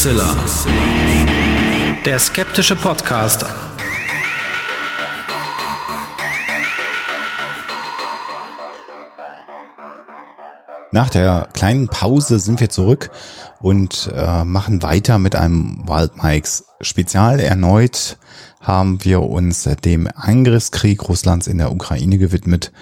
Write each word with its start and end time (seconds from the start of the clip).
Hoaxilla. 0.00 0.34
Der 2.06 2.18
skeptische 2.18 2.74
Podcast. 2.74 3.44
Nach 10.90 11.10
der 11.10 11.48
kleinen 11.52 11.88
Pause 11.88 12.38
sind 12.38 12.60
wir 12.60 12.70
zurück 12.70 13.10
und 13.60 14.10
äh, 14.14 14.42
machen 14.44 14.82
weiter 14.82 15.18
mit 15.18 15.36
einem 15.36 15.86
Wild 15.86 16.22
Mikes 16.22 16.64
Spezial. 16.80 17.38
Erneut 17.38 18.16
haben 18.62 19.04
wir 19.04 19.20
uns 19.20 19.68
dem 19.84 20.08
Angriffskrieg 20.14 21.06
Russlands 21.10 21.46
in 21.46 21.58
der 21.58 21.72
Ukraine 21.72 22.16
gewidmet 22.16 22.72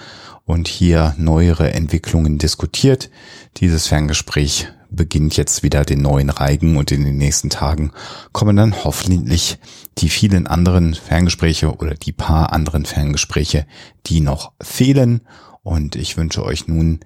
und 0.44 0.68
hier 0.68 1.16
neuere 1.18 1.72
Entwicklungen 1.72 2.38
diskutiert. 2.38 3.10
Dieses 3.56 3.88
Ferngespräch 3.88 4.68
beginnt 4.90 5.36
jetzt 5.36 5.62
wieder 5.62 5.84
den 5.84 6.02
neuen 6.02 6.30
Reigen 6.30 6.76
und 6.76 6.90
in 6.92 7.04
den 7.04 7.16
nächsten 7.16 7.50
Tagen 7.50 7.92
kommen 8.32 8.56
dann 8.56 8.84
hoffentlich 8.84 9.58
die 9.98 10.08
vielen 10.08 10.46
anderen 10.46 10.94
Ferngespräche 10.94 11.74
oder 11.74 11.94
die 11.94 12.12
paar 12.12 12.52
anderen 12.52 12.84
Ferngespräche, 12.84 13.66
die 14.06 14.20
noch 14.20 14.52
fehlen. 14.60 15.22
Und 15.62 15.96
ich 15.96 16.16
wünsche 16.16 16.44
euch 16.44 16.66
nun, 16.68 17.00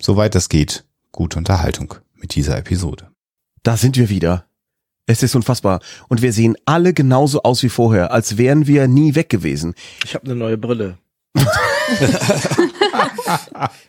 soweit 0.00 0.34
es 0.34 0.48
geht, 0.48 0.84
gute 1.12 1.38
Unterhaltung 1.38 1.94
mit 2.14 2.34
dieser 2.34 2.56
Episode. 2.56 3.10
Da 3.62 3.76
sind 3.76 3.96
wir 3.96 4.08
wieder. 4.08 4.46
Es 5.06 5.22
ist 5.22 5.34
unfassbar. 5.34 5.80
Und 6.08 6.22
wir 6.22 6.32
sehen 6.32 6.56
alle 6.64 6.92
genauso 6.92 7.42
aus 7.42 7.62
wie 7.62 7.70
vorher, 7.70 8.12
als 8.12 8.36
wären 8.36 8.66
wir 8.66 8.88
nie 8.88 9.14
weg 9.14 9.30
gewesen. 9.30 9.74
Ich 10.04 10.14
habe 10.14 10.26
eine 10.26 10.34
neue 10.34 10.58
Brille. 10.58 10.98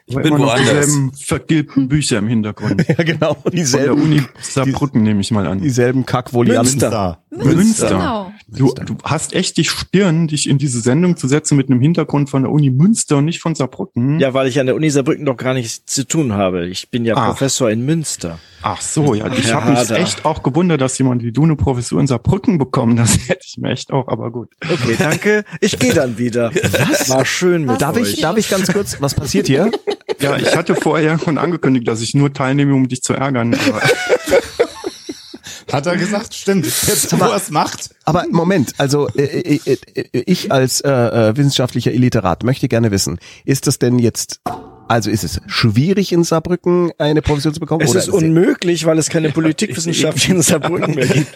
ich 0.05 0.15
bin 0.15 0.37
woanders. 0.37 0.59
Dieselben 0.59 1.13
vergilbten 1.13 1.87
Bücher 1.87 2.17
im 2.17 2.27
Hintergrund. 2.27 2.85
ja, 2.87 3.03
genau. 3.03 3.37
Dieselben, 3.51 3.99
Von 3.99 4.11
der 4.11 4.19
Uni 4.19 4.23
Saarbrücken 4.39 5.03
nehme 5.03 5.21
ich 5.21 5.31
mal 5.31 5.47
an. 5.47 5.61
Dieselben 5.61 6.05
Kackvolianten. 6.05 6.79
Münster. 6.79 7.23
Münster. 7.29 7.55
Münster. 7.55 7.89
Genau. 7.89 8.33
Du, 8.47 8.73
du 8.73 8.97
hast 9.03 9.33
echt 9.33 9.57
die 9.57 9.63
Stirn, 9.63 10.27
dich 10.27 10.49
in 10.49 10.57
diese 10.57 10.81
Sendung 10.81 11.17
zu 11.17 11.27
setzen 11.27 11.55
mit 11.55 11.69
einem 11.69 11.79
Hintergrund 11.79 12.29
von 12.29 12.43
der 12.43 12.51
Uni 12.51 12.71
Münster 12.71 13.17
und 13.17 13.25
nicht 13.25 13.39
von 13.39 13.53
Saarbrücken. 13.53 14.19
Ja, 14.19 14.33
weil 14.33 14.47
ich 14.47 14.59
an 14.59 14.65
der 14.65 14.75
Uni 14.75 14.89
Saarbrücken 14.89 15.25
doch 15.25 15.37
gar 15.37 15.53
nichts 15.53 15.85
zu 15.85 16.07
tun 16.07 16.33
habe. 16.33 16.67
Ich 16.67 16.89
bin 16.89 17.05
ja 17.05 17.15
Ach. 17.15 17.27
Professor 17.27 17.69
in 17.69 17.85
Münster. 17.85 18.39
Ach 18.61 18.81
so, 18.81 19.13
ja. 19.13 19.31
Ich 19.31 19.53
habe 19.53 19.71
mich 19.71 19.89
echt 19.91 20.25
auch 20.25 20.43
gewundert, 20.43 20.81
dass 20.81 20.97
jemand 20.97 21.23
wie 21.23 21.31
du 21.31 21.43
eine 21.43 21.55
Professur 21.55 21.99
in 21.99 22.07
Saarbrücken 22.07 22.57
bekommen. 22.57 22.97
Das 22.97 23.17
hätte 23.29 23.45
ich 23.45 23.57
mir 23.57 23.71
echt 23.71 23.91
auch, 23.91 24.07
aber 24.07 24.31
gut. 24.31 24.49
Okay, 24.63 24.95
danke. 24.97 25.45
Ich 25.61 25.77
gehe 25.77 25.93
dann 25.93 26.17
wieder. 26.17 26.51
Was? 26.53 27.09
War 27.09 27.25
schön 27.25 27.65
mit 27.65 27.81
darf 27.81 27.95
euch. 27.95 28.13
Ich, 28.13 28.21
darf 28.21 28.37
ich 28.37 28.49
ganz 28.49 28.71
kurz, 28.71 28.88
was 28.99 29.15
passiert 29.15 29.47
hier? 29.47 29.71
Ja, 30.21 30.35
ich 30.35 30.53
hatte 30.53 30.75
vorher 30.75 31.17
schon 31.17 31.37
angekündigt, 31.37 31.87
dass 31.87 32.01
ich 32.01 32.13
nur 32.13 32.33
teilnehme, 32.33 32.73
um 32.73 32.89
dich 32.89 33.01
zu 33.01 33.13
ärgern. 33.13 33.57
Hat 35.71 35.85
er 35.85 35.95
gesagt, 35.95 36.33
stimmt. 36.33 36.65
Jetzt, 36.65 37.17
wo 37.17 37.23
er 37.23 37.37
es 37.37 37.51
macht. 37.51 37.91
Aber 38.03 38.25
Moment, 38.29 38.73
also 38.77 39.07
äh, 39.15 39.23
äh, 39.23 39.77
äh, 39.93 40.23
ich 40.25 40.51
als 40.51 40.81
äh, 40.81 40.89
äh, 40.89 41.37
wissenschaftlicher 41.37 41.93
Illiterat 41.93 42.43
möchte 42.43 42.67
gerne 42.67 42.91
wissen, 42.91 43.17
ist 43.45 43.67
das 43.67 43.79
denn 43.79 43.99
jetzt 43.99 44.41
also 44.89 45.11
ist 45.11 45.23
es 45.23 45.39
schwierig 45.45 46.11
in 46.11 46.23
Saarbrücken 46.23 46.91
eine 46.97 47.21
Professur 47.21 47.53
zu 47.53 47.59
bekommen? 47.59 47.81
Es 47.81 47.93
ist 47.93 48.09
unmöglich, 48.09 48.87
weil 48.87 48.97
es 48.97 49.09
keine 49.09 49.29
Politikwissenschaft 49.31 50.27
in 50.27 50.41
Saarbrücken 50.41 50.95
mehr 50.95 51.05
gibt. 51.05 51.27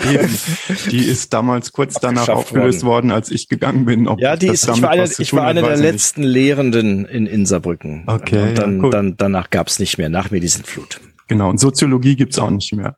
Die 0.90 1.04
ist 1.04 1.32
damals 1.34 1.72
kurz 1.72 1.94
danach 2.00 2.30
aufgelöst 2.30 2.84
worden. 2.84 3.10
als 3.10 3.30
ich 3.30 3.48
gegangen 3.48 3.84
bin. 3.84 4.08
Ob 4.08 4.18
ja, 4.18 4.36
die 4.36 4.48
ist, 4.48 4.66
ich 4.66 4.80
war 4.80 4.90
einer, 4.90 5.04
ich 5.04 5.32
war 5.34 5.46
einer 5.46 5.60
der 5.60 5.76
letzten 5.76 6.22
Lehrenden 6.22 7.04
in, 7.04 7.26
in 7.26 7.44
Saarbrücken. 7.44 8.04
Okay. 8.06 8.48
Und 8.48 8.58
dann, 8.58 8.82
ja, 8.82 8.90
dann, 8.90 9.16
danach 9.18 9.50
gab 9.50 9.68
es 9.68 9.78
nicht 9.78 9.98
mehr, 9.98 10.08
nach 10.08 10.30
mir 10.30 10.40
diesen 10.40 10.64
Flut. 10.64 10.98
Genau, 11.28 11.50
und 11.50 11.60
Soziologie 11.60 12.16
gibt's 12.16 12.38
auch 12.38 12.50
nicht 12.50 12.72
mehr. 12.72 12.96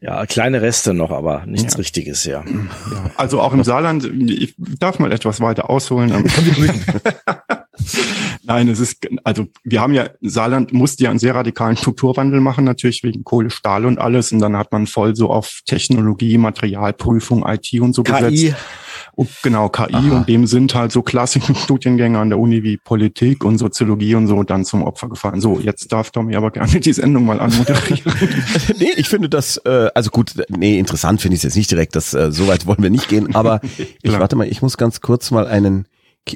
Ja, 0.00 0.26
kleine 0.26 0.62
Reste 0.62 0.94
noch, 0.94 1.10
aber 1.10 1.44
nichts 1.46 1.74
ja. 1.74 1.78
Richtiges, 1.78 2.24
ja. 2.24 2.44
ja. 2.44 3.10
Also 3.16 3.40
auch 3.40 3.52
im 3.52 3.64
Saarland, 3.64 4.04
ich 4.04 4.54
darf 4.58 4.98
mal 4.98 5.12
etwas 5.12 5.40
weiter 5.40 5.70
ausholen. 5.70 6.12
Nein, 8.48 8.66
es 8.68 8.80
ist, 8.80 9.06
also 9.24 9.46
wir 9.62 9.82
haben 9.82 9.92
ja, 9.92 10.08
Saarland 10.22 10.72
musste 10.72 11.04
ja 11.04 11.10
einen 11.10 11.18
sehr 11.18 11.34
radikalen 11.34 11.76
Strukturwandel 11.76 12.40
machen, 12.40 12.64
natürlich 12.64 13.02
wegen 13.02 13.22
Kohle, 13.22 13.50
Stahl 13.50 13.84
und 13.84 13.98
alles. 13.98 14.32
Und 14.32 14.38
dann 14.38 14.56
hat 14.56 14.72
man 14.72 14.86
voll 14.86 15.14
so 15.14 15.28
auf 15.28 15.60
Technologie, 15.66 16.38
Materialprüfung, 16.38 17.44
IT 17.46 17.78
und 17.78 17.94
so 17.94 18.02
KI. 18.02 18.30
gesetzt. 18.30 18.56
Und 19.12 19.28
genau, 19.42 19.68
KI 19.68 19.92
Aha. 19.92 20.16
und 20.16 20.28
dem 20.30 20.46
sind 20.46 20.74
halt 20.74 20.92
so 20.92 21.02
klassischen 21.02 21.54
Studiengänge 21.56 22.18
an 22.18 22.30
der 22.30 22.38
Uni 22.38 22.62
wie 22.62 22.78
Politik 22.78 23.44
und 23.44 23.58
Soziologie 23.58 24.14
und 24.14 24.28
so 24.28 24.42
dann 24.44 24.64
zum 24.64 24.82
Opfer 24.82 25.10
gefallen. 25.10 25.42
So, 25.42 25.60
jetzt 25.60 25.92
darf 25.92 26.10
Tommy 26.10 26.34
aber 26.34 26.50
gerne 26.50 26.80
die 26.80 26.92
Sendung 26.94 27.26
mal 27.26 27.40
anmoderieren. 27.40 28.00
nee, 28.78 28.92
ich 28.96 29.10
finde 29.10 29.28
das, 29.28 29.58
äh, 29.66 29.90
also 29.94 30.08
gut, 30.08 30.32
nee, 30.48 30.78
interessant 30.78 31.20
finde 31.20 31.34
ich 31.34 31.40
es 31.40 31.44
jetzt 31.44 31.56
nicht 31.56 31.70
direkt, 31.70 31.96
das, 31.96 32.14
äh, 32.14 32.32
so 32.32 32.48
weit 32.48 32.64
wollen 32.66 32.82
wir 32.82 32.88
nicht 32.88 33.08
gehen, 33.08 33.34
aber 33.34 33.60
ich 34.02 34.12
warte 34.18 34.36
mal, 34.36 34.48
ich 34.48 34.62
muss 34.62 34.78
ganz 34.78 35.02
kurz 35.02 35.30
mal 35.30 35.46
einen 35.46 35.86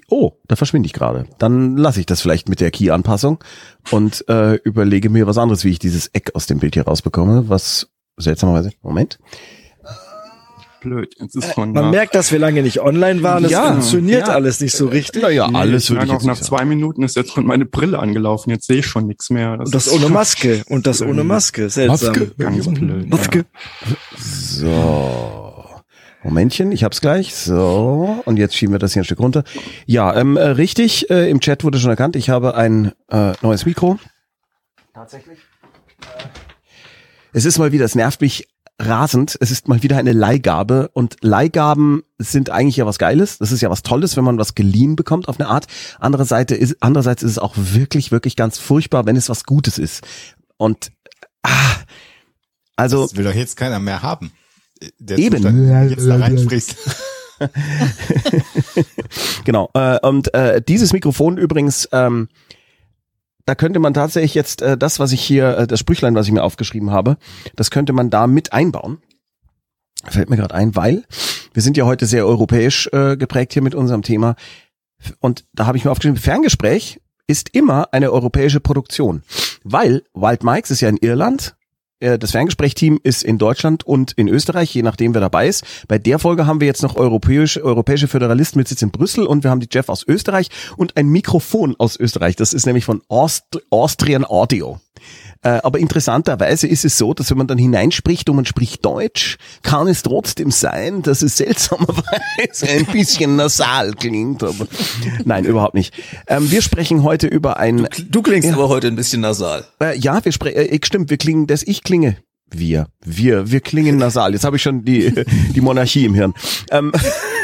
Oh, 0.09 0.33
da 0.47 0.57
verschwinde 0.57 0.87
ich 0.87 0.93
gerade. 0.93 1.27
Dann 1.39 1.77
lasse 1.77 2.01
ich 2.01 2.07
das 2.07 2.21
vielleicht 2.21 2.49
mit 2.49 2.61
der 2.61 2.71
Key-Anpassung 2.71 3.43
und 3.91 4.29
äh, 4.29 4.55
überlege 4.65 5.11
mir 5.11 5.27
was 5.27 5.39
anderes, 5.39 5.65
wie 5.65 5.71
ich 5.71 5.79
dieses 5.79 6.09
Eck 6.09 6.35
aus 6.35 6.47
dem 6.47 6.59
Bild 6.59 6.75
hier 6.75 6.85
rausbekomme, 6.85 7.49
was 7.49 7.91
seltsamerweise, 8.17 8.73
Moment, 8.83 9.19
blöd. 10.83 11.15
Jetzt 11.19 11.37
ist 11.37 11.53
von 11.55 11.73
Man 11.73 11.91
merkt, 11.91 12.15
dass 12.15 12.31
wir 12.33 12.39
lange 12.39 12.63
nicht 12.63 12.81
online 12.81 13.23
waren. 13.23 13.45
Es 13.45 13.51
ja, 13.51 13.73
funktioniert 13.73 14.29
ja. 14.29 14.35
alles 14.35 14.61
nicht 14.61 14.77
so 14.77 14.87
richtig. 14.89 15.23
Naja, 15.23 15.49
nee, 15.49 15.57
alles 15.57 15.89
würde 15.91 16.05
ich 16.05 16.11
auch 16.11 16.23
nach 16.25 16.41
zwei 16.41 16.65
Minuten 16.65 17.03
ist 17.03 17.17
jetzt 17.17 17.37
meine 17.39 17.65
Brille 17.65 17.99
angelaufen. 17.99 18.51
Jetzt 18.51 18.67
sehe 18.67 18.79
ich 18.79 18.87
schon 18.87 19.07
nichts 19.07 19.31
mehr. 19.31 19.57
Das 19.57 19.67
und 19.67 19.75
das 19.75 19.93
ohne 19.93 20.09
Maske. 20.09 20.63
Und 20.69 20.87
das 20.87 21.01
ohne 21.01 21.25
Maske. 21.25 21.71
Seltsam. 21.71 22.09
Maske. 22.09 22.33
Ganz 22.37 22.69
blöd. 22.69 23.09
Maske. 23.09 23.39
Ja. 23.39 23.97
So. 24.19 25.52
Momentchen, 26.23 26.73
ich 26.73 26.85
hab's 26.85 27.01
gleich. 27.01 27.35
So, 27.35 28.23
und 28.25 28.39
jetzt 28.39 28.57
schieben 28.57 28.73
wir 28.73 28.79
das 28.79 28.93
hier 28.93 29.03
ein 29.03 29.05
Stück 29.05 29.21
runter. 29.21 29.45
Ja, 29.87 30.15
ähm, 30.15 30.37
äh, 30.37 30.43
richtig, 30.43 31.11
äh, 31.11 31.29
im 31.29 31.41
Chat 31.41 31.65
wurde 31.65 31.79
schon 31.79 31.91
erkannt, 31.91 32.17
ich 32.17 32.31
habe 32.31 32.55
ein 32.55 32.93
äh, 33.11 33.33
neues 33.43 33.67
Mikro. 33.67 33.99
Tatsächlich. 34.95 35.39
Äh, 36.01 36.05
es 37.33 37.45
ist 37.45 37.59
mal 37.59 37.73
wieder, 37.73 37.85
es 37.85 37.95
nervt 37.95 38.21
mich 38.21 38.47
rasend. 38.79 39.37
Es 39.41 39.51
ist 39.51 39.69
mal 39.69 39.83
wieder 39.83 39.97
eine 39.97 40.13
Leihgabe 40.13 40.89
und 40.93 41.17
Leihgaben 41.21 42.03
sind 42.19 42.51
eigentlich 42.51 42.77
ja 42.77 42.87
was 42.87 42.99
Geiles. 42.99 43.39
Das 43.39 43.53
ist 43.53 43.61
ja 43.61 43.71
was 43.71 43.83
Tolles, 43.83 44.17
wenn 44.17 44.25
man 44.25 44.39
was 44.39 44.55
geliehen 44.55 44.97
bekommt 44.97 45.29
auf 45.29 45.39
eine 45.39 45.49
Art. 45.49 45.67
Andererseits 45.99 46.53
ist, 46.53 46.77
andererseits 46.81 47.23
ist 47.23 47.33
es 47.33 47.39
auch 47.39 47.55
wirklich, 47.57 48.13
wirklich 48.13 48.37
ganz 48.37 48.59
furchtbar, 48.59 49.07
wenn 49.07 49.17
es 49.17 49.29
was 49.29 49.45
Gutes 49.45 49.79
ist. 49.79 50.03
Und 50.57 50.91
ah, 51.43 51.77
also 52.77 53.03
das 53.03 53.17
will 53.17 53.25
doch 53.25 53.35
jetzt 53.35 53.57
keiner 53.57 53.79
mehr 53.79 54.03
haben. 54.03 54.33
Der 54.99 55.19
Eben. 55.19 55.89
Jetzt 55.89 56.07
da 56.07 56.17
reinsprichst. 56.17 56.77
genau. 59.45 59.71
Äh, 59.75 59.99
und 60.07 60.33
äh, 60.35 60.63
dieses 60.63 60.93
Mikrofon 60.93 61.39
übrigens 61.39 61.89
ähm, 61.93 62.29
da 63.45 63.55
könnte 63.55 63.81
man 63.81 63.95
tatsächlich 63.95 64.35
jetzt 64.35 64.63
äh, 64.63 64.77
das, 64.77 64.99
was 64.99 65.13
ich 65.13 65.23
hier, 65.23 65.59
äh, 65.59 65.67
das 65.67 65.81
Sprüchlein, 65.81 66.15
was 66.15 66.27
ich 66.27 66.33
mir 66.33 66.45
aufgeschrieben 66.45 66.91
habe, 66.91 67.17
das 67.57 67.71
könnte 67.71 67.93
man 67.93 68.11
da 68.11 68.27
mit 68.27 68.53
einbauen. 68.53 68.99
Fällt 70.05 70.31
mir 70.31 70.37
gerade 70.37 70.55
ein, 70.55 70.75
weil 70.75 71.05
wir 71.53 71.63
sind 71.63 71.77
ja 71.77 71.85
heute 71.85 72.07
sehr 72.07 72.27
europäisch 72.27 72.89
äh, 72.93 73.17
geprägt 73.17 73.53
hier 73.53 73.63
mit 73.63 73.75
unserem 73.75 74.03
Thema. 74.03 74.37
Und 75.21 75.45
da 75.53 75.67
habe 75.67 75.77
ich 75.77 75.85
mir 75.85 75.91
aufgeschrieben, 75.91 76.19
Ferngespräch 76.19 77.01
ist 77.27 77.51
immer 77.55 77.93
eine 77.93 78.13
europäische 78.13 78.61
Produktion. 78.61 79.23
Weil 79.65 80.03
Wild 80.15 80.43
Mikes 80.43 80.71
ist 80.71 80.81
ja 80.81 80.89
in 80.89 80.97
Irland, 80.97 81.57
das 82.03 82.33
Ferngesprächteam 82.33 82.99
ist 83.03 83.23
in 83.23 83.39
Deutschland 83.39 83.85
und 83.85 84.13
in 84.13 84.29
Österreich, 84.29 84.75
je 84.75 84.83
nachdem 84.83 85.15
wer 85.15 85.21
dabei 85.21 85.47
ist. 85.47 85.65
Bei 85.89 85.99
der 85.99 86.19
Folge 86.19 86.47
haben 86.47 86.61
wir 86.61 86.67
jetzt 86.67 86.83
noch 86.83 86.97
europäisch, 86.97 87.59
europäische 87.59 88.09
Föderalisten 88.09 88.59
mit 88.59 88.69
Sitz 88.69 88.83
in 88.83 88.91
Brüssel 88.91 89.27
und 89.27 89.45
wir 89.45 89.51
haben 89.51 89.61
die 89.61 89.69
Jeff 89.71 89.89
aus 89.89 90.05
Österreich 90.07 90.49
und 90.77 90.97
ein 90.97 91.09
Mikrofon 91.09 91.77
aus 91.79 91.99
Österreich. 91.99 92.37
Das 92.37 92.53
ist 92.53 92.67
nämlich 92.67 92.85
von 92.85 93.03
Aust 93.09 93.45
Austrian 93.71 94.25
Audio. 94.25 94.81
Äh, 95.43 95.61
aber 95.63 95.79
interessanterweise 95.79 96.67
ist 96.67 96.85
es 96.85 96.99
so, 96.99 97.15
dass 97.15 97.31
wenn 97.31 97.39
man 97.39 97.47
dann 97.47 97.59
hineinspricht 97.59 98.29
und 98.31 98.37
man 98.37 98.45
spricht 98.45 98.85
Deutsch, 98.85 99.39
kann 99.63 99.89
es 99.89 100.03
trotzdem 100.03 100.51
sein, 100.51 101.03
dass 101.03 101.23
es 101.23 101.37
seltsamerweise 101.37 102.69
ein 102.69 102.87
bisschen 102.87 103.37
nasal 103.37 103.93
klingt. 103.93 104.43
Aber 104.43 104.67
nein, 105.25 105.45
überhaupt 105.45 105.75
nicht. 105.75 105.95
Ähm, 106.29 106.51
wir 106.51 106.63
sprechen 106.63 107.03
heute 107.03 107.27
über 107.27 107.59
ein. 107.59 107.89
Du, 107.97 108.03
du 108.03 108.23
klingst 108.23 108.49
ja, 108.49 108.55
aber 108.55 108.69
heute 108.69 108.89
ein 108.89 108.97
bisschen 108.97 109.21
nasal. 109.21 109.65
Äh, 109.81 109.99
ja, 109.99 110.25
wir 110.25 110.33
sprechen. 110.33 110.59
Äh, 110.59 110.79
stimmt, 110.85 111.11
wir 111.11 111.17
klingen. 111.17 111.47
Das 111.47 111.63
ich 111.63 111.83
klinge. 111.83 112.17
Wir, 112.55 112.87
wir, 113.05 113.51
wir 113.51 113.61
klingen 113.61 113.97
nasal. 113.97 114.35
Jetzt 114.35 114.45
habe 114.45 114.57
ich 114.57 114.63
schon 114.63 114.85
die 114.85 115.13
die 115.55 115.61
Monarchie 115.61 116.05
im 116.05 116.15
Hirn. 116.15 116.35
Ähm, 116.71 116.93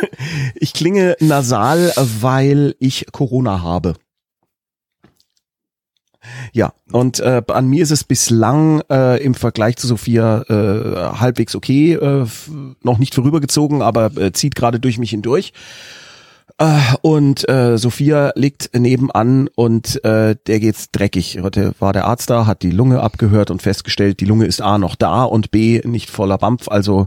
ich 0.55 0.73
klinge 0.75 1.17
nasal, 1.21 1.93
weil 1.97 2.75
ich 2.79 3.07
Corona 3.11 3.63
habe. 3.63 3.95
Ja, 6.53 6.73
und 6.93 7.21
äh, 7.21 7.43
an 7.49 7.69
mir 7.69 7.83
ist 7.83 7.91
es 7.91 8.05
bislang 8.05 8.83
äh, 8.91 9.23
im 9.23 9.35
Vergleich 9.35 9.77
zu 9.77 9.87
Sophia 9.87 10.43
äh, 10.49 11.19
halbwegs 11.19 11.55
okay, 11.55 11.95
äh, 11.95 12.27
noch 12.83 12.99
nicht 12.99 13.15
vorübergezogen, 13.15 13.83
aber 13.83 14.17
äh, 14.17 14.33
zieht 14.33 14.55
gerade 14.55 14.81
durch 14.81 14.99
mich 14.99 15.11
hindurch. 15.11 15.53
Äh, 16.59 16.79
und 17.03 17.49
äh, 17.49 17.79
Sophia 17.79 18.33
liegt 18.35 18.77
nebenan 18.77 19.49
und 19.55 20.05
äh, 20.05 20.37
der 20.47 20.61
geht's 20.61 20.91
dreckig. 20.91 21.39
Heute 21.43 21.73
war 21.79 21.93
der 21.93 22.07
Arzt 22.07 22.31
da, 22.31 22.47
hat 22.47 22.63
die 22.63 22.71
Lunge 22.71 23.01
abgehört 23.01 23.51
und 23.51 23.63
festgestellt, 23.63 24.21
die 24.21 24.25
Lunge 24.25 24.47
ist 24.47 24.61
A 24.61 24.79
noch 24.79 24.97
da 24.97 25.23
und 25.23 25.51
B 25.53 25.81
nicht 25.85 26.11
voller 26.11 26.39
Bampf, 26.39 26.69
also 26.69 27.07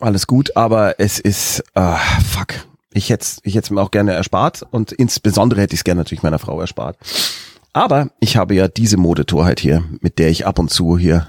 alles 0.00 0.26
gut, 0.26 0.56
aber 0.56 0.98
es 0.98 1.18
ist 1.18 1.64
äh, 1.74 1.96
fuck. 2.24 2.54
Ich 2.92 3.10
hätte 3.10 3.26
ich 3.42 3.54
hätte 3.54 3.74
mir 3.74 3.82
auch 3.82 3.90
gerne 3.90 4.12
erspart 4.12 4.64
und 4.70 4.92
insbesondere 4.92 5.60
hätte 5.60 5.74
ich 5.74 5.80
es 5.80 5.84
gerne 5.84 6.00
natürlich 6.00 6.22
meiner 6.22 6.38
Frau 6.38 6.60
erspart. 6.60 6.96
Aber 7.72 8.10
ich 8.20 8.36
habe 8.36 8.54
ja 8.54 8.68
diese 8.68 8.96
Modetorheit 8.96 9.60
hier, 9.60 9.84
mit 10.00 10.18
der 10.18 10.28
ich 10.30 10.46
ab 10.46 10.58
und 10.58 10.70
zu 10.70 10.98
hier 10.98 11.28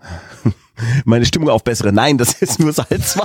meine 1.04 1.26
Stimmung 1.26 1.50
aufbessere. 1.50 1.92
Nein, 1.92 2.18
das 2.18 2.40
ist 2.40 2.58
nur 2.58 2.72
Salz. 2.72 3.18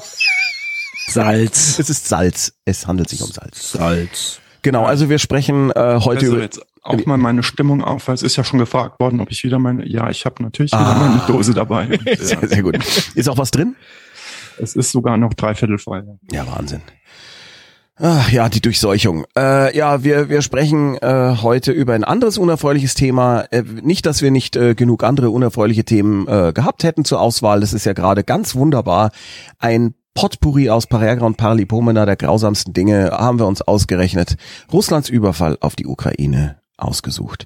Salz. 1.07 1.79
Es 1.79 1.89
ist 1.89 2.07
Salz. 2.07 2.53
Es 2.65 2.87
handelt 2.87 3.09
sich 3.09 3.21
um 3.21 3.31
Salz. 3.31 3.71
Salz. 3.71 4.39
Genau, 4.61 4.85
also 4.85 5.09
wir 5.09 5.17
sprechen 5.17 5.71
äh, 5.71 5.99
heute 6.03 6.25
über 6.27 6.41
jetzt 6.41 6.61
auch 6.83 7.05
mal 7.05 7.17
meine 7.17 7.43
Stimmung 7.43 7.83
auf, 7.83 8.07
weil 8.07 8.15
es 8.15 8.23
ist 8.23 8.35
ja 8.35 8.43
schon 8.43 8.59
gefragt 8.59 8.99
worden, 8.99 9.19
ob 9.19 9.31
ich 9.31 9.43
wieder 9.43 9.59
meine, 9.59 9.87
ja, 9.87 10.09
ich 10.09 10.25
habe 10.25 10.41
natürlich 10.43 10.71
wieder 10.71 10.85
Ah. 10.85 10.95
meine 10.95 11.21
Dose 11.27 11.53
dabei. 11.53 11.87
Und, 11.87 12.01
sehr, 12.19 12.43
äh, 12.43 12.47
sehr 12.47 12.63
gut. 12.63 12.77
Ist 13.15 13.29
auch 13.29 13.37
was 13.37 13.51
drin? 13.51 13.75
es 14.59 14.75
ist 14.75 14.91
sogar 14.91 15.17
noch 15.17 15.33
dreiviertel 15.33 15.77
voll. 15.79 16.19
Ja, 16.31 16.45
Wahnsinn. 16.47 16.81
Ach, 17.97 18.31
ja, 18.31 18.49
die 18.49 18.61
Durchseuchung. 18.61 19.25
Äh, 19.37 19.75
ja, 19.77 20.03
wir, 20.03 20.29
wir 20.29 20.41
sprechen 20.41 20.97
äh, 20.97 21.35
heute 21.41 21.71
über 21.71 21.93
ein 21.93 22.03
anderes 22.03 22.37
unerfreuliches 22.37 22.93
Thema. 22.93 23.41
Äh, 23.51 23.63
nicht, 23.63 24.05
dass 24.05 24.21
wir 24.21 24.31
nicht 24.31 24.55
äh, 24.55 24.75
genug 24.75 25.03
andere 25.03 25.29
unerfreuliche 25.29 25.83
Themen 25.83 26.27
äh, 26.27 26.51
gehabt 26.53 26.83
hätten 26.83 27.05
zur 27.05 27.21
Auswahl. 27.21 27.59
Das 27.59 27.73
ist 27.73 27.85
ja 27.85 27.93
gerade 27.93 28.23
ganz 28.23 28.55
wunderbar. 28.55 29.11
Ein 29.59 29.93
Potpourri 30.13 30.69
aus 30.69 30.87
Paragra 30.87 31.25
und 31.25 31.37
Paralipomena 31.37 32.05
der 32.05 32.15
grausamsten 32.15 32.73
Dinge 32.73 33.11
haben 33.11 33.39
wir 33.39 33.47
uns 33.47 33.61
ausgerechnet. 33.61 34.35
Russlands 34.71 35.09
Überfall 35.09 35.57
auf 35.61 35.75
die 35.75 35.85
Ukraine 35.85 36.59
ausgesucht. 36.77 37.45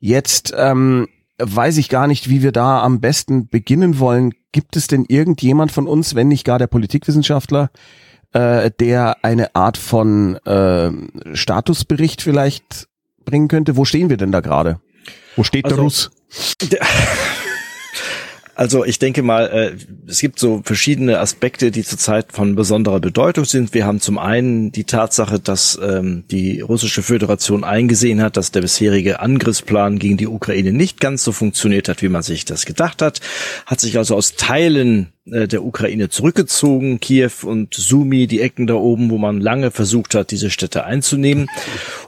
Jetzt 0.00 0.54
ähm, 0.56 1.08
weiß 1.38 1.76
ich 1.78 1.88
gar 1.88 2.06
nicht, 2.06 2.28
wie 2.28 2.42
wir 2.42 2.52
da 2.52 2.82
am 2.82 3.00
besten 3.00 3.48
beginnen 3.48 3.98
wollen. 3.98 4.32
Gibt 4.52 4.76
es 4.76 4.86
denn 4.86 5.04
irgendjemand 5.08 5.72
von 5.72 5.86
uns, 5.86 6.14
wenn 6.14 6.28
nicht 6.28 6.44
gar 6.44 6.58
der 6.58 6.66
Politikwissenschaftler, 6.66 7.70
äh, 8.32 8.70
der 8.78 9.24
eine 9.24 9.54
Art 9.54 9.76
von 9.76 10.36
äh, 10.44 10.90
Statusbericht 11.34 12.22
vielleicht 12.22 12.88
bringen 13.24 13.48
könnte? 13.48 13.76
Wo 13.76 13.84
stehen 13.84 14.10
wir 14.10 14.16
denn 14.16 14.32
da 14.32 14.40
gerade? 14.40 14.80
Wo 15.36 15.44
steht 15.44 15.64
der 15.66 15.72
Also- 15.72 15.82
Russ? 15.82 16.10
Also 18.54 18.84
ich 18.84 18.98
denke 18.98 19.22
mal, 19.22 19.46
äh, 19.46 19.76
es 20.08 20.18
gibt 20.18 20.40
so 20.40 20.62
verschiedene 20.64 21.20
Aspekte, 21.20 21.70
die 21.70 21.84
zurzeit 21.84 22.32
von 22.32 22.56
besonderer 22.56 22.98
Bedeutung 22.98 23.44
sind. 23.44 23.72
Wir 23.72 23.86
haben 23.86 24.00
zum 24.00 24.18
einen 24.18 24.72
die 24.72 24.82
Tatsache, 24.82 25.38
dass 25.38 25.78
ähm, 25.80 26.24
die 26.28 26.60
russische 26.60 27.04
Föderation 27.04 27.62
eingesehen 27.62 28.20
hat, 28.20 28.36
dass 28.36 28.50
der 28.50 28.62
bisherige 28.62 29.20
Angriffsplan 29.20 30.00
gegen 30.00 30.16
die 30.16 30.26
Ukraine 30.26 30.72
nicht 30.72 31.00
ganz 31.00 31.22
so 31.22 31.30
funktioniert 31.30 31.88
hat, 31.88 32.02
wie 32.02 32.08
man 32.08 32.24
sich 32.24 32.46
das 32.46 32.66
gedacht 32.66 33.00
hat, 33.00 33.20
hat 33.64 33.78
sich 33.78 33.96
also 33.96 34.16
aus 34.16 34.34
Teilen 34.34 35.12
der 35.30 35.64
Ukraine 35.64 36.08
zurückgezogen, 36.08 37.00
Kiew 37.00 37.30
und 37.44 37.74
Sumi, 37.74 38.26
die 38.26 38.40
Ecken 38.40 38.66
da 38.66 38.74
oben, 38.74 39.10
wo 39.10 39.18
man 39.18 39.40
lange 39.40 39.70
versucht 39.70 40.14
hat, 40.14 40.30
diese 40.30 40.50
Städte 40.50 40.84
einzunehmen 40.84 41.48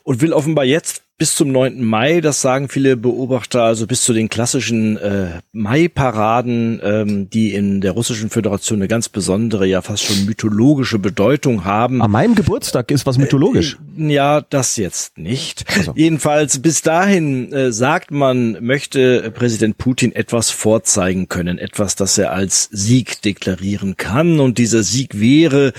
und 0.02 0.20
will 0.20 0.32
offenbar 0.32 0.64
jetzt 0.64 1.02
bis 1.20 1.34
zum 1.34 1.52
9. 1.52 1.84
Mai, 1.84 2.22
das 2.22 2.40
sagen 2.40 2.70
viele 2.70 2.96
Beobachter, 2.96 3.62
also 3.62 3.86
bis 3.86 4.04
zu 4.04 4.14
den 4.14 4.30
klassischen 4.30 4.96
äh, 4.96 5.40
Mai-Paraden, 5.52 6.80
ähm, 6.82 7.28
die 7.28 7.52
in 7.52 7.82
der 7.82 7.92
Russischen 7.92 8.30
Föderation 8.30 8.78
eine 8.78 8.88
ganz 8.88 9.10
besondere, 9.10 9.66
ja 9.66 9.82
fast 9.82 10.04
schon 10.04 10.24
mythologische 10.24 10.98
Bedeutung 10.98 11.66
haben. 11.66 12.00
An 12.00 12.10
meinem 12.10 12.34
Geburtstag 12.34 12.90
ist 12.90 13.04
was 13.04 13.18
mythologisch. 13.18 13.76
Äh, 13.98 14.14
Ja, 14.14 14.40
das 14.40 14.78
jetzt 14.78 15.18
nicht. 15.18 15.66
Also. 15.76 15.92
Jedenfalls 15.94 16.62
bis 16.62 16.80
dahin 16.80 17.52
äh, 17.52 17.70
sagt 17.70 18.12
man, 18.12 18.56
möchte 18.62 19.30
Präsident 19.30 19.76
Putin 19.76 20.12
etwas 20.12 20.48
vorzeigen 20.48 21.28
können, 21.28 21.58
etwas, 21.58 21.96
das 21.96 22.16
er 22.16 22.32
als 22.32 22.70
Sieg 22.72 23.09
deklarieren 23.16 23.96
kann. 23.96 24.40
Und 24.40 24.58
dieser 24.58 24.82
Sieg 24.82 25.18
wäre 25.20 25.72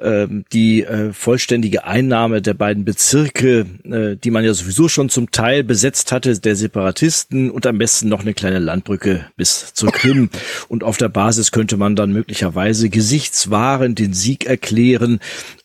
ähm, 0.00 0.44
die 0.52 0.82
äh, 0.82 1.12
vollständige 1.12 1.84
Einnahme 1.84 2.42
der 2.42 2.54
beiden 2.54 2.84
Bezirke, 2.84 3.66
äh, 3.84 4.16
die 4.16 4.30
man 4.30 4.44
ja 4.44 4.54
sowieso 4.54 4.88
schon 4.88 5.08
zum 5.08 5.30
Teil 5.30 5.64
besetzt 5.64 6.12
hatte, 6.12 6.38
der 6.38 6.56
Separatisten 6.56 7.50
und 7.50 7.66
am 7.66 7.78
besten 7.78 8.08
noch 8.08 8.20
eine 8.20 8.34
kleine 8.34 8.58
Landbrücke 8.58 9.26
bis 9.36 9.74
zur 9.74 9.92
Krim. 9.92 10.30
Und 10.68 10.84
auf 10.84 10.96
der 10.96 11.08
Basis 11.08 11.52
könnte 11.52 11.76
man 11.76 11.96
dann 11.96 12.12
möglicherweise 12.12 12.88
gesichtswahrend 12.88 13.98
den 13.98 14.14
Sieg 14.14 14.46
erklären 14.46 15.20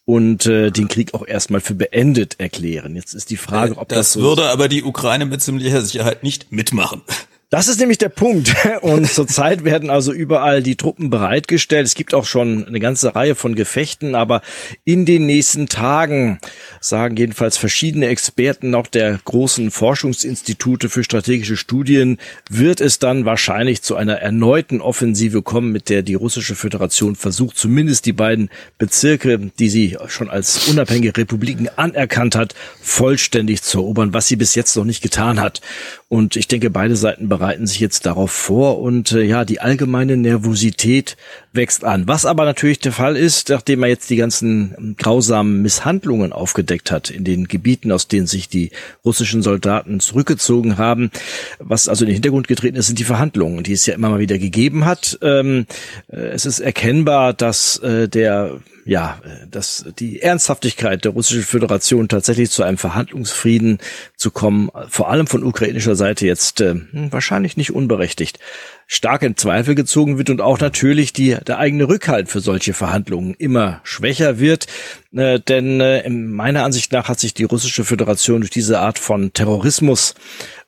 und 0.06 0.46
äh, 0.46 0.72
den 0.72 0.88
Krieg 0.88 1.14
auch 1.14 1.28
erstmal 1.28 1.60
für 1.60 1.76
beendet 1.76 2.40
erklären. 2.40 2.96
Jetzt 2.96 3.14
ist 3.14 3.30
die 3.30 3.38
Frage, 3.38 3.78
ob 3.78 3.90
das, 3.90 3.96
Äh, 3.96 4.00
das 4.00 4.14
so 4.14 4.22
würde 4.22 4.50
aber 4.50 4.70
die 4.70 4.84
Ukraine 4.84 5.26
mit 5.26 5.42
ziemlicher 5.42 5.82
Sicherheit 5.82 6.24
nicht 6.24 6.52
mitmachen. 6.52 7.02
Das 7.50 7.70
ist 7.70 7.80
nämlich 7.80 7.98
der 7.98 8.10
Punkt. 8.10 8.54
Und 8.82 9.10
zurzeit 9.10 9.64
werden 9.64 9.90
also 9.90 10.12
überall 10.12 10.62
die 10.62 10.76
Truppen 10.76 11.10
bereitgestellt. 11.10 11.88
Es 11.88 11.96
gibt 11.96 12.14
auch 12.14 12.26
schon 12.26 12.68
eine 12.68 12.82
ganze 12.82 13.16
Reihe 13.16 13.36
von 13.36 13.56
Gefechten, 13.56 14.16
aber 14.16 14.42
in 14.84 15.06
den 15.06 15.26
nächsten 15.26 15.68
Tagen, 15.68 16.40
sagen 16.82 17.16
jedenfalls 17.16 17.56
verschiedene 17.56 18.08
Experten 18.08 18.76
auch 18.76 18.88
der 18.88 19.20
großen 19.24 19.72
Forschungsinstitute 19.72 20.90
für 20.90 21.06
strategische 21.06 21.56
Studien, 21.56 22.18
wird 22.50 22.82
es 22.82 23.00
dann 23.00 23.24
wahrscheinlich 23.24 23.82
zu 23.82 23.96
einer 23.96 24.16
erneuten 24.16 24.82
Offensive 24.82 25.42
kommen, 25.42 25.72
mit 25.72 25.88
der 25.88 26.02
die 26.02 26.16
russische 26.16 26.56
Föderation 26.56 27.16
versucht, 27.16 27.58
zumindest 27.58 28.06
die 28.06 28.14
beiden 28.14 28.50
Bezirke, 28.78 29.40
die 29.58 29.70
sie 29.70 29.98
schon 30.08 30.30
als 30.30 30.68
unabhängige 30.68 31.16
Republiken 31.16 31.70
anerkannt 31.78 32.36
hat, 32.36 32.56
vollständig 32.82 33.62
zu 33.62 33.80
erobern, 33.80 34.14
was 34.14 34.28
sie 34.28 34.36
bis 34.36 34.54
jetzt 34.54 34.76
noch 34.76 34.84
nicht 34.86 35.02
getan 35.02 35.40
hat. 35.40 35.62
Und 36.10 36.38
ich 36.38 36.48
denke, 36.48 36.70
beide 36.70 36.96
Seiten 36.96 37.28
bereiten 37.28 37.68
sich 37.68 37.82
jetzt 37.82 38.06
darauf 38.06 38.32
vor 38.32 38.80
und 38.80 39.12
äh, 39.12 39.24
ja, 39.24 39.44
die 39.44 39.60
allgemeine 39.60 40.16
Nervosität 40.16 41.18
wächst 41.52 41.84
an. 41.84 42.08
Was 42.08 42.26
aber 42.26 42.46
natürlich 42.46 42.80
der 42.80 42.94
Fall 42.94 43.18
ist, 43.18 43.50
nachdem 43.50 43.84
er 43.84 43.90
jetzt 43.90 44.10
die 44.10 44.16
ganzen 44.16 44.74
ähm, 44.78 44.96
grausamen 44.98 45.62
Misshandlungen 45.62 46.32
aufgedeckt 46.32 46.92
hat 46.92 47.10
in 47.10 47.26
den 47.26 47.50
Gebieten, 47.50 47.92
aus 47.92 48.08
denen 48.08 48.26
sich 48.26 48.48
die 48.48 48.72
russischen 49.04 49.42
Soldaten 49.42 50.00
zurückgezogen 50.00 50.78
haben, 50.78 51.12
was 51.60 51.90
also 51.90 52.06
in 52.06 52.10
den 52.10 52.16
Hintergrund 52.16 52.48
getreten 52.48 52.78
ist, 52.78 52.88
sind 52.88 53.00
die 53.00 53.04
Verhandlungen, 53.04 53.64
die 53.64 53.74
es 53.74 53.86
ja 53.86 53.94
immer 53.94 54.10
mal 54.10 54.20
wieder 54.20 54.38
gegeben 54.38 54.86
hat. 54.86 55.20
Ähm, 55.22 55.66
äh, 56.08 56.16
es 56.16 56.46
ist 56.46 56.62
erkennbar, 56.62 57.34
dass 57.34 57.80
äh, 57.80 58.08
der 58.08 58.62
ja, 58.88 59.20
äh, 59.24 59.48
dass 59.52 59.86
die 60.00 60.22
Ernsthaftigkeit 60.22 61.04
der 61.04 61.12
russischen 61.12 61.44
Föderation 61.44 62.08
tatsächlich 62.08 62.50
zu 62.50 62.64
einem 62.64 62.78
Verhandlungsfrieden 62.78 63.80
zu 64.16 64.32
kommen, 64.32 64.70
vor 64.88 65.10
allem 65.10 65.28
von 65.28 65.44
ukrainischer 65.44 65.96
Seite 65.96 66.26
jetzt 66.26 66.62
äh, 66.62 66.72
hm, 66.72 67.12
wahrscheinlich 67.12 67.58
nicht 67.58 67.74
unberechtigt, 67.74 68.40
stark 68.88 69.24
in 69.24 69.36
Zweifel 69.36 69.76
gezogen 69.76 70.18
wird 70.18 70.30
und 70.30 70.40
auch 70.40 70.60
natürlich 70.60 71.12
die, 71.12 71.36
der 71.46 71.60
eigene 71.60 71.90
Rückhalt 71.90 72.30
für 72.30 72.40
solche 72.40 72.74
Verhandlungen 72.74 73.34
immer 73.38 73.82
schwächer 73.84 74.40
wird. 74.40 74.68
Äh, 75.14 75.42
denn 75.42 75.82
äh, 75.82 76.06
in 76.06 76.32
meiner 76.32 76.64
Ansicht 76.64 76.94
nach 76.94 77.10
hat 77.10 77.20
sich 77.20 77.34
die 77.34 77.44
russische 77.44 77.84
Föderation 77.84 78.40
durch 78.40 78.52
diese 78.52 78.80
Art 78.80 79.00
von 79.00 79.34
Terrorismus 79.34 80.16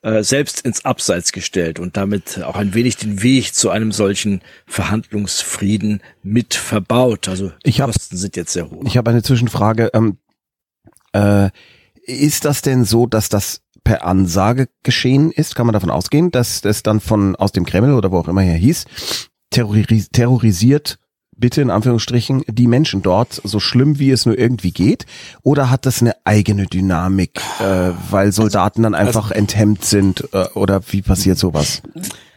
äh, 0.01 0.23
selbst 0.23 0.61
ins 0.61 0.85
Abseits 0.85 1.31
gestellt 1.31 1.79
und 1.79 1.97
damit 1.97 2.41
auch 2.43 2.55
ein 2.55 2.73
wenig 2.73 2.97
den 2.97 3.21
Weg 3.21 3.53
zu 3.53 3.69
einem 3.69 3.91
solchen 3.91 4.41
Verhandlungsfrieden 4.65 6.01
mit 6.23 6.53
verbaut. 6.53 7.27
Also 7.27 7.49
die 7.65 7.69
Ich 7.69 7.81
hab- 7.81 7.91
Kosten 7.91 8.17
sind 8.17 8.35
jetzt 8.35 8.53
sehr 8.53 8.69
hoch. 8.69 8.83
Ich 8.85 8.97
habe 8.97 9.09
eine 9.11 9.23
Zwischenfrage. 9.23 9.89
Ähm, 9.93 10.17
äh, 11.13 11.49
ist 12.05 12.45
das 12.45 12.61
denn 12.61 12.85
so, 12.85 13.05
dass 13.07 13.29
das 13.29 13.61
per 13.83 14.05
Ansage 14.05 14.67
geschehen 14.83 15.31
ist? 15.31 15.55
Kann 15.55 15.65
man 15.65 15.73
davon 15.73 15.89
ausgehen, 15.91 16.31
dass 16.31 16.61
das 16.61 16.83
dann 16.83 16.99
von 16.99 17.35
aus 17.35 17.51
dem 17.51 17.65
Kreml 17.65 17.93
oder 17.93 18.11
wo 18.11 18.19
auch 18.19 18.27
immer 18.27 18.41
her 18.41 18.55
hieß, 18.57 18.85
terroris 19.49 20.09
terrorisiert 20.11 20.99
bitte 21.39 21.62
in 21.62 21.69
Anführungsstrichen 21.69 22.43
die 22.48 22.67
Menschen 22.67 23.01
dort 23.01 23.41
so 23.43 23.60
schlimm 23.60 24.00
wie 24.00 24.12
es 24.12 24.25
nur 24.25 24.38
irgendwie 24.38 24.72
geht? 24.72 25.05
Oder 25.41 25.69
hat 25.69 25.86
das 25.86 26.01
eine 26.01 26.15
eigene 26.25 26.65
Dynamik, 26.65 27.41
äh, 27.60 27.91
weil 28.10 28.31
Soldaten 28.31 28.84
dann 28.84 28.96
einfach 28.96 29.31
enthemmt 29.31 29.86
sind 29.86 30.29
äh, 30.34 30.46
oder 30.53 30.81
wie 30.89 31.01
passiert 31.01 31.38
sowas? 31.38 31.81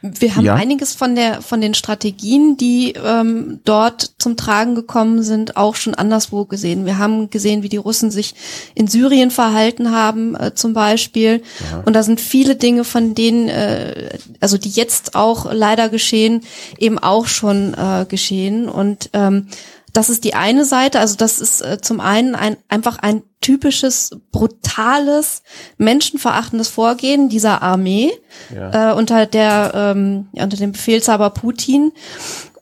Wir 0.03 0.35
haben 0.35 0.45
Ja. 0.45 0.55
einiges 0.57 0.95
von 0.95 1.15
der 1.15 1.43
von 1.43 1.61
den 1.61 1.75
Strategien, 1.75 2.57
die 2.57 2.95
ähm, 3.03 3.61
dort 3.65 4.11
zum 4.19 4.37
Tragen 4.37 4.75
gekommen 4.75 5.23
sind, 5.23 5.57
auch 5.57 5.77
schon 5.77 5.95
anderswo 5.95 6.45
gesehen. 6.45 6.87
Wir 6.87 6.99
haben 6.99 7.31
gesehen, 7.31 7.63
wie 7.63 7.69
die 7.69 7.77
Russen 7.77 8.11
sich 8.11 8.35
in 8.75 8.89
Syrien 8.89 9.31
verhalten 9.31 9.93
haben, 9.93 10.35
äh, 10.35 10.55
zum 10.55 10.73
Beispiel. 10.75 11.43
Und 11.85 11.95
da 11.95 12.03
sind 12.03 12.21
viele 12.21 12.57
Dinge, 12.57 12.83
von 12.83 13.15
denen, 13.15 13.49
äh, 13.49 14.19
also 14.41 14.59
die 14.59 14.71
jetzt 14.71 15.15
auch 15.15 15.53
leider 15.53 15.89
geschehen, 15.89 16.43
eben 16.79 16.99
auch 16.99 17.27
schon 17.27 17.73
äh, 17.75 18.05
geschehen. 18.09 18.69
Und 18.69 19.09
ähm, 19.13 19.47
das 19.93 20.09
ist 20.09 20.25
die 20.25 20.35
eine 20.35 20.65
Seite. 20.65 21.01
Also 21.01 21.17
das 21.17 21.39
ist 21.39 21.61
äh, 21.61 21.81
zum 21.81 22.01
einen 22.01 22.35
ein, 22.35 22.57
einfach 22.69 22.99
ein 22.99 23.23
typisches, 23.41 24.17
brutales, 24.31 25.43
menschenverachtendes 25.77 26.69
Vorgehen 26.69 27.29
dieser 27.29 27.63
Armee 27.63 28.13
äh, 28.55 28.93
unter 28.93 29.27
der 29.27 29.73
ähm, 29.75 30.29
ja, 30.33 30.45
unter 30.45 30.57
dem 30.57 30.73
Befehlshaber 30.73 31.31
Putin. 31.31 31.93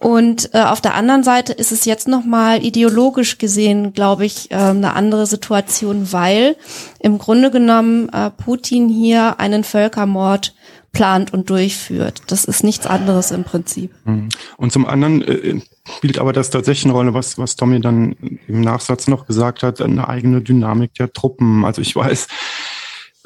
Und 0.00 0.54
äh, 0.54 0.62
auf 0.62 0.80
der 0.80 0.94
anderen 0.94 1.22
Seite 1.22 1.52
ist 1.52 1.72
es 1.72 1.84
jetzt 1.84 2.08
nochmal 2.08 2.64
ideologisch 2.64 3.36
gesehen, 3.36 3.92
glaube 3.92 4.24
ich, 4.24 4.50
äh, 4.50 4.54
eine 4.54 4.94
andere 4.94 5.26
Situation, 5.26 6.10
weil 6.12 6.56
im 7.00 7.18
Grunde 7.18 7.50
genommen 7.50 8.08
äh, 8.08 8.30
Putin 8.30 8.88
hier 8.88 9.38
einen 9.38 9.62
Völkermord 9.62 10.54
plant 10.92 11.32
und 11.32 11.50
durchführt. 11.50 12.22
Das 12.28 12.44
ist 12.44 12.64
nichts 12.64 12.86
anderes 12.86 13.30
im 13.30 13.44
Prinzip. 13.44 13.92
Mhm. 14.04 14.28
Und 14.56 14.72
zum 14.72 14.86
anderen 14.86 15.22
äh, 15.22 15.60
spielt 15.96 16.18
aber 16.18 16.32
das 16.32 16.50
tatsächlich 16.50 16.84
eine 16.86 16.94
Rolle, 16.94 17.14
was, 17.14 17.38
was 17.38 17.56
Tommy 17.56 17.80
dann 17.80 18.16
im 18.46 18.60
Nachsatz 18.60 19.06
noch 19.06 19.26
gesagt 19.26 19.62
hat, 19.62 19.80
eine 19.80 20.08
eigene 20.08 20.40
Dynamik 20.40 20.94
der 20.94 21.12
Truppen. 21.12 21.64
Also 21.64 21.80
ich 21.80 21.94
weiß, 21.94 22.26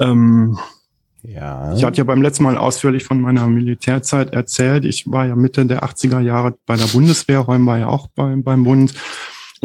ähm, 0.00 0.58
ja. 1.22 1.74
Ich 1.74 1.84
hatte 1.84 1.98
ja 1.98 2.04
beim 2.04 2.20
letzten 2.20 2.44
Mal 2.44 2.58
ausführlich 2.58 3.04
von 3.04 3.20
meiner 3.20 3.46
Militärzeit 3.46 4.34
erzählt. 4.34 4.84
Ich 4.84 5.10
war 5.10 5.26
ja 5.26 5.36
Mitte 5.36 5.64
der 5.64 5.82
80er 5.82 6.20
Jahre 6.20 6.54
bei 6.66 6.76
der 6.76 6.84
Bundeswehr, 6.84 7.40
Räum 7.40 7.66
war 7.66 7.78
ja 7.78 7.88
auch 7.88 8.08
beim, 8.14 8.42
beim 8.42 8.64
Bund. 8.64 8.92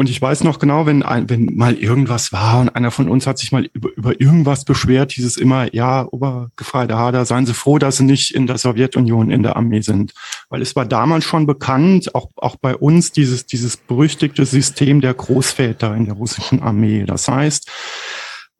Und 0.00 0.08
ich 0.08 0.22
weiß 0.22 0.44
noch 0.44 0.58
genau, 0.58 0.86
wenn, 0.86 1.02
ein, 1.02 1.28
wenn 1.28 1.54
mal 1.56 1.74
irgendwas 1.74 2.32
war 2.32 2.62
und 2.62 2.70
einer 2.70 2.90
von 2.90 3.06
uns 3.06 3.26
hat 3.26 3.36
sich 3.36 3.52
mal 3.52 3.68
über, 3.74 3.90
über 3.96 4.18
irgendwas 4.18 4.64
beschwert, 4.64 5.12
hieß 5.12 5.26
es 5.26 5.36
immer, 5.36 5.74
ja, 5.74 6.08
Obergefreiter 6.10 6.96
Hader, 6.96 7.26
seien 7.26 7.44
Sie 7.44 7.52
froh, 7.52 7.76
dass 7.76 7.98
Sie 7.98 8.04
nicht 8.04 8.34
in 8.34 8.46
der 8.46 8.56
Sowjetunion 8.56 9.30
in 9.30 9.42
der 9.42 9.56
Armee 9.56 9.82
sind. 9.82 10.14
Weil 10.48 10.62
es 10.62 10.74
war 10.74 10.86
damals 10.86 11.26
schon 11.26 11.46
bekannt, 11.46 12.14
auch, 12.14 12.30
auch 12.36 12.56
bei 12.56 12.74
uns, 12.74 13.12
dieses, 13.12 13.44
dieses 13.44 13.76
berüchtigte 13.76 14.46
System 14.46 15.02
der 15.02 15.12
Großväter 15.12 15.94
in 15.94 16.06
der 16.06 16.14
russischen 16.14 16.62
Armee. 16.62 17.04
Das 17.04 17.28
heißt, 17.28 17.70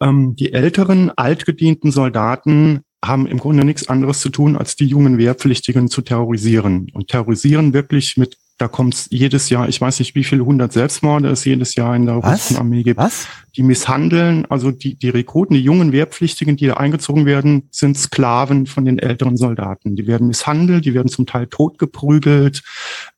ähm, 0.02 0.36
die 0.36 0.52
älteren, 0.52 1.10
altgedienten 1.10 1.90
Soldaten 1.90 2.80
haben 3.02 3.26
im 3.26 3.38
Grunde 3.38 3.64
nichts 3.64 3.88
anderes 3.88 4.20
zu 4.20 4.28
tun, 4.28 4.56
als 4.56 4.76
die 4.76 4.84
jungen 4.84 5.16
Wehrpflichtigen 5.16 5.88
zu 5.88 6.02
terrorisieren. 6.02 6.88
Und 6.92 7.08
terrorisieren 7.08 7.72
wirklich 7.72 8.18
mit 8.18 8.36
da 8.60 8.68
kommt 8.68 8.92
es 8.92 9.08
jedes 9.10 9.48
Jahr, 9.48 9.70
ich 9.70 9.80
weiß 9.80 10.00
nicht, 10.00 10.14
wie 10.14 10.22
viele 10.22 10.44
hundert 10.44 10.74
Selbstmorde 10.74 11.30
es 11.30 11.46
jedes 11.46 11.76
Jahr 11.76 11.96
in 11.96 12.04
der 12.04 12.16
russischen 12.16 12.58
Armee 12.58 12.82
gibt. 12.82 12.98
Was? 12.98 13.26
Die 13.56 13.62
misshandeln, 13.62 14.46
also 14.48 14.70
die, 14.70 14.94
die 14.94 15.08
Rekruten, 15.08 15.54
die 15.54 15.62
jungen 15.62 15.92
Wehrpflichtigen, 15.92 16.56
die 16.56 16.66
da 16.66 16.74
eingezogen 16.74 17.26
werden, 17.26 17.64
sind 17.70 17.98
Sklaven 17.98 18.66
von 18.66 18.84
den 18.84 18.98
älteren 18.98 19.36
Soldaten. 19.36 19.96
Die 19.96 20.06
werden 20.06 20.28
misshandelt, 20.28 20.84
die 20.84 20.94
werden 20.94 21.08
zum 21.08 21.26
Teil 21.26 21.46
totgeprügelt. 21.46 22.62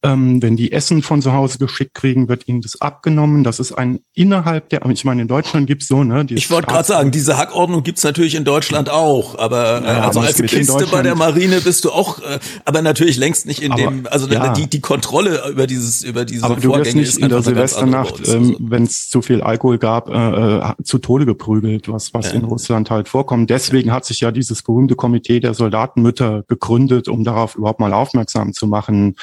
Ähm, 0.02 0.40
wenn 0.40 0.56
die 0.56 0.72
Essen 0.72 1.02
von 1.02 1.20
zu 1.20 1.32
Hause 1.32 1.58
geschickt 1.58 1.94
kriegen, 1.94 2.28
wird 2.28 2.48
ihnen 2.48 2.62
das 2.62 2.80
abgenommen. 2.80 3.42
Das 3.42 3.58
ist 3.58 3.72
ein 3.72 3.98
innerhalb 4.14 4.68
der, 4.70 4.86
ich 4.86 5.04
meine, 5.04 5.22
in 5.22 5.28
Deutschland 5.28 5.66
gibt's 5.66 5.88
so, 5.88 6.04
ne? 6.04 6.24
Ich 6.30 6.50
wollte 6.50 6.68
gerade 6.68 6.86
sagen, 6.86 7.10
diese 7.10 7.36
Hackordnung 7.36 7.82
gibt's 7.82 8.04
natürlich 8.04 8.36
in 8.36 8.44
Deutschland 8.44 8.88
auch, 8.90 9.38
aber 9.38 9.82
äh, 9.82 9.86
ja, 9.86 10.06
also 10.06 10.20
als 10.20 10.40
Kiste 10.40 10.86
bei 10.90 11.02
der 11.02 11.16
Marine 11.16 11.60
bist 11.60 11.84
du 11.84 11.90
auch, 11.90 12.20
äh, 12.20 12.38
aber 12.64 12.80
natürlich 12.80 13.16
längst 13.16 13.46
nicht 13.46 13.60
in 13.60 13.72
aber, 13.72 13.82
dem, 13.82 14.06
also 14.06 14.28
ja. 14.28 14.52
die, 14.52 14.68
die 14.68 14.80
Kontrolle 14.80 15.31
über 15.50 15.66
dieses 15.66 16.02
über 16.04 16.24
diese 16.24 16.44
Aber 16.44 16.56
du 16.56 16.74
wirst 16.74 16.94
nicht 16.94 17.18
in 17.18 17.28
der 17.28 17.42
Silvesternacht, 17.42 18.26
ähm, 18.28 18.56
wenn 18.60 18.84
es 18.84 19.08
zu 19.08 19.22
viel 19.22 19.42
Alkohol 19.42 19.78
gab, 19.78 20.08
äh, 20.08 20.58
äh, 20.58 20.74
zu 20.84 20.98
Tode 20.98 21.26
geprügelt, 21.26 21.88
was 21.88 22.14
was 22.14 22.32
ja. 22.32 22.38
in 22.38 22.44
Russland 22.44 22.90
halt 22.90 23.08
vorkommt. 23.08 23.50
Deswegen 23.50 23.92
hat 23.92 24.04
sich 24.04 24.20
ja 24.20 24.30
dieses 24.30 24.62
berühmte 24.62 24.94
Komitee 24.94 25.40
der 25.40 25.54
Soldatenmütter 25.54 26.44
gegründet, 26.48 27.08
um 27.08 27.24
darauf 27.24 27.54
überhaupt 27.56 27.80
mal 27.80 27.92
aufmerksam 27.92 28.52
zu 28.52 28.66
machen. 28.66 29.16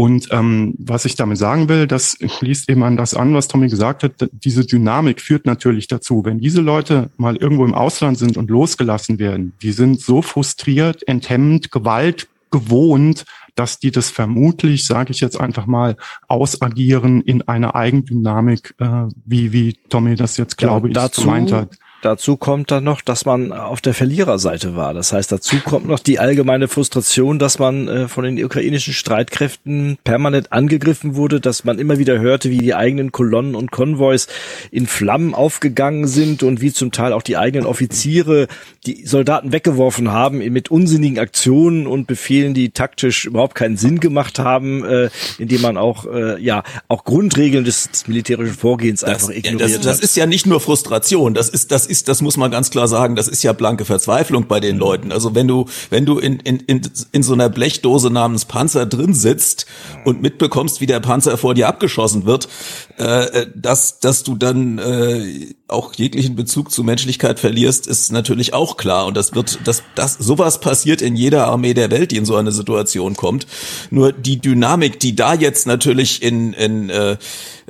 Und 0.00 0.28
ähm, 0.30 0.74
was 0.78 1.04
ich 1.04 1.14
damit 1.14 1.36
sagen 1.36 1.68
will, 1.68 1.86
das 1.86 2.16
schließt 2.24 2.70
eben 2.70 2.82
an 2.84 2.96
das 2.96 3.12
an, 3.12 3.34
was 3.34 3.48
Tommy 3.48 3.68
gesagt 3.68 4.02
hat. 4.02 4.12
Diese 4.32 4.64
Dynamik 4.64 5.20
führt 5.20 5.44
natürlich 5.44 5.88
dazu, 5.88 6.24
wenn 6.24 6.38
diese 6.38 6.62
Leute 6.62 7.10
mal 7.18 7.36
irgendwo 7.36 7.66
im 7.66 7.74
Ausland 7.74 8.16
sind 8.16 8.38
und 8.38 8.48
losgelassen 8.48 9.18
werden, 9.18 9.52
die 9.60 9.72
sind 9.72 10.00
so 10.00 10.22
frustriert, 10.22 11.06
enthemmt, 11.06 11.70
Gewalt 11.70 12.28
gewohnt, 12.50 13.24
dass 13.54 13.78
die 13.78 13.90
das 13.90 14.10
vermutlich, 14.10 14.86
sage 14.86 15.12
ich 15.12 15.20
jetzt 15.20 15.40
einfach 15.40 15.66
mal, 15.66 15.96
ausagieren 16.28 17.20
in 17.22 17.42
einer 17.42 17.74
Eigendynamik, 17.74 18.74
äh, 18.78 19.06
wie, 19.24 19.52
wie 19.52 19.78
Tommy 19.88 20.16
das 20.16 20.36
jetzt, 20.36 20.56
glaube 20.58 20.90
ja, 20.90 21.06
ich, 21.06 21.12
gemeint 21.12 21.52
hat. 21.52 21.78
Dazu 22.02 22.38
kommt 22.38 22.70
dann 22.70 22.84
noch, 22.84 23.02
dass 23.02 23.26
man 23.26 23.52
auf 23.52 23.82
der 23.82 23.92
Verliererseite 23.92 24.74
war. 24.74 24.94
Das 24.94 25.12
heißt, 25.12 25.30
dazu 25.30 25.56
kommt 25.62 25.86
noch 25.86 25.98
die 25.98 26.18
allgemeine 26.18 26.66
Frustration, 26.66 27.38
dass 27.38 27.58
man 27.58 27.88
äh, 27.88 28.08
von 28.08 28.24
den 28.24 28.42
ukrainischen 28.42 28.94
Streitkräften 28.94 29.98
permanent 30.02 30.50
angegriffen 30.50 31.14
wurde, 31.14 31.40
dass 31.40 31.64
man 31.64 31.78
immer 31.78 31.98
wieder 31.98 32.18
hörte, 32.18 32.50
wie 32.50 32.58
die 32.58 32.74
eigenen 32.74 33.12
Kolonnen 33.12 33.54
und 33.54 33.70
Konvois 33.70 34.26
in 34.70 34.86
Flammen 34.86 35.34
aufgegangen 35.34 36.06
sind 36.06 36.42
und 36.42 36.62
wie 36.62 36.72
zum 36.72 36.90
Teil 36.90 37.12
auch 37.12 37.22
die 37.22 37.36
eigenen 37.36 37.66
Offiziere 37.66 38.48
die 38.86 39.04
Soldaten 39.04 39.52
weggeworfen 39.52 40.10
haben 40.10 40.38
mit 40.38 40.70
unsinnigen 40.70 41.18
Aktionen 41.18 41.86
und 41.86 42.06
Befehlen, 42.06 42.54
die 42.54 42.70
taktisch 42.70 43.26
überhaupt 43.26 43.54
keinen 43.54 43.76
Sinn 43.76 44.00
gemacht 44.00 44.38
haben, 44.38 44.84
äh, 44.84 45.10
indem 45.38 45.60
man 45.60 45.76
auch 45.76 46.06
äh, 46.06 46.42
ja 46.42 46.62
auch 46.88 47.04
Grundregeln 47.04 47.64
des, 47.64 47.90
des 47.90 48.08
militärischen 48.08 48.54
Vorgehens 48.54 49.00
das, 49.00 49.10
einfach 49.10 49.30
ignoriert 49.30 49.84
das, 49.84 49.98
das 49.98 50.00
ist 50.00 50.16
ja 50.16 50.24
nicht 50.24 50.46
nur 50.46 50.60
Frustration, 50.60 51.34
das 51.34 51.50
ist 51.50 51.70
das 51.70 51.89
ist, 51.90 52.08
das 52.08 52.22
muss 52.22 52.36
man 52.36 52.50
ganz 52.50 52.70
klar 52.70 52.88
sagen, 52.88 53.16
das 53.16 53.28
ist 53.28 53.42
ja 53.42 53.52
blanke 53.52 53.84
Verzweiflung 53.84 54.46
bei 54.46 54.60
den 54.60 54.78
Leuten. 54.78 55.12
Also 55.12 55.34
wenn 55.34 55.48
du, 55.48 55.66
wenn 55.90 56.06
du 56.06 56.18
in, 56.18 56.40
in, 56.40 56.60
in, 56.60 56.82
in 57.12 57.22
so 57.22 57.34
einer 57.34 57.48
Blechdose 57.48 58.10
namens 58.10 58.44
Panzer 58.44 58.86
drin 58.86 59.12
sitzt 59.12 59.66
und 60.04 60.22
mitbekommst, 60.22 60.80
wie 60.80 60.86
der 60.86 61.00
Panzer 61.00 61.36
vor 61.36 61.54
dir 61.54 61.68
abgeschossen 61.68 62.24
wird, 62.24 62.48
äh, 62.96 63.46
dass, 63.54 64.00
dass 64.00 64.22
du 64.22 64.36
dann 64.36 64.78
äh, 64.78 65.54
auch 65.68 65.94
jeglichen 65.94 66.36
Bezug 66.36 66.70
zu 66.70 66.84
Menschlichkeit 66.84 67.38
verlierst, 67.40 67.86
ist 67.86 68.12
natürlich 68.12 68.54
auch 68.54 68.76
klar. 68.76 69.06
Und 69.06 69.16
das 69.16 69.34
wird, 69.34 69.60
das, 69.64 69.82
das, 69.94 70.14
sowas 70.14 70.60
passiert 70.60 71.02
in 71.02 71.16
jeder 71.16 71.46
Armee 71.46 71.74
der 71.74 71.90
Welt, 71.90 72.10
die 72.10 72.16
in 72.16 72.24
so 72.24 72.36
eine 72.36 72.52
Situation 72.52 73.16
kommt. 73.16 73.46
Nur 73.90 74.12
die 74.12 74.38
Dynamik, 74.40 75.00
die 75.00 75.16
da 75.16 75.34
jetzt 75.34 75.66
natürlich 75.66 76.22
in, 76.22 76.52
in 76.52 76.90
äh, 76.90 77.16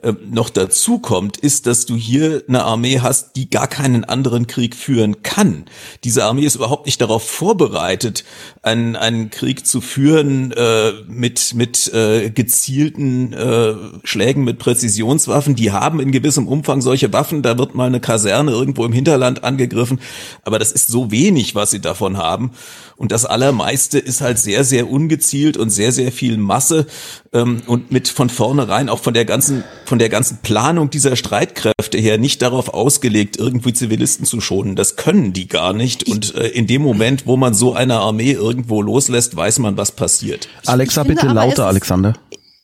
äh, 0.02 0.14
noch 0.30 0.50
dazu 0.50 0.98
kommt, 0.98 1.36
ist, 1.36 1.66
dass 1.66 1.86
du 1.86 1.96
hier 1.96 2.42
eine 2.48 2.64
Armee 2.64 3.00
hast, 3.00 3.36
die 3.36 3.50
gar 3.50 3.66
keinen 3.66 4.04
anderen 4.04 4.46
Krieg 4.46 4.74
führen 4.74 5.22
kann. 5.22 5.66
Diese 6.04 6.24
Armee 6.24 6.44
ist 6.44 6.56
überhaupt 6.56 6.86
nicht 6.86 7.00
darauf 7.00 7.28
vorbereitet, 7.28 8.24
einen, 8.62 8.96
einen 8.96 9.30
Krieg 9.30 9.66
zu 9.66 9.80
führen 9.80 10.52
äh, 10.52 10.92
mit, 11.06 11.54
mit 11.54 11.92
äh, 11.92 12.30
gezielten 12.30 13.32
äh, 13.32 13.74
Schlägen 14.04 14.44
mit 14.44 14.58
Präzisionswaffen. 14.58 15.54
Die 15.54 15.72
haben 15.72 16.00
in 16.00 16.12
gewissem 16.12 16.46
Umfang 16.48 16.80
solche 16.80 17.12
Waffen. 17.12 17.42
Da 17.42 17.58
wird 17.58 17.74
mal 17.74 17.86
eine 17.86 18.00
Kaserne 18.00 18.52
irgendwo 18.52 18.84
im 18.84 18.92
Hinterland 18.92 19.44
angegriffen. 19.44 20.00
Aber 20.42 20.58
das 20.58 20.72
ist 20.72 20.88
so 20.88 21.10
wenig, 21.10 21.54
was 21.54 21.70
sie 21.70 21.80
davon 21.80 22.16
haben. 22.16 22.52
Und 22.96 23.12
das 23.12 23.24
Allermeiste 23.24 23.98
ist 23.98 24.20
halt 24.20 24.38
sehr, 24.38 24.62
sehr 24.62 24.90
ungezielt 24.90 25.56
und 25.56 25.70
sehr, 25.70 25.90
sehr 25.90 26.12
viel 26.12 26.36
Masse 26.36 26.86
ähm, 27.32 27.62
und 27.66 27.92
mit 27.92 28.08
von 28.08 28.28
vornherein 28.28 28.88
auch 28.88 28.98
von 28.98 29.14
der 29.14 29.24
ganzen, 29.24 29.64
von 29.84 29.98
der 29.98 30.08
ganzen 30.08 30.38
Planung 30.38 30.90
dieser 30.90 31.16
Streitkräfte 31.16 31.98
her 31.98 32.18
nicht 32.18 32.42
darauf 32.42 32.74
ausgelegt, 32.74 33.36
irgendwie 33.36 33.72
Zivilisten 33.72 34.26
zu 34.26 34.40
schonen. 34.40 34.76
Das 34.76 34.96
können 34.96 35.32
die 35.32 35.48
gar 35.48 35.72
nicht. 35.72 36.08
Und 36.08 36.34
äh, 36.34 36.48
in 36.48 36.66
dem 36.66 36.82
Moment, 36.82 37.26
wo 37.26 37.36
man 37.36 37.54
so 37.54 37.74
eine 37.74 37.98
Armee 37.98 38.32
irgendwo 38.32 38.82
loslässt, 38.82 39.36
weiß 39.36 39.60
man, 39.60 39.76
was 39.76 39.92
passiert. 39.92 40.48
Alexa, 40.66 41.04
bitte 41.04 41.26
lauter, 41.26 41.66
Alexander. 41.66 42.14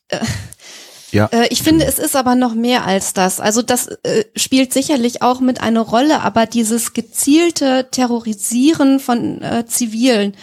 Äh, 0.09 0.19
ja. 1.11 1.27
Äh, 1.31 1.47
ich 1.49 1.63
finde, 1.63 1.85
es 1.85 1.99
ist 1.99 2.15
aber 2.15 2.35
noch 2.35 2.53
mehr 2.53 2.85
als 2.85 3.13
das. 3.13 3.39
Also 3.39 3.61
das 3.61 3.87
äh, 4.03 4.25
spielt 4.35 4.73
sicherlich 4.73 5.21
auch 5.21 5.39
mit 5.39 5.61
eine 5.61 5.79
Rolle, 5.79 6.21
aber 6.21 6.45
dieses 6.45 6.93
gezielte 6.93 7.87
Terrorisieren 7.91 8.99
von 8.99 9.41
äh, 9.41 9.65
Zivilen, 9.65 10.33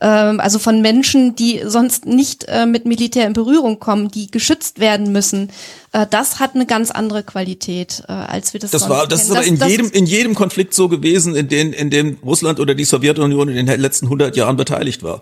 ähm, 0.00 0.40
also 0.40 0.58
von 0.58 0.80
Menschen, 0.80 1.36
die 1.36 1.62
sonst 1.66 2.06
nicht 2.06 2.44
äh, 2.48 2.64
mit 2.64 2.86
Militär 2.86 3.26
in 3.26 3.34
Berührung 3.34 3.78
kommen, 3.78 4.10
die 4.10 4.30
geschützt 4.30 4.80
werden 4.80 5.12
müssen, 5.12 5.50
äh, 5.92 6.06
das 6.08 6.40
hat 6.40 6.54
eine 6.54 6.66
ganz 6.66 6.90
andere 6.90 7.22
Qualität, 7.22 8.02
äh, 8.08 8.12
als 8.12 8.52
wir 8.54 8.60
das. 8.60 8.70
Das 8.70 8.88
war, 8.88 9.06
das 9.06 9.20
kennen. 9.20 9.32
ist 9.32 9.36
aber 9.36 9.46
in 9.46 9.58
das, 9.58 9.68
jedem 9.68 9.90
in 9.90 10.06
jedem 10.06 10.34
Konflikt 10.34 10.74
so 10.74 10.88
gewesen, 10.88 11.36
in 11.36 11.48
den 11.48 11.72
in 11.72 11.90
dem 11.90 12.18
Russland 12.24 12.60
oder 12.60 12.74
die 12.74 12.84
Sowjetunion 12.84 13.48
in 13.48 13.66
den 13.66 13.80
letzten 13.80 14.06
100 14.06 14.36
Jahren 14.36 14.56
beteiligt 14.56 15.02
war. 15.02 15.20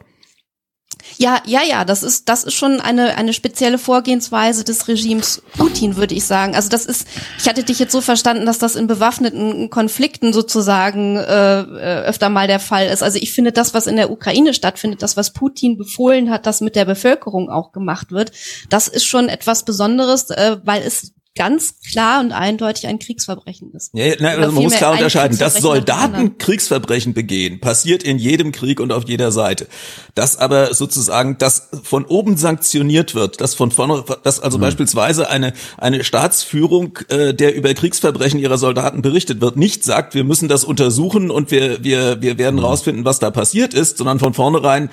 Ja, 1.23 1.41
ja, 1.47 1.61
ja, 1.63 1.85
das 1.85 2.03
ist, 2.03 2.29
das 2.29 2.43
ist 2.43 2.55
schon 2.55 2.81
eine, 2.81 3.17
eine 3.17 3.33
spezielle 3.33 3.79
Vorgehensweise 3.79 4.65
des 4.65 4.89
Regimes 4.89 5.41
Putin, 5.57 5.95
würde 5.95 6.17
ich 6.17 6.25
sagen. 6.25 6.57
Also 6.57 6.69
das 6.69 6.85
ist, 6.85 7.07
ich 7.39 7.49
hatte 7.49 7.63
dich 7.63 7.79
jetzt 7.79 7.93
so 7.93 8.01
verstanden, 8.01 8.45
dass 8.45 8.59
das 8.59 8.75
in 8.75 8.89
bewaffneten 8.89 9.71
Konflikten 9.71 10.33
sozusagen 10.33 11.17
äh, 11.17 11.61
äh, 11.61 12.03
öfter 12.07 12.29
mal 12.29 12.49
der 12.49 12.59
Fall 12.59 12.89
ist. 12.89 13.05
Also 13.05 13.21
ich 13.23 13.33
finde, 13.33 13.53
das, 13.53 13.73
was 13.73 13.87
in 13.87 13.95
der 13.95 14.11
Ukraine 14.11 14.53
stattfindet, 14.53 15.01
das, 15.01 15.17
was 15.17 15.33
Putin 15.33 15.79
befohlen 15.79 16.29
hat, 16.29 16.45
dass 16.45 16.61
mit 16.61 16.75
der 16.75 16.87
Bevölkerung 16.87 17.51
auch 17.51 17.71
gemacht 17.71 18.11
wird, 18.11 18.33
das 18.69 18.89
ist 18.89 19.05
schon 19.05 19.29
etwas 19.29 19.65
Besonderes, 19.65 20.29
äh, 20.31 20.57
weil 20.65 20.83
es 20.83 21.13
ganz 21.35 21.77
klar 21.91 22.21
und 22.21 22.33
eindeutig 22.33 22.87
ein 22.87 22.99
Kriegsverbrechen 22.99 23.73
ist. 23.73 23.91
Ja, 23.95 24.15
na, 24.21 24.31
also 24.31 24.53
man 24.53 24.65
muss 24.65 24.75
klar 24.75 24.93
unterscheiden, 24.93 25.39
dass 25.39 25.55
Soldaten 25.55 26.37
Kriegsverbrechen 26.37 27.15
begehen, 27.15 27.59
passiert 27.59 28.03
in 28.03 28.19
jedem 28.19 28.53
Krieg 28.53 28.81
und 28.81 28.93
auf 28.93 29.09
jeder 29.09 29.33
Seite. 29.33 29.67
Dass 30.15 30.37
aber 30.37 30.75
sozusagen 30.75 31.39
das 31.39 31.71
von 31.83 32.05
oben 32.05 32.37
sanktioniert 32.37 33.15
wird, 33.15 33.41
dass 33.41 33.55
von 33.55 33.71
vorne, 33.71 34.05
dass 34.25 34.41
also 34.41 34.59
mhm. 34.59 34.63
beispielsweise 34.63 35.31
eine 35.31 35.55
eine 35.79 36.05
Staatsführung, 36.05 36.99
äh, 37.09 37.33
der 37.33 37.55
über 37.55 37.73
Kriegsverbrechen 37.73 38.39
ihrer 38.39 38.59
Soldaten 38.59 39.01
berichtet 39.01 39.41
wird, 39.41 39.57
nicht 39.57 39.85
sagt, 39.85 40.15
wir 40.15 40.25
müssen 40.25 40.49
das 40.49 40.65
untersuchen 40.65 41.31
und 41.31 41.51
wir 41.51 41.83
wir 41.83 42.21
wir 42.21 42.37
werden 42.37 42.57
mhm. 42.57 42.67
rausfinden, 42.67 43.05
was 43.07 43.21
da 43.21 43.31
passiert 43.31 43.73
ist, 43.73 43.97
sondern 43.97 44.19
von 44.19 44.35
vornherein 44.35 44.91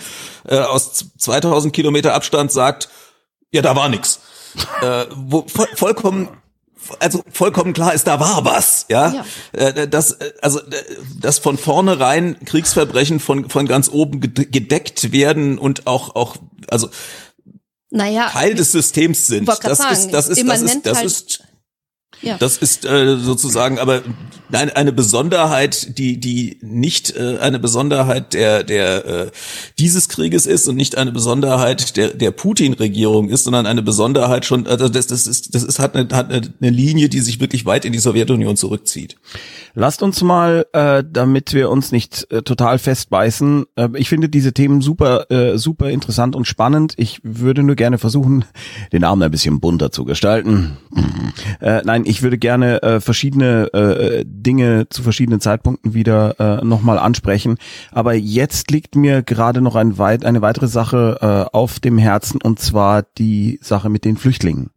äh, 0.48 0.58
aus 0.58 1.06
2000 1.18 1.74
Kilometer 1.74 2.14
Abstand 2.14 2.54
sagt, 2.54 2.88
ja, 3.52 3.62
da 3.62 3.76
war 3.76 3.90
nix. 3.90 4.20
Äh, 4.82 5.06
wo 5.16 5.46
voll, 5.48 5.68
vollkommen 5.76 6.30
also 7.00 7.22
vollkommen 7.32 7.74
klar 7.74 7.94
ist, 7.94 8.08
da 8.08 8.20
war 8.20 8.46
was, 8.46 8.86
ja. 8.90 9.14
ja. 9.14 9.26
Äh, 9.52 9.88
das, 9.88 10.18
also 10.42 10.60
das 11.22 11.38
von 11.38 11.58
vornherein 11.58 12.38
Kriegsverbrechen 12.46 13.20
von 13.20 13.50
von 13.50 13.68
ganz 13.68 13.90
oben 13.90 14.22
gedeckt 14.22 15.12
werden 15.12 15.60
und 15.60 15.88
auch 15.88 16.16
auch 16.16 16.38
also 16.68 16.90
naja, 17.92 18.30
Teil 18.30 18.56
des 18.56 18.72
Systems 18.72 19.28
sind. 19.28 19.48
Das 19.48 19.80
sagen, 19.80 19.94
ist 19.94 20.12
das 20.12 20.30
ist 20.30 20.48
das 20.48 20.62
ist 20.62 20.86
das 20.86 20.98
halt 20.98 21.06
ist 21.06 21.44
ja. 22.22 22.38
Das 22.38 22.58
ist 22.58 22.86
äh, 22.86 23.18
sozusagen 23.18 23.80
aber 23.80 24.02
eine, 24.52 24.76
eine 24.76 24.92
Besonderheit, 24.92 25.98
die 25.98 26.20
die 26.20 26.58
nicht 26.62 27.16
äh, 27.16 27.38
eine 27.40 27.60
Besonderheit 27.60 28.34
der 28.34 28.64
der 28.64 29.06
äh, 29.06 29.32
dieses 29.78 30.10
Krieges 30.10 30.46
ist 30.46 30.68
und 30.68 30.76
nicht 30.76 30.98
eine 30.98 31.14
Besonderheit 31.14 31.96
der 31.96 32.10
der 32.10 32.32
Putin-Regierung 32.32 33.30
ist, 33.30 33.46
sondern 33.46 33.66
eine 33.66 33.84
Besonderheit 33.84 34.46
schon. 34.46 34.68
Also 34.68 34.90
das 34.90 35.08
das 35.08 35.28
ist 35.28 35.56
das 35.56 35.64
ist 35.64 35.80
hat 35.80 35.96
eine, 35.96 36.14
hat 36.14 36.30
eine 36.30 36.70
Linie, 36.70 37.08
die 37.08 37.22
sich 37.22 37.40
wirklich 37.40 37.66
weit 37.66 37.86
in 37.86 37.94
die 37.94 38.00
Sowjetunion 38.00 38.58
zurückzieht. 38.58 39.16
Lasst 39.76 40.02
uns 40.04 40.22
mal, 40.22 40.66
äh, 40.74 41.04
damit 41.10 41.54
wir 41.54 41.70
uns 41.70 41.92
nicht 41.92 42.28
äh, 42.32 42.42
total 42.42 42.80
festbeißen. 42.80 43.66
Äh, 43.76 43.90
ich 43.96 44.10
finde 44.10 44.28
diese 44.28 44.54
Themen 44.54 44.82
super, 44.82 45.30
äh, 45.32 45.58
super 45.58 45.90
interessant 45.90 46.36
und 46.36 46.46
spannend. 46.46 46.94
Ich 46.98 47.22
würde 47.24 47.64
nur 47.64 47.76
gerne 47.76 47.98
versuchen, 47.98 48.46
den 48.92 49.04
Abend 49.04 49.24
ein 49.24 49.32
bisschen 49.32 49.60
bunter 49.60 49.92
zu 49.92 50.06
gestalten. 50.06 50.78
äh, 51.62 51.82
nein, 51.86 51.99
ich 52.06 52.22
würde 52.22 52.38
gerne 52.38 52.82
äh, 52.82 53.00
verschiedene 53.00 53.74
äh, 53.74 54.24
Dinge 54.26 54.88
zu 54.90 55.04
verschiedenen 55.04 55.42
Zeitpunkten 55.42 55.94
wieder 55.94 56.40
äh, 56.40 56.66
nochmal 56.66 57.00
ansprechen. 57.00 57.58
Aber 57.92 58.14
jetzt 58.14 58.72
liegt 58.72 58.96
mir 58.96 59.24
gerade 59.24 59.62
noch 59.62 59.76
ein 59.76 59.98
weit, 59.98 60.26
eine 60.26 60.42
weitere 60.42 60.68
Sache 60.68 61.18
äh, 61.22 61.56
auf 61.56 61.80
dem 61.80 61.98
Herzen 61.98 62.42
und 62.42 62.60
zwar 62.60 63.04
die 63.04 63.60
Sache 63.62 63.90
mit 63.90 64.06
den 64.06 64.18
Flüchtlingen. 64.18 64.72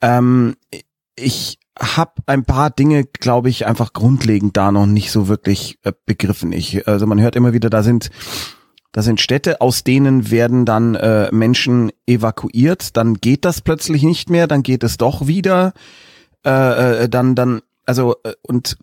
Ähm, 0.00 0.56
ich 1.16 1.58
habe 1.78 2.12
ein 2.26 2.44
paar 2.44 2.70
Dinge, 2.70 3.04
glaube 3.04 3.48
ich, 3.48 3.66
einfach 3.66 3.92
grundlegend 3.92 4.56
da 4.56 4.70
noch 4.70 4.86
nicht 4.86 5.10
so 5.10 5.28
wirklich 5.28 5.78
äh, 5.82 5.92
begriffen. 6.06 6.52
Ich, 6.52 6.86
also 6.86 7.06
man 7.06 7.20
hört 7.20 7.36
immer 7.36 7.52
wieder, 7.52 7.70
da 7.70 7.82
sind 7.82 8.10
da 8.92 9.02
sind 9.02 9.20
Städte, 9.20 9.60
aus 9.60 9.84
denen 9.84 10.30
werden 10.30 10.64
dann 10.64 10.94
äh, 10.94 11.28
Menschen 11.32 11.92
evakuiert, 12.06 12.96
dann 12.96 13.14
geht 13.14 13.44
das 13.44 13.60
plötzlich 13.60 14.02
nicht 14.02 14.30
mehr, 14.30 14.46
dann 14.46 14.62
geht 14.62 14.82
es 14.82 14.96
doch 14.96 15.26
wieder, 15.26 15.72
äh, 16.44 17.04
äh, 17.04 17.08
dann 17.08 17.34
dann 17.34 17.60
also 17.86 18.16
äh, 18.24 18.34
und 18.42 18.78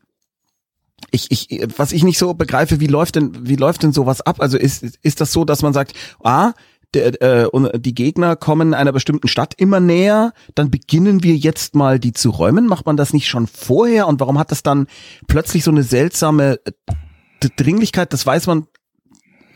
ich, 1.11 1.31
ich, 1.31 1.67
was 1.77 1.91
ich 1.91 2.03
nicht 2.03 2.17
so 2.17 2.33
begreife, 2.33 2.79
wie 2.79 2.87
läuft 2.87 3.15
denn, 3.15 3.47
wie 3.47 3.55
läuft 3.55 3.83
denn 3.83 3.93
sowas 3.93 4.21
ab? 4.21 4.41
Also 4.41 4.57
ist, 4.57 4.83
ist 5.01 5.21
das 5.21 5.31
so, 5.31 5.45
dass 5.45 5.61
man 5.61 5.73
sagt, 5.73 5.93
ah, 6.23 6.53
der, 6.93 7.21
äh, 7.21 7.79
die 7.79 7.93
Gegner 7.93 8.35
kommen 8.35 8.73
einer 8.73 8.91
bestimmten 8.91 9.27
Stadt 9.27 9.53
immer 9.57 9.79
näher, 9.79 10.33
dann 10.55 10.71
beginnen 10.71 11.23
wir 11.23 11.35
jetzt 11.35 11.75
mal 11.75 11.99
die 11.99 12.13
zu 12.13 12.29
räumen. 12.29 12.67
Macht 12.67 12.85
man 12.85 12.97
das 12.97 13.13
nicht 13.13 13.27
schon 13.27 13.47
vorher? 13.47 14.07
Und 14.07 14.19
warum 14.19 14.39
hat 14.39 14.51
das 14.51 14.63
dann 14.63 14.87
plötzlich 15.27 15.63
so 15.63 15.71
eine 15.71 15.83
seltsame 15.83 16.59
äh, 16.65 17.49
Dringlichkeit? 17.57 18.13
Das 18.13 18.25
weiß 18.25 18.47
man 18.47 18.67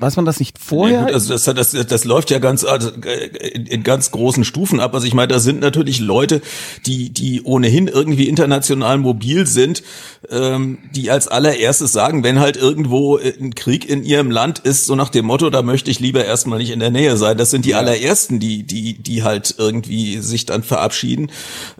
Weiß 0.01 0.15
man 0.15 0.25
das 0.25 0.39
nicht 0.39 0.57
vorher? 0.57 1.01
Ja, 1.01 1.05
gut, 1.05 1.13
also 1.13 1.33
das, 1.33 1.71
das, 1.73 1.85
das 1.85 2.05
läuft 2.05 2.31
ja 2.31 2.39
ganz 2.39 2.63
also 2.63 2.89
in, 2.89 3.67
in 3.67 3.83
ganz 3.83 4.09
großen 4.09 4.43
Stufen 4.43 4.79
ab. 4.79 4.95
Also 4.95 5.05
ich 5.05 5.13
meine, 5.13 5.27
da 5.27 5.37
sind 5.37 5.61
natürlich 5.61 5.99
Leute, 5.99 6.41
die 6.87 7.11
die 7.11 7.43
ohnehin 7.43 7.87
irgendwie 7.87 8.27
international 8.27 8.97
mobil 8.97 9.45
sind, 9.45 9.83
ähm, 10.31 10.79
die 10.95 11.11
als 11.11 11.27
allererstes 11.27 11.91
sagen, 11.91 12.23
wenn 12.23 12.39
halt 12.39 12.57
irgendwo 12.57 13.17
ein 13.17 13.53
Krieg 13.53 13.87
in 13.87 14.03
ihrem 14.03 14.31
Land 14.31 14.57
ist, 14.57 14.87
so 14.87 14.95
nach 14.95 15.09
dem 15.09 15.25
Motto, 15.25 15.51
da 15.51 15.61
möchte 15.61 15.91
ich 15.91 15.99
lieber 15.99 16.25
erstmal 16.25 16.57
nicht 16.57 16.71
in 16.71 16.79
der 16.79 16.89
Nähe 16.89 17.15
sein. 17.15 17.37
Das 17.37 17.51
sind 17.51 17.65
die 17.65 17.71
ja. 17.71 17.77
allerersten, 17.77 18.39
die 18.39 18.63
die 18.63 18.95
die 19.03 19.21
halt 19.21 19.53
irgendwie 19.59 20.17
sich 20.17 20.47
dann 20.47 20.63
verabschieden. 20.63 21.29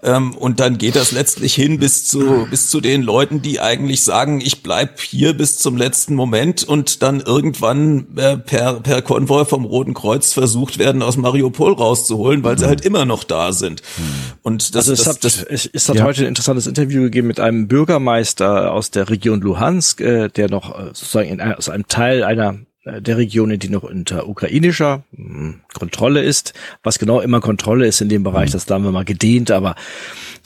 Ähm, 0.04 0.36
und 0.36 0.60
dann 0.60 0.78
geht 0.78 0.96
das 0.96 1.12
letztlich 1.12 1.56
hin 1.56 1.80
bis 1.80 2.06
zu 2.06 2.46
bis 2.52 2.70
zu 2.70 2.82
den 2.82 3.02
Leuten, 3.02 3.42
die 3.42 3.60
eigentlich 3.60 4.04
sagen, 4.04 4.42
ich 4.42 4.62
bleib 4.62 5.00
hier 5.00 5.34
bis 5.34 5.58
zum 5.58 5.76
letzten 5.76 6.14
Moment 6.14 6.64
und 6.64 7.02
dann 7.02 7.20
irgendwann 7.20 8.06
äh, 8.16 8.38
per, 8.38 8.80
per 8.82 9.02
Konvoi 9.02 9.46
vom 9.46 9.66
Roten 9.66 9.94
Kreuz 9.94 10.34
versucht 10.34 10.78
werden, 10.80 11.02
aus 11.02 11.18
Mariupol 11.18 11.74
rauszuholen, 11.74 12.44
weil 12.44 12.56
mhm. 12.56 12.60
sie 12.60 12.66
halt 12.68 12.86
immer 12.86 13.06
noch 13.06 13.24
da 13.24 13.54
sind. 13.54 13.82
Mhm. 13.98 14.04
Und 14.42 14.76
das, 14.76 14.90
also 14.90 14.94
es, 14.94 15.00
das, 15.00 15.08
hat, 15.08 15.24
das, 15.24 15.44
es, 15.44 15.70
es 15.72 15.90
hat 15.90 15.98
ja. 15.98 16.04
heute 16.04 16.22
ein 16.22 16.28
interessantes 16.28 16.68
Interview 16.68 17.04
gegeben 17.04 17.28
mit 17.28 17.40
einem 17.40 17.68
Bürgermeister 17.68 18.72
aus 18.72 18.92
der 18.92 19.10
Region 19.10 19.42
Luhansk, 19.42 20.02
äh, 20.02 20.30
der 20.30 20.50
noch 20.50 20.78
äh, 20.78 20.86
sozusagen 20.88 21.30
in, 21.30 21.42
aus 21.42 21.70
einem 21.70 21.88
Teil 21.88 22.24
einer 22.24 22.60
äh, 22.84 23.02
der 23.02 23.18
Regionen, 23.18 23.60
die 23.60 23.70
noch 23.70 23.84
unter 23.84 24.28
ukrainischer 24.28 25.04
hm, 25.16 25.62
Kontrolle 25.74 26.24
ist. 26.24 26.54
Was 26.84 27.00
genau 27.00 27.22
immer 27.22 27.40
Kontrolle 27.40 27.88
ist 27.88 28.02
in 28.02 28.10
dem 28.10 28.24
Bereich, 28.24 28.50
mhm. 28.50 28.54
das 28.54 28.70
haben 28.70 28.84
wir 28.84 28.92
mal 28.92 29.06
gedehnt, 29.06 29.52
aber 29.52 29.76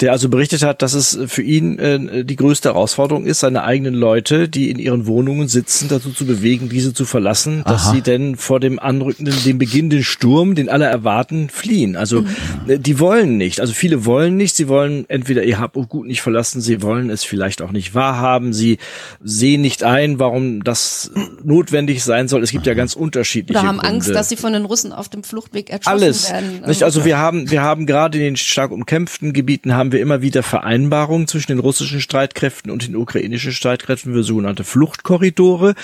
der 0.02 0.12
also 0.12 0.30
berichtet 0.30 0.64
hat, 0.64 0.82
dass 0.82 0.94
es 0.94 1.18
für 1.28 1.42
ihn 1.42 1.80
äh, 1.80 2.26
die 2.26 2.36
größte 2.36 2.70
Herausforderung 2.70 3.26
ist, 3.26 3.40
seine 3.40 3.64
eigenen 3.64 3.94
Leute, 3.94 4.50
die 4.50 4.70
in 4.70 4.78
ihren 4.78 5.08
Wohnungen 5.08 5.48
sitzen, 5.48 5.88
dazu 5.88 6.12
zu 6.12 6.26
bewegen, 6.26 6.70
diese 6.70 6.94
zu 6.94 7.06
verlassen, 7.06 7.64
dass 7.66 7.92
sie 7.92 8.02
denn 8.02 8.36
vor 8.36 8.60
dem 8.60 8.80
anrückenden, 8.80 9.34
dem 9.46 9.58
beginnenden 9.58 10.04
Sturm, 10.04 10.56
den 10.56 10.70
alle 10.70 10.86
erwarten, 10.86 11.50
fliehen. 11.50 11.96
Also 11.96 12.22
mhm. 12.22 12.28
Äh, 12.68 12.80
die 12.80 13.00
wollen 13.00 13.38
nicht. 13.38 13.60
Also 13.62 13.74
viele 13.74 14.06
wollen 14.06 14.38
nicht. 14.38 14.56
Sie 14.56 14.68
wollen 14.68 15.06
entweder 15.08 15.44
ihr 15.44 15.60
Hab 15.60 15.76
und 15.76 15.90
Gut 15.90 16.08
nicht 16.08 16.22
verlassen, 16.22 16.62
sie 16.62 16.82
wollen 16.82 17.10
es 17.10 17.24
vielleicht 17.24 17.62
auch 17.62 17.72
nicht 17.72 17.94
wahrhaben. 17.96 18.54
Sie 18.54 18.78
sehen 19.24 19.62
nicht 19.62 19.84
ein, 19.84 20.20
warum 20.20 20.64
das 20.64 21.12
notwendig 21.44 22.04
sein 22.04 22.28
soll. 22.28 22.44
Es 22.44 22.52
gibt 22.52 22.66
ja 22.66 22.74
ganz 22.74 22.96
unterschiedliche 22.96 23.60
Oder 23.60 23.68
haben 23.68 23.78
Gründe. 23.78 23.96
Angst, 23.96 24.10
dass 24.16 24.30
sie 24.30 24.36
von 24.36 24.54
den 24.54 24.66
Russen 24.66 24.92
auf 24.92 25.10
dem 25.10 25.24
Fluchtweg 25.24 25.70
erschossen 25.70 25.90
Alles. 25.90 26.32
werden. 26.32 26.62
Nicht? 26.66 26.84
Also 26.84 27.06
wir 27.06 27.18
haben, 27.18 27.50
wir 27.50 27.62
haben 27.62 27.86
gerade 27.86 28.18
in 28.18 28.24
den 28.24 28.36
stark 28.36 28.72
umkämpften 28.72 29.34
Gebieten 29.34 29.74
haben 29.74 29.85
haben 29.86 29.92
wir 29.92 30.02
immer 30.02 30.24
wieder 30.24 30.42
Vereinbarungen 30.42 31.28
zwischen 31.28 31.52
den 31.52 31.60
russischen 31.60 32.02
Streitkräften 32.02 32.72
und 32.72 32.88
den 32.88 32.96
ukrainischen 32.96 33.52
Streitkräften 33.52 34.14
für 34.14 34.24
sogenannte 34.24 34.64
Fluchtkorridore. 34.64 35.76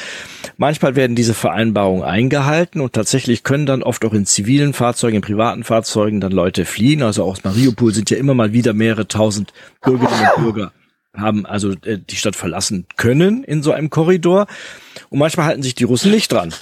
Manchmal 0.57 0.95
werden 0.95 1.15
diese 1.15 1.35
Vereinbarungen 1.35 2.03
eingehalten 2.03 2.81
und 2.81 2.93
tatsächlich 2.93 3.43
können 3.43 3.67
dann 3.67 3.83
oft 3.83 4.03
auch 4.03 4.13
in 4.13 4.25
zivilen 4.25 4.73
Fahrzeugen, 4.73 5.17
in 5.17 5.21
privaten 5.21 5.63
Fahrzeugen 5.63 6.19
dann 6.19 6.31
Leute 6.31 6.65
fliehen. 6.65 7.03
Also 7.03 7.23
aus 7.23 7.43
Mariupol 7.43 7.93
sind 7.93 8.09
ja 8.09 8.17
immer 8.17 8.33
mal 8.33 8.53
wieder 8.53 8.73
mehrere 8.73 9.07
tausend 9.07 9.53
Bürgerinnen 9.83 10.29
und 10.35 10.43
Bürger 10.43 10.71
haben 11.15 11.45
also 11.45 11.73
äh, 11.83 11.99
die 11.99 12.15
Stadt 12.15 12.37
verlassen 12.37 12.85
können 12.95 13.43
in 13.43 13.61
so 13.61 13.73
einem 13.73 13.89
Korridor. 13.89 14.47
Und 15.09 15.19
manchmal 15.19 15.45
halten 15.45 15.61
sich 15.61 15.75
die 15.75 15.83
Russen 15.83 16.09
nicht 16.09 16.31
dran 16.31 16.53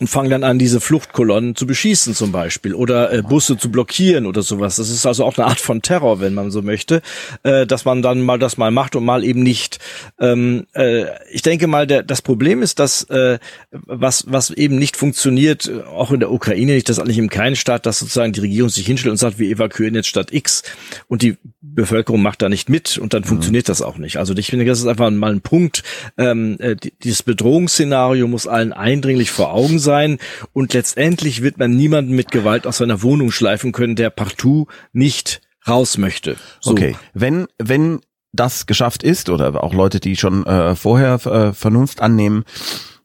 und 0.00 0.06
fangen 0.08 0.30
dann 0.30 0.44
an, 0.44 0.58
diese 0.58 0.80
Fluchtkolonnen 0.80 1.56
zu 1.56 1.66
beschießen 1.66 2.14
zum 2.14 2.32
Beispiel 2.32 2.74
oder 2.74 3.12
äh, 3.12 3.22
Busse 3.22 3.56
zu 3.56 3.70
blockieren 3.70 4.26
oder 4.26 4.42
sowas. 4.42 4.76
Das 4.76 4.90
ist 4.90 5.06
also 5.06 5.24
auch 5.24 5.36
eine 5.36 5.46
Art 5.46 5.60
von 5.60 5.82
Terror, 5.82 6.20
wenn 6.20 6.34
man 6.34 6.50
so 6.50 6.62
möchte, 6.62 7.02
äh, 7.42 7.66
dass 7.66 7.84
man 7.84 8.02
dann 8.02 8.22
mal 8.22 8.38
das 8.38 8.56
mal 8.56 8.70
macht 8.70 8.96
und 8.96 9.04
mal 9.04 9.24
eben 9.24 9.42
nicht. 9.42 9.78
Ähm, 10.20 10.66
äh, 10.74 11.06
ich 11.30 11.42
denke 11.42 11.66
mal, 11.66 11.86
der, 11.86 12.02
das 12.02 12.22
Problem 12.22 12.62
ist, 12.62 12.78
dass 12.78 13.02
äh, 13.04 13.38
was 13.70 14.24
was 14.28 14.50
eben 14.50 14.76
nicht 14.78 14.96
funktioniert, 14.96 15.68
äh, 15.68 15.82
auch 15.82 16.12
in 16.12 16.20
der 16.20 16.30
Ukraine 16.30 16.74
nicht, 16.74 16.88
dass 16.88 16.98
eigentlich 16.98 17.18
im 17.18 17.30
keinen 17.30 17.56
Staat, 17.56 17.86
dass 17.86 17.98
sozusagen 17.98 18.32
die 18.32 18.40
Regierung 18.40 18.70
sich 18.70 18.86
hinstellt 18.86 19.12
und 19.12 19.18
sagt, 19.18 19.38
wir 19.38 19.50
evakuieren 19.50 19.94
jetzt 19.94 20.08
Stadt 20.08 20.32
X 20.32 20.62
und 21.08 21.22
die 21.22 21.36
Bevölkerung 21.60 22.22
macht 22.22 22.42
da 22.42 22.48
nicht 22.48 22.68
mit 22.68 22.98
und 22.98 23.14
dann 23.14 23.22
mhm. 23.22 23.26
funktioniert 23.26 23.68
das 23.68 23.82
auch 23.82 23.98
nicht. 23.98 24.16
Also 24.16 24.34
ich 24.36 24.48
finde, 24.48 24.64
das 24.64 24.78
ist 24.78 24.86
einfach 24.86 25.10
mal 25.10 25.32
ein 25.32 25.40
Punkt. 25.40 25.82
Ähm, 26.16 26.56
äh, 26.60 26.76
dieses 27.02 27.22
Bedrohungsszenario 27.22 28.28
muss 28.28 28.46
allen 28.46 28.72
eindringlich 28.72 29.30
vor 29.30 29.52
Augen 29.52 29.78
sein 29.78 29.87
sein 29.88 30.18
und 30.52 30.74
letztendlich 30.74 31.42
wird 31.42 31.56
man 31.56 31.74
niemanden 31.74 32.14
mit 32.14 32.30
Gewalt 32.30 32.66
aus 32.66 32.76
seiner 32.76 33.00
Wohnung 33.00 33.30
schleifen 33.30 33.72
können, 33.72 33.96
der 33.96 34.10
partout 34.10 34.66
nicht 34.92 35.40
raus 35.66 35.96
möchte. 35.96 36.36
So. 36.60 36.72
Okay, 36.72 36.94
wenn 37.14 37.46
wenn 37.58 38.00
das 38.32 38.66
geschafft 38.66 39.02
ist 39.02 39.30
oder 39.30 39.64
auch 39.64 39.72
Leute, 39.72 39.98
die 39.98 40.16
schon 40.16 40.44
äh, 40.44 40.76
vorher 40.76 41.14
äh, 41.24 41.52
Vernunft 41.54 42.02
annehmen, 42.02 42.44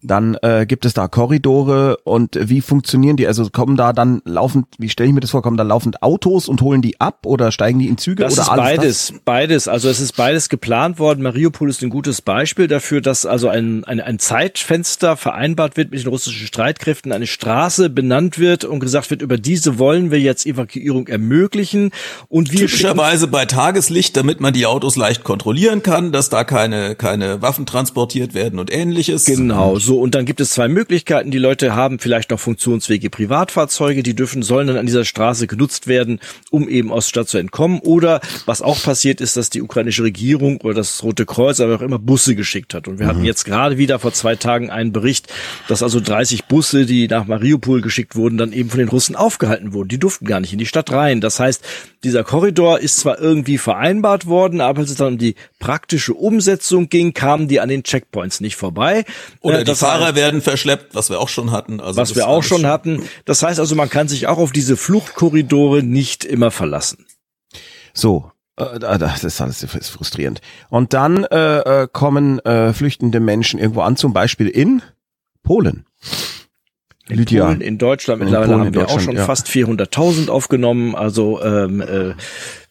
dann 0.04 0.38
äh, 0.42 0.66
gibt 0.66 0.86
es 0.86 0.94
da 0.94 1.08
Korridore 1.08 1.98
und 2.04 2.38
wie 2.40 2.62
funktionieren 2.62 3.16
die? 3.18 3.28
Also 3.28 3.50
kommen 3.50 3.78
da 3.78 3.94
dann 3.94 4.22
laufend, 4.26 4.68
wie 4.78 4.90
stelle 4.90 5.08
ich 5.08 5.14
mir 5.14 5.22
das 5.22 5.32
vor, 5.32 5.42
kommen 5.42 5.58
da 5.58 5.64
laufend 5.64 6.04
Autos 6.04 6.48
und 6.48 6.62
holen 6.62 6.82
die 6.82 7.00
ab 7.00 7.26
oder 7.26 7.52
steigen 7.52 7.80
die 7.80 7.88
in 7.88 7.98
Züge 7.98 8.24
das 8.24 8.34
oder 8.34 8.42
ist 8.42 8.50
alles 8.50 8.64
beides, 8.64 9.08
das? 9.08 9.20
beides. 9.24 9.68
Also 9.68 9.90
es 9.90 10.00
ist 10.00 10.16
beides 10.16 10.50
geplant 10.50 11.00
worden. 11.00 11.24
Mariupol 11.24 11.70
ist 11.70 11.82
ein 11.82 11.90
gutes 11.90 12.22
Beispiel 12.22 12.68
dafür, 12.68 13.02
dass 13.02 13.26
also 13.26 13.48
ein, 13.48 13.84
ein, 13.86 14.00
ein 14.00 14.20
Zeitfenster 14.20 15.16
vereinbart 15.16 15.78
wird 15.78 15.92
mit 15.92 16.02
den 16.02 16.10
russischen 16.10 16.48
Streitkräften, 16.48 17.12
eine 17.12 17.28
Straße 17.28 17.90
benannt 17.90 18.40
wird 18.40 18.66
und 18.66 18.80
gesagt 18.80 19.10
wird, 19.10 19.22
über 19.22 19.38
diese 19.38 19.80
wollen 19.80 20.12
wir 20.12 20.20
jetzt 20.20 20.46
Evakuierung 20.46 21.08
ermöglichen 21.08 21.92
und 22.28 22.52
wir 22.52 22.62
typischerweise 22.62 23.28
bei 23.28 23.46
Tageslicht, 23.46 24.18
damit 24.18 24.42
man 24.42 24.54
die 24.54 24.66
Autos 24.66 24.96
leicht 24.96 25.24
kontrollieren 25.24 25.84
kann, 25.84 26.12
dass 26.12 26.30
da 26.30 26.44
keine 26.44 26.96
keine 26.96 27.42
Waffen 27.42 27.66
transportiert 27.66 28.34
werden 28.34 28.60
und 28.60 28.74
ähnliches. 28.74 29.26
Genau, 29.26 29.80
so 29.80 29.93
So, 29.94 30.00
und 30.00 30.16
dann 30.16 30.26
gibt 30.26 30.42
es 30.42 30.50
zwei 30.50 30.70
Möglichkeiten. 30.70 31.30
Die 31.30 31.38
Leute 31.38 31.76
haben 31.76 32.00
vielleicht 32.00 32.32
noch 32.32 32.40
funktionsfähige 32.40 33.12
Privatfahrzeuge, 33.12 34.02
die 34.02 34.16
dürfen, 34.16 34.42
sollen 34.42 34.66
dann 34.66 34.78
an 34.78 34.88
dieser 34.88 35.06
Straße 35.06 35.46
genutzt 35.46 35.86
werden, 35.86 36.20
um 36.50 36.68
eben 36.68 36.92
aus 36.92 37.06
der 37.06 37.10
Stadt 37.10 37.28
zu 37.28 37.38
entkommen. 37.38 37.80
Oder 37.80 38.20
was 38.48 38.64
auch 38.64 38.82
passiert 38.82 39.22
ist, 39.22 39.38
dass 39.38 39.52
die 39.52 39.62
ukrainische 39.62 40.02
Regierung 40.02 40.60
oder 40.62 40.74
das 40.74 41.04
Rote 41.04 41.28
Kreuz 41.28 41.60
aber 41.60 41.76
auch 41.76 41.82
immer 41.82 42.00
Busse 42.00 42.34
geschickt 42.34 42.74
hat. 42.74 42.88
Und 42.88 42.98
wir 42.98 43.06
mhm. 43.06 43.10
hatten 43.12 43.24
jetzt 43.24 43.46
gerade 43.46 43.78
wieder 43.78 44.00
vor 44.00 44.14
zwei 44.14 44.36
Tagen 44.36 44.72
einen 44.72 44.94
Bericht, 44.94 45.32
dass 45.68 45.84
also 45.84 46.00
30 46.00 46.46
Busse, 46.46 46.88
die 46.88 47.08
nach 47.08 47.28
Mariupol 47.28 47.82
geschickt 47.82 48.16
wurden, 48.16 48.40
dann 48.40 48.52
eben 48.52 48.72
von 48.72 48.80
den 48.80 48.90
Russen 48.90 49.16
aufgehalten 49.16 49.74
wurden. 49.74 49.90
Die 49.90 50.00
durften 50.00 50.26
gar 50.26 50.40
nicht 50.40 50.54
in 50.54 50.60
die 50.60 50.66
Stadt 50.66 50.92
rein. 50.92 51.22
Das 51.22 51.40
heißt, 51.40 51.64
dieser 52.04 52.24
Korridor 52.24 52.80
ist 52.80 52.98
zwar 52.98 53.20
irgendwie 53.20 53.60
vereinbart 53.60 54.26
worden, 54.26 54.60
aber 54.60 54.80
als 54.80 54.90
es 54.90 54.98
dann 54.98 55.14
um 55.14 55.18
die 55.20 55.36
praktische 55.60 56.16
Umsetzung 56.16 56.90
ging, 56.90 57.14
kamen 57.14 57.48
die 57.48 57.60
an 57.60 57.70
den 57.70 57.84
Checkpoints 57.84 58.42
nicht 58.42 58.56
vorbei. 58.56 59.06
Oder 59.40 59.60
äh, 59.60 59.64
die 59.64 59.76
Fahrer 59.84 60.16
werden 60.16 60.42
verschleppt, 60.42 60.96
was 60.96 61.10
wir 61.10 61.20
auch 61.20 61.30
schon 61.30 61.52
hatten. 61.52 61.80
Also 61.80 62.00
was 62.00 62.16
wir 62.16 62.28
auch 62.28 62.44
schon 62.44 62.66
hatten. 62.66 63.04
Das 63.26 63.44
heißt 63.44 63.60
also, 63.60 63.76
man 63.76 63.90
kann 63.90 64.08
sich 64.08 64.28
auch 64.28 64.38
auf 64.38 64.52
diese 64.52 64.78
Fluchtkorridore 64.78 65.84
nicht 65.84 66.26
immer 66.26 66.52
verlassen. 66.52 67.06
So, 67.94 68.32
äh, 68.58 68.80
das 68.80 69.24
ist 69.24 69.42
alles 69.42 69.64
ist 69.64 69.90
frustrierend. 69.90 70.42
Und 70.70 70.94
dann 70.94 71.24
äh, 71.26 71.84
äh, 71.84 71.88
kommen 71.92 72.40
äh, 72.40 72.74
flüchtende 72.74 73.20
Menschen 73.20 73.60
irgendwo 73.60 73.82
an, 73.82 73.96
zum 73.96 74.14
Beispiel 74.14 74.48
in 74.48 74.82
Polen. 75.44 75.86
In 77.10 77.18
Lydia. 77.18 77.46
Polen, 77.46 77.62
in 77.62 77.78
Deutschland 77.78 78.22
mittlerweile 78.22 78.54
Polen, 78.54 78.66
haben 78.66 78.76
wir 78.76 78.90
auch 78.90 79.00
schon 79.00 79.18
ja. 79.18 79.26
fast 79.26 79.48
400.000 79.48 80.30
aufgenommen. 80.30 80.96
Also 80.96 81.42
ähm, 81.44 81.82
äh, 81.82 82.14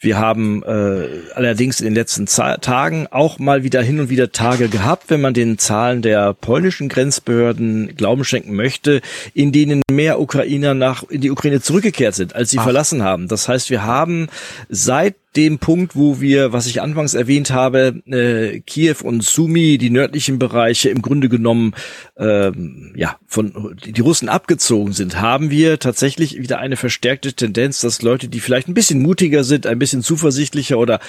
wir 0.03 0.19
haben 0.19 0.63
äh, 0.65 1.07
allerdings 1.35 1.81
in 1.81 1.87
den 1.87 1.95
letzten 1.95 2.27
Z 2.27 2.63
Tagen 2.63 3.07
auch 3.11 3.39
mal 3.39 3.63
wieder 3.63 3.81
hin 3.83 4.01
und 4.01 4.11
wieder 4.11 4.33
Tage 4.33 4.69
gehabt, 4.69 5.05
wenn 5.11 5.21
man 5.21 5.33
den 5.33 5.59
Zahlen 5.59 6.03
der 6.03 6.35
polnischen 6.35 6.89
Grenzbehörden 6.89 7.95
Glauben 7.97 8.25
schenken 8.25 8.55
möchte, 8.55 9.01
in 9.33 9.53
denen 9.53 9.83
mehr 9.91 10.21
Ukrainer 10.21 10.75
nach 10.75 11.05
in 11.09 11.21
die 11.21 11.31
Ukraine 11.31 11.61
zurückgekehrt 11.61 12.17
sind, 12.17 12.35
als 12.35 12.51
sie 12.51 12.59
Ach. 12.59 12.65
verlassen 12.65 13.03
haben. 13.03 13.29
Das 13.29 13.49
heißt, 13.49 13.71
wir 13.71 13.85
haben 13.85 14.29
seit 14.69 15.15
dem 15.37 15.59
Punkt, 15.59 15.97
wo 15.97 16.21
wir, 16.21 16.53
was 16.53 16.67
ich 16.67 16.83
anfangs 16.83 17.15
erwähnt 17.15 17.51
habe, 17.51 18.03
äh, 18.07 18.61
Kiew 18.61 18.97
und 19.03 19.23
Sumi, 19.23 19.79
die 19.79 19.91
nördlichen 19.91 20.39
Bereiche 20.39 20.91
im 20.91 21.01
Grunde 21.01 21.29
genommen, 21.29 21.75
ähm, 22.19 22.93
ja, 22.97 23.17
von 23.27 23.77
die 23.85 24.01
Russen 24.01 24.29
abgezogen 24.29 24.93
sind, 24.93 25.21
haben 25.21 25.51
wir 25.51 25.79
tatsächlich 25.79 26.39
wieder 26.39 26.59
eine 26.59 26.77
verstärkte 26.77 27.33
Tendenz, 27.33 27.81
dass 27.81 28.03
Leute, 28.03 28.29
die 28.29 28.41
vielleicht 28.41 28.69
ein 28.69 28.75
bisschen 28.75 29.01
mutiger 29.01 29.43
sind, 29.45 29.67
ein 29.67 29.79
bisschen 29.79 29.92
bisschen 29.93 30.03
zuversichtlicher 30.03 30.79
oder 30.79 31.01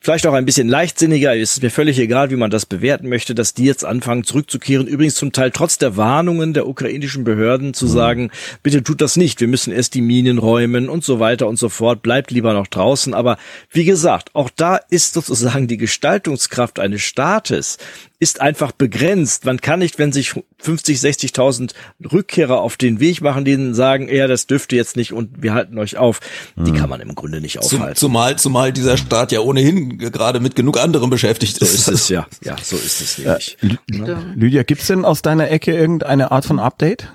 vielleicht 0.00 0.26
auch 0.26 0.32
ein 0.32 0.44
bisschen 0.44 0.68
leichtsinniger, 0.68 1.34
ist 1.34 1.62
mir 1.62 1.70
völlig 1.70 1.98
egal, 1.98 2.30
wie 2.30 2.36
man 2.36 2.50
das 2.50 2.66
bewerten 2.66 3.08
möchte, 3.08 3.34
dass 3.34 3.54
die 3.54 3.64
jetzt 3.64 3.84
anfangen 3.84 4.24
zurückzukehren. 4.24 4.86
Übrigens 4.86 5.16
zum 5.16 5.32
Teil 5.32 5.50
trotz 5.50 5.78
der 5.78 5.96
Warnungen 5.96 6.54
der 6.54 6.68
ukrainischen 6.68 7.24
Behörden 7.24 7.74
zu 7.74 7.86
mhm. 7.86 7.90
sagen, 7.90 8.30
bitte 8.62 8.82
tut 8.82 9.00
das 9.00 9.16
nicht, 9.16 9.40
wir 9.40 9.48
müssen 9.48 9.72
erst 9.72 9.94
die 9.94 10.02
Minen 10.02 10.38
räumen 10.38 10.88
und 10.88 11.04
so 11.04 11.18
weiter 11.18 11.48
und 11.48 11.58
so 11.58 11.68
fort, 11.68 12.02
bleibt 12.02 12.30
lieber 12.30 12.52
noch 12.52 12.68
draußen. 12.68 13.12
Aber 13.12 13.38
wie 13.70 13.84
gesagt, 13.84 14.34
auch 14.34 14.50
da 14.54 14.76
ist 14.76 15.14
sozusagen 15.14 15.66
die 15.66 15.76
Gestaltungskraft 15.76 16.78
eines 16.78 17.02
Staates 17.02 17.78
ist 18.20 18.40
einfach 18.40 18.72
begrenzt. 18.72 19.44
Man 19.44 19.60
kann 19.60 19.78
nicht, 19.78 19.98
wenn 19.98 20.12
sich 20.12 20.34
50, 20.58 20.98
60.000 20.98 21.72
Rückkehrer 22.12 22.60
auf 22.60 22.76
den 22.76 22.98
Weg 22.98 23.20
machen, 23.20 23.44
denen 23.44 23.74
sagen, 23.74 24.08
ja, 24.08 24.26
das 24.26 24.46
dürfte 24.46 24.74
jetzt 24.74 24.96
nicht 24.96 25.12
und 25.12 25.42
wir 25.42 25.54
halten 25.54 25.78
euch 25.78 25.96
auf. 25.98 26.20
Die 26.56 26.70
hm. 26.70 26.76
kann 26.76 26.90
man 26.90 27.00
im 27.00 27.14
Grunde 27.14 27.40
nicht 27.40 27.58
aufhalten. 27.58 27.96
Zumal, 27.96 28.36
zumal 28.36 28.72
dieser 28.72 28.96
Staat 28.96 29.30
ja 29.30 29.40
ohnehin 29.40 29.98
gerade 29.98 30.40
mit 30.40 30.56
genug 30.56 30.78
anderen 30.78 31.10
beschäftigt 31.10 31.58
ist. 31.58 31.84
So 31.84 31.92
ist 31.92 32.00
es, 32.00 32.08
ja. 32.08 32.26
Ja, 32.44 32.56
so 32.62 32.76
ist 32.76 33.00
es 33.00 33.18
nämlich. 33.18 33.58
Äh, 33.62 34.14
Lydia, 34.34 34.62
gibt's 34.62 34.86
denn 34.86 35.04
aus 35.04 35.22
deiner 35.22 35.50
Ecke 35.50 35.74
irgendeine 35.74 36.30
Art 36.30 36.44
von 36.44 36.58
Update? 36.58 37.12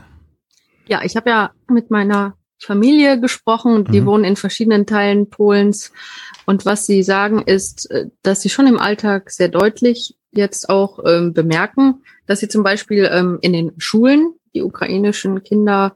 Ja, 0.86 1.02
ich 1.04 1.16
habe 1.16 1.30
ja 1.30 1.52
mit 1.70 1.92
meiner 1.92 2.36
Familie 2.60 3.20
gesprochen. 3.20 3.86
Die 3.86 4.02
mhm. 4.02 4.06
wohnen 4.06 4.24
in 4.24 4.36
verschiedenen 4.36 4.86
Teilen 4.86 5.30
Polens. 5.30 5.92
Und 6.46 6.66
was 6.66 6.86
sie 6.86 7.04
sagen 7.04 7.42
ist, 7.42 7.90
äh, 7.92 8.08
dass 8.22 8.42
sie 8.42 8.50
schon 8.50 8.68
im 8.68 8.80
Alltag 8.80 9.32
sehr 9.32 9.50
deutlich 9.50 10.16
jetzt 10.36 10.70
auch 10.70 11.00
ähm, 11.06 11.34
bemerken, 11.34 12.04
dass 12.26 12.40
sie 12.40 12.48
zum 12.48 12.64
Beispiel 12.64 13.10
ähm, 13.12 13.40
in 13.42 13.54
den 13.54 13.72
Schulen 13.78 14.34
die 14.54 14.62
ukrainischen 14.62 15.44
Kinder 15.44 15.96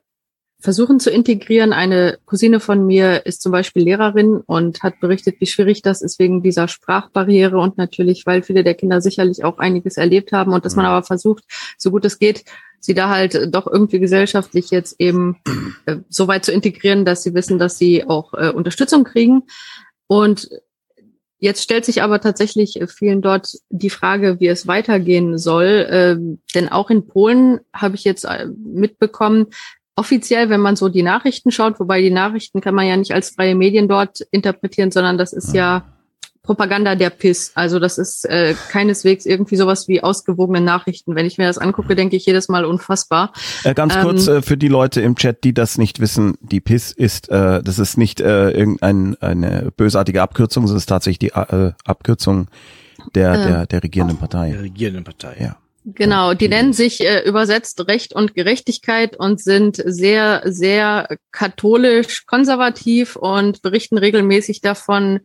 versuchen 0.59 0.99
zu 0.99 1.11
integrieren. 1.11 1.71
Eine 1.71 2.17
Cousine 2.25 2.59
von 2.59 2.85
mir 2.85 3.25
ist 3.25 3.41
zum 3.41 3.51
Beispiel 3.51 3.83
Lehrerin 3.83 4.41
und 4.45 4.81
hat 4.81 4.99
berichtet, 4.99 5.35
wie 5.39 5.45
schwierig 5.45 5.83
das 5.83 6.01
ist 6.01 6.17
wegen 6.17 6.41
dieser 6.41 6.67
Sprachbarriere 6.67 7.57
und 7.57 7.77
natürlich, 7.77 8.25
weil 8.25 8.41
viele 8.41 8.63
der 8.63 8.73
Kinder 8.73 8.99
sicherlich 8.99 9.43
auch 9.43 9.59
einiges 9.59 9.97
erlebt 9.97 10.31
haben 10.31 10.53
und 10.53 10.65
dass 10.65 10.75
man 10.75 10.85
mhm. 10.85 10.91
aber 10.91 11.05
versucht, 11.05 11.43
so 11.77 11.91
gut 11.91 12.05
es 12.05 12.17
geht, 12.17 12.43
sie 12.79 12.95
da 12.95 13.09
halt 13.09 13.53
doch 13.53 13.67
irgendwie 13.67 13.99
gesellschaftlich 13.99 14.71
jetzt 14.71 14.95
eben 14.99 15.37
äh, 15.85 15.97
so 16.09 16.27
weit 16.27 16.45
zu 16.45 16.51
integrieren, 16.51 17.05
dass 17.05 17.23
sie 17.23 17.33
wissen, 17.33 17.59
dass 17.59 17.77
sie 17.77 18.05
auch 18.05 18.33
äh, 18.33 18.49
Unterstützung 18.49 19.03
kriegen. 19.03 19.43
Und 20.07 20.49
Jetzt 21.39 21.61
stellt 21.61 21.85
sich 21.85 22.01
aber 22.01 22.19
tatsächlich 22.19 22.79
vielen 22.87 23.21
dort 23.21 23.49
die 23.69 23.91
Frage, 23.91 24.39
wie 24.39 24.47
es 24.47 24.67
weitergehen 24.67 25.37
soll. 25.37 25.87
Ähm, 25.89 26.39
denn 26.55 26.69
auch 26.69 26.89
in 26.89 27.07
Polen 27.07 27.59
habe 27.73 27.95
ich 27.95 28.03
jetzt 28.03 28.25
äh, 28.25 28.47
mitbekommen, 28.47 29.47
offiziell, 29.95 30.49
wenn 30.49 30.61
man 30.61 30.75
so 30.75 30.89
die 30.89 31.03
Nachrichten 31.03 31.51
schaut, 31.51 31.79
wobei 31.79 32.01
die 32.01 32.11
Nachrichten 32.11 32.61
kann 32.61 32.75
man 32.75 32.87
ja 32.87 32.97
nicht 32.97 33.13
als 33.13 33.31
freie 33.31 33.55
Medien 33.55 33.87
dort 33.87 34.21
interpretieren, 34.31 34.91
sondern 34.91 35.17
das 35.17 35.33
ist 35.33 35.53
ja 35.53 35.96
Propaganda 36.47 36.95
der 36.95 37.09
PIS. 37.09 37.51
Also 37.55 37.77
das 37.77 37.97
ist 37.97 38.23
äh, 38.25 38.55
keineswegs 38.69 39.25
irgendwie 39.25 39.57
sowas 39.57 39.87
wie 39.89 40.01
ausgewogene 40.01 40.61
Nachrichten. 40.61 41.13
Wenn 41.13 41.25
ich 41.25 41.37
mir 41.37 41.45
das 41.45 41.57
angucke, 41.57 41.95
denke 41.95 42.15
ich 42.15 42.25
jedes 42.25 42.47
Mal 42.47 42.63
unfassbar. 42.63 43.33
Äh, 43.65 43.73
ganz 43.73 43.95
ähm, 43.95 44.01
kurz 44.01 44.27
äh, 44.27 44.41
für 44.41 44.55
die 44.55 44.69
Leute 44.69 45.01
im 45.01 45.15
Chat, 45.15 45.43
die 45.43 45.53
das 45.53 45.77
nicht 45.77 45.99
wissen, 45.99 46.35
die 46.39 46.61
PIS 46.61 46.93
ist, 46.93 47.29
äh, 47.29 47.61
das 47.61 47.79
ist 47.79 47.97
nicht 47.97 48.21
äh, 48.21 48.51
irgendeine 48.51 49.17
eine 49.19 49.71
bösartige 49.75 50.21
Abkürzung, 50.21 50.65
das 50.65 50.73
ist 50.73 50.85
tatsächlich 50.87 51.19
die 51.19 51.37
äh, 51.37 51.73
Abkürzung 51.85 52.47
der, 53.13 53.33
äh, 53.33 53.37
der, 53.37 53.65
der 53.67 53.83
regierenden 53.83 54.17
Partei. 54.17 54.51
Der 54.51 54.61
regierenden 54.61 55.03
Partei. 55.03 55.35
Ja. 55.39 55.57
Genau, 55.95 56.33
die 56.33 56.49
nennen 56.49 56.73
sich 56.73 56.99
äh, 56.99 57.21
übersetzt 57.25 57.87
Recht 57.87 58.11
und 58.11 58.33
Gerechtigkeit 58.33 59.15
und 59.15 59.39
sind 59.39 59.81
sehr, 59.85 60.41
sehr 60.43 61.07
katholisch 61.31 62.25
konservativ 62.25 63.15
und 63.15 63.61
berichten 63.61 63.97
regelmäßig 63.97 64.59
davon, 64.59 65.21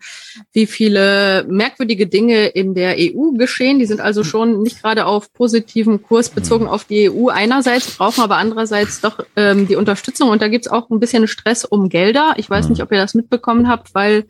wie 0.52 0.66
viele 0.66 1.44
merkwürdige 1.48 2.06
Dinge 2.06 2.46
in 2.46 2.74
der 2.74 2.94
EU 2.96 3.32
geschehen. 3.32 3.80
Die 3.80 3.86
sind 3.86 4.00
also 4.00 4.22
schon 4.22 4.62
nicht 4.62 4.80
gerade 4.82 5.06
auf 5.06 5.32
positiven 5.32 6.00
Kurs 6.00 6.30
bezogen 6.30 6.68
auf 6.68 6.84
die 6.84 7.10
EU. 7.10 7.26
Einerseits 7.26 7.96
brauchen 7.96 8.22
aber 8.22 8.36
andererseits 8.36 9.00
doch 9.00 9.18
ähm, 9.34 9.66
die 9.66 9.74
Unterstützung 9.74 10.28
und 10.28 10.42
da 10.42 10.46
gibt's 10.46 10.68
auch 10.68 10.90
ein 10.90 11.00
bisschen 11.00 11.26
Stress 11.26 11.64
um 11.64 11.88
Gelder. 11.88 12.34
Ich 12.36 12.48
weiß 12.48 12.68
nicht, 12.68 12.82
ob 12.82 12.92
ihr 12.92 12.98
das 12.98 13.14
mitbekommen 13.14 13.68
habt, 13.68 13.96
weil 13.96 14.26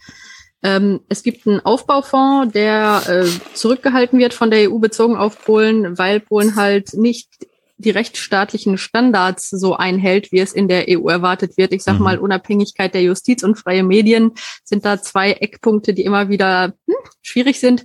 ähm, 0.62 1.00
es 1.08 1.22
gibt 1.22 1.46
einen 1.46 1.60
Aufbaufonds, 1.60 2.52
der 2.52 3.02
äh, 3.08 3.54
zurückgehalten 3.54 4.18
wird 4.18 4.34
von 4.34 4.50
der 4.50 4.70
EU 4.70 4.78
bezogen 4.78 5.16
auf 5.16 5.44
Polen, 5.44 5.98
weil 5.98 6.20
Polen 6.20 6.56
halt 6.56 6.94
nicht 6.94 7.28
die 7.76 7.90
rechtsstaatlichen 7.90 8.78
Standards 8.78 9.50
so 9.50 9.74
einhält, 9.74 10.32
wie 10.32 10.40
es 10.40 10.52
in 10.52 10.68
der 10.68 10.86
EU 10.88 11.08
erwartet 11.08 11.56
wird. 11.56 11.72
Ich 11.72 11.82
sage 11.82 11.98
mhm. 11.98 12.04
mal, 12.04 12.18
Unabhängigkeit 12.18 12.94
der 12.94 13.02
Justiz 13.02 13.42
und 13.42 13.56
freie 13.56 13.82
Medien 13.82 14.32
sind 14.64 14.84
da 14.84 15.00
zwei 15.00 15.32
Eckpunkte, 15.32 15.94
die 15.94 16.04
immer 16.04 16.28
wieder 16.28 16.74
hm, 16.86 16.94
schwierig 17.22 17.58
sind. 17.58 17.84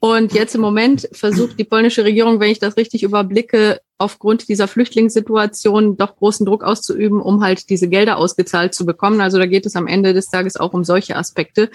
Und 0.00 0.32
jetzt 0.32 0.54
im 0.54 0.60
Moment 0.60 1.08
versucht 1.12 1.58
die 1.58 1.64
polnische 1.64 2.04
Regierung, 2.04 2.40
wenn 2.40 2.50
ich 2.50 2.58
das 2.58 2.76
richtig 2.76 3.02
überblicke, 3.02 3.80
aufgrund 3.98 4.48
dieser 4.48 4.68
Flüchtlingssituation 4.68 5.96
doch 5.96 6.16
großen 6.16 6.44
Druck 6.44 6.64
auszuüben, 6.64 7.20
um 7.20 7.42
halt 7.42 7.70
diese 7.70 7.88
Gelder 7.88 8.18
ausgezahlt 8.18 8.74
zu 8.74 8.84
bekommen. 8.84 9.20
Also 9.20 9.38
da 9.38 9.46
geht 9.46 9.64
es 9.64 9.76
am 9.76 9.86
Ende 9.86 10.12
des 10.12 10.26
Tages 10.26 10.56
auch 10.56 10.74
um 10.74 10.84
solche 10.84 11.16
Aspekte. 11.16 11.70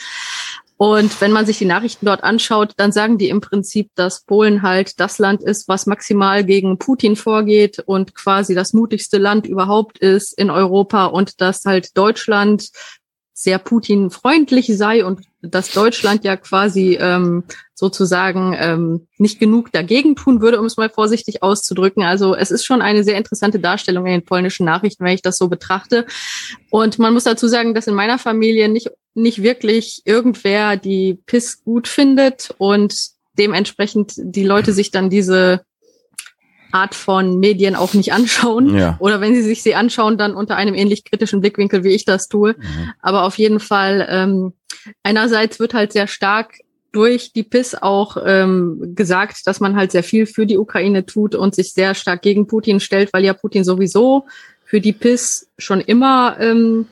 Und 0.81 1.21
wenn 1.21 1.31
man 1.31 1.45
sich 1.45 1.59
die 1.59 1.65
Nachrichten 1.65 2.07
dort 2.07 2.23
anschaut, 2.23 2.73
dann 2.77 2.91
sagen 2.91 3.19
die 3.19 3.29
im 3.29 3.39
Prinzip, 3.39 3.91
dass 3.93 4.23
Polen 4.23 4.63
halt 4.63 4.99
das 4.99 5.19
Land 5.19 5.43
ist, 5.43 5.67
was 5.67 5.85
maximal 5.85 6.43
gegen 6.43 6.79
Putin 6.79 7.15
vorgeht 7.15 7.77
und 7.85 8.15
quasi 8.15 8.55
das 8.55 8.73
mutigste 8.73 9.19
Land 9.19 9.45
überhaupt 9.45 9.99
ist 9.99 10.35
in 10.35 10.49
Europa 10.49 11.05
und 11.05 11.39
dass 11.39 11.65
halt 11.65 11.95
Deutschland 11.95 12.71
sehr 13.31 13.59
Putin-freundlich 13.59 14.75
sei 14.75 15.05
und 15.05 15.21
dass 15.43 15.71
Deutschland 15.71 16.23
ja 16.23 16.35
quasi 16.35 16.97
ähm, 16.99 17.43
sozusagen 17.75 18.55
ähm, 18.57 19.07
nicht 19.17 19.39
genug 19.39 19.71
dagegen 19.71 20.15
tun 20.15 20.41
würde, 20.41 20.59
um 20.59 20.65
es 20.65 20.77
mal 20.77 20.89
vorsichtig 20.89 21.43
auszudrücken. 21.43 22.03
Also 22.03 22.35
es 22.35 22.49
ist 22.49 22.65
schon 22.65 22.81
eine 22.81 23.03
sehr 23.03 23.17
interessante 23.17 23.59
Darstellung 23.59 24.07
in 24.07 24.13
den 24.13 24.25
polnischen 24.25 24.65
Nachrichten, 24.65 25.03
wenn 25.03 25.13
ich 25.13 25.21
das 25.21 25.37
so 25.37 25.47
betrachte. 25.47 26.05
Und 26.69 26.97
man 26.99 27.13
muss 27.13 27.23
dazu 27.23 27.47
sagen, 27.47 27.73
dass 27.75 27.87
in 27.87 27.95
meiner 27.95 28.17
Familie 28.17 28.67
nicht, 28.67 28.89
nicht 29.13 29.43
wirklich 29.43 30.01
irgendwer 30.05 30.77
die 30.77 31.19
PIS 31.25 31.63
gut 31.63 31.87
findet 31.87 32.53
und 32.57 32.95
dementsprechend 33.37 34.13
die 34.17 34.43
Leute 34.43 34.73
sich 34.73 34.91
dann 34.91 35.09
diese 35.09 35.61
Art 36.71 36.95
von 36.95 37.39
Medien 37.39 37.75
auch 37.75 37.93
nicht 37.93 38.13
anschauen. 38.13 38.77
Ja. 38.77 38.95
Oder 38.99 39.21
wenn 39.21 39.35
sie 39.35 39.41
sich 39.41 39.61
sie 39.61 39.75
anschauen, 39.75 40.17
dann 40.17 40.35
unter 40.35 40.55
einem 40.55 40.73
ähnlich 40.73 41.03
kritischen 41.03 41.41
Blickwinkel, 41.41 41.83
wie 41.83 41.93
ich 41.93 42.05
das 42.05 42.27
tue. 42.27 42.55
Mhm. 42.57 42.93
Aber 42.99 43.23
auf 43.23 43.37
jeden 43.37 43.59
Fall, 43.59 44.07
ähm, 44.09 44.53
einerseits 45.03 45.59
wird 45.59 45.73
halt 45.73 45.91
sehr 45.91 46.07
stark 46.07 46.55
durch 46.91 47.31
die 47.31 47.43
PIS 47.43 47.75
auch 47.75 48.17
ähm, 48.25 48.93
gesagt, 48.95 49.41
dass 49.45 49.59
man 49.59 49.75
halt 49.75 49.91
sehr 49.91 50.03
viel 50.03 50.25
für 50.25 50.45
die 50.45 50.57
Ukraine 50.57 51.05
tut 51.05 51.35
und 51.35 51.55
sich 51.55 51.73
sehr 51.73 51.95
stark 51.95 52.21
gegen 52.21 52.47
Putin 52.47 52.79
stellt, 52.79 53.13
weil 53.13 53.23
ja 53.23 53.33
Putin 53.33 53.63
sowieso 53.63 54.25
für 54.65 54.81
die 54.81 54.93
PIS 54.93 55.49
schon 55.57 55.79
immer 55.79 56.37
ähm, 56.39 56.87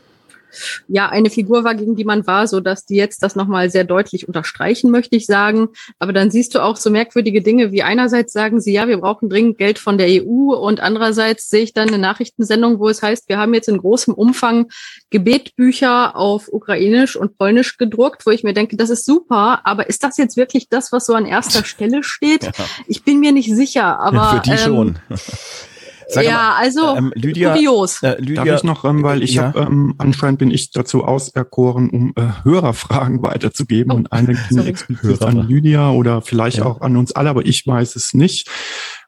ja 0.87 1.09
eine 1.09 1.29
Figur 1.29 1.63
war, 1.63 1.75
gegen 1.75 1.95
die 1.95 2.05
man 2.05 2.25
war, 2.27 2.47
so 2.47 2.59
dass 2.59 2.85
die 2.85 2.95
jetzt 2.95 3.23
das 3.23 3.35
nochmal 3.35 3.69
sehr 3.69 3.83
deutlich 3.83 4.27
unterstreichen, 4.27 4.91
möchte 4.91 5.15
ich 5.15 5.25
sagen. 5.25 5.69
Aber 5.99 6.13
dann 6.13 6.31
siehst 6.31 6.55
du 6.55 6.63
auch 6.63 6.77
so 6.77 6.89
merkwürdige 6.89 7.41
Dinge, 7.41 7.71
wie 7.71 7.83
einerseits 7.83 8.33
sagen 8.33 8.59
sie, 8.59 8.73
ja, 8.73 8.87
wir 8.87 8.97
brauchen 8.97 9.29
dringend 9.29 9.57
Geld 9.57 9.79
von 9.79 9.97
der 9.97 10.07
EU 10.07 10.53
und 10.53 10.79
andererseits 10.79 11.49
sehe 11.49 11.63
ich 11.63 11.73
dann 11.73 11.89
eine 11.89 11.97
Nachrichtensendung, 11.97 12.79
wo 12.79 12.89
es 12.89 13.01
heißt, 13.01 13.29
wir 13.29 13.37
haben 13.37 13.53
jetzt 13.53 13.69
in 13.69 13.77
großem 13.77 14.13
Umfang 14.13 14.67
Gebetbücher 15.09 16.15
auf 16.15 16.47
Ukrainisch 16.51 17.15
und 17.15 17.37
Polnisch 17.37 17.77
gedruckt, 17.77 18.25
wo 18.25 18.31
ich 18.31 18.43
mir 18.43 18.53
denke, 18.53 18.77
das 18.77 18.89
ist 18.89 19.05
super, 19.05 19.61
aber 19.63 19.89
ist 19.89 20.03
das 20.03 20.17
jetzt 20.17 20.37
wirklich 20.37 20.69
das, 20.69 20.91
was 20.91 21.05
so 21.05 21.13
an 21.13 21.25
erster 21.25 21.63
Stelle 21.63 22.03
steht? 22.03 22.49
Ja. 22.59 22.65
Ich 22.87 23.03
bin 23.03 23.19
mir 23.19 23.31
nicht 23.31 23.53
sicher, 23.53 23.99
aber 24.01 24.31
für 24.31 24.41
die 24.41 24.51
ähm, 24.51 24.57
schon. 24.57 24.99
Sag 26.11 26.25
ja, 26.25 26.31
mal, 26.31 26.55
also 26.55 26.95
ähm, 26.95 27.13
Lydia, 27.15 27.53
kurios. 27.53 28.01
Äh, 28.01 28.15
Lydia, 28.19 28.43
Darf 28.43 28.57
ich 28.57 28.63
noch, 28.63 28.83
ähm, 28.83 29.03
weil 29.03 29.21
ich 29.21 29.35
ja. 29.35 29.43
habe 29.43 29.59
ähm, 29.59 29.93
anscheinend 29.99 30.39
bin 30.39 30.49
ich 30.49 30.71
dazu 30.71 31.03
auserkoren, 31.03 31.89
um 31.91 32.13
äh, 32.15 32.43
Hörerfragen 32.43 33.21
weiterzugeben 33.23 33.91
oh, 33.91 33.95
und 33.95 34.11
eine 34.11 34.35
explizit 34.65 35.21
an 35.21 35.47
Lydia 35.47 35.91
oder 35.91 36.21
vielleicht 36.21 36.57
ja. 36.57 36.65
auch 36.65 36.81
an 36.81 36.97
uns 36.97 37.11
alle, 37.11 37.29
aber 37.29 37.45
ich 37.45 37.65
weiß 37.65 37.95
es 37.95 38.15
nicht, 38.15 38.49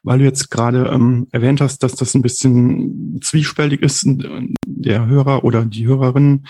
weil 0.04 0.20
du 0.20 0.24
jetzt 0.24 0.50
gerade 0.50 0.90
ähm, 0.94 1.26
erwähnt 1.32 1.60
hast, 1.60 1.82
dass 1.82 1.94
das 1.94 2.14
ein 2.14 2.22
bisschen 2.22 3.20
zwiespältig 3.20 3.82
ist, 3.82 4.06
der 4.64 5.06
Hörer 5.06 5.44
oder 5.44 5.64
die 5.64 5.86
Hörerin 5.86 6.46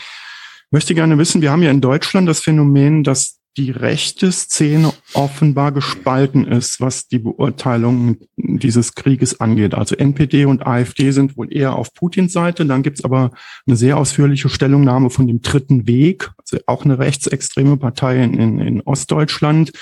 möchte 0.71 0.95
gerne 0.95 1.17
wissen, 1.19 1.43
wir 1.43 1.51
haben 1.51 1.63
ja 1.63 1.71
in 1.71 1.81
Deutschland 1.81 2.29
das 2.29 2.41
Phänomen, 2.41 3.05
dass 3.05 3.42
die 3.57 3.71
rechte 3.71 4.33
Szene 4.33 4.93
offenbar 5.13 5.73
gespalten 5.73 6.47
ist, 6.47 6.81
was 6.81 7.09
die 7.09 7.19
Beurteilung 7.19 8.17
dieses 8.37 8.95
Krieges 8.95 9.41
angeht. 9.41 9.75
Also 9.75 9.95
NPD 9.95 10.47
und 10.47 10.67
AfD 10.67 11.11
sind 11.11 11.37
wohl 11.37 11.55
eher 11.55 11.77
auf 11.77 11.93
Putins 11.93 12.33
Seite. 12.33 12.65
Dann 12.65 12.83
gibt's 12.83 13.05
aber 13.05 13.31
eine 13.67 13.77
sehr 13.77 13.99
ausführliche 13.99 14.49
Stellungnahme 14.49 15.11
von 15.11 15.27
dem 15.27 15.43
Dritten 15.43 15.87
Weg, 15.87 16.31
also 16.39 16.59
auch 16.67 16.85
eine 16.85 16.99
rechtsextreme 16.99 17.77
Partei 17.77 18.23
in, 18.25 18.59
in 18.59 18.81
Ostdeutschland, 18.83 19.73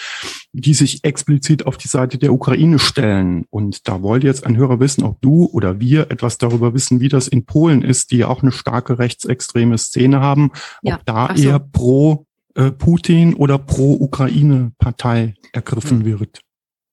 die 0.52 0.74
sich 0.74 1.04
explizit 1.04 1.64
auf 1.64 1.76
die 1.76 1.88
Seite 1.88 2.18
der 2.18 2.32
Ukraine 2.32 2.80
stellen. 2.80 3.44
Und 3.50 3.86
da 3.86 4.02
wollte 4.02 4.26
jetzt 4.26 4.44
ein 4.44 4.56
Hörer 4.56 4.80
wissen, 4.80 5.04
ob 5.04 5.20
du 5.20 5.46
oder 5.46 5.78
wir 5.78 6.10
etwas 6.10 6.38
darüber 6.38 6.74
wissen, 6.74 6.98
wie 6.98 7.08
das 7.08 7.28
in 7.28 7.44
Polen 7.44 7.82
ist, 7.82 8.10
die 8.10 8.18
ja 8.18 8.28
auch 8.28 8.42
eine 8.42 8.52
starke 8.52 8.98
rechtsextreme 8.98 9.78
Szene 9.78 10.20
haben, 10.20 10.50
ja, 10.82 10.96
ob 10.96 11.04
da 11.06 11.32
so. 11.36 11.48
eher 11.48 11.58
pro 11.60 12.26
äh, 12.54 12.70
Putin 12.70 13.34
oder 13.34 13.58
Pro-Ukraine-Partei 13.58 15.34
ergriffen 15.52 16.04
wird? 16.04 16.40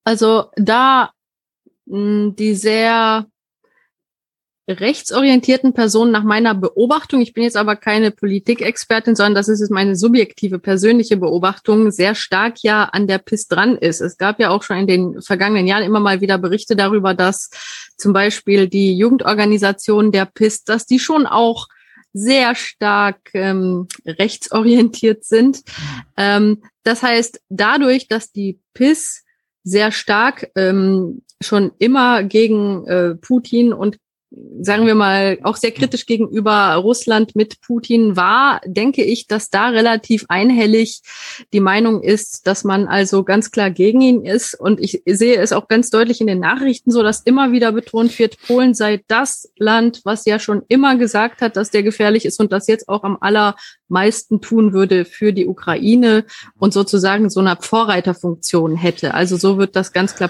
Also 0.04 0.46
da 0.56 1.12
mh, 1.86 2.32
die 2.38 2.56
sehr 2.56 3.28
rechtsorientierten 4.70 5.74
Personen 5.74 6.12
nach 6.12 6.24
meiner 6.24 6.54
Beobachtung, 6.54 7.22
ich 7.22 7.34
bin 7.34 7.44
jetzt 7.44 7.56
aber 7.56 7.78
keine 7.78 8.12
Politikexpertin, 8.12 9.16
sondern 9.16 9.36
das 9.36 9.48
ist 9.48 9.62
jetzt 9.62 9.72
meine 9.72 9.96
subjektive 9.96 10.60
persönliche 10.60 11.16
Beobachtung, 11.16 11.90
sehr 11.92 12.16
stark 12.16 12.64
ja 12.64 12.84
an 12.84 13.08
der 13.08 13.20
PIS 13.20 13.48
dran 13.48 13.78
ist. 13.78 14.02
Es 14.02 14.18
gab 14.18 14.40
ja 14.42 14.50
auch 14.50 14.64
schon 14.64 14.78
in 14.78 14.88
den 14.88 15.22
vergangenen 15.22 15.68
Jahren 15.68 15.84
immer 15.84 16.02
mal 16.02 16.20
wieder 16.20 16.38
Berichte 16.38 16.76
darüber, 16.76 17.14
dass 17.14 17.50
zum 17.96 18.12
Beispiel 18.12 18.68
die 18.68 18.98
Jugendorganisation 18.98 20.12
der 20.12 20.26
PIS, 20.26 20.66
dass 20.66 20.86
die 20.86 21.00
schon 21.00 21.26
auch 21.26 21.68
sehr 22.18 22.56
stark 22.56 23.30
ähm, 23.34 23.88
rechtsorientiert 24.06 25.24
sind. 25.24 25.62
Ähm, 26.18 26.64
das 26.84 27.04
heißt, 27.04 27.42
dadurch, 27.50 28.08
dass 28.08 28.32
die 28.32 28.60
PIS 28.74 29.24
sehr 29.64 29.92
stark 29.92 30.50
ähm, 30.56 31.22
schon 31.42 31.72
immer 31.78 32.24
gegen 32.24 32.88
äh, 32.88 33.16
Putin 33.16 33.74
und 33.74 34.00
sagen 34.60 34.86
wir 34.86 34.96
mal, 34.96 35.40
auch 35.44 35.56
sehr 35.56 35.72
kritisch 35.72 36.06
gegenüber 36.06 36.74
Russland 36.76 37.36
mit 37.36 37.62
Putin 37.62 38.16
war, 38.16 38.60
denke 38.66 39.04
ich, 39.04 39.28
dass 39.28 39.50
da 39.50 39.70
relativ 39.70 40.26
einhellig 40.28 41.02
die 41.54 41.60
Meinung 41.60 42.02
ist, 42.02 42.46
dass 42.46 42.64
man 42.64 42.88
also 42.88 43.24
ganz 43.24 43.52
klar 43.52 43.72
gegen 43.72 44.02
ihn 44.02 44.26
ist. 44.26 44.54
Und 44.60 44.82
ich 44.82 45.02
sehe 45.06 45.38
es 45.38 45.54
auch 45.54 45.68
ganz 45.68 45.90
deutlich 45.90 46.20
in 46.20 46.28
den 46.28 46.40
Nachrichten 46.40 46.92
so, 46.92 47.04
dass 47.04 47.22
immer 47.22 47.52
wieder 47.52 47.72
betont 47.72 48.18
wird, 48.20 48.38
Polen 48.46 48.74
sei 48.74 49.02
das 49.08 49.50
Land, 49.58 50.02
was 50.04 50.26
ja 50.26 50.40
schon 50.40 50.64
immer 50.68 50.98
gesagt 50.98 51.42
hat, 51.42 51.56
dass 51.56 51.72
der 51.72 51.84
gefährlich 51.84 52.26
ist 52.26 52.40
und 52.40 52.52
das 52.52 52.68
jetzt 52.68 52.90
auch 52.90 53.04
am 53.04 53.18
aller 53.22 53.56
meisten 53.88 54.42
tun 54.42 54.74
würde 54.74 55.06
für 55.06 55.32
die 55.32 55.48
Ukraine 55.48 56.26
und 56.60 56.74
sozusagen 56.74 57.30
so 57.30 57.40
eine 57.40 57.58
Vorreiterfunktion 57.60 58.76
hätte. 58.76 59.14
Also 59.14 59.38
so 59.38 59.58
wird 59.58 59.76
das 59.76 59.94
ganz 59.94 60.16
klar 60.16 60.30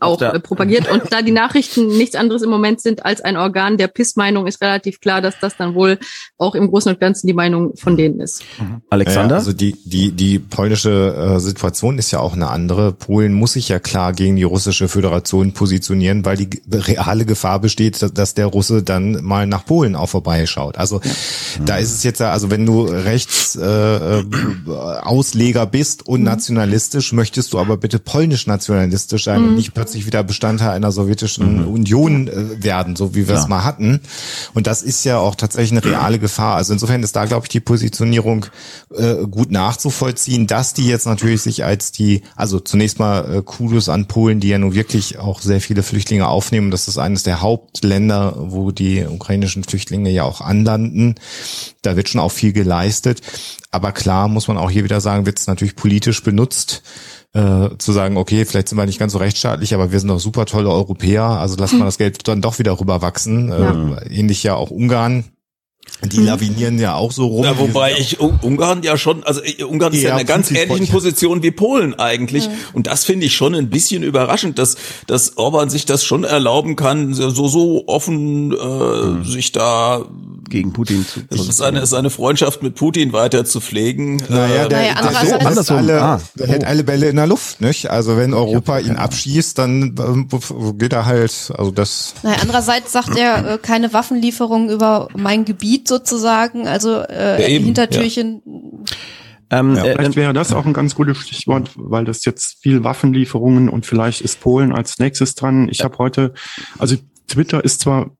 auch 0.00 0.18
propagiert. 0.42 0.90
Und 0.90 1.12
da 1.12 1.22
die 1.22 1.30
Nachrichten 1.30 1.86
nichts 1.86 2.16
anderes 2.16 2.42
im 2.42 2.50
Moment 2.50 2.80
sind 2.80 3.04
als 3.04 3.20
ein 3.20 3.29
Organ 3.36 3.76
der 3.76 3.88
PIS-Meinung, 3.88 4.46
ist 4.46 4.60
relativ 4.60 5.00
klar, 5.00 5.20
dass 5.20 5.38
das 5.40 5.56
dann 5.56 5.74
wohl 5.74 5.98
auch 6.38 6.54
im 6.54 6.68
Großen 6.68 6.92
und 6.92 7.00
Ganzen 7.00 7.26
die 7.26 7.34
Meinung 7.34 7.76
von 7.76 7.96
denen 7.96 8.20
ist. 8.20 8.42
Mhm. 8.58 8.82
Alexander? 8.90 9.36
Ja, 9.36 9.38
also 9.38 9.52
die, 9.52 9.76
die, 9.84 10.12
die 10.12 10.38
polnische 10.38 11.34
äh, 11.36 11.40
Situation 11.40 11.98
ist 11.98 12.10
ja 12.10 12.20
auch 12.20 12.34
eine 12.34 12.48
andere. 12.48 12.92
Polen 12.92 13.32
muss 13.32 13.54
sich 13.54 13.68
ja 13.68 13.78
klar 13.78 14.12
gegen 14.12 14.36
die 14.36 14.42
russische 14.42 14.88
Föderation 14.88 15.52
positionieren, 15.52 16.24
weil 16.24 16.36
die 16.36 16.50
reale 16.70 17.24
Gefahr 17.24 17.60
besteht, 17.60 18.02
dass, 18.02 18.12
dass 18.12 18.34
der 18.34 18.46
Russe 18.46 18.82
dann 18.82 19.24
mal 19.24 19.46
nach 19.46 19.64
Polen 19.66 19.94
auch 19.96 20.08
vorbeischaut. 20.08 20.78
Also 20.78 21.00
ja. 21.02 21.10
da 21.64 21.76
ist 21.76 21.92
es 21.92 22.02
jetzt, 22.02 22.20
also 22.20 22.50
wenn 22.50 22.66
du 22.66 22.82
Rechtsausleger 22.84 25.62
äh, 25.62 25.66
bist 25.66 26.06
und 26.06 26.20
mhm. 26.20 26.26
nationalistisch, 26.26 27.12
möchtest 27.12 27.52
du 27.52 27.58
aber 27.58 27.76
bitte 27.76 27.98
polnisch 27.98 28.46
nationalistisch 28.46 29.24
sein 29.24 29.42
mhm. 29.42 29.48
und 29.48 29.56
nicht 29.56 29.74
plötzlich 29.74 30.06
wieder 30.06 30.22
Bestandteil 30.22 30.70
einer 30.70 30.92
sowjetischen 30.92 31.62
mhm. 31.62 31.68
Union 31.68 32.28
äh, 32.28 32.62
werden, 32.62 32.94
so 32.96 33.09
wie 33.14 33.28
wir 33.28 33.34
es 33.34 33.42
ja. 33.42 33.48
mal 33.48 33.64
hatten. 33.64 34.00
Und 34.54 34.66
das 34.66 34.82
ist 34.82 35.04
ja 35.04 35.18
auch 35.18 35.34
tatsächlich 35.34 35.72
eine 35.72 35.84
reale 35.84 36.18
Gefahr. 36.18 36.56
Also 36.56 36.72
insofern 36.72 37.02
ist 37.02 37.16
da, 37.16 37.24
glaube 37.24 37.46
ich, 37.46 37.50
die 37.50 37.60
Positionierung 37.60 38.46
äh, 38.94 39.26
gut 39.26 39.50
nachzuvollziehen, 39.50 40.46
dass 40.46 40.74
die 40.74 40.86
jetzt 40.86 41.06
natürlich 41.06 41.42
sich 41.42 41.64
als 41.64 41.92
die, 41.92 42.22
also 42.36 42.60
zunächst 42.60 42.98
mal 42.98 43.38
äh, 43.38 43.42
Kudos 43.42 43.88
an 43.88 44.06
Polen, 44.06 44.40
die 44.40 44.48
ja 44.48 44.58
nun 44.58 44.74
wirklich 44.74 45.18
auch 45.18 45.40
sehr 45.40 45.60
viele 45.60 45.82
Flüchtlinge 45.82 46.28
aufnehmen. 46.28 46.70
Das 46.70 46.88
ist 46.88 46.98
eines 46.98 47.22
der 47.22 47.40
Hauptländer, 47.40 48.34
wo 48.38 48.70
die 48.70 49.04
ukrainischen 49.06 49.64
Flüchtlinge 49.64 50.10
ja 50.10 50.24
auch 50.24 50.40
anlanden. 50.40 51.16
Da 51.82 51.96
wird 51.96 52.08
schon 52.08 52.20
auch 52.20 52.32
viel 52.32 52.52
geleistet. 52.52 53.20
Aber 53.70 53.92
klar 53.92 54.28
muss 54.28 54.48
man 54.48 54.58
auch 54.58 54.70
hier 54.70 54.84
wieder 54.84 55.00
sagen, 55.00 55.26
wird 55.26 55.38
es 55.38 55.46
natürlich 55.46 55.76
politisch 55.76 56.22
benutzt, 56.22 56.82
äh, 57.32 57.68
zu 57.78 57.92
sagen, 57.92 58.16
okay, 58.16 58.44
vielleicht 58.44 58.68
sind 58.68 58.78
wir 58.78 58.86
nicht 58.86 58.98
ganz 58.98 59.12
so 59.12 59.18
rechtsstaatlich, 59.18 59.74
aber 59.74 59.92
wir 59.92 60.00
sind 60.00 60.08
doch 60.08 60.20
super 60.20 60.46
tolle 60.46 60.70
Europäer, 60.70 61.24
also 61.24 61.56
lassen 61.56 61.78
wir 61.78 61.84
das 61.86 61.98
Geld 61.98 62.26
dann 62.26 62.42
doch 62.42 62.58
wieder 62.58 62.78
rüberwachsen. 62.78 63.48
Ja. 63.48 63.98
Äh, 63.98 64.14
ähnlich 64.14 64.42
ja 64.42 64.54
auch 64.54 64.70
Ungarn 64.70 65.24
die 66.04 66.18
hm. 66.18 66.26
lavinieren 66.26 66.78
ja 66.78 66.94
auch 66.94 67.12
so 67.12 67.26
rum. 67.26 67.44
Ja, 67.44 67.58
wobei 67.58 67.94
ich 67.98 68.20
Ungarn 68.20 68.82
ja 68.82 68.96
schon, 68.96 69.22
also 69.24 69.42
äh, 69.42 69.62
Ungarn 69.64 69.92
ist 69.92 70.02
ja 70.02 70.10
in 70.10 70.14
einer 70.16 70.24
ganz 70.24 70.50
ähnlichen 70.50 70.88
Position 70.88 71.42
wie 71.42 71.50
Polen 71.50 71.98
eigentlich. 71.98 72.46
Ja. 72.46 72.52
Und 72.72 72.86
das 72.86 73.04
finde 73.04 73.26
ich 73.26 73.34
schon 73.34 73.54
ein 73.54 73.68
bisschen 73.68 74.02
überraschend, 74.02 74.58
dass, 74.58 74.76
dass 75.06 75.36
Orban 75.36 75.68
sich 75.68 75.84
das 75.84 76.04
schon 76.04 76.24
erlauben 76.24 76.76
kann, 76.76 77.12
so, 77.12 77.30
so 77.30 77.84
offen 77.86 78.52
äh, 78.52 78.56
mhm. 78.56 79.24
sich 79.24 79.52
da 79.52 80.06
gegen 80.48 80.72
Putin 80.72 81.06
zu 81.06 81.52
seine, 81.52 81.86
seine 81.86 82.10
Freundschaft 82.10 82.62
mit 82.62 82.74
Putin 82.74 83.12
weiter 83.12 83.44
zu 83.44 83.60
pflegen. 83.60 84.16
Naja, 84.28 84.68
der, 84.68 84.94
naja, 84.94 85.22
der, 85.22 85.26
so, 85.28 85.46
andersrum. 85.46 85.76
Alle, 85.76 86.02
ah, 86.02 86.20
der 86.34 86.48
hält 86.48 86.64
alle 86.64 86.82
Bälle 86.82 87.08
in 87.08 87.16
der 87.16 87.28
Luft, 87.28 87.60
nicht? 87.60 87.88
Also 87.88 88.16
wenn 88.16 88.34
Europa 88.34 88.78
ihn 88.80 88.96
abschießt, 88.96 89.56
dann 89.58 89.94
äh, 89.96 90.72
geht 90.74 90.92
er 90.92 91.06
halt, 91.06 91.52
also 91.56 91.70
das. 91.70 92.14
Naja, 92.22 92.38
andererseits 92.42 92.90
sagt 92.90 93.16
er 93.16 93.54
äh, 93.54 93.58
keine 93.58 93.92
Waffenlieferungen 93.92 94.70
über 94.70 95.08
mein 95.14 95.44
Gebiet 95.44 95.69
sozusagen, 95.88 96.66
also 96.66 97.00
äh, 97.00 97.40
ja, 97.40 97.60
Hintertürchen. 97.60 98.42
Ja. 98.44 99.60
Ähm, 99.60 99.74
ja, 99.74 99.84
äh, 99.84 99.92
vielleicht 99.94 100.16
wäre 100.16 100.32
das 100.32 100.52
auch 100.52 100.64
ein 100.64 100.72
ganz 100.72 100.94
gutes 100.94 101.18
Stichwort, 101.18 101.70
weil 101.74 102.04
das 102.04 102.24
jetzt 102.24 102.62
viel 102.62 102.84
Waffenlieferungen 102.84 103.68
und 103.68 103.84
vielleicht 103.84 104.20
ist 104.20 104.40
Polen 104.40 104.72
als 104.72 104.98
nächstes 104.98 105.34
dran. 105.34 105.68
Ich 105.68 105.82
habe 105.82 105.98
heute, 105.98 106.34
also 106.78 106.96
Twitter 107.26 107.64
ist 107.64 107.80
zwar 107.80 108.10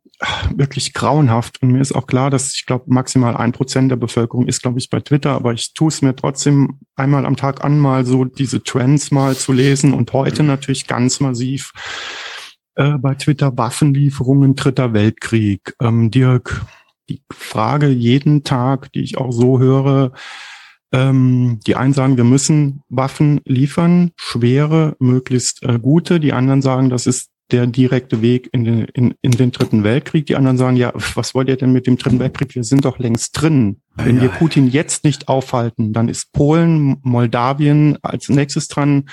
wirklich 0.55 0.93
grauenhaft. 0.93 1.63
Und 1.63 1.73
mir 1.73 1.81
ist 1.81 1.95
auch 1.95 2.07
klar, 2.07 2.31
dass 2.31 2.55
ich 2.55 2.67
glaube, 2.67 2.85
maximal 2.89 3.37
ein 3.37 3.53
Prozent 3.53 3.91
der 3.91 3.97
Bevölkerung 3.97 4.47
ist, 4.47 4.63
glaube 4.63 4.79
ich, 4.79 4.91
bei 4.91 5.01
Twitter, 5.01 5.31
aber 5.31 5.53
ich 5.53 5.73
tue 5.75 5.89
es 5.89 6.03
mir 6.03 6.15
trotzdem 6.15 6.81
einmal 6.97 7.27
am 7.27 7.37
Tag 7.37 7.65
an, 7.65 7.79
mal 7.79 8.05
so 8.05 8.25
diese 8.25 8.63
Trends 8.63 9.11
mal 9.11 9.37
zu 9.37 9.53
lesen 9.53 9.95
und 9.95 10.13
heute 10.13 10.43
natürlich 10.43 10.87
ganz 10.87 11.21
massiv 11.21 11.73
äh, 12.75 12.99
bei 12.99 13.15
Twitter 13.15 13.57
Waffenlieferungen, 13.57 14.57
Dritter 14.57 14.93
Weltkrieg. 14.93 15.75
Ähm, 15.81 16.11
Dirk, 16.11 16.63
die 17.11 17.23
Frage 17.33 17.89
jeden 17.89 18.45
Tag, 18.45 18.93
die 18.93 19.03
ich 19.03 19.19
auch 19.19 19.33
so 19.33 19.59
höre, 19.59 20.13
ähm, 20.93 21.61
die 21.67 21.77
einen 21.77 21.93
sagen, 21.93 22.17
wir 22.17 22.25
müssen 22.25 22.83
Waffen 22.89 23.41
liefern, 23.45 24.13
schwere, 24.17 24.97
möglichst 24.99 25.63
äh, 25.63 25.79
gute. 25.79 26.21
Die 26.21 26.33
anderen 26.33 26.63
sagen, 26.63 26.91
das 26.91 27.07
ist 27.07 27.31
der 27.51 27.67
direkte 27.67 28.23
Weg 28.23 28.49
in 28.53 28.65
den, 28.65 28.85
in, 28.87 29.15
in 29.23 29.33
den 29.33 29.51
Dritten 29.51 29.85
Weltkrieg. 29.85 30.27
Die 30.27 30.37
anderen 30.37 30.57
sagen, 30.57 30.77
ja, 30.77 30.93
was 31.15 31.35
wollt 31.35 31.49
ihr 31.49 31.57
denn 31.57 31.73
mit 31.73 31.87
dem 31.87 31.97
Dritten 31.97 32.21
Weltkrieg? 32.21 32.55
Wir 32.55 32.65
sind 32.65 32.85
doch 32.85 32.99
längst 32.99 33.41
drin. 33.41 33.81
Wenn 33.97 34.17
ja, 34.17 34.23
wir 34.23 34.29
Putin 34.31 34.69
jetzt 34.69 35.05
nicht 35.05 35.29
aufhalten, 35.29 35.93
dann 35.93 36.09
ist 36.09 36.33
Polen, 36.33 36.99
Moldawien 37.03 37.99
als 38.03 38.29
nächstes 38.29 38.69
dran. 38.69 39.09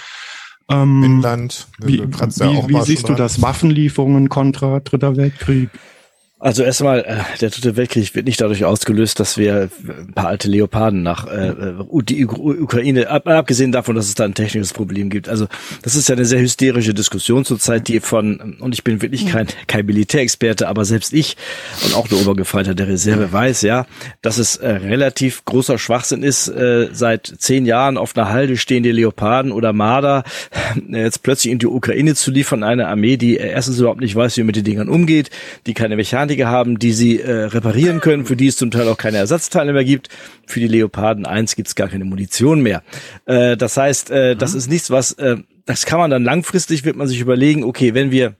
Ähm, 0.69 1.01
Finnland. 1.01 1.67
Wie, 1.79 1.99
wie, 1.99 2.03
wie 2.03 2.81
siehst 2.81 3.09
du 3.09 3.13
das? 3.13 3.41
Waffenlieferungen 3.41 4.29
kontra 4.29 4.79
Dritter 4.81 5.15
Weltkrieg? 5.15 5.69
Also 6.39 6.61
erstmal, 6.61 6.99
äh, 6.99 7.23
der 7.41 7.49
dritte 7.49 7.77
Weltkrieg 7.77 8.13
wird 8.13 8.27
nicht 8.27 8.39
dadurch 8.39 8.63
ausgelöst, 8.63 9.19
dass 9.19 9.39
wir 9.39 9.71
ein 9.87 10.13
paar 10.13 10.27
alte 10.27 10.47
Leoparden 10.47 11.01
nach 11.01 11.25
äh, 11.25 11.47
äh 11.47 11.73
die 12.03 12.27
Ukraine, 12.27 13.09
ab, 13.09 13.27
abgesehen 13.27 13.71
davon, 13.71 13.95
dass 13.95 14.07
es 14.07 14.13
da 14.13 14.25
ein 14.25 14.35
technisches 14.35 14.71
Problem 14.71 15.09
gibt. 15.09 15.29
Also 15.29 15.47
das 15.81 15.95
ist 15.95 16.09
ja 16.09 16.15
eine 16.15 16.25
sehr 16.25 16.39
hysterische 16.39 16.93
Diskussion 16.93 17.43
zurzeit, 17.43 17.87
die 17.87 18.01
von, 18.01 18.57
und 18.59 18.75
ich 18.75 18.83
bin 18.83 19.01
wirklich 19.01 19.25
kein, 19.25 19.47
kein 19.65 19.87
Militärexperte, 19.87 20.67
aber 20.67 20.85
selbst 20.85 21.11
ich 21.11 21.37
und 21.83 21.95
auch 21.95 22.07
der 22.07 22.19
Obergefreiter 22.19 22.75
der 22.75 22.87
Reserve 22.87 23.33
weiß 23.33 23.63
ja, 23.63 23.87
dass 24.21 24.37
es 24.37 24.57
äh, 24.57 24.69
relativ 24.69 25.43
großer 25.43 25.79
Schwachsinn 25.79 26.21
ist, 26.21 26.49
äh, 26.49 26.89
seit 26.91 27.33
zehn 27.39 27.65
Jahren 27.65 27.97
auf 27.97 28.15
einer 28.15 28.29
Halde 28.29 28.57
stehende 28.57 28.91
Leoparden 28.91 29.51
oder 29.51 29.73
Marder 29.73 30.23
äh, 30.75 31.01
jetzt 31.01 31.23
plötzlich 31.23 31.51
in 31.51 31.57
die 31.57 31.65
Ukraine 31.65 32.13
zu 32.13 32.29
liefern, 32.29 32.63
eine 32.63 32.89
Armee, 32.89 33.17
die 33.17 33.37
erstens 33.37 33.79
überhaupt 33.79 34.01
nicht 34.01 34.15
weiß, 34.15 34.37
wie 34.37 34.41
man 34.41 34.47
mit 34.47 34.57
den 34.57 34.65
Dingern 34.65 34.87
umgeht, 34.87 35.31
die 35.65 35.73
keine 35.73 35.95
Mechanik 35.95 36.26
Mechaniker 36.27 36.47
haben, 36.47 36.79
die 36.79 36.93
sie 36.93 37.21
äh, 37.21 37.45
reparieren 37.45 38.01
können, 38.01 38.25
für 38.25 38.35
die 38.35 38.47
es 38.47 38.57
zum 38.57 38.71
Teil 38.71 38.87
auch 38.87 38.97
keine 38.97 39.17
Ersatzteile 39.17 39.73
mehr 39.73 39.85
gibt. 39.85 40.09
Für 40.45 40.59
die 40.59 40.67
Leoparden 40.67 41.25
1 41.25 41.55
gibt 41.55 41.69
es 41.69 41.75
gar 41.75 41.87
keine 41.87 42.05
Munition 42.05 42.61
mehr. 42.61 42.83
Äh, 43.25 43.57
das 43.57 43.77
heißt, 43.77 44.11
äh, 44.11 44.35
das 44.35 44.51
mhm. 44.51 44.57
ist 44.57 44.69
nichts, 44.69 44.91
was, 44.91 45.13
äh, 45.13 45.37
das 45.65 45.85
kann 45.85 45.99
man 45.99 46.11
dann 46.11 46.23
langfristig, 46.23 46.85
wird 46.85 46.95
man 46.95 47.07
sich 47.07 47.19
überlegen, 47.19 47.63
okay, 47.63 47.93
wenn 47.93 48.11
wir 48.11 48.35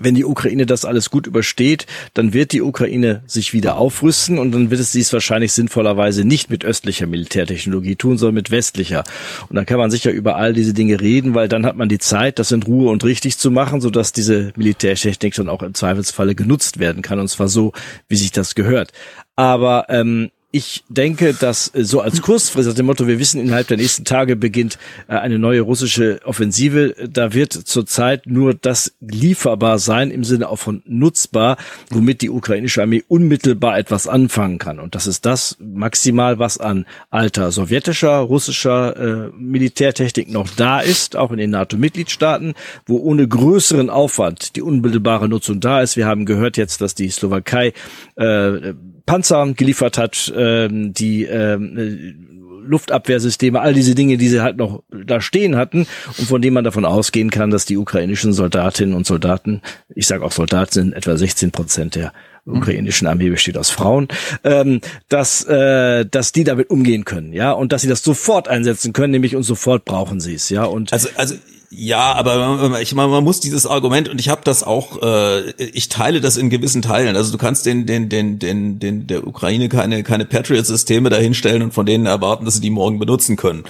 wenn 0.00 0.14
die 0.14 0.24
Ukraine 0.24 0.66
das 0.66 0.84
alles 0.84 1.10
gut 1.10 1.26
übersteht, 1.26 1.86
dann 2.14 2.32
wird 2.32 2.52
die 2.52 2.62
Ukraine 2.62 3.22
sich 3.26 3.52
wieder 3.52 3.76
aufrüsten 3.76 4.38
und 4.38 4.52
dann 4.52 4.70
wird 4.70 4.80
es 4.80 4.92
dies 4.92 5.12
wahrscheinlich 5.12 5.52
sinnvollerweise 5.52 6.24
nicht 6.24 6.50
mit 6.50 6.64
östlicher 6.64 7.06
Militärtechnologie 7.06 7.96
tun, 7.96 8.18
sondern 8.18 8.34
mit 8.34 8.50
westlicher. 8.50 9.04
Und 9.48 9.56
dann 9.56 9.66
kann 9.66 9.78
man 9.78 9.90
sicher 9.90 10.10
über 10.10 10.36
all 10.36 10.54
diese 10.54 10.74
Dinge 10.74 11.00
reden, 11.00 11.34
weil 11.34 11.48
dann 11.48 11.66
hat 11.66 11.76
man 11.76 11.88
die 11.88 11.98
Zeit, 11.98 12.38
das 12.38 12.50
in 12.50 12.62
Ruhe 12.62 12.90
und 12.90 13.04
richtig 13.04 13.38
zu 13.38 13.50
machen, 13.50 13.80
sodass 13.80 14.12
diese 14.12 14.52
Militärtechnik 14.56 15.34
dann 15.34 15.48
auch 15.48 15.62
im 15.62 15.74
Zweifelsfalle 15.74 16.34
genutzt 16.34 16.78
werden 16.78 17.02
kann 17.02 17.20
und 17.20 17.28
zwar 17.28 17.48
so, 17.48 17.72
wie 18.08 18.16
sich 18.16 18.32
das 18.32 18.54
gehört. 18.54 18.92
Aber 19.36 19.86
ähm, 19.90 20.30
ich 20.52 20.84
denke, 20.88 21.32
dass 21.32 21.72
äh, 21.74 21.84
so 21.84 22.00
als 22.00 22.22
Kursfrist, 22.22 22.68
nach 22.68 22.74
dem 22.74 22.86
Motto, 22.86 23.06
wir 23.06 23.18
wissen, 23.18 23.40
innerhalb 23.40 23.68
der 23.68 23.76
nächsten 23.76 24.04
Tage 24.04 24.34
beginnt 24.34 24.78
äh, 25.06 25.12
eine 25.12 25.38
neue 25.38 25.60
russische 25.60 26.20
Offensive, 26.24 26.94
da 27.08 27.32
wird 27.32 27.52
zurzeit 27.52 28.26
nur 28.26 28.54
das 28.54 28.92
lieferbar 29.00 29.78
sein, 29.78 30.10
im 30.10 30.24
Sinne 30.24 30.48
auch 30.48 30.58
von 30.58 30.82
nutzbar, 30.86 31.56
womit 31.90 32.22
die 32.22 32.30
ukrainische 32.30 32.82
Armee 32.82 33.04
unmittelbar 33.06 33.78
etwas 33.78 34.08
anfangen 34.08 34.58
kann. 34.58 34.80
Und 34.80 34.94
das 34.94 35.06
ist 35.06 35.24
das 35.24 35.56
maximal, 35.60 36.38
was 36.38 36.58
an 36.58 36.84
alter 37.10 37.52
sowjetischer, 37.52 38.18
russischer 38.18 38.96
äh, 38.96 39.30
Militärtechnik 39.36 40.30
noch 40.30 40.48
da 40.56 40.80
ist, 40.80 41.14
auch 41.14 41.30
in 41.30 41.38
den 41.38 41.50
NATO-Mitgliedstaaten, 41.50 42.54
wo 42.86 42.98
ohne 42.98 43.28
größeren 43.28 43.88
Aufwand 43.88 44.56
die 44.56 44.62
unmittelbare 44.62 45.28
Nutzung 45.28 45.60
da 45.60 45.80
ist. 45.80 45.96
Wir 45.96 46.06
haben 46.06 46.26
gehört 46.26 46.56
jetzt, 46.56 46.80
dass 46.80 46.96
die 46.96 47.08
Slowakei 47.08 47.72
äh, 48.16 48.74
Panzer 49.06 49.52
geliefert 49.54 49.98
hat, 49.98 50.32
ähm, 50.36 50.92
die 50.92 51.24
ähm, 51.24 52.30
Luftabwehrsysteme, 52.70 53.60
all 53.60 53.74
diese 53.74 53.94
Dinge, 53.94 54.16
die 54.16 54.28
sie 54.28 54.42
halt 54.42 54.56
noch 54.56 54.82
da 54.90 55.20
stehen 55.20 55.56
hatten 55.56 55.86
und 56.18 56.28
von 56.28 56.40
denen 56.40 56.54
man 56.54 56.64
davon 56.64 56.84
ausgehen 56.84 57.30
kann, 57.30 57.50
dass 57.50 57.64
die 57.64 57.76
ukrainischen 57.76 58.32
Soldatinnen 58.32 58.94
und 58.94 59.06
Soldaten, 59.06 59.62
ich 59.94 60.06
sage 60.06 60.24
auch 60.24 60.32
Soldaten, 60.32 60.72
sind 60.72 60.92
etwa 60.92 61.16
16 61.16 61.50
Prozent 61.50 61.94
der 61.96 62.12
ukrainischen 62.46 63.06
Armee 63.06 63.30
besteht 63.30 63.58
aus 63.58 63.70
Frauen, 63.70 64.08
ähm, 64.44 64.80
dass, 65.08 65.44
äh, 65.44 66.06
dass 66.06 66.32
die 66.32 66.44
damit 66.44 66.70
umgehen 66.70 67.04
können, 67.04 67.32
ja, 67.32 67.52
und 67.52 67.72
dass 67.72 67.82
sie 67.82 67.88
das 67.88 68.02
sofort 68.02 68.48
einsetzen 68.48 68.92
können, 68.92 69.12
nämlich 69.12 69.36
und 69.36 69.42
sofort 69.42 69.84
brauchen 69.84 70.20
sie 70.20 70.34
es, 70.34 70.48
ja. 70.48 70.64
Und 70.64 70.92
also, 70.92 71.08
also 71.16 71.34
ja, 71.72 72.14
aber 72.14 72.80
ich 72.80 72.94
meine, 72.96 73.08
man 73.10 73.22
muss 73.22 73.38
dieses 73.38 73.64
Argument 73.64 74.08
und 74.08 74.18
ich 74.18 74.28
habe 74.28 74.40
das 74.42 74.64
auch, 74.64 75.00
äh, 75.02 75.52
ich 75.52 75.88
teile 75.88 76.20
das 76.20 76.36
in 76.36 76.50
gewissen 76.50 76.82
Teilen. 76.82 77.14
Also 77.14 77.30
du 77.30 77.38
kannst 77.38 77.64
den, 77.64 77.86
den, 77.86 78.08
den, 78.08 78.40
den, 78.40 78.80
den 78.80 79.06
der 79.06 79.24
Ukraine 79.24 79.68
keine 79.68 80.02
keine 80.02 80.24
Patriot-Systeme 80.24 81.10
dahinstellen 81.10 81.62
und 81.62 81.72
von 81.72 81.86
denen 81.86 82.06
erwarten, 82.06 82.44
dass 82.44 82.54
sie 82.54 82.60
die 82.60 82.70
morgen 82.70 82.98
benutzen 82.98 83.36
können. 83.36 83.62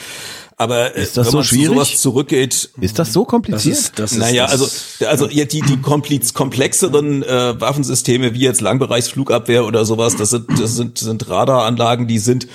Aber 0.56 0.96
äh, 0.96 1.02
ist 1.02 1.18
das 1.18 1.26
wenn 1.26 1.34
man 1.34 1.42
so 1.42 1.48
schwierig? 1.48 1.68
zu 1.68 1.74
sowas 1.74 2.00
zurückgeht, 2.00 2.70
ist 2.80 2.98
das 2.98 3.12
so 3.12 3.26
kompliziert? 3.26 3.76
Das 3.76 3.80
ist, 3.80 3.98
das 3.98 4.12
ist, 4.12 4.18
naja, 4.18 4.46
also 4.46 4.66
also 5.06 5.28
ja, 5.28 5.44
die 5.44 5.60
die 5.60 5.76
kompliz 5.76 6.32
komplexeren 6.32 7.22
äh, 7.22 7.60
Waffensysteme 7.60 8.32
wie 8.32 8.40
jetzt 8.40 8.62
Langbereichsflugabwehr 8.62 9.66
oder 9.66 9.84
sowas, 9.84 10.16
das 10.16 10.30
sind 10.30 10.46
das 10.58 10.74
sind 10.74 10.96
sind 10.96 11.28
Radaranlagen, 11.28 12.06
die 12.06 12.18
sind 12.18 12.46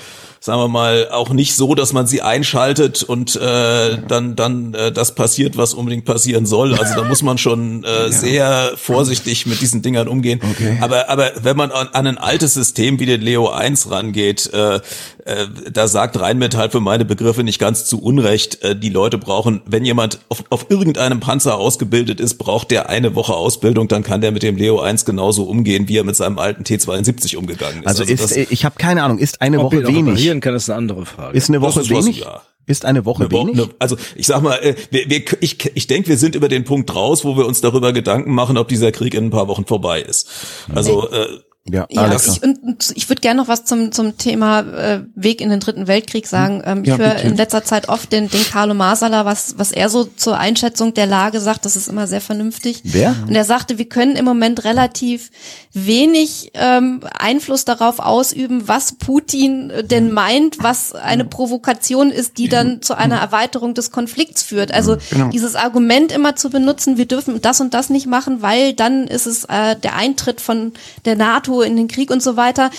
sagen 0.46 0.60
wir 0.60 0.68
mal, 0.68 1.08
auch 1.10 1.30
nicht 1.30 1.56
so, 1.56 1.74
dass 1.74 1.92
man 1.92 2.06
sie 2.06 2.22
einschaltet 2.22 3.02
und 3.02 3.34
äh, 3.34 3.98
dann 4.06 4.36
dann 4.36 4.74
äh, 4.74 4.92
das 4.92 5.12
passiert, 5.16 5.56
was 5.56 5.74
unbedingt 5.74 6.04
passieren 6.04 6.46
soll. 6.46 6.78
Also 6.78 6.94
da 6.94 7.02
muss 7.02 7.22
man 7.22 7.36
schon 7.36 7.82
äh, 7.82 7.88
ja. 8.04 8.12
sehr 8.12 8.72
vorsichtig 8.76 9.46
mit 9.46 9.60
diesen 9.60 9.82
Dingern 9.82 10.06
umgehen. 10.06 10.40
Okay. 10.48 10.78
Aber 10.80 11.10
aber 11.10 11.32
wenn 11.42 11.56
man 11.56 11.72
an, 11.72 11.88
an 11.92 12.06
ein 12.06 12.16
altes 12.16 12.54
System 12.54 13.00
wie 13.00 13.06
den 13.06 13.22
Leo 13.22 13.48
1 13.48 13.90
rangeht, 13.90 14.48
äh, 14.54 14.76
äh, 14.76 15.48
da 15.72 15.88
sagt 15.88 16.20
Rheinmetall 16.20 16.70
für 16.70 16.78
meine 16.78 17.04
Begriffe 17.04 17.42
nicht 17.42 17.58
ganz 17.58 17.84
zu 17.84 18.00
Unrecht, 18.00 18.62
äh, 18.62 18.76
die 18.76 18.90
Leute 18.90 19.18
brauchen, 19.18 19.62
wenn 19.66 19.84
jemand 19.84 20.20
auf, 20.28 20.44
auf 20.50 20.70
irgendeinem 20.70 21.18
Panzer 21.18 21.58
ausgebildet 21.58 22.20
ist, 22.20 22.34
braucht 22.34 22.70
der 22.70 22.88
eine 22.88 23.16
Woche 23.16 23.34
Ausbildung, 23.34 23.88
dann 23.88 24.04
kann 24.04 24.20
der 24.20 24.30
mit 24.30 24.44
dem 24.44 24.56
Leo 24.56 24.78
1 24.78 25.04
genauso 25.04 25.42
umgehen, 25.42 25.88
wie 25.88 25.98
er 25.98 26.04
mit 26.04 26.14
seinem 26.14 26.38
alten 26.38 26.62
T72 26.62 27.36
umgegangen 27.36 27.80
ist. 27.80 27.88
Also, 27.88 28.04
also 28.04 28.12
ist, 28.12 28.52
ich 28.52 28.64
habe 28.64 28.76
keine 28.78 29.02
Ahnung, 29.02 29.18
ist 29.18 29.42
eine 29.42 29.58
Woche 29.58 29.84
wenig 29.88 30.35
kann, 30.40 30.54
ist 30.54 30.70
eine 30.70 30.78
andere 30.78 31.06
Frage. 31.06 31.36
Ist 31.36 31.48
eine 31.48 31.60
Woche 31.60 31.80
ist 31.80 31.90
wenig? 31.90 32.20
Was, 32.20 32.26
ja. 32.26 32.42
Ist 32.66 32.84
eine 32.84 33.04
Woche 33.04 33.24
eine 33.24 33.32
wenig? 33.32 33.58
Woche, 33.58 33.70
also 33.78 33.96
ich 34.16 34.26
sag 34.26 34.42
mal, 34.42 34.56
äh, 34.56 34.74
wir, 34.90 35.08
wir, 35.08 35.22
ich, 35.40 35.70
ich 35.74 35.86
denke, 35.86 36.08
wir 36.08 36.16
sind 36.16 36.34
über 36.34 36.48
den 36.48 36.64
Punkt 36.64 36.94
raus, 36.94 37.24
wo 37.24 37.36
wir 37.36 37.46
uns 37.46 37.60
darüber 37.60 37.92
Gedanken 37.92 38.32
machen, 38.32 38.56
ob 38.58 38.68
dieser 38.68 38.90
Krieg 38.90 39.14
in 39.14 39.26
ein 39.26 39.30
paar 39.30 39.48
Wochen 39.48 39.66
vorbei 39.66 40.02
ist. 40.02 40.28
Also 40.74 41.08
äh, 41.10 41.26
ja, 41.70 41.86
ja 41.90 42.14
ich, 42.14 42.42
und, 42.42 42.92
ich 42.94 43.08
würde 43.08 43.20
gerne 43.20 43.40
noch 43.40 43.48
was 43.48 43.64
zum, 43.64 43.90
zum 43.92 44.16
Thema 44.18 44.60
äh, 44.60 45.00
Weg 45.14 45.40
in 45.40 45.50
den 45.50 45.60
Dritten 45.60 45.86
Weltkrieg 45.86 46.26
sagen. 46.26 46.62
Ähm, 46.64 46.82
ich 46.82 46.90
ja, 46.90 46.96
höre 46.96 47.16
in 47.16 47.36
letzter 47.36 47.64
Zeit 47.64 47.88
oft 47.88 48.12
den, 48.12 48.28
den 48.28 48.44
Carlo 48.44 48.74
Masala, 48.74 49.24
was, 49.24 49.58
was 49.58 49.72
er 49.72 49.88
so 49.88 50.04
zur 50.04 50.38
Einschätzung 50.38 50.94
der 50.94 51.06
Lage 51.06 51.40
sagt, 51.40 51.64
das 51.64 51.76
ist 51.76 51.88
immer 51.88 52.06
sehr 52.06 52.20
vernünftig. 52.20 52.82
Wer? 52.84 53.16
Und 53.26 53.34
er 53.34 53.44
sagte, 53.44 53.78
wir 53.78 53.88
können 53.88 54.16
im 54.16 54.24
Moment 54.24 54.64
relativ 54.64 55.30
wenig 55.72 56.52
ähm, 56.54 57.00
Einfluss 57.18 57.64
darauf 57.64 57.98
ausüben, 57.98 58.68
was 58.68 58.92
Putin 58.92 59.70
äh, 59.70 59.84
denn 59.84 60.12
meint, 60.12 60.62
was 60.62 60.94
eine 60.94 61.24
Provokation 61.24 62.10
ist, 62.10 62.38
die 62.38 62.48
dann 62.48 62.80
zu 62.82 62.96
einer 62.96 63.16
Erweiterung 63.16 63.74
des 63.74 63.90
Konflikts 63.90 64.42
führt. 64.42 64.72
Also 64.72 64.98
genau. 65.10 65.28
dieses 65.30 65.56
Argument 65.56 66.12
immer 66.12 66.36
zu 66.36 66.50
benutzen, 66.50 66.96
wir 66.96 67.06
dürfen 67.06 67.40
das 67.40 67.60
und 67.60 67.74
das 67.74 67.90
nicht 67.90 68.06
machen, 68.06 68.42
weil 68.42 68.72
dann 68.72 69.06
ist 69.08 69.26
es 69.26 69.44
äh, 69.44 69.74
der 69.76 69.96
Eintritt 69.96 70.40
von 70.40 70.72
der 71.04 71.16
NATO 71.16 71.55
in 71.62 71.76
den 71.76 71.88
Krieg 71.88 72.10
und 72.10 72.22
so 72.22 72.36
weiter. 72.36 72.70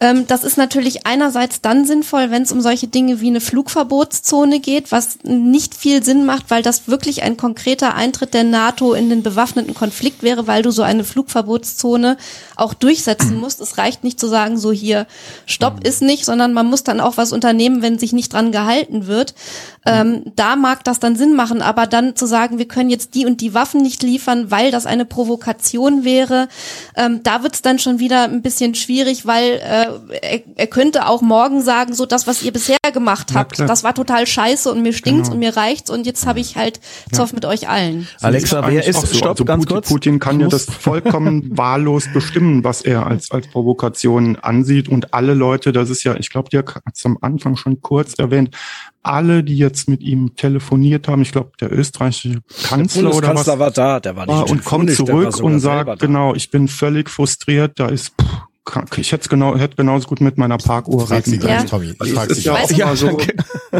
Ähm, 0.00 0.26
das 0.26 0.44
ist 0.44 0.56
natürlich 0.56 1.06
einerseits 1.06 1.60
dann 1.60 1.84
sinnvoll, 1.84 2.30
wenn 2.30 2.42
es 2.42 2.52
um 2.52 2.60
solche 2.60 2.88
Dinge 2.88 3.20
wie 3.20 3.28
eine 3.28 3.40
Flugverbotszone 3.40 4.60
geht, 4.60 4.92
was 4.92 5.18
nicht 5.22 5.74
viel 5.74 6.04
Sinn 6.04 6.24
macht, 6.24 6.50
weil 6.50 6.62
das 6.62 6.88
wirklich 6.88 7.22
ein 7.22 7.36
konkreter 7.36 7.94
Eintritt 7.94 8.34
der 8.34 8.44
NATO 8.44 8.94
in 8.94 9.10
den 9.10 9.22
bewaffneten 9.22 9.74
Konflikt 9.74 10.22
wäre, 10.22 10.46
weil 10.46 10.62
du 10.62 10.70
so 10.70 10.82
eine 10.82 11.04
Flugverbotszone 11.04 12.16
auch 12.56 12.74
durchsetzen 12.74 13.36
musst. 13.36 13.60
Es 13.60 13.78
reicht 13.78 14.04
nicht 14.04 14.20
zu 14.20 14.26
sagen, 14.26 14.58
so 14.58 14.72
hier, 14.72 15.06
Stopp 15.46 15.86
ist 15.86 16.02
nicht, 16.02 16.24
sondern 16.24 16.52
man 16.52 16.66
muss 16.66 16.84
dann 16.84 17.00
auch 17.00 17.16
was 17.16 17.32
unternehmen, 17.32 17.82
wenn 17.82 17.98
sich 17.98 18.12
nicht 18.12 18.32
dran 18.32 18.52
gehalten 18.52 19.06
wird. 19.06 19.34
Ähm, 19.86 20.22
da 20.36 20.56
mag 20.56 20.84
das 20.84 21.00
dann 21.00 21.16
Sinn 21.16 21.34
machen, 21.34 21.62
aber 21.62 21.86
dann 21.86 22.16
zu 22.16 22.26
sagen, 22.26 22.58
wir 22.58 22.68
können 22.68 22.90
jetzt 22.90 23.14
die 23.14 23.24
und 23.24 23.40
die 23.40 23.54
Waffen 23.54 23.80
nicht 23.80 24.02
liefern, 24.02 24.50
weil 24.50 24.70
das 24.70 24.86
eine 24.86 25.04
Provokation 25.04 26.04
wäre, 26.04 26.48
ähm, 26.96 27.22
da 27.22 27.42
wird's 27.42 27.62
dann 27.62 27.78
schon 27.78 27.98
wieder 27.98 28.19
ein 28.24 28.42
bisschen 28.42 28.74
schwierig, 28.74 29.26
weil 29.26 29.54
äh, 29.54 30.16
er, 30.20 30.40
er 30.56 30.66
könnte 30.66 31.06
auch 31.06 31.22
morgen 31.22 31.62
sagen, 31.62 31.94
so 31.94 32.06
das, 32.06 32.26
was 32.26 32.42
ihr 32.42 32.52
bisher 32.52 32.78
gemacht 32.92 33.32
habt, 33.34 33.58
ja, 33.58 33.66
das 33.66 33.84
war 33.84 33.94
total 33.94 34.26
scheiße 34.26 34.70
und 34.70 34.82
mir 34.82 34.92
stinkt's 34.92 35.28
genau. 35.28 35.34
und 35.34 35.38
mir 35.40 35.56
reicht's 35.56 35.90
und 35.90 36.06
jetzt 36.06 36.26
habe 36.26 36.40
ich 36.40 36.56
halt 36.56 36.80
Zoff 37.12 37.30
ja. 37.30 37.34
mit 37.36 37.44
euch 37.44 37.68
allen. 37.68 38.08
Alexa, 38.20 38.66
wer 38.66 38.86
ist, 38.86 39.00
so. 39.00 39.16
stopp, 39.16 39.30
also 39.30 39.44
ganz 39.44 39.64
Putin, 39.64 39.74
kurz. 39.74 39.88
Putin 39.88 40.18
kann 40.18 40.40
ja 40.40 40.48
das 40.48 40.64
vollkommen 40.80 41.56
wahllos 41.56 42.08
bestimmen, 42.12 42.64
was 42.64 42.82
er 42.82 43.06
als, 43.06 43.30
als 43.30 43.48
Provokation 43.48 44.36
ansieht 44.36 44.88
und 44.88 45.14
alle 45.14 45.34
Leute, 45.34 45.72
das 45.72 45.90
ist 45.90 46.04
ja, 46.04 46.14
ich 46.16 46.30
glaube, 46.30 46.50
der 46.50 46.60
hat 46.60 46.94
es 46.94 47.04
am 47.06 47.18
Anfang 47.20 47.56
schon 47.56 47.80
kurz 47.80 48.14
erwähnt, 48.18 48.56
alle, 49.02 49.42
die 49.42 49.56
jetzt 49.56 49.88
mit 49.88 50.02
ihm 50.02 50.36
telefoniert 50.36 51.08
haben, 51.08 51.22
ich 51.22 51.32
glaube, 51.32 51.52
der 51.58 51.72
österreichische 51.72 52.40
Kanzler 52.64 53.08
der 53.08 53.14
oder 53.14 53.34
was, 53.34 53.46
war 53.46 53.70
da, 53.70 53.98
der 53.98 54.14
war 54.14 54.26
nicht 54.26 54.36
war 54.36 54.50
und 54.50 54.64
kommt 54.64 54.90
zurück 54.92 55.38
und 55.40 55.58
sagt, 55.58 56.00
genau, 56.00 56.34
ich 56.34 56.50
bin 56.50 56.68
völlig 56.68 57.08
frustriert, 57.08 57.80
da 57.80 57.86
ist 57.86 58.09
pff, 58.18 58.49
ich 58.96 59.10
hätte 59.12 59.28
genau, 59.28 59.56
hätte 59.56 59.74
genauso 59.76 60.06
gut 60.06 60.20
mit 60.20 60.38
meiner 60.38 60.58
Parkuhr 60.58 61.06
Frag 61.06 61.26
reden 61.26 61.40
gleich, 61.40 61.62
Ja. 61.62 61.64
Tommy. 61.64 61.92
Ich 62.04 62.12
frag 62.12 62.30
ist 62.30 62.44
ja 62.44 62.52
auch 62.54 62.70
immer 62.70 62.94
so, 62.96 63.18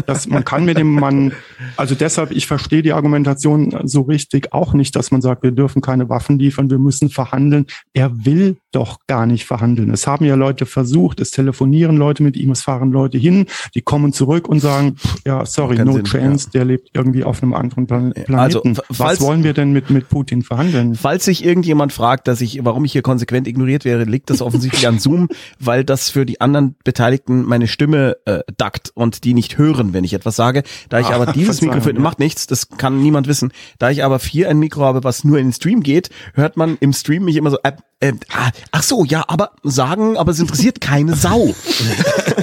dass 0.05 0.27
man 0.27 0.43
kann 0.43 0.65
mit 0.65 0.77
dem 0.77 0.91
Mann, 0.93 1.31
also 1.77 1.95
deshalb, 1.95 2.31
ich 2.31 2.47
verstehe 2.47 2.81
die 2.81 2.91
Argumentation 2.91 3.73
so 3.85 4.01
richtig 4.01 4.51
auch 4.53 4.73
nicht, 4.73 4.95
dass 4.95 5.11
man 5.11 5.21
sagt, 5.21 5.43
wir 5.43 5.51
dürfen 5.51 5.81
keine 5.81 6.09
Waffen 6.09 6.39
liefern, 6.39 6.69
wir 6.69 6.79
müssen 6.79 7.09
verhandeln. 7.09 7.67
Er 7.93 8.25
will 8.25 8.57
doch 8.71 8.97
gar 9.07 9.25
nicht 9.25 9.45
verhandeln. 9.45 9.91
Es 9.91 10.07
haben 10.07 10.25
ja 10.25 10.35
Leute 10.35 10.65
versucht, 10.65 11.19
es 11.19 11.31
telefonieren 11.31 11.95
Leute 11.97 12.23
mit 12.23 12.35
ihm, 12.35 12.51
es 12.51 12.61
fahren 12.61 12.91
Leute 12.91 13.17
hin, 13.17 13.45
die 13.75 13.81
kommen 13.81 14.11
zurück 14.13 14.49
und 14.49 14.59
sagen, 14.59 14.95
ja, 15.25 15.45
sorry, 15.45 15.75
Keinen 15.77 15.87
no 15.87 15.93
Sinn, 15.93 16.03
chance, 16.05 16.49
der 16.53 16.65
lebt 16.65 16.89
irgendwie 16.93 17.23
auf 17.23 17.41
einem 17.43 17.53
anderen 17.53 17.85
Plan 17.87 18.13
Also, 18.33 18.61
Planeten. 18.61 18.71
f- 18.71 18.81
falls- 18.97 19.19
Was 19.19 19.21
wollen 19.21 19.43
wir 19.43 19.53
denn 19.53 19.71
mit, 19.71 19.89
mit 19.89 20.09
Putin 20.09 20.41
verhandeln? 20.41 20.95
Falls 20.95 21.25
sich 21.25 21.45
irgendjemand 21.45 21.93
fragt, 21.93 22.27
dass 22.27 22.41
ich, 22.41 22.59
warum 22.65 22.83
ich 22.85 22.91
hier 22.93 23.01
konsequent 23.03 23.47
ignoriert 23.47 23.85
wäre, 23.85 24.03
liegt 24.05 24.29
das 24.29 24.41
offensichtlich 24.41 24.70
an 24.85 24.99
Zoom, 24.99 25.27
weil 25.59 25.83
das 25.83 26.09
für 26.09 26.25
die 26.25 26.41
anderen 26.41 26.75
Beteiligten 26.83 27.43
meine 27.43 27.67
Stimme 27.67 28.17
äh, 28.25 28.39
dackt 28.57 28.91
und 28.95 29.23
die 29.23 29.33
nicht 29.33 29.57
hören, 29.57 29.93
wenn 29.93 30.03
ich 30.03 30.13
etwas 30.13 30.35
sage. 30.35 30.63
Da 30.89 30.99
ich 30.99 31.11
Ah, 31.11 31.15
aber 31.15 31.31
dieses 31.31 31.61
Mikrofon 31.61 31.95
ja. 31.95 32.01
macht 32.01 32.19
nichts, 32.19 32.47
das 32.47 32.69
kann 32.69 33.01
niemand 33.01 33.27
wissen. 33.27 33.51
Da 33.79 33.89
ich 33.89 34.03
aber 34.03 34.19
vier 34.19 34.49
ein 34.49 34.59
Mikro 34.59 34.83
habe, 34.83 35.03
was 35.03 35.23
nur 35.23 35.37
in 35.37 35.47
den 35.47 35.53
Stream 35.53 35.83
geht, 35.83 36.09
hört 36.33 36.57
man 36.57 36.77
im 36.79 36.93
Stream 36.93 37.25
mich 37.25 37.35
immer 37.35 37.51
so. 37.51 37.57
Äh, 37.63 37.73
äh, 37.99 38.13
ah, 38.29 38.49
ach 38.71 38.83
so, 38.83 39.03
ja, 39.05 39.25
aber 39.27 39.51
sagen, 39.63 40.17
aber 40.17 40.31
es 40.31 40.39
interessiert 40.39 40.81
keine 40.81 41.15
Sau. 41.15 41.53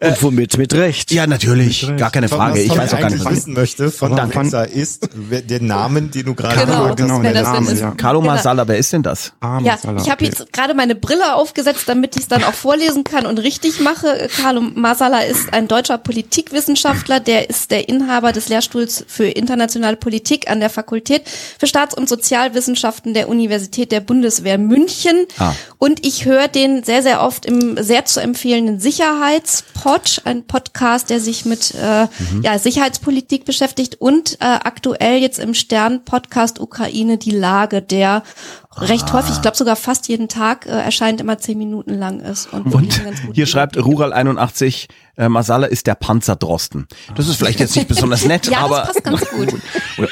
Und 0.00 0.22
womit? 0.22 0.58
Mit 0.58 0.74
Recht. 0.74 1.10
Ja, 1.12 1.26
natürlich, 1.26 1.90
gar 1.96 2.10
keine 2.10 2.28
Tom, 2.28 2.38
was 2.38 2.46
Frage. 2.48 2.60
Ich 2.62 2.76
weiß 2.76 2.94
auch 2.94 3.00
gar 3.00 3.10
nicht, 3.10 3.24
was. 3.24 3.32
wissen 3.36 3.52
möchte 3.54 3.90
von 3.90 4.12
Aber 4.18 4.22
Alexa 4.36 4.62
ist 4.64 5.08
der 5.14 5.60
Namen, 5.62 6.10
den 6.10 6.26
du 6.26 6.34
gerade 6.34 6.54
Genau, 6.54 6.66
gesagt 6.94 7.00
hast. 7.00 7.08
genau, 7.08 7.22
der 7.22 7.42
Name, 7.42 7.72
ja. 7.74 7.90
Carlo 7.92 8.20
Genau. 8.20 8.32
Masala, 8.32 8.66
wer 8.68 8.78
ist 8.78 8.92
denn 8.92 9.02
das? 9.02 9.32
Armer 9.40 9.66
Ja, 9.66 9.78
ich 9.82 9.86
habe 9.86 10.00
okay. 10.12 10.24
jetzt 10.26 10.52
gerade 10.52 10.74
meine 10.74 10.94
Brille 10.94 11.34
aufgesetzt, 11.34 11.84
damit 11.86 12.16
ich 12.16 12.22
es 12.22 12.28
dann 12.28 12.44
auch 12.44 12.54
vorlesen 12.54 13.04
kann 13.04 13.26
und 13.26 13.38
richtig 13.38 13.80
mache. 13.80 14.28
Carlo 14.40 14.60
Masala 14.60 15.20
ist 15.20 15.52
ein 15.52 15.68
deutscher 15.68 15.98
Politikwissenschaftler, 15.98 17.20
der 17.20 17.50
ist 17.50 17.70
der 17.70 17.88
Inhaber 17.88 18.32
des 18.32 18.48
Lehrstuhls 18.48 19.04
für 19.08 19.26
internationale 19.26 19.96
Politik 19.96 20.50
an 20.50 20.60
der 20.60 20.70
Fakultät 20.70 21.22
für 21.58 21.66
Staats- 21.66 21.94
und 21.94 22.08
Sozialwissenschaften 22.08 23.14
der 23.14 23.28
Universität 23.28 23.92
der 23.92 24.00
Bundeswehr 24.00 24.58
München. 24.58 25.26
Ah. 25.38 25.52
Und 25.78 26.04
ich 26.06 26.24
höre 26.24 26.48
den 26.48 26.82
sehr, 26.84 27.02
sehr 27.02 27.22
oft 27.22 27.46
im 27.46 27.82
sehr 27.82 28.04
zu 28.04 28.20
empfehlenden 28.20 28.80
Sicherheitspod, 29.40 30.22
ein 30.24 30.46
Podcast, 30.46 31.10
der 31.10 31.20
sich 31.20 31.44
mit 31.44 31.74
äh, 31.74 32.06
ja, 32.42 32.58
Sicherheitspolitik 32.58 33.44
beschäftigt 33.44 34.00
und 34.00 34.34
äh, 34.40 34.44
aktuell 34.44 35.18
jetzt 35.18 35.38
im 35.38 35.54
Stern-Podcast 35.54 36.60
Ukraine 36.60 37.16
die 37.16 37.30
Lage, 37.30 37.80
der 37.80 38.22
recht 38.76 39.12
häufig, 39.12 39.32
ich 39.34 39.42
glaube 39.42 39.56
sogar 39.56 39.74
fast 39.76 40.08
jeden 40.08 40.28
Tag 40.28 40.66
äh, 40.66 40.70
erscheint, 40.70 41.20
immer 41.20 41.38
zehn 41.38 41.58
Minuten 41.58 41.94
lang 41.94 42.20
ist. 42.20 42.52
Und, 42.52 42.72
Und 42.72 42.92
hier 43.34 43.46
schreibt 43.46 43.76
Rural 43.76 44.12
81, 44.12 44.88
äh, 45.16 45.28
Masala 45.28 45.66
ist 45.66 45.86
der 45.88 45.96
Panzerdrosten. 45.96 46.86
Das 47.16 47.28
ist 47.28 47.36
vielleicht 47.36 47.58
jetzt 47.60 47.74
nicht 47.74 47.88
besonders 47.88 48.24
nett, 48.26 48.46
Ja, 48.46 48.58
aber 48.60 48.84
das 48.86 49.02
passt 49.02 49.04
ganz 49.04 49.30
gut. 49.30 49.60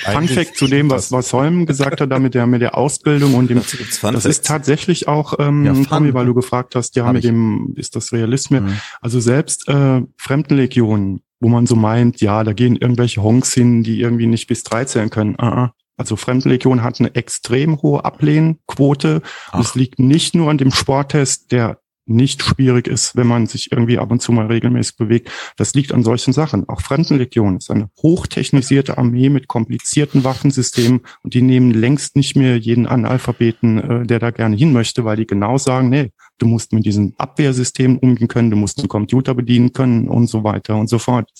Fun 0.04 0.28
Fact 0.28 0.56
zu 0.56 0.66
dem, 0.66 0.90
was, 0.90 1.12
was 1.12 1.32
Holm 1.32 1.66
gesagt 1.66 2.00
hat, 2.00 2.11
da 2.11 2.18
mit 2.18 2.34
der, 2.34 2.46
mit 2.46 2.61
der 2.61 2.76
Ausbildung 2.76 3.34
und 3.34 3.48
dem, 3.48 3.59
das 3.59 3.98
Facts. 3.98 4.24
ist 4.24 4.44
tatsächlich 4.44 5.06
auch, 5.09 5.34
ähm, 5.38 5.64
Ja. 5.64 5.74
Tommy, 5.88 6.12
weil 6.14 6.26
du 6.26 6.34
gefragt 6.34 6.74
hast, 6.74 6.96
ja, 6.96 7.06
Hab 7.06 7.12
mit 7.14 7.24
ich. 7.24 7.30
dem, 7.30 7.74
ist 7.76 7.94
das 7.96 8.12
Realismus? 8.12 8.61
Mhm. 8.62 8.80
Also 9.00 9.20
selbst, 9.20 9.68
äh, 9.68 10.02
Fremdenlegionen, 10.16 11.20
wo 11.40 11.48
man 11.48 11.66
so 11.66 11.76
meint, 11.76 12.20
ja, 12.20 12.42
da 12.44 12.52
gehen 12.52 12.76
irgendwelche 12.76 13.22
Honks 13.22 13.52
hin, 13.52 13.82
die 13.84 14.00
irgendwie 14.00 14.26
nicht 14.26 14.46
bis 14.48 14.64
drei 14.64 14.84
zählen 14.84 15.11
können. 15.11 15.36
Ah, 15.38 15.48
ah. 15.66 15.72
Also 15.99 16.16
Fremdenlegion 16.16 16.82
hat 16.82 17.01
eine 17.01 17.14
extrem 17.14 17.82
hohe 17.82 18.05
Ablehnquote. 18.05 19.20
Und 19.53 19.61
es 19.61 19.74
liegt 19.74 19.99
nicht 19.99 20.34
nur 20.34 20.51
an 20.51 20.59
dem 20.59 20.70
Sporttest, 20.70 21.53
der 21.53 21.78
nicht 22.09 22.42
schwierig 22.42 22.88
ist, 22.88 23.16
wenn 23.16 23.26
man 23.26 23.46
sich 23.46 23.70
irgendwie 23.70 23.99
ab 23.99 24.11
und 24.11 24.20
zu 24.20 24.32
mal 24.32 24.46
regelmäßig 24.46 24.96
bewegt. 24.96 25.30
Das 25.57 25.74
liegt 25.74 25.92
an 25.92 26.03
solchen 26.03 26.32
Sachen. 26.32 26.68
Auch 26.68 26.80
Fremdenlegion 26.80 27.59
ist 27.59 27.70
eine 27.70 27.90
hochtechnisierte 28.03 28.99
Armee 28.99 29.28
mit 29.28 29.46
komplizierten 29.46 30.24
Waffensystemen 30.24 31.03
und 31.22 31.34
die 31.34 31.42
nehmen 31.42 31.70
längst 31.70 32.16
nicht 32.16 32.34
mehr 32.34 32.57
jeden 32.57 32.86
Analphabeten, 32.86 33.78
äh, 33.78 34.07
der 34.07 34.18
da 34.18 34.30
gerne 34.30 34.57
hin 34.57 34.72
möchte, 34.72 35.05
weil 35.05 35.16
die 35.16 35.26
genau 35.26 35.59
sagen, 35.59 35.90
nee, 35.90 36.11
du 36.38 36.46
musst 36.46 36.72
mit 36.72 36.86
diesen 36.86 37.14
Abwehrsystemen 37.18 37.99
umgehen 37.99 38.28
können, 38.28 38.51
du 38.51 38.57
musst 38.57 38.78
einen 38.78 38.88
Computer 38.88 39.34
bedienen 39.34 39.72
können 39.72 40.09
und 40.09 40.28
so 40.28 40.44
weiter 40.44 40.76
und 40.76 40.88
so 40.88 40.99
fort. 40.99 41.30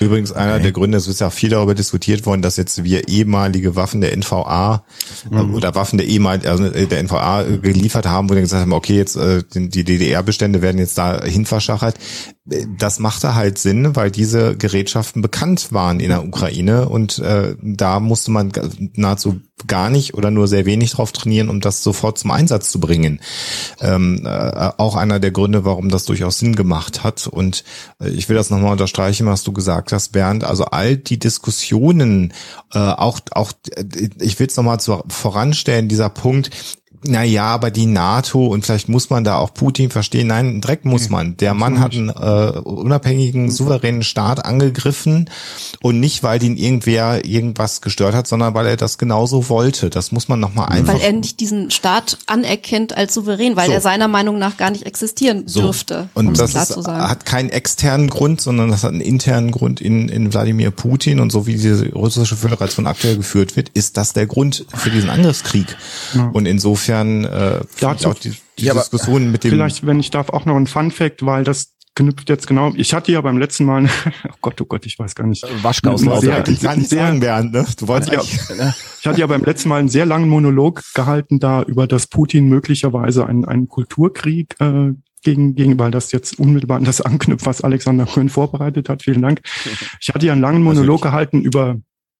Übrigens 0.00 0.32
einer 0.32 0.58
der 0.58 0.72
Gründe, 0.72 0.98
es 0.98 1.08
ist 1.08 1.20
ja 1.20 1.28
auch 1.28 1.32
viel 1.32 1.50
darüber 1.50 1.74
diskutiert 1.74 2.26
worden, 2.26 2.42
dass 2.42 2.56
jetzt 2.56 2.84
wir 2.84 3.08
ehemalige 3.08 3.76
Waffen 3.76 4.00
der 4.00 4.16
NVA 4.16 4.84
äh, 5.30 5.36
oder 5.36 5.74
Waffen 5.74 5.98
der 5.98 6.06
ehemaligen 6.06 6.48
also 6.48 6.64
äh, 6.64 6.86
der 6.86 7.02
NVA 7.02 7.42
äh, 7.42 7.58
geliefert 7.58 8.06
haben, 8.06 8.28
wo 8.28 8.34
wir 8.34 8.40
gesagt 8.40 8.62
haben, 8.62 8.72
okay, 8.72 8.96
jetzt 8.96 9.16
äh, 9.16 9.42
die 9.54 9.84
DDR-Bestände 9.84 10.62
werden 10.62 10.78
jetzt 10.78 10.98
dahin 10.98 11.46
verschachert. 11.46 11.96
Das 12.78 13.00
machte 13.00 13.34
halt 13.34 13.58
Sinn, 13.58 13.96
weil 13.96 14.10
diese 14.10 14.56
Gerätschaften 14.56 15.20
bekannt 15.20 15.72
waren 15.72 15.98
in 15.98 16.10
der 16.10 16.24
Ukraine 16.24 16.88
und 16.88 17.18
äh, 17.18 17.56
da 17.60 17.98
musste 17.98 18.30
man 18.30 18.52
nahezu 18.94 19.40
gar 19.66 19.88
nicht 19.88 20.14
oder 20.14 20.30
nur 20.30 20.48
sehr 20.48 20.66
wenig 20.66 20.90
drauf 20.92 21.12
trainieren, 21.12 21.48
um 21.48 21.60
das 21.60 21.82
sofort 21.82 22.18
zum 22.18 22.30
Einsatz 22.30 22.70
zu 22.70 22.78
bringen. 22.78 23.20
Ähm, 23.80 24.22
äh, 24.24 24.70
auch 24.76 24.96
einer 24.96 25.18
der 25.18 25.30
Gründe, 25.30 25.64
warum 25.64 25.88
das 25.88 26.04
durchaus 26.04 26.38
Sinn 26.38 26.54
gemacht 26.54 27.04
hat. 27.04 27.26
Und 27.26 27.64
äh, 27.98 28.10
ich 28.10 28.28
will 28.28 28.36
das 28.36 28.50
nochmal 28.50 28.72
unterstreichen, 28.72 29.26
was 29.26 29.44
du 29.44 29.52
gesagt 29.52 29.75
hast, 29.92 30.12
Bernd. 30.12 30.44
Also 30.44 30.64
all 30.66 30.96
die 30.96 31.18
Diskussionen, 31.18 32.32
äh, 32.72 32.78
auch, 32.78 33.20
auch, 33.32 33.52
äh, 33.70 33.84
ich 34.20 34.38
will 34.38 34.46
es 34.46 34.56
nochmal 34.56 34.78
voranstellen, 34.80 35.88
dieser 35.88 36.08
Punkt, 36.08 36.50
na 37.04 37.22
ja, 37.22 37.44
aber 37.46 37.70
die 37.70 37.86
NATO 37.86 38.46
und 38.46 38.64
vielleicht 38.64 38.88
muss 38.88 39.10
man 39.10 39.24
da 39.24 39.36
auch 39.38 39.52
Putin 39.54 39.90
verstehen. 39.90 40.28
Nein, 40.28 40.60
Dreck 40.60 40.84
muss 40.84 41.08
man. 41.10 41.36
Der 41.36 41.54
Mann 41.54 41.80
hat 41.80 41.92
einen 41.94 42.08
äh, 42.10 42.58
unabhängigen, 42.60 43.50
souveränen 43.50 44.02
Staat 44.02 44.44
angegriffen 44.44 45.28
und 45.82 46.00
nicht, 46.00 46.22
weil 46.22 46.42
ihn 46.42 46.56
irgendwer 46.56 47.24
irgendwas 47.24 47.80
gestört 47.80 48.14
hat, 48.14 48.26
sondern 48.26 48.54
weil 48.54 48.66
er 48.66 48.76
das 48.76 48.98
genauso 48.98 49.48
wollte. 49.48 49.90
Das 49.90 50.12
muss 50.12 50.28
man 50.28 50.40
nochmal 50.40 50.68
einfach. 50.68 50.94
Weil 50.94 51.00
er 51.02 51.12
nicht 51.12 51.40
diesen 51.40 51.70
Staat 51.70 52.18
anerkennt 52.26 52.96
als 52.96 53.14
souverän, 53.14 53.56
weil 53.56 53.66
So. 53.66 53.72
er 53.72 53.80
seiner 53.80 54.08
Meinung 54.08 54.38
nach 54.38 54.56
gar 54.56 54.70
nicht 54.70 54.84
existieren 54.84 55.44
So. 55.46 55.62
dürfte, 55.62 56.08
um 56.14 56.28
Und 56.28 56.32
es 56.34 56.38
das 56.38 56.50
klar 56.52 56.62
ist, 56.62 56.72
zu 56.72 56.82
sagen. 56.82 57.08
hat 57.10 57.24
keinen 57.26 57.50
externen 57.50 58.08
Grund, 58.08 58.40
sondern 58.40 58.70
das 58.70 58.84
hat 58.84 58.92
einen 58.92 59.00
internen 59.00 59.50
Grund 59.50 59.80
in, 59.80 60.08
in 60.08 60.32
Wladimir 60.32 60.70
Putin 60.70 61.20
und 61.20 61.30
so 61.30 61.46
wie 61.46 61.52
diese 61.52 61.90
russische 61.92 62.36
Föderation 62.36 62.86
aktuell 62.86 63.16
geführt 63.16 63.56
wird, 63.56 63.68
ist 63.70 63.96
das 63.96 64.12
der 64.12 64.26
Grund 64.26 64.64
für 64.74 64.90
diesen 64.90 65.10
Angriffskrieg. 65.10 65.76
Ja. 66.14 66.30
Und 66.32 66.46
insofern 66.46 66.85
äh, 66.92 67.28
finde 67.28 67.66
ich 67.74 67.80
Dazu- 67.80 68.08
auch 68.10 68.14
die, 68.14 68.32
die 68.58 68.64
Ja, 68.66 68.74
Diskussion 68.74 69.30
mit 69.30 69.44
dem 69.44 69.50
Vielleicht, 69.50 69.86
wenn 69.86 70.00
ich 70.00 70.10
darf, 70.10 70.28
auch 70.30 70.44
noch 70.44 70.56
ein 70.56 70.66
Fun 70.66 70.90
Fact, 70.90 71.24
weil 71.24 71.44
das 71.44 71.72
knüpft 71.94 72.28
jetzt 72.28 72.46
genau. 72.46 72.72
Ich 72.76 72.92
hatte 72.92 73.10
ja 73.10 73.20
beim 73.22 73.38
letzten 73.38 73.64
Mal, 73.64 73.86
oh 74.28 74.34
Gott, 74.42 74.60
oh 74.60 74.66
Gott, 74.66 74.84
ich 74.84 74.98
weiß 74.98 75.14
gar 75.14 75.26
nicht. 75.26 75.44
Waschka 75.62 75.90
aus 75.90 76.00
dem 76.02 76.10
Sehr- 76.20 76.38
Auto. 76.38 76.50
ja, 76.50 76.54
ich 76.54 76.60
kann 76.60 76.78
nicht 76.78 76.90
sehr- 76.90 77.06
sagen, 77.06 77.20
Bernd, 77.20 77.52
ne? 77.52 77.64
Du 77.78 77.88
wolltest 77.88 78.12
Ja. 78.12 78.18
eigentlich, 78.20 78.74
Ich 79.00 79.06
hatte 79.06 79.20
ja 79.20 79.26
beim 79.26 79.44
letzten 79.44 79.68
Mal 79.70 79.78
einen 79.80 79.88
sehr 79.88 80.04
langen 80.06 80.28
Monolog 80.28 80.82
gehalten 80.94 81.40
da 81.40 81.62
über, 81.62 81.86
dass 81.86 82.06
Putin 82.06 82.48
möglicherweise 82.48 83.26
einen, 83.26 83.44
einen 83.46 83.68
Kulturkrieg 83.68 84.56
äh, 84.60 84.92
gegen, 85.22 85.54
gegen, 85.54 85.78
weil 85.78 85.90
das 85.90 86.12
jetzt 86.12 86.38
unmittelbar 86.38 86.76
an 86.76 86.84
das 86.84 87.00
anknüpft, 87.00 87.46
was 87.46 87.62
Alexander 87.62 88.04
Köhn 88.06 88.28
vorbereitet 88.28 88.88
hat. 88.88 89.02
Vielen 89.02 89.22
Dank. 89.22 89.40
Ich 90.00 90.08
hatte 90.14 90.26
ja 90.26 90.32
einen 90.32 90.42
langen 90.42 90.62
Monolog 90.62 91.00
gehalten 91.02 91.40
über 91.40 91.76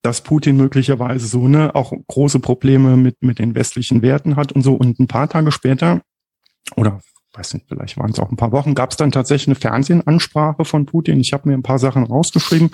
dass 0.07 0.21
Putin 0.21 0.57
möglicherweise 0.57 1.27
so 1.27 1.49
ne 1.49 1.75
auch 1.75 1.93
große 2.07 2.39
Probleme 2.39 2.97
mit 2.97 3.17
mit 3.23 3.41
den 3.41 3.57
westlichen 3.57 4.03
Werten 4.03 4.37
hat 4.37 4.53
und 4.53 4.63
so 4.63 4.75
und 4.75 5.01
ein 5.01 5.09
paar 5.09 5.29
Tage 5.29 5.51
später 5.51 6.01
oder 6.77 7.01
weiß 7.35 7.55
nicht, 7.55 7.67
vielleicht 7.69 7.99
waren 7.99 8.11
es 8.11 8.19
auch 8.21 8.31
ein 8.31 8.37
paar 8.37 8.53
Wochen, 8.53 8.75
gab 8.75 8.93
es 8.93 8.97
dann 8.97 9.11
tatsächlich 9.11 9.49
eine 9.49 9.57
Fernsehansprache 9.57 10.65
von 10.65 10.87
Putin. 10.87 11.21
Ich 11.21 11.33
habe 11.33 11.49
mir 11.49 11.55
ein 11.55 11.63
paar 11.63 11.79
Sachen 11.79 12.05
rausgeschrieben. 12.05 12.71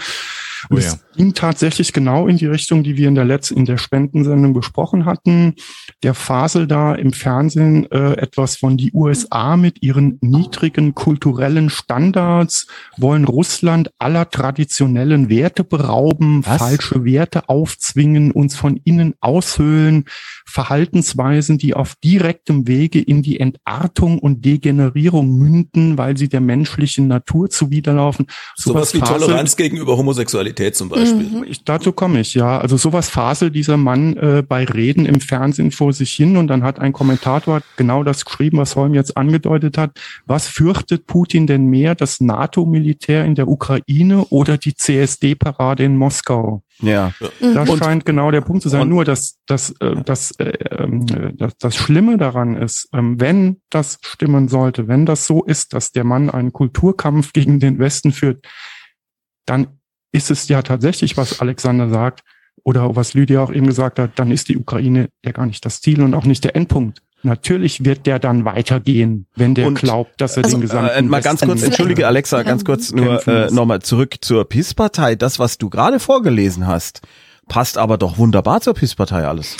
Oh 0.71 0.75
Und 0.75 0.83
ja. 0.83 0.89
es 0.89 0.99
ging 1.17 1.35
tatsächlich 1.35 1.93
genau 1.93 2.27
in 2.29 2.37
die 2.37 2.47
Richtung, 2.47 2.83
die 2.83 2.97
wir 2.97 3.09
in 3.09 3.15
der 3.15 3.25
letzten, 3.25 3.57
in 3.59 3.65
der 3.65 3.79
Spendensendung 3.79 4.53
besprochen 4.53 5.05
hatten. 5.05 5.55
Der 6.03 6.15
Fasel 6.15 6.67
da 6.67 6.95
im 6.95 7.13
Fernsehen 7.13 7.91
äh, 7.91 8.13
etwas 8.15 8.57
von 8.57 8.77
die 8.77 8.93
USA 8.93 9.57
mit 9.57 9.83
ihren 9.83 10.19
niedrigen 10.21 10.95
kulturellen 10.95 11.69
Standards 11.71 12.67
wollen 12.97 13.25
Russland 13.25 13.91
aller 13.99 14.31
traditionellen 14.31 15.29
Werte 15.29 15.65
berauben, 15.65 16.45
Was? 16.47 16.59
falsche 16.59 17.05
Werte 17.05 17.49
aufzwingen, 17.49 18.31
uns 18.31 18.55
von 18.57 18.77
innen 18.85 19.15
aushöhlen, 19.21 20.05
Verhaltensweisen, 20.47 21.59
die 21.59 21.75
auf 21.75 21.95
direktem 22.03 22.67
Wege 22.69 23.01
in 23.01 23.23
die 23.23 23.41
Entartung 23.41 24.19
und 24.19 24.45
Degenerierung 24.45 25.37
münden, 25.37 25.99
weil 25.99 26.17
sie 26.17 26.29
der 26.29 26.41
menschlichen 26.41 27.09
Natur 27.09 27.51
zuwiderlaufen. 27.51 28.27
Sowas 28.57 28.95
wie 28.95 28.99
Fasel- 28.99 29.21
Toleranz 29.27 29.57
gegenüber 29.57 29.97
Homosexualität. 29.97 30.51
Neutralität 30.53 30.76
zum 30.76 30.88
Beispiel. 30.88 31.38
Mhm. 31.38 31.44
Ich, 31.48 31.64
dazu 31.64 31.92
komme 31.92 32.20
ich, 32.20 32.34
ja. 32.34 32.59
Also 32.59 32.76
sowas 32.76 33.09
faselt 33.09 33.55
dieser 33.55 33.76
Mann 33.76 34.16
äh, 34.16 34.42
bei 34.46 34.64
Reden 34.64 35.07
im 35.07 35.20
Fernsehen 35.20 35.70
vor 35.70 35.92
sich 35.92 36.12
hin 36.12 36.36
und 36.36 36.48
dann 36.48 36.62
hat 36.62 36.78
ein 36.78 36.92
Kommentator 36.92 37.62
genau 37.76 38.05
das 38.05 38.24
geschrieben, 38.24 38.59
was 38.59 38.76
Holm 38.76 38.94
jetzt 38.94 39.16
angedeutet 39.16 39.78
hat. 39.78 39.98
Was 40.26 40.48
fürchtet 40.48 41.07
Putin 41.07 41.46
denn 41.46 41.66
mehr, 41.66 41.94
das 41.94 42.20
NATO-Militär 42.20 43.24
in 43.24 43.34
der 43.34 43.48
Ukraine 43.48 44.24
oder 44.26 44.59
die 44.59 44.74
CSD-Parade 44.74 45.84
in 45.84 45.96
Moskau? 45.96 46.62
Ja. 46.80 47.12
Das 47.40 47.68
und, 47.68 47.78
scheint 47.78 48.05
genau 48.05 48.30
der 48.30 48.40
Punkt 48.40 48.62
zu 48.62 48.68
sein. 48.68 48.88
Nur, 48.88 49.05
dass, 49.05 49.38
dass, 49.46 49.70
äh, 49.80 50.03
dass, 50.05 50.32
äh, 50.32 50.44
äh, 50.44 51.32
dass 51.34 51.57
das 51.59 51.76
Schlimme 51.76 52.18
daran 52.18 52.57
ist, 52.57 52.88
ähm, 52.92 53.20
wenn 53.20 53.61
das 53.70 53.98
stimmen 54.03 54.48
sollte, 54.48 54.88
wenn 54.88 55.07
das 55.07 55.26
so 55.26 55.44
ist, 55.44 55.74
dass 55.74 55.92
der 55.92 56.05
Mann 56.05 56.28
einen 56.28 56.53
Kulturkampf 56.53 57.32
gegen 57.32 57.61
den 57.61 57.78
Westen 57.78 58.11
führt, 58.11 58.44
dann 59.46 59.68
ist 60.13 60.31
es 60.31 60.49
ja 60.49 60.63
tatsächlich, 60.63 61.17
was 61.17 61.41
Alexander 61.41 61.89
sagt, 61.89 62.23
oder 62.65 62.95
was 62.95 63.15
Lydia 63.15 63.43
auch 63.43 63.53
eben 63.53 63.67
gesagt 63.67 63.99
hat, 63.99 64.13
dann 64.17 64.31
ist 64.31 64.49
die 64.49 64.57
Ukraine 64.57 65.09
ja 65.25 65.33
gar 65.33 65.47
nicht 65.47 65.65
das 65.65 65.81
Ziel 65.81 66.03
und 66.03 66.15
auch 66.15 66.25
nicht 66.25 66.45
der 66.45 66.55
Endpunkt. 66.55 67.03
Natürlich 67.25 67.85
wird 67.85 68.07
der 68.07 68.19
dann 68.19 68.45
weitergehen, 68.45 69.27
wenn 69.37 69.55
der 69.55 69.69
und, 69.69 69.79
glaubt, 69.79 70.21
dass 70.21 70.37
er 70.37 70.45
also, 70.45 70.57
den 70.57 70.63
gesamten. 70.63 70.91
Äh, 70.91 71.03
mal 71.03 71.23
ganz 71.23 71.41
kurz, 71.41 71.63
entschuldige 71.63 72.07
Alexa, 72.07 72.43
ganz 72.43 72.65
kurz 72.65 72.93
nur 72.93 73.27
äh, 73.29 73.51
nochmal 73.51 73.81
zurück 73.81 74.17
zur 74.21 74.49
PIS-Partei. 74.49 75.15
Das, 75.15 75.39
was 75.39 75.57
du 75.57 75.71
gerade 75.71 76.01
vorgelesen 76.01 76.67
hast, 76.67 77.01
passt 77.49 77.79
aber 77.79 77.97
doch 77.97 78.19
wunderbar 78.19 78.61
zur 78.61 78.75
PIS-Partei 78.75 79.25
alles. 79.25 79.57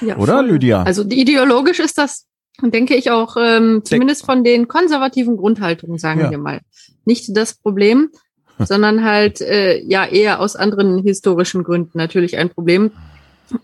Ja, 0.00 0.16
Oder, 0.16 0.38
voll. 0.38 0.50
Lydia? 0.50 0.82
Also 0.82 1.04
ideologisch 1.04 1.78
ist 1.78 1.96
das, 1.96 2.26
denke 2.60 2.96
ich, 2.96 3.12
auch 3.12 3.36
ähm, 3.40 3.82
zumindest 3.84 4.26
von 4.26 4.42
den 4.42 4.66
konservativen 4.66 5.36
Grundhaltungen, 5.36 5.98
sagen 5.98 6.20
ja. 6.20 6.30
wir 6.30 6.38
mal, 6.38 6.60
nicht 7.04 7.36
das 7.36 7.54
Problem, 7.54 8.10
sondern 8.66 9.04
halt 9.04 9.40
äh, 9.40 9.80
ja 9.82 10.06
eher 10.06 10.40
aus 10.40 10.56
anderen 10.56 11.02
historischen 11.02 11.64
Gründen 11.64 11.98
natürlich 11.98 12.36
ein 12.36 12.50
Problem. 12.50 12.90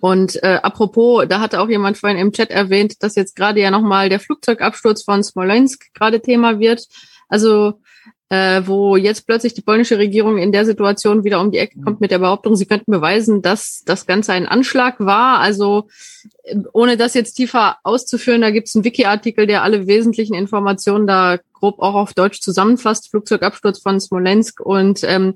Und 0.00 0.42
äh, 0.42 0.58
apropos, 0.62 1.26
da 1.28 1.40
hatte 1.40 1.60
auch 1.60 1.68
jemand 1.68 1.96
vorhin 1.96 2.18
im 2.18 2.32
Chat 2.32 2.50
erwähnt, 2.50 3.02
dass 3.02 3.14
jetzt 3.14 3.36
gerade 3.36 3.60
ja 3.60 3.70
nochmal 3.70 4.08
der 4.08 4.20
Flugzeugabsturz 4.20 5.02
von 5.02 5.22
Smolensk 5.22 5.94
gerade 5.94 6.20
Thema 6.20 6.58
wird. 6.58 6.86
Also 7.28 7.80
äh, 8.28 8.62
wo 8.66 8.96
jetzt 8.96 9.26
plötzlich 9.26 9.54
die 9.54 9.62
polnische 9.62 9.98
Regierung 9.98 10.38
in 10.38 10.50
der 10.50 10.64
Situation 10.64 11.22
wieder 11.22 11.40
um 11.40 11.52
die 11.52 11.58
Ecke 11.58 11.80
kommt 11.80 12.00
mit 12.00 12.10
der 12.10 12.18
Behauptung, 12.18 12.56
sie 12.56 12.66
könnten 12.66 12.90
beweisen, 12.90 13.40
dass 13.40 13.82
das 13.84 14.06
Ganze 14.06 14.32
ein 14.32 14.46
Anschlag 14.46 14.96
war. 14.98 15.38
Also 15.38 15.88
ohne 16.72 16.96
das 16.96 17.14
jetzt 17.14 17.34
tiefer 17.34 17.76
auszuführen, 17.84 18.40
da 18.40 18.50
gibt 18.50 18.66
es 18.66 18.74
einen 18.74 18.84
Wiki-Artikel, 18.84 19.46
der 19.46 19.62
alle 19.62 19.86
wesentlichen 19.86 20.34
Informationen 20.34 21.06
da 21.06 21.38
grob 21.66 21.80
auch 21.80 21.94
auf 21.94 22.14
Deutsch 22.14 22.40
zusammenfasst, 22.40 23.10
Flugzeugabsturz 23.10 23.80
von 23.80 24.00
Smolensk. 24.00 24.60
Und 24.60 25.00
ähm, 25.04 25.34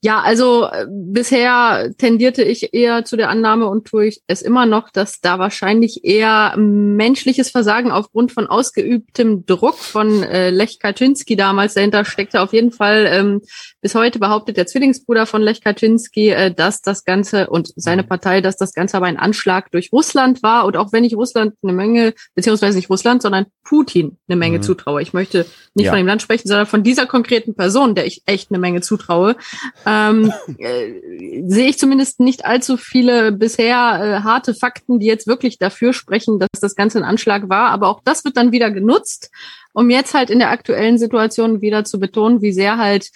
ja, 0.00 0.20
also 0.20 0.66
äh, 0.66 0.86
bisher 0.88 1.90
tendierte 1.98 2.42
ich 2.42 2.72
eher 2.74 3.04
zu 3.04 3.16
der 3.16 3.28
Annahme 3.28 3.66
und 3.66 3.86
tue 3.86 4.06
ich 4.06 4.22
es 4.26 4.42
immer 4.42 4.66
noch, 4.66 4.90
dass 4.90 5.20
da 5.20 5.38
wahrscheinlich 5.38 6.04
eher 6.04 6.54
menschliches 6.56 7.50
Versagen 7.50 7.90
aufgrund 7.90 8.32
von 8.32 8.46
ausgeübtem 8.46 9.46
Druck 9.46 9.78
von 9.78 10.22
äh, 10.22 10.50
Lech 10.50 10.78
Kaczynski 10.78 11.36
damals 11.36 11.74
dahinter 11.74 12.04
steckte. 12.04 12.40
Auf 12.40 12.52
jeden 12.52 12.70
Fall 12.70 13.06
ähm, 13.10 13.40
bis 13.84 13.94
heute 13.94 14.18
behauptet 14.18 14.56
der 14.56 14.66
Zwillingsbruder 14.66 15.26
von 15.26 15.42
Lech 15.42 15.60
Kaczynski, 15.60 16.30
äh, 16.30 16.50
dass 16.50 16.80
das 16.80 17.04
Ganze 17.04 17.50
und 17.50 17.70
seine 17.76 18.02
mhm. 18.02 18.08
Partei, 18.08 18.40
dass 18.40 18.56
das 18.56 18.72
Ganze 18.72 18.96
aber 18.96 19.04
ein 19.04 19.18
Anschlag 19.18 19.70
durch 19.72 19.92
Russland 19.92 20.42
war. 20.42 20.64
Und 20.64 20.78
auch 20.78 20.90
wenn 20.94 21.04
ich 21.04 21.14
Russland 21.14 21.52
eine 21.62 21.74
Menge, 21.74 22.14
beziehungsweise 22.34 22.78
nicht 22.78 22.88
Russland, 22.88 23.20
sondern 23.20 23.44
Putin 23.62 24.16
eine 24.26 24.36
Menge 24.36 24.56
mhm. 24.56 24.62
zutraue. 24.62 25.02
Ich 25.02 25.12
möchte 25.12 25.44
nicht 25.74 25.84
ja. 25.84 25.92
von 25.92 25.98
dem 25.98 26.06
Land 26.06 26.22
sprechen, 26.22 26.48
sondern 26.48 26.66
von 26.66 26.82
dieser 26.82 27.04
konkreten 27.04 27.54
Person, 27.54 27.94
der 27.94 28.06
ich 28.06 28.22
echt 28.24 28.50
eine 28.50 28.58
Menge 28.58 28.80
zutraue, 28.80 29.36
ähm, 29.84 30.32
äh, 30.56 31.42
sehe 31.46 31.68
ich 31.68 31.78
zumindest 31.78 32.20
nicht 32.20 32.46
allzu 32.46 32.78
viele 32.78 33.32
bisher 33.32 33.74
äh, 33.76 34.22
harte 34.22 34.54
Fakten, 34.54 34.98
die 34.98 35.06
jetzt 35.06 35.26
wirklich 35.26 35.58
dafür 35.58 35.92
sprechen, 35.92 36.38
dass 36.38 36.58
das 36.58 36.74
Ganze 36.74 37.00
ein 37.00 37.04
Anschlag 37.04 37.50
war. 37.50 37.68
Aber 37.68 37.88
auch 37.88 38.00
das 38.02 38.24
wird 38.24 38.38
dann 38.38 38.50
wieder 38.50 38.70
genutzt, 38.70 39.30
um 39.74 39.90
jetzt 39.90 40.14
halt 40.14 40.30
in 40.30 40.38
der 40.38 40.48
aktuellen 40.48 40.96
Situation 40.96 41.60
wieder 41.60 41.84
zu 41.84 42.00
betonen, 42.00 42.40
wie 42.40 42.52
sehr 42.52 42.78
halt 42.78 43.10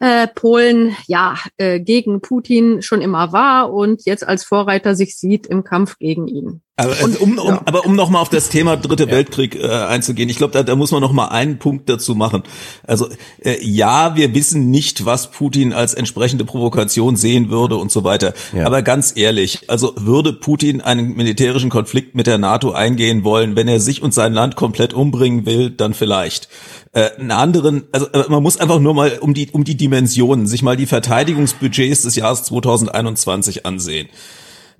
äh, 0.00 0.26
Polen 0.26 0.96
ja 1.06 1.36
äh, 1.58 1.78
gegen 1.78 2.20
Putin 2.20 2.82
schon 2.82 3.02
immer 3.02 3.32
war 3.32 3.72
und 3.72 4.04
jetzt 4.06 4.26
als 4.26 4.44
Vorreiter 4.44 4.94
sich 4.96 5.16
sieht 5.16 5.46
im 5.46 5.62
Kampf 5.62 5.98
gegen 5.98 6.26
ihn. 6.26 6.62
Aber, 6.76 6.92
also 6.92 7.18
um, 7.18 7.38
um, 7.38 7.46
ja. 7.48 7.60
aber 7.66 7.84
um 7.84 7.94
nochmal 7.94 8.22
auf 8.22 8.30
das 8.30 8.48
Thema 8.48 8.76
Dritte 8.76 9.04
ja. 9.04 9.10
Weltkrieg 9.10 9.54
äh, 9.54 9.68
einzugehen, 9.68 10.30
ich 10.30 10.38
glaube, 10.38 10.54
da, 10.54 10.62
da 10.62 10.76
muss 10.76 10.92
man 10.92 11.02
noch 11.02 11.12
mal 11.12 11.28
einen 11.28 11.58
Punkt 11.58 11.90
dazu 11.90 12.14
machen. 12.14 12.42
Also 12.86 13.08
äh, 13.44 13.58
ja, 13.60 14.16
wir 14.16 14.34
wissen 14.34 14.70
nicht, 14.70 15.04
was 15.04 15.30
Putin 15.30 15.74
als 15.74 15.92
entsprechende 15.92 16.46
Provokation 16.46 17.16
sehen 17.16 17.50
würde 17.50 17.76
und 17.76 17.92
so 17.92 18.02
weiter. 18.02 18.32
Ja. 18.54 18.64
Aber 18.64 18.80
ganz 18.80 19.12
ehrlich, 19.14 19.68
also 19.68 19.92
würde 19.96 20.32
Putin 20.32 20.80
einen 20.80 21.14
militärischen 21.14 21.68
Konflikt 21.68 22.14
mit 22.14 22.26
der 22.26 22.38
NATO 22.38 22.70
eingehen 22.72 23.24
wollen, 23.24 23.56
wenn 23.56 23.68
er 23.68 23.80
sich 23.80 24.00
und 24.02 24.14
sein 24.14 24.32
Land 24.32 24.56
komplett 24.56 24.94
umbringen 24.94 25.44
will, 25.44 25.68
dann 25.68 25.92
vielleicht 25.92 26.48
äh, 26.92 27.10
einen 27.18 27.30
anderen, 27.30 27.84
also 27.92 28.08
äh, 28.08 28.24
man 28.28 28.42
muss 28.42 28.58
einfach 28.58 28.80
nur 28.80 28.94
mal 28.94 29.18
um 29.20 29.34
die, 29.34 29.50
um 29.50 29.64
die 29.64 29.76
Dimensionen, 29.76 30.46
sich 30.46 30.62
mal 30.62 30.76
die 30.76 30.86
Verteidigungsbudgets 30.86 32.02
des 32.02 32.16
Jahres 32.16 32.42
2021 32.44 33.66
ansehen. 33.66 34.08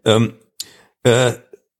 Ähm, 0.05 0.35
äh, 1.03 1.33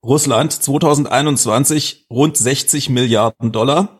Russland 0.03 0.51
2021 0.51 2.07
rund 2.09 2.37
60 2.37 2.89
Milliarden 2.89 3.51
Dollar, 3.51 3.99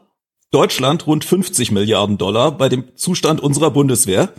Deutschland 0.52 1.06
rund 1.06 1.24
50 1.24 1.72
Milliarden 1.72 2.18
Dollar 2.18 2.52
bei 2.52 2.70
dem 2.70 2.96
Zustand 2.96 3.42
unserer 3.42 3.72
Bundeswehr, 3.72 4.30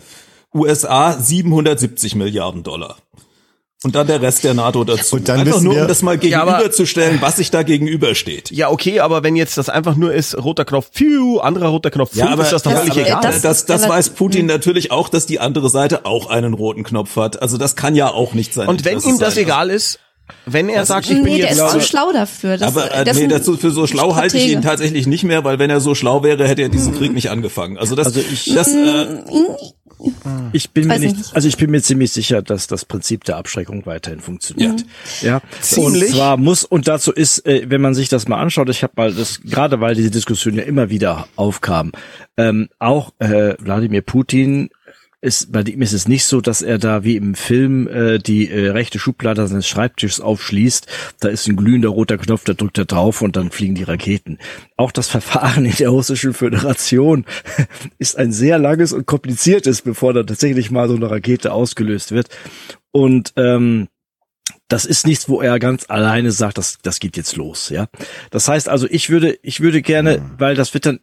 USA 0.53 1.13
770 1.13 2.15
Milliarden 2.15 2.63
Dollar. 2.63 2.97
Und 3.83 3.95
dann 3.95 4.07
der 4.07 4.21
Rest 4.21 4.43
der 4.43 4.53
NATO 4.53 4.83
dazu. 4.83 5.17
Und 5.17 5.27
dann 5.27 5.41
einfach 5.41 5.61
nur, 5.61 5.81
um 5.81 5.87
das 5.87 6.01
mal 6.01 6.17
gegenüberzustellen, 6.17 7.17
ja, 7.17 7.21
was 7.21 7.35
sich 7.35 7.51
da 7.51 7.63
gegenübersteht. 7.63 8.49
Ja, 8.51 8.69
okay, 8.69 9.01
aber 9.01 9.23
wenn 9.23 9.35
jetzt 9.35 9.57
das 9.57 9.69
einfach 9.69 9.95
nur 9.95 10.13
ist, 10.13 10.37
roter 10.37 10.63
Knopf, 10.63 10.91
pfiuh, 10.91 11.39
anderer 11.39 11.67
roter 11.67 11.91
Knopf, 11.91 12.11
pfiuh, 12.11 12.19
ja, 12.19 12.29
aber, 12.29 12.43
ist 12.43 12.53
das 12.53 12.63
doch 12.63 12.71
ja, 12.71 12.77
völlig 12.77 12.97
egal. 12.97 13.21
Das, 13.21 13.41
das, 13.41 13.65
das 13.65 13.87
weiß 13.87 14.11
Putin 14.11 14.45
natürlich 14.45 14.91
auch, 14.91 15.09
dass 15.09 15.25
die 15.25 15.39
andere 15.39 15.69
Seite 15.69 16.05
auch 16.05 16.29
einen 16.29 16.53
roten 16.53 16.83
Knopf 16.83 17.15
hat. 17.17 17.41
Also 17.41 17.57
das 17.57 17.75
kann 17.75 17.95
ja 17.95 18.09
auch 18.09 18.33
nicht 18.33 18.53
sein. 18.53 18.69
Und 18.69 18.85
wenn 18.85 18.99
ihm 18.99 19.19
das 19.19 19.37
egal 19.37 19.69
ist, 19.69 19.99
wenn 20.45 20.69
er 20.69 20.79
das 20.79 20.87
sagt, 20.89 21.09
ich 21.09 21.21
bin 21.21 21.23
nee, 21.23 21.37
jetzt 21.39 21.57
der 21.57 21.67
ist 21.67 21.71
zu 21.73 21.81
schlau 21.81 22.11
dafür. 22.11 22.57
Das, 22.57 22.75
aber 22.75 22.91
äh, 22.93 23.13
nee, 23.13 23.27
dazu, 23.27 23.57
für 23.57 23.71
so 23.71 23.87
schlau 23.87 24.11
Stratege. 24.11 24.21
halte 24.21 24.37
ich 24.37 24.51
ihn 24.51 24.61
tatsächlich 24.61 25.07
nicht 25.07 25.23
mehr, 25.23 25.43
weil 25.43 25.59
wenn 25.59 25.69
er 25.69 25.79
so 25.79 25.95
schlau 25.95 26.23
wäre, 26.23 26.47
hätte 26.47 26.61
er 26.61 26.69
diesen 26.69 26.95
Krieg 26.97 27.13
nicht 27.13 27.29
angefangen. 27.29 27.77
Also 27.77 27.95
das, 27.95 28.07
also 28.07 28.19
ich, 28.19 28.53
das, 28.53 28.67
äh, 28.69 29.23
ich 30.53 30.71
bin 30.71 30.87
mir 30.87 30.99
nicht, 30.99 31.35
also 31.35 31.47
ich 31.47 31.57
bin 31.57 31.71
mir 31.71 31.81
ziemlich 31.81 32.11
sicher, 32.11 32.41
dass 32.41 32.67
das 32.67 32.85
Prinzip 32.85 33.23
der 33.23 33.37
Abschreckung 33.37 33.85
weiterhin 33.85 34.19
funktioniert. 34.19 34.81
Mhm. 34.81 35.27
Ja, 35.27 35.41
ziemlich. 35.61 36.03
Und 36.03 36.09
zwar 36.09 36.37
muss 36.37 36.63
und 36.63 36.87
dazu 36.87 37.11
ist, 37.11 37.45
äh, 37.45 37.65
wenn 37.69 37.81
man 37.81 37.93
sich 37.93 38.09
das 38.09 38.27
mal 38.27 38.39
anschaut, 38.39 38.69
ich 38.69 38.83
habe 38.83 38.93
mal 38.95 39.13
das 39.13 39.41
gerade, 39.41 39.81
weil 39.81 39.95
diese 39.95 40.11
Diskussion 40.11 40.55
ja 40.55 40.63
immer 40.63 40.89
wieder 40.89 41.27
aufkam, 41.35 41.91
ähm, 42.37 42.69
auch 42.79 43.13
äh, 43.19 43.55
Wladimir 43.59 44.01
Putin 44.01 44.69
ist, 45.23 45.51
bei 45.51 45.61
ihm 45.61 45.81
ist 45.81 45.93
es 45.93 46.07
nicht 46.07 46.25
so, 46.25 46.41
dass 46.41 46.61
er 46.61 46.77
da 46.77 47.03
wie 47.05 47.15
im 47.15 47.33
Film 47.33 47.87
äh, 47.87 48.19
die 48.19 48.49
äh, 48.49 48.69
rechte 48.69 48.99
Schublade 48.99 49.47
seines 49.47 49.67
Schreibtischs 49.67 50.19
aufschließt. 50.19 50.87
Da 51.21 51.29
ist 51.29 51.47
ein 51.47 51.55
glühender 51.55 51.89
roter 51.89 52.17
Knopf, 52.17 52.43
da 52.43 52.53
drückt 52.53 52.77
er 52.77 52.85
drauf 52.85 53.21
und 53.21 53.37
dann 53.37 53.49
fliegen 53.49 53.75
die 53.75 53.83
Raketen. 53.83 54.37
Auch 54.75 54.91
das 54.91 55.07
Verfahren 55.07 55.65
in 55.65 55.75
der 55.77 55.89
Russischen 55.89 56.33
Föderation 56.33 57.25
ist 57.99 58.17
ein 58.17 58.33
sehr 58.33 58.59
langes 58.59 58.91
und 58.91 59.05
kompliziertes, 59.05 59.81
bevor 59.81 60.13
da 60.13 60.23
tatsächlich 60.23 60.71
mal 60.71 60.89
so 60.89 60.95
eine 60.95 61.09
Rakete 61.09 61.53
ausgelöst 61.53 62.11
wird. 62.11 62.27
Und 62.91 63.33
ähm, 63.37 63.87
das 64.67 64.85
ist 64.85 65.05
nichts, 65.05 65.29
wo 65.29 65.41
er 65.41 65.59
ganz 65.59 65.85
alleine 65.89 66.31
sagt, 66.31 66.57
das, 66.57 66.77
das 66.81 66.99
geht 66.99 67.17
jetzt 67.17 67.35
los, 67.35 67.69
ja. 67.69 67.87
Das 68.31 68.47
heißt 68.47 68.69
also, 68.69 68.87
ich 68.89 69.09
würde, 69.09 69.37
ich 69.41 69.59
würde 69.59 69.81
gerne, 69.81 70.21
weil 70.37 70.55
das 70.55 70.73
wird 70.73 70.85
dann, 70.85 70.99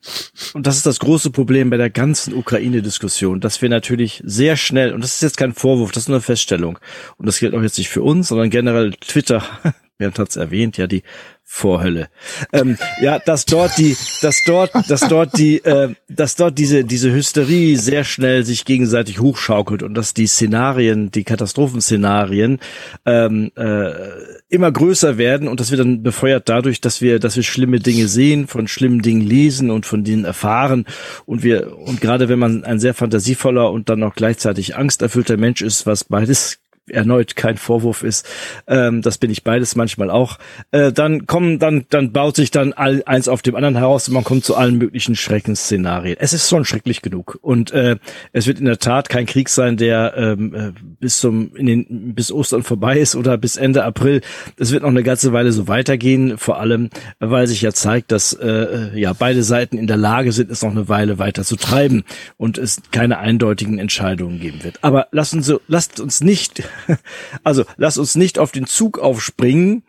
und 0.55 0.67
das 0.67 0.77
ist 0.77 0.87
das 0.87 0.99
große 0.99 1.31
Problem 1.31 1.71
bei 1.71 1.77
der 1.77 1.91
ganzen 1.91 2.35
Ukraine-Diskussion, 2.35 3.41
dass 3.41 3.63
wir 3.63 3.69
natürlich 3.69 4.23
sehr 4.25 4.57
schnell, 4.57 4.93
und 4.93 5.05
das 5.05 5.15
ist 5.15 5.23
jetzt 5.23 5.37
kein 5.37 5.55
Vorwurf, 5.55 5.93
das 5.93 6.05
ist 6.05 6.09
nur 6.09 6.17
eine 6.17 6.23
Feststellung, 6.23 6.79
und 7.17 7.27
das 7.27 7.39
gilt 7.39 7.55
auch 7.55 7.63
jetzt 7.63 7.79
nicht 7.79 7.91
für 7.91 8.03
uns, 8.03 8.29
sondern 8.29 8.51
generell 8.51 8.93
Twitter, 8.93 9.43
Bernd 9.99 10.19
hat 10.19 10.31
es 10.31 10.37
erwähnt, 10.37 10.79
ja, 10.79 10.87
die 10.87 11.03
Vorhölle. 11.53 12.09
Ähm, 12.53 12.79
ja, 13.03 13.19
dass 13.19 13.45
dort 13.45 13.77
die, 13.77 13.97
dass 14.23 14.37
dort, 14.47 14.71
dass 14.89 15.01
dort 15.01 15.37
die, 15.37 15.59
äh, 15.65 15.93
dass 16.09 16.37
dort 16.37 16.57
diese 16.57 16.85
diese 16.85 17.13
Hysterie 17.13 17.77
sehr 17.77 18.05
schnell 18.05 18.45
sich 18.45 18.65
gegenseitig 18.65 19.19
hochschaukelt 19.19 19.83
und 19.83 19.95
dass 19.95 20.15
die 20.15 20.29
Szenarien, 20.29 21.11
die 21.11 21.25
Katastrophenszenarien 21.25 22.61
ähm, 23.05 23.51
äh, 23.57 23.93
immer 24.49 24.71
größer 24.71 25.19
werden 25.19 25.49
und 25.49 25.59
das 25.59 25.73
wird 25.73 25.81
dann 25.81 26.05
befeuert 26.05 26.49
dadurch, 26.49 26.81
dass 26.81 27.01
wir, 27.03 27.19
dass 27.19 27.35
wir 27.35 27.43
schlimme 27.43 27.81
Dinge 27.81 28.07
sehen, 28.07 28.47
von 28.47 28.69
schlimmen 28.69 29.03
Dingen 29.03 29.23
lesen 29.23 29.71
und 29.71 29.87
von 29.87 30.05
denen 30.05 30.25
erfahren 30.25 30.87
und 31.27 31.43
wir 31.43 31.77
und 31.77 32.01
gerade 32.01 32.29
wenn 32.29 32.39
man 32.39 32.63
ein 32.63 32.79
sehr 32.79 32.95
fantasievoller 32.95 33.73
und 33.73 33.89
dann 33.89 34.05
auch 34.05 34.15
gleichzeitig 34.15 34.77
angsterfüllter 34.77 35.37
Mensch 35.37 35.63
ist, 35.63 35.85
was 35.85 36.05
beides 36.05 36.61
erneut 36.89 37.37
kein 37.37 37.57
Vorwurf 37.57 38.03
ist. 38.03 38.27
Ähm, 38.67 39.03
das 39.03 39.19
bin 39.19 39.31
ich 39.31 39.45
beides 39.45 39.77
manchmal 39.77 40.11
auch. 40.11 40.39
Äh, 40.71 40.93
dann 40.93 41.27
kommen, 41.27 41.59
dann, 41.59 41.87
dann 41.91 42.13
baut 42.13 42.37
sich 42.37 42.51
dann 42.51 42.73
all, 42.73 43.03
eins 43.07 43.29
auf 43.29 43.43
dem 43.43 43.55
anderen 43.55 43.77
heraus 43.77 44.09
und 44.09 44.15
man 44.15 44.25
kommt 44.25 44.45
zu 44.45 44.57
allen 44.57 44.79
möglichen 44.79 45.17
Schreckensszenarien. 45.17 46.17
Es 46.19 46.33
ist 46.33 46.49
schon 46.49 46.65
schrecklich 46.65 47.03
genug 47.03 47.39
und 47.41 47.73
äh, 47.73 47.97
es 48.33 48.47
wird 48.47 48.59
in 48.59 48.67
der 48.67 48.79
Tat 48.79 49.09
kein 49.09 49.27
Krieg 49.27 49.49
sein, 49.49 49.77
der 49.77 50.15
ähm, 50.17 50.55
äh, 50.55 50.73
bis 51.01 51.21
zum 51.21 51.55
in 51.55 51.67
den 51.67 52.15
bis 52.15 52.33
Ostern 52.33 52.63
vorbei 52.63 52.99
ist 52.99 53.17
oder 53.17 53.39
bis 53.39 53.57
Ende 53.57 53.85
April. 53.85 54.21
Es 54.57 54.73
wird 54.73 54.83
noch 54.83 54.91
eine 54.91 55.03
ganze 55.03 55.33
Weile 55.33 55.53
so 55.53 55.69
weitergehen, 55.69 56.39
vor 56.39 56.61
allem 56.61 56.91
weil 57.19 57.47
sich 57.47 57.63
ja 57.63 57.73
zeigt, 57.73 58.13
dass 58.13 58.33
äh, 58.33 58.49
äh 58.49 59.01
ja 59.01 59.13
beide 59.13 59.43
Seiten 59.43 59.79
in 59.79 59.87
der 59.87 59.97
Lage 59.97 60.33
sind, 60.33 60.51
es 60.51 60.63
noch 60.63 60.71
eine 60.71 60.89
Weile 60.89 61.19
weiter 61.19 61.45
zu 61.45 61.57
treiben 61.57 62.05
und 62.37 62.59
es 62.59 62.83
keine 62.91 63.19
eindeutigen 63.19 63.79
Entscheidungen 63.79 64.41
geben 64.41 64.65
wird. 64.65 64.79
Aber 64.83 65.09
lassen 65.13 65.43
Sie, 65.43 65.61
lasst 65.69 66.01
uns 66.01 66.21
nicht 66.21 66.63
also 67.45 67.65
lass 67.77 67.99
uns 67.99 68.15
nicht 68.15 68.39
auf 68.39 68.53
den 68.53 68.67
Zug 68.67 68.99
aufspringen, 68.99 69.83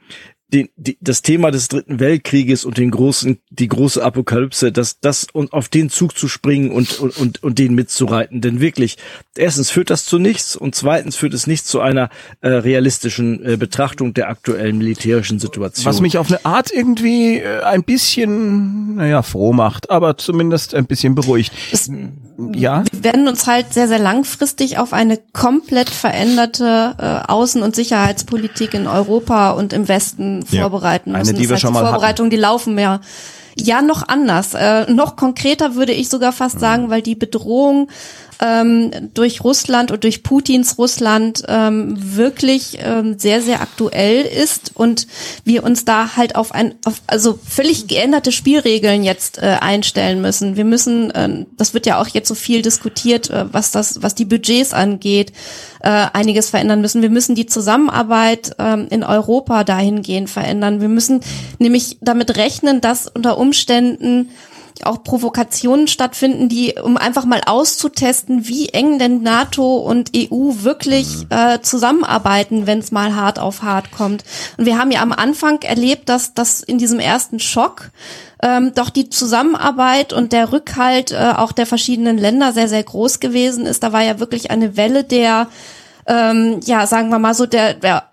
den, 0.54 0.70
die, 0.76 0.97
das 1.02 1.22
Thema 1.22 1.52
des 1.52 1.68
Dritten 1.68 1.99
Weltkrieges 1.99 2.66
und 2.66 2.78
den 2.78 2.91
großen, 2.91 3.39
die 3.49 3.68
große 3.68 4.04
Apokalypse, 4.04 4.72
dass 4.72 4.99
das 4.99 5.28
und 5.32 5.54
auf 5.54 5.70
den 5.70 5.89
Zug 5.89 6.18
zu 6.18 6.28
springen 6.28 6.72
und, 6.72 6.99
und, 6.99 7.18
und, 7.18 7.43
und 7.43 7.60
den 7.60 7.74
mitzureiten. 7.74 8.41
Denn 8.41 8.60
wirklich, 8.60 8.97
erstens 9.36 9.70
führt 9.70 9.89
das 9.89 10.06
zu 10.06 10.20
nichts 10.20 10.56
und 10.56 10.76
zweitens 10.76 11.16
führt 11.16 11.34
es 11.34 11.47
nicht 11.47 11.66
zu 11.66 11.80
einer 11.80 12.10
äh, 12.41 12.49
realistischen 12.49 13.45
äh, 13.45 13.58
Betrachtung 13.58 14.14
der 14.14 14.30
aktuellen 14.30 14.78
militärischen 14.78 15.39
Situation. 15.39 15.86
Was 15.86 16.02
mich 16.02 16.18
auf 16.18 16.30
eine 16.30 16.45
Art 16.45 16.72
irgendwie 16.72 17.38
äh, 17.38 17.62
ein 17.64 17.84
bisschen, 17.84 18.95
naja, 18.95 19.22
froh 19.22 19.54
macht, 19.54 19.89
aber 19.89 20.18
zumindest 20.18 20.76
ein 20.76 20.86
bisschen 20.86 21.16
beruhigt. 21.16 21.54
Es 21.72 21.89
ja. 22.54 22.84
Wir 22.91 23.04
werden 23.04 23.28
uns 23.28 23.47
halt 23.47 23.74
sehr, 23.74 23.88
sehr 23.88 23.99
langfristig 23.99 24.78
auf 24.78 24.93
eine 24.93 25.18
komplett 25.34 25.89
veränderte 25.89 26.95
äh, 26.97 27.32
Außen- 27.32 27.62
und 27.62 27.76
Sicherheitspolitik 27.76 28.74
in 28.74 28.88
Europa 28.88 29.52
und 29.52 29.74
im 29.74 29.88
Westen 29.88 30.40
ja. 30.49 30.61
vorbereiten 30.61 31.11
müssen. 31.11 31.29
Eine, 31.29 31.39
die 31.39 31.49
wir 31.49 31.55
das 31.55 31.61
schon 31.61 31.73
mal 31.73 31.85
Vorbereitungen, 31.85 32.29
die 32.29 32.37
laufen 32.37 32.75
mehr. 32.75 33.01
Ja, 33.55 33.81
noch 33.81 34.07
anders. 34.07 34.53
Äh, 34.53 34.91
noch 34.91 35.15
konkreter 35.15 35.75
würde 35.75 35.91
ich 35.91 36.09
sogar 36.09 36.31
fast 36.31 36.59
sagen, 36.59 36.89
weil 36.89 37.01
die 37.01 37.15
Bedrohung 37.15 37.89
ähm, 38.41 38.91
durch 39.13 39.43
Russland 39.43 39.91
und 39.91 40.03
durch 40.03 40.23
Putins 40.23 40.77
Russland 40.77 41.43
ähm, 41.47 41.95
wirklich 41.97 42.79
ähm, 42.81 43.17
sehr, 43.19 43.41
sehr 43.41 43.61
aktuell 43.61 44.25
ist 44.25 44.71
und 44.75 45.07
wir 45.45 45.63
uns 45.63 45.85
da 45.85 46.15
halt 46.17 46.35
auf 46.35 46.51
ein, 46.53 46.75
auf, 46.85 47.01
also 47.05 47.39
völlig 47.47 47.87
geänderte 47.87 48.31
Spielregeln 48.31 49.03
jetzt 49.03 49.37
äh, 49.37 49.57
einstellen 49.61 50.21
müssen. 50.21 50.57
Wir 50.57 50.65
müssen, 50.65 51.11
äh, 51.11 51.45
das 51.57 51.75
wird 51.75 51.85
ja 51.85 52.01
auch 52.01 52.07
jetzt 52.07 52.27
so 52.27 52.35
viel 52.35 52.63
diskutiert, 52.63 53.29
äh, 53.29 53.45
was 53.51 53.71
das, 53.71 54.01
was 54.01 54.15
die 54.15 54.25
Budgets 54.25 54.73
angeht, 54.73 55.31
äh, 55.81 56.07
einiges 56.13 56.49
verändern 56.49 56.81
müssen. 56.81 57.03
Wir 57.03 57.11
müssen 57.11 57.35
die 57.35 57.45
Zusammenarbeit 57.45 58.55
ähm, 58.57 58.87
in 58.89 59.03
Europa 59.03 59.63
dahingehend 59.63 60.29
verändern. 60.29 60.81
Wir 60.81 60.89
müssen 60.89 61.21
nämlich 61.59 61.97
damit 62.01 62.37
rechnen, 62.37 62.81
dass 62.81 63.07
unter 63.07 63.37
Umständen 63.37 64.29
auch 64.86 65.03
Provokationen 65.03 65.88
stattfinden, 65.88 66.49
die, 66.49 66.75
um 66.82 66.97
einfach 66.97 67.25
mal 67.25 67.41
auszutesten, 67.45 68.47
wie 68.47 68.69
eng 68.69 68.99
denn 68.99 69.21
NATO 69.21 69.77
und 69.77 70.11
EU 70.15 70.53
wirklich 70.61 71.23
mhm. 71.23 71.27
äh, 71.29 71.61
zusammenarbeiten, 71.61 72.67
wenn 72.67 72.79
es 72.79 72.91
mal 72.91 73.15
hart 73.15 73.39
auf 73.39 73.63
hart 73.63 73.91
kommt. 73.91 74.23
Und 74.57 74.65
wir 74.65 74.77
haben 74.77 74.91
ja 74.91 75.01
am 75.01 75.11
Anfang 75.11 75.61
erlebt, 75.61 76.09
dass 76.09 76.34
das 76.34 76.61
in 76.61 76.77
diesem 76.77 76.99
ersten 76.99 77.39
Schock 77.39 77.91
ähm, 78.43 78.73
doch 78.75 78.89
die 78.89 79.09
Zusammenarbeit 79.09 80.13
und 80.13 80.34
der 80.34 80.51
Rückhalt 80.51 81.11
äh, 81.11 81.34
auch 81.36 81.51
der 81.51 81.65
verschiedenen 81.65 82.17
Länder 82.17 82.53
sehr, 82.53 82.67
sehr 82.67 82.84
groß 82.84 83.19
gewesen 83.19 83.65
ist. 83.65 83.84
Da 83.84 83.93
war 83.93 84.03
ja 84.03 84.19
wirklich 84.19 84.51
eine 84.51 84.77
Welle 84.77 85.03
der 85.03 85.47
ähm, 86.07 86.59
ja, 86.65 86.88
sagen 86.88 87.09
wir 87.09 87.19
mal 87.19 87.34
so, 87.34 87.45
der, 87.45 87.75
der 87.75 88.03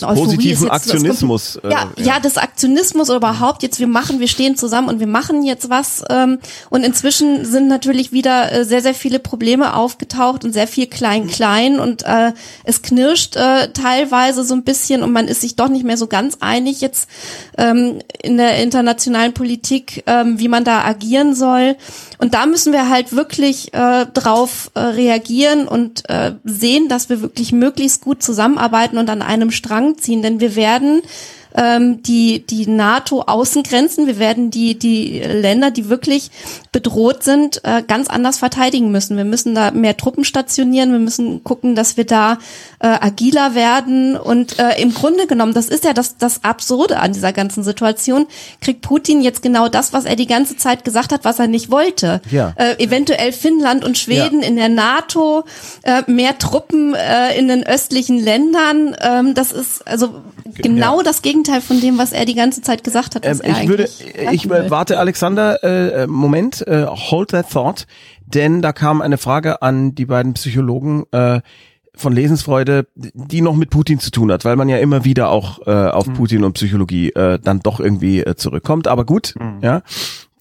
positiven 0.00 0.70
Aktionismus. 0.70 1.58
Ja, 1.62 1.68
äh, 1.68 1.72
ja, 1.72 2.14
ja, 2.14 2.20
des 2.20 2.36
Aktionismus 2.36 3.08
überhaupt 3.08 3.62
jetzt 3.62 3.78
wir 3.80 3.86
machen, 3.86 4.20
wir 4.20 4.28
stehen 4.28 4.56
zusammen 4.56 4.88
und 4.88 5.00
wir 5.00 5.06
machen 5.06 5.42
jetzt 5.42 5.70
was. 5.70 6.04
Ähm, 6.10 6.38
und 6.70 6.84
inzwischen 6.84 7.44
sind 7.44 7.68
natürlich 7.68 8.12
wieder 8.12 8.52
äh, 8.52 8.64
sehr, 8.64 8.82
sehr 8.82 8.94
viele 8.94 9.18
Probleme 9.18 9.74
aufgetaucht 9.74 10.44
und 10.44 10.52
sehr 10.52 10.66
viel 10.66 10.86
klein-klein 10.86 11.80
und 11.80 12.04
äh, 12.04 12.32
es 12.64 12.82
knirscht 12.82 13.36
äh, 13.36 13.68
teilweise 13.72 14.44
so 14.44 14.54
ein 14.54 14.64
bisschen 14.64 15.02
und 15.02 15.12
man 15.12 15.28
ist 15.28 15.40
sich 15.40 15.56
doch 15.56 15.68
nicht 15.68 15.84
mehr 15.84 15.96
so 15.96 16.06
ganz 16.06 16.38
einig 16.40 16.80
jetzt 16.80 17.08
ähm, 17.58 18.00
in 18.22 18.36
der 18.36 18.62
internationalen 18.62 19.32
Politik, 19.32 20.04
ähm, 20.06 20.38
wie 20.38 20.48
man 20.48 20.64
da 20.64 20.84
agieren 20.84 21.34
soll. 21.34 21.76
Und 22.18 22.34
da 22.34 22.46
müssen 22.46 22.72
wir 22.72 22.88
halt 22.88 23.14
wirklich 23.14 23.74
äh, 23.74 24.06
drauf 24.06 24.70
äh, 24.74 24.80
reagieren 24.80 25.66
und 25.66 26.08
äh, 26.08 26.34
sehen, 26.44 26.88
dass 26.88 27.08
wir 27.08 27.20
wirklich 27.20 27.52
möglichst 27.52 28.02
gut 28.02 28.22
zusammenarbeiten 28.22 28.98
und 28.98 29.10
an 29.10 29.22
einem 29.22 29.50
Strang 29.62 29.96
ziehen, 29.98 30.22
denn 30.22 30.40
wir 30.40 30.56
werden 30.56 31.02
ähm, 31.54 32.02
die, 32.02 32.44
die 32.44 32.66
NATO-Außengrenzen, 32.66 34.06
wir 34.06 34.18
werden 34.18 34.50
die, 34.50 34.76
die 34.78 35.20
Länder, 35.20 35.70
die 35.70 35.88
wirklich 35.88 36.30
bedroht 36.72 37.22
sind, 37.22 37.60
äh, 37.64 37.82
ganz 37.86 38.08
anders 38.08 38.38
verteidigen 38.38 38.90
müssen. 38.90 39.18
Wir 39.18 39.26
müssen 39.26 39.54
da 39.54 39.70
mehr 39.72 39.94
Truppen 39.94 40.24
stationieren, 40.24 40.90
wir 40.90 40.98
müssen 40.98 41.44
gucken, 41.44 41.74
dass 41.74 41.98
wir 41.98 42.04
da 42.04 42.38
äh, 42.80 42.86
agiler 42.88 43.54
werden 43.54 44.16
und 44.16 44.58
äh, 44.58 44.80
im 44.80 44.94
Grunde 44.94 45.26
genommen, 45.26 45.52
das 45.52 45.68
ist 45.68 45.84
ja 45.84 45.92
das, 45.92 46.16
das 46.16 46.44
Absurde 46.44 46.98
an 46.98 47.12
dieser 47.12 47.34
ganzen 47.34 47.62
Situation, 47.62 48.26
kriegt 48.62 48.80
Putin 48.80 49.20
jetzt 49.20 49.42
genau 49.42 49.68
das, 49.68 49.92
was 49.92 50.06
er 50.06 50.16
die 50.16 50.26
ganze 50.26 50.56
Zeit 50.56 50.82
gesagt 50.82 51.12
hat, 51.12 51.26
was 51.26 51.38
er 51.38 51.46
nicht 51.46 51.70
wollte. 51.70 52.22
Ja. 52.30 52.54
Äh, 52.56 52.82
eventuell 52.82 53.32
Finnland 53.32 53.84
und 53.84 53.98
Schweden 53.98 54.40
ja. 54.40 54.48
in 54.48 54.56
der 54.56 54.70
NATO, 54.70 55.44
äh, 55.82 56.10
mehr 56.10 56.38
Truppen 56.38 56.94
äh, 56.94 57.38
in 57.38 57.48
den 57.48 57.66
östlichen 57.66 58.18
Ländern. 58.18 58.96
Ähm, 58.98 59.34
das 59.34 59.52
ist 59.52 59.86
also 59.86 60.22
genau 60.56 60.98
ja. 60.98 61.02
das 61.02 61.22
Gegenteil 61.22 61.60
von 61.60 61.80
dem, 61.80 61.98
was 61.98 62.12
er 62.12 62.24
die 62.24 62.34
ganze 62.34 62.62
Zeit 62.62 62.84
gesagt 62.84 63.14
hat. 63.14 63.26
Ähm, 63.26 63.40
ich 63.44 63.68
würde, 63.68 63.88
ich 64.30 64.48
warte, 64.48 64.98
Alexander, 64.98 65.62
äh, 65.62 66.02
äh, 66.02 66.06
Äh, 66.66 66.86
hold 66.86 67.30
that 67.30 67.50
thought, 67.50 67.86
denn 68.26 68.62
da 68.62 68.72
kam 68.72 69.00
eine 69.00 69.18
Frage 69.18 69.62
an 69.62 69.94
die 69.94 70.06
beiden 70.06 70.34
Psychologen. 70.34 71.04
Äh, 71.12 71.40
von 71.94 72.14
Lesensfreude, 72.14 72.86
die 72.94 73.42
noch 73.42 73.54
mit 73.54 73.68
Putin 73.68 73.98
zu 73.98 74.10
tun 74.10 74.32
hat, 74.32 74.46
weil 74.46 74.56
man 74.56 74.68
ja 74.68 74.78
immer 74.78 75.04
wieder 75.04 75.28
auch 75.28 75.66
äh, 75.66 75.70
auf 75.70 76.06
mhm. 76.06 76.14
Putin 76.14 76.44
und 76.44 76.54
Psychologie 76.54 77.10
äh, 77.10 77.38
dann 77.38 77.60
doch 77.60 77.80
irgendwie 77.80 78.20
äh, 78.20 78.34
zurückkommt. 78.34 78.88
Aber 78.88 79.04
gut, 79.04 79.34
mhm. 79.38 79.58
ja. 79.60 79.82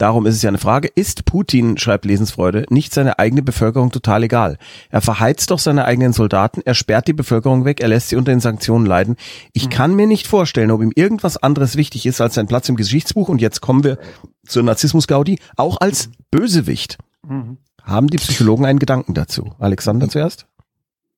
Darum 0.02 0.26
ist 0.26 0.34
es 0.34 0.41
ja 0.41 0.47
eine 0.47 0.58
Frage, 0.58 0.88
ist 0.88 1.26
Putin, 1.26 1.78
schreibt 1.78 2.06
Lesensfreude, 2.06 2.66
nicht 2.72 2.91
seine 2.91 3.20
eigene 3.20 3.43
Bevölkerung 3.43 3.91
total 3.91 4.24
egal? 4.24 4.58
Er 4.89 4.99
verheizt 4.99 5.52
doch 5.52 5.60
seine 5.60 5.86
eigenen 5.86 6.12
Soldaten, 6.12 6.62
er 6.66 6.74
sperrt 6.74 7.08
die 7.08 7.14
Bevölkerung 7.14 7.66
weg, 7.66 7.82
er 7.82 7.88
lässt 7.89 8.10
sie 8.10 8.16
unter 8.16 8.32
den 8.32 8.39
Sanktionen 8.39 8.88
leiden. 8.88 9.16
Ich 9.54 9.66
mhm. 9.66 9.70
kann 9.70 9.95
mir 9.95 10.08
nicht 10.08 10.26
vorstellen, 10.26 10.72
ob 10.72 10.82
ihm 10.82 10.91
irgendwas 10.95 11.38
anderes 11.38 11.76
wichtig 11.76 12.08
ist 12.08 12.20
als 12.20 12.34
sein 12.34 12.47
Platz 12.47 12.68
im 12.68 12.78
Geschichtsbuch. 12.78 13.30
Und 13.30 13.41
jetzt 13.41 13.62
kommen 13.62 13.84
wir 13.84 13.99
zur 14.47 14.64
Narzissmus-Gaudi, 14.64 15.38
auch 15.56 15.80
als 15.80 16.10
Bösewicht. 16.32 16.97
Mhm. 17.22 17.58
Haben 17.84 18.08
die 18.08 18.18
Psychologen 18.18 18.66
einen 18.66 18.80
Gedanken 18.80 19.14
dazu? 19.14 19.52
Alexander 19.60 20.10
zuerst? 20.10 20.47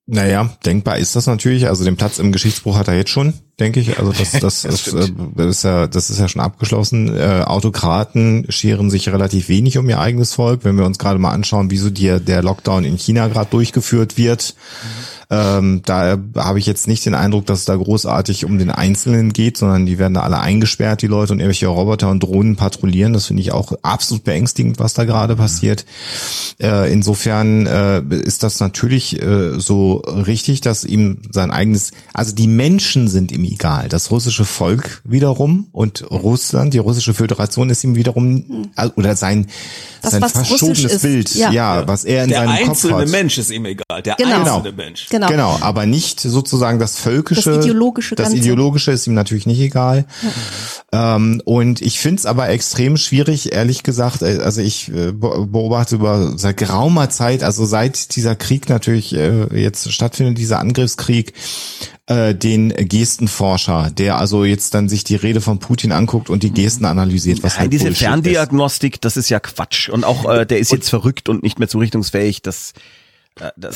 Naja, 0.04 0.50
denkbar 0.66 0.98
ist 0.98 1.16
das 1.16 1.26
natürlich. 1.26 1.68
Also 1.68 1.84
den 1.84 1.96
Platz 1.96 2.18
im 2.18 2.32
Geschichtsbuch 2.32 2.76
hat 2.76 2.88
er 2.88 2.96
jetzt 2.96 3.08
schon, 3.08 3.32
denke 3.60 3.80
ich. 3.80 3.98
Also 3.98 4.12
das, 4.12 4.32
das, 4.40 4.62
das, 4.62 4.86
ist, 4.86 4.94
äh, 4.94 5.12
das 5.36 5.46
ist 5.46 5.62
ja, 5.64 5.86
das 5.86 6.10
ist 6.10 6.18
ja 6.18 6.28
schon 6.28 6.42
abgeschlossen. 6.42 7.14
Äh, 7.16 7.42
Autokraten 7.44 8.46
scheren 8.48 8.90
sich 8.90 9.08
relativ 9.08 9.48
wenig 9.48 9.78
um 9.78 9.88
ihr 9.88 10.00
eigenes 10.00 10.34
Volk. 10.34 10.64
Wenn 10.64 10.76
wir 10.76 10.84
uns 10.84 10.98
gerade 10.98 11.18
mal 11.18 11.32
anschauen, 11.32 11.70
wieso 11.70 11.90
die, 11.90 12.20
der 12.20 12.42
Lockdown 12.42 12.84
in 12.84 12.98
China 12.98 13.28
gerade 13.28 13.50
durchgeführt 13.50 14.16
wird. 14.16 14.54
Ähm, 15.30 15.82
da 15.84 16.18
habe 16.36 16.58
ich 16.58 16.66
jetzt 16.66 16.86
nicht 16.86 17.04
den 17.06 17.14
Eindruck, 17.14 17.46
dass 17.46 17.60
es 17.60 17.64
da 17.64 17.74
großartig 17.74 18.44
um 18.44 18.58
den 18.58 18.70
Einzelnen 18.70 19.32
geht, 19.32 19.56
sondern 19.56 19.86
die 19.86 19.98
werden 19.98 20.14
da 20.14 20.22
alle 20.22 20.38
eingesperrt, 20.38 21.02
die 21.02 21.06
Leute 21.06 21.32
und 21.32 21.40
irgendwelche 21.40 21.66
Roboter 21.66 22.10
und 22.10 22.22
Drohnen 22.22 22.56
patrouillieren. 22.56 23.12
Das 23.12 23.26
finde 23.26 23.42
ich 23.42 23.52
auch 23.52 23.72
absolut 23.82 24.24
beängstigend, 24.24 24.78
was 24.78 24.94
da 24.94 25.04
gerade 25.04 25.36
passiert. 25.36 25.86
Äh, 26.60 26.92
insofern 26.92 27.66
äh, 27.66 28.02
ist 28.10 28.42
das 28.42 28.60
natürlich 28.60 29.20
äh, 29.22 29.58
so 29.58 29.96
richtig, 29.96 30.60
dass 30.60 30.84
ihm 30.84 31.18
sein 31.30 31.50
eigenes, 31.50 31.92
also 32.12 32.34
die 32.34 32.48
Menschen 32.48 33.08
sind 33.08 33.32
ihm 33.44 33.52
egal. 33.52 33.88
Das 33.88 34.10
russische 34.10 34.44
Volk 34.44 35.02
wiederum 35.04 35.68
und 35.72 36.10
Russland, 36.10 36.74
die 36.74 36.78
russische 36.78 37.14
Föderation 37.14 37.70
ist 37.70 37.84
ihm 37.84 37.94
wiederum, 37.94 38.70
oder 38.96 39.16
sein, 39.16 39.46
das, 40.02 40.12
sein 40.12 40.22
verschobenes 40.28 41.00
Bild, 41.00 41.34
ja. 41.34 41.50
ja. 41.50 41.88
was 41.88 42.04
er 42.04 42.24
in 42.24 42.30
der 42.30 42.40
seinem 42.40 42.48
Kopf 42.50 42.58
hat. 42.58 42.90
Der 42.90 42.96
einzelne 42.96 43.10
Mensch 43.10 43.38
ist 43.38 43.50
ihm 43.50 43.64
egal. 43.64 44.02
Der 44.02 44.14
genau. 44.16 44.56
einzelne 44.56 44.72
Mensch. 44.72 45.08
Genau. 45.08 45.28
genau, 45.28 45.58
aber 45.60 45.86
nicht 45.86 46.20
sozusagen 46.20 46.78
das 46.78 46.96
Völkische. 46.96 47.54
Das 47.54 47.64
Ideologische. 47.64 48.14
Das 48.14 48.32
Ideologische 48.32 48.92
ist 48.92 49.06
ihm 49.06 49.14
natürlich 49.14 49.46
nicht 49.46 49.60
egal. 49.60 50.06
Ja. 50.22 51.16
Ähm, 51.16 51.42
und 51.44 51.82
ich 51.82 51.98
finde 51.98 52.20
es 52.20 52.26
aber 52.26 52.48
extrem 52.48 52.96
schwierig, 52.96 53.52
ehrlich 53.52 53.82
gesagt. 53.82 54.22
Äh, 54.22 54.38
also 54.42 54.60
ich 54.60 54.88
äh, 54.88 55.12
beobachte 55.12 55.96
über 55.96 56.34
seit 56.36 56.56
geraumer 56.56 57.10
Zeit, 57.10 57.42
also 57.42 57.64
seit 57.64 58.14
dieser 58.16 58.36
Krieg 58.36 58.68
natürlich 58.68 59.14
äh, 59.14 59.46
jetzt 59.60 59.90
stattfindet, 59.92 60.38
dieser 60.38 60.60
Angriffskrieg, 60.60 61.32
äh, 62.06 62.34
den 62.34 62.68
Gestenforscher, 62.68 63.90
der 63.90 64.18
also 64.18 64.44
jetzt 64.44 64.74
dann 64.74 64.88
sich 64.88 65.04
die 65.04 65.16
Rede 65.16 65.40
von 65.40 65.58
Putin 65.58 65.92
anguckt 65.92 66.30
und 66.30 66.42
die 66.42 66.50
Gesten 66.50 66.84
analysiert, 66.84 67.42
was 67.42 67.54
ja, 67.54 67.60
halt 67.60 67.72
diese 67.72 67.84
Bullshit 67.84 68.06
Ferndiagnostik, 68.06 68.94
ist. 68.94 69.04
das 69.04 69.16
ist 69.16 69.30
ja 69.30 69.40
Quatsch. 69.40 69.88
Und 69.88 70.04
auch 70.04 70.30
äh, 70.30 70.44
der 70.44 70.58
ist 70.58 70.72
jetzt 70.72 70.90
verrückt 70.90 71.28
und 71.28 71.42
nicht 71.42 71.58
mehr 71.58 71.68
zurichtungsfähig. 71.68 72.42
Das 72.42 72.74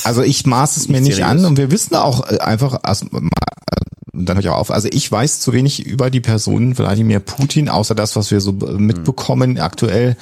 also 0.05 0.23
ich 0.23 0.47
maß 0.47 0.77
es 0.77 0.89
mir 0.89 1.01
nicht 1.01 1.25
an 1.25 1.45
und 1.45 1.57
wir 1.57 1.71
wissen 1.71 1.97
auch 1.97 2.31
äh, 2.31 2.39
einfach, 2.39 2.79
also, 2.83 3.07
dann 4.25 4.37
höre 4.37 4.45
ich 4.45 4.49
auch 4.49 4.59
auf. 4.59 4.71
Also 4.71 4.89
ich 4.91 5.11
weiß 5.11 5.41
zu 5.41 5.53
wenig 5.53 5.87
über 5.87 6.11
die 6.11 6.21
Person 6.21 6.77
Wladimir 6.77 7.21
Putin, 7.21 7.69
außer 7.69 7.95
das, 7.95 8.17
was 8.17 8.31
wir 8.31 8.41
so 8.41 8.53
mitbekommen 8.53 9.53
mhm. 9.53 9.61
aktuell. 9.61 10.17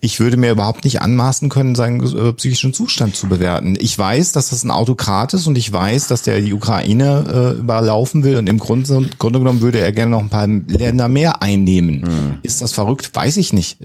Ich 0.00 0.20
würde 0.20 0.36
mir 0.36 0.50
überhaupt 0.52 0.84
nicht 0.84 1.02
anmaßen 1.02 1.48
können, 1.48 1.74
seinen 1.74 2.00
äh, 2.00 2.32
psychischen 2.32 2.72
Zustand 2.72 3.16
zu 3.16 3.28
bewerten. 3.28 3.76
Ich 3.78 3.98
weiß, 3.98 4.32
dass 4.32 4.50
das 4.50 4.64
ein 4.64 4.70
Autokrat 4.70 5.34
ist 5.34 5.46
und 5.46 5.56
ich 5.56 5.72
weiß, 5.72 6.08
dass 6.08 6.22
der 6.22 6.40
die 6.40 6.52
Ukraine 6.52 7.54
äh, 7.56 7.58
überlaufen 7.58 8.24
will 8.24 8.36
und 8.36 8.48
im 8.48 8.58
Grunde, 8.58 9.08
Grunde 9.18 9.38
genommen 9.38 9.60
würde 9.60 9.80
er 9.80 9.92
gerne 9.92 10.12
noch 10.12 10.20
ein 10.20 10.30
paar 10.30 10.46
Länder 10.46 11.08
mehr 11.08 11.42
einnehmen. 11.42 12.00
Mhm. 12.00 12.38
Ist 12.42 12.62
das 12.62 12.72
verrückt? 12.72 13.10
Weiß 13.14 13.36
ich 13.36 13.52
nicht. 13.52 13.78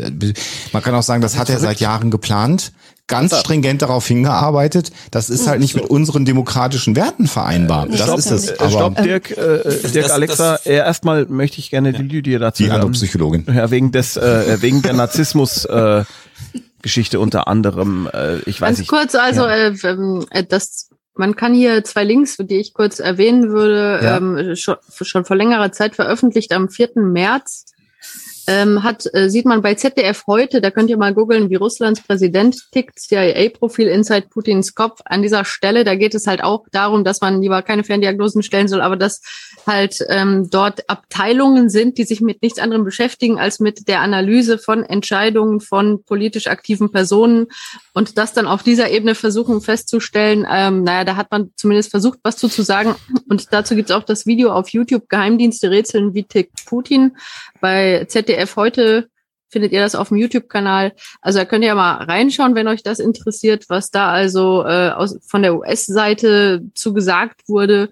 Man 0.73 0.83
kann 0.83 0.95
auch 0.95 1.03
sagen, 1.03 1.21
das, 1.21 1.33
das 1.33 1.41
hat 1.41 1.49
er 1.49 1.59
seit 1.59 1.79
Jahren 1.79 2.11
geplant 2.11 2.71
ganz 3.07 3.37
stringent 3.39 3.81
darauf 3.81 4.05
hingearbeitet. 4.05 4.91
Das 5.11 5.29
ist 5.29 5.47
halt 5.47 5.59
nicht 5.61 5.75
mit 5.75 5.85
unseren 5.85 6.25
demokratischen 6.25 6.95
Werten 6.95 7.27
vereinbar. 7.27 7.87
Das 7.87 8.01
Stopp, 8.01 8.19
ist 8.19 8.31
es. 8.31 8.59
Aber 8.59 8.69
Stopp, 8.69 9.01
Dirk, 9.01 9.31
äh, 9.31 9.63
Dirk 9.63 9.93
das, 9.93 10.11
Alexa, 10.11 10.51
das, 10.53 10.65
erstmal 10.65 11.25
möchte 11.25 11.59
ich 11.59 11.69
gerne 11.69 11.93
die 11.93 12.03
Lydia 12.03 12.39
dazu 12.39 12.63
Die 12.63 12.71
andere 12.71 12.91
Psychologin. 12.91 13.45
Ja, 13.47 13.71
wegen 13.71 13.91
des, 13.91 14.17
äh, 14.17 14.57
wegen 14.61 14.81
der 14.81 14.93
Narzissmus, 14.93 15.65
äh, 15.65 16.03
Geschichte 16.81 17.19
unter 17.19 17.47
anderem. 17.47 18.09
Äh, 18.13 18.37
ich 18.41 18.61
weiß 18.61 18.67
Ganz 18.67 18.79
nicht. 18.79 18.89
kurz, 18.89 19.15
also 19.15 19.41
ja. 19.41 19.53
äh, 19.53 19.73
ähm, 19.83 20.25
äh, 20.29 20.43
das 20.43 20.89
man 21.15 21.35
kann 21.35 21.55
hier 21.55 21.83
zwei 21.83 22.03
Links, 22.03 22.37
die 22.39 22.57
ich 22.57 22.75
kurz 22.75 22.99
erwähnen 22.99 23.49
würde, 23.49 23.99
ja. 24.03 24.17
ähm, 24.17 24.55
schon, 24.55 24.75
schon 25.01 25.25
vor 25.25 25.35
längerer 25.35 25.71
Zeit 25.71 25.95
veröffentlicht 25.95 26.51
am 26.53 26.69
4. 26.69 26.91
März 26.95 27.65
ähm, 28.47 28.83
hat, 28.83 29.03
äh, 29.13 29.29
sieht 29.29 29.45
man 29.45 29.61
bei 29.61 29.75
ZDF 29.75 30.23
heute, 30.25 30.61
da 30.61 30.71
könnt 30.71 30.89
ihr 30.89 30.97
mal 30.97 31.13
googeln, 31.13 31.49
wie 31.49 31.55
Russlands 31.55 32.01
Präsident 32.01 32.57
tickt, 32.71 32.99
CIA-Profil 32.99 33.87
Inside 33.87 34.27
Putins 34.29 34.73
Kopf. 34.73 35.01
An 35.05 35.21
dieser 35.21 35.43
Stelle, 35.45 35.83
da 35.83 35.95
geht 35.95 36.15
es 36.15 36.27
halt 36.27 36.43
auch 36.43 36.65
darum, 36.71 37.03
dass 37.03 37.21
man 37.21 37.41
lieber 37.41 37.61
keine 37.61 37.83
Ferndiagnosen 37.83 38.43
stellen 38.43 38.67
soll, 38.67 38.81
aber 38.81 38.95
dass 38.95 39.21
halt 39.67 39.99
ähm, 40.09 40.49
dort 40.49 40.89
Abteilungen 40.89 41.69
sind, 41.69 41.97
die 41.97 42.03
sich 42.03 42.21
mit 42.21 42.41
nichts 42.41 42.59
anderem 42.59 42.83
beschäftigen 42.83 43.37
als 43.37 43.59
mit 43.59 43.87
der 43.87 44.01
Analyse 44.01 44.57
von 44.57 44.83
Entscheidungen 44.83 45.59
von 45.59 46.03
politisch 46.03 46.47
aktiven 46.47 46.91
Personen 46.91 47.47
und 47.93 48.17
das 48.17 48.33
dann 48.33 48.47
auf 48.47 48.63
dieser 48.63 48.89
Ebene 48.89 49.15
versuchen 49.15 49.61
festzustellen. 49.61 50.47
Ähm, 50.49 50.83
naja, 50.83 51.03
da 51.03 51.15
hat 51.15 51.31
man 51.31 51.51
zumindest 51.55 51.91
versucht, 51.91 52.19
was 52.23 52.37
zu, 52.37 52.47
sagen. 52.47 52.95
Und 53.29 53.53
dazu 53.53 53.75
gibt 53.75 53.89
es 53.89 53.95
auch 53.95 54.03
das 54.03 54.25
Video 54.25 54.51
auf 54.51 54.69
YouTube, 54.69 55.09
Geheimdienste 55.09 55.69
rätseln, 55.69 56.13
wie 56.13 56.23
tickt 56.23 56.65
Putin 56.65 57.15
bei 57.59 58.05
ZDF 58.07 58.55
heute 58.55 59.09
findet 59.49 59.71
ihr 59.71 59.79
das 59.79 59.95
auf 59.95 60.09
dem 60.09 60.17
YouTube-Kanal. 60.17 60.93
Also 61.21 61.39
da 61.39 61.45
könnt 61.45 61.63
ihr 61.63 61.75
mal 61.75 62.03
reinschauen, 62.03 62.55
wenn 62.55 62.67
euch 62.67 62.83
das 62.83 62.99
interessiert, 62.99 63.65
was 63.69 63.91
da 63.91 64.11
also 64.11 64.65
äh, 64.65 64.89
aus, 64.89 65.17
von 65.25 65.41
der 65.41 65.55
US-Seite 65.55 66.63
zu 66.73 66.93
gesagt 66.93 67.47
wurde. 67.47 67.89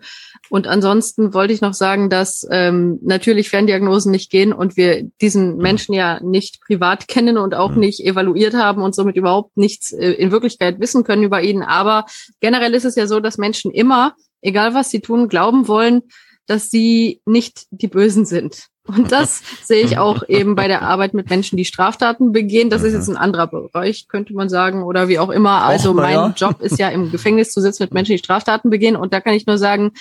Und 0.49 0.67
ansonsten 0.67 1.33
wollte 1.33 1.53
ich 1.53 1.61
noch 1.61 1.73
sagen, 1.73 2.09
dass 2.09 2.45
ähm, 2.51 2.99
natürlich 3.01 3.49
Ferndiagnosen 3.49 4.11
nicht 4.11 4.29
gehen 4.29 4.53
und 4.53 4.77
wir 4.77 5.09
diesen 5.21 5.57
Menschen 5.57 5.93
ja 5.93 6.19
nicht 6.23 6.61
privat 6.61 7.07
kennen 7.07 7.37
und 7.37 7.55
auch 7.55 7.75
nicht 7.75 7.99
evaluiert 7.99 8.53
haben 8.53 8.81
und 8.81 8.93
somit 8.93 9.15
überhaupt 9.15 9.57
nichts 9.57 9.91
äh, 9.91 10.11
in 10.11 10.31
Wirklichkeit 10.31 10.79
wissen 10.79 11.03
können 11.03 11.23
über 11.23 11.41
ihn. 11.41 11.63
Aber 11.63 12.05
generell 12.41 12.73
ist 12.73 12.85
es 12.85 12.95
ja 12.95 13.07
so, 13.07 13.19
dass 13.19 13.37
Menschen 13.37 13.71
immer, 13.71 14.15
egal 14.41 14.73
was 14.73 14.91
sie 14.91 15.01
tun, 15.01 15.29
glauben 15.29 15.67
wollen, 15.67 16.03
dass 16.45 16.69
sie 16.69 17.21
nicht 17.25 17.65
die 17.71 17.87
Bösen 17.87 18.25
sind. 18.25 18.67
Und 18.87 19.11
das 19.11 19.41
sehe 19.63 19.83
ich 19.83 19.97
auch 19.97 20.21
eben 20.27 20.55
bei 20.55 20.67
der 20.67 20.83
Arbeit 20.83 21.15
mit 21.15 21.29
Menschen, 21.29 21.57
die 21.57 21.65
Straftaten 21.65 22.31
begehen. 22.31 22.69
Das 22.69 22.83
ist 22.83 22.93
jetzt 22.93 23.07
ein 23.07 23.17
anderer 23.17 23.47
Bereich, 23.47 24.07
könnte 24.07 24.33
man 24.33 24.47
sagen, 24.47 24.83
oder 24.83 25.07
wie 25.07 25.17
auch 25.17 25.29
immer. 25.29 25.63
Also 25.63 25.93
mein 25.93 26.13
ja. 26.13 26.33
Job 26.37 26.61
ist 26.61 26.77
ja 26.77 26.89
im 26.89 27.11
Gefängnis 27.11 27.51
zu 27.51 27.61
sitzen 27.61 27.83
mit 27.83 27.93
Menschen, 27.93 28.11
die 28.11 28.19
Straftaten 28.19 28.69
begehen. 28.69 28.95
Und 28.95 29.11
da 29.11 29.21
kann 29.21 29.33
ich 29.33 29.47
nur 29.47 29.57
sagen, 29.57 29.93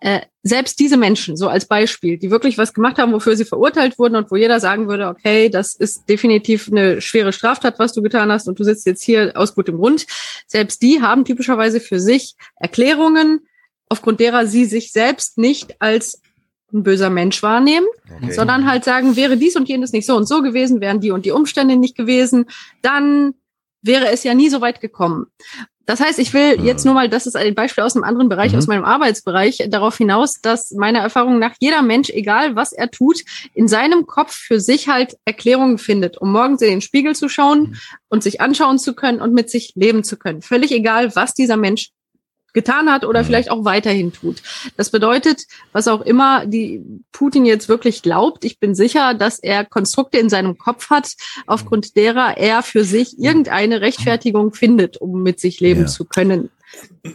äh, 0.00 0.20
selbst 0.42 0.78
diese 0.78 0.96
Menschen, 0.98 1.36
so 1.36 1.48
als 1.48 1.66
Beispiel, 1.66 2.18
die 2.18 2.30
wirklich 2.30 2.58
was 2.58 2.74
gemacht 2.74 2.98
haben, 2.98 3.12
wofür 3.12 3.34
sie 3.34 3.46
verurteilt 3.46 3.98
wurden 3.98 4.16
und 4.16 4.30
wo 4.30 4.36
jeder 4.36 4.60
sagen 4.60 4.88
würde, 4.88 5.08
okay, 5.08 5.48
das 5.48 5.74
ist 5.74 6.08
definitiv 6.08 6.68
eine 6.70 7.00
schwere 7.00 7.32
Straftat, 7.32 7.78
was 7.78 7.94
du 7.94 8.02
getan 8.02 8.30
hast 8.30 8.46
und 8.46 8.58
du 8.58 8.64
sitzt 8.64 8.86
jetzt 8.86 9.02
hier 9.02 9.32
aus 9.36 9.54
gutem 9.54 9.78
Grund. 9.78 10.06
Selbst 10.46 10.82
die 10.82 11.00
haben 11.00 11.24
typischerweise 11.24 11.80
für 11.80 11.98
sich 11.98 12.34
Erklärungen, 12.56 13.46
aufgrund 13.88 14.20
derer 14.20 14.46
sie 14.46 14.66
sich 14.66 14.92
selbst 14.92 15.38
nicht 15.38 15.80
als 15.80 16.20
ein 16.72 16.82
böser 16.82 17.10
Mensch 17.10 17.42
wahrnehmen, 17.42 17.86
okay. 18.16 18.32
sondern 18.32 18.70
halt 18.70 18.84
sagen, 18.84 19.16
wäre 19.16 19.36
dies 19.36 19.56
und 19.56 19.68
jenes 19.68 19.92
nicht 19.92 20.06
so 20.06 20.16
und 20.16 20.28
so 20.28 20.42
gewesen, 20.42 20.80
wären 20.80 21.00
die 21.00 21.10
und 21.10 21.24
die 21.24 21.30
Umstände 21.30 21.76
nicht 21.76 21.96
gewesen, 21.96 22.46
dann 22.82 23.34
wäre 23.82 24.08
es 24.10 24.24
ja 24.24 24.34
nie 24.34 24.48
so 24.48 24.60
weit 24.60 24.80
gekommen. 24.80 25.26
Das 25.88 26.00
heißt, 26.00 26.18
ich 26.18 26.34
will 26.34 26.62
jetzt 26.62 26.84
nur 26.84 26.92
mal, 26.92 27.08
das 27.08 27.26
ist 27.26 27.34
ein 27.34 27.54
Beispiel 27.54 27.82
aus 27.82 27.96
einem 27.96 28.04
anderen 28.04 28.28
Bereich, 28.28 28.52
mhm. 28.52 28.58
aus 28.58 28.66
meinem 28.66 28.84
Arbeitsbereich, 28.84 29.68
darauf 29.70 29.96
hinaus, 29.96 30.42
dass 30.42 30.70
meiner 30.72 30.98
Erfahrung 30.98 31.38
nach 31.38 31.54
jeder 31.60 31.80
Mensch, 31.80 32.10
egal 32.10 32.56
was 32.56 32.74
er 32.74 32.90
tut, 32.90 33.22
in 33.54 33.68
seinem 33.68 34.04
Kopf 34.04 34.34
für 34.34 34.60
sich 34.60 34.88
halt 34.88 35.16
Erklärungen 35.24 35.78
findet, 35.78 36.18
um 36.18 36.30
morgens 36.30 36.60
in 36.60 36.68
den 36.68 36.80
Spiegel 36.82 37.16
zu 37.16 37.30
schauen 37.30 37.60
mhm. 37.60 37.76
und 38.10 38.22
sich 38.22 38.42
anschauen 38.42 38.78
zu 38.78 38.94
können 38.94 39.22
und 39.22 39.32
mit 39.32 39.48
sich 39.48 39.72
leben 39.76 40.04
zu 40.04 40.18
können. 40.18 40.42
Völlig 40.42 40.72
egal, 40.72 41.16
was 41.16 41.32
dieser 41.32 41.56
Mensch 41.56 41.88
getan 42.52 42.90
hat 42.90 43.04
oder 43.04 43.22
mhm. 43.22 43.26
vielleicht 43.26 43.50
auch 43.50 43.64
weiterhin 43.64 44.12
tut. 44.12 44.42
Das 44.76 44.90
bedeutet, 44.90 45.42
was 45.72 45.88
auch 45.88 46.00
immer 46.00 46.46
die 46.46 46.82
Putin 47.12 47.44
jetzt 47.44 47.68
wirklich 47.68 48.02
glaubt, 48.02 48.44
ich 48.44 48.58
bin 48.58 48.74
sicher, 48.74 49.14
dass 49.14 49.38
er 49.38 49.64
Konstrukte 49.64 50.18
in 50.18 50.28
seinem 50.28 50.58
Kopf 50.58 50.90
hat, 50.90 51.12
aufgrund 51.46 51.96
derer 51.96 52.36
er 52.36 52.62
für 52.62 52.84
sich 52.84 53.16
mhm. 53.16 53.24
irgendeine 53.24 53.80
Rechtfertigung 53.80 54.52
findet, 54.52 54.96
um 54.96 55.22
mit 55.22 55.40
sich 55.40 55.60
leben 55.60 55.82
ja. 55.82 55.86
zu 55.86 56.04
können. 56.04 56.50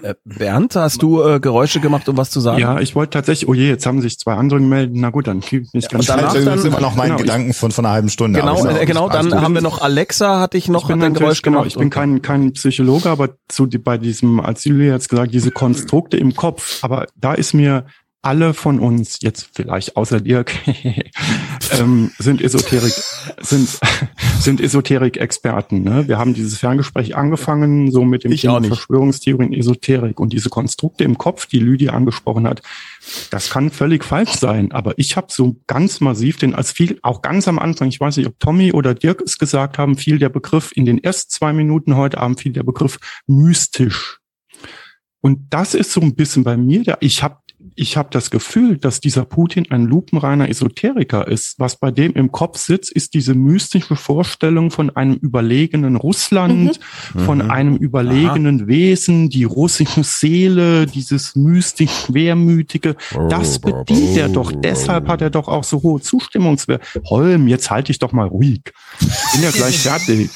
Äh, 0.02 0.16
Bernd, 0.26 0.76
hast 0.76 1.02
du 1.02 1.22
äh, 1.22 1.40
Geräusche 1.40 1.80
gemacht, 1.80 2.10
um 2.10 2.18
was 2.18 2.32
zu 2.32 2.40
sagen? 2.40 2.60
Ja, 2.60 2.80
ich 2.80 2.96
wollte 2.96 3.12
tatsächlich, 3.12 3.48
oh 3.48 3.54
je, 3.54 3.68
jetzt 3.68 3.86
haben 3.86 4.02
sich 4.02 4.18
zwei 4.18 4.34
andere 4.34 4.60
gemeldet. 4.60 4.96
Na 4.96 5.10
gut, 5.10 5.28
dann 5.28 5.42
kriege 5.42 5.68
ich 5.74 5.90
ganz 5.90 6.08
ja, 6.08 6.18
danach 6.18 6.34
dann, 6.34 6.60
sind 6.60 6.74
wir 6.74 6.80
noch 6.80 6.96
meinen 6.96 7.18
genau, 7.18 7.22
Gedanken 7.22 7.54
von, 7.54 7.72
von 7.72 7.86
einer 7.86 7.94
halben 7.94 8.10
Stunde. 8.10 8.40
Genau, 8.40 8.66
äh, 8.66 8.86
genau, 8.86 9.10
dann 9.10 9.42
haben 9.42 9.54
wir 9.54 9.62
noch 9.62 9.82
Alexa, 9.82 10.40
hatte 10.40 10.58
ich 10.58 10.68
noch 10.70 10.90
ich 10.90 10.96
ein 10.96 11.14
Geräusch 11.14 11.42
genau, 11.42 11.60
gemacht. 11.60 11.72
Ich 11.72 11.78
bin 11.78 11.90
kein, 11.90 12.22
kein 12.22 12.54
Psychologe, 12.54 13.10
aber 13.10 13.30
zu, 13.48 13.68
bei 13.68 13.98
diesem, 13.98 14.40
als 14.40 14.64
Julia 14.66 14.94
jetzt 14.94 15.10
gesagt, 15.10 15.34
diese 15.34 15.52
Konstrukte 15.52 16.18
im 16.18 16.36
Kopf, 16.36 16.84
aber 16.84 17.08
da 17.16 17.34
ist 17.34 17.54
mir 17.54 17.86
alle 18.24 18.54
von 18.54 18.80
uns, 18.80 19.20
jetzt 19.22 19.50
vielleicht 19.54 19.98
außer 19.98 20.22
Dirk, 20.22 20.54
ähm, 21.72 22.12
sind 22.18 22.42
Esoterik, 22.42 22.94
sind, 23.42 23.80
sind 24.40 24.62
Esoterik-Experten. 24.62 25.84
Ne? 25.84 26.08
Wir 26.08 26.18
haben 26.18 26.34
dieses 26.34 26.58
Ferngespräch 26.58 27.16
angefangen, 27.18 27.92
so 27.92 28.06
mit 28.06 28.24
dem 28.24 28.32
ich 28.32 28.42
Thema 28.42 28.64
Verschwörungstheorien, 28.64 29.52
Esoterik 29.54 30.22
und 30.22 30.32
diese 30.32 30.50
Konstrukte 30.50 31.04
im 31.04 31.18
Kopf, 31.18 31.48
die 31.48 31.60
Lydia 31.60 31.92
angesprochen 31.92 32.48
hat. 32.48 32.62
Das 33.30 33.50
kann 33.50 33.70
völlig 33.70 34.06
falsch 34.06 34.32
sein, 34.32 34.72
aber 34.72 34.98
ich 34.98 35.18
habe 35.18 35.28
so 35.30 35.58
ganz 35.68 36.00
massiv 36.00 36.38
den 36.38 36.56
als 36.56 36.72
viel, 36.72 37.00
auch 37.02 37.22
ganz 37.22 37.50
am 37.50 37.60
Anfang, 37.60 37.90
ich 37.90 38.00
weiß 38.00 38.16
nicht, 38.16 38.28
ob 38.28 38.40
Tommy 38.40 38.72
oder 38.72 38.96
Dirk 38.96 39.22
es 39.22 39.38
gesagt 39.38 39.78
haben, 39.78 39.98
fiel 39.98 40.18
der 40.18 40.30
Begriff 40.30 40.72
in 40.74 40.86
den 40.86 41.04
ersten 41.04 41.30
zwei 41.30 41.52
Minuten 41.52 41.98
heute 41.98 42.20
Abend 42.20 42.40
fiel 42.40 42.54
der 42.54 42.64
Begriff 42.64 43.00
mystisch. 43.28 44.20
Und 45.20 45.54
das 45.54 45.74
ist 45.74 45.92
so 45.94 46.02
ein 46.02 46.16
bisschen 46.16 46.44
bei 46.44 46.58
mir, 46.58 46.84
der, 46.84 46.98
ich 47.00 47.24
habe 47.24 47.38
ich 47.76 47.98
habe 47.98 48.10
das 48.12 48.30
Gefühl, 48.30 48.78
dass 48.78 49.00
dieser 49.00 49.26
Putin 49.26 49.66
ein 49.70 49.86
lupenreiner 49.86 50.50
Esoteriker 50.50 51.28
ist. 51.28 51.60
Was 51.60 51.78
bei 51.78 51.92
dem 51.92 52.14
im 52.14 52.32
Kopf 52.32 52.58
sitzt, 52.58 52.92
ist 52.92 53.14
diese 53.14 53.34
mystische 53.34 53.96
Vorstellung 53.96 54.72
von 54.72 54.90
einem 54.96 55.16
überlegenen 55.16 55.96
Russland, 55.96 56.80
mhm. 57.14 57.20
von 57.20 57.38
mhm. 57.40 57.52
einem 57.52 57.76
überlegenen 57.78 58.62
Aha. 58.62 58.68
Wesen, 58.68 59.30
die 59.30 59.44
russische 59.44 60.04
Seele, 60.04 60.86
dieses 60.86 61.36
mystisch 61.36 61.92
Schwermütige. 61.92 62.96
Das 63.30 63.60
bedient 63.60 64.18
er 64.18 64.30
doch. 64.30 64.52
Deshalb 64.52 65.08
hat 65.08 65.22
er 65.22 65.30
doch 65.30 65.48
auch 65.48 65.64
so 65.64 65.82
hohe 65.82 66.02
Zustimmungswerte. 66.02 66.86
Holm, 67.06 67.48
jetzt 67.48 67.70
halte 67.70 67.92
ich 67.92 68.00
doch 68.00 68.12
mal 68.12 68.28
ruhig. 68.28 68.62
Bin 69.34 69.44
ja 69.44 69.52
gleich 69.52 69.78
fertig. 69.80 70.30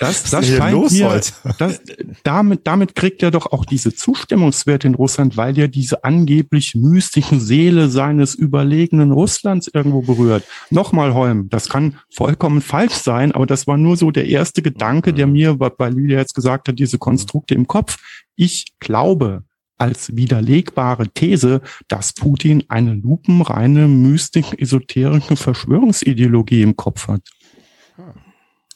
Das, 0.00 0.30
das 0.30 0.48
scheint 0.48 0.72
los, 0.72 0.92
mir, 0.92 1.20
das, 1.58 1.82
damit, 2.22 2.66
damit 2.66 2.94
kriegt 2.94 3.22
er 3.22 3.30
doch 3.30 3.52
auch 3.52 3.66
diese 3.66 3.94
Zustimmungswerte 3.94 4.86
in 4.86 4.94
Russland, 4.94 5.36
weil 5.36 5.58
er 5.58 5.68
diese 5.68 6.04
angeblich 6.04 6.74
mystischen 6.74 7.38
Seele 7.38 7.90
seines 7.90 8.34
überlegenen 8.34 9.12
Russlands 9.12 9.68
irgendwo 9.68 10.00
berührt. 10.00 10.42
Nochmal, 10.70 11.12
Holm, 11.12 11.50
das 11.50 11.68
kann 11.68 11.98
vollkommen 12.10 12.62
falsch 12.62 12.94
sein, 12.94 13.32
aber 13.32 13.44
das 13.44 13.66
war 13.66 13.76
nur 13.76 13.98
so 13.98 14.10
der 14.10 14.26
erste 14.26 14.62
Gedanke, 14.62 15.12
der 15.12 15.26
mir, 15.26 15.60
weil 15.60 15.92
Lydia 15.92 16.18
jetzt 16.18 16.34
gesagt 16.34 16.68
hat, 16.68 16.78
diese 16.78 16.96
Konstrukte 16.96 17.54
im 17.54 17.66
Kopf. 17.66 17.98
Ich 18.36 18.72
glaube, 18.78 19.44
als 19.76 20.16
widerlegbare 20.16 21.08
These, 21.08 21.60
dass 21.88 22.14
Putin 22.14 22.64
eine 22.68 22.94
lupenreine, 22.94 23.86
mystisch 23.86 24.54
esoterische 24.56 25.36
Verschwörungsideologie 25.36 26.62
im 26.62 26.74
Kopf 26.74 27.06
hat. 27.08 27.22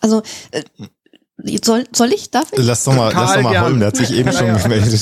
Also 0.01 0.23
äh, 0.51 0.63
Soll, 1.65 1.85
soll 1.93 2.13
ich? 2.13 2.31
Darf 2.31 2.53
ich? 2.53 2.65
Lass 2.65 2.85
doch 2.85 2.95
mal, 2.95 3.11
Karl 3.13 3.25
lass 3.25 3.35
doch 3.35 3.43
mal 3.43 3.51
gern. 3.51 3.65
Holm, 3.65 3.79
der 3.81 3.89
hat 3.89 3.97
sich 3.97 4.13
eben 4.13 4.33
schon 4.33 4.57
gemeldet. 4.57 5.01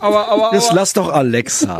Aber, 0.00 0.28
aber, 0.28 0.50
Das 0.52 0.72
lass 0.72 0.94
doch 0.94 1.12
Alexa. 1.12 1.78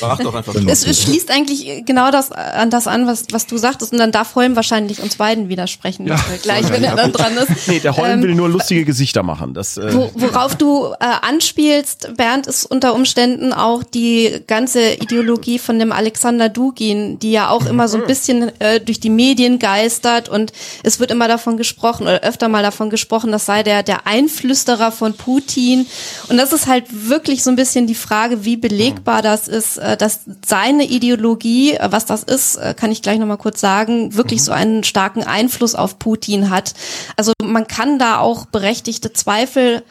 Doch 0.00 0.34
einfach. 0.34 0.54
Es, 0.66 0.86
es 0.86 1.02
schließt 1.02 1.30
eigentlich 1.30 1.84
genau 1.84 2.10
das 2.10 2.32
an 2.32 2.70
das 2.70 2.86
an, 2.86 3.06
was, 3.06 3.24
was 3.30 3.46
du 3.46 3.58
sagtest, 3.58 3.92
und 3.92 3.98
dann 3.98 4.10
darf 4.12 4.34
Holm 4.34 4.56
wahrscheinlich 4.56 5.02
uns 5.02 5.16
beiden 5.16 5.48
widersprechen, 5.50 6.06
Ja. 6.06 6.18
gleich, 6.42 6.70
wenn 6.70 6.82
er 6.84 6.96
dann 6.96 7.12
dran 7.12 7.36
ist. 7.36 7.68
Nee, 7.68 7.78
der 7.78 7.96
Holm 7.96 8.10
Ähm, 8.12 8.22
will 8.22 8.34
nur 8.34 8.48
lustige 8.48 8.84
Gesichter 8.84 9.22
machen. 9.22 9.52
Das, 9.54 9.76
äh, 9.76 9.94
Wo, 9.94 10.10
worauf 10.14 10.56
du 10.56 10.92
äh, 10.92 10.96
anspielst, 11.22 12.16
Bernd, 12.16 12.46
ist 12.46 12.64
unter 12.66 12.94
Umständen 12.94 13.52
auch 13.52 13.82
die 13.82 14.40
ganze 14.46 14.94
Ideologie 14.94 15.58
von 15.58 15.78
dem 15.78 15.92
Alexander 15.92 16.48
Dugin, 16.48 17.18
die 17.18 17.32
ja 17.32 17.50
auch 17.50 17.66
immer 17.66 17.88
so 17.88 17.98
ein 17.98 18.06
bisschen 18.06 18.50
äh, 18.60 18.80
durch 18.80 19.00
die 19.00 19.10
Medien 19.10 19.58
geistert 19.58 20.28
und 20.28 20.52
es 20.82 21.00
wird 21.00 21.10
immer 21.10 21.28
davon 21.28 21.56
gesprochen 21.58 22.04
oder 22.04 22.20
öfter 22.22 22.48
mal 22.48 22.62
davon 22.62 22.81
gesprochen, 22.90 23.32
das 23.32 23.46
sei 23.46 23.62
der, 23.62 23.82
der 23.82 24.06
Einflüsterer 24.06 24.92
von 24.92 25.14
Putin. 25.14 25.86
Und 26.28 26.36
das 26.36 26.52
ist 26.52 26.66
halt 26.66 26.86
wirklich 26.90 27.42
so 27.42 27.50
ein 27.50 27.56
bisschen 27.56 27.86
die 27.86 27.94
Frage, 27.94 28.44
wie 28.44 28.56
belegbar 28.56 29.22
das 29.22 29.48
ist, 29.48 29.78
äh, 29.78 29.96
dass 29.96 30.20
seine 30.46 30.84
Ideologie, 30.84 31.74
äh, 31.74 31.88
was 31.90 32.06
das 32.06 32.22
ist, 32.22 32.56
äh, 32.56 32.74
kann 32.74 32.92
ich 32.92 33.02
gleich 33.02 33.18
nochmal 33.18 33.38
kurz 33.38 33.60
sagen, 33.60 34.14
wirklich 34.14 34.42
so 34.42 34.52
einen 34.52 34.84
starken 34.84 35.24
Einfluss 35.24 35.74
auf 35.74 35.98
Putin 35.98 36.50
hat. 36.50 36.74
Also 37.16 37.32
man 37.42 37.66
kann 37.66 37.98
da 37.98 38.18
auch 38.18 38.46
berechtigte 38.46 39.12
Zweifel 39.12 39.82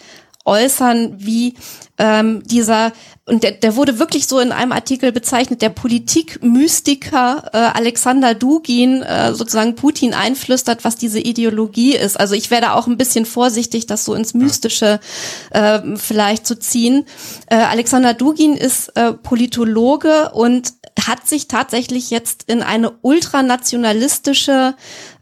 äußern, 0.45 1.15
wie 1.17 1.55
ähm, 2.01 2.41
dieser, 2.43 2.93
und 3.27 3.43
der, 3.43 3.51
der 3.51 3.75
wurde 3.75 3.99
wirklich 3.99 4.25
so 4.25 4.39
in 4.39 4.51
einem 4.51 4.71
Artikel 4.71 5.11
bezeichnet, 5.11 5.61
der 5.61 5.69
Politikmystiker 5.69 7.51
äh, 7.53 7.57
Alexander 7.57 8.33
Dugin 8.33 9.03
äh, 9.03 9.35
sozusagen 9.35 9.75
Putin 9.75 10.15
einflüstert, 10.15 10.83
was 10.83 10.95
diese 10.95 11.19
Ideologie 11.19 11.95
ist. 11.95 12.19
Also 12.19 12.33
ich 12.33 12.49
werde 12.49 12.73
auch 12.73 12.87
ein 12.87 12.97
bisschen 12.97 13.27
vorsichtig, 13.27 13.85
das 13.85 14.03
so 14.03 14.15
ins 14.15 14.33
Mystische 14.33 14.99
äh, 15.51 15.79
vielleicht 15.95 16.47
zu 16.47 16.57
ziehen. 16.57 17.05
Äh, 17.45 17.57
Alexander 17.57 18.15
Dugin 18.15 18.55
ist 18.55 18.89
äh, 18.97 19.13
Politologe 19.13 20.31
und 20.33 20.73
hat 21.07 21.27
sich 21.27 21.47
tatsächlich 21.47 22.09
jetzt 22.09 22.43
in 22.47 22.61
eine 22.61 22.91
ultranationalistische 23.01 24.75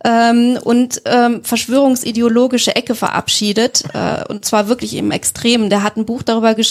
ähm, 0.03 0.57
und 0.63 1.01
ähm, 1.05 1.43
verschwörungsideologische 1.43 2.75
Ecke 2.75 2.95
verabschiedet 2.95 3.83
äh, 3.93 4.23
und 4.27 4.45
zwar 4.45 4.67
wirklich 4.67 4.95
im 4.95 5.11
Extremen. 5.11 5.69
Der 5.69 5.83
hat 5.83 5.97
ein 5.97 6.05
Buch 6.05 6.23
darüber 6.23 6.55
geschrieben, 6.55 6.68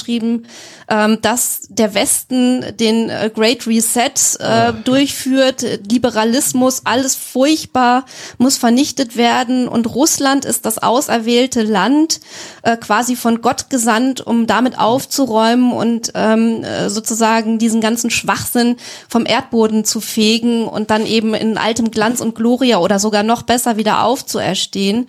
ähm, 0.88 1.18
dass 1.20 1.62
der 1.68 1.94
Westen 1.94 2.64
den 2.76 3.11
äh, 3.11 3.30
Great 3.34 3.66
Reset 3.66 4.38
äh, 4.38 4.72
durchführt, 4.84 5.64
Liberalismus, 5.90 6.82
alles 6.84 7.14
furchtbar, 7.14 8.05
muss 8.38 8.57
vernichtet 8.57 9.16
werden. 9.16 9.68
Und 9.68 9.94
Russland 9.94 10.44
ist 10.44 10.64
das 10.64 10.78
auserwählte 10.78 11.62
Land, 11.62 12.20
äh, 12.62 12.76
quasi 12.76 13.16
von 13.16 13.42
Gott 13.42 13.70
gesandt, 13.70 14.20
um 14.20 14.46
damit 14.46 14.78
aufzuräumen 14.78 15.72
und 15.72 16.12
ähm, 16.14 16.64
äh, 16.64 16.88
sozusagen 16.88 17.59
diesen 17.59 17.80
ganzen 17.80 18.11
Schwachsinn 18.11 18.76
vom 19.09 19.26
Erdboden 19.26 19.84
zu 19.84 20.01
fegen 20.01 20.66
und 20.66 20.90
dann 20.90 21.07
eben 21.07 21.34
in 21.34 21.59
altem 21.59 21.90
Glanz 21.90 22.20
und 22.20 22.34
Gloria 22.34 22.78
oder 22.78 22.99
sogar 22.99 23.22
noch 23.22 23.42
besser 23.42 23.76
wieder 23.76 24.05
aufzuerstehen. 24.05 25.07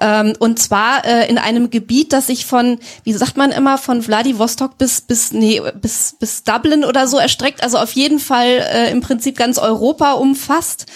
Ähm, 0.00 0.34
und 0.38 0.58
zwar 0.58 1.04
äh, 1.04 1.28
in 1.28 1.38
einem 1.38 1.70
Gebiet, 1.70 2.12
das 2.12 2.26
sich 2.28 2.46
von, 2.46 2.78
wie 3.04 3.12
sagt 3.12 3.36
man 3.36 3.52
immer, 3.52 3.78
von 3.78 4.02
Vladivostok 4.02 4.78
bis 4.78 5.00
bis 5.00 5.32
nee, 5.32 5.60
bis 5.80 6.16
bis 6.18 6.44
Dublin 6.44 6.84
oder 6.84 7.06
so 7.06 7.18
erstreckt. 7.18 7.62
Also 7.62 7.78
auf 7.78 7.92
jeden 7.92 8.18
Fall 8.18 8.66
äh, 8.72 8.90
im 8.90 9.00
Prinzip 9.00 9.36
ganz 9.36 9.58
Europa 9.58 10.12
umfasst. 10.12 10.86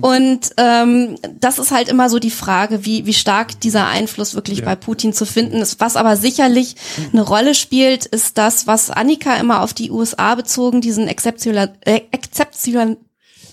Und 0.00 0.50
ähm, 0.56 1.16
das 1.40 1.58
ist 1.58 1.70
halt 1.70 1.88
immer 1.88 2.08
so 2.08 2.18
die 2.18 2.30
Frage, 2.30 2.84
wie 2.84 3.06
wie 3.06 3.14
stark 3.14 3.60
dieser 3.60 3.86
Einfluss 3.86 4.34
wirklich 4.34 4.64
bei 4.64 4.76
Putin 4.76 5.12
zu 5.12 5.26
finden 5.26 5.56
ist. 5.56 5.80
Was 5.80 5.96
aber 5.96 6.16
sicherlich 6.16 6.76
eine 7.12 7.22
Rolle 7.22 7.54
spielt, 7.54 8.06
ist 8.06 8.38
das, 8.38 8.66
was 8.66 8.90
Annika 8.90 9.36
immer 9.36 9.62
auf 9.62 9.74
die 9.74 9.90
USA 9.90 10.34
bezogen, 10.34 10.80
diesen 10.80 11.08
exceptional, 11.08 11.72
äh, 11.84 12.00
exceptional 12.10 12.96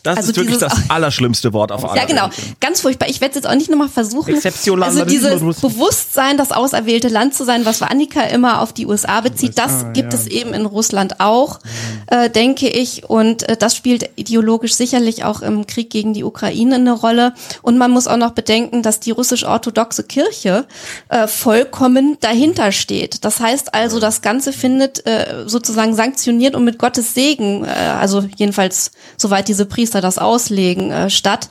das 0.04 0.18
also 0.18 0.32
ist 0.32 0.38
wirklich 0.38 0.58
dieses- 0.58 0.74
das 0.74 0.90
allerschlimmste 0.90 1.54
Wort 1.54 1.72
auf 1.72 1.84
aller 1.86 2.02
ja, 2.02 2.06
genau. 2.06 2.24
Welt. 2.26 2.60
Ganz 2.60 2.82
furchtbar. 2.82 3.10
Ich 3.10 3.22
werde 3.22 3.32
es 3.32 3.36
jetzt 3.36 3.48
auch 3.48 3.56
nicht 3.56 3.70
nochmal 3.70 3.90
versuchen. 3.90 4.36
Also 4.36 5.06
dieses. 5.06 5.40
Bewusstsein, 5.62 6.38
das 6.38 6.52
auserwählte 6.52 7.08
Land 7.08 7.34
zu 7.34 7.44
sein, 7.46 7.66
was 7.66 7.82
Annika 7.82 8.22
immer 8.22 8.62
auf 8.62 8.74
die 8.74 8.86
USA 8.86 9.22
bezieht, 9.22 9.58
das 9.58 9.86
gibt 9.94 10.14
es 10.14 10.28
eben 10.28 10.54
in 10.54 10.66
Russland 10.66 11.20
auch, 11.20 11.60
äh, 12.08 12.30
denke 12.30 12.68
ich. 12.70 13.10
Und 13.10 13.44
äh, 13.44 13.58
das 13.58 13.76
spielt 13.76 14.10
ideologisch 14.16 14.74
sicherlich 14.74 15.24
auch 15.24 15.42
im 15.42 15.66
Krieg 15.68 15.90
gegen 15.90 16.14
die 16.14 16.24
Ukraine 16.24 16.76
eine 16.76 16.92
Rolle. 16.94 17.34
Und 17.62 17.78
man 17.78 17.92
muss 17.92 18.08
auch 18.08 18.18
noch 18.18 18.32
bedenken, 18.32 18.84
dass 18.84 19.00
die 19.00 19.12
russisch-orthodoxe 19.12 20.04
Kirche 20.04 20.66
äh, 21.10 21.28
vollkommen 21.28 22.18
dahinter 22.20 22.72
steht. 22.72 23.26
Das 23.26 23.40
heißt 23.40 23.74
also, 23.74 24.00
das 24.00 24.22
Ganze 24.22 24.54
findet 24.54 25.06
äh, 25.06 25.44
sozusagen 25.46 25.96
sanktioniert 25.96 26.56
und 26.56 26.64
mit 26.64 26.78
Gottes 26.78 27.14
Segen, 27.14 27.66
äh, 27.66 27.68
also 27.70 28.24
jedenfalls 28.36 28.92
soweit 29.18 29.48
diese 29.48 29.66
Priester 29.66 29.89
das 29.92 30.18
auslegen, 30.18 30.92
äh, 30.92 31.10
statt. 31.10 31.50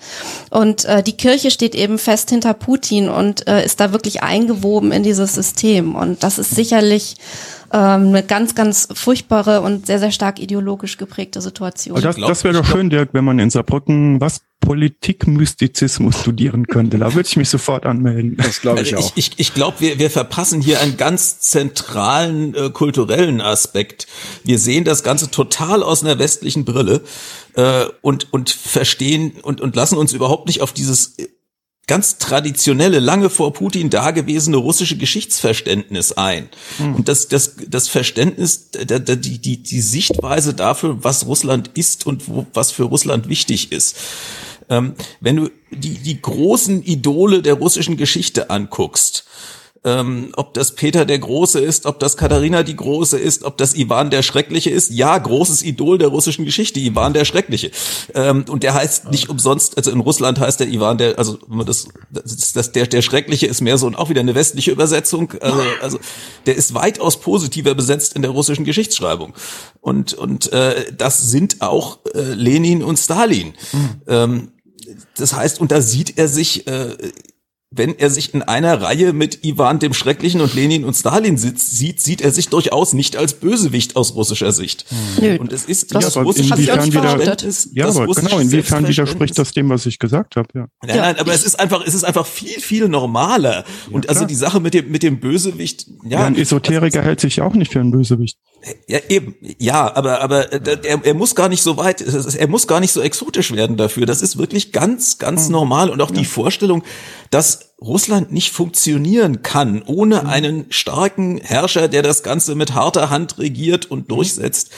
Und 0.51 0.85
äh, 0.85 1.03
die 1.03 1.17
Kirche 1.17 1.51
steht 1.51 1.75
eben 1.75 1.99
fest 1.99 2.31
hinter 2.31 2.55
Putin 2.55 3.09
und 3.09 3.47
äh, 3.47 3.65
ist 3.65 3.81
da 3.81 3.93
wirklich 3.93 4.23
eingewoben 4.23 4.93
in 4.93 5.03
dieses 5.03 5.35
System. 5.35 5.95
Und 5.95 6.23
das 6.23 6.39
ist 6.39 6.51
sicherlich 6.55 7.17
ähm, 7.73 8.09
eine 8.09 8.23
ganz, 8.23 8.55
ganz 8.55 8.89
furchtbare 8.93 9.61
und 9.61 9.87
sehr, 9.87 9.99
sehr 9.99 10.11
stark 10.11 10.39
ideologisch 10.39 10.97
geprägte 10.97 11.41
Situation. 11.41 11.97
Aber 11.97 12.07
das, 12.07 12.17
das 12.17 12.45
wäre 12.45 12.55
doch 12.55 12.65
schön, 12.65 12.91
Dirk, 12.91 13.11
wenn 13.13 13.25
man 13.25 13.39
in 13.39 13.51
Saarbrücken 13.51 14.21
was 14.21 14.41
Politikmystizismus 14.61 16.21
studieren 16.21 16.67
könnte. 16.67 16.99
Da 16.99 17.15
würde 17.15 17.29
ich 17.29 17.37
mich 17.37 17.49
sofort 17.49 17.87
anmelden. 17.87 18.37
Das 18.37 18.61
glaube 18.61 18.83
ich 18.83 18.95
Also 18.95 19.09
auch. 19.09 19.17
Ich, 19.17 19.33
ich, 19.33 19.39
ich 19.39 19.55
glaube, 19.55 19.81
wir, 19.81 19.99
wir 19.99 20.11
verpassen 20.11 20.61
hier 20.61 20.81
einen 20.81 20.97
ganz 20.97 21.41
zentralen 21.41 22.55
äh, 22.55 22.71
kulturellen 22.71 23.41
Aspekt. 23.41 24.07
Wir 24.45 24.59
sehen 24.59 24.85
das 24.85 25.03
Ganze 25.03 25.31
total 25.31 25.83
aus 25.83 26.03
einer 26.03 26.19
westlichen 26.19 26.65
Brille 26.65 27.03
äh, 27.55 27.85
und, 28.03 28.33
und 28.33 28.51
verstehen 28.51 29.33
und, 29.43 29.61
und 29.61 29.77
lassen 29.77 29.97
uns 29.97 30.13
überhaupt 30.13 30.49
nicht 30.49 30.61
auf 30.61 30.73
dieses 30.73 31.17
ganz 31.89 32.19
traditionelle, 32.19 33.01
lange 33.01 33.29
vor 33.31 33.53
Putin 33.53 33.91
dagewesene 33.91 34.57
russische 34.57 34.97
Geschichtsverständnis 34.97 36.13
ein. 36.13 36.49
Und 36.79 37.09
das, 37.09 37.27
das, 37.27 37.57
das 37.69 37.89
Verständnis, 37.89 38.71
da- 38.71 39.01
da- 39.01 39.17
die, 39.17 39.39
die, 39.39 39.57
die 39.63 39.81
Sichtweise 39.81 40.55
dafür, 40.55 41.03
was 41.03 41.27
Russland 41.27 41.71
ist 41.75 42.07
und 42.07 42.29
wo, 42.29 42.47
was 42.55 42.71
für 42.71 42.85
Russland 42.85 43.29
wichtig 43.29 43.73
ist. 43.73 43.97
Ähm, 44.71 44.95
wenn 45.21 45.37
du 45.37 45.51
die, 45.73 45.95
die 45.99 46.21
großen 46.23 46.83
Idole 46.85 47.43
der 47.43 47.55
russischen 47.55 47.97
Geschichte 47.97 48.51
anguckst, 48.51 49.25
ähm, 49.85 50.33
ob 50.37 50.55
das 50.55 50.75
Peter 50.75 51.05
der 51.05 51.19
Große 51.19 51.61
ist, 51.61 51.87
ob 51.87 51.99
das 51.99 52.17
Katharina 52.17 52.63
die 52.63 52.77
Große 52.77 53.19
ist, 53.19 53.45
ob 53.45 53.59
das 53.59 53.75
Ivan 53.75 54.11
der 54.11 54.23
Schreckliche 54.23 54.71
ist. 54.71 54.91
Ja, 54.91 55.17
großes 55.17 55.63
Idol 55.63 55.99
der 55.99 56.09
russischen 56.09 56.45
Geschichte, 56.45 56.81
Ivan 56.81 57.13
der 57.13 57.25
Schreckliche. 57.25 57.71
Ähm, 58.15 58.45
und 58.49 58.63
der 58.63 58.75
heißt 58.75 59.11
nicht 59.11 59.29
umsonst, 59.29 59.77
also 59.77 59.91
in 59.91 60.01
Russland 60.01 60.41
heißt 60.41 60.61
der 60.61 60.69
Ivan 60.69 60.99
der, 60.99 61.19
also 61.19 61.39
das, 61.65 61.89
das, 62.11 62.53
das 62.53 62.73
der, 62.73 62.87
der 62.87 63.03
Schreckliche 63.03 63.47
ist 63.47 63.61
mehr 63.61 63.79
so 63.79 63.87
und 63.87 63.97
auch 63.97 64.11
wieder 64.11 64.21
eine 64.21 64.35
westliche 64.35 64.71
Übersetzung. 64.71 65.33
Also, 65.41 65.63
also 65.81 65.99
der 66.47 66.57
ist 66.57 66.75
weitaus 66.75 67.21
positiver 67.21 67.75
besetzt 67.75 68.17
in 68.17 68.23
der 68.23 68.31
russischen 68.33 68.65
Geschichtsschreibung. 68.65 69.35
Und, 69.81 70.15
und 70.15 70.53
äh, 70.53 70.93
das 70.97 71.31
sind 71.31 71.63
auch 71.63 71.99
äh, 72.15 72.21
Lenin 72.35 72.83
und 72.83 72.99
Stalin. 72.99 73.55
Ähm, 74.07 74.53
das 75.17 75.35
heißt, 75.35 75.61
und 75.61 75.71
da 75.71 75.81
sieht 75.81 76.19
er 76.19 76.29
sich, 76.29 76.67
äh, 76.67 76.97
wenn 77.71 77.99
er 77.99 78.09
sich 78.09 78.33
in 78.33 78.41
einer 78.43 78.81
Reihe 78.81 79.13
mit 79.13 79.45
Ivan 79.45 79.79
dem 79.79 79.93
Schrecklichen 79.93 80.41
und 80.41 80.55
Lenin 80.55 80.85
und 80.87 80.95
Stalin 80.95 81.37
sitzt, 81.37 81.71
sieht, 81.77 82.01
sieht 82.01 82.23
er 82.23 82.31
sich 82.31 82.49
durchaus 82.49 82.95
nicht 82.95 83.17
als 83.17 83.35
Bösewicht 83.35 83.95
aus 83.95 84.15
russischer 84.15 84.53
Sicht. 84.53 84.87
Nö, 85.21 85.37
Und 85.39 85.53
es 85.53 85.67
ist 85.67 85.95
das 85.95 86.17
aber 86.17 86.25
russische 86.25 86.51
hab 86.53 86.59
ich 86.59 86.73
auch 86.73 86.77
nicht 86.77 86.87
inwiefern 86.95 87.05
wieder- 87.05 87.25
Verständnis, 87.25 87.69
Ja, 87.75 87.87
das 87.87 87.97
aber 87.97 88.07
genau, 88.15 88.39
inwiefern 88.39 88.89
widerspricht 88.89 89.35
Selbstverständnis- 89.35 89.35
das 89.37 89.53
dem, 89.53 89.69
was 89.69 89.85
ich 89.85 89.99
gesagt 89.99 90.37
habe, 90.37 90.49
ja. 90.55 90.69
Nein, 90.83 90.97
Ja. 90.97 91.03
nein, 91.03 91.17
aber 91.19 91.35
es 91.35 91.45
ist 91.45 91.61
einfach, 91.61 91.87
es 91.87 91.93
ist 91.95 92.05
einfach 92.05 92.27
viel, 92.27 92.59
viel 92.59 92.89
normaler. 92.89 93.65
Und 93.91 94.09
also 94.09 94.21
klar. 94.21 94.29
die 94.29 94.35
Sache 94.35 94.61
mit 94.61 94.73
dem, 94.73 94.91
mit 94.91 95.03
dem 95.03 95.21
Bösewicht, 95.21 95.87
Ja, 96.05 96.21
ja. 96.21 96.27
ein 96.27 96.37
Esoteriker 96.37 97.03
hält 97.03 97.21
sich 97.21 97.37
ja 97.37 97.45
auch 97.45 97.55
nicht 97.55 97.71
für 97.73 97.81
einen 97.81 97.91
Bösewicht. 97.91 98.39
Ja, 98.89 98.99
eben, 99.11 99.35
ja, 99.59 99.95
aber, 99.95 100.21
aber 100.23 100.53
äh, 100.53 100.79
er, 100.85 101.01
er 101.05 101.15
muss 101.15 101.35
gar 101.35 101.49
nicht 101.49 101.63
so 101.63 101.77
weit, 101.77 102.01
er 102.01 102.49
muss 102.49 102.67
gar 102.67 102.81
nicht 102.81 102.93
so 102.93 103.01
exotisch 103.03 103.53
werden 103.53 103.77
dafür. 103.77 104.05
Das 104.07 104.21
ist 104.23 104.37
wirklich 104.39 104.73
ganz, 104.73 105.19
ganz 105.19 105.49
normal. 105.49 105.91
Und 105.91 106.01
auch 106.01 106.11
die 106.11 106.25
Vorstellung, 106.25 106.83
dass 107.31 107.58
Russland 107.81 108.33
nicht 108.33 108.53
funktionieren 108.53 109.43
kann 109.43 109.83
ohne 109.87 110.27
einen 110.27 110.67
starken 110.71 111.39
Herrscher, 111.39 111.87
der 111.87 112.03
das 112.03 112.25
Ganze 112.25 112.57
mit 112.57 112.75
harter 112.75 113.09
Hand 113.09 113.39
regiert 113.39 113.87
und 113.87 114.11
durchsetzt, 114.11 114.71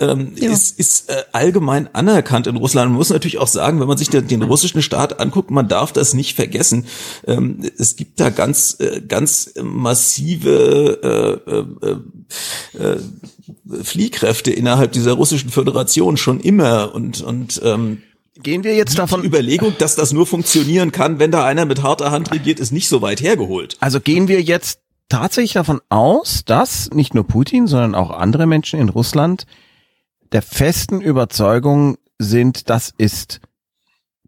ähm, 0.00 0.32
Ja. 0.36 0.50
ist, 0.50 0.78
ist 0.78 1.10
äh, 1.10 1.24
allgemein 1.32 1.94
anerkannt 1.94 2.46
in 2.46 2.56
Russland. 2.56 2.90
Man 2.90 2.96
muss 2.96 3.10
natürlich 3.10 3.38
auch 3.38 3.48
sagen, 3.48 3.80
wenn 3.80 3.88
man 3.88 3.98
sich 3.98 4.08
den, 4.08 4.28
den 4.28 4.42
russischen 4.42 4.80
Staat 4.80 5.20
anguckt, 5.20 5.50
man 5.50 5.68
darf 5.68 5.92
das 5.92 6.14
nicht 6.14 6.36
vergessen. 6.36 6.86
Ähm, 7.26 7.60
es 7.76 7.96
gibt 7.96 8.18
da 8.18 8.30
ganz, 8.30 8.76
äh, 8.78 9.02
ganz 9.06 9.52
massive 9.62 11.44
äh, 12.78 12.78
äh, 12.78 12.82
äh, 12.82 12.98
Fliehkräfte 13.82 14.50
innerhalb 14.52 14.92
dieser 14.92 15.12
russischen 15.12 15.50
Föderation 15.50 16.16
schon 16.16 16.40
immer 16.40 16.94
und 16.94 17.20
und 17.20 17.60
ähm, 17.64 18.02
Gehen 18.42 18.62
wir 18.62 18.74
jetzt 18.74 18.98
davon. 18.98 19.22
Die 19.22 19.26
Überlegung, 19.26 19.74
dass 19.78 19.96
das 19.96 20.12
nur 20.12 20.26
funktionieren 20.26 20.92
kann, 20.92 21.18
wenn 21.18 21.32
da 21.32 21.44
einer 21.44 21.64
mit 21.64 21.82
harter 21.82 22.10
Hand 22.10 22.30
regiert, 22.32 22.60
ist 22.60 22.70
nicht 22.70 22.88
so 22.88 23.02
weit 23.02 23.20
hergeholt. 23.20 23.76
Also 23.80 24.00
gehen 24.00 24.28
wir 24.28 24.40
jetzt 24.42 24.80
tatsächlich 25.08 25.54
davon 25.54 25.80
aus, 25.88 26.44
dass 26.44 26.90
nicht 26.90 27.14
nur 27.14 27.26
Putin, 27.26 27.66
sondern 27.66 27.94
auch 27.94 28.10
andere 28.10 28.46
Menschen 28.46 28.78
in 28.78 28.88
Russland 28.90 29.46
der 30.32 30.42
festen 30.42 31.00
Überzeugung 31.00 31.96
sind, 32.18 32.70
das 32.70 32.92
ist 32.96 33.40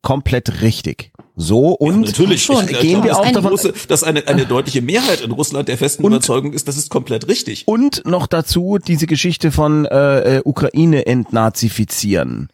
komplett 0.03 0.63
richtig. 0.63 1.13
So 1.37 1.69
und 1.69 2.05
ja, 2.05 2.11
natürlich 2.11 2.43
schon. 2.43 2.69
Ich, 2.69 2.81
gehen 2.81 3.05
wir 3.05 3.17
auch 3.17 3.31
davon, 3.31 3.51
große, 3.51 3.75
dass 3.89 4.03
eine, 4.03 4.27
eine 4.27 4.47
deutliche 4.47 4.83
Mehrheit 4.83 5.21
in 5.21 5.31
Russland 5.31 5.69
der 5.69 5.79
festen 5.79 6.05
und, 6.05 6.13
Überzeugung 6.13 6.53
ist, 6.53 6.69
das 6.69 6.77
ist 6.77 6.91
komplett 6.91 7.29
richtig. 7.29 7.67
Und 7.67 8.03
noch 8.07 8.27
dazu 8.27 8.79
diese 8.79 9.07
Geschichte 9.07 9.53
von 9.53 9.85
äh, 9.85 10.43
Ukraine 10.45 11.07
entnazifizieren. 11.07 12.49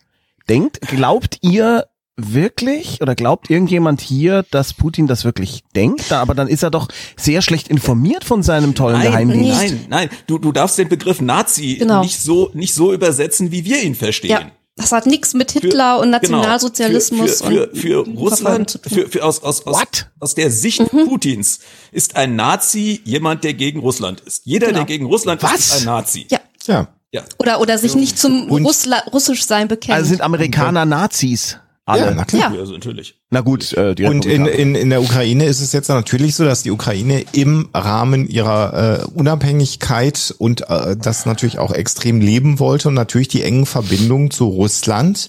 Denkt, 0.49 0.81
glaubt 0.83 1.39
ihr 1.43 1.87
wirklich 2.17 3.03
oder 3.03 3.15
glaubt 3.15 3.51
irgendjemand 3.51 4.01
hier, 4.01 4.45
dass 4.51 4.73
Putin 4.73 5.07
das 5.07 5.25
wirklich 5.25 5.65
denkt? 5.75 6.13
Aber 6.13 6.35
dann 6.35 6.49
ist 6.49 6.63
er 6.63 6.71
doch 6.71 6.89
sehr 7.17 7.43
schlecht 7.43 7.69
informiert 7.69 8.25
von 8.25 8.43
seinem 8.43 8.75
tollen 8.75 8.99
nein, 8.99 9.11
Geheimdienst. 9.11 9.61
Nein, 9.61 9.87
nein, 9.89 10.09
du, 10.27 10.39
du 10.39 10.53
darfst 10.53 10.79
den 10.79 10.89
Begriff 10.89 11.21
Nazi 11.21 11.77
genau. 11.79 12.03
nicht 12.03 12.21
so 12.21 12.51
nicht 12.55 12.75
so 12.75 12.93
übersetzen, 12.93 13.51
wie 13.51 13.65
wir 13.65 13.83
ihn 13.83 13.95
verstehen. 13.95 14.31
Ja. 14.31 14.51
Das 14.79 14.93
hat 14.93 15.07
nichts 15.07 15.33
mit 15.33 15.53
Hitler 15.53 15.97
für, 15.97 16.03
und 16.03 16.11
Nationalsozialismus 16.11 17.39
genau, 17.39 17.51
für, 17.51 17.69
für, 17.69 17.77
für, 17.77 18.05
für 18.05 18.11
Russland, 18.19 18.81
für, 18.87 19.09
für 19.09 19.25
aus, 19.25 19.43
aus, 19.43 19.67
aus, 19.67 19.83
aus 20.21 20.35
der 20.35 20.51
Sicht 20.51 20.93
mhm. 20.93 21.09
Putins 21.09 21.61
ist 21.93 22.15
ein 22.15 22.37
Nazi 22.37 23.01
jemand, 23.05 23.43
der 23.43 23.55
gegen 23.55 23.81
Russland 23.81 24.21
ist. 24.21 24.45
Jeder, 24.45 24.67
genau. 24.67 24.81
der 24.81 24.87
gegen 24.87 25.07
Russland 25.07 25.43
Was? 25.43 25.55
ist, 25.55 25.67
ist 25.67 25.79
ein 25.79 25.85
Nazi. 25.87 26.27
Ja. 26.31 26.41
Ja. 26.67 26.89
Ja. 27.13 27.23
Oder, 27.39 27.61
oder 27.61 27.79
sich 27.79 27.95
nicht 27.95 28.19
zum 28.19 28.49
Russla 28.51 28.99
russisch 29.13 29.45
sein 29.45 29.69
bekennt. 29.69 29.97
Also 29.97 30.11
sind 30.11 30.21
Amerikaner 30.21 30.85
Nazis. 30.85 31.59
Alle. 31.85 32.07
Ja, 32.07 32.11
na 32.15 32.25
klar. 32.25 32.53
Ja, 32.53 32.61
also 32.61 32.73
natürlich. 32.73 33.21
Na 33.29 33.41
gut, 33.41 33.73
äh, 33.73 33.97
die 33.97 34.05
und 34.05 34.25
in, 34.25 34.47
in, 34.47 34.77
in 34.77 34.89
der 34.89 35.03
Ukraine 35.03 35.47
ist 35.47 35.61
es 35.61 35.73
jetzt 35.73 35.89
natürlich 35.89 36.37
so, 36.37 36.45
dass 36.45 36.63
die 36.63 36.71
Ukraine 36.71 37.25
im 37.33 37.69
Rahmen 37.75 38.29
ihrer 38.29 39.01
äh, 39.01 39.05
Unabhängigkeit 39.19 40.33
und 40.39 40.71
äh, 40.71 40.97
das 40.97 41.27
natürlich 41.27 41.59
auch 41.59 41.73
extrem 41.73 42.21
leben 42.21 42.61
wollte 42.61 42.87
und 42.87 42.95
natürlich 42.95 43.27
die 43.27 43.43
engen 43.43 43.67
Verbindungen 43.67 44.31
zu 44.31 44.47
Russland 44.47 45.29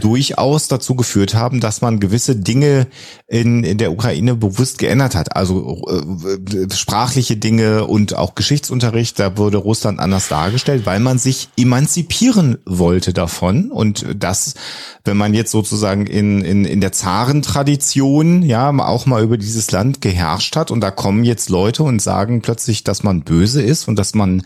durchaus 0.00 0.66
dazu 0.66 0.96
geführt 0.96 1.36
haben, 1.36 1.60
dass 1.60 1.82
man 1.82 2.00
gewisse 2.00 2.34
Dinge 2.34 2.88
in, 3.28 3.62
in 3.62 3.78
der 3.78 3.92
Ukraine 3.92 4.34
bewusst 4.34 4.78
geändert 4.78 5.14
hat. 5.14 5.36
Also 5.36 5.84
äh, 5.88 6.74
sprachliche 6.74 7.36
Dinge 7.36 7.86
und 7.86 8.16
auch 8.16 8.34
Geschichtsunterricht, 8.34 9.20
da 9.20 9.38
wurde 9.38 9.58
Russland 9.58 10.00
anders 10.00 10.26
dargestellt, 10.26 10.84
weil 10.84 10.98
man 10.98 11.18
sich 11.18 11.48
emanzipieren 11.56 12.58
wollte 12.66 13.12
davon. 13.12 13.70
Und 13.70 14.04
das, 14.16 14.54
wenn 15.04 15.16
man 15.16 15.32
jetzt 15.32 15.52
sozusagen 15.52 16.08
in, 16.08 16.42
in, 16.42 16.64
in 16.64 16.80
der 16.80 16.90
Zarentradition 17.04 18.42
ja 18.42 18.70
auch 18.70 19.04
mal 19.04 19.22
über 19.22 19.36
dieses 19.36 19.70
Land 19.70 20.00
geherrscht 20.00 20.56
hat 20.56 20.70
und 20.70 20.80
da 20.80 20.90
kommen 20.90 21.22
jetzt 21.22 21.50
Leute 21.50 21.82
und 21.82 22.00
sagen 22.00 22.40
plötzlich, 22.40 22.82
dass 22.82 23.02
man 23.02 23.20
böse 23.20 23.60
ist 23.60 23.88
und 23.88 23.98
dass 23.98 24.14
man 24.14 24.42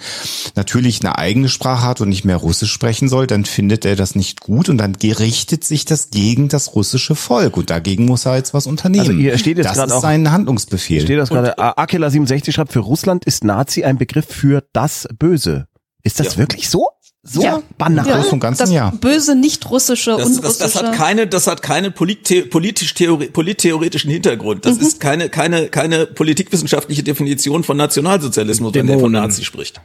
natürlich 0.56 1.00
eine 1.00 1.16
eigene 1.18 1.48
Sprache 1.48 1.86
hat 1.86 2.00
und 2.00 2.08
nicht 2.08 2.24
mehr 2.24 2.36
Russisch 2.36 2.72
sprechen 2.72 3.08
soll, 3.08 3.28
dann 3.28 3.44
findet 3.44 3.84
er 3.84 3.94
das 3.94 4.16
nicht 4.16 4.40
gut 4.40 4.68
und 4.68 4.78
dann 4.78 4.96
richtet 4.96 5.62
sich 5.62 5.84
das 5.84 6.10
gegen 6.10 6.48
das 6.48 6.74
russische 6.74 7.14
Volk 7.14 7.56
und 7.56 7.70
dagegen 7.70 8.06
muss 8.06 8.26
er 8.26 8.34
jetzt 8.34 8.54
was 8.54 8.66
unternehmen. 8.66 9.06
Also 9.06 9.12
hier 9.12 9.38
steht 9.38 9.58
jetzt 9.58 9.76
das 9.76 9.76
ist 9.76 9.92
auch, 9.92 10.02
sein 10.02 10.32
Handlungsbefehl. 10.32 11.02
Steht 11.02 11.18
das 11.20 11.28
gerade? 11.28 11.56
Akela 11.58 12.10
67 12.10 12.52
schreibt, 12.52 12.72
für 12.72 12.80
Russland 12.80 13.24
ist 13.24 13.44
Nazi 13.44 13.84
ein 13.84 13.98
Begriff 13.98 14.26
für 14.26 14.64
das 14.72 15.06
Böse. 15.16 15.68
Ist 16.02 16.18
das 16.18 16.34
ja. 16.34 16.38
wirklich 16.38 16.68
so? 16.68 16.88
So 17.24 17.42
ja. 17.42 17.62
banal. 17.76 18.06
Ja, 18.06 18.20
Großen 18.20 18.40
Ganzen, 18.40 18.62
das 18.62 18.70
ja. 18.70 18.90
böse 18.90 19.34
nicht 19.34 19.68
russische 19.70 20.12
das, 20.12 20.28
unrussische. 20.28 20.42
Das, 20.42 20.58
das 20.58 20.82
hat 20.82 20.92
keine, 20.94 21.26
das 21.26 21.46
hat 21.46 21.62
keine 21.62 21.90
polit 21.90 22.48
politisch 22.48 22.92
-theori 22.92 23.30
polittheoretischen 23.30 24.10
Hintergrund. 24.10 24.64
Das 24.64 24.76
mhm. 24.76 24.86
ist 24.86 25.00
keine, 25.00 25.28
keine, 25.28 25.68
keine 25.68 26.06
politikwissenschaftliche 26.06 27.02
Definition 27.02 27.64
von 27.64 27.76
Nationalsozialismus, 27.76 28.72
wenn 28.74 28.86
der 28.86 29.00
von 29.00 29.12
Nazi 29.12 29.44
spricht. 29.44 29.80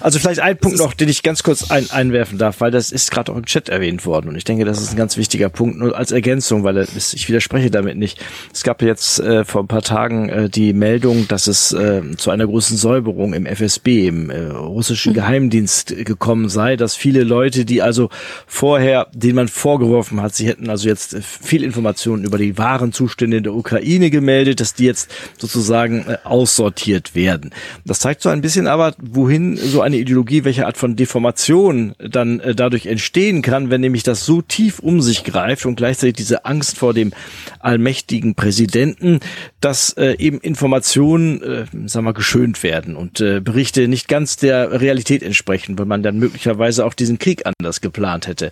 Also 0.00 0.18
vielleicht 0.18 0.40
ein 0.40 0.56
Punkt 0.56 0.78
noch, 0.78 0.94
den 0.94 1.08
ich 1.08 1.22
ganz 1.22 1.42
kurz 1.42 1.70
ein, 1.70 1.90
einwerfen 1.90 2.38
darf, 2.38 2.60
weil 2.60 2.70
das 2.70 2.92
ist 2.92 3.10
gerade 3.10 3.32
auch 3.32 3.36
im 3.36 3.46
Chat 3.46 3.68
erwähnt 3.68 4.06
worden 4.06 4.28
und 4.28 4.36
ich 4.36 4.44
denke, 4.44 4.64
das 4.64 4.80
ist 4.80 4.92
ein 4.92 4.96
ganz 4.96 5.16
wichtiger 5.16 5.48
Punkt, 5.48 5.78
nur 5.78 5.96
als 5.96 6.12
Ergänzung, 6.12 6.64
weil 6.64 6.78
es, 6.78 7.14
ich 7.14 7.28
widerspreche 7.28 7.70
damit 7.70 7.96
nicht. 7.96 8.22
Es 8.52 8.62
gab 8.62 8.82
jetzt 8.82 9.20
äh, 9.20 9.44
vor 9.44 9.62
ein 9.62 9.68
paar 9.68 9.82
Tagen 9.82 10.28
äh, 10.28 10.48
die 10.48 10.72
Meldung, 10.72 11.28
dass 11.28 11.46
es 11.46 11.72
äh, 11.72 12.02
zu 12.16 12.30
einer 12.30 12.46
großen 12.46 12.76
Säuberung 12.76 13.34
im 13.34 13.46
FSB, 13.46 14.08
im 14.08 14.30
äh, 14.30 14.46
russischen 14.46 15.12
mhm. 15.12 15.16
Geheimdienst 15.16 16.04
gekommen 16.04 16.48
sei, 16.48 16.76
dass 16.76 16.96
viele 16.96 17.22
Leute, 17.22 17.64
die 17.64 17.82
also 17.82 18.10
vorher, 18.46 19.08
denen 19.12 19.36
man 19.36 19.48
vorgeworfen 19.48 20.20
hat, 20.20 20.34
sie 20.34 20.46
hätten 20.46 20.70
also 20.70 20.88
jetzt 20.88 21.14
äh, 21.14 21.20
viel 21.22 21.62
Informationen 21.62 22.24
über 22.24 22.38
die 22.38 22.58
wahren 22.58 22.92
Zustände 22.92 23.38
in 23.38 23.44
der 23.44 23.54
Ukraine 23.54 24.10
gemeldet, 24.10 24.60
dass 24.60 24.74
die 24.74 24.84
jetzt 24.84 25.10
sozusagen 25.38 26.06
äh, 26.06 26.18
aussortiert 26.24 27.14
werden. 27.14 27.50
Das 27.84 28.00
zeigt 28.00 28.22
so 28.22 28.28
ein 28.28 28.40
bisschen 28.40 28.66
aber, 28.66 28.94
wohin 28.98 29.56
so 29.70 29.80
eine 29.80 29.96
Ideologie, 29.96 30.44
welche 30.44 30.66
Art 30.66 30.76
von 30.76 30.96
Deformation 30.96 31.94
dann 31.98 32.40
äh, 32.40 32.54
dadurch 32.54 32.86
entstehen 32.86 33.42
kann, 33.42 33.70
wenn 33.70 33.80
nämlich 33.80 34.02
das 34.02 34.26
so 34.26 34.42
tief 34.42 34.78
um 34.80 35.00
sich 35.00 35.24
greift 35.24 35.64
und 35.66 35.76
gleichzeitig 35.76 36.16
diese 36.16 36.44
Angst 36.44 36.76
vor 36.76 36.94
dem 36.94 37.12
allmächtigen 37.60 38.34
Präsidenten, 38.34 39.20
dass 39.60 39.92
äh, 39.94 40.16
eben 40.18 40.40
Informationen, 40.40 41.42
äh, 41.42 41.64
sagen 41.86 42.06
wir, 42.06 42.12
geschönt 42.12 42.62
werden 42.62 42.96
und 42.96 43.20
äh, 43.20 43.40
Berichte 43.40 43.88
nicht 43.88 44.08
ganz 44.08 44.36
der 44.36 44.80
Realität 44.80 45.22
entsprechen, 45.22 45.78
weil 45.78 45.86
man 45.86 46.02
dann 46.02 46.18
möglicherweise 46.18 46.84
auch 46.84 46.94
diesen 46.94 47.18
Krieg 47.18 47.42
anders 47.46 47.80
geplant 47.80 48.26
hätte. 48.26 48.50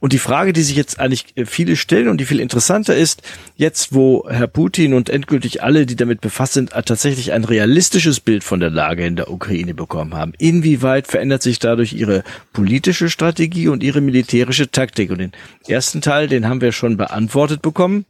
Und 0.00 0.12
die 0.12 0.18
Frage, 0.18 0.52
die 0.52 0.62
sich 0.62 0.76
jetzt 0.76 0.98
eigentlich 1.00 1.26
äh, 1.36 1.44
viele 1.44 1.76
stellen 1.76 2.08
und 2.08 2.18
die 2.18 2.24
viel 2.24 2.40
interessanter 2.40 2.96
ist, 2.96 3.22
jetzt 3.56 3.94
wo 3.94 4.26
Herr 4.28 4.46
Putin 4.46 4.94
und 4.94 5.10
endgültig 5.10 5.62
alle, 5.62 5.86
die 5.86 5.96
damit 5.96 6.20
befasst 6.20 6.54
sind, 6.54 6.70
tatsächlich 6.70 7.32
ein 7.32 7.44
realistisches 7.44 8.20
Bild 8.20 8.44
von 8.44 8.60
der 8.60 8.70
Lage 8.70 9.06
in 9.06 9.16
der 9.16 9.30
Ukraine 9.30 9.74
bekommen 9.74 10.14
haben 10.14 10.32
inwieweit 10.52 11.06
verändert 11.06 11.42
sich 11.42 11.58
dadurch 11.58 11.94
ihre 11.94 12.24
politische 12.52 13.08
Strategie 13.08 13.68
und 13.68 13.82
ihre 13.82 14.00
militärische 14.00 14.70
Taktik? 14.70 15.10
Und 15.10 15.18
den 15.18 15.32
ersten 15.66 16.02
Teil, 16.02 16.28
den 16.28 16.46
haben 16.46 16.60
wir 16.60 16.72
schon 16.72 16.96
beantwortet 16.96 17.62
bekommen, 17.62 18.04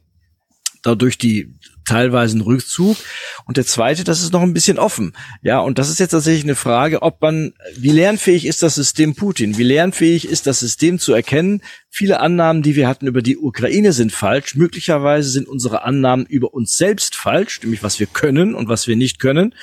dadurch 0.83 1.17
die 1.17 1.53
teilweise 1.85 2.45
Rückzug. 2.45 2.97
Und 3.45 3.57
der 3.57 3.65
zweite, 3.65 4.03
das 4.03 4.21
ist 4.21 4.33
noch 4.33 4.41
ein 4.41 4.53
bisschen 4.53 4.79
offen. 4.79 5.13
Ja, 5.41 5.59
und 5.59 5.79
das 5.79 5.89
ist 5.89 5.99
jetzt 5.99 6.11
tatsächlich 6.11 6.43
eine 6.43 6.55
Frage, 6.55 7.01
ob 7.01 7.21
man, 7.21 7.53
wie 7.75 7.91
lernfähig 7.91 8.45
ist 8.45 8.63
das 8.63 8.75
System 8.75 9.15
Putin? 9.15 9.57
Wie 9.57 9.63
lernfähig 9.63 10.27
ist 10.27 10.47
das 10.47 10.59
System 10.59 10.99
zu 10.99 11.13
erkennen? 11.13 11.61
Viele 11.89 12.19
Annahmen, 12.19 12.63
die 12.63 12.75
wir 12.75 12.87
hatten 12.87 13.07
über 13.07 13.21
die 13.21 13.37
Ukraine 13.37 13.93
sind 13.93 14.11
falsch. 14.11 14.55
Möglicherweise 14.55 15.29
sind 15.29 15.47
unsere 15.47 15.83
Annahmen 15.83 16.25
über 16.25 16.53
uns 16.53 16.77
selbst 16.77 17.15
falsch, 17.15 17.61
nämlich 17.61 17.83
was 17.83 17.99
wir 17.99 18.07
können 18.07 18.55
und 18.55 18.67
was 18.67 18.87
wir 18.87 18.95
nicht 18.95 19.19
können. 19.19 19.53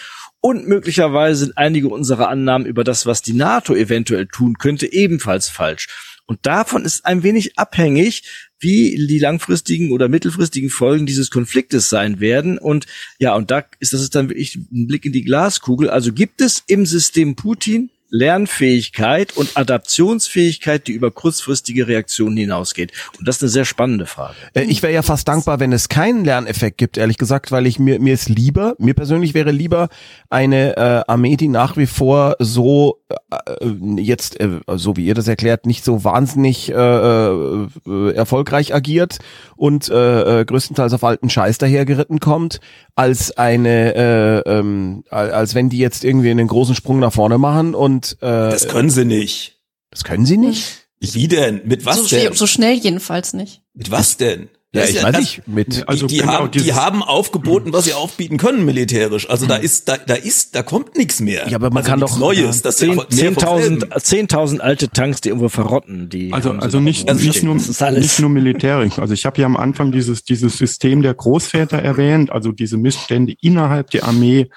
Und 0.41 0.67
möglicherweise 0.67 1.45
sind 1.45 1.59
einige 1.59 1.89
unserer 1.89 2.29
Annahmen 2.29 2.67
über 2.67 2.83
das, 2.83 3.05
was 3.05 3.21
die 3.23 3.35
NATO 3.35 3.75
eventuell 3.75 4.27
tun 4.27 4.57
könnte, 4.59 4.91
ebenfalls 4.91 5.49
falsch. 5.49 5.89
Und 6.25 6.47
davon 6.47 6.85
ist 6.85 7.05
ein 7.05 7.23
wenig 7.23 7.59
abhängig, 7.59 8.23
wie 8.61 8.95
die 9.09 9.19
langfristigen 9.19 9.91
oder 9.91 10.09
mittelfristigen 10.09 10.71
Folgen 10.71 11.05
dieses 11.05 11.31
Konfliktes 11.31 11.91
sein 11.91 12.21
werden. 12.21 12.57
Und 12.57 12.87
ja, 13.19 13.35
und 13.35 13.51
da 13.51 13.65
ist 13.81 13.93
das 13.93 14.01
ist 14.01 14.15
dann 14.15 14.29
wirklich 14.29 14.55
ein 14.55 14.87
Blick 14.87 15.05
in 15.05 15.13
die 15.13 15.25
Glaskugel. 15.25 15.91
Also 15.91 16.13
gibt 16.13 16.41
es 16.41 16.63
im 16.67 16.87
System 16.87 17.35
Putin 17.35 17.91
Lernfähigkeit 18.11 19.37
und 19.37 19.57
Adaptionsfähigkeit, 19.57 20.87
die 20.87 20.93
über 20.93 21.11
kurzfristige 21.11 21.87
Reaktionen 21.87 22.37
hinausgeht? 22.37 22.93
Und 23.19 23.27
das 23.29 23.37
ist 23.37 23.43
eine 23.43 23.51
sehr 23.51 23.65
spannende 23.65 24.07
Frage. 24.07 24.35
Äh, 24.55 24.65
ich 24.65 24.83
wäre 24.83 24.93
ja 24.93 25.03
fast 25.03 25.29
dankbar, 25.29 25.61
wenn 25.61 25.73
es 25.73 25.89
keinen 25.89 26.25
Lerneffekt 26.25 26.79
gibt, 26.79 26.99
ehrlich 26.99 27.19
gesagt, 27.19 27.53
weil 27.53 27.67
ich 27.67 27.79
mir 27.79 28.01
mir 28.01 28.15
ist 28.15 28.29
lieber, 28.29 28.75
mir 28.79 28.95
persönlich 28.95 29.35
wäre 29.35 29.53
lieber 29.53 29.89
eine 30.29 30.77
äh, 30.77 31.03
Armee, 31.07 31.37
die 31.37 31.49
nach 31.49 31.77
wie 31.77 31.87
vor 31.87 32.37
so 32.39 33.01
äh, 33.31 33.67
jetzt, 33.97 34.41
äh, 34.41 34.61
so 34.75 34.97
wie 34.97 35.07
ihr 35.07 35.15
das 35.15 35.29
erklärt, 35.29 35.67
nicht 35.67 35.85
so 35.85 36.05
wahnsinnig 36.05 36.71
äh, 36.71 36.75
äh, 36.75 38.13
erfolgreich 38.15 38.75
agiert 38.75 39.19
und 39.57 39.89
äh, 39.89 40.41
äh, 40.41 40.45
größtenteils 40.45 40.93
auf 40.93 41.05
alten 41.05 41.31
Scheiß 41.31 41.59
dahergeritten 41.59 42.21
kommt, 42.21 42.61
als 42.95 43.37
eine, 43.37 43.95
äh, 43.95 44.51
ähm, 44.51 45.05
als 45.11 45.55
wenn 45.55 45.69
die 45.69 45.79
jetzt 45.79 46.05
irgendwie 46.05 46.31
einen 46.31 46.49
großen 46.49 46.75
Sprung 46.75 46.99
nach 46.99 47.13
vorne 47.13 47.39
machen 47.39 47.75
und 47.75 48.00
äh, 48.21 48.51
das 48.51 48.69
können 48.69 48.91
sie 48.91 49.05
nicht. 49.05 49.61
Das 49.91 50.05
können 50.05 50.27
sie 50.27 50.37
nicht. 50.37 50.89
Wie 51.01 51.29
denn? 51.29 51.63
Mit 51.65 51.85
was 51.87 52.03
so, 52.03 52.09
denn? 52.09 52.35
So 52.35 52.47
schnell 52.47 52.75
jedenfalls 52.75 53.33
nicht. 53.33 53.63
Mit 53.73 53.91
was 53.91 54.17
denn? 54.17 54.49
Ja, 54.73 54.85
ich 54.85 54.95
ist 54.95 55.03
weiß 55.03 55.19
nicht, 55.19 55.49
mit 55.49 55.89
Also 55.89 56.07
die, 56.07 56.15
die, 56.15 56.21
genau, 56.21 56.33
haben, 56.33 56.51
die 56.53 56.73
haben 56.75 57.03
aufgeboten, 57.03 57.73
was 57.73 57.87
sie 57.87 57.93
aufbieten 57.93 58.37
können 58.37 58.65
militärisch. 58.65 59.29
Also 59.29 59.47
da 59.47 59.57
ist, 59.57 59.89
da, 59.89 59.97
da 59.97 60.15
ist, 60.15 60.55
da 60.55 60.63
kommt 60.63 60.97
nichts 60.97 61.19
mehr. 61.19 61.49
Ja, 61.49 61.57
aber 61.57 61.71
man 61.71 61.79
also 61.79 61.91
kann 61.91 61.99
doch- 61.99 62.17
Neues. 62.21 62.61
Vom 62.63 62.71
10.000 63.01 63.61
selben. 63.61 63.83
10.000 63.83 64.61
alte 64.61 64.89
Tanks, 64.89 65.21
die 65.23 65.31
irgendwo 65.31 65.49
verrotten. 65.49 66.09
Die 66.09 66.33
Also, 66.33 66.53
also 66.53 66.79
nicht, 66.79 67.09
irgendwo 67.09 67.27
nicht, 67.27 67.43
nur, 67.43 67.55
nicht 67.57 68.21
nur 68.21 68.31
militärisch. 68.31 69.01
Also 69.01 69.13
ich 69.13 69.27
habe 69.27 69.41
ja 69.41 69.47
am 69.47 69.57
Anfang 69.57 69.91
dieses, 69.91 70.23
dieses 70.23 70.57
System 70.57 71.03
der 71.03 71.15
Großväter 71.15 71.79
erwähnt, 71.79 72.31
also 72.31 72.53
diese 72.53 72.77
Missstände 72.77 73.35
innerhalb 73.41 73.91
der 73.91 74.05
Armee. 74.05 74.51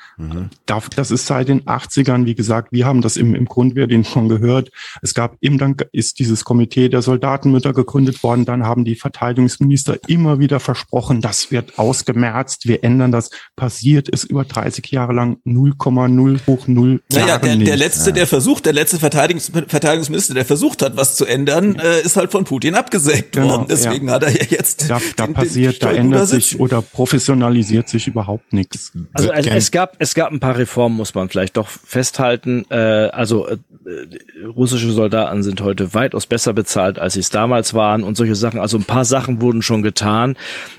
Da- 0.68 0.84
Das 0.96 1.10
ist 1.10 1.26
seit 1.26 1.48
den 1.48 1.64
80ern, 1.64 2.26
wie 2.28 2.36
gesagt, 2.36 2.72
wir 2.72 2.86
haben 2.86 3.02
das 3.02 3.18
im, 3.18 3.34
im 3.34 3.46
Grundwehrdienst 3.46 4.12
schon 4.12 4.30
gehört. 4.30 4.70
Es 5.02 5.16
gab 5.16 5.38
eben 5.42 5.58
dann 5.58 5.76
ist 5.92 6.20
dieses 6.20 6.44
Komitee 6.46 6.88
der 6.90 7.02
Soldatenmütter 7.02 7.74
gegründet 7.74 8.22
worden. 8.22 8.46
Dann 8.46 8.64
haben 8.64 8.86
die 8.86 8.94
Verteidigungsminister 8.96 9.98
immer 10.08 10.40
wieder 10.40 10.60
versprochen, 10.60 11.22
das 11.22 11.52
wird 11.52 11.78
ausgemerzt, 11.80 12.68
wir 12.68 12.84
ändern 12.84 13.12
das. 13.12 13.30
Passiert 13.56 14.10
ist 14.10 14.24
über 14.26 14.44
30 14.46 14.90
Jahre 14.92 15.14
lang 15.14 15.38
0,0 15.46 16.40
hoch 16.48 16.68
0 16.68 17.02
Naja, 17.12 17.28
Jahre 17.28 17.42
der, 17.48 17.56
der 17.58 17.78
letzte, 17.78 18.14
der 18.14 18.28
versucht, 18.28 18.66
der 18.66 18.74
letzte 18.74 19.00
Verteidigungs 19.00 19.52
Verteidigungsminister, 19.68 20.34
der 20.34 20.46
versucht 20.46 20.82
hat, 20.82 20.98
was 20.98 21.16
zu 21.16 21.26
ändern, 21.26 21.76
äh, 21.76 22.02
ist 22.02 22.18
halt 22.18 22.32
von 22.32 22.44
Putin 22.46 22.76
abgesägt 22.76 23.34
Genau, 23.34 23.50
worden. 23.50 23.66
Deswegen 23.70 24.10
hat 24.12 24.24
er 24.24 24.32
ja 24.32 24.46
jetzt. 24.50 24.90
Da, 24.90 25.00
da 25.16 25.26
den- 25.26 25.28
den 25.28 25.34
passiert, 25.34 25.84
da 25.84 25.92
ändert 25.92 26.28
sich 26.28 26.60
oder 26.60 26.82
professionalisiert 26.82 27.90
sich 27.90 28.08
überhaupt 28.08 28.54
nichts. 28.54 28.92
Also 29.14 29.30
Wird 29.30 29.48
es, 29.48 29.72
gab 29.72 29.96
es 30.00 30.14
gab 30.16 30.32
ein 30.32 30.40
paar 30.40 30.58
Reformen, 30.58 30.96
muss 30.98 31.14
man 31.16 31.30
vielleicht 31.30 31.58
doch 31.58 31.68
festhalten. 31.70 32.66
Äh, 32.70 32.76
also 32.76 33.48
äh, 33.48 33.58
russische 34.56 34.92
Soldaten 34.92 35.44
sind 35.44 35.62
heute 35.62 35.94
weitaus 35.94 36.26
besser 36.26 36.54
bezahlt, 36.54 37.00
als 37.00 37.14
sie 37.14 37.20
es 37.20 37.30
damals 37.30 37.74
waren 37.74 38.04
und 38.04 38.16
solche 38.18 38.36
Sachen. 38.36 38.60
Also 38.60 38.78
ein 38.78 38.84
paar 38.84 39.06
Sachen 39.06 39.42
wurden 39.42 39.62
schon 39.62 39.82
getan. 39.82 39.93
Äh, 39.94 40.36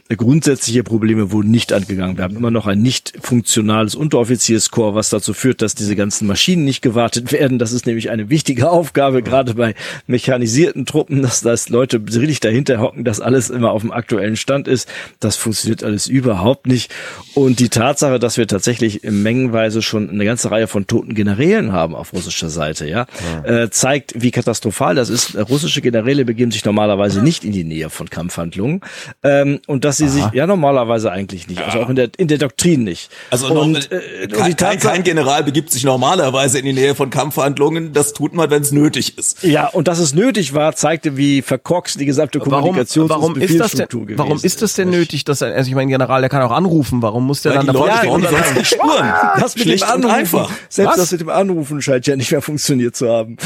Grundsätzliche 0.08 0.84
Probleme 0.84 1.32
wurden 1.32 1.50
nicht 1.50 1.72
angegangen. 1.72 2.18
Wir 2.18 2.24
haben 2.24 2.36
immer 2.36 2.50
noch 2.50 2.66
ein 2.66 2.82
nicht 2.82 3.14
funktionales 3.22 3.94
Unteroffizierskorps, 3.94 4.94
was 4.94 5.08
dazu 5.08 5.32
führt, 5.32 5.62
dass 5.62 5.74
diese 5.74 5.96
ganzen 5.96 6.26
Maschinen 6.26 6.64
nicht 6.64 6.82
gewartet 6.82 7.32
werden. 7.32 7.58
Das 7.58 7.72
ist 7.72 7.86
nämlich 7.86 8.10
eine 8.10 8.28
wichtige 8.28 8.68
Aufgabe, 8.68 9.22
gerade 9.22 9.54
bei 9.54 9.74
mechanisierten 10.06 10.84
Truppen, 10.84 11.22
dass, 11.22 11.40
dass 11.40 11.70
Leute 11.70 12.02
richtig 12.06 12.40
dahinter 12.40 12.80
hocken, 12.80 13.04
dass 13.04 13.20
alles 13.20 13.48
immer 13.48 13.70
auf 13.70 13.80
dem 13.80 13.92
aktuellen 13.92 14.36
Stand 14.36 14.68
ist. 14.68 14.90
Das 15.20 15.36
funktioniert 15.36 15.82
alles 15.82 16.06
überhaupt 16.06 16.66
nicht. 16.66 16.92
Und 17.34 17.58
die 17.58 17.70
Tatsache, 17.70 18.18
dass 18.18 18.36
wir 18.36 18.46
tatsächlich 18.46 19.02
Mengenweise 19.04 19.80
schon 19.80 20.10
eine 20.10 20.26
ganze 20.26 20.50
Reihe 20.50 20.66
von 20.66 20.86
toten 20.86 21.14
Generälen 21.14 21.72
haben 21.72 21.94
auf 21.94 22.12
russischer 22.12 22.50
Seite, 22.50 22.86
ja, 22.86 23.06
Äh, 23.44 23.70
zeigt, 23.70 24.20
wie 24.20 24.30
katastrophal 24.30 24.94
das 24.94 25.08
ist. 25.08 25.36
Russische 25.36 25.80
Generäle 25.80 26.24
begeben 26.24 26.50
sich 26.50 26.64
normalerweise 26.64 27.22
nicht 27.22 27.44
in 27.44 27.52
die 27.52 27.64
Nähe 27.64 27.90
von 27.90 28.10
Kampfhandlungen. 28.10 28.80
Ähm, 29.22 29.60
und 29.66 29.84
dass 30.00 30.12
sie 30.12 30.20
sich, 30.20 30.32
ja, 30.32 30.46
normalerweise 30.46 31.10
eigentlich 31.10 31.48
nicht. 31.48 31.62
Also 31.62 31.80
auch 31.80 31.88
in 31.88 31.96
der, 31.96 32.08
in 32.16 32.28
der 32.28 32.38
Doktrin 32.38 32.84
nicht. 32.84 33.10
Also 33.30 33.48
und, 33.48 33.72
noch, 33.72 33.80
äh, 33.90 34.26
kein, 34.28 34.56
Tatsache, 34.56 34.94
kein 34.94 35.02
General 35.04 35.42
begibt 35.44 35.70
sich 35.70 35.84
normalerweise 35.84 36.58
in 36.58 36.64
die 36.64 36.72
Nähe 36.72 36.94
von 36.94 37.10
Kampfhandlungen. 37.10 37.92
Das 37.92 38.12
tut 38.12 38.34
man, 38.34 38.50
wenn 38.50 38.62
es 38.62 38.72
nötig 38.72 39.18
ist. 39.18 39.42
ja, 39.42 39.66
und 39.68 39.88
dass 39.88 39.98
es 39.98 40.14
nötig 40.14 40.54
war, 40.54 40.74
zeigte, 40.74 41.16
wie 41.16 41.42
verkorkst 41.42 41.98
die 42.00 42.06
gesamte 42.06 42.40
Warum, 42.40 42.76
Kommunikations- 42.76 43.08
warum 43.08 43.34
und 43.34 43.42
ist 43.42 43.58
das 43.58 43.72
denn, 43.72 43.88
warum 44.16 44.38
ist 44.42 44.62
das 44.62 44.74
denn 44.74 44.90
nötig, 44.90 45.24
dass 45.24 45.40
er, 45.40 45.54
also 45.54 45.68
ich 45.68 45.74
meine, 45.74 45.90
General, 45.90 46.20
der 46.20 46.30
kann 46.30 46.42
auch 46.42 46.50
anrufen, 46.50 47.02
warum 47.02 47.26
muss 47.26 47.42
der 47.42 47.52
Weil 47.52 47.58
dann 47.58 47.66
die 47.66 47.72
davon 47.72 47.88
Leute 47.88 48.08
wollen 48.08 48.34
sonst 48.44 48.56
nicht 48.56 48.74
spuren. 48.74 49.12
Das 49.38 49.54
mit 49.54 49.64
Schlicht 49.64 49.84
dem 49.84 49.88
und 49.88 50.04
Anrufen, 50.04 50.14
einfach. 50.18 50.50
selbst 50.68 50.90
Was? 50.92 50.96
das 50.96 51.12
mit 51.12 51.20
dem 51.20 51.28
Anrufen 51.28 51.82
scheint 51.82 52.06
ja 52.06 52.16
nicht 52.16 52.30
mehr 52.30 52.42
funktioniert 52.42 52.96
zu 52.96 53.08
haben. 53.08 53.36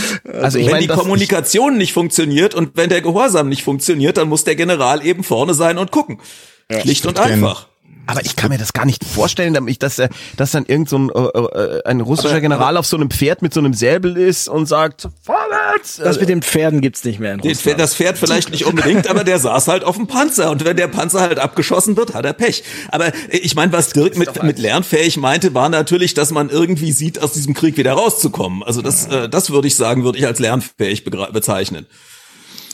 Also 0.40 0.58
ich 0.58 0.66
wenn 0.66 0.72
meine, 0.72 0.86
die 0.86 0.92
Kommunikation 0.92 1.76
nicht 1.76 1.92
funktioniert 1.92 2.54
und 2.54 2.70
wenn 2.74 2.88
der 2.88 3.00
Gehorsam 3.00 3.48
nicht 3.48 3.62
funktioniert, 3.62 4.16
dann 4.16 4.28
muss 4.28 4.44
der 4.44 4.56
General 4.56 5.04
eben 5.04 5.24
vorne 5.24 5.54
sein 5.54 5.78
und 5.78 5.90
gucken. 5.90 6.18
Schlicht 6.82 7.06
und 7.06 7.18
einfach. 7.18 7.68
Aber 8.08 8.24
ich 8.24 8.36
kann 8.36 8.48
mir 8.48 8.56
das 8.56 8.72
gar 8.72 8.86
nicht 8.86 9.04
vorstellen, 9.04 9.52
dass, 9.52 9.64
ich, 9.66 9.78
dass, 9.78 9.98
er, 9.98 10.08
dass 10.38 10.52
dann 10.52 10.64
irgend 10.64 10.88
so 10.88 10.96
ein, 10.98 11.10
äh, 11.10 11.18
äh, 11.18 11.82
ein 11.84 12.00
russischer 12.00 12.30
Aber- 12.30 12.40
General 12.40 12.76
auf 12.78 12.86
so 12.86 12.96
einem 12.96 13.10
Pferd 13.10 13.42
mit 13.42 13.52
so 13.52 13.60
einem 13.60 13.74
Säbel 13.74 14.16
ist 14.16 14.48
und 14.48 14.64
sagt, 14.64 15.08
vorwärts! 15.22 15.98
Das 16.02 16.18
mit 16.18 16.30
den 16.30 16.40
Pferden 16.40 16.80
gibt's 16.80 17.04
nicht 17.04 17.20
mehr 17.20 17.34
in 17.34 17.40
Russland. 17.40 17.78
das 17.78 17.94
Pferd 17.94 18.16
vielleicht 18.16 18.50
nicht 18.50 18.64
unbedingt, 18.64 19.08
aber 19.08 19.24
der 19.24 19.38
saß 19.38 19.68
halt 19.68 19.84
auf 19.84 19.96
dem 19.96 20.06
Panzer. 20.06 20.50
Und 20.50 20.64
wenn 20.64 20.78
der 20.78 20.88
Panzer 20.88 21.20
halt 21.20 21.38
abgeschossen 21.38 21.98
wird, 21.98 22.14
hat 22.14 22.24
er 22.24 22.32
Pech. 22.32 22.64
Aber 22.90 23.08
äh, 23.08 23.36
ich 23.42 23.54
meine, 23.54 23.72
was 23.72 23.90
Dirk 23.90 24.16
mit, 24.16 24.42
mit 24.42 24.58
lernfähig 24.58 25.18
meinte, 25.18 25.52
war 25.52 25.68
natürlich, 25.68 26.14
dass 26.14 26.30
man 26.30 26.48
irgendwie 26.48 26.92
sieht, 26.92 27.20
aus 27.22 27.32
diesem 27.34 27.52
Krieg 27.52 27.76
wieder 27.76 27.92
rauszukommen. 27.92 28.62
Also 28.62 28.80
das, 28.80 29.06
äh, 29.08 29.28
das 29.28 29.50
würde 29.50 29.68
ich 29.68 29.76
sagen, 29.76 30.04
würde 30.04 30.16
ich 30.16 30.26
als 30.26 30.38
lernfähig 30.38 31.04
bezeichnen. 31.04 31.86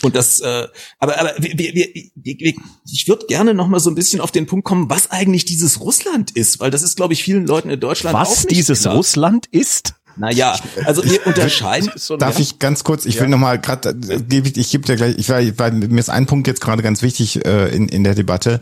Und 0.04 0.14
das, 0.14 0.40
äh, 0.40 0.66
aber, 0.98 1.18
aber 1.18 1.32
wir, 1.38 1.58
wir, 1.58 1.74
wir, 1.74 1.88
wir, 2.14 2.54
ich 2.90 3.08
würde 3.08 3.26
gerne 3.26 3.54
noch 3.54 3.68
mal 3.68 3.80
so 3.80 3.90
ein 3.90 3.94
bisschen 3.94 4.20
auf 4.20 4.30
den 4.30 4.46
Punkt 4.46 4.64
kommen, 4.64 4.90
was 4.90 5.10
eigentlich 5.10 5.44
dieses 5.44 5.80
Russland 5.80 6.30
ist, 6.32 6.60
weil 6.60 6.70
das 6.70 6.82
ist, 6.82 6.96
glaube 6.96 7.14
ich, 7.14 7.22
vielen 7.22 7.46
Leuten 7.46 7.70
in 7.70 7.80
Deutschland 7.80 8.16
auch 8.16 8.20
was 8.20 8.44
nicht 8.44 8.50
dieses 8.50 8.82
klar. 8.82 8.96
Russland 8.96 9.46
ist? 9.46 9.94
Naja, 10.16 10.58
also 10.84 11.04
wir 11.04 11.26
unterscheiden. 11.26 11.90
Darf 12.18 12.38
ich 12.38 12.58
ganz 12.58 12.84
kurz, 12.84 13.04
ich 13.06 13.18
will 13.20 13.28
noch 13.28 13.38
mal 13.38 13.58
gerade, 13.58 13.94
gebe 13.94 14.48
ich, 14.48 14.56
ich 14.56 14.70
gebe 14.70 14.84
dir 14.86 14.96
gleich, 14.96 15.16
ich 15.18 15.28
weil, 15.28 15.58
weil 15.58 15.72
mir 15.72 16.00
ist 16.00 16.10
ein 16.10 16.26
Punkt 16.26 16.46
jetzt 16.46 16.60
gerade 16.60 16.82
ganz 16.82 17.02
wichtig 17.02 17.44
äh, 17.44 17.74
in, 17.74 17.88
in 17.88 18.04
der 18.04 18.14
Debatte, 18.14 18.54
äh, 18.54 18.58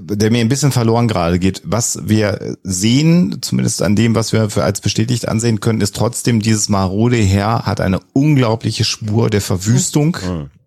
der 0.00 0.30
mir 0.30 0.40
ein 0.40 0.48
bisschen 0.48 0.72
verloren 0.72 1.08
gerade 1.08 1.38
geht. 1.38 1.62
Was 1.64 2.00
wir 2.04 2.56
sehen, 2.62 3.38
zumindest 3.42 3.82
an 3.82 3.96
dem, 3.96 4.14
was 4.14 4.32
wir 4.32 4.50
für 4.50 4.64
als 4.64 4.80
bestätigt 4.80 5.28
ansehen 5.28 5.60
können, 5.60 5.80
ist 5.80 5.94
trotzdem 5.94 6.40
dieses 6.40 6.68
marode 6.68 7.16
Heer 7.16 7.62
hat 7.66 7.80
eine 7.80 8.00
unglaubliche 8.12 8.84
Spur 8.84 9.30
der 9.30 9.40
Verwüstung. 9.40 10.16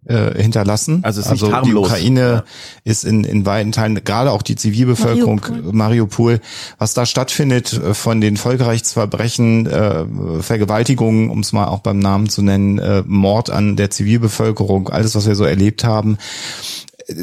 Äh, 0.03 0.41
hinterlassen. 0.41 1.01
Also 1.03 1.22
es 1.22 1.28
ist 1.28 1.43
nicht 1.43 1.66
die. 1.66 1.76
Ukraine 1.76 2.43
ist 2.84 3.05
in, 3.05 3.24
in 3.24 3.45
weiten 3.45 3.72
Teilen, 3.72 4.03
gerade 4.03 4.32
auch 4.32 4.41
die 4.41 4.55
Zivilbevölkerung, 4.55 5.41
Mariupol. 5.41 5.74
Mariupol, 5.74 6.39
was 6.80 6.95
da 6.95 7.05
stattfindet 7.05 7.74
äh, 7.74 7.93
von 7.93 8.20
den 8.20 8.36
Völkerrechtsverbrechen, 8.36 9.68
äh, 9.68 10.41
Vergewaltigungen, 10.41 11.30
um 11.30 11.41
es 11.41 11.53
mal 11.53 11.68
auch 11.68 11.82
beim 11.82 11.99
Namen 11.99 12.30
zu 12.30 12.41
nennen, 12.41 12.80
äh, 12.80 13.03
Mord 13.05 13.51
an 13.51 13.76
der 13.76 13.91
Zivilbevölkerung, 13.91 14.89
alles, 14.89 15.14
was 15.14 15.28
wir 15.28 15.36
so 15.36 15.43
erlebt 15.43 15.84
haben. 15.84 16.18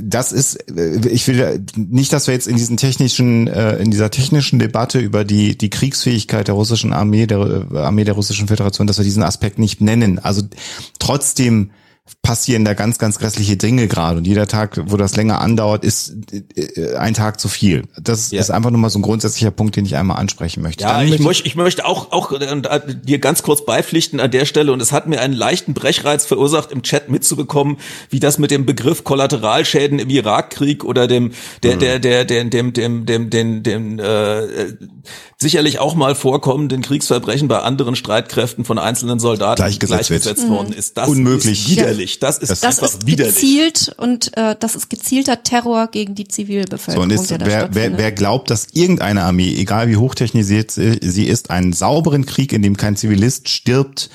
Das 0.03 0.32
ist, 0.32 0.57
äh, 0.70 1.09
ich 1.09 1.26
will 1.28 1.64
nicht, 1.76 2.12
dass 2.12 2.26
wir 2.26 2.34
jetzt 2.34 2.49
in 2.49 2.57
diesen 2.57 2.76
technischen, 2.76 3.47
äh, 3.47 3.76
in 3.76 3.91
dieser 3.91 4.11
technischen 4.11 4.59
Debatte 4.59 4.99
über 4.99 5.24
die 5.24 5.57
die 5.57 5.70
Kriegsfähigkeit 5.70 6.49
der 6.49 6.55
russischen 6.55 6.93
Armee, 6.93 7.26
der 7.26 7.66
äh, 7.72 7.78
Armee 7.78 8.05
der 8.05 8.14
russischen 8.14 8.49
Föderation, 8.49 8.86
dass 8.86 8.99
wir 8.99 9.05
diesen 9.05 9.22
Aspekt 9.22 9.59
nicht 9.59 9.80
nennen. 9.80 10.18
Also 10.18 10.43
trotzdem 10.99 11.70
passieren 12.22 12.64
da 12.64 12.74
ganz, 12.74 12.98
ganz 12.98 13.18
grässliche 13.18 13.56
Dinge 13.56 13.88
gerade. 13.88 14.18
Und 14.18 14.26
jeder 14.26 14.46
Tag, 14.46 14.80
wo 14.86 14.96
das 14.96 15.16
länger 15.16 15.40
andauert, 15.40 15.84
ist 15.84 16.14
äh, 16.32 16.94
ein 16.96 17.14
Tag 17.14 17.40
zu 17.40 17.48
viel. 17.48 17.84
Das 18.00 18.30
Ja. 18.30 18.40
ist 18.40 18.50
einfach 18.50 18.70
nur 18.70 18.80
mal 18.80 18.90
so 18.90 18.98
ein 18.98 19.02
grundsätzlicher 19.02 19.50
Punkt, 19.50 19.76
den 19.76 19.86
ich 19.86 19.96
einmal 19.96 20.18
ansprechen 20.18 20.62
möchte. 20.62 20.84
Ja, 20.84 21.02
ich 21.02 21.20
möchte 21.20 21.46
ich 21.46 21.56
möchte 21.56 21.86
auch, 21.86 22.12
auch 22.12 22.32
äh, 22.32 22.44
äh, 22.44 22.80
dir 23.02 23.18
ganz 23.18 23.42
kurz 23.42 23.64
beipflichten 23.64 24.20
an 24.20 24.30
der 24.30 24.44
Stelle 24.44 24.72
und 24.72 24.82
es 24.82 24.92
hat 24.92 25.06
mir 25.06 25.20
einen 25.20 25.34
leichten 25.34 25.74
Brechreiz 25.74 26.26
verursacht, 26.26 26.72
im 26.72 26.82
Chat 26.82 27.09
mitzubekommen, 27.09 27.78
wie 28.11 28.20
das 28.20 28.38
mit 28.38 28.50
dem 28.50 28.66
Begriff 28.66 29.04
Kollateralschäden 29.04 29.98
im 29.98 30.11
Irakkrieg 30.11 30.84
oder 30.84 31.06
dem, 31.06 31.32
der, 31.62 31.76
der, 31.76 31.98
der, 31.98 32.24
der, 32.24 32.44
dem, 32.44 32.72
dem, 32.72 33.06
dem, 33.06 33.30
dem, 33.30 33.62
dem, 33.62 33.98
äh, 33.98 34.38
äh, 34.40 34.76
sicherlich 35.38 35.78
auch 35.78 35.94
mal 35.94 36.14
vorkommenden 36.14 36.82
Kriegsverbrechen 36.82 37.48
bei 37.48 37.61
anderen 37.61 37.96
Streitkräften 37.96 38.64
von 38.64 38.78
einzelnen 38.78 39.18
Soldaten 39.18 39.56
Gleichgesetzt 39.56 40.09
gleichgesetzt 40.09 40.48
worden 40.48 40.72
ist. 40.72 40.96
Das 40.96 41.09
Unmöglich. 41.09 41.68
ist 41.68 41.68
widerlich. 41.99 42.18
Das 42.18 42.38
ist 42.38 42.51
Das 42.51 42.62
einfach 42.62 42.88
ist 42.94 43.07
widerlich. 43.07 43.34
gezielt 43.34 43.94
und 43.96 44.36
äh, 44.36 44.57
das 44.59 44.74
ist 44.74 44.88
gezielter 44.90 45.42
Terror 45.42 45.88
gegen 45.88 46.14
die 46.14 46.24
So, 46.24 46.28
Zivilbevölkerung, 46.28 47.05
und 47.05 47.12
ist, 47.12 47.30
der 47.30 47.38
da 47.38 47.46
wer, 47.46 47.74
wer, 47.74 47.99
wer 47.99 48.12
glaubt, 48.12 48.51
dass 48.51 48.68
irgendeine 48.72 49.22
Armee, 49.22 49.55
egal 49.57 49.88
wie 49.88 49.96
hochtechnisiert 49.96 50.70
sie 50.70 50.99
sie 51.03 51.24
ist, 51.26 51.51
einen 51.51 51.72
sauberen 51.72 52.26
Krieg, 52.26 52.53
in 52.53 52.62
dem 52.62 52.76
kein 52.76 52.96
Zivilist 52.96 53.49
stirbt, 53.49 54.11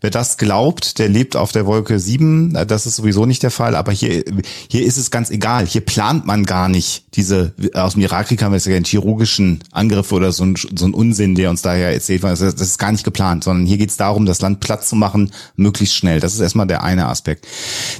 wer 0.00 0.10
das 0.10 0.38
glaubt, 0.38 0.98
der 0.98 1.08
lebt 1.08 1.36
auf 1.36 1.52
der 1.52 1.66
Wolke 1.66 1.98
7. 1.98 2.54
Das 2.66 2.86
ist 2.86 2.96
sowieso 2.96 3.26
nicht 3.26 3.42
der 3.42 3.50
Fall. 3.50 3.74
Aber 3.74 3.92
hier, 3.92 4.24
hier 4.68 4.84
ist 4.84 4.96
es 4.96 5.10
ganz 5.10 5.30
egal. 5.30 5.66
Hier 5.66 5.82
plant 5.82 6.26
man 6.26 6.44
gar 6.44 6.68
nicht 6.68 7.04
diese, 7.14 7.52
aus 7.74 7.94
dem 7.94 8.02
Irakkrieg 8.02 8.40
haben 8.42 8.52
wir 8.52 8.56
jetzt 8.56 8.66
ja 8.66 8.78
chirurgischen 8.80 9.64
Angriff 9.72 10.12
oder 10.12 10.30
so 10.30 10.44
ein, 10.44 10.54
so 10.56 10.86
ein 10.86 10.94
Unsinn, 10.94 11.34
der 11.34 11.50
uns 11.50 11.60
daher 11.62 11.92
erzählt 11.92 12.22
wird. 12.22 12.40
Das 12.40 12.54
ist 12.54 12.78
gar 12.78 12.92
nicht 12.92 13.04
geplant, 13.04 13.42
sondern 13.44 13.66
hier 13.66 13.78
geht 13.78 13.90
es 13.90 13.96
darum, 13.96 14.26
das 14.26 14.40
Land 14.40 14.60
platt 14.60 14.84
zu 14.84 14.94
machen, 14.94 15.32
möglichst 15.56 15.96
schnell. 15.96 16.20
Das 16.20 16.34
ist 16.34 16.40
erstmal 16.40 16.68
der 16.68 16.84
eine 16.84 17.08
Aspekt. 17.08 17.46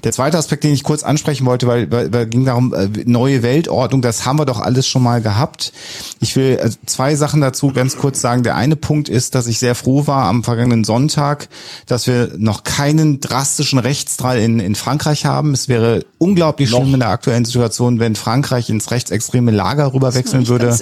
Der 0.05 0.13
zweite 0.13 0.39
Aspekt, 0.39 0.63
den 0.63 0.73
ich 0.73 0.85
kurz 0.85 1.03
ansprechen 1.03 1.45
wollte, 1.45 1.67
weil, 1.67 1.91
weil, 1.91 2.13
weil 2.13 2.27
ging 2.27 2.45
darum, 2.45 2.73
äh, 2.73 2.89
neue 3.05 3.43
Weltordnung, 3.43 4.01
das 4.01 4.27
haben 4.27 4.39
wir 4.39 4.47
doch 4.47 4.61
alles 4.61 4.87
schon 4.87 5.03
mal 5.03 5.21
gehabt. 5.21 5.73
Ich 6.21 6.37
will 6.37 6.59
äh, 6.61 6.71
zwei 6.87 7.17
Sachen 7.17 7.41
dazu 7.41 7.73
ganz 7.73 7.97
kurz 7.97 8.21
sagen. 8.21 8.45
Der 8.45 8.55
eine 8.55 8.77
Punkt 8.77 9.09
ist, 9.09 9.35
dass 9.35 9.49
ich 9.49 9.59
sehr 9.59 9.75
froh 9.75 10.07
war 10.07 10.27
am 10.27 10.45
vergangenen 10.45 10.85
Sonntag, 10.85 11.49
dass 11.91 12.07
wir 12.07 12.33
noch 12.37 12.63
keinen 12.63 13.21
drastischen 13.21 13.79
Rechtsdrall 13.79 14.39
in, 14.39 14.61
in 14.61 14.75
Frankreich 14.75 15.25
haben. 15.25 15.53
Es 15.53 15.69
wäre 15.69 16.05
unglaublich 16.19 16.71
schlimm 16.71 16.95
in 16.95 17.01
der 17.01 17.09
aktuellen 17.09 17.45
Situation, 17.45 17.99
wenn 17.99 18.15
Frankreich 18.15 18.71
ins 18.71 18.91
rechtsextreme 18.91 19.51
Lager 19.51 19.93
rüberwechseln 19.93 20.47
würde. 20.47 20.79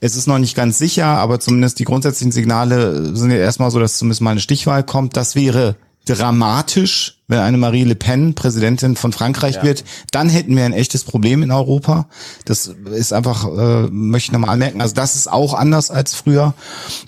Es 0.00 0.16
ist 0.16 0.26
noch 0.26 0.38
nicht 0.38 0.56
ganz 0.56 0.78
sicher, 0.78 1.06
aber 1.06 1.38
zumindest 1.38 1.78
die 1.78 1.84
grundsätzlichen 1.84 2.32
Signale 2.32 3.14
sind 3.16 3.30
ja 3.30 3.36
erstmal 3.36 3.70
so, 3.70 3.78
dass 3.78 3.98
zumindest 3.98 4.20
mal 4.20 4.30
eine 4.32 4.40
Stichwahl 4.40 4.82
kommt. 4.82 5.16
Das 5.16 5.36
wäre 5.36 5.76
dramatisch, 6.08 7.18
wenn 7.28 7.40
eine 7.40 7.58
Marie 7.58 7.84
Le 7.84 7.94
Pen 7.94 8.34
Präsidentin 8.34 8.96
von 8.96 9.12
Frankreich 9.12 9.56
ja. 9.56 9.62
wird. 9.62 9.84
Dann 10.10 10.28
hätten 10.30 10.56
wir 10.56 10.64
ein 10.64 10.72
echtes 10.72 11.04
Problem 11.04 11.42
in 11.42 11.50
Europa. 11.50 12.08
Das 12.46 12.74
ist 12.92 13.12
einfach, 13.12 13.44
äh, 13.44 13.88
möchte 13.90 14.28
ich 14.28 14.32
nochmal 14.32 14.50
anmerken, 14.50 14.80
also 14.80 14.94
das 14.94 15.14
ist 15.14 15.30
auch 15.30 15.54
anders 15.54 15.90
als 15.90 16.14
früher. 16.14 16.54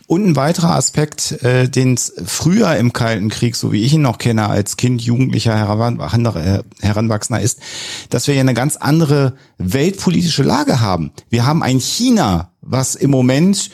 Und 0.06 0.26
ein 0.26 0.36
weiterer 0.36 0.74
Aspekt, 0.74 1.42
äh, 1.42 1.68
den 1.68 1.94
es 1.94 2.12
früher 2.26 2.76
im 2.76 2.92
Kalten 2.92 3.30
Krieg, 3.30 3.56
so 3.56 3.72
wie 3.72 3.82
ich 3.82 3.94
ihn 3.94 4.02
noch 4.02 4.18
kenne, 4.18 4.48
als 4.48 4.76
Kind, 4.76 5.00
Jugendlicher, 5.02 5.56
Heranwachsender, 5.56 6.64
Heranwachsender 6.80 7.40
ist, 7.40 7.60
dass 8.10 8.26
wir 8.26 8.34
ja 8.34 8.40
eine 8.40 8.54
ganz 8.54 8.76
andere 8.76 9.34
weltpolitische 9.58 10.42
Lage 10.42 10.80
haben. 10.80 11.12
Wir 11.30 11.46
haben 11.46 11.62
ein 11.62 11.80
China, 11.80 12.50
was 12.60 12.94
im 12.94 13.10
Moment 13.10 13.70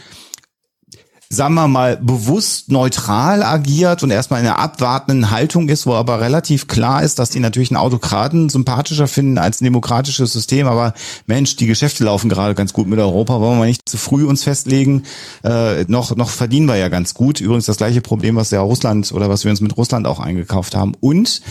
sagen 1.28 1.54
wir 1.54 1.66
mal, 1.66 1.96
bewusst 1.96 2.70
neutral 2.70 3.42
agiert 3.42 4.02
und 4.02 4.10
erstmal 4.10 4.40
in 4.40 4.46
einer 4.46 4.60
abwartenden 4.60 5.30
Haltung 5.30 5.68
ist, 5.68 5.86
wo 5.86 5.94
aber 5.94 6.20
relativ 6.20 6.68
klar 6.68 7.02
ist, 7.02 7.18
dass 7.18 7.30
die 7.30 7.40
natürlich 7.40 7.70
einen 7.70 7.78
Autokraten 7.78 8.48
sympathischer 8.48 9.08
finden 9.08 9.38
als 9.38 9.60
ein 9.60 9.64
demokratisches 9.64 10.32
System. 10.32 10.68
Aber 10.68 10.94
Mensch, 11.26 11.57
die 11.57 11.66
Geschäfte 11.66 12.04
laufen 12.04 12.28
gerade 12.28 12.54
ganz 12.54 12.72
gut 12.72 12.86
mit 12.86 13.00
Europa. 13.00 13.40
Wollen 13.40 13.58
wir 13.58 13.66
nicht 13.66 13.88
zu 13.88 13.96
früh 13.96 14.24
uns 14.24 14.44
festlegen? 14.44 15.03
Äh, 15.42 15.84
noch, 15.88 16.14
noch 16.14 16.30
verdienen 16.30 16.66
wir 16.66 16.76
ja 16.76 16.88
ganz 16.88 17.14
gut. 17.14 17.40
Übrigens 17.40 17.66
das 17.66 17.76
gleiche 17.76 18.00
Problem, 18.00 18.36
was 18.36 18.53
ja 18.53 18.61
Russland 18.61 19.11
oder 19.12 19.28
was 19.28 19.42
wir 19.42 19.50
uns 19.50 19.61
mit 19.61 19.76
Russland 19.76 20.07
auch 20.07 20.20
eingekauft 20.20 20.76
haben. 20.76 20.94
Und 21.00 21.42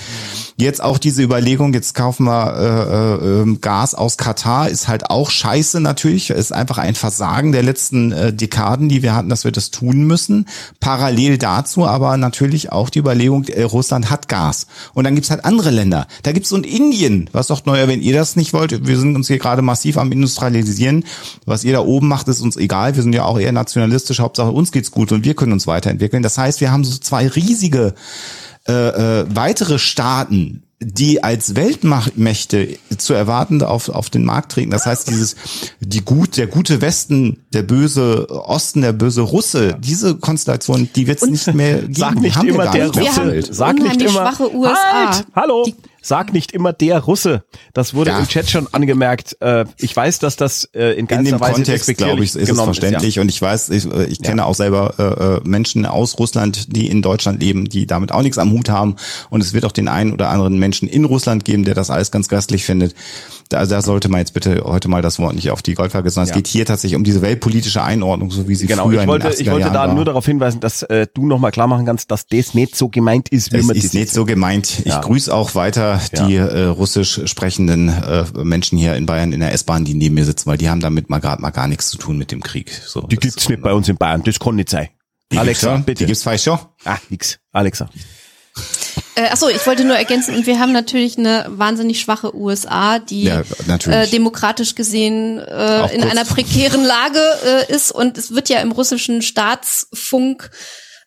jetzt 0.56 0.82
auch 0.82 0.98
diese 0.98 1.22
Überlegung, 1.22 1.74
jetzt 1.74 1.96
kaufen 1.96 2.26
wir 2.26 2.56
äh, 2.56 3.26
äh, 3.26 3.42
ähm, 3.42 3.60
Gas 3.60 3.94
aus 3.94 4.16
Katar, 4.16 4.70
ist 4.70 4.88
halt 4.88 5.10
auch 5.10 5.30
scheiße 5.30 5.82
natürlich. 5.82 6.30
Ist 6.30 6.54
einfach 6.54 6.78
ein 6.78 6.96
Versagen 6.96 7.52
der 7.52 7.64
letzten 7.64 8.14
äh, 8.14 8.32
Dekaden, 8.32 8.88
die 8.88 9.04
wir 9.04 9.14
hatten, 9.14 9.30
dass 9.30 9.44
wir 9.44 9.52
das 9.52 9.65
tun 9.72 10.06
müssen. 10.06 10.48
Parallel 10.80 11.38
dazu 11.38 11.86
aber 11.86 12.18
natürlich 12.18 12.72
auch 12.72 12.90
die 12.90 13.00
Überlegung, 13.00 13.46
äh, 13.46 13.64
Russland 13.64 14.10
hat 14.10 14.28
Gas. 14.28 14.68
Und 14.94 15.04
dann 15.04 15.16
gibt's 15.16 15.30
halt 15.30 15.46
andere 15.46 15.72
Länder. 15.72 16.08
Da 16.24 16.32
gibt's 16.32 16.52
und 16.52 16.66
Indien, 16.66 17.30
was 17.32 17.48
doch 17.48 17.66
neuer, 17.66 17.88
wenn 17.88 18.02
ihr 18.02 18.14
das 18.14 18.36
nicht 18.36 18.54
wollt. 18.54 18.88
Wir 18.88 18.98
sind 18.98 19.16
uns 19.16 19.28
hier 19.28 19.40
gerade 19.40 19.62
massiv 19.62 19.98
am 19.98 20.12
Industrialisieren. 20.12 21.06
Was 21.46 21.64
ihr 21.64 21.74
da 21.74 21.80
oben 21.80 22.08
macht, 22.08 22.28
ist 22.28 22.42
uns 22.42 22.58
egal. 22.58 22.96
Wir 22.96 23.04
sind 23.04 23.14
ja 23.14 23.26
auch 23.26 23.40
eher 23.40 23.52
nationalistisch. 23.52 24.20
Hauptsache 24.20 24.52
uns 24.52 24.72
geht's 24.72 24.92
gut 24.92 25.12
und 25.12 25.26
wir 25.26 25.36
können 25.36 25.54
uns 25.54 25.68
weiterentwickeln. 25.68 26.24
Das 26.24 26.38
heißt, 26.38 26.62
wir 26.62 26.72
haben 26.72 26.84
so 26.84 26.98
zwei 26.98 27.28
riesige 27.28 27.94
äh, 28.68 28.74
äh, 28.74 29.26
weitere 29.30 29.78
Staaten, 29.78 30.64
die 30.82 31.24
als 31.24 31.56
Weltmächte 31.56 32.78
zu 32.98 33.14
erwarten 33.14 33.62
auf, 33.64 33.90
auf 33.90 34.10
den 34.10 34.26
Markt 34.26 34.52
treten. 34.52 34.72
Das 34.72 34.86
heißt, 34.86 35.10
dieses, 35.10 35.36
die 35.80 36.02
gut, 36.02 36.38
der 36.38 36.48
gute 36.48 36.82
Westen, 36.82 37.46
der 37.54 37.64
böse 37.64 38.30
Osten, 38.30 38.82
der 38.82 38.92
böse 38.92 39.22
Russe, 39.22 39.78
diese 39.80 40.16
Konstellation, 40.16 40.90
die 40.94 41.08
wird 41.08 41.22
es 41.22 41.30
nicht 41.30 41.54
mehr 41.54 41.80
geben. 41.82 41.96
Sag 41.96 42.20
nicht 42.20 42.44
immer 42.44 42.68
der 42.68 42.90
Russe. 42.90 43.44
Sag 43.52 43.78
nicht 43.78 44.02
immer, 44.02 44.12
schwache 44.12 44.54
USA. 44.54 45.12
Halt, 45.12 45.26
hallo. 45.34 45.64
Die 45.66 45.76
Sag 46.06 46.34
nicht 46.34 46.52
immer 46.52 46.72
der 46.72 47.00
Russe. 47.00 47.46
Das 47.74 47.96
wurde 47.96 48.12
ja. 48.12 48.20
im 48.20 48.28
Chat 48.28 48.48
schon 48.48 48.68
angemerkt. 48.72 49.38
Äh, 49.40 49.66
ich 49.80 49.96
weiß, 49.96 50.20
dass 50.20 50.36
das 50.36 50.70
äh, 50.76 50.92
in, 50.92 51.08
in 51.08 51.26
dem 51.26 51.40
Weise 51.40 51.54
Kontext, 51.54 51.98
glaube 51.98 52.24
ich, 52.24 52.36
ist 52.36 52.48
es 52.48 52.62
verständlich. 52.62 53.10
Ist, 53.10 53.16
ja. 53.16 53.22
Und 53.24 53.30
ich 53.30 53.42
weiß, 53.42 53.70
ich, 53.70 53.92
äh, 53.92 54.06
ich 54.06 54.22
kenne 54.22 54.44
ja. 54.44 54.46
auch 54.46 54.54
selber 54.54 55.42
äh, 55.44 55.50
Menschen 55.50 55.88
aus 55.88 56.20
Russland, 56.20 56.76
die 56.76 56.92
in 56.92 57.02
Deutschland 57.02 57.42
leben, 57.42 57.66
die 57.68 57.88
damit 57.88 58.12
auch 58.12 58.22
nichts 58.22 58.38
am 58.38 58.52
Hut 58.52 58.70
haben. 58.70 58.98
Und 59.32 59.42
es 59.42 59.54
wird 59.54 59.66
auch 59.66 59.72
den 59.72 59.88
einen 59.88 60.14
oder 60.14 60.30
anderen 60.30 60.60
Menschen 60.60 60.88
in 60.88 61.06
Russland 61.06 61.44
geben, 61.44 61.66
der 61.66 61.74
das 61.74 61.90
alles 61.90 62.12
ganz 62.12 62.28
gastlich 62.28 62.66
findet 62.66 62.94
da, 63.50 63.66
da 63.66 63.82
sollte 63.82 64.10
man 64.10 64.20
jetzt 64.20 64.34
bitte 64.34 64.64
heute 64.66 64.88
mal 64.88 65.02
das 65.02 65.20
Wort 65.20 65.36
nicht 65.36 65.52
auf 65.52 65.62
die 65.62 65.76
Goldwaage, 65.76 66.10
sondern 66.10 66.30
es 66.30 66.36
geht 66.36 66.48
hier 66.48 66.66
tatsächlich 66.66 66.96
um 66.96 67.04
diese 67.04 67.22
weltpolitische 67.22 67.84
Einordnung, 67.84 68.32
so 68.32 68.48
wie 68.48 68.56
sie 68.56 68.66
genau, 68.66 68.86
früher 68.86 69.02
ich 69.02 69.08
wollte, 69.08 69.28
in 69.28 69.34
den 69.34 69.42
Ich 69.42 69.52
wollte 69.52 69.68
da 69.68 69.88
war. 69.88 69.94
nur 69.94 70.04
darauf 70.04 70.26
hinweisen, 70.26 70.60
dass 70.60 70.82
äh, 70.84 71.06
du 71.14 71.28
nochmal 71.28 71.52
klar 71.52 71.68
machen 71.68 71.86
kannst, 71.86 72.10
dass 72.10 72.26
das 72.28 72.54
nicht 72.56 72.76
so 72.76 72.90
gemeint 72.90 73.30
ist, 73.30 73.54
wie 73.54 73.58
es 73.58 73.66
man 73.66 73.76
ist 73.76 73.94
nicht 73.94 74.12
so 74.12 74.26
gemeint. 74.26 74.82
Ich 74.86 75.00
grüße 75.00 75.34
auch 75.34 75.54
weiter 75.54 75.95
ja. 76.14 76.28
die 76.28 76.36
äh, 76.36 76.64
russisch 76.66 77.22
sprechenden 77.26 77.90
äh, 77.90 78.26
Menschen 78.44 78.78
hier 78.78 78.96
in 78.96 79.06
Bayern 79.06 79.32
in 79.32 79.40
der 79.40 79.54
S-Bahn, 79.54 79.86
die 79.86 79.94
neben 79.94 80.16
mir 80.16 80.26
sitzen, 80.26 80.50
weil 80.50 80.58
die 80.58 80.70
haben 80.70 80.80
damit 80.80 81.10
mal 81.10 81.20
gerade 81.20 81.42
mal 81.42 81.52
gar 81.52 81.68
nichts 81.68 81.90
zu 81.90 81.98
tun 81.98 82.18
mit 82.18 82.32
dem 82.32 82.42
Krieg. 82.42 82.72
So, 82.86 83.02
die 83.02 83.18
gibt's 83.18 83.48
nicht 83.50 83.62
bei 83.62 83.74
uns 83.74 83.90
in 83.90 83.98
Bayern, 83.98 84.24
das 84.24 84.40
kann 84.40 84.56
nicht 84.56 84.70
sein. 84.70 84.90
Die 85.32 85.38
Alexa, 85.38 85.74
gibt's 85.74 85.86
bitte. 85.86 86.00
Die 86.00 86.06
gibt's 86.08 86.24
vielleicht 86.24 86.44
schon? 86.44 86.60
Ah, 86.84 86.98
nix. 87.10 87.40
Alexa. 87.52 87.90
Äh, 89.16 89.30
achso, 89.30 89.48
ich 89.48 89.66
wollte 89.66 89.86
nur 89.86 89.96
ergänzen, 89.96 90.36
und 90.36 90.46
wir 90.46 90.60
haben 90.60 90.74
natürlich 90.74 91.18
eine 91.18 91.46
wahnsinnig 91.50 92.02
schwache 92.02 92.36
USA, 92.36 93.00
die 93.00 93.24
ja, 93.24 93.44
äh, 93.88 94.08
demokratisch 94.08 94.76
gesehen 94.76 95.40
äh, 95.40 95.96
in 95.96 96.04
einer 96.04 96.26
prekären 96.26 96.84
Lage 96.84 97.22
äh, 97.46 97.74
ist. 97.74 97.92
Und 97.92 98.18
es 98.18 98.36
wird 98.36 98.50
ja 98.50 98.60
im 98.60 98.74
russischen 98.74 99.22
Staatsfunk 99.22 100.52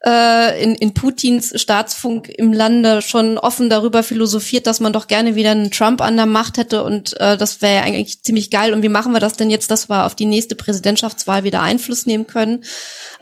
äh, 0.04 0.62
in, 0.62 0.74
in 0.76 0.94
Putins 0.94 1.60
Staatsfunk 1.60 2.28
im 2.28 2.52
Lande 2.52 3.02
schon 3.02 3.36
offen 3.36 3.68
darüber 3.68 4.02
philosophiert, 4.02 4.66
dass 4.66 4.78
man 4.78 4.92
doch 4.92 5.08
gerne 5.08 5.34
wieder 5.34 5.50
einen 5.50 5.72
Trump 5.72 6.00
an 6.00 6.16
der 6.16 6.26
Macht 6.26 6.56
hätte 6.56 6.84
und 6.84 7.18
äh, 7.20 7.36
das 7.36 7.62
wäre 7.62 7.76
ja 7.76 7.82
eigentlich 7.82 8.22
ziemlich 8.22 8.50
geil. 8.50 8.72
Und 8.72 8.82
wie 8.82 8.88
machen 8.88 9.12
wir 9.12 9.20
das 9.20 9.34
denn 9.34 9.50
jetzt, 9.50 9.70
dass 9.70 9.88
wir 9.88 10.06
auf 10.06 10.14
die 10.14 10.26
nächste 10.26 10.54
Präsidentschaftswahl 10.54 11.42
wieder 11.42 11.62
Einfluss 11.62 12.06
nehmen 12.06 12.28
können? 12.28 12.64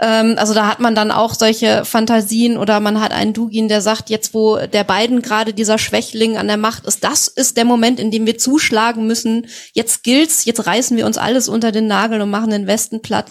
Ähm, 0.00 0.34
also 0.36 0.52
da 0.52 0.66
hat 0.66 0.80
man 0.80 0.94
dann 0.94 1.10
auch 1.10 1.32
solche 1.32 1.86
Fantasien 1.86 2.58
oder 2.58 2.80
man 2.80 3.00
hat 3.00 3.12
einen 3.12 3.32
Dugin, 3.32 3.68
der 3.68 3.80
sagt, 3.80 4.10
jetzt 4.10 4.34
wo 4.34 4.58
der 4.58 4.84
Biden 4.84 5.22
gerade 5.22 5.54
dieser 5.54 5.78
Schwächling 5.78 6.36
an 6.36 6.46
der 6.46 6.58
Macht 6.58 6.84
ist, 6.84 7.02
das 7.04 7.26
ist 7.26 7.56
der 7.56 7.64
Moment, 7.64 7.98
in 7.98 8.10
dem 8.10 8.26
wir 8.26 8.36
zuschlagen 8.36 9.06
müssen. 9.06 9.46
Jetzt 9.72 10.02
gilt's, 10.02 10.44
jetzt 10.44 10.66
reißen 10.66 10.96
wir 10.96 11.06
uns 11.06 11.16
alles 11.16 11.48
unter 11.48 11.72
den 11.72 11.86
Nagel 11.86 12.20
und 12.20 12.28
machen 12.28 12.50
den 12.50 12.66
Westen 12.66 13.00
platt. 13.00 13.26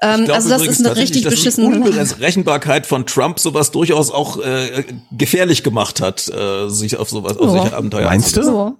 Ähm, 0.00 0.30
also 0.30 0.48
das 0.48 0.62
ist 0.62 0.84
eine 0.84 0.96
richtig 0.96 1.24
beschissene 1.24 1.66
Unberechenbarkeit 1.66 2.86
von 2.86 3.04
Trump 3.06 3.40
sowas 3.40 3.72
durchaus 3.72 4.10
auch 4.10 4.38
äh, 4.38 4.84
gefährlich 5.10 5.64
gemacht 5.64 6.00
hat, 6.00 6.28
äh, 6.28 6.68
sich 6.68 6.96
auf 6.96 7.10
sowas, 7.10 7.36
auf 7.36 7.50
solche 7.50 7.76
Abenteuer 7.76 8.04
Meinst 8.04 8.36
du? 8.36 8.76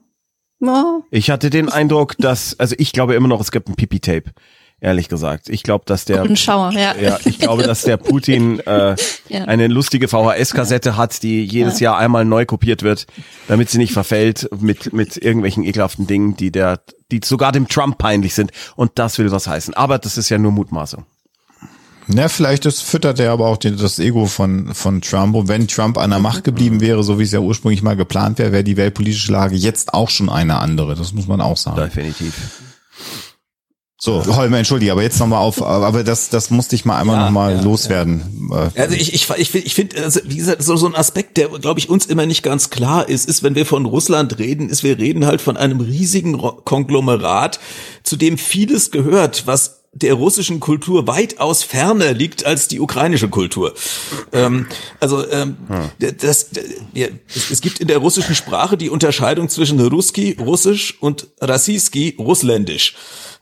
Ich 1.11 1.31
hatte 1.31 1.51
den 1.51 1.69
Eindruck, 1.69 2.16
dass, 2.19 2.59
also 2.59 2.74
ich 2.78 2.93
glaube 2.93 3.15
immer 3.15 3.28
noch, 3.28 3.40
es 3.40 3.51
gibt 3.51 3.69
ein 3.69 3.74
Pipi-Tape 3.74 4.31
ehrlich 4.81 5.09
gesagt. 5.09 5.49
Ich 5.49 5.63
glaube, 5.63 5.85
dass 5.87 6.05
der 6.05 6.37
Schauer, 6.37 6.73
ja. 6.73 6.95
ja, 6.97 7.19
ich 7.25 7.39
glaube, 7.39 7.63
dass 7.63 7.83
der 7.83 7.97
Putin 7.97 8.61
äh, 8.67 8.97
ja. 9.29 9.45
eine 9.45 9.67
lustige 9.69 10.09
VHS-Kassette 10.09 10.97
hat, 10.97 11.23
die 11.23 11.45
jedes 11.45 11.81
ja. 11.81 11.93
Jahr 11.93 11.99
einmal 11.99 12.25
neu 12.25 12.47
kopiert 12.47 12.83
wird, 12.83 13.07
damit 13.49 13.71
sie 13.71 13.79
nicht 13.79 13.93
verfällt 13.93 14.49
mit 14.61 14.93
mit 14.93 15.17
irgendwelchen 15.17 15.65
ekelhaften 15.65 16.07
Dingen, 16.07 16.37
die 16.37 16.53
der, 16.53 16.81
die 17.11 17.21
sogar 17.25 17.53
dem 17.53 17.69
Trump 17.69 17.99
peinlich 17.99 18.35
sind. 18.35 18.53
Und 18.77 18.93
das 18.97 19.19
will 19.19 19.31
was 19.31 19.47
heißen. 19.47 19.75
Aber 19.75 19.99
das 19.99 20.17
ist 20.17 20.29
ja 20.29 20.39
nur 20.39 20.53
Mutmaßung. 20.53 21.05
Na, 22.11 22.29
vielleicht 22.29 22.65
das 22.65 22.81
füttert 22.81 23.21
er 23.21 23.33
aber 23.33 23.47
auch 23.49 23.59
den, 23.59 23.77
das 23.77 23.99
Ego 23.99 24.25
von, 24.25 24.75
von 24.75 25.03
Trump. 25.03 25.35
Und 25.35 25.49
wenn 25.49 25.69
Trump 25.69 25.99
an 25.99 26.09
der 26.09 26.21
Macht 26.21 26.43
geblieben 26.43 26.81
wäre, 26.81 27.03
so 27.03 27.19
wie 27.19 27.25
es 27.25 27.33
ja 27.33 27.41
ursprünglich 27.41 27.83
mal 27.83 27.97
geplant 27.97 28.39
wäre, 28.39 28.53
wäre 28.53 28.65
die 28.65 28.79
weltpolitische 28.79 29.31
Lage 29.31 29.57
jetzt 29.57 29.93
auch 29.93 30.09
schon 30.09 30.31
eine 30.31 30.59
andere. 30.59 30.95
Das 30.95 31.13
muss 31.13 31.27
man 31.27 31.43
auch 31.43 31.59
sagen. 31.59 31.77
Definitiv. 31.77 32.33
So, 34.01 34.25
Holmer, 34.37 34.59
entschuldige, 34.59 34.93
aber 34.93 35.03
jetzt 35.03 35.19
nochmal 35.19 35.41
auf, 35.41 35.61
aber 35.61 36.05
das, 36.05 36.29
das 36.29 36.51
musste 36.51 36.77
ich 36.77 36.85
mal 36.85 37.01
einmal 37.01 37.16
ja, 37.16 37.25
nochmal 37.25 37.57
ja, 37.57 37.62
loswerden. 37.62 38.49
Ja. 38.49 38.70
Also 38.77 38.95
ich, 38.95 39.12
ich, 39.12 39.29
ich 39.29 39.51
finde, 39.51 39.66
ich 39.66 39.75
find, 39.75 39.99
also 39.99 40.20
wie 40.23 40.37
gesagt, 40.37 40.62
so, 40.62 40.77
so 40.77 40.87
ein 40.87 40.95
Aspekt, 40.95 41.37
der, 41.37 41.49
glaube 41.49 41.81
ich, 41.81 41.89
uns 41.89 42.07
immer 42.07 42.25
nicht 42.25 42.45
ganz 42.45 42.70
klar 42.70 43.09
ist, 43.09 43.29
ist, 43.29 43.43
wenn 43.43 43.57
wir 43.57 43.66
von 43.66 43.87
Russland 43.87 44.39
reden, 44.39 44.69
ist, 44.69 44.85
wir 44.85 44.99
reden 44.99 45.27
halt 45.27 45.41
von 45.41 45.57
einem 45.57 45.81
riesigen 45.81 46.39
Konglomerat, 46.39 47.59
zu 48.05 48.15
dem 48.15 48.39
vieles 48.39 48.93
gehört, 48.93 49.49
was 49.49 49.79
der 49.93 50.15
russischen 50.15 50.61
Kultur 50.61 51.09
weitaus 51.09 51.65
ferner 51.65 52.12
liegt 52.12 52.47
als 52.47 52.69
die 52.69 52.79
ukrainische 52.79 53.29
Kultur. 53.29 53.75
Ähm, 54.33 54.66
also 55.01 55.29
ähm, 55.29 55.57
hm. 55.66 56.16
das, 56.20 56.51
ja, 56.95 57.09
es, 57.35 57.51
es 57.51 57.61
gibt 57.61 57.81
in 57.81 57.89
der 57.89 57.99
russischen 57.99 58.37
Sprache 58.37 58.77
die 58.77 58.91
Unterscheidung 58.91 59.49
zwischen 59.49 59.81
Ruski, 59.81 60.37
Russisch 60.39 60.97
und 61.01 61.27
Rassiski, 61.41 62.15
Russländisch. 62.16 62.95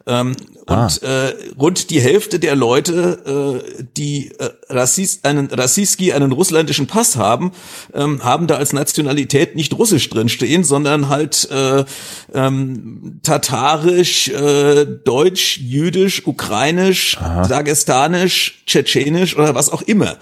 Ähm, 0.08 0.36
ah. 0.66 0.84
Und 0.84 1.02
äh, 1.02 1.34
rund 1.58 1.90
die 1.90 2.00
Hälfte 2.00 2.38
der 2.38 2.54
Leute, 2.54 3.62
äh, 3.76 3.84
die 3.96 4.30
äh, 4.38 4.50
Rassis, 4.68 5.20
einen 5.24 5.48
Rassiski, 5.48 6.12
einen 6.12 6.30
russländischen 6.30 6.86
Pass 6.86 7.16
haben, 7.16 7.50
ähm, 7.92 8.22
haben 8.22 8.46
da 8.46 8.56
als 8.56 8.72
Nationalität 8.72 9.56
nicht 9.56 9.76
Russisch 9.76 10.08
drinstehen, 10.08 10.62
sondern 10.62 11.08
halt 11.08 11.48
äh, 11.50 11.84
ähm, 12.32 13.20
Tatarisch, 13.24 14.28
äh, 14.28 14.86
Deutsch, 14.86 15.58
Jüdisch, 15.58 16.26
Ukrainisch, 16.26 17.16
Aha. 17.18 17.48
Dagestanisch, 17.48 18.62
Tschetschenisch 18.66 19.36
oder 19.36 19.56
was 19.56 19.70
auch 19.70 19.82
immer. 19.82 20.16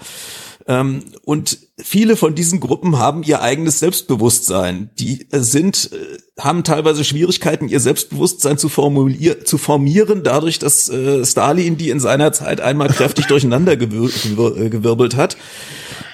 Ähm, 0.67 1.03
und 1.23 1.59
viele 1.77 2.15
von 2.15 2.33
diesen 2.33 2.59
Gruppen 2.59 2.97
haben 2.97 3.21
ihr 3.21 3.41
eigenes 3.41 3.79
Selbstbewusstsein. 3.79 4.89
Die 4.97 5.27
äh, 5.31 5.39
sind, 5.39 5.91
äh, 5.93 6.41
haben 6.41 6.63
teilweise 6.63 7.03
Schwierigkeiten, 7.03 7.69
ihr 7.69 7.79
Selbstbewusstsein 7.79 8.57
zu, 8.57 8.69
formulier 8.69 9.45
zu 9.45 9.57
formieren, 9.59 10.23
dadurch, 10.23 10.57
dass 10.57 10.89
äh, 10.89 11.23
Stalin 11.23 11.77
die 11.77 11.89
in 11.89 11.99
seiner 11.99 12.31
Zeit 12.31 12.61
einmal 12.61 12.87
kräftig 12.87 13.27
durcheinander 13.27 13.77
gewir 13.77 14.09
gewirbelt 14.69 15.15
hat. 15.15 15.37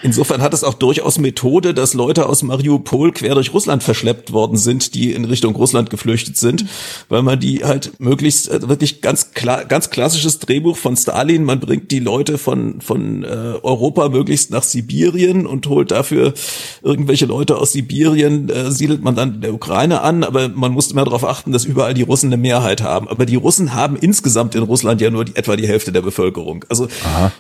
Insofern 0.02 0.42
hat 0.42 0.54
es 0.54 0.64
auch 0.64 0.74
durchaus 0.74 1.18
Methode, 1.18 1.74
dass 1.74 1.94
Leute 1.94 2.28
aus 2.28 2.44
Mariupol 2.44 3.12
quer 3.12 3.36
durch 3.36 3.54
Russland 3.54 3.84
verschleppt 3.84 4.32
worden 4.34 4.58
sind, 4.58 4.94
die 4.96 5.14
in 5.14 5.26
Richtung 5.26 5.56
Russland 5.56 5.90
geflüchtet 5.90 6.38
sind, 6.38 6.66
weil 7.10 7.22
man 7.22 7.40
die 7.40 7.64
halt 7.64 8.00
möglichst 8.00 8.50
äh, 8.50 8.68
wirklich 8.68 9.02
ganz 9.02 9.32
klar, 9.34 9.66
ganz 9.66 9.90
klassisches 9.90 10.40
Drehbuch 10.40 10.78
von 10.78 10.96
Stalin. 10.98 11.44
Man 11.44 11.60
bringt 11.60 11.92
die 11.92 12.00
Leute 12.00 12.38
von 12.38 12.82
von 12.82 13.24
äh, 13.24 13.28
Europa 13.28 14.10
möglichst 14.10 14.52
nach 14.52 14.64
Sibirien 14.64 15.46
und 15.46 15.68
holt 15.68 15.92
dafür 15.92 16.34
irgendwelche 16.82 17.26
Leute 17.26 17.58
aus 17.58 17.74
Sibirien, 17.74 18.50
äh, 18.50 18.72
siedelt 18.72 19.04
man 19.04 19.16
dann 19.16 19.36
in 19.36 19.42
der 19.42 19.54
Ukraine 19.54 20.02
an, 20.02 20.24
aber 20.24 20.50
man 20.50 20.72
muss 20.72 20.92
immer 20.92 21.06
darauf 21.06 21.26
achten, 21.26 21.52
dass 21.52 21.66
überall 21.66 21.94
die 21.94 22.04
Russen 22.04 22.28
eine 22.28 22.38
Mehrheit 22.38 22.82
haben. 22.82 23.08
Aber 23.08 23.26
die 23.26 23.36
Russen 23.36 23.74
haben 23.74 23.96
insgesamt 23.96 24.56
in 24.56 24.64
Russland 24.64 25.02
ja 25.02 25.10
nur 25.10 25.26
die, 25.26 25.36
etwa 25.36 25.56
die 25.56 25.68
Hälfte 25.68 25.92
der 25.92 26.02
Bevölkerung. 26.02 26.66
Also 26.70 26.88
Aha. 27.04 27.32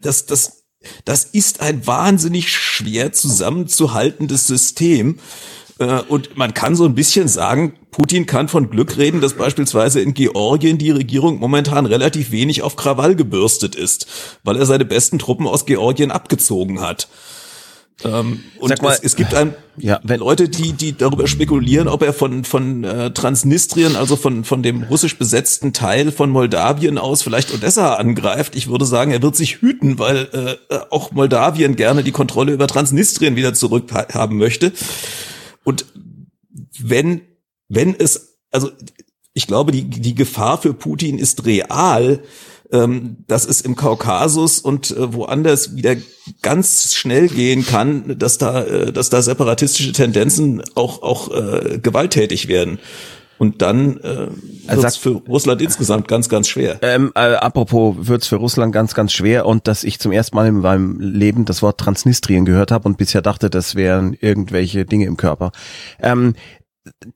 das 0.00 0.26
das 0.26 0.61
das 1.04 1.24
ist 1.24 1.60
ein 1.60 1.86
wahnsinnig 1.86 2.50
schwer 2.50 3.12
zusammenzuhaltendes 3.12 4.46
System. 4.46 5.18
Äh, 5.78 6.00
und 6.02 6.36
man 6.36 6.54
kann 6.54 6.76
so 6.76 6.84
ein 6.84 6.94
bisschen 6.94 7.28
sagen, 7.28 7.74
Putin 7.90 8.24
kann 8.24 8.48
von 8.48 8.70
Glück 8.70 8.96
reden, 8.96 9.20
dass 9.20 9.34
beispielsweise 9.34 10.00
in 10.00 10.14
Georgien 10.14 10.78
die 10.78 10.90
Regierung 10.90 11.38
momentan 11.38 11.84
relativ 11.86 12.30
wenig 12.30 12.62
auf 12.62 12.76
Krawall 12.76 13.16
gebürstet 13.16 13.74
ist, 13.74 14.06
weil 14.44 14.56
er 14.56 14.66
seine 14.66 14.86
besten 14.86 15.18
Truppen 15.18 15.46
aus 15.46 15.66
Georgien 15.66 16.10
abgezogen 16.10 16.80
hat. 16.80 17.08
Ähm, 18.04 18.42
und 18.58 18.82
mal, 18.82 18.92
es, 18.92 19.00
es, 19.00 19.16
gibt 19.16 19.34
ein, 19.34 19.54
ja, 19.76 20.00
wenn 20.02 20.20
Leute, 20.20 20.48
die 20.48 20.72
die 20.72 20.96
darüber 20.96 21.26
spekulieren, 21.26 21.88
ob 21.88 22.02
er 22.02 22.12
von 22.12 22.44
von 22.44 22.84
äh, 22.84 23.12
Transnistrien, 23.12 23.96
also 23.96 24.16
von 24.16 24.44
von 24.44 24.62
dem 24.62 24.82
russisch 24.84 25.16
besetzten 25.18 25.72
Teil 25.72 26.10
von 26.10 26.30
Moldawien 26.30 26.98
aus 26.98 27.22
vielleicht 27.22 27.52
Odessa 27.54 27.94
angreift. 27.94 28.56
Ich 28.56 28.68
würde 28.68 28.86
sagen, 28.86 29.12
er 29.12 29.22
wird 29.22 29.36
sich 29.36 29.60
hüten, 29.60 29.98
weil 29.98 30.58
äh, 30.70 30.78
auch 30.90 31.12
Moldawien 31.12 31.76
gerne 31.76 32.02
die 32.02 32.12
Kontrolle 32.12 32.52
über 32.52 32.66
Transnistrien 32.66 33.36
wieder 33.36 33.54
zurück 33.54 33.92
haben 33.92 34.38
möchte. 34.38 34.72
Und 35.64 35.86
wenn 36.80 37.22
wenn 37.68 37.94
es 37.94 38.38
also 38.50 38.70
ich 39.32 39.46
glaube, 39.46 39.72
die 39.72 39.84
die 39.84 40.14
Gefahr 40.14 40.58
für 40.60 40.74
Putin 40.74 41.18
ist 41.18 41.46
real 41.46 42.22
ähm, 42.72 43.18
dass 43.28 43.46
es 43.46 43.60
im 43.60 43.76
Kaukasus 43.76 44.58
und 44.58 44.90
äh, 44.90 45.14
woanders 45.14 45.76
wieder 45.76 45.94
ganz 46.40 46.94
schnell 46.94 47.28
gehen 47.28 47.66
kann, 47.66 48.18
dass 48.18 48.38
da, 48.38 48.64
äh, 48.64 48.92
dass 48.92 49.10
da 49.10 49.20
separatistische 49.22 49.92
Tendenzen 49.92 50.62
auch, 50.74 51.02
auch 51.02 51.30
äh, 51.30 51.78
gewalttätig 51.78 52.48
werden. 52.48 52.78
Und 53.38 53.60
dann 53.60 53.98
äh, 53.98 54.28
wird 54.68 54.84
es 54.84 54.96
für 54.96 55.10
Russland 55.10 55.60
insgesamt 55.60 56.06
ganz, 56.06 56.28
ganz 56.28 56.46
schwer. 56.48 56.78
Ähm, 56.80 57.10
äh, 57.16 57.34
apropos 57.34 57.96
wird 57.98 58.22
es 58.22 58.28
für 58.28 58.36
Russland 58.36 58.72
ganz, 58.72 58.94
ganz 58.94 59.12
schwer 59.12 59.46
und 59.46 59.66
dass 59.66 59.82
ich 59.82 59.98
zum 59.98 60.12
ersten 60.12 60.36
Mal 60.36 60.46
in 60.46 60.60
meinem 60.60 61.00
Leben 61.00 61.44
das 61.44 61.60
Wort 61.60 61.78
Transnistrien 61.80 62.44
gehört 62.44 62.70
habe 62.70 62.88
und 62.88 62.98
bisher 62.98 63.20
dachte, 63.20 63.50
das 63.50 63.74
wären 63.74 64.14
irgendwelche 64.14 64.84
Dinge 64.84 65.06
im 65.06 65.16
Körper. 65.16 65.50
Ähm, 66.00 66.34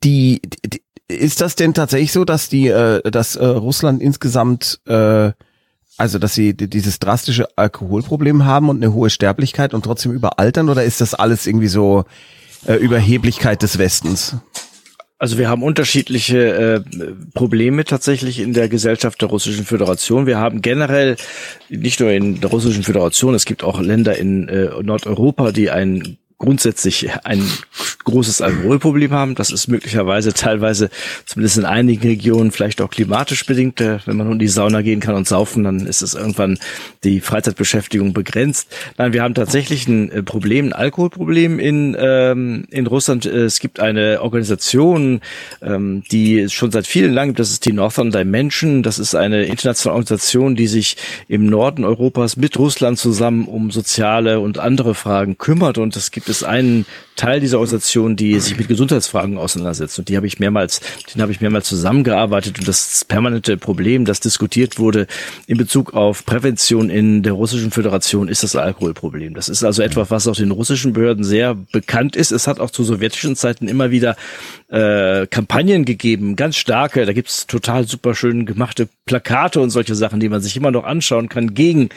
die, 0.02 0.42
die 0.64 0.82
ist 1.08 1.40
das 1.40 1.54
denn 1.54 1.74
tatsächlich 1.74 2.12
so, 2.12 2.24
dass 2.24 2.48
die, 2.48 2.68
äh, 2.68 3.08
dass 3.08 3.36
äh, 3.36 3.46
Russland 3.46 4.02
insgesamt 4.02 4.80
äh, 4.86 5.30
also, 5.96 6.18
dass 6.18 6.34
sie 6.34 6.54
dieses 6.54 6.98
drastische 6.98 7.48
Alkoholproblem 7.56 8.44
haben 8.44 8.68
und 8.68 8.82
eine 8.82 8.92
hohe 8.92 9.10
Sterblichkeit 9.10 9.72
und 9.72 9.84
trotzdem 9.84 10.12
überaltern 10.12 10.68
oder 10.68 10.84
ist 10.84 11.00
das 11.00 11.14
alles 11.14 11.46
irgendwie 11.46 11.68
so 11.68 12.04
äh, 12.66 12.74
Überheblichkeit 12.74 13.62
des 13.62 13.78
Westens? 13.78 14.36
Also 15.18 15.38
wir 15.38 15.48
haben 15.48 15.62
unterschiedliche 15.62 16.38
äh, 16.38 16.80
Probleme 17.32 17.84
tatsächlich 17.84 18.38
in 18.38 18.52
der 18.52 18.68
Gesellschaft 18.68 19.22
der 19.22 19.30
Russischen 19.30 19.64
Föderation. 19.64 20.26
Wir 20.26 20.36
haben 20.36 20.60
generell 20.60 21.16
nicht 21.70 22.00
nur 22.00 22.10
in 22.10 22.42
der 22.42 22.50
Russischen 22.50 22.82
Föderation, 22.82 23.34
es 23.34 23.46
gibt 23.46 23.64
auch 23.64 23.80
Länder 23.80 24.18
in 24.18 24.48
äh, 24.48 24.68
Nordeuropa, 24.82 25.52
die 25.52 25.70
ein 25.70 26.18
grundsätzlich 26.38 27.08
ein 27.24 27.42
großes 28.04 28.42
Alkoholproblem 28.42 29.10
haben. 29.12 29.34
Das 29.34 29.50
ist 29.50 29.68
möglicherweise 29.68 30.34
teilweise, 30.34 30.90
zumindest 31.24 31.58
in 31.58 31.64
einigen 31.64 32.02
Regionen, 32.02 32.50
vielleicht 32.52 32.80
auch 32.80 32.90
klimatisch 32.90 33.46
bedingt. 33.46 33.80
Äh, 33.80 33.98
wenn 34.04 34.16
man 34.16 34.32
in 34.32 34.38
die 34.38 34.48
Sauna 34.48 34.82
gehen 34.82 35.00
kann 35.00 35.14
und 35.14 35.26
saufen, 35.26 35.64
dann 35.64 35.86
ist 35.86 36.02
es 36.02 36.14
irgendwann 36.14 36.58
die 37.04 37.20
Freizeitbeschäftigung 37.20 38.12
begrenzt. 38.12 38.68
Nein, 38.98 39.12
wir 39.12 39.22
haben 39.22 39.34
tatsächlich 39.34 39.88
ein 39.88 40.10
äh, 40.10 40.22
Problem, 40.22 40.66
ein 40.66 40.72
Alkoholproblem 40.74 41.58
in, 41.58 41.96
ähm, 41.98 42.66
in 42.70 42.86
Russland. 42.86 43.24
Äh, 43.24 43.44
es 43.44 43.58
gibt 43.58 43.80
eine 43.80 44.20
Organisation, 44.20 45.20
ähm, 45.62 46.02
die 46.12 46.48
schon 46.50 46.70
seit 46.70 46.86
vielen 46.86 47.14
Jahren 47.14 47.28
gibt. 47.28 47.40
Das 47.40 47.50
ist 47.50 47.64
die 47.64 47.72
Northern 47.72 48.10
Dimension. 48.10 48.82
Das 48.82 48.98
ist 48.98 49.14
eine 49.14 49.44
internationale 49.44 49.94
Organisation, 49.94 50.54
die 50.54 50.66
sich 50.66 50.96
im 51.28 51.46
Norden 51.46 51.84
Europas 51.84 52.36
mit 52.36 52.58
Russland 52.58 52.98
zusammen 52.98 53.46
um 53.46 53.70
soziale 53.70 54.40
und 54.40 54.58
andere 54.58 54.94
Fragen 54.94 55.38
kümmert. 55.38 55.78
Und 55.78 55.96
es 55.96 56.10
gibt 56.10 56.25
gibt 56.26 56.36
es 56.36 56.42
einen 56.42 56.86
Teil 57.14 57.38
dieser 57.38 57.58
Organisation, 57.58 58.16
die 58.16 58.38
sich 58.40 58.58
mit 58.58 58.66
Gesundheitsfragen 58.66 59.38
auseinandersetzt. 59.38 59.98
Und 59.98 60.08
die 60.08 60.16
habe 60.16 60.26
ich 60.26 60.40
mehrmals, 60.40 60.80
den 61.14 61.22
habe 61.22 61.30
ich 61.30 61.40
mehrmals 61.40 61.68
zusammengearbeitet. 61.68 62.58
Und 62.58 62.66
das 62.66 63.04
permanente 63.04 63.56
Problem, 63.56 64.04
das 64.04 64.18
diskutiert 64.18 64.78
wurde 64.78 65.06
in 65.46 65.56
Bezug 65.56 65.94
auf 65.94 66.26
Prävention 66.26 66.90
in 66.90 67.22
der 67.22 67.32
Russischen 67.32 67.70
Föderation, 67.70 68.28
ist 68.28 68.42
das 68.42 68.56
Alkoholproblem. 68.56 69.34
Das 69.34 69.48
ist 69.48 69.62
also 69.62 69.82
etwas, 69.82 70.10
was 70.10 70.26
auch 70.26 70.34
den 70.34 70.50
russischen 70.50 70.92
Behörden 70.92 71.22
sehr 71.22 71.54
bekannt 71.54 72.16
ist. 72.16 72.32
Es 72.32 72.48
hat 72.48 72.58
auch 72.58 72.72
zu 72.72 72.82
sowjetischen 72.82 73.36
Zeiten 73.36 73.68
immer 73.68 73.92
wieder 73.92 74.16
äh, 74.68 75.28
Kampagnen 75.28 75.84
gegeben, 75.84 76.34
ganz 76.34 76.56
starke. 76.56 77.06
Da 77.06 77.12
gibt's 77.12 77.46
total 77.46 77.86
super 77.86 78.16
schön 78.16 78.46
gemachte 78.46 78.88
Plakate 79.06 79.60
und 79.60 79.70
solche 79.70 79.94
Sachen, 79.94 80.18
die 80.18 80.28
man 80.28 80.40
sich 80.40 80.56
immer 80.56 80.72
noch 80.72 80.84
anschauen 80.84 81.28
kann 81.28 81.54
gegen 81.54 81.88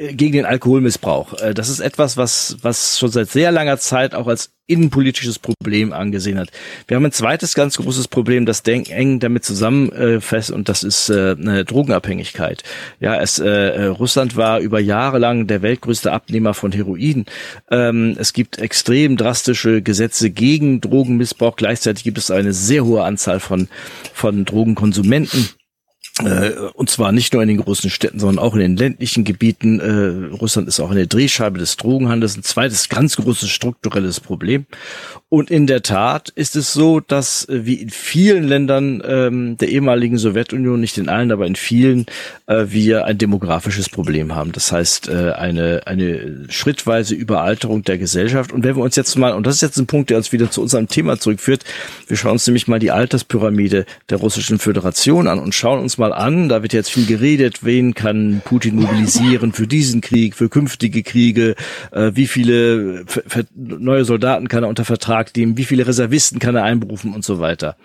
gegen 0.00 0.32
den 0.32 0.46
Alkoholmissbrauch. 0.46 1.34
Äh, 1.34 1.54
das 1.54 1.68
ist 1.68 1.80
etwas, 1.80 2.16
was, 2.16 2.56
was 2.62 2.98
schon 2.98 3.10
seit 3.10 3.28
sehr 3.28 3.52
langer 3.52 3.78
Zeit 3.78 4.14
auch 4.14 4.26
als 4.26 4.50
innenpolitisches 4.66 5.38
Problem 5.38 5.92
angesehen 5.92 6.38
hat. 6.38 6.50
Wir 6.86 6.96
haben 6.96 7.04
ein 7.04 7.12
zweites 7.12 7.54
ganz 7.54 7.76
großes 7.76 8.08
Problem, 8.08 8.46
das 8.46 8.60
eng 8.60 9.18
damit 9.18 9.44
zusammenfasst, 9.44 10.50
äh, 10.50 10.54
und 10.54 10.68
das 10.68 10.84
ist 10.84 11.10
äh, 11.10 11.34
eine 11.38 11.64
Drogenabhängigkeit. 11.64 12.62
Ja, 13.00 13.20
es, 13.20 13.40
äh, 13.40 13.86
Russland 13.86 14.36
war 14.36 14.60
über 14.60 14.78
Jahre 14.80 15.18
lang 15.18 15.48
der 15.48 15.62
weltgrößte 15.62 16.12
Abnehmer 16.12 16.54
von 16.54 16.72
Heroin. 16.72 17.26
Ähm, 17.70 18.16
es 18.18 18.32
gibt 18.32 18.58
extrem 18.58 19.16
drastische 19.16 19.82
Gesetze 19.82 20.30
gegen 20.30 20.80
Drogenmissbrauch. 20.80 21.56
Gleichzeitig 21.56 22.04
gibt 22.04 22.18
es 22.18 22.30
eine 22.30 22.52
sehr 22.52 22.84
hohe 22.84 23.02
Anzahl 23.02 23.40
von, 23.40 23.68
von 24.14 24.44
Drogenkonsumenten. 24.44 25.48
Äh, 26.26 26.52
und 26.74 26.90
zwar 26.90 27.12
nicht 27.12 27.32
nur 27.32 27.42
in 27.42 27.48
den 27.48 27.58
großen 27.58 27.90
Städten, 27.90 28.18
sondern 28.18 28.44
auch 28.44 28.54
in 28.54 28.60
den 28.60 28.76
ländlichen 28.76 29.24
Gebieten. 29.24 29.80
Äh, 29.80 30.34
Russland 30.34 30.68
ist 30.68 30.80
auch 30.80 30.90
eine 30.90 31.06
Drehscheibe 31.06 31.58
des 31.58 31.76
Drogenhandels, 31.76 32.36
ein 32.36 32.42
zweites 32.42 32.88
ganz 32.88 33.16
großes 33.16 33.50
strukturelles 33.50 34.20
Problem. 34.20 34.66
Und 35.32 35.48
in 35.48 35.68
der 35.68 35.82
Tat 35.82 36.30
ist 36.30 36.56
es 36.56 36.72
so, 36.72 36.98
dass 36.98 37.48
äh, 37.48 37.64
wie 37.64 37.74
in 37.74 37.90
vielen 37.90 38.42
Ländern 38.42 39.00
ähm, 39.06 39.56
der 39.58 39.68
ehemaligen 39.68 40.18
Sowjetunion, 40.18 40.80
nicht 40.80 40.98
in 40.98 41.08
allen, 41.08 41.30
aber 41.30 41.46
in 41.46 41.54
vielen, 41.54 42.06
äh, 42.48 42.64
wir 42.66 43.04
ein 43.04 43.16
demografisches 43.16 43.88
Problem 43.88 44.34
haben. 44.34 44.50
Das 44.50 44.72
heißt, 44.72 45.08
äh, 45.08 45.30
eine, 45.30 45.82
eine 45.86 46.46
schrittweise 46.48 47.14
Überalterung 47.14 47.84
der 47.84 47.96
Gesellschaft. 47.96 48.50
Und 48.50 48.64
wenn 48.64 48.74
wir 48.74 48.82
uns 48.82 48.96
jetzt 48.96 49.16
mal, 49.16 49.32
und 49.32 49.46
das 49.46 49.54
ist 49.54 49.60
jetzt 49.60 49.76
ein 49.78 49.86
Punkt, 49.86 50.10
der 50.10 50.16
uns 50.16 50.32
wieder 50.32 50.50
zu 50.50 50.62
unserem 50.62 50.88
Thema 50.88 51.16
zurückführt, 51.20 51.62
wir 52.08 52.16
schauen 52.16 52.32
uns 52.32 52.48
nämlich 52.48 52.66
mal 52.66 52.80
die 52.80 52.90
Alterspyramide 52.90 53.86
der 54.08 54.18
Russischen 54.18 54.58
Föderation 54.58 55.28
an 55.28 55.38
und 55.38 55.54
schauen 55.54 55.78
uns 55.78 55.96
mal 55.96 56.12
an, 56.12 56.48
da 56.48 56.62
wird 56.62 56.72
jetzt 56.72 56.90
viel 56.90 57.06
geredet, 57.06 57.62
wen 57.62 57.94
kann 57.94 58.42
Putin 58.44 58.74
mobilisieren 58.74 59.52
für 59.52 59.68
diesen 59.68 60.00
Krieg, 60.00 60.34
für 60.34 60.48
künftige 60.48 61.04
Kriege, 61.04 61.54
äh, 61.92 62.10
wie 62.14 62.26
viele 62.26 63.04
neue 63.54 64.04
Soldaten 64.04 64.48
kann 64.48 64.64
er 64.64 64.68
unter 64.68 64.84
Vertrag 64.84 65.19
sagt 65.20 65.36
ihm, 65.36 65.58
wie 65.58 65.64
viele 65.64 65.86
Reservisten 65.86 66.38
kann 66.38 66.56
er 66.56 66.62
einberufen 66.62 67.12
und 67.12 67.24
so 67.26 67.40
weiter. 67.40 67.76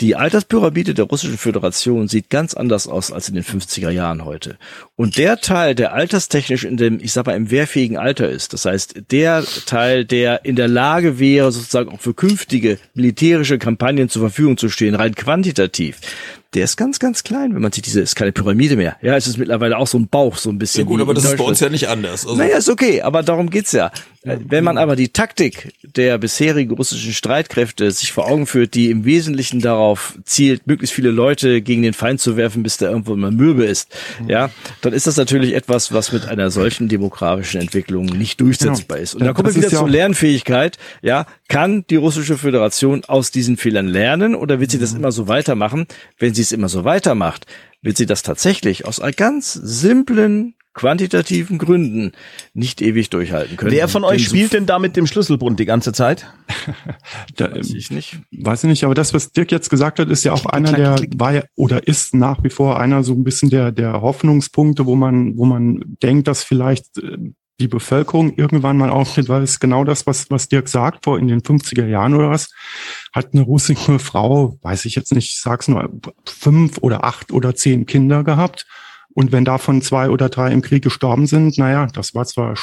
Die 0.00 0.16
Alterspyramide 0.16 0.94
der 0.94 1.04
Russischen 1.04 1.36
Föderation 1.36 2.08
sieht 2.08 2.30
ganz 2.30 2.54
anders 2.54 2.88
aus 2.88 3.12
als 3.12 3.28
in 3.28 3.34
den 3.34 3.44
50er 3.44 3.90
Jahren 3.90 4.24
heute. 4.24 4.56
Und 4.96 5.18
der 5.18 5.42
Teil, 5.42 5.74
der 5.74 5.92
alterstechnisch 5.92 6.64
in 6.64 6.78
dem, 6.78 7.00
ich 7.00 7.12
sag 7.12 7.26
mal, 7.26 7.36
im 7.36 7.50
wehrfähigen 7.50 7.98
Alter 7.98 8.30
ist, 8.30 8.54
das 8.54 8.64
heißt, 8.64 9.02
der 9.10 9.44
Teil, 9.66 10.06
der 10.06 10.46
in 10.46 10.56
der 10.56 10.68
Lage 10.68 11.18
wäre, 11.18 11.52
sozusagen 11.52 11.90
auch 11.90 12.00
für 12.00 12.14
künftige 12.14 12.78
militärische 12.94 13.58
Kampagnen 13.58 14.08
zur 14.08 14.22
Verfügung 14.22 14.56
zu 14.56 14.70
stehen, 14.70 14.94
rein 14.94 15.14
quantitativ, 15.14 15.98
der 16.54 16.64
ist 16.64 16.76
ganz, 16.76 16.98
ganz 16.98 17.22
klein, 17.22 17.54
wenn 17.54 17.62
man 17.62 17.70
sieht, 17.70 17.86
diese 17.86 18.00
ist 18.00 18.16
keine 18.16 18.32
Pyramide 18.32 18.74
mehr. 18.74 18.96
Ja, 19.02 19.16
es 19.16 19.28
ist 19.28 19.38
mittlerweile 19.38 19.78
auch 19.78 19.86
so 19.86 19.98
ein 19.98 20.08
Bauch, 20.08 20.36
so 20.36 20.50
ein 20.50 20.58
bisschen. 20.58 20.84
Ja 20.84 20.88
gut, 20.88 21.00
aber 21.00 21.14
das 21.14 21.24
ist 21.24 21.36
bei 21.36 21.44
uns 21.44 21.60
ja 21.60 21.68
nicht 21.68 21.88
anders. 21.88 22.26
Also. 22.26 22.36
Naja, 22.36 22.56
ist 22.56 22.68
okay, 22.68 23.02
aber 23.02 23.22
darum 23.22 23.50
geht's 23.50 23.70
ja. 23.70 23.92
Wenn 24.22 24.64
man 24.64 24.76
aber 24.76 24.96
die 24.96 25.10
Taktik 25.10 25.72
der 25.82 26.18
bisherigen 26.18 26.74
russischen 26.74 27.12
Streitkräfte 27.12 27.90
sich 27.90 28.12
vor 28.12 28.26
Augen 28.26 28.46
führt, 28.46 28.74
die 28.74 28.90
im 28.90 29.04
Wesentlichen 29.04 29.60
darauf 29.60 29.89
zielt, 30.24 30.66
möglichst 30.66 30.94
viele 30.94 31.10
Leute 31.10 31.62
gegen 31.62 31.82
den 31.82 31.92
Feind 31.92 32.20
zu 32.20 32.36
werfen, 32.36 32.62
bis 32.62 32.76
der 32.76 32.90
irgendwo 32.90 33.16
mal 33.16 33.30
mürbe 33.30 33.64
ist, 33.64 33.94
ja, 34.26 34.50
dann 34.80 34.92
ist 34.92 35.06
das 35.06 35.16
natürlich 35.16 35.54
etwas, 35.54 35.92
was 35.92 36.12
mit 36.12 36.26
einer 36.26 36.50
solchen 36.50 36.88
demografischen 36.88 37.60
Entwicklung 37.60 38.06
nicht 38.06 38.40
durchsetzbar 38.40 38.98
ist. 38.98 39.14
Und 39.14 39.24
da 39.24 39.32
kommen 39.32 39.54
wir 39.54 39.62
wieder 39.62 39.68
zur 39.68 39.88
Lernfähigkeit. 39.88 40.78
Ja, 41.02 41.26
kann 41.48 41.84
die 41.90 41.96
russische 41.96 42.36
Föderation 42.36 43.04
aus 43.04 43.30
diesen 43.30 43.56
Fehlern 43.56 43.88
lernen 43.88 44.34
oder 44.34 44.60
wird 44.60 44.70
sie 44.70 44.78
das 44.78 44.92
immer 44.92 45.12
so 45.12 45.28
weitermachen? 45.28 45.86
Wenn 46.18 46.34
sie 46.34 46.42
es 46.42 46.52
immer 46.52 46.68
so 46.68 46.84
weitermacht, 46.84 47.46
wird 47.82 47.96
sie 47.96 48.06
das 48.06 48.22
tatsächlich 48.22 48.86
aus 48.86 49.00
ganz 49.16 49.52
simplen 49.52 50.54
quantitativen 50.72 51.58
Gründen 51.58 52.12
nicht 52.54 52.80
ewig 52.80 53.10
durchhalten 53.10 53.56
können. 53.56 53.72
Wer 53.72 53.88
von 53.88 54.04
euch 54.04 54.26
spielt 54.26 54.52
denn 54.52 54.66
da 54.66 54.78
mit 54.78 54.96
dem 54.96 55.06
Schlüsselbund 55.06 55.58
die 55.58 55.64
ganze 55.64 55.92
Zeit? 55.92 56.32
da, 57.36 57.50
weiß 57.50 57.74
ich 57.74 57.90
nicht. 57.90 58.20
Weiß 58.30 58.62
ich 58.64 58.70
nicht, 58.70 58.84
aber 58.84 58.94
das, 58.94 59.12
was 59.12 59.32
Dirk 59.32 59.50
jetzt 59.50 59.68
gesagt 59.68 59.98
hat, 59.98 60.08
ist 60.08 60.24
ja 60.24 60.32
auch 60.32 60.42
klick, 60.42 60.54
einer 60.54 60.72
klick, 60.72 60.84
der 60.84 60.94
klick. 60.94 61.12
war 61.18 61.32
ja, 61.32 61.42
oder 61.56 61.86
ist 61.88 62.14
nach 62.14 62.42
wie 62.44 62.50
vor 62.50 62.78
einer 62.78 63.02
so 63.02 63.14
ein 63.14 63.24
bisschen 63.24 63.50
der, 63.50 63.72
der 63.72 64.00
Hoffnungspunkte, 64.00 64.86
wo 64.86 64.94
man, 64.94 65.36
wo 65.36 65.44
man 65.44 65.82
denkt, 66.02 66.28
dass 66.28 66.44
vielleicht 66.44 66.98
äh, 66.98 67.16
die 67.58 67.68
Bevölkerung 67.68 68.36
irgendwann 68.36 68.78
mal 68.78 68.90
auftritt, 68.90 69.28
weil 69.28 69.42
es 69.42 69.60
genau 69.60 69.84
das, 69.84 70.06
was, 70.06 70.30
was 70.30 70.48
Dirk 70.48 70.68
sagt, 70.68 71.04
vor 71.04 71.18
in 71.18 71.28
den 71.28 71.42
50er 71.42 71.86
Jahren 71.86 72.14
oder 72.14 72.30
was, 72.30 72.48
hat 73.12 73.34
eine 73.34 73.42
russische 73.42 73.98
Frau, 73.98 74.56
weiß 74.62 74.86
ich 74.86 74.94
jetzt 74.94 75.12
nicht, 75.12 75.32
ich 75.32 75.40
sag's 75.40 75.68
nur, 75.68 75.90
fünf 76.24 76.78
oder 76.78 77.04
acht 77.04 77.32
oder 77.32 77.54
zehn 77.54 77.86
Kinder 77.86 78.24
gehabt 78.24 78.66
und 79.12 79.32
wenn 79.32 79.44
davon 79.44 79.82
zwei 79.82 80.08
oder 80.08 80.28
drei 80.28 80.52
im 80.52 80.62
Krieg 80.62 80.84
gestorben 80.84 81.26
sind, 81.26 81.58
naja, 81.58 81.86
das 81.92 82.14
war 82.14 82.24
zwar, 82.26 82.54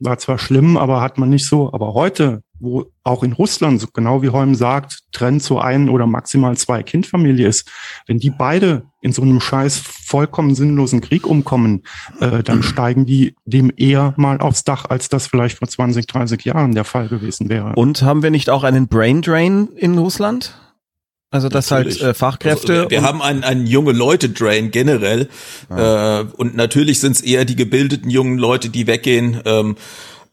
war 0.00 0.18
zwar 0.18 0.38
schlimm, 0.38 0.76
aber 0.76 1.00
hat 1.00 1.16
man 1.16 1.30
nicht 1.30 1.46
so. 1.46 1.72
Aber 1.72 1.94
heute, 1.94 2.42
wo 2.60 2.86
auch 3.04 3.22
in 3.22 3.32
Russland, 3.32 3.80
so 3.80 3.86
genau 3.92 4.22
wie 4.22 4.28
Holm 4.28 4.54
sagt, 4.54 5.00
Trend 5.12 5.42
zu 5.42 5.58
ein 5.58 5.88
oder 5.88 6.06
maximal 6.06 6.56
zwei 6.58 6.82
Kindfamilie 6.82 7.48
ist, 7.48 7.70
wenn 8.06 8.18
die 8.18 8.30
beide 8.30 8.82
in 9.00 9.12
so 9.12 9.22
einem 9.22 9.40
scheiß 9.40 9.78
vollkommen 9.78 10.54
sinnlosen 10.54 11.00
Krieg 11.00 11.26
umkommen, 11.26 11.84
äh, 12.20 12.42
dann 12.42 12.62
steigen 12.62 13.06
die 13.06 13.34
dem 13.46 13.72
eher 13.74 14.12
mal 14.18 14.40
aufs 14.40 14.64
Dach, 14.64 14.84
als 14.90 15.08
das 15.08 15.26
vielleicht 15.26 15.58
vor 15.58 15.68
20, 15.68 16.06
30 16.06 16.44
Jahren 16.44 16.74
der 16.74 16.84
Fall 16.84 17.08
gewesen 17.08 17.48
wäre. 17.48 17.72
Und 17.76 18.02
haben 18.02 18.22
wir 18.22 18.30
nicht 18.30 18.50
auch 18.50 18.64
einen 18.64 18.88
Brain 18.88 19.22
Drain 19.22 19.68
in 19.74 19.96
Russland? 19.96 20.58
Also 21.30 21.48
das 21.48 21.70
halt, 21.70 21.86
natürlich. 21.86 22.02
halt 22.02 22.16
äh, 22.16 22.18
Fachkräfte. 22.18 22.76
Also, 22.76 22.90
wir 22.90 23.02
haben 23.02 23.20
einen, 23.20 23.44
einen 23.44 23.66
junge 23.66 23.92
Leute-Drain 23.92 24.70
generell. 24.70 25.28
Ah. 25.68 26.20
Äh, 26.20 26.24
und 26.36 26.56
natürlich 26.56 27.00
sind 27.00 27.12
es 27.12 27.20
eher 27.20 27.44
die 27.44 27.56
gebildeten 27.56 28.10
jungen 28.10 28.38
Leute, 28.38 28.70
die 28.70 28.86
weggehen. 28.86 29.42
Ähm, 29.44 29.76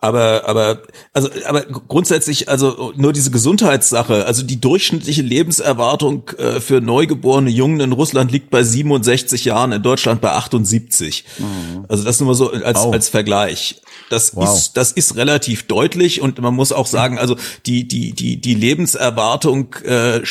aber, 0.05 0.47
aber, 0.47 0.83
also, 1.13 1.29
aber 1.47 1.63
grundsätzlich, 1.63 2.47
also 2.47 2.93
nur 2.95 3.11
diese 3.11 3.31
Gesundheitssache, 3.31 4.25
also 4.25 4.43
die 4.43 4.61
durchschnittliche 4.61 5.23
Lebenserwartung 5.23 6.29
äh, 6.37 6.59
für 6.59 6.79
neugeborene 6.79 7.49
Jungen 7.49 7.79
in 7.79 7.91
Russland 7.91 8.31
liegt 8.31 8.51
bei 8.51 8.61
67 8.61 9.45
Jahren, 9.45 9.71
in 9.71 9.81
Deutschland 9.81 10.21
bei 10.21 10.31
78. 10.31 11.25
Mhm. 11.39 11.85
Also 11.87 12.03
das 12.03 12.19
nur 12.19 12.27
mal 12.27 12.35
so 12.35 12.51
als, 12.51 12.79
wow. 12.83 12.93
als 12.93 13.09
Vergleich. 13.09 13.81
Das 14.09 14.35
wow. 14.35 14.43
ist, 14.47 14.73
das 14.73 14.91
ist 14.91 15.15
relativ 15.15 15.63
deutlich 15.63 16.21
und 16.21 16.39
man 16.39 16.53
muss 16.53 16.71
auch 16.71 16.85
sagen, 16.85 17.17
also 17.17 17.35
die, 17.65 17.87
die, 17.87 18.13
die, 18.13 18.39
die 18.39 18.53
Lebenserwartung 18.53 19.73
äh, 19.85 20.21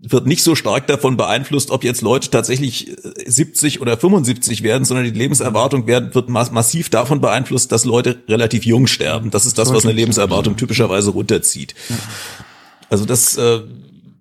wird 0.00 0.26
nicht 0.26 0.42
so 0.42 0.54
stark 0.54 0.86
davon 0.86 1.16
beeinflusst, 1.16 1.70
ob 1.70 1.82
jetzt 1.82 2.02
Leute 2.02 2.30
tatsächlich 2.30 2.94
70 3.26 3.76
äh, 3.76 3.78
oder 3.80 3.96
75 3.96 4.62
werden, 4.62 4.84
sondern 4.84 5.04
die 5.04 5.18
Lebenserwartung 5.18 5.86
wird, 5.86 6.14
wird 6.14 6.28
massiv 6.28 6.88
davon 6.88 7.20
beeinflusst, 7.20 7.72
dass 7.72 7.84
Leute 7.84 8.22
relativ 8.28 8.64
jung 8.64 8.86
sterben. 8.86 9.30
Das 9.30 9.44
ist 9.44 9.58
das, 9.58 9.72
was 9.72 9.84
eine 9.84 9.94
Lebenserwartung 9.94 10.56
typischerweise 10.56 11.10
runterzieht. 11.10 11.74
Also 12.90 13.06
das, 13.06 13.36
äh, 13.36 13.60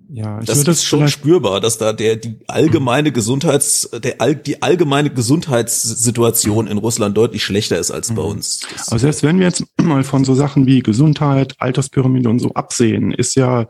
ja, 0.09 0.39
das 0.39 0.59
ist 0.67 0.85
schon 0.85 1.07
spürbar, 1.09 1.59
dass 1.59 1.77
da 1.77 1.93
der 1.93 2.15
die 2.15 2.39
allgemeine 2.47 3.11
Gesundheits 3.11 3.89
der 3.91 4.19
all, 4.19 4.35
die 4.35 4.61
allgemeine 4.63 5.09
Gesundheitssituation 5.09 6.67
in 6.67 6.77
Russland 6.77 7.15
deutlich 7.15 7.43
schlechter 7.43 7.77
ist 7.77 7.91
als 7.91 8.07
bei 8.09 8.23
mhm. 8.23 8.29
uns. 8.29 8.61
Das 8.73 8.89
Aber 8.89 8.99
selbst 8.99 9.21
wenn 9.23 9.37
wir 9.37 9.45
jetzt 9.45 9.63
mal 9.81 10.03
von 10.03 10.23
so 10.23 10.33
Sachen 10.33 10.65
wie 10.65 10.81
Gesundheit, 10.81 11.55
Alterspyramide 11.59 12.29
und 12.29 12.39
so 12.39 12.53
absehen, 12.53 13.11
ist 13.11 13.35
ja 13.35 13.67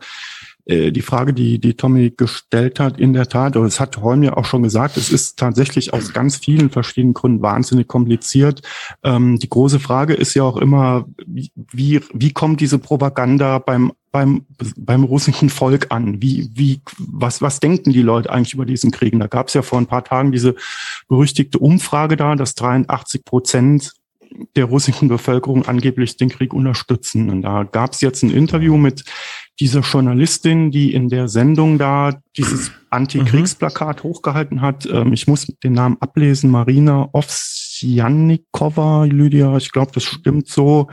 äh, 0.68 0.92
die 0.92 1.02
Frage, 1.02 1.32
die, 1.32 1.58
die 1.58 1.74
Tommy 1.74 2.12
gestellt 2.16 2.78
hat, 2.78 3.00
in 3.00 3.14
der 3.14 3.28
Tat, 3.28 3.56
oder 3.56 3.66
es 3.66 3.80
hat 3.80 3.96
Holm 3.96 4.22
ja 4.22 4.36
auch 4.36 4.44
schon 4.44 4.62
gesagt, 4.62 4.96
es 4.98 5.10
ist 5.10 5.38
tatsächlich 5.38 5.94
aus 5.94 6.12
ganz 6.12 6.36
vielen 6.36 6.68
verschiedenen 6.70 7.14
Gründen 7.14 7.42
wahnsinnig 7.42 7.88
kompliziert. 7.88 8.60
Ähm, 9.02 9.38
die 9.38 9.48
große 9.48 9.80
Frage 9.80 10.12
ist 10.12 10.34
ja 10.34 10.42
auch 10.42 10.58
immer, 10.58 11.06
wie, 11.26 12.00
wie 12.12 12.32
kommt 12.32 12.60
diese 12.60 12.78
Propaganda 12.78 13.58
beim 13.58 13.92
beim, 14.10 14.46
beim 14.76 15.04
russischen 15.04 15.50
Volk 15.50 15.88
an? 15.90 16.22
Wie, 16.22 16.50
wie, 16.54 16.80
was, 16.98 17.42
was 17.42 17.60
denken 17.60 17.92
die 17.92 18.02
Leute 18.02 18.30
eigentlich 18.30 18.54
über 18.54 18.64
diesen 18.64 18.90
Krieg? 18.90 19.18
da 19.18 19.26
gab 19.26 19.48
es 19.48 19.54
ja 19.54 19.60
vor 19.60 19.78
ein 19.78 19.86
paar 19.86 20.02
Tagen 20.02 20.32
diese 20.32 20.54
berüchtigte 21.08 21.58
Umfrage 21.58 22.16
da, 22.16 22.34
dass 22.34 22.54
83 22.54 23.24
Prozent 23.24 23.92
der 24.56 24.64
russischen 24.64 25.08
Bevölkerung 25.08 25.66
angeblich 25.66 26.16
den 26.16 26.28
Krieg 26.28 26.52
unterstützen. 26.52 27.30
Und 27.30 27.42
da 27.42 27.64
gab 27.64 27.92
es 27.92 28.00
jetzt 28.00 28.22
ein 28.22 28.30
Interview 28.30 28.76
mit 28.76 29.04
dieser 29.60 29.80
Journalistin, 29.80 30.70
die 30.70 30.94
in 30.94 31.08
der 31.08 31.28
Sendung 31.28 31.78
da 31.78 32.20
dieses 32.36 32.70
Antikriegsplakat 32.90 34.04
mhm. 34.04 34.08
hochgehalten 34.08 34.60
hat. 34.60 34.86
Ähm, 34.86 35.12
ich 35.12 35.26
muss 35.26 35.46
den 35.62 35.72
Namen 35.72 35.96
ablesen, 36.00 36.50
Marina 36.50 37.08
Ovsjanikova, 37.12 39.04
Lydia, 39.04 39.56
ich 39.56 39.72
glaube, 39.72 39.92
das 39.92 40.04
stimmt 40.04 40.48
so. 40.48 40.88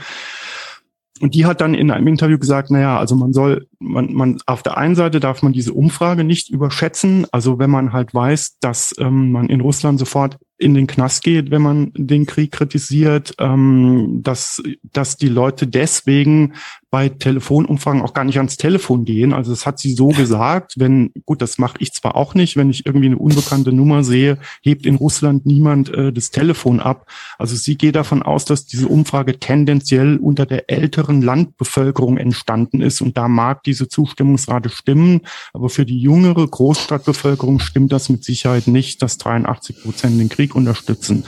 Und 1.22 1.34
die 1.34 1.46
hat 1.46 1.62
dann 1.62 1.76
in 1.76 1.92
einem 1.92 2.08
Interview 2.08 2.38
gesagt, 2.38 2.72
naja, 2.72 3.00
also 3.00 3.16
man 3.16 3.32
soll, 3.32 3.68
man, 3.80 4.12
man, 4.12 4.38
auf 4.48 4.64
der 4.64 4.78
einen 4.78 4.96
Seite 4.96 5.22
darf 5.22 5.44
man 5.44 5.54
diese 5.54 5.72
Umfrage 5.72 6.26
nicht 6.26 6.50
überschätzen. 6.50 7.26
Also 7.32 7.58
wenn 7.58 7.70
man 7.70 7.94
halt 7.94 8.14
weiß, 8.14 8.58
dass 8.60 8.94
ähm, 8.98 9.32
man 9.32 9.48
in 9.48 9.62
Russland 9.62 9.98
sofort 9.98 10.38
in 10.58 10.74
den 10.74 10.88
Knast 10.88 11.24
geht, 11.24 11.52
wenn 11.52 11.62
man 11.62 11.92
den 11.96 12.26
Krieg 12.26 12.52
kritisiert, 12.52 13.34
ähm, 13.40 14.24
dass, 14.24 14.62
dass 14.84 15.16
die 15.16 15.30
Leute 15.30 15.68
deswegen 15.68 16.54
bei 16.96 17.10
Telefonumfragen 17.10 18.02
auch 18.02 18.14
gar 18.14 18.24
nicht 18.24 18.38
ans 18.38 18.56
Telefon 18.56 19.04
gehen. 19.04 19.34
Also 19.34 19.52
das 19.52 19.66
hat 19.66 19.80
sie 19.80 19.92
so 19.92 20.08
gesagt, 20.08 20.76
wenn, 20.78 21.12
gut, 21.26 21.42
das 21.42 21.58
mache 21.58 21.76
ich 21.80 21.92
zwar 21.92 22.16
auch 22.16 22.36
nicht, 22.36 22.56
wenn 22.56 22.70
ich 22.70 22.86
irgendwie 22.86 23.08
eine 23.08 23.18
unbekannte 23.18 23.74
Nummer 23.74 24.06
sehe, 24.06 24.38
hebt 24.62 24.86
in 24.86 24.96
Russland 24.96 25.46
niemand 25.46 25.94
äh, 25.94 26.14
das 26.14 26.32
Telefon 26.32 26.80
ab. 26.80 27.06
Also 27.38 27.58
sie 27.58 27.76
geht 27.76 27.98
davon 27.98 28.24
aus, 28.24 28.46
dass 28.46 28.66
diese 28.66 28.88
Umfrage 28.88 29.40
tendenziell 29.40 30.16
unter 30.16 30.46
der 30.46 30.70
älteren 30.70 31.22
Landbevölkerung 31.22 32.16
entstanden 32.18 32.80
ist 32.80 33.02
und 33.02 33.18
da 33.18 33.28
mag 33.28 33.64
diese 33.64 33.90
Zustimmungsrate 33.90 34.70
stimmen, 34.70 35.20
aber 35.52 35.68
für 35.68 35.86
die 35.86 36.00
jüngere 36.00 36.48
Großstadtbevölkerung 36.48 37.60
stimmt 37.60 37.92
das 37.92 38.08
mit 38.08 38.24
Sicherheit 38.24 38.68
nicht, 38.68 39.02
dass 39.02 39.18
83 39.18 39.84
Prozent 39.84 40.18
den 40.18 40.30
Krieg 40.30 40.56
unterstützen. 40.56 41.26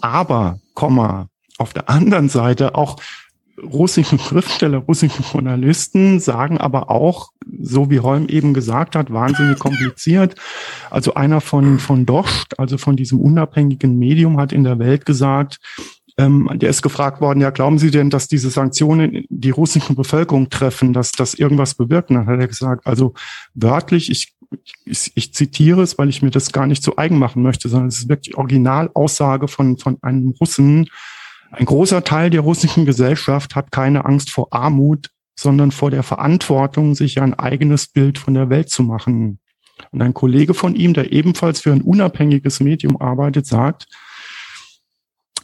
Aber, 0.00 0.58
Komma, 0.74 1.28
auf 1.58 1.72
der 1.72 1.88
anderen 1.88 2.28
Seite 2.28 2.74
auch 2.74 2.96
russischen 3.62 4.18
Schriftsteller, 4.18 4.78
russischen 4.78 5.24
Journalisten 5.30 6.20
sagen 6.20 6.58
aber 6.58 6.90
auch, 6.90 7.30
so 7.60 7.90
wie 7.90 8.00
Holm 8.00 8.28
eben 8.28 8.54
gesagt 8.54 8.96
hat, 8.96 9.12
wahnsinnig 9.12 9.58
kompliziert. 9.58 10.34
Also 10.90 11.14
einer 11.14 11.40
von, 11.40 11.78
von 11.78 12.06
Dost, 12.06 12.58
also 12.58 12.78
von 12.78 12.96
diesem 12.96 13.20
unabhängigen 13.20 13.98
Medium, 13.98 14.38
hat 14.40 14.52
in 14.52 14.64
der 14.64 14.78
Welt 14.78 15.06
gesagt, 15.06 15.58
ähm, 16.16 16.48
der 16.54 16.70
ist 16.70 16.82
gefragt 16.82 17.20
worden, 17.20 17.40
ja, 17.40 17.50
glauben 17.50 17.78
Sie 17.78 17.90
denn, 17.90 18.10
dass 18.10 18.28
diese 18.28 18.50
Sanktionen 18.50 19.24
die 19.28 19.50
russische 19.50 19.94
Bevölkerung 19.94 20.48
treffen, 20.48 20.92
dass 20.92 21.10
das 21.12 21.34
irgendwas 21.34 21.74
bewirken? 21.74 22.14
Dann 22.14 22.26
hat 22.26 22.40
er 22.40 22.48
gesagt, 22.48 22.86
also 22.86 23.14
wörtlich, 23.54 24.10
ich, 24.10 24.34
ich, 24.84 25.10
ich 25.14 25.34
zitiere 25.34 25.82
es, 25.82 25.98
weil 25.98 26.08
ich 26.08 26.22
mir 26.22 26.30
das 26.30 26.52
gar 26.52 26.66
nicht 26.66 26.84
zu 26.84 26.96
eigen 26.98 27.18
machen 27.18 27.42
möchte, 27.42 27.68
sondern 27.68 27.88
es 27.88 27.98
ist 27.98 28.08
wirklich 28.08 28.36
Originalaussage 28.36 29.48
von, 29.48 29.76
von 29.76 29.98
einem 30.02 30.34
Russen, 30.40 30.88
ein 31.54 31.66
großer 31.66 32.04
Teil 32.04 32.30
der 32.30 32.40
russischen 32.40 32.84
Gesellschaft 32.84 33.54
hat 33.54 33.70
keine 33.70 34.04
Angst 34.04 34.30
vor 34.30 34.48
Armut, 34.52 35.10
sondern 35.38 35.70
vor 35.70 35.90
der 35.90 36.02
Verantwortung, 36.02 36.94
sich 36.94 37.20
ein 37.20 37.34
eigenes 37.34 37.86
Bild 37.86 38.18
von 38.18 38.34
der 38.34 38.50
Welt 38.50 38.70
zu 38.70 38.82
machen. 38.82 39.38
Und 39.90 40.02
ein 40.02 40.14
Kollege 40.14 40.54
von 40.54 40.74
ihm, 40.74 40.94
der 40.94 41.12
ebenfalls 41.12 41.60
für 41.60 41.72
ein 41.72 41.82
unabhängiges 41.82 42.60
Medium 42.60 43.00
arbeitet, 43.00 43.46
sagt, 43.46 43.86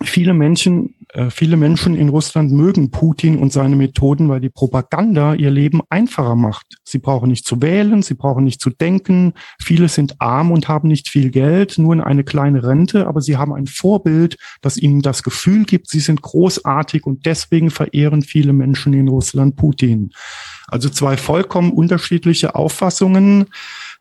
viele 0.03 0.33
Menschen, 0.35 0.95
äh, 1.09 1.31
viele 1.31 1.57
Menschen 1.57 1.95
in 1.95 2.09
Russland 2.09 2.53
mögen 2.53 2.91
Putin 2.91 3.39
und 3.39 3.53
seine 3.53 3.77
Methoden, 3.77 4.29
weil 4.29 4.41
die 4.41 4.49
Propaganda 4.49 5.35
ihr 5.35 5.51
Leben 5.51 5.81
einfacher 5.91 6.37
macht. 6.37 6.67
Sie 6.85 6.99
brauchen 6.99 7.29
nicht 7.29 7.47
zu 7.47 7.61
wählen, 7.61 8.03
sie 8.03 8.15
brauchen 8.15 8.45
nicht 8.45 8.61
zu 8.61 8.71
denken. 8.71 9.35
Viele 9.63 9.89
sind 9.89 10.21
arm 10.21 10.53
und 10.53 10.69
haben 10.69 10.89
nicht 10.89 11.09
viel 11.09 11.31
Geld, 11.31 11.79
nur 11.79 12.05
eine 12.05 12.25
kleine 12.25 12.63
Rente, 12.63 13.07
aber 13.07 13.21
sie 13.21 13.37
haben 13.37 13.53
ein 13.53 13.67
Vorbild, 13.67 14.37
das 14.63 14.77
ihnen 14.77 15.03
das 15.03 15.23
Gefühl 15.23 15.65
gibt, 15.65 15.89
sie 15.89 16.01
sind 16.01 16.23
großartig 16.23 17.05
und 17.05 17.27
deswegen 17.27 17.71
verehren 17.71 18.23
viele 18.23 18.53
Menschen 18.53 18.93
in 18.95 19.09
Russland 19.09 19.57
Putin. 19.57 20.11
Also 20.71 20.89
zwei 20.89 21.17
vollkommen 21.17 21.73
unterschiedliche 21.73 22.55
Auffassungen. 22.55 23.47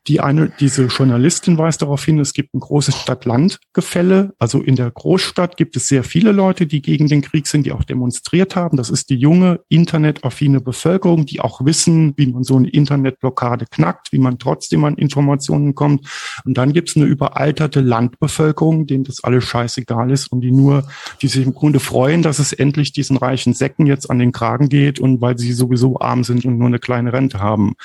Die 0.08 0.22
eine, 0.22 0.52
diese 0.60 0.86
Journalistin 0.86 1.58
weist 1.58 1.82
darauf 1.82 2.04
hin, 2.04 2.20
es 2.20 2.34
gibt 2.34 2.54
ein 2.56 2.62
großes 2.62 2.96
Stadt-Land-Gefälle. 2.96 4.34
Also 4.40 4.62
in 4.62 4.76
der 4.76 4.90
Großstadt 4.90 5.58
gibt 5.58 5.76
es 5.76 5.88
sehr 5.88 6.04
viele 6.04 6.32
Leute, 6.32 6.66
die 6.66 6.82
gegen 6.82 7.08
den 7.08 7.22
Krieg 7.22 7.48
sind, 7.48 7.66
die 7.66 7.74
auch 7.74 7.84
demonstriert 7.84 8.56
haben. 8.56 8.78
Das 8.78 8.90
ist 8.90 9.10
die 9.10 9.18
junge, 9.18 9.60
internetaffine 9.68 10.62
Bevölkerung, 10.62 11.26
die 11.26 11.42
auch 11.42 11.64
wissen, 11.66 12.14
wie 12.18 12.28
man 12.28 12.44
so 12.44 12.56
eine 12.56 12.70
Internetblockade 12.70 13.66
knackt, 13.70 14.12
wie 14.12 14.20
man 14.20 14.40
trotzdem 14.40 14.86
an 14.86 14.96
Informationen 14.96 15.76
kommt. 15.76 16.08
Und 16.46 16.58
dann 16.58 16.74
gibt 16.74 16.90
es 16.90 16.96
eine 16.96 17.06
überalterte 17.06 17.82
Landbevölkerung, 17.82 18.88
denen 18.88 19.04
das 19.04 19.24
alles 19.24 19.44
scheißegal 19.44 20.10
ist 20.12 20.32
und 20.32 20.42
die 20.42 20.52
nur, 20.52 20.88
die 21.22 21.28
sich 21.28 21.46
im 21.46 21.54
Grunde 21.54 21.80
freuen, 21.80 22.24
dass 22.24 22.40
es 22.40 22.54
endlich 22.54 22.94
diesen 22.94 23.18
reichen 23.18 23.54
Säcken 23.54 23.86
jetzt 23.86 24.10
an 24.10 24.20
den 24.20 24.32
Kragen 24.32 24.70
geht 24.70 25.00
und 25.00 25.22
weil 25.22 25.38
sie 25.38 25.54
sowieso 25.54 26.00
arm 26.00 26.24
sind 26.24 26.46
und 26.46 26.58
nur 26.58 26.68
eine 26.68 26.80
kleine 26.80 27.14
Rente 27.14 27.40
haben. 27.40 27.76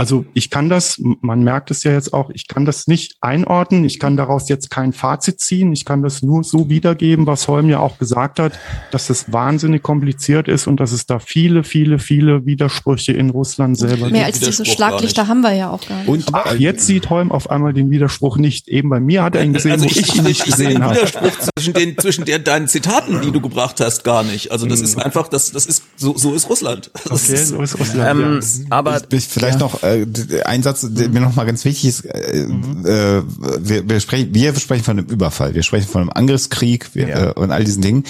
Also 0.00 0.24
ich 0.32 0.48
kann 0.48 0.70
das, 0.70 0.98
man 1.20 1.44
merkt 1.44 1.70
es 1.70 1.84
ja 1.84 1.92
jetzt 1.92 2.14
auch, 2.14 2.30
ich 2.30 2.48
kann 2.48 2.64
das 2.64 2.86
nicht 2.86 3.16
einordnen, 3.20 3.84
ich 3.84 3.98
kann 3.98 4.16
daraus 4.16 4.48
jetzt 4.48 4.70
kein 4.70 4.94
Fazit 4.94 5.40
ziehen, 5.40 5.74
ich 5.74 5.84
kann 5.84 6.02
das 6.02 6.22
nur 6.22 6.42
so 6.42 6.70
wiedergeben, 6.70 7.26
was 7.26 7.48
Holm 7.48 7.68
ja 7.68 7.80
auch 7.80 7.98
gesagt 7.98 8.38
hat, 8.38 8.58
dass 8.92 9.08
das 9.08 9.30
wahnsinnig 9.30 9.82
kompliziert 9.82 10.48
ist 10.48 10.66
und 10.66 10.80
dass 10.80 10.92
es 10.92 11.04
da 11.04 11.18
viele, 11.18 11.64
viele, 11.64 11.98
viele 11.98 12.46
Widersprüche 12.46 13.12
in 13.12 13.28
Russland 13.28 13.76
selber 13.76 14.08
Mehr 14.08 14.24
als 14.24 14.40
diese 14.40 14.64
Schlaglichter 14.64 15.28
haben 15.28 15.42
wir 15.42 15.52
ja 15.52 15.68
auch 15.68 15.86
gar 15.86 15.98
nicht. 15.98 16.08
Und 16.08 16.24
Ach, 16.32 16.54
jetzt 16.54 16.86
sieht 16.86 17.10
Holm 17.10 17.30
auf 17.30 17.50
einmal 17.50 17.74
den 17.74 17.90
Widerspruch 17.90 18.38
nicht. 18.38 18.68
Eben 18.68 18.88
bei 18.88 19.00
mir 19.00 19.22
hat 19.22 19.34
er 19.34 19.44
ihn 19.44 19.52
gesehen, 19.52 19.72
also 19.72 19.84
wo 19.84 19.90
ich, 19.90 19.98
ich 19.98 20.16
ihn 20.16 20.24
nicht 20.24 20.40
ich 20.40 20.46
gesehen 20.46 20.82
habe. 20.82 20.96
Widerspruch 20.96 21.32
zwischen 21.56 21.74
den, 21.74 21.98
zwischen 21.98 22.24
der, 22.24 22.38
deinen 22.38 22.68
Zitaten, 22.68 23.20
die 23.20 23.32
du 23.32 23.42
gebracht 23.42 23.80
hast, 23.80 24.02
gar 24.02 24.22
nicht. 24.22 24.50
Also 24.50 24.64
das 24.64 24.78
hm. 24.78 24.86
ist 24.86 24.96
einfach, 24.98 25.28
das, 25.28 25.52
das 25.52 25.66
ist, 25.66 25.82
so, 25.96 26.16
so 26.16 26.32
ist 26.32 26.48
Russland. 26.48 26.90
Das 27.04 27.28
okay, 27.28 27.36
so 27.36 27.60
ist 27.60 27.78
Russland. 27.78 28.08
Ähm, 28.10 28.40
ja. 28.40 28.66
Aber 28.70 29.02
ich, 29.12 29.28
vielleicht 29.28 29.60
ja. 29.60 29.66
noch, 29.66 29.82
äh, 29.96 30.42
ein 30.44 30.62
Satz, 30.62 30.86
der 30.88 31.08
mir 31.08 31.20
noch 31.20 31.36
mal 31.36 31.46
ganz 31.46 31.64
wichtig 31.64 31.86
ist, 31.86 32.04
äh, 32.04 32.46
mhm. 32.46 32.84
äh, 32.84 33.22
wir, 33.60 33.88
wir, 33.88 34.00
sprechen, 34.00 34.34
wir 34.34 34.54
sprechen 34.56 34.84
von 34.84 34.98
einem 34.98 35.08
Überfall, 35.08 35.54
wir 35.54 35.62
sprechen 35.62 35.88
von 35.88 36.02
einem 36.02 36.10
Angriffskrieg 36.10 36.94
wir, 36.94 37.08
ja. 37.08 37.28
äh, 37.28 37.32
und 37.32 37.50
all 37.50 37.64
diesen 37.64 37.82
Dingen. 37.82 38.04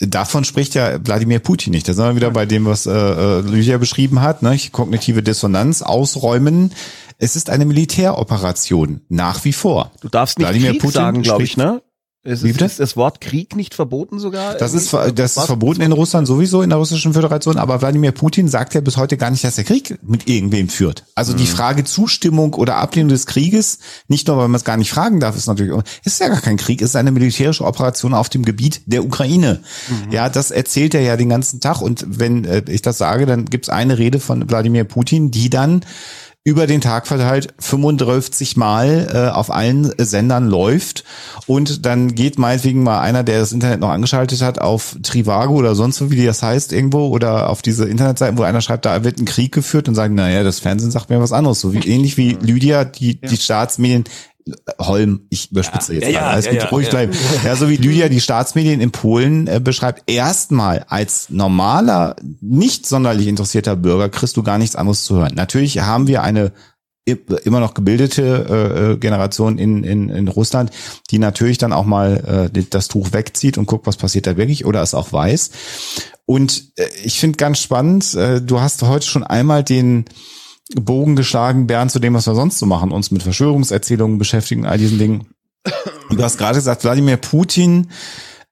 Davon 0.00 0.44
spricht 0.44 0.74
ja 0.74 0.98
Wladimir 1.04 1.38
Putin 1.38 1.72
nicht. 1.72 1.88
Da 1.88 1.94
sind 1.94 2.04
wir 2.04 2.16
wieder 2.16 2.30
bei 2.32 2.46
dem, 2.46 2.66
was 2.66 2.86
äh, 2.86 2.90
äh, 2.90 3.40
Lydia 3.40 3.78
beschrieben 3.78 4.20
hat, 4.20 4.42
ne? 4.42 4.58
kognitive 4.72 5.22
Dissonanz, 5.22 5.82
ausräumen. 5.82 6.72
Es 7.18 7.36
ist 7.36 7.48
eine 7.48 7.64
Militäroperation, 7.64 9.02
nach 9.08 9.44
wie 9.44 9.52
vor. 9.52 9.92
Du 10.00 10.08
darfst 10.08 10.38
nicht 10.38 10.48
Wladimir 10.48 10.72
Krieg 10.72 10.80
Putin 10.80 10.94
sagen, 10.94 11.22
glaube 11.22 11.44
ich, 11.44 11.56
ne? 11.56 11.80
Ist, 12.24 12.42
Wie 12.42 12.50
ist 12.52 12.80
das 12.80 12.96
Wort 12.96 13.20
Krieg 13.20 13.54
nicht 13.54 13.74
verboten 13.74 14.18
sogar? 14.18 14.54
Das 14.54 14.72
ist, 14.72 14.94
das 14.94 15.36
ist 15.36 15.44
verboten 15.44 15.82
in 15.82 15.92
Russland 15.92 16.26
sowieso, 16.26 16.62
in 16.62 16.70
der 16.70 16.78
russischen 16.78 17.12
Föderation, 17.12 17.58
aber 17.58 17.82
Wladimir 17.82 18.12
Putin 18.12 18.48
sagt 18.48 18.72
ja 18.72 18.80
bis 18.80 18.96
heute 18.96 19.18
gar 19.18 19.30
nicht, 19.30 19.44
dass 19.44 19.58
er 19.58 19.64
Krieg 19.64 19.98
mit 20.02 20.26
irgendwem 20.26 20.70
führt. 20.70 21.04
Also 21.14 21.34
mhm. 21.34 21.36
die 21.36 21.46
Frage 21.46 21.84
Zustimmung 21.84 22.54
oder 22.54 22.76
Ablehnung 22.76 23.10
des 23.10 23.26
Krieges, 23.26 23.78
nicht 24.08 24.26
nur, 24.26 24.38
weil 24.38 24.48
man 24.48 24.56
es 24.56 24.64
gar 24.64 24.78
nicht 24.78 24.90
fragen 24.90 25.20
darf, 25.20 25.36
ist 25.36 25.48
natürlich, 25.48 25.78
ist 26.02 26.18
ja 26.18 26.28
gar 26.28 26.40
kein 26.40 26.56
Krieg, 26.56 26.80
ist 26.80 26.96
eine 26.96 27.12
militärische 27.12 27.62
Operation 27.62 28.14
auf 28.14 28.30
dem 28.30 28.42
Gebiet 28.42 28.80
der 28.86 29.04
Ukraine. 29.04 29.60
Mhm. 29.88 30.10
Ja, 30.10 30.30
das 30.30 30.50
erzählt 30.50 30.94
er 30.94 31.02
ja 31.02 31.18
den 31.18 31.28
ganzen 31.28 31.60
Tag 31.60 31.82
und 31.82 32.06
wenn 32.08 32.46
äh, 32.46 32.62
ich 32.70 32.80
das 32.80 32.96
sage, 32.96 33.26
dann 33.26 33.44
gibt's 33.44 33.68
eine 33.68 33.98
Rede 33.98 34.18
von 34.18 34.48
Wladimir 34.48 34.84
Putin, 34.84 35.30
die 35.30 35.50
dann 35.50 35.82
über 36.46 36.66
den 36.66 36.82
Tag 36.82 37.06
verteilt 37.06 37.54
35 37.58 38.58
Mal 38.58 39.08
äh, 39.10 39.34
auf 39.34 39.50
allen 39.50 39.90
Sendern 39.96 40.46
läuft 40.46 41.02
und 41.46 41.86
dann 41.86 42.14
geht 42.14 42.38
meinetwegen 42.38 42.82
mal 42.82 43.00
einer, 43.00 43.24
der 43.24 43.40
das 43.40 43.52
Internet 43.52 43.80
noch 43.80 43.88
angeschaltet 43.88 44.42
hat, 44.42 44.60
auf 44.60 44.96
Trivago 45.02 45.54
oder 45.54 45.74
sonst 45.74 46.02
wo, 46.02 46.10
wie 46.10 46.26
das 46.26 46.42
heißt, 46.42 46.74
irgendwo 46.74 47.08
oder 47.08 47.48
auf 47.48 47.62
diese 47.62 47.86
Internetseiten, 47.86 48.36
wo 48.36 48.42
einer 48.42 48.60
schreibt, 48.60 48.84
da 48.84 49.04
wird 49.04 49.18
ein 49.18 49.24
Krieg 49.24 49.52
geführt 49.52 49.88
und 49.88 49.94
sagt, 49.94 50.12
naja, 50.12 50.42
das 50.42 50.58
Fernsehen 50.58 50.90
sagt 50.90 51.08
mir 51.08 51.18
was 51.18 51.32
anderes. 51.32 51.60
So 51.60 51.72
wie 51.72 51.78
ähnlich 51.78 52.18
wie 52.18 52.36
Lydia, 52.40 52.84
die, 52.84 53.18
ja. 53.22 53.28
die 53.30 53.36
Staatsmedien 53.38 54.04
Holm, 54.78 55.26
ich 55.30 55.50
überspitze 55.50 55.94
ja, 55.94 56.00
jetzt 56.00 56.12
ja, 56.12 56.20
mal, 56.20 56.30
alles 56.30 56.44
ja, 56.46 56.52
gut, 56.52 56.72
ruhig 56.72 56.90
bleiben. 56.90 57.12
Ja, 57.44 57.56
so 57.56 57.68
wie 57.68 57.76
Lydia 57.76 58.08
die 58.08 58.20
Staatsmedien 58.20 58.80
in 58.80 58.90
Polen 58.90 59.46
äh, 59.46 59.58
beschreibt, 59.58 60.02
erstmal 60.10 60.84
als 60.88 61.30
normaler, 61.30 62.16
nicht 62.40 62.86
sonderlich 62.86 63.26
interessierter 63.26 63.74
Bürger 63.74 64.10
kriegst 64.10 64.36
du 64.36 64.42
gar 64.42 64.58
nichts 64.58 64.76
anderes 64.76 65.04
zu 65.04 65.16
hören. 65.16 65.34
Natürlich 65.34 65.80
haben 65.80 66.06
wir 66.06 66.22
eine 66.22 66.52
immer 67.06 67.60
noch 67.60 67.74
gebildete 67.74 68.22
äh, 68.48 68.92
äh, 68.92 68.96
Generation 68.96 69.58
in, 69.58 69.84
in, 69.84 70.08
in 70.08 70.28
Russland, 70.28 70.70
die 71.10 71.18
natürlich 71.18 71.58
dann 71.58 71.74
auch 71.74 71.84
mal 71.84 72.50
äh, 72.54 72.62
das 72.70 72.88
Tuch 72.88 73.12
wegzieht 73.12 73.58
und 73.58 73.66
guckt, 73.66 73.86
was 73.86 73.98
passiert 73.98 74.26
da 74.26 74.38
wirklich 74.38 74.64
oder 74.64 74.80
es 74.80 74.94
auch 74.94 75.12
weiß. 75.12 75.50
Und 76.24 76.72
äh, 76.76 76.86
ich 77.04 77.20
finde 77.20 77.36
ganz 77.36 77.58
spannend, 77.58 78.14
äh, 78.14 78.40
du 78.40 78.60
hast 78.60 78.82
heute 78.82 79.06
schon 79.06 79.22
einmal 79.22 79.62
den 79.62 80.06
Bogen 80.74 81.16
geschlagen, 81.16 81.66
Bernd, 81.66 81.90
zu 81.90 81.98
dem, 81.98 82.14
was 82.14 82.26
wir 82.26 82.34
sonst 82.34 82.58
so 82.58 82.66
machen, 82.66 82.92
uns 82.92 83.10
mit 83.10 83.22
Verschwörungserzählungen 83.22 84.18
beschäftigen, 84.18 84.66
all 84.66 84.78
diesen 84.78 84.98
Dingen. 84.98 85.26
Und 86.08 86.18
du 86.18 86.22
hast 86.22 86.38
gerade 86.38 86.56
gesagt, 86.56 86.84
Wladimir 86.84 87.16
Putin 87.16 87.90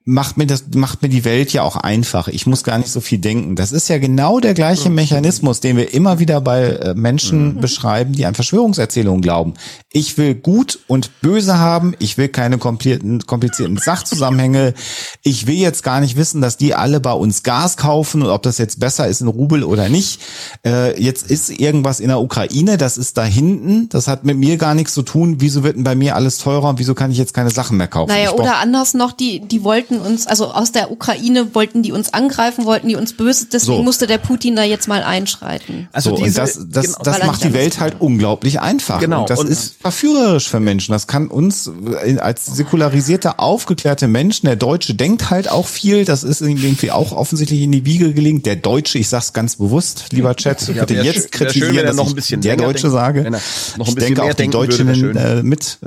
macht 0.05 0.37
mir 0.37 0.47
das, 0.47 0.65
macht 0.75 1.03
mir 1.03 1.09
die 1.09 1.25
Welt 1.25 1.53
ja 1.53 1.63
auch 1.63 1.77
einfach. 1.77 2.27
Ich 2.27 2.47
muss 2.47 2.65
gar 2.65 2.79
nicht 2.79 2.91
so 2.91 3.01
viel 3.01 3.19
denken. 3.19 3.55
Das 3.55 3.71
ist 3.71 3.89
ja 3.89 3.99
genau 3.99 4.41
der 4.41 4.55
gleiche 4.55 4.91
Mechanismus, 4.91 5.61
den 5.61 5.77
wir 5.77 5.95
immer 5.95 6.19
wieder 6.19 6.41
bei 6.41 6.65
äh, 6.65 6.95
Menschen 6.95 7.55
mhm. 7.55 7.61
beschreiben, 7.61 8.13
die 8.13 8.27
an 8.27 8.35
Verschwörungserzählungen 8.35 9.23
glauben. 9.23 9.55
Ich 9.93 10.19
will 10.19 10.35
gut 10.35 10.81
und 10.89 11.21
böse 11.21 11.59
haben. 11.59 11.95
Ich 12.01 12.19
will 12.19 12.29
keine 12.29 12.59
komplizierten, 12.59 13.25
komplizierten 13.27 13.77
Sachzusammenhänge. 13.77 14.75
Ich 15.23 15.47
will 15.47 15.55
jetzt 15.55 15.85
gar 15.85 16.01
nicht 16.01 16.17
wissen, 16.17 16.41
dass 16.41 16.57
die 16.57 16.75
alle 16.75 16.99
bei 16.99 17.13
uns 17.13 17.45
Gas 17.45 17.77
kaufen 17.77 18.23
und 18.23 18.31
ob 18.31 18.43
das 18.43 18.59
jetzt 18.59 18.81
besser 18.81 19.07
ist 19.07 19.21
in 19.21 19.29
Rubel 19.29 19.63
oder 19.63 19.89
nicht. 19.89 20.21
Äh, 20.67 21.01
jetzt 21.01 21.31
ist 21.31 21.49
irgendwas 21.49 22.01
in 22.01 22.09
der 22.09 22.21
Ukraine, 22.21 22.77
das 22.77 22.99
ist 22.99 23.19
da 23.19 23.25
hinten. 23.25 23.89
Das 23.89 24.09
hat 24.09 24.25
mit 24.25 24.37
mir 24.37 24.57
gar 24.57 24.75
nichts 24.75 24.95
zu 24.95 25.03
tun. 25.03 25.37
Wieso 25.39 25.63
wird 25.63 25.77
denn 25.77 25.85
bei 25.85 25.95
mir 25.95 26.17
alles 26.17 26.39
teurer 26.39 26.71
und 26.71 26.81
wieso 26.81 26.95
kann 26.95 27.13
ich 27.13 27.19
jetzt 27.19 27.35
keine 27.35 27.51
Sachen 27.51 27.77
mehr 27.77 27.89
kaufen? 27.89 28.11
Naja, 28.11 28.33
oder 28.33 28.57
anders 28.57 28.95
noch, 28.95 29.13
die, 29.13 29.41
die 29.41 29.63
wollten 29.63 29.92
wollten 29.93 30.07
uns, 30.07 30.27
also 30.27 30.53
aus 30.53 30.73
der 30.73 30.91
Ukraine 30.91 31.55
wollten 31.55 31.83
die 31.83 31.93
uns 31.93 32.13
angreifen, 32.13 32.65
wollten 32.65 32.89
die 32.89 32.97
uns 32.97 33.13
böse, 33.13 33.47
deswegen 33.47 33.79
so. 33.79 33.83
musste 33.83 34.07
der 34.07 34.19
Putin 34.19 34.57
da 34.57 34.63
jetzt 34.63 34.89
mal 34.89 35.03
einschreiten. 35.03 35.89
Also 35.93 36.17
so, 36.17 36.25
diese, 36.25 36.41
das, 36.41 36.59
das, 36.69 36.87
genau, 36.87 36.99
das 37.05 37.25
macht 37.25 37.45
die 37.45 37.53
Welt 37.53 37.81
halt 37.81 37.97
unglaublich 37.99 38.61
einfach. 38.61 39.01
Genau. 39.01 39.23
Und 39.23 39.31
das 39.31 39.41
und 39.41 39.49
ist 39.49 39.77
verführerisch 39.81 40.49
für 40.49 40.61
Menschen. 40.61 40.93
Das 40.93 41.07
kann 41.07 41.29
uns 41.29 41.71
als 42.19 42.47
säkularisierte, 42.47 43.39
aufgeklärte 43.39 44.09
Menschen, 44.09 44.47
der 44.47 44.57
Deutsche 44.57 44.95
denkt 44.95 45.31
halt 45.31 45.51
auch 45.51 45.67
viel, 45.67 46.05
das 46.05 46.25
ist 46.25 46.41
irgendwie 46.41 46.91
auch 46.91 47.13
offensichtlich 47.13 47.61
in 47.61 47.73
die 47.73 47.85
Wiege 47.85 48.13
gelegt. 48.13 48.47
Der 48.47 48.57
Deutsche, 48.57 48.99
ich 48.99 49.09
sag's 49.09 49.33
ganz 49.33 49.57
bewusst, 49.57 50.07
lieber 50.13 50.35
Chat, 50.37 50.69
ja, 50.69 50.85
bitte 50.85 51.03
jetzt 51.03 51.33
kritisieren, 51.33 51.75
schön, 51.75 51.87
dass 51.87 51.97
noch 51.97 52.09
ein 52.09 52.15
bisschen 52.15 52.41
der 52.41 52.57
Deutsche 52.57 52.83
denkt, 52.83 52.95
sage. 52.95 53.31
Noch 53.77 53.87
ein 53.87 53.89
ich 53.89 53.95
denke 53.95 54.23
auch 54.23 54.35
die 54.35 54.49
Deutschen 54.49 55.17
äh, 55.17 55.43
mit. 55.43 55.79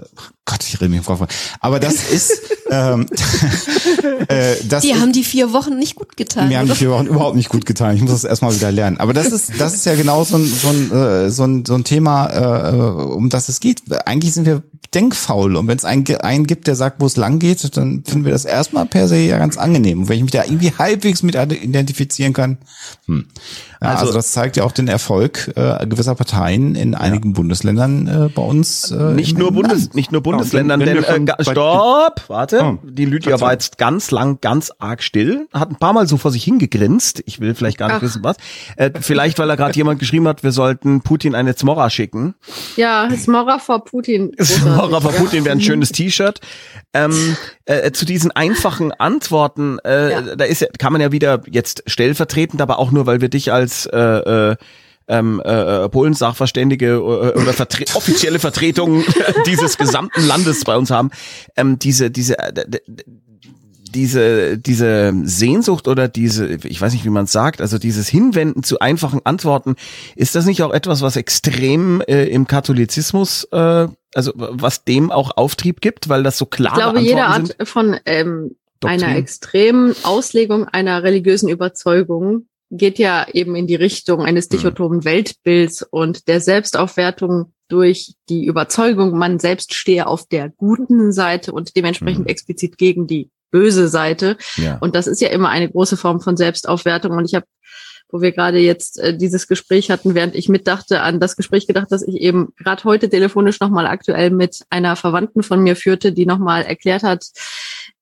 Gott, 0.46 0.64
ich 0.68 0.80
rede 0.80 0.90
mich 0.90 1.02
vor. 1.02 1.28
Aber 1.60 1.80
das 1.80 1.96
ist 2.04 2.40
ähm, 2.70 3.08
äh, 4.28 4.56
das 4.68 4.84
die 4.84 4.92
ist, 4.92 5.02
haben 5.02 5.12
die 5.12 5.24
vier 5.24 5.54
Wochen 5.54 5.78
nicht 5.78 5.96
gut 5.96 6.16
getan. 6.18 6.50
Mir 6.50 6.60
haben 6.60 6.68
die 6.68 6.76
vier 6.76 6.92
Wochen 6.92 7.08
überhaupt 7.08 7.36
nicht 7.36 7.50
gut 7.50 7.66
getan. 7.66 7.96
Ich 7.96 8.02
muss 8.02 8.12
das 8.12 8.24
erstmal 8.24 8.56
wieder 8.56 8.72
lernen. 8.72 8.98
Aber 8.98 9.14
das 9.14 9.28
ist, 9.28 9.60
das 9.60 9.74
ist 9.74 9.86
ja 9.86 9.96
genau 9.96 10.24
so 10.24 10.38
ein, 10.38 10.46
so 10.46 10.68
ein, 10.70 10.92
äh, 10.92 11.30
so 11.32 11.46
ein, 11.46 11.66
so 11.66 11.74
ein 11.74 11.84
Thema, 11.84 12.28
äh, 12.28 12.76
um 12.76 13.30
das 13.30 13.50
es 13.50 13.60
geht. 13.60 13.82
Eigentlich 14.06 14.34
sind 14.34 14.46
wir 14.46 14.62
denkfaul. 14.94 15.56
Und 15.56 15.68
wenn 15.68 15.78
es 15.78 15.86
einen, 15.86 16.06
einen 16.22 16.48
gibt, 16.48 16.68
der 16.68 16.76
sagt, 16.76 17.02
wo 17.02 17.06
es 17.06 17.18
lang 17.18 17.40
geht, 17.40 17.76
dann 17.78 18.04
finden 18.06 18.26
wir 18.26 18.32
das 18.32 18.46
erstmal 18.46 18.86
per 18.86 19.08
se 19.08 19.18
ja 19.18 19.38
ganz 19.38 19.58
angenehm. 19.58 20.02
Und 20.02 20.10
wenn 20.10 20.18
ich 20.18 20.24
mich 20.24 20.32
da 20.32 20.44
irgendwie 20.44 20.74
halbwegs 20.78 21.24
mit 21.24 21.36
identifizieren 21.36 22.34
kann, 22.34 22.58
hm. 23.06 23.26
Ja, 23.86 23.92
also, 23.92 24.08
also, 24.08 24.14
das 24.14 24.32
zeigt 24.32 24.58
ja 24.58 24.64
auch 24.64 24.72
den 24.72 24.88
Erfolg 24.88 25.52
äh, 25.56 25.86
gewisser 25.88 26.16
Parteien 26.16 26.76
in 26.76 26.96
einigen 26.96 27.30
ja. 27.30 27.36
Bundesländern 27.36 28.08
äh, 28.08 28.30
bei 28.30 28.42
uns. 28.42 28.92
Äh, 28.92 29.14
nicht 29.14 29.38
nur 29.38 29.52
Bundes, 29.52 29.94
nicht 29.94 30.12
nur 30.12 30.22
Bundesländern, 30.22 30.82
ja, 30.82 30.86
denn 31.02 31.28
äh, 31.28 31.44
stopp, 31.44 32.24
warte, 32.28 32.62
oh, 32.64 32.78
die 32.84 33.06
Lydia 33.06 33.40
war 33.40 33.52
jetzt 33.52 33.78
ganz 33.78 34.12
lang, 34.12 34.40
ganz 34.42 34.72
arg 34.80 35.04
still, 35.04 35.48
hat 35.54 35.70
ein 35.70 35.78
paar 35.78 35.94
Mal 35.94 36.08
so 36.08 36.18
vor 36.18 36.32
sich 36.32 36.44
hingegrinst. 36.44 37.24
Ich 37.26 37.40
will 37.40 37.56
vielleicht 37.56 37.78
gar 37.78 37.88
nicht 37.88 37.98
Ach. 37.98 38.02
wissen 38.02 38.24
was. 38.24 38.38
Äh, 38.78 38.92
vielleicht, 39.00 39.40
weil 39.40 39.50
er 39.50 39.58
gerade 39.58 39.76
jemand 39.76 40.00
geschrieben 40.00 40.28
hat, 40.28 40.44
wir 40.44 40.52
sollten 40.52 41.02
Putin 41.02 41.36
eine 41.36 41.56
Zmora 41.56 41.90
schicken. 41.90 42.36
Ja, 42.76 43.08
Zmora 43.16 43.60
vor 43.60 43.84
Putin. 43.86 44.32
Zmora 44.42 45.02
vor 45.02 45.12
Putin 45.12 45.46
wäre 45.46 45.56
ein 45.56 45.62
schönes 45.62 45.92
T-Shirt. 45.92 46.40
Ähm, 46.94 47.36
äh, 47.66 47.92
zu 47.92 48.06
diesen 48.06 48.32
einfachen 48.32 48.92
Antworten, 48.92 49.80
äh, 49.80 50.12
ja. 50.12 50.36
da 50.36 50.46
ist 50.46 50.66
kann 50.80 50.94
man 50.94 51.02
ja 51.02 51.12
wieder 51.12 51.42
jetzt 51.50 51.84
stellvertretend, 51.88 52.62
aber 52.62 52.80
auch 52.80 52.92
nur, 52.92 53.06
weil 53.06 53.22
wir 53.22 53.30
dich 53.30 53.52
als 53.52 53.75
äh, 53.86 54.52
äh, 54.52 54.56
ähm, 55.08 55.42
äh, 55.44 55.88
Polen-Sachverständige 55.90 56.94
äh, 56.94 57.40
oder 57.40 57.54
vertre 57.54 57.86
offizielle 57.96 58.40
Vertretung 58.40 59.04
dieses 59.46 59.78
gesamten 59.78 60.26
Landes 60.26 60.64
bei 60.64 60.76
uns 60.76 60.90
haben, 60.90 61.12
ähm, 61.56 61.78
diese, 61.78 62.10
diese, 62.10 62.40
äh, 62.40 62.80
diese, 63.96 64.58
diese 64.58 65.14
Sehnsucht 65.24 65.88
oder 65.88 66.08
diese, 66.08 66.56
ich 66.64 66.82
weiß 66.82 66.94
nicht, 66.94 67.06
wie 67.06 67.10
man 67.10 67.26
es 67.26 67.32
sagt, 67.32 67.62
also 67.62 67.78
dieses 67.78 68.10
Hinwenden 68.10 68.64
zu 68.64 68.80
einfachen 68.80 69.22
Antworten, 69.24 69.76
ist 70.16 70.36
das 70.36 70.46
nicht 70.46 70.62
auch 70.64 70.74
etwas, 70.74 71.02
was 71.02 71.16
extrem 71.16 72.02
äh, 72.02 72.26
im 72.26 72.46
Katholizismus, 72.48 73.46
äh, 73.52 73.88
also 74.14 74.34
was 74.36 74.84
dem 74.84 75.12
auch 75.12 75.38
Auftrieb 75.38 75.82
gibt, 75.82 76.10
weil 76.10 76.24
das 76.24 76.38
so 76.38 76.46
klar 76.46 76.74
ist? 76.74 76.78
Ich 76.78 76.84
glaube, 76.84 77.00
jede 77.00 77.26
Art 77.26 77.48
sind? 77.48 77.68
von 77.68 77.98
ähm, 78.06 78.56
einer 78.84 79.16
extremen 79.16 79.96
Auslegung 80.04 80.66
einer 80.68 81.04
religiösen 81.04 81.50
Überzeugung 81.50 82.48
geht 82.72 83.00
ja 83.00 83.28
eben 83.32 83.56
in 83.56 83.68
die 83.68 83.76
Richtung 83.76 84.22
eines 84.22 84.50
mhm. 84.50 84.58
dichotomen 84.58 84.98
mhm. 85.00 85.06
Weltbilds 85.06 85.82
und 85.84 86.28
der 86.28 86.42
Selbstaufwertung 86.42 87.54
durch 87.68 88.14
die 88.30 88.46
Überzeugung, 88.46 89.18
man 89.18 89.40
selbst 89.40 89.74
stehe 89.74 90.08
auf 90.08 90.28
der 90.28 90.50
guten 90.50 91.12
Seite 91.12 91.52
und 91.52 91.76
dementsprechend 91.76 92.26
mhm. 92.26 92.30
explizit 92.30 92.78
gegen 92.78 93.08
die 93.08 93.30
böse 93.56 93.88
Seite. 93.88 94.38
Ja. 94.58 94.78
Und 94.80 94.96
das 94.96 95.08
ist 95.08 95.22
ja 95.22 95.30
immer 95.30 95.50
eine 95.50 95.70
große 95.70 95.98
Form 95.98 96.20
von 96.20 96.36
Selbstaufwertung. 96.36 97.14
Und 97.14 97.26
ich 97.26 97.36
habe, 97.36 97.46
wo 98.10 98.22
wir 98.22 98.34
gerade 98.34 98.60
jetzt 98.60 99.00
äh, 99.00 99.18
dieses 99.18 99.48
Gespräch 99.48 99.90
hatten, 99.90 100.14
während 100.14 100.36
ich 100.36 100.50
mitdachte, 100.50 101.02
an 101.02 101.22
das 101.22 101.38
Gespräch 101.38 101.66
gedacht, 101.66 101.90
dass 101.90 102.04
ich 102.04 102.16
eben 102.16 102.54
gerade 102.58 102.84
heute 102.84 103.10
telefonisch 103.10 103.62
nochmal 103.62 103.88
aktuell 103.88 104.30
mit 104.30 104.66
einer 104.70 104.98
Verwandten 104.98 105.42
von 105.42 105.64
mir 105.64 105.78
führte, 105.78 106.12
die 106.12 106.26
nochmal 106.26 106.64
erklärt 106.64 107.04
hat, 107.04 107.26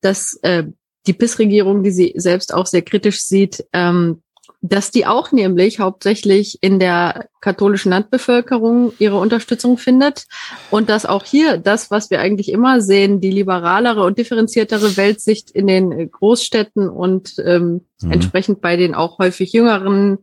dass 0.02 0.40
äh, 0.42 0.64
die 1.06 1.14
PIS-Regierung, 1.14 1.84
die 1.84 1.92
sie 1.92 2.14
selbst 2.16 2.52
auch 2.52 2.66
sehr 2.66 2.82
kritisch 2.82 3.22
sieht, 3.22 3.64
ähm, 3.74 4.23
dass 4.62 4.92
die 4.92 5.06
auch 5.06 5.32
nämlich 5.32 5.80
hauptsächlich 5.80 6.58
in 6.62 6.80
der 6.80 7.28
katholischen 7.42 7.92
Landbevölkerung 7.92 8.94
ihre 8.98 9.20
Unterstützung 9.20 9.78
findet 9.78 10.26
und 10.72 10.90
dass 10.90 11.06
auch 11.06 11.26
hier 11.26 11.58
das, 11.58 11.92
was 11.92 12.10
wir 12.10 12.22
eigentlich 12.22 12.50
immer 12.50 12.80
sehen, 12.80 13.20
die 13.20 13.32
liberalere 13.32 14.04
und 14.04 14.18
differenziertere 14.18 14.96
Weltsicht 14.96 15.52
in 15.52 15.68
den 15.68 16.10
Großstädten 16.10 16.88
und 16.88 17.36
ähm, 17.46 17.82
mhm. 18.02 18.12
entsprechend 18.12 18.62
bei 18.62 18.78
den 18.78 18.96
auch 18.96 19.20
häufig 19.20 19.52
jüngeren 19.52 20.20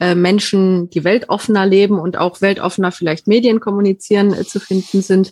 äh, 0.00 0.16
Menschen, 0.16 0.90
die 0.90 1.04
weltoffener 1.04 1.64
leben 1.64 2.00
und 2.00 2.16
auch 2.16 2.40
weltoffener 2.40 2.90
vielleicht 2.90 3.28
Medien 3.28 3.60
kommunizieren, 3.60 4.32
äh, 4.32 4.44
zu 4.44 4.58
finden 4.58 5.02
sind. 5.02 5.30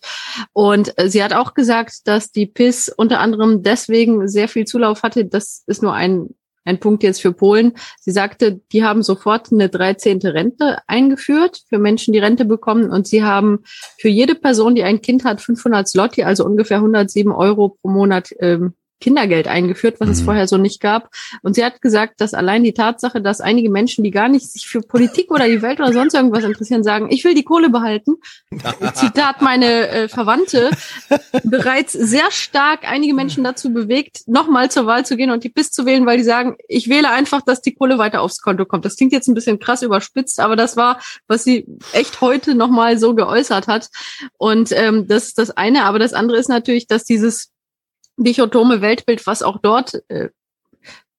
Und 0.52 0.96
äh, 0.98 1.08
sie 1.08 1.24
hat 1.24 1.32
auch 1.32 1.54
gesagt, 1.54 2.06
dass 2.06 2.30
die 2.30 2.46
PIS 2.46 2.88
unter 2.88 3.18
anderem 3.18 3.64
deswegen 3.64 4.28
sehr 4.28 4.48
viel 4.48 4.64
Zulauf 4.64 5.02
hatte. 5.02 5.24
Das 5.24 5.64
ist 5.66 5.82
nur 5.82 5.94
ein 5.94 6.28
ein 6.66 6.80
Punkt 6.80 7.02
jetzt 7.02 7.22
für 7.22 7.32
Polen. 7.32 7.72
Sie 8.00 8.10
sagte, 8.10 8.60
die 8.72 8.84
haben 8.84 9.02
sofort 9.02 9.52
eine 9.52 9.68
13. 9.68 10.18
Rente 10.18 10.78
eingeführt 10.86 11.62
für 11.68 11.78
Menschen, 11.78 12.12
die 12.12 12.18
Rente 12.18 12.44
bekommen. 12.44 12.90
Und 12.90 13.06
sie 13.06 13.24
haben 13.24 13.60
für 13.98 14.08
jede 14.08 14.34
Person, 14.34 14.74
die 14.74 14.84
ein 14.84 15.00
Kind 15.00 15.24
hat, 15.24 15.40
500 15.40 15.88
Zloty, 15.88 16.24
also 16.24 16.44
ungefähr 16.44 16.78
107 16.78 17.32
Euro 17.32 17.70
pro 17.80 17.88
Monat 17.88 18.30
ähm, 18.40 18.74
Kindergeld 19.00 19.46
eingeführt, 19.46 20.00
was 20.00 20.06
mhm. 20.06 20.12
es 20.12 20.20
vorher 20.22 20.48
so 20.48 20.56
nicht 20.56 20.80
gab. 20.80 21.10
Und 21.42 21.54
sie 21.54 21.64
hat 21.64 21.82
gesagt, 21.82 22.20
dass 22.20 22.34
allein 22.34 22.64
die 22.64 22.72
Tatsache, 22.72 23.20
dass 23.20 23.40
einige 23.40 23.70
Menschen, 23.70 24.04
die 24.04 24.10
gar 24.10 24.28
nicht 24.28 24.50
sich 24.50 24.66
für 24.66 24.80
Politik 24.80 25.30
oder 25.30 25.46
die 25.46 25.62
Welt 25.62 25.80
oder 25.80 25.92
sonst 25.92 26.14
irgendwas 26.14 26.44
interessieren, 26.44 26.82
sagen, 26.82 27.08
ich 27.10 27.24
will 27.24 27.34
die 27.34 27.44
Kohle 27.44 27.70
behalten. 27.70 28.16
Zitat 28.94 29.42
meine 29.42 29.88
äh, 29.88 30.08
Verwandte, 30.08 30.70
bereits 31.44 31.92
sehr 31.92 32.30
stark 32.30 32.88
einige 32.88 33.14
Menschen 33.14 33.44
dazu 33.44 33.72
bewegt, 33.72 34.22
nochmal 34.26 34.70
zur 34.70 34.86
Wahl 34.86 35.04
zu 35.04 35.16
gehen 35.16 35.30
und 35.30 35.44
die 35.44 35.50
PIS 35.50 35.72
zu 35.72 35.84
wählen, 35.84 36.06
weil 36.06 36.18
die 36.18 36.24
sagen, 36.24 36.56
ich 36.68 36.88
wähle 36.88 37.10
einfach, 37.10 37.42
dass 37.42 37.60
die 37.60 37.74
Kohle 37.74 37.98
weiter 37.98 38.22
aufs 38.22 38.40
Konto 38.40 38.64
kommt. 38.64 38.84
Das 38.84 38.96
klingt 38.96 39.12
jetzt 39.12 39.28
ein 39.28 39.34
bisschen 39.34 39.58
krass 39.58 39.82
überspitzt, 39.82 40.40
aber 40.40 40.56
das 40.56 40.76
war, 40.76 41.00
was 41.28 41.44
sie 41.44 41.66
echt 41.92 42.20
heute 42.20 42.54
nochmal 42.54 42.98
so 42.98 43.14
geäußert 43.14 43.68
hat. 43.68 43.88
Und 44.38 44.72
ähm, 44.72 45.06
das 45.06 45.24
ist 45.24 45.38
das 45.38 45.50
eine. 45.50 45.84
Aber 45.84 45.98
das 45.98 46.12
andere 46.12 46.38
ist 46.38 46.48
natürlich, 46.48 46.86
dass 46.86 47.04
dieses 47.04 47.52
dichotome 48.16 48.80
Weltbild, 48.80 49.26
was 49.26 49.42
auch 49.42 49.58
dort 49.60 50.02
äh, 50.08 50.30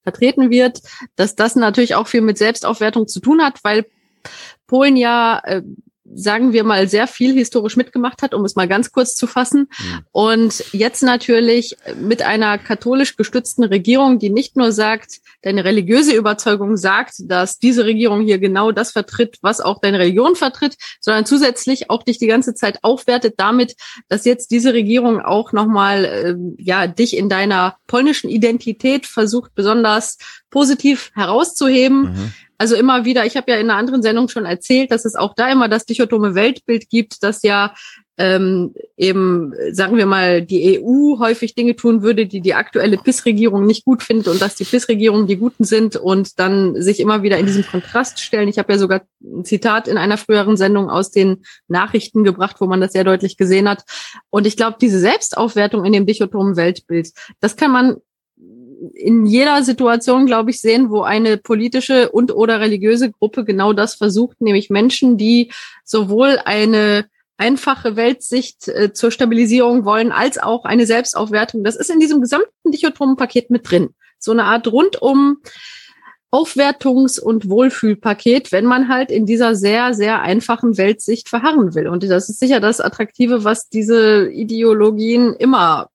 vertreten 0.03 0.49
wird, 0.49 0.81
dass 1.15 1.35
das 1.35 1.55
natürlich 1.55 1.95
auch 1.95 2.07
viel 2.07 2.21
mit 2.21 2.37
Selbstaufwertung 2.37 3.07
zu 3.07 3.19
tun 3.19 3.41
hat, 3.41 3.63
weil 3.63 3.85
Polen 4.65 4.95
ja 4.95 5.41
äh, 5.43 5.61
sagen 6.13 6.53
wir 6.53 6.63
mal, 6.63 6.87
sehr 6.87 7.07
viel 7.07 7.33
historisch 7.33 7.75
mitgemacht 7.75 8.21
hat, 8.21 8.33
um 8.33 8.45
es 8.45 8.55
mal 8.55 8.67
ganz 8.67 8.91
kurz 8.91 9.15
zu 9.15 9.27
fassen. 9.27 9.67
Mhm. 9.79 9.99
Und 10.11 10.63
jetzt 10.73 11.03
natürlich 11.03 11.75
mit 11.99 12.21
einer 12.21 12.57
katholisch 12.57 13.15
gestützten 13.17 13.63
Regierung, 13.63 14.19
die 14.19 14.29
nicht 14.29 14.55
nur 14.55 14.71
sagt, 14.71 15.19
deine 15.41 15.65
religiöse 15.65 16.13
Überzeugung 16.13 16.77
sagt, 16.77 17.15
dass 17.19 17.59
diese 17.59 17.85
Regierung 17.85 18.21
hier 18.21 18.39
genau 18.39 18.71
das 18.71 18.91
vertritt, 18.91 19.37
was 19.41 19.61
auch 19.61 19.79
deine 19.79 19.99
Religion 19.99 20.35
vertritt, 20.35 20.75
sondern 20.99 21.25
zusätzlich 21.25 21.89
auch 21.89 22.03
dich 22.03 22.17
die 22.17 22.27
ganze 22.27 22.53
Zeit 22.53 22.83
aufwertet 22.83 23.35
damit, 23.37 23.75
dass 24.07 24.25
jetzt 24.25 24.51
diese 24.51 24.73
Regierung 24.73 25.21
auch 25.21 25.51
nochmal, 25.51 26.05
äh, 26.05 26.35
ja, 26.57 26.87
dich 26.87 27.15
in 27.15 27.29
deiner 27.29 27.77
polnischen 27.87 28.29
Identität 28.29 29.05
versucht, 29.05 29.53
besonders 29.55 30.17
positiv 30.49 31.11
herauszuheben. 31.13 32.01
Mhm 32.01 32.33
also 32.57 32.75
immer 32.75 33.05
wieder, 33.05 33.25
ich 33.25 33.37
habe 33.37 33.51
ja 33.51 33.57
in 33.57 33.69
einer 33.69 33.79
anderen 33.79 34.01
Sendung 34.01 34.29
schon 34.29 34.45
erzählt, 34.45 34.91
dass 34.91 35.05
es 35.05 35.15
auch 35.15 35.33
da 35.35 35.51
immer 35.51 35.69
das 35.69 35.85
dichotome 35.85 36.35
Weltbild 36.35 36.89
gibt, 36.89 37.23
dass 37.23 37.43
ja 37.43 37.73
ähm, 38.19 38.73
eben, 38.97 39.53
sagen 39.71 39.95
wir 39.95 40.07
mal, 40.07 40.41
die 40.41 40.79
EU 40.79 41.19
häufig 41.19 41.53
Dinge 41.53 41.75
tun 41.75 42.01
würde, 42.01 42.25
die 42.25 42.41
die 42.41 42.55
aktuelle 42.55 42.97
PIS-Regierung 42.97 43.67
nicht 43.67 43.85
gut 43.85 44.01
findet 44.01 44.27
und 44.27 44.41
dass 44.41 44.55
die 44.55 44.63
PIS-Regierung 44.63 45.27
die 45.27 45.37
Guten 45.37 45.65
sind 45.65 45.95
und 45.95 46.39
dann 46.39 46.81
sich 46.81 46.99
immer 46.99 47.21
wieder 47.21 47.37
in 47.37 47.45
diesem 47.45 47.63
Kontrast 47.63 48.19
stellen. 48.19 48.49
Ich 48.49 48.57
habe 48.57 48.73
ja 48.73 48.79
sogar 48.79 49.01
ein 49.21 49.45
Zitat 49.45 49.87
in 49.87 49.99
einer 49.99 50.17
früheren 50.17 50.57
Sendung 50.57 50.89
aus 50.89 51.11
den 51.11 51.43
Nachrichten 51.67 52.23
gebracht, 52.23 52.55
wo 52.59 52.65
man 52.65 52.81
das 52.81 52.93
sehr 52.93 53.03
deutlich 53.03 53.37
gesehen 53.37 53.69
hat. 53.69 53.83
Und 54.31 54.47
ich 54.47 54.57
glaube, 54.57 54.77
diese 54.81 54.99
Selbstaufwertung 54.99 55.85
in 55.85 55.93
dem 55.93 56.07
dichotomen 56.07 56.55
Weltbild, 56.55 57.11
das 57.39 57.55
kann 57.55 57.71
man 57.71 57.97
in 58.93 59.25
jeder 59.25 59.63
Situation, 59.63 60.25
glaube 60.25 60.51
ich, 60.51 60.61
sehen, 60.61 60.89
wo 60.89 61.01
eine 61.01 61.37
politische 61.37 62.09
und 62.09 62.33
oder 62.33 62.59
religiöse 62.59 63.11
Gruppe 63.11 63.43
genau 63.43 63.73
das 63.73 63.95
versucht, 63.95 64.41
nämlich 64.41 64.69
Menschen, 64.69 65.17
die 65.17 65.51
sowohl 65.83 66.39
eine 66.45 67.05
einfache 67.37 67.95
Weltsicht 67.95 68.67
äh, 68.67 68.93
zur 68.93 69.11
Stabilisierung 69.11 69.85
wollen, 69.85 70.11
als 70.11 70.37
auch 70.37 70.65
eine 70.65 70.85
Selbstaufwertung. 70.85 71.63
Das 71.63 71.75
ist 71.75 71.89
in 71.89 71.99
diesem 71.99 72.21
gesamten 72.21 72.71
dichotomen 72.71 73.15
Paket 73.15 73.49
mit 73.49 73.69
drin. 73.69 73.89
So 74.19 74.31
eine 74.31 74.45
Art 74.45 74.67
rundum 74.67 75.37
Aufwertungs- 76.31 77.19
und 77.19 77.49
Wohlfühlpaket, 77.49 78.51
wenn 78.51 78.65
man 78.65 78.89
halt 78.89 79.11
in 79.11 79.25
dieser 79.25 79.55
sehr, 79.55 79.93
sehr 79.93 80.21
einfachen 80.21 80.77
Weltsicht 80.77 81.29
verharren 81.29 81.73
will. 81.73 81.87
Und 81.87 82.03
das 82.03 82.27
ist 82.27 82.39
sicher 82.39 82.59
das 82.59 82.81
Attraktive, 82.81 83.43
was 83.43 83.69
diese 83.69 84.29
Ideologien 84.29 85.33
immer 85.33 85.89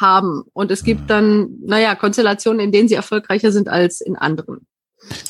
haben. 0.00 0.42
Und 0.52 0.70
es 0.70 0.84
gibt 0.84 1.10
dann, 1.10 1.48
naja, 1.64 1.94
Konstellationen, 1.94 2.60
in 2.60 2.72
denen 2.72 2.88
sie 2.88 2.94
erfolgreicher 2.94 3.52
sind 3.52 3.68
als 3.68 4.00
in 4.00 4.16
anderen. 4.16 4.66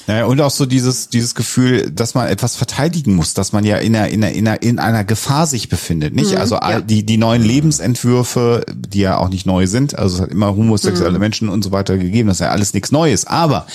Naja, 0.06 0.26
und 0.26 0.40
auch 0.40 0.50
so 0.50 0.64
dieses, 0.64 1.08
dieses 1.08 1.34
Gefühl, 1.34 1.90
dass 1.90 2.14
man 2.14 2.28
etwas 2.28 2.56
verteidigen 2.56 3.14
muss, 3.14 3.34
dass 3.34 3.52
man 3.52 3.64
ja 3.64 3.78
in 3.78 3.94
einer, 3.94 4.08
in 4.08 4.24
einer, 4.24 4.34
in 4.34 4.48
einer, 4.48 4.62
in 4.62 4.78
einer 4.78 5.04
Gefahr 5.04 5.46
sich 5.46 5.68
befindet, 5.68 6.14
nicht? 6.14 6.32
Mhm, 6.32 6.38
also 6.38 6.54
ja. 6.56 6.80
die, 6.80 7.04
die 7.04 7.16
neuen 7.16 7.42
Lebensentwürfe, 7.42 8.64
die 8.72 9.00
ja 9.00 9.18
auch 9.18 9.28
nicht 9.28 9.44
neu 9.44 9.66
sind, 9.66 9.98
also 9.98 10.16
es 10.16 10.22
hat 10.22 10.30
immer 10.30 10.56
homosexuelle 10.56 11.14
mhm. 11.14 11.20
Menschen 11.20 11.48
und 11.48 11.62
so 11.62 11.72
weiter 11.72 11.98
gegeben, 11.98 12.28
das 12.28 12.38
ist 12.38 12.42
ja 12.42 12.50
alles 12.50 12.72
nichts 12.72 12.92
Neues, 12.92 13.26
aber 13.26 13.66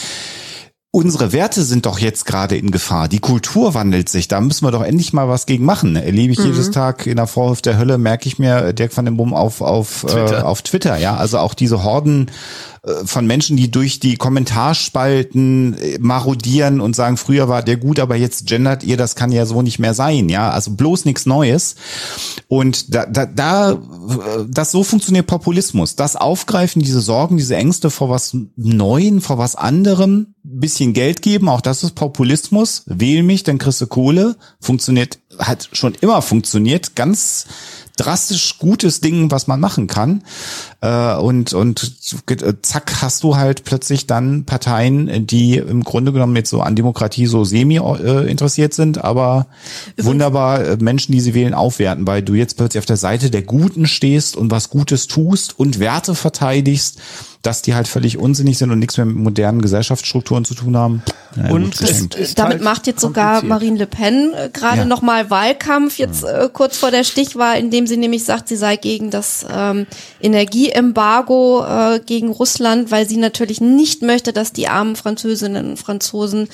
unsere 0.91 1.31
Werte 1.31 1.63
sind 1.63 1.85
doch 1.85 1.99
jetzt 1.99 2.25
gerade 2.25 2.57
in 2.57 2.69
Gefahr. 2.69 3.07
Die 3.07 3.19
Kultur 3.19 3.73
wandelt 3.73 4.09
sich. 4.09 4.27
Da 4.27 4.41
müssen 4.41 4.65
wir 4.65 4.71
doch 4.71 4.83
endlich 4.83 5.13
mal 5.13 5.29
was 5.29 5.45
gegen 5.45 5.63
machen. 5.63 5.95
Erlebe 5.95 6.33
ich 6.33 6.39
mhm. 6.39 6.47
jedes 6.47 6.71
Tag 6.71 7.07
in 7.07 7.15
der 7.15 7.27
Vorhöfe 7.27 7.61
der 7.61 7.77
Hölle, 7.77 7.97
merke 7.97 8.27
ich 8.27 8.39
mir 8.39 8.73
Dirk 8.73 8.95
van 8.95 9.05
den 9.05 9.17
Boom 9.17 9.33
auf, 9.33 9.61
auf, 9.61 10.01
Twitter. 10.01 10.39
Äh, 10.39 10.41
auf 10.41 10.61
Twitter. 10.61 10.97
Ja, 10.97 11.15
also 11.15 11.39
auch 11.39 11.53
diese 11.53 11.83
Horden 11.83 12.29
äh, 12.80 12.80
von 13.05 13.27
Menschen, 13.27 13.57
die 13.57 13.69
durch 13.69 13.99
die 13.99 14.17
Kommentarspalten 14.17 15.77
äh, 15.77 15.99
marodieren 15.99 16.81
und 16.81 16.95
sagen, 16.95 17.17
früher 17.17 17.47
war 17.47 17.61
der 17.61 17.77
gut, 17.77 17.99
aber 17.99 18.15
jetzt 18.15 18.47
gendert 18.47 18.83
ihr, 18.83 18.97
das 18.97 19.15
kann 19.15 19.31
ja 19.31 19.45
so 19.45 19.61
nicht 19.61 19.77
mehr 19.77 19.93
sein, 19.93 20.29
ja, 20.29 20.49
also 20.49 20.71
bloß 20.71 21.05
nichts 21.05 21.27
Neues. 21.27 21.75
Und 22.47 22.95
da, 22.95 23.05
da, 23.05 23.27
da, 23.27 23.77
das 24.49 24.71
so 24.71 24.83
funktioniert 24.83 25.27
Populismus. 25.27 25.95
Das 25.95 26.15
Aufgreifen, 26.15 26.81
diese 26.81 27.01
Sorgen, 27.01 27.37
diese 27.37 27.55
Ängste 27.55 27.91
vor 27.91 28.09
was 28.09 28.35
Neuen, 28.55 29.21
vor 29.21 29.37
was 29.37 29.55
anderem, 29.55 30.33
bisschen 30.43 30.93
Geld 30.93 31.21
geben, 31.21 31.49
auch 31.49 31.61
das 31.61 31.83
ist 31.83 31.93
Populismus. 31.93 32.83
Wähl 32.87 33.21
mich, 33.21 33.43
dann 33.43 33.59
kriegst 33.59 33.79
du 33.81 33.87
Kohle. 33.87 34.35
Funktioniert, 34.59 35.19
hat 35.37 35.69
schon 35.71 35.93
immer 36.01 36.23
funktioniert, 36.23 36.95
ganz 36.95 37.45
drastisch 37.97 38.57
gutes 38.59 39.01
Ding, 39.01 39.31
was 39.31 39.47
man 39.47 39.59
machen 39.59 39.87
kann. 39.87 40.23
Äh, 40.81 41.15
und, 41.15 41.53
und 41.53 41.93
zack, 42.63 43.01
hast 43.01 43.23
du 43.23 43.35
halt 43.35 43.63
plötzlich 43.63 44.07
dann 44.07 44.45
Parteien, 44.45 45.27
die 45.27 45.57
im 45.57 45.83
Grunde 45.83 46.11
genommen 46.11 46.35
jetzt 46.35 46.49
so 46.49 46.61
an 46.61 46.75
Demokratie 46.75 47.27
so 47.27 47.43
semi 47.43 47.77
äh, 47.77 48.29
interessiert 48.29 48.73
sind, 48.73 49.03
aber 49.03 49.47
wunderbar 49.97 50.63
äh, 50.65 50.77
Menschen, 50.79 51.11
die 51.11 51.21
sie 51.21 51.33
wählen, 51.33 51.53
aufwerten, 51.53 52.07
weil 52.07 52.21
du 52.21 52.33
jetzt 52.33 52.57
plötzlich 52.57 52.79
auf 52.79 52.85
der 52.85 52.97
Seite 52.97 53.29
der 53.29 53.43
Guten 53.43 53.85
stehst 53.85 54.35
und 54.35 54.51
was 54.51 54.69
Gutes 54.69 55.07
tust 55.07 55.57
und 55.57 55.79
Werte 55.79 56.15
verteidigst 56.15 56.99
dass 57.41 57.61
die 57.61 57.73
halt 57.73 57.87
völlig 57.87 58.17
unsinnig 58.17 58.57
sind 58.57 58.71
und 58.71 58.79
nichts 58.79 58.97
mehr 58.97 59.05
mit 59.05 59.17
modernen 59.17 59.61
Gesellschaftsstrukturen 59.61 60.45
zu 60.45 60.53
tun 60.53 60.77
haben. 60.77 61.01
Ja, 61.35 61.49
und 61.51 61.79
damit 62.37 62.53
halt 62.53 62.61
macht 62.61 62.87
jetzt 62.87 63.01
sogar 63.01 63.43
Marine 63.43 63.77
Le 63.77 63.87
Pen 63.87 64.31
äh, 64.33 64.49
gerade 64.51 64.79
ja. 64.79 64.85
nochmal 64.85 65.29
Wahlkampf, 65.29 65.97
jetzt 65.97 66.23
äh, 66.23 66.49
kurz 66.51 66.77
vor 66.77 66.91
der 66.91 67.03
Stichwahl, 67.03 67.57
indem 67.57 67.87
sie 67.87 67.97
nämlich 67.97 68.25
sagt, 68.25 68.47
sie 68.47 68.57
sei 68.57 68.75
gegen 68.75 69.11
das 69.11 69.45
ähm, 69.51 69.87
Energieembargo 70.21 71.65
äh, 71.65 71.99
gegen 72.05 72.29
Russland, 72.29 72.91
weil 72.91 73.07
sie 73.07 73.17
natürlich 73.17 73.61
nicht 73.61 74.01
möchte, 74.01 74.33
dass 74.33 74.51
die 74.51 74.67
armen 74.67 74.95
Französinnen 74.95 75.71
und 75.71 75.77
Franzosen 75.77 76.47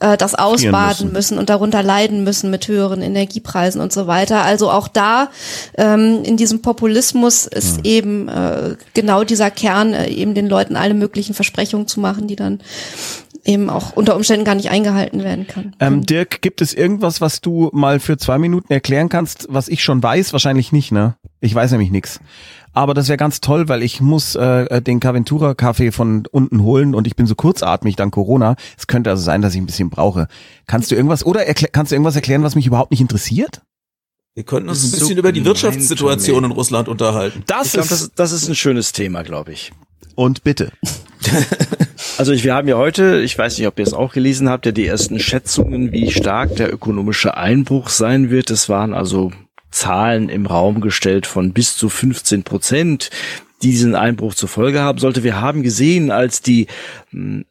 äh, 0.00 0.16
das 0.16 0.34
ausbaden 0.34 1.06
müssen. 1.06 1.12
müssen. 1.12 1.38
und 1.38 1.48
darunter 1.48 1.82
leiden 1.82 2.24
müssen 2.24 2.50
mit 2.50 2.68
höheren 2.68 3.02
Energiepreisen 3.02 3.80
und 3.80 3.92
so 3.92 4.06
weiter. 4.06 4.42
Also 4.42 4.70
auch 4.70 4.88
da 4.88 5.30
ähm, 5.78 6.22
in 6.24 6.36
diesem 6.36 6.60
Populismus 6.60 7.46
ist 7.46 7.78
ja. 7.78 7.92
eben 7.92 8.28
äh, 8.28 8.76
genau 8.94 9.24
dieser 9.24 9.50
Kern 9.50 9.94
äh, 9.94 10.08
eben 10.08 10.33
den 10.34 10.48
Leuten 10.48 10.76
alle 10.76 10.94
möglichen 10.94 11.34
Versprechungen 11.34 11.86
zu 11.86 12.00
machen, 12.00 12.26
die 12.26 12.36
dann 12.36 12.60
eben 13.44 13.70
auch 13.70 13.92
unter 13.94 14.16
Umständen 14.16 14.44
gar 14.44 14.54
nicht 14.54 14.70
eingehalten 14.70 15.22
werden 15.22 15.46
kann. 15.46 15.74
Ähm, 15.80 16.06
Dirk, 16.06 16.40
gibt 16.40 16.62
es 16.62 16.72
irgendwas, 16.72 17.20
was 17.20 17.40
du 17.40 17.70
mal 17.72 18.00
für 18.00 18.16
zwei 18.16 18.38
Minuten 18.38 18.72
erklären 18.72 19.08
kannst, 19.08 19.46
was 19.50 19.68
ich 19.68 19.84
schon 19.84 20.02
weiß? 20.02 20.32
Wahrscheinlich 20.32 20.72
nicht, 20.72 20.92
ne? 20.92 21.16
Ich 21.40 21.54
weiß 21.54 21.70
nämlich 21.72 21.90
nichts. 21.90 22.20
Aber 22.72 22.92
das 22.92 23.08
wäre 23.08 23.16
ganz 23.16 23.40
toll, 23.40 23.68
weil 23.68 23.82
ich 23.82 24.00
muss 24.00 24.34
äh, 24.34 24.82
den 24.82 24.98
Caventura 24.98 25.54
Kaffee 25.54 25.92
von 25.92 26.26
unten 26.30 26.62
holen 26.62 26.94
und 26.94 27.06
ich 27.06 27.14
bin 27.14 27.26
so 27.26 27.36
kurzatmig 27.36 27.94
dank 27.94 28.12
Corona. 28.12 28.56
Es 28.76 28.88
könnte 28.88 29.10
also 29.10 29.22
sein, 29.22 29.42
dass 29.42 29.54
ich 29.54 29.60
ein 29.60 29.66
bisschen 29.66 29.90
brauche. 29.90 30.26
Kannst 30.66 30.90
du 30.90 30.96
irgendwas 30.96 31.24
oder 31.24 31.44
kannst 31.44 31.92
du 31.92 31.94
irgendwas 31.94 32.16
erklären, 32.16 32.42
was 32.42 32.56
mich 32.56 32.66
überhaupt 32.66 32.90
nicht 32.90 33.00
interessiert? 33.00 33.62
Wir 34.34 34.42
könnten 34.42 34.68
uns 34.68 34.82
ein 34.82 34.90
bisschen 34.90 35.06
so 35.06 35.14
über 35.14 35.30
die 35.30 35.44
Wirtschaftssituation 35.44 36.42
in 36.42 36.50
Russland 36.50 36.88
unterhalten. 36.88 37.44
Das, 37.46 37.66
ist, 37.66 37.72
glaub, 37.74 37.88
das, 37.88 38.10
das 38.16 38.32
ist 38.32 38.48
ein 38.48 38.56
schönes 38.56 38.90
Thema, 38.90 39.22
glaube 39.22 39.52
ich. 39.52 39.70
Und 40.14 40.44
bitte. 40.44 40.72
Also 42.16 42.32
wir 42.32 42.54
haben 42.54 42.68
ja 42.68 42.76
heute, 42.76 43.22
ich 43.22 43.36
weiß 43.36 43.58
nicht, 43.58 43.66
ob 43.66 43.78
ihr 43.78 43.84
es 43.84 43.92
auch 43.92 44.12
gelesen 44.12 44.48
habt, 44.48 44.66
ja 44.66 44.72
die 44.72 44.86
ersten 44.86 45.18
Schätzungen, 45.18 45.90
wie 45.90 46.12
stark 46.12 46.54
der 46.54 46.72
ökonomische 46.72 47.36
Einbruch 47.36 47.88
sein 47.88 48.30
wird. 48.30 48.50
Es 48.50 48.68
waren 48.68 48.94
also 48.94 49.32
Zahlen 49.72 50.28
im 50.28 50.46
Raum 50.46 50.80
gestellt 50.80 51.26
von 51.26 51.52
bis 51.52 51.76
zu 51.76 51.88
15 51.88 52.44
Prozent 52.44 53.10
diesen 53.62 53.96
Einbruch 53.96 54.34
zur 54.34 54.48
Folge 54.48 54.80
haben 54.80 54.98
sollte. 54.98 55.24
Wir 55.24 55.40
haben 55.40 55.64
gesehen, 55.64 56.12
als 56.12 56.40
die 56.40 56.68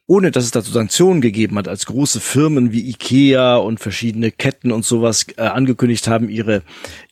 ohne 0.07 0.31
dass 0.31 0.43
es 0.43 0.51
dazu 0.51 0.71
Sanktionen 0.71 1.21
gegeben 1.21 1.57
hat, 1.57 1.67
als 1.67 1.85
große 1.85 2.19
Firmen 2.19 2.71
wie 2.71 2.89
Ikea 2.89 3.55
und 3.57 3.79
verschiedene 3.79 4.31
Ketten 4.31 4.71
und 4.71 4.85
sowas 4.85 5.25
äh, 5.37 5.41
angekündigt 5.41 6.07
haben, 6.07 6.29
ihre, 6.29 6.63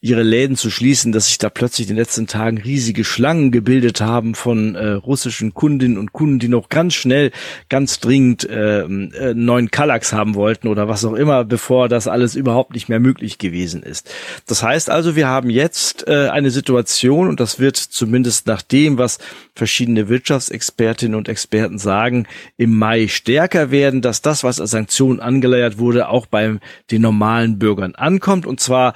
ihre 0.01 0.23
Läden 0.23 0.55
zu 0.55 0.69
schließen, 0.69 1.11
dass 1.11 1.27
sich 1.27 1.37
da 1.37 1.49
plötzlich 1.49 1.87
in 1.87 1.95
den 1.95 1.99
letzten 1.99 2.27
Tagen 2.27 2.57
riesige 2.57 3.03
Schlangen 3.03 3.51
gebildet 3.51 4.01
haben 4.01 4.35
von 4.35 4.75
äh, 4.75 4.89
russischen 4.89 5.53
Kundinnen 5.53 5.97
und 5.97 6.11
Kunden, 6.13 6.39
die 6.39 6.47
noch 6.47 6.69
ganz 6.69 6.93
schnell, 6.93 7.31
ganz 7.69 7.99
dringend 7.99 8.47
äh, 8.49 8.81
äh, 8.81 9.33
neuen 9.33 9.71
Kallax 9.71 10.13
haben 10.13 10.35
wollten 10.35 10.67
oder 10.67 10.87
was 10.87 11.05
auch 11.05 11.13
immer, 11.13 11.45
bevor 11.45 11.89
das 11.89 12.07
alles 12.07 12.35
überhaupt 12.35 12.73
nicht 12.73 12.89
mehr 12.89 12.99
möglich 12.99 13.37
gewesen 13.37 13.83
ist. 13.83 14.09
Das 14.45 14.63
heißt 14.63 14.89
also, 14.89 15.15
wir 15.15 15.27
haben 15.27 15.49
jetzt 15.49 16.07
äh, 16.07 16.29
eine 16.29 16.51
Situation 16.51 17.27
und 17.27 17.39
das 17.39 17.59
wird 17.59 17.77
zumindest 17.77 18.47
nach 18.47 18.61
dem, 18.61 18.97
was 18.97 19.19
verschiedene 19.55 20.09
Wirtschaftsexpertinnen 20.09 21.15
und 21.15 21.29
Experten 21.29 21.77
sagen, 21.77 22.27
im 22.57 22.77
Mai 22.77 23.07
stärker 23.07 23.71
werden, 23.71 24.01
dass 24.01 24.21
das, 24.21 24.43
was 24.43 24.59
als 24.59 24.71
Sanktion 24.71 25.19
angeleiert 25.19 25.77
wurde, 25.77 26.09
auch 26.09 26.25
bei 26.25 26.59
den 26.89 27.01
normalen 27.01 27.59
Bürgern 27.59 27.95
ankommt. 27.95 28.45
Und 28.45 28.59
zwar, 28.59 28.93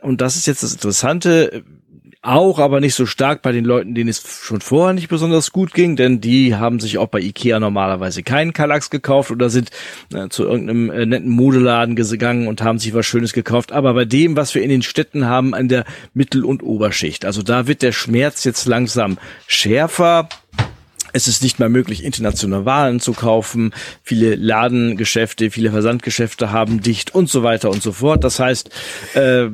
und 0.00 0.20
das 0.20 0.36
ist 0.36 0.46
jetzt 0.46 0.62
das 0.62 0.72
Interessante, 0.72 1.64
auch 2.20 2.58
aber 2.58 2.80
nicht 2.80 2.94
so 2.94 3.06
stark 3.06 3.42
bei 3.42 3.52
den 3.52 3.64
Leuten, 3.64 3.94
denen 3.94 4.10
es 4.10 4.22
schon 4.42 4.60
vorher 4.60 4.92
nicht 4.92 5.08
besonders 5.08 5.52
gut 5.52 5.72
ging, 5.72 5.94
denn 5.94 6.20
die 6.20 6.56
haben 6.56 6.80
sich 6.80 6.98
auch 6.98 7.06
bei 7.06 7.20
Ikea 7.20 7.60
normalerweise 7.60 8.22
keinen 8.22 8.52
Kallax 8.52 8.90
gekauft 8.90 9.30
oder 9.30 9.50
sind 9.50 9.70
äh, 10.12 10.28
zu 10.28 10.44
irgendeinem 10.44 10.90
äh, 10.90 11.06
netten 11.06 11.30
Modeladen 11.30 11.94
gegangen 11.94 12.48
und 12.48 12.60
haben 12.60 12.78
sich 12.78 12.92
was 12.92 13.06
Schönes 13.06 13.32
gekauft. 13.32 13.70
Aber 13.72 13.94
bei 13.94 14.04
dem, 14.04 14.36
was 14.36 14.54
wir 14.54 14.62
in 14.62 14.68
den 14.68 14.82
Städten 14.82 15.26
haben, 15.26 15.54
an 15.54 15.68
der 15.68 15.84
Mittel- 16.12 16.44
und 16.44 16.62
Oberschicht, 16.62 17.24
also 17.24 17.42
da 17.42 17.68
wird 17.68 17.82
der 17.82 17.92
Schmerz 17.92 18.42
jetzt 18.44 18.66
langsam 18.66 19.18
schärfer. 19.46 20.28
Es 21.12 21.28
ist 21.28 21.42
nicht 21.42 21.58
mehr 21.58 21.68
möglich, 21.68 22.04
internationale 22.04 22.64
Waren 22.64 23.00
zu 23.00 23.12
kaufen. 23.12 23.72
Viele 24.02 24.34
Ladengeschäfte, 24.34 25.50
viele 25.50 25.70
Versandgeschäfte 25.70 26.52
haben 26.52 26.80
dicht 26.80 27.14
und 27.14 27.28
so 27.28 27.42
weiter 27.42 27.70
und 27.70 27.82
so 27.82 27.92
fort. 27.92 28.24
Das 28.24 28.40
heißt, 28.40 28.70
äh, 29.14 29.44
äh, 29.44 29.50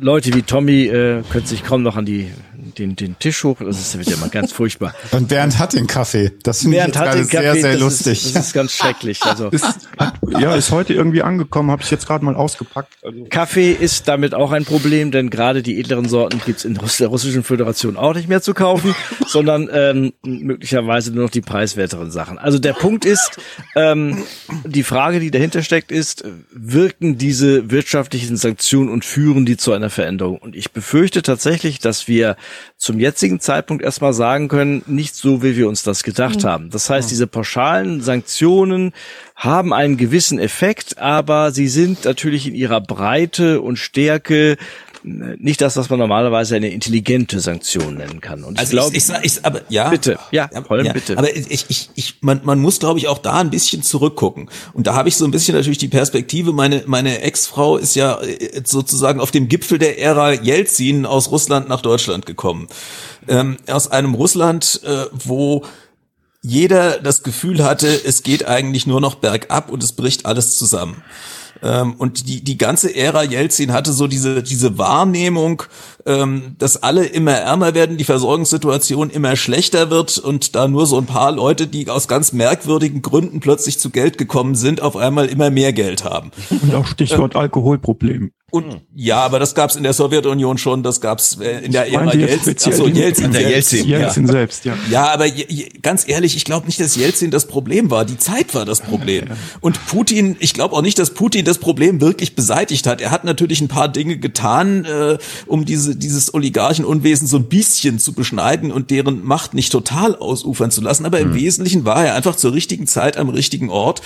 Leute 0.00 0.34
wie 0.34 0.42
Tommy 0.42 0.86
äh, 0.86 1.22
können 1.30 1.46
sich 1.46 1.64
kaum 1.64 1.82
noch 1.82 1.96
an 1.96 2.04
die 2.04 2.30
den, 2.74 2.96
den 2.96 3.18
Tisch 3.18 3.44
hoch. 3.44 3.58
Das 3.60 3.78
ist 3.78 3.98
wird 3.98 4.08
ja 4.08 4.16
mal 4.16 4.28
ganz 4.28 4.52
furchtbar. 4.52 4.94
Und 5.12 5.28
Bernd 5.28 5.58
hat 5.58 5.72
den 5.72 5.86
Kaffee. 5.86 6.32
Das 6.42 6.62
finde 6.62 6.78
ich 6.78 6.86
jetzt 6.86 6.96
hat 6.96 7.04
gerade 7.04 7.18
den 7.18 7.28
Kaffee, 7.28 7.52
sehr, 7.52 7.60
sehr 7.60 7.72
das 7.72 7.80
lustig. 7.80 8.26
Ist, 8.26 8.36
das 8.36 8.46
ist 8.46 8.52
ganz 8.52 8.72
schrecklich. 8.72 9.22
Also 9.22 9.48
Ist, 9.48 9.88
ja, 10.38 10.54
ist 10.54 10.70
heute 10.70 10.94
irgendwie 10.94 11.22
angekommen, 11.22 11.70
habe 11.70 11.82
ich 11.82 11.90
jetzt 11.90 12.06
gerade 12.06 12.24
mal 12.24 12.34
ausgepackt. 12.34 12.92
Also, 13.02 13.24
Kaffee 13.30 13.72
ist 13.72 14.08
damit 14.08 14.34
auch 14.34 14.52
ein 14.52 14.64
Problem, 14.64 15.10
denn 15.10 15.30
gerade 15.30 15.62
die 15.62 15.80
edleren 15.80 16.08
Sorten 16.08 16.40
gibt's 16.44 16.64
in 16.64 16.74
der 16.74 17.08
russischen 17.08 17.42
Föderation 17.42 17.96
auch 17.96 18.14
nicht 18.14 18.28
mehr 18.28 18.42
zu 18.42 18.54
kaufen, 18.54 18.94
sondern 19.26 19.68
ähm, 19.72 20.12
möglicherweise 20.22 21.12
nur 21.12 21.24
noch 21.24 21.30
die 21.30 21.40
preiswerteren 21.40 22.10
Sachen. 22.10 22.38
Also 22.38 22.58
der 22.58 22.72
Punkt 22.72 23.04
ist, 23.04 23.38
ähm, 23.76 24.24
die 24.64 24.82
Frage, 24.82 25.20
die 25.20 25.30
dahinter 25.30 25.62
steckt, 25.62 25.90
ist, 25.90 26.24
wirken 26.50 27.18
diese 27.18 27.70
wirtschaftlichen 27.70 28.36
Sanktionen 28.36 28.88
und 28.90 29.04
führen 29.04 29.46
die 29.46 29.56
zu 29.56 29.72
einer 29.72 29.90
Veränderung? 29.90 30.38
Und 30.38 30.56
ich 30.56 30.72
befürchte 30.72 31.22
tatsächlich, 31.22 31.78
dass 31.78 32.08
wir 32.08 32.36
zum 32.76 32.98
jetzigen 32.98 33.40
Zeitpunkt 33.40 33.82
erstmal 33.82 34.12
sagen 34.12 34.48
können, 34.48 34.82
nicht 34.86 35.14
so, 35.14 35.42
wie 35.42 35.56
wir 35.56 35.68
uns 35.68 35.82
das 35.82 36.02
gedacht 36.02 36.44
haben. 36.44 36.70
Das 36.70 36.90
heißt, 36.90 37.10
diese 37.10 37.26
pauschalen 37.26 38.00
Sanktionen 38.00 38.92
haben 39.34 39.72
einen 39.72 39.96
gewissen 39.96 40.38
Effekt, 40.38 40.98
aber 40.98 41.52
sie 41.52 41.68
sind 41.68 42.04
natürlich 42.04 42.46
in 42.46 42.54
ihrer 42.54 42.80
Breite 42.80 43.60
und 43.60 43.76
Stärke 43.76 44.56
nicht 45.02 45.60
das, 45.60 45.76
was 45.76 45.90
man 45.90 45.98
normalerweise 45.98 46.56
eine 46.56 46.68
intelligente 46.68 47.40
Sanktion 47.40 47.96
nennen 47.96 48.20
kann. 48.20 48.44
Und 48.44 48.58
Also 48.58 48.70
ich 48.70 48.78
glaube, 48.78 48.96
ich, 48.96 49.08
ich, 49.08 49.38
ich, 49.38 49.44
aber 49.44 49.60
ja, 49.68 49.88
Bitte. 49.90 50.18
Ja, 50.30 50.48
aber, 50.52 50.68
Holm, 50.68 50.92
bitte. 50.92 51.16
Aber 51.16 51.34
ich, 51.34 51.66
ich, 51.68 51.90
ich, 51.94 52.14
man, 52.20 52.40
man 52.44 52.58
muss, 52.60 52.78
glaube 52.78 52.98
ich, 52.98 53.08
auch 53.08 53.18
da 53.18 53.34
ein 53.34 53.50
bisschen 53.50 53.82
zurückgucken. 53.82 54.50
Und 54.72 54.86
da 54.86 54.94
habe 54.94 55.08
ich 55.08 55.16
so 55.16 55.24
ein 55.24 55.30
bisschen 55.30 55.54
natürlich 55.54 55.78
die 55.78 55.88
Perspektive. 55.88 56.52
Meine, 56.52 56.82
meine 56.86 57.20
Ex-Frau 57.20 57.76
ist 57.76 57.94
ja 57.94 58.20
äh, 58.20 58.62
sozusagen 58.64 59.20
auf 59.20 59.30
dem 59.30 59.48
Gipfel 59.48 59.78
der 59.78 59.98
Ära 59.98 60.32
Jelzin 60.32 61.06
aus 61.06 61.30
Russland 61.30 61.68
nach 61.68 61.82
Deutschland 61.82 62.26
gekommen. 62.26 62.68
Ähm, 63.28 63.56
aus 63.68 63.90
einem 63.90 64.14
Russland, 64.14 64.80
äh, 64.84 65.06
wo 65.12 65.64
jeder 66.42 66.98
das 66.98 67.22
Gefühl 67.22 67.64
hatte, 67.64 67.88
es 67.88 68.22
geht 68.22 68.46
eigentlich 68.46 68.86
nur 68.86 69.00
noch 69.00 69.16
bergab 69.16 69.70
und 69.70 69.82
es 69.82 69.92
bricht 69.92 70.26
alles 70.26 70.56
zusammen. 70.56 71.02
Ähm, 71.62 71.94
und 71.94 72.28
die, 72.28 72.42
die 72.42 72.58
ganze 72.58 72.94
Ära 72.94 73.22
Jelzin 73.22 73.72
hatte 73.72 73.92
so 73.92 74.06
diese, 74.06 74.42
diese 74.42 74.78
Wahrnehmung, 74.78 75.62
ähm, 76.08 76.56
dass 76.58 76.82
alle 76.82 77.04
immer 77.06 77.32
ärmer 77.34 77.74
werden, 77.74 77.96
die 77.98 78.04
Versorgungssituation 78.04 79.10
immer 79.10 79.36
schlechter 79.36 79.90
wird 79.90 80.18
und 80.18 80.54
da 80.56 80.66
nur 80.66 80.86
so 80.86 80.98
ein 80.98 81.06
paar 81.06 81.30
Leute, 81.32 81.66
die 81.66 81.88
aus 81.88 82.08
ganz 82.08 82.32
merkwürdigen 82.32 83.02
Gründen 83.02 83.40
plötzlich 83.40 83.78
zu 83.78 83.90
Geld 83.90 84.18
gekommen 84.18 84.54
sind, 84.54 84.80
auf 84.80 84.96
einmal 84.96 85.26
immer 85.26 85.50
mehr 85.50 85.72
Geld 85.72 86.04
haben. 86.04 86.30
und 86.50 86.74
auch 86.74 86.86
Stichwort 86.86 87.36
Alkoholproblem. 87.36 88.32
Und 88.50 88.80
ja, 88.94 89.18
aber 89.20 89.38
das 89.38 89.54
gab's 89.54 89.76
in 89.76 89.82
der 89.82 89.92
Sowjetunion 89.92 90.56
schon, 90.56 90.82
das 90.82 91.02
gab's 91.02 91.38
äh, 91.38 91.62
in 91.66 91.72
der 91.72 91.92
Ära 91.92 92.14
Jelzin. 92.14 92.40
speziell 92.40 92.72
Ach 92.74 92.78
so, 92.78 92.86
den- 92.86 92.96
Jelzin, 92.96 93.30
Der 93.32 93.42
selbst. 93.42 93.72
Jelzin. 93.72 93.88
Jelzin 93.90 94.26
selbst, 94.26 94.64
ja. 94.64 94.74
Ja, 94.90 95.12
aber 95.12 95.26
je, 95.26 95.44
je, 95.50 95.68
ganz 95.82 96.08
ehrlich, 96.08 96.34
ich 96.34 96.46
glaube 96.46 96.64
nicht, 96.64 96.80
dass 96.80 96.96
Jelzin 96.96 97.30
das 97.30 97.44
Problem 97.46 97.90
war. 97.90 98.06
Die 98.06 98.16
Zeit 98.16 98.54
war 98.54 98.64
das 98.64 98.80
Problem. 98.80 99.26
Und 99.60 99.84
Putin, 99.86 100.34
ich 100.40 100.54
glaube 100.54 100.74
auch 100.74 100.80
nicht, 100.80 100.98
dass 100.98 101.10
Putin 101.10 101.44
das 101.44 101.58
Problem 101.58 102.00
wirklich 102.00 102.34
beseitigt 102.36 102.86
hat. 102.86 103.02
Er 103.02 103.10
hat 103.10 103.24
natürlich 103.24 103.60
ein 103.60 103.68
paar 103.68 103.88
Dinge 103.88 104.16
getan, 104.16 104.86
äh, 104.86 105.18
um 105.44 105.66
diese, 105.66 105.94
dieses 105.98 106.32
Oligarchenunwesen 106.34 107.26
so 107.26 107.36
ein 107.36 107.44
bisschen 107.44 107.98
zu 107.98 108.12
beschneiden 108.12 108.72
und 108.72 108.90
deren 108.90 109.24
Macht 109.24 109.54
nicht 109.54 109.72
total 109.72 110.16
ausufern 110.16 110.70
zu 110.70 110.80
lassen. 110.80 111.04
Aber 111.04 111.20
im 111.20 111.34
Wesentlichen 111.34 111.84
war 111.84 112.04
er 112.04 112.14
einfach 112.14 112.36
zur 112.36 112.52
richtigen 112.52 112.86
Zeit 112.86 113.16
am 113.16 113.28
richtigen 113.28 113.70
Ort 113.70 114.02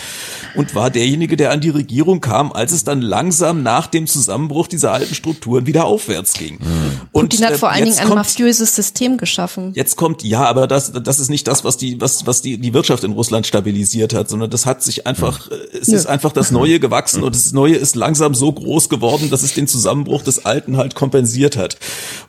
und 0.56 0.74
war 0.74 0.90
derjenige, 0.90 1.36
der 1.36 1.50
an 1.52 1.60
die 1.60 1.70
Regierung 1.70 2.20
kam, 2.20 2.52
als 2.52 2.72
es 2.72 2.84
dann 2.84 3.00
langsam 3.00 3.62
nach 3.62 3.86
dem 3.86 4.06
Zusammenbruch 4.06 4.66
dieser 4.66 4.92
alten 4.92 5.14
Strukturen 5.14 5.66
wieder 5.66 5.84
aufwärts 5.84 6.34
ging. 6.34 6.58
Und, 7.12 7.30
Putin 7.30 7.46
hat 7.46 7.52
äh, 7.52 7.58
vor 7.58 7.70
allen 7.70 7.84
Dingen 7.84 7.98
ein 7.98 8.04
kommt- 8.06 8.16
mafiöses 8.16 8.74
System 8.74 9.16
geschaffen. 9.16 9.72
Jetzt 9.74 9.96
kommt, 9.96 10.22
ja, 10.22 10.44
aber 10.44 10.66
das, 10.66 10.92
das 10.92 11.20
ist 11.20 11.28
nicht 11.28 11.46
das, 11.46 11.64
was 11.64 11.76
die, 11.76 12.00
was, 12.00 12.26
was 12.26 12.42
die, 12.42 12.58
die 12.58 12.74
Wirtschaft 12.74 13.04
in 13.04 13.12
Russland 13.12 13.46
stabilisiert 13.46 14.14
hat, 14.14 14.28
sondern 14.28 14.50
das 14.50 14.66
hat 14.66 14.82
sich 14.82 15.06
einfach, 15.06 15.50
äh, 15.50 15.54
es 15.80 15.88
ist 15.88 16.06
einfach 16.06 16.32
das 16.32 16.50
Neue 16.50 16.80
gewachsen 16.80 17.22
und 17.22 17.34
das 17.34 17.52
Neue 17.52 17.74
ist 17.74 17.96
langsam 17.96 18.34
so 18.34 18.52
groß 18.52 18.88
geworden, 18.88 19.30
dass 19.30 19.42
es 19.42 19.54
den 19.54 19.68
Zusammenbruch 19.68 20.22
des 20.22 20.44
Alten 20.44 20.76
halt 20.76 20.94
kompensiert 20.94 21.56
hat. 21.56 21.71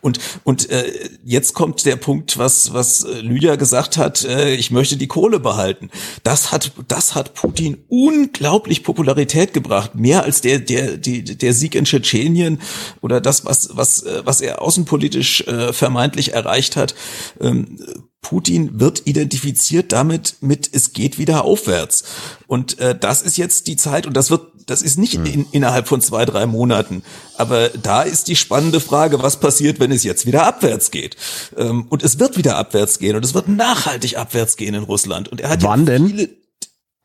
Und, 0.02 0.20
und 0.44 0.70
äh, 0.70 1.10
jetzt 1.24 1.54
kommt 1.54 1.86
der 1.86 1.96
Punkt, 1.96 2.38
was, 2.38 2.74
was 2.74 3.04
äh, 3.04 3.22
Lydia 3.22 3.56
gesagt 3.56 3.98
hat, 3.98 4.24
äh, 4.26 4.54
ich 4.56 4.72
möchte 4.72 4.98
die 4.98 5.08
Kohle 5.08 5.40
behalten. 5.40 5.90
Das 6.24 6.52
hat, 6.52 6.72
das 6.88 7.16
hat 7.16 7.34
Putin 7.34 7.84
unglaublich 7.88 8.84
Popularität 8.84 9.54
gebracht, 9.54 9.96
mehr 9.96 10.24
als 10.24 10.42
der, 10.42 10.60
der, 10.60 10.98
die, 10.98 11.24
der 11.24 11.54
Sieg 11.54 11.76
in 11.76 11.86
Tschetschenien 11.86 12.60
oder 13.02 13.22
das, 13.22 13.46
was, 13.46 13.70
was, 13.74 14.04
äh, 14.04 14.22
was 14.26 14.42
er 14.42 14.62
außenpolitisch 14.62 15.42
äh, 15.48 15.74
vermeintlich 15.74 16.34
erreicht 16.34 16.76
hat. 16.76 16.96
Ähm, 17.40 17.80
Putin 18.24 18.80
wird 18.80 19.04
identifiziert 19.06 19.92
damit 19.92 20.38
mit, 20.40 20.70
es 20.72 20.94
geht 20.94 21.20
wieder 21.20 21.44
aufwärts. 21.44 22.04
Und 22.48 22.80
äh, 22.80 22.98
das 22.98 23.22
ist 23.22 23.38
jetzt 23.38 23.68
die 23.68 23.76
Zeit 23.76 24.08
und 24.08 24.18
das 24.18 24.32
wird, 24.32 24.48
das 24.66 24.82
ist 24.82 24.98
nicht 24.98 25.16
in, 25.16 25.46
innerhalb 25.52 25.88
von 25.88 26.02
zwei, 26.02 26.26
drei 26.26 26.46
Monaten. 26.46 27.04
Aber 27.38 27.70
da 27.70 28.04
ist 28.04 28.28
die 28.28 28.36
spannende 28.36 28.80
Frage, 28.80 29.22
was 29.22 29.40
passiert, 29.40 29.80
wenn 29.80 29.92
es 29.92 30.04
jetzt 30.04 30.26
wieder 30.26 30.46
abwärts 30.46 30.92
geht? 30.92 31.18
Ähm, 31.58 31.86
und 31.90 32.04
es 32.04 32.20
wird 32.20 32.38
wieder 32.38 32.58
abwärts 32.58 33.00
gehen 33.00 33.16
und 33.16 33.26
es 33.26 33.34
wird 33.34 33.48
nachhaltig 33.48 34.18
abwärts 34.18 34.56
gehen 34.56 34.74
in 34.74 34.84
Russland. 34.84 35.30
Und 35.30 35.42
er 35.42 35.50
hat 35.50 35.64
Wann 35.64 35.82
ja 35.82 35.86
denn? 35.86 36.08
viele, 36.08 36.30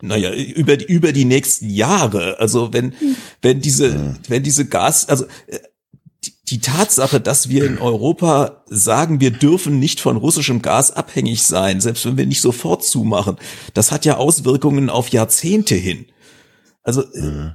naja, 0.00 0.32
über 0.32 0.76
die, 0.76 0.84
über 0.84 1.12
die 1.12 1.24
nächsten 1.24 1.68
Jahre. 1.70 2.38
Also 2.38 2.72
wenn, 2.72 2.94
wenn 3.42 3.60
diese, 3.60 4.16
wenn 4.28 4.42
diese 4.42 4.66
Gas, 4.66 5.08
also 5.08 5.24
äh, 5.46 5.58
die, 6.24 6.32
die 6.48 6.60
Tatsache, 6.60 7.20
dass 7.20 7.48
wir 7.48 7.64
in 7.64 7.78
Europa 7.78 8.62
sagen, 8.66 9.20
wir 9.20 9.30
dürfen 9.30 9.78
nicht 9.78 10.00
von 10.00 10.16
russischem 10.16 10.62
Gas 10.62 10.90
abhängig 10.90 11.42
sein, 11.42 11.80
selbst 11.80 12.04
wenn 12.06 12.16
wir 12.16 12.26
nicht 12.26 12.40
sofort 12.40 12.84
zumachen, 12.84 13.36
das 13.74 13.90
hat 13.90 14.04
ja 14.04 14.16
Auswirkungen 14.16 14.90
auf 14.90 15.08
Jahrzehnte 15.08 15.74
hin. 15.74 16.06
Also 16.88 17.02
äh, 17.02 17.50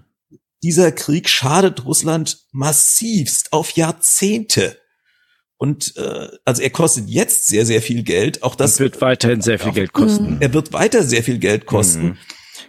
dieser 0.62 0.92
Krieg 0.92 1.28
schadet 1.28 1.86
Russland 1.86 2.46
massivst 2.52 3.52
auf 3.52 3.72
Jahrzehnte. 3.72 4.78
Und 5.58 5.98
äh, 5.98 6.28
also 6.46 6.62
er 6.62 6.70
kostet 6.70 7.10
jetzt 7.10 7.48
sehr, 7.48 7.66
sehr 7.66 7.82
viel 7.82 8.04
Geld. 8.04 8.44
Auch 8.44 8.54
das 8.54 8.74
das 8.74 8.80
wird 8.80 9.02
weiterhin 9.02 9.42
sehr 9.42 9.58
viel 9.58 9.72
Geld 9.72 9.92
kosten. 9.92 10.38
er 10.40 10.54
wird 10.54 10.72
weiter 10.72 11.02
sehr 11.02 11.24
viel 11.24 11.40
Geld 11.40 11.66
kosten. 11.66 12.04
Mhm. 12.04 12.18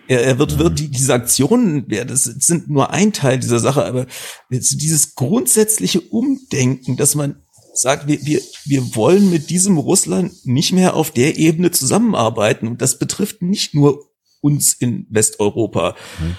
Er, 0.08 0.24
er 0.24 0.38
wird, 0.38 0.58
wird 0.58 0.78
die, 0.78 0.88
die 0.88 1.02
Sanktionen, 1.02 1.84
ja, 1.90 2.06
das 2.06 2.24
sind 2.24 2.70
nur 2.70 2.88
ein 2.88 3.12
Teil 3.12 3.38
dieser 3.38 3.58
Sache, 3.58 3.84
aber 3.84 4.06
dieses 4.48 5.14
grundsätzliche 5.16 6.00
Umdenken, 6.00 6.96
dass 6.96 7.14
man 7.14 7.42
sagt, 7.74 8.08
wir, 8.08 8.24
wir, 8.24 8.40
wir 8.64 8.96
wollen 8.96 9.28
mit 9.28 9.50
diesem 9.50 9.76
Russland 9.76 10.32
nicht 10.46 10.72
mehr 10.72 10.96
auf 10.96 11.10
der 11.10 11.36
Ebene 11.36 11.72
zusammenarbeiten. 11.72 12.68
Und 12.68 12.80
das 12.80 12.98
betrifft 12.98 13.42
nicht 13.42 13.74
nur 13.74 14.14
uns 14.40 14.74
in 14.74 15.06
Westeuropa. 15.10 15.96
Mhm. 16.20 16.36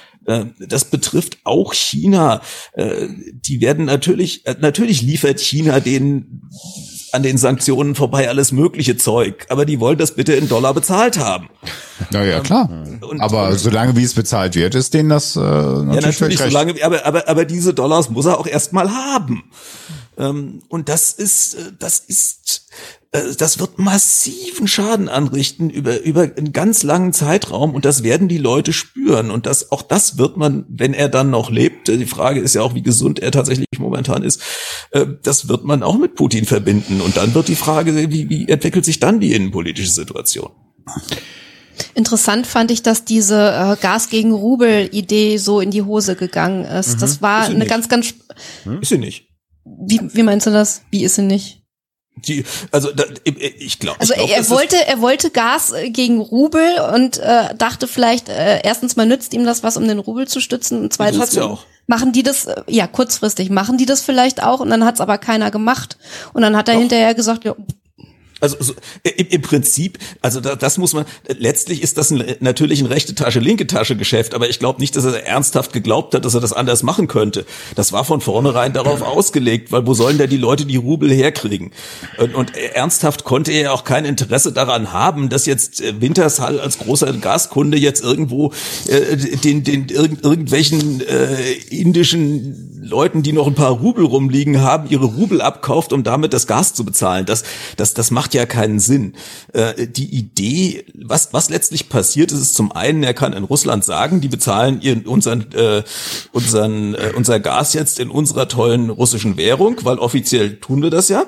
Das 0.60 0.86
betrifft 0.86 1.38
auch 1.44 1.74
China. 1.74 2.42
Äh, 2.74 3.08
die 3.32 3.62
werden 3.62 3.86
natürlich, 3.86 4.46
äh, 4.46 4.56
natürlich 4.60 5.02
liefert 5.02 5.40
China 5.40 5.80
den 5.80 6.42
an 7.16 7.24
den 7.24 7.38
Sanktionen 7.38 7.96
vorbei 7.96 8.28
alles 8.28 8.52
mögliche 8.52 8.98
Zeug. 8.98 9.46
Aber 9.50 9.66
die 9.66 9.80
wollen 9.80 9.98
das 9.98 10.16
bitte 10.16 10.34
in 10.34 10.50
Dollar 10.50 10.74
bezahlt 10.74 11.18
haben. 11.18 11.50
Naja, 12.12 12.42
klar. 12.42 12.70
Und, 13.02 13.22
aber 13.22 13.50
und, 13.50 13.58
solange 13.58 13.96
wie 13.96 14.04
es 14.04 14.14
bezahlt 14.14 14.56
wird, 14.56 14.76
ist 14.76 14.94
denen 14.94 15.10
das 15.10 15.38
äh, 15.38 15.40
natürlich, 15.40 15.96
ja, 15.96 16.02
natürlich 16.02 16.40
solange, 16.40 16.84
aber, 16.84 17.06
aber, 17.06 17.28
aber 17.30 17.46
diese 17.46 17.74
Dollars 17.74 18.10
muss 18.10 18.26
er 18.26 18.38
auch 18.38 18.48
erstmal 18.48 18.92
haben. 18.92 19.46
Ähm, 20.18 20.62
und 20.68 20.90
das 20.90 21.14
ist, 21.14 21.56
äh, 21.56 21.72
das 21.80 22.00
ist, 22.00 22.68
das 23.38 23.60
wird 23.60 23.80
massiven 23.80 24.68
Schaden 24.68 25.10
anrichten 25.10 25.70
über, 25.70 26.02
über 26.02 26.24
einen 26.24 26.54
ganz 26.54 26.84
langen 26.84 27.14
Zeitraum 27.14 27.74
und 27.74 27.86
das 27.86 28.04
werden 28.04 28.28
die 28.28 28.38
Leute 28.38 28.74
spüren 28.74 29.32
und 29.32 29.46
das, 29.46 29.72
auch 29.72 29.82
das 29.82 30.18
wird 30.18 30.38
man, 30.38 30.66
wenn 30.70 30.94
er 30.94 31.10
dann 31.10 31.30
noch 31.30 31.50
lebt, 31.50 31.90
äh, 31.90 31.98
die 31.98 32.06
Frage 32.06 32.40
ist 32.40 32.56
ja 32.56 32.62
auch, 32.62 32.76
wie 32.76 32.84
gesund 32.84 33.20
er 33.20 33.32
tatsächlich 33.32 33.68
momentan 33.78 34.24
ist, 34.24 34.42
das 35.24 35.48
wird 35.50 35.66
man 35.66 35.84
auch 35.84 35.98
mit 35.98 36.16
Putin 36.16 36.46
verbinden 36.46 37.02
und 37.02 37.18
dann 37.18 37.34
wird 37.34 37.48
die 37.48 37.56
Frage, 37.56 37.96
wie, 38.12 38.30
wie 38.30 38.48
entwickelt 38.48 38.86
sich 38.86 39.00
dann 39.00 39.20
die 39.20 39.34
innenpolitische 39.34 39.92
Situation? 39.92 40.52
Interessant 41.94 42.48
fand 42.48 42.72
ich, 42.72 42.84
dass 42.84 43.06
diese 43.06 43.36
äh, 43.36 43.82
Gas 43.82 44.10
gegen 44.10 44.32
Rubel-Idee 44.32 45.38
so 45.38 45.60
in 45.60 45.72
die 45.72 45.82
Hose 45.82 46.16
gegangen 46.16 46.64
ist. 46.64 46.96
Mhm. 46.96 47.00
Das 47.00 47.22
war 47.22 47.44
ist 47.44 47.50
eine 47.50 47.60
nicht. 47.60 47.70
ganz, 47.70 47.90
ganz. 47.90 48.14
Hm? 48.64 48.82
Ist 48.82 48.90
sie 48.90 48.98
nicht. 48.98 49.28
Wie, 49.66 50.00
wie 50.14 50.24
meinst 50.24 50.48
du 50.48 50.52
das? 50.52 50.84
Wie 50.92 51.04
ist 51.04 51.16
sie 51.16 51.24
nicht? 51.24 51.65
Die, 52.18 52.46
also 52.72 52.92
da, 52.92 53.04
ich 53.26 53.80
glaube. 53.80 54.00
Also 54.00 54.14
glaub, 54.14 54.30
er 54.30 54.50
wollte, 54.50 54.78
er 54.88 55.02
wollte 55.02 55.32
Gas 55.32 55.72
äh, 55.74 55.90
gegen 55.90 56.20
Rubel 56.20 56.80
und 56.94 57.18
äh, 57.18 57.54
dachte 57.56 57.88
vielleicht, 57.88 58.30
äh, 58.30 58.62
erstens 58.64 58.96
mal 58.96 59.06
nützt 59.06 59.34
ihm 59.34 59.46
das 59.46 59.64
was, 59.64 59.76
um 59.78 59.88
den 59.88 60.00
Rubel 60.00 60.28
zu 60.28 60.40
stützen 60.40 60.82
und 60.82 60.94
zweitens 60.94 61.34
ja 61.34 61.58
machen 61.88 62.12
die 62.12 62.24
das, 62.24 62.46
äh, 62.46 62.64
ja 62.68 62.88
kurzfristig 62.88 63.50
machen 63.50 63.78
die 63.78 63.86
das 63.86 64.02
vielleicht 64.02 64.44
auch 64.44 64.60
und 64.60 64.70
dann 64.70 64.86
hat 64.86 64.96
es 64.96 65.02
aber 65.02 65.18
keiner 65.18 65.52
gemacht 65.52 65.98
und 66.34 66.42
dann 66.42 66.56
hat 66.56 66.68
er 66.68 66.76
Doch. 66.76 66.82
hinterher 66.82 67.14
gesagt, 67.14 67.46
ja, 67.46 67.56
also 68.42 68.58
so, 68.60 68.74
im, 69.04 69.28
im, 69.30 69.42
Prinzip, 69.42 69.98
also 70.22 70.42
da, 70.42 70.56
das 70.56 70.78
muss 70.78 70.94
man, 70.94 71.06
letztlich 71.38 71.82
ist 71.82 71.98
das 71.98 72.12
ein, 72.12 72.24
natürlich 72.42 72.82
ein 72.82 72.86
rechte 72.86 73.16
Tasche, 73.16 73.40
linke 73.40 73.66
Tasche 73.66 73.96
Geschäft, 73.96 74.34
aber 74.34 74.50
ich 74.50 74.60
glaube 74.60 74.82
nicht, 74.82 74.96
dass 74.96 75.06
er 75.06 75.26
ernsthaft 75.26 75.72
geglaubt 75.72 76.14
hat, 76.14 76.26
dass 76.26 76.34
er 76.34 76.42
das 76.42 76.52
anders 76.52 76.84
machen 76.84 77.08
könnte. 77.08 77.46
Das 77.76 77.94
war 77.94 78.04
von 78.04 78.20
vornherein 78.20 78.74
darauf 78.74 79.02
ausgelegt, 79.02 79.72
weil 79.72 79.88
wo 79.88 79.94
sollen 79.94 80.18
da 80.18 80.28
die 80.28 80.38
Leute 80.38 80.66
die 80.66 80.76
Rubel 80.76 81.12
herkriegen? 81.12 81.72
Und, 82.18 82.36
und 82.36 82.58
ernsthaft 82.58 83.24
konnte 83.24 83.54
er 83.54 83.74
auch 83.74 83.86
kein 83.86 84.04
Interesse 84.04 84.52
daran 84.52 84.92
haben, 84.92 85.30
dass 85.30 85.46
jetzt 85.46 85.82
äh, 85.82 86.02
Wintershall 86.02 86.60
als 86.60 86.78
großer 86.80 87.14
Gaskunde 87.14 87.78
jetzt 87.78 88.04
irgendwo 88.04 88.52
äh, 88.88 89.16
den, 89.16 89.64
den 89.64 89.88
irgend, 89.88 90.24
irgendwelchen 90.24 91.00
äh, 91.02 91.54
indischen 91.70 92.82
Leuten, 92.86 93.24
die 93.24 93.34
noch 93.34 93.48
ein 93.48 93.56
paar 93.56 93.72
Rubel 93.72 94.06
rumliegen 94.06 94.62
haben, 94.62 94.90
ihre 94.90 95.06
Rubel 95.06 95.42
abkauft, 95.42 95.92
um 95.92 96.04
damit 96.04 96.34
das 96.34 96.48
Gas 96.48 96.74
zu 96.74 96.86
bezahlen. 96.86 97.26
Das, 97.26 97.44
das, 97.78 97.94
das 97.94 98.12
macht 98.12 98.25
ja 98.34 98.46
keinen 98.46 98.80
Sinn. 98.80 99.14
Äh, 99.54 99.88
die 99.88 100.16
Idee, 100.16 100.86
was, 100.96 101.34
was 101.34 101.50
letztlich 101.50 101.90
passiert 101.90 102.32
ist, 102.32 102.40
ist 102.40 102.56
zum 102.56 102.72
einen, 102.72 103.04
er 103.04 103.14
kann 103.14 103.34
in 103.34 103.44
Russland 103.44 103.84
sagen, 103.84 104.22
die 104.22 104.28
bezahlen 104.28 104.82
ihren, 104.82 105.06
unseren, 105.06 105.52
äh, 105.54 105.84
unseren, 106.32 106.96
äh, 106.96 107.14
unser 107.16 107.40
Gas 107.40 107.74
jetzt 107.74 108.00
in 108.00 108.10
unserer 108.10 108.48
tollen 108.48 108.90
russischen 108.90 109.38
Währung, 109.38 109.78
weil 109.84 110.00
offiziell 110.00 110.58
tun 110.58 110.82
wir 110.82 110.90
das 110.90 111.10
ja, 111.10 111.26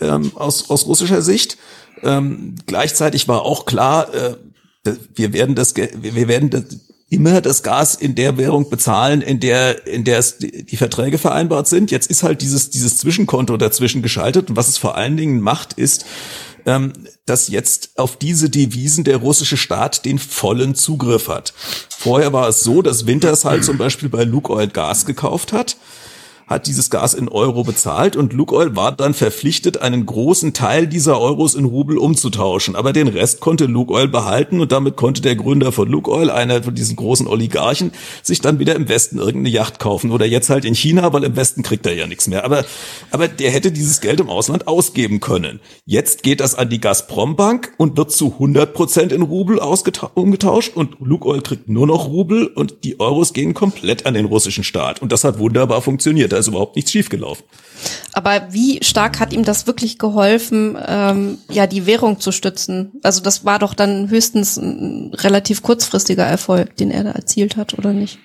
ähm, 0.00 0.32
aus, 0.34 0.70
aus 0.70 0.86
russischer 0.86 1.22
Sicht. 1.22 1.58
Ähm, 2.02 2.56
gleichzeitig 2.66 3.28
war 3.28 3.42
auch 3.42 3.66
klar, 3.66 4.12
äh, 4.14 4.34
wir 5.14 5.32
werden 5.32 5.54
das, 5.54 5.74
wir 5.76 6.28
werden 6.28 6.50
das, 6.50 6.64
immer 7.08 7.40
das 7.40 7.62
Gas 7.62 7.94
in 7.94 8.14
der 8.14 8.36
Währung 8.36 8.68
bezahlen, 8.68 9.22
in 9.22 9.38
der, 9.38 9.86
in 9.86 10.04
der 10.04 10.18
es 10.18 10.38
die, 10.38 10.76
Verträge 10.76 11.18
vereinbart 11.18 11.68
sind. 11.68 11.90
Jetzt 11.90 12.10
ist 12.10 12.22
halt 12.22 12.42
dieses, 12.42 12.70
dieses 12.70 12.98
Zwischenkonto 12.98 13.56
dazwischen 13.56 14.02
geschaltet. 14.02 14.50
Und 14.50 14.56
was 14.56 14.68
es 14.68 14.78
vor 14.78 14.96
allen 14.96 15.16
Dingen 15.16 15.40
macht, 15.40 15.74
ist, 15.74 16.04
ähm, 16.66 16.92
dass 17.24 17.48
jetzt 17.48 17.90
auf 17.96 18.16
diese 18.16 18.50
Devisen 18.50 19.04
der 19.04 19.18
russische 19.18 19.56
Staat 19.56 20.04
den 20.04 20.18
vollen 20.18 20.74
Zugriff 20.74 21.28
hat. 21.28 21.54
Vorher 21.96 22.32
war 22.32 22.48
es 22.48 22.62
so, 22.62 22.82
dass 22.82 23.06
Winters 23.06 23.44
halt 23.44 23.64
zum 23.64 23.78
Beispiel 23.78 24.08
bei 24.08 24.24
Lukoil 24.24 24.68
Gas 24.68 25.06
gekauft 25.06 25.52
hat 25.52 25.76
hat 26.46 26.68
dieses 26.68 26.90
Gas 26.90 27.14
in 27.14 27.28
Euro 27.28 27.64
bezahlt 27.64 28.14
und 28.14 28.32
Lukoil 28.32 28.76
war 28.76 28.92
dann 28.92 29.14
verpflichtet, 29.14 29.78
einen 29.78 30.06
großen 30.06 30.52
Teil 30.52 30.86
dieser 30.86 31.20
Euros 31.20 31.54
in 31.54 31.64
Rubel 31.64 31.98
umzutauschen. 31.98 32.76
Aber 32.76 32.92
den 32.92 33.08
Rest 33.08 33.40
konnte 33.40 33.66
Lukoil 33.66 34.06
behalten 34.06 34.60
und 34.60 34.70
damit 34.70 34.96
konnte 34.96 35.22
der 35.22 35.34
Gründer 35.34 35.72
von 35.72 35.88
Lukoil, 35.88 36.30
einer 36.30 36.62
von 36.62 36.74
diesen 36.74 36.94
großen 36.94 37.26
Oligarchen, 37.26 37.90
sich 38.22 38.40
dann 38.40 38.60
wieder 38.60 38.76
im 38.76 38.88
Westen 38.88 39.18
irgendeine 39.18 39.48
Yacht 39.48 39.80
kaufen 39.80 40.12
oder 40.12 40.24
jetzt 40.24 40.48
halt 40.48 40.64
in 40.64 40.74
China, 40.74 41.12
weil 41.12 41.24
im 41.24 41.34
Westen 41.34 41.62
kriegt 41.62 41.84
er 41.84 41.94
ja 41.94 42.06
nichts 42.06 42.28
mehr. 42.28 42.44
Aber, 42.44 42.64
aber 43.10 43.26
der 43.26 43.50
hätte 43.50 43.72
dieses 43.72 44.00
Geld 44.00 44.20
im 44.20 44.30
Ausland 44.30 44.68
ausgeben 44.68 45.18
können. 45.18 45.58
Jetzt 45.84 46.22
geht 46.22 46.38
das 46.38 46.54
an 46.54 46.68
die 46.68 46.80
Gazprom-Bank 46.80 47.72
und 47.76 47.96
wird 47.96 48.12
zu 48.12 48.34
100 48.34 48.72
Prozent 48.72 49.12
in 49.12 49.22
Rubel 49.22 49.58
umgetauscht 50.14 50.76
und 50.76 50.96
Lukoil 51.00 51.40
kriegt 51.40 51.68
nur 51.68 51.88
noch 51.88 52.06
Rubel 52.06 52.46
und 52.46 52.84
die 52.84 53.00
Euros 53.00 53.32
gehen 53.32 53.52
komplett 53.52 54.06
an 54.06 54.14
den 54.14 54.26
russischen 54.26 54.62
Staat. 54.62 55.02
Und 55.02 55.10
das 55.10 55.24
hat 55.24 55.40
wunderbar 55.40 55.82
funktioniert 55.82 56.35
da 56.36 56.40
ist 56.40 56.48
überhaupt 56.48 56.76
nichts 56.76 56.90
schiefgelaufen. 56.90 57.44
Aber 58.12 58.48
wie 58.50 58.82
stark 58.84 59.20
hat 59.20 59.32
ihm 59.32 59.44
das 59.44 59.66
wirklich 59.66 59.98
geholfen, 59.98 60.76
ähm, 60.86 61.38
ja, 61.50 61.66
die 61.66 61.86
Währung 61.86 62.20
zu 62.20 62.30
stützen? 62.30 62.92
Also 63.02 63.22
das 63.22 63.44
war 63.44 63.58
doch 63.58 63.74
dann 63.74 64.10
höchstens 64.10 64.56
ein 64.56 65.12
relativ 65.14 65.62
kurzfristiger 65.62 66.24
Erfolg, 66.24 66.76
den 66.76 66.90
er 66.90 67.04
da 67.04 67.10
erzielt 67.10 67.56
hat, 67.56 67.78
oder 67.78 67.92
nicht? 67.92 68.18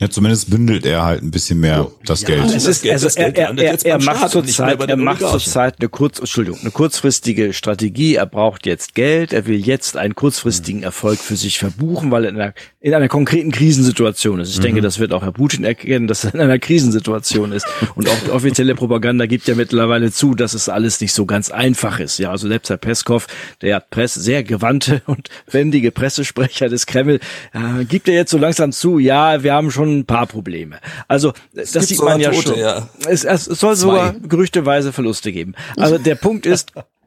Ja, 0.00 0.08
zumindest 0.08 0.50
bündelt 0.50 0.86
er 0.86 1.04
halt 1.04 1.22
ein 1.22 1.30
bisschen 1.30 1.60
mehr 1.60 1.86
oh, 1.86 1.92
das 2.04 2.22
ja, 2.22 2.28
Geld. 2.28 2.54
Es 2.54 2.66
ist, 2.66 2.88
also 2.88 3.08
er, 3.14 3.36
er, 3.36 3.58
er, 3.58 3.84
er 3.84 4.02
macht 4.02 4.30
zurzeit, 4.30 4.80
er 4.80 4.96
macht 4.96 5.20
zurzeit 5.20 5.76
eine 5.78 5.88
kurz, 5.88 6.18
Entschuldigung, 6.18 6.58
eine 6.60 6.70
kurzfristige 6.70 7.52
Strategie. 7.52 8.14
Er 8.14 8.26
braucht 8.26 8.66
jetzt 8.66 8.94
Geld. 8.94 9.32
Er 9.32 9.46
will 9.46 9.56
jetzt 9.56 9.96
einen 9.98 10.14
kurzfristigen 10.14 10.82
Erfolg 10.82 11.18
für 11.18 11.36
sich 11.36 11.58
verbuchen, 11.58 12.10
weil 12.10 12.24
er 12.24 12.30
in 12.30 12.40
einer, 12.40 12.54
in 12.80 12.94
einer 12.94 13.08
konkreten 13.08 13.52
Krisensituation 13.52 14.40
ist. 14.40 14.50
Ich 14.50 14.58
mhm. 14.58 14.62
denke, 14.62 14.80
das 14.80 14.98
wird 14.98 15.12
auch 15.12 15.22
Herr 15.22 15.32
Putin 15.32 15.64
erkennen, 15.64 16.06
dass 16.06 16.24
er 16.24 16.34
in 16.34 16.40
einer 16.40 16.58
Krisensituation 16.58 17.52
ist. 17.52 17.66
Und 17.94 18.08
auch 18.08 18.18
die 18.24 18.30
offizielle 18.30 18.74
Propaganda 18.74 19.26
gibt 19.26 19.46
ja 19.48 19.54
mittlerweile 19.54 20.10
zu, 20.10 20.34
dass 20.34 20.54
es 20.54 20.68
alles 20.70 21.00
nicht 21.00 21.12
so 21.12 21.26
ganz 21.26 21.50
einfach 21.50 22.00
ist. 22.00 22.18
Ja, 22.18 22.30
also 22.30 22.48
selbst 22.48 22.70
Herr 22.70 22.78
Peskov, 22.78 23.26
der 23.60 23.80
Presse, 23.80 24.20
sehr 24.20 24.44
gewandte 24.44 25.02
und 25.06 25.28
wendige 25.50 25.90
Pressesprecher 25.90 26.70
des 26.70 26.86
Kreml, 26.86 27.20
äh, 27.52 27.84
gibt 27.84 28.08
ja 28.08 28.14
jetzt 28.14 28.30
so 28.30 28.38
langsam 28.38 28.72
zu, 28.72 28.98
ja, 28.98 29.42
wir 29.42 29.52
haben 29.52 29.59
haben 29.60 29.70
schon 29.70 29.98
ein 29.98 30.06
paar 30.06 30.26
Probleme. 30.26 30.80
Also 31.06 31.32
es 31.54 31.72
das 31.72 31.88
sieht 31.88 32.02
man 32.02 32.18
ja 32.20 32.30
Tote, 32.30 32.48
schon. 32.48 32.58
Ja. 32.58 32.88
Es, 33.06 33.24
es 33.24 33.44
soll 33.44 33.76
Zwei. 33.76 33.80
sogar 33.80 34.12
gerüchteweise 34.14 34.92
Verluste 34.92 35.32
geben. 35.32 35.54
Also 35.76 35.98
der 35.98 36.14
Punkt 36.14 36.46
ist, 36.46 36.72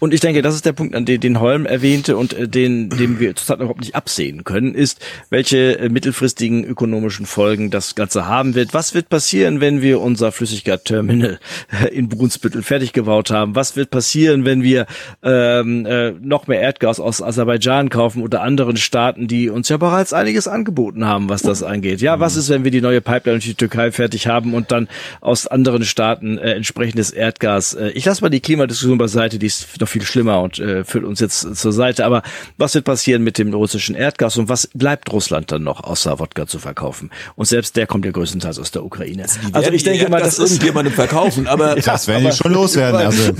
Und 0.00 0.12
ich 0.12 0.20
denke, 0.20 0.42
das 0.42 0.54
ist 0.54 0.66
der 0.66 0.72
Punkt, 0.72 0.94
an 0.94 1.04
den, 1.04 1.20
den 1.20 1.40
Holm 1.40 1.66
erwähnte 1.66 2.16
und 2.16 2.32
äh, 2.32 2.48
den, 2.48 2.90
den 2.90 3.18
wir 3.20 3.34
zurzeit 3.36 3.58
überhaupt 3.58 3.80
nicht 3.80 3.94
absehen 3.94 4.44
können, 4.44 4.74
ist, 4.74 5.00
welche 5.30 5.78
äh, 5.78 5.88
mittelfristigen 5.88 6.64
ökonomischen 6.64 7.26
Folgen 7.26 7.70
das 7.70 7.94
Ganze 7.94 8.26
haben 8.26 8.54
wird. 8.54 8.74
Was 8.74 8.94
wird 8.94 9.08
passieren, 9.08 9.60
wenn 9.60 9.82
wir 9.82 10.00
unser 10.00 10.32
Flüssigkeitsterminal 10.32 11.38
äh, 11.82 11.88
in 11.88 12.08
Brunsbüttel 12.08 12.62
fertig 12.62 12.92
gebaut 12.92 13.30
haben? 13.30 13.54
Was 13.54 13.76
wird 13.76 13.90
passieren, 13.90 14.44
wenn 14.44 14.62
wir 14.62 14.86
ähm, 15.22 15.86
äh, 15.86 16.12
noch 16.12 16.46
mehr 16.46 16.60
Erdgas 16.60 17.00
aus 17.00 17.22
Aserbaidschan 17.22 17.88
kaufen 17.88 18.22
oder 18.22 18.42
anderen 18.42 18.76
Staaten, 18.76 19.28
die 19.28 19.48
uns 19.48 19.68
ja 19.68 19.76
bereits 19.76 20.12
einiges 20.12 20.48
angeboten 20.48 21.04
haben, 21.06 21.28
was 21.28 21.42
das 21.42 21.62
angeht? 21.62 22.00
Ja, 22.00 22.20
was 22.20 22.36
ist, 22.36 22.48
wenn 22.50 22.64
wir 22.64 22.70
die 22.70 22.80
neue 22.80 23.00
Pipeline 23.00 23.38
durch 23.38 23.46
die 23.46 23.54
Türkei 23.54 23.92
fertig 23.92 24.26
haben 24.26 24.54
und 24.54 24.72
dann 24.72 24.88
aus 25.20 25.46
anderen 25.46 25.84
Staaten 25.84 26.38
äh, 26.38 26.52
entsprechendes 26.52 27.10
Erdgas? 27.10 27.74
Äh, 27.74 27.90
ich 27.90 28.04
lasse 28.04 28.22
mal 28.22 28.30
die 28.30 28.40
Klimadiskussion 28.40 28.98
beiseite, 28.98 29.38
die 29.38 29.46
ist 29.46 29.64
noch 29.84 29.88
viel 29.88 30.02
schlimmer 30.02 30.40
und 30.40 30.58
äh, 30.58 30.84
führt 30.84 31.04
uns 31.04 31.20
jetzt 31.20 31.56
zur 31.56 31.72
Seite. 31.72 32.04
Aber 32.04 32.22
was 32.56 32.74
wird 32.74 32.84
passieren 32.84 33.22
mit 33.22 33.38
dem 33.38 33.52
russischen 33.52 33.94
Erdgas 33.94 34.36
und 34.36 34.48
was 34.48 34.68
bleibt 34.74 35.12
Russland 35.12 35.52
dann 35.52 35.62
noch 35.62 35.84
außer 35.84 36.18
Wodka 36.18 36.46
zu 36.46 36.58
verkaufen? 36.58 37.10
Und 37.36 37.46
selbst 37.46 37.76
der 37.76 37.86
kommt 37.86 38.04
ja 38.04 38.10
größtenteils 38.10 38.58
aus 38.58 38.70
der 38.70 38.84
Ukraine. 38.84 39.22
Also, 39.24 39.38
also 39.52 39.70
ich 39.70 39.84
denke 39.84 40.08
mal, 40.08 40.20
das 40.20 40.38
ist 40.38 40.52
irgendjemandem 40.52 40.94
verkaufen, 40.94 41.46
aber 41.46 41.74
das 41.84 42.08
werden 42.08 42.24
die 42.24 42.32
schon 42.32 42.52
loswerden. 42.52 42.94
Also. 43.04 43.34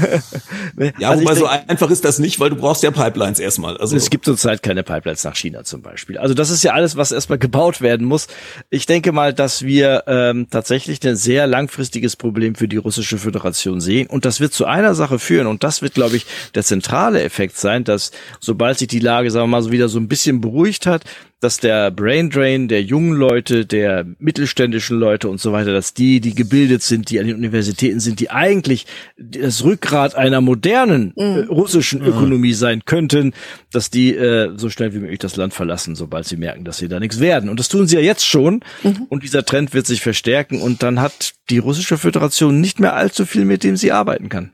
ja, 0.99 1.11
also 1.11 1.23
wobei 1.23 1.35
so 1.37 1.47
einfach 1.47 1.91
ist 1.91 2.05
das 2.05 2.19
nicht, 2.19 2.39
weil 2.39 2.51
du 2.51 2.57
brauchst 2.57 2.83
ja 2.83 2.91
Pipelines 2.91 3.39
erstmal. 3.39 3.77
Also 3.79 3.97
es 3.97 4.11
gibt 4.11 4.25
zurzeit 4.25 4.63
keine 4.63 4.83
Pipelines 4.83 5.25
nach 5.25 5.37
China 5.37 5.65
zum 5.65 5.81
Beispiel. 5.81 6.19
Also 6.19 6.35
das 6.35 6.51
ist 6.51 6.63
ja 6.63 6.73
alles, 6.73 6.97
was 6.97 7.13
erstmal 7.13 7.39
gebaut 7.45 7.81
werden 7.81 8.07
muss. 8.07 8.27
Ich 8.71 8.87
denke 8.87 9.13
mal, 9.13 9.33
dass 9.33 9.63
wir 9.63 10.05
ähm, 10.07 10.49
tatsächlich 10.51 11.07
ein 11.07 11.17
sehr 11.17 11.47
langfristiges 11.47 12.17
Problem 12.17 12.57
für 12.57 12.69
die 12.69 12.77
russische 12.77 13.17
Föderation 13.17 13.81
sehen 13.81 14.09
und 14.09 14.25
das 14.25 14.41
wird 14.41 14.53
zu 14.53 14.67
einer 14.67 14.95
Sache 14.95 15.19
führen 15.19 15.47
und 15.47 15.65
das 15.65 15.83
wird, 15.83 15.95
glaube 15.95 16.17
ich, 16.17 16.27
der 16.55 16.63
zentrale 16.63 17.23
Effekt 17.23 17.57
sein, 17.57 17.85
dass 17.85 18.11
sobald 18.41 18.79
sich 18.79 18.89
die 18.89 19.01
Lage, 19.01 19.31
sagen 19.31 19.45
wir 19.45 19.59
mal, 19.59 19.63
so 19.63 19.73
wieder 19.73 19.89
so 19.89 19.99
ein 19.99 20.09
bisschen 20.09 20.41
beruhigt 20.41 20.87
hat, 20.87 21.05
dass 21.45 21.59
der 21.59 21.91
Brain 21.91 22.31
Drain 22.31 22.69
der 22.69 22.83
jungen 22.83 23.13
Leute, 23.13 23.67
der 23.67 24.07
mittelständischen 24.19 24.99
Leute 24.99 25.29
und 25.29 25.43
so 25.43 25.53
weiter, 25.53 25.75
dass 25.75 25.93
die, 25.93 26.21
die 26.21 26.35
gebildet 26.35 26.83
sind, 26.83 27.11
die 27.11 27.21
an 27.21 27.27
den 27.27 27.37
Universitäten 27.37 28.01
sind, 28.01 28.19
die 28.21 28.31
eigentlich 28.31 28.87
das 29.19 29.63
Rückgrat 29.63 30.15
einer 30.15 30.41
modernen 30.41 31.13
mhm. 31.15 31.23
äh, 31.23 31.41
russischen 31.43 32.01
mhm. 32.01 32.09
Ökonomie 32.09 32.55
sein 32.55 32.87
könnten, 32.87 33.35
dass 33.71 33.91
die 33.91 34.17
äh, 34.17 34.55
so 34.57 34.71
schnell 34.71 34.95
wie 34.95 35.01
möglich 35.01 35.19
das 35.19 35.37
Land 35.37 35.53
verlassen, 35.53 35.97
sobald 35.97 36.25
sie 36.27 36.39
merken, 36.39 36.65
dass 36.65 36.79
sie 36.79 36.89
da 36.89 36.99
nichts 36.99 37.21
werden. 37.21 37.51
Und 37.51 37.61
das 37.61 37.69
tun 37.69 37.87
sie 37.87 37.97
ja 37.97 38.03
jetzt 38.03 38.27
schon. 38.27 38.61
Mhm. 38.83 39.07
Und 39.11 39.23
dieser 39.23 39.45
Trend 39.45 39.75
wird 39.75 39.87
sich 39.87 40.01
verstärken. 40.01 40.63
Und 40.63 40.83
dann 40.83 40.99
hat 40.99 41.35
die 41.51 41.59
russische 41.59 41.99
Föderation 41.99 42.63
nicht 42.63 42.81
mehr 42.81 42.97
allzu 42.97 43.27
viel, 43.27 43.45
mit 43.45 43.65
dem 43.65 43.77
sie 43.77 43.93
arbeiten 43.93 44.31
kann. 44.31 44.54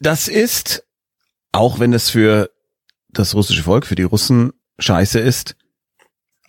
Das 0.00 0.28
ist, 0.28 0.84
auch 1.52 1.78
wenn 1.78 1.92
es 1.92 2.10
für 2.10 2.50
das 3.08 3.34
russische 3.34 3.62
Volk, 3.62 3.86
für 3.86 3.94
die 3.94 4.02
Russen 4.02 4.52
scheiße 4.78 5.18
ist, 5.18 5.56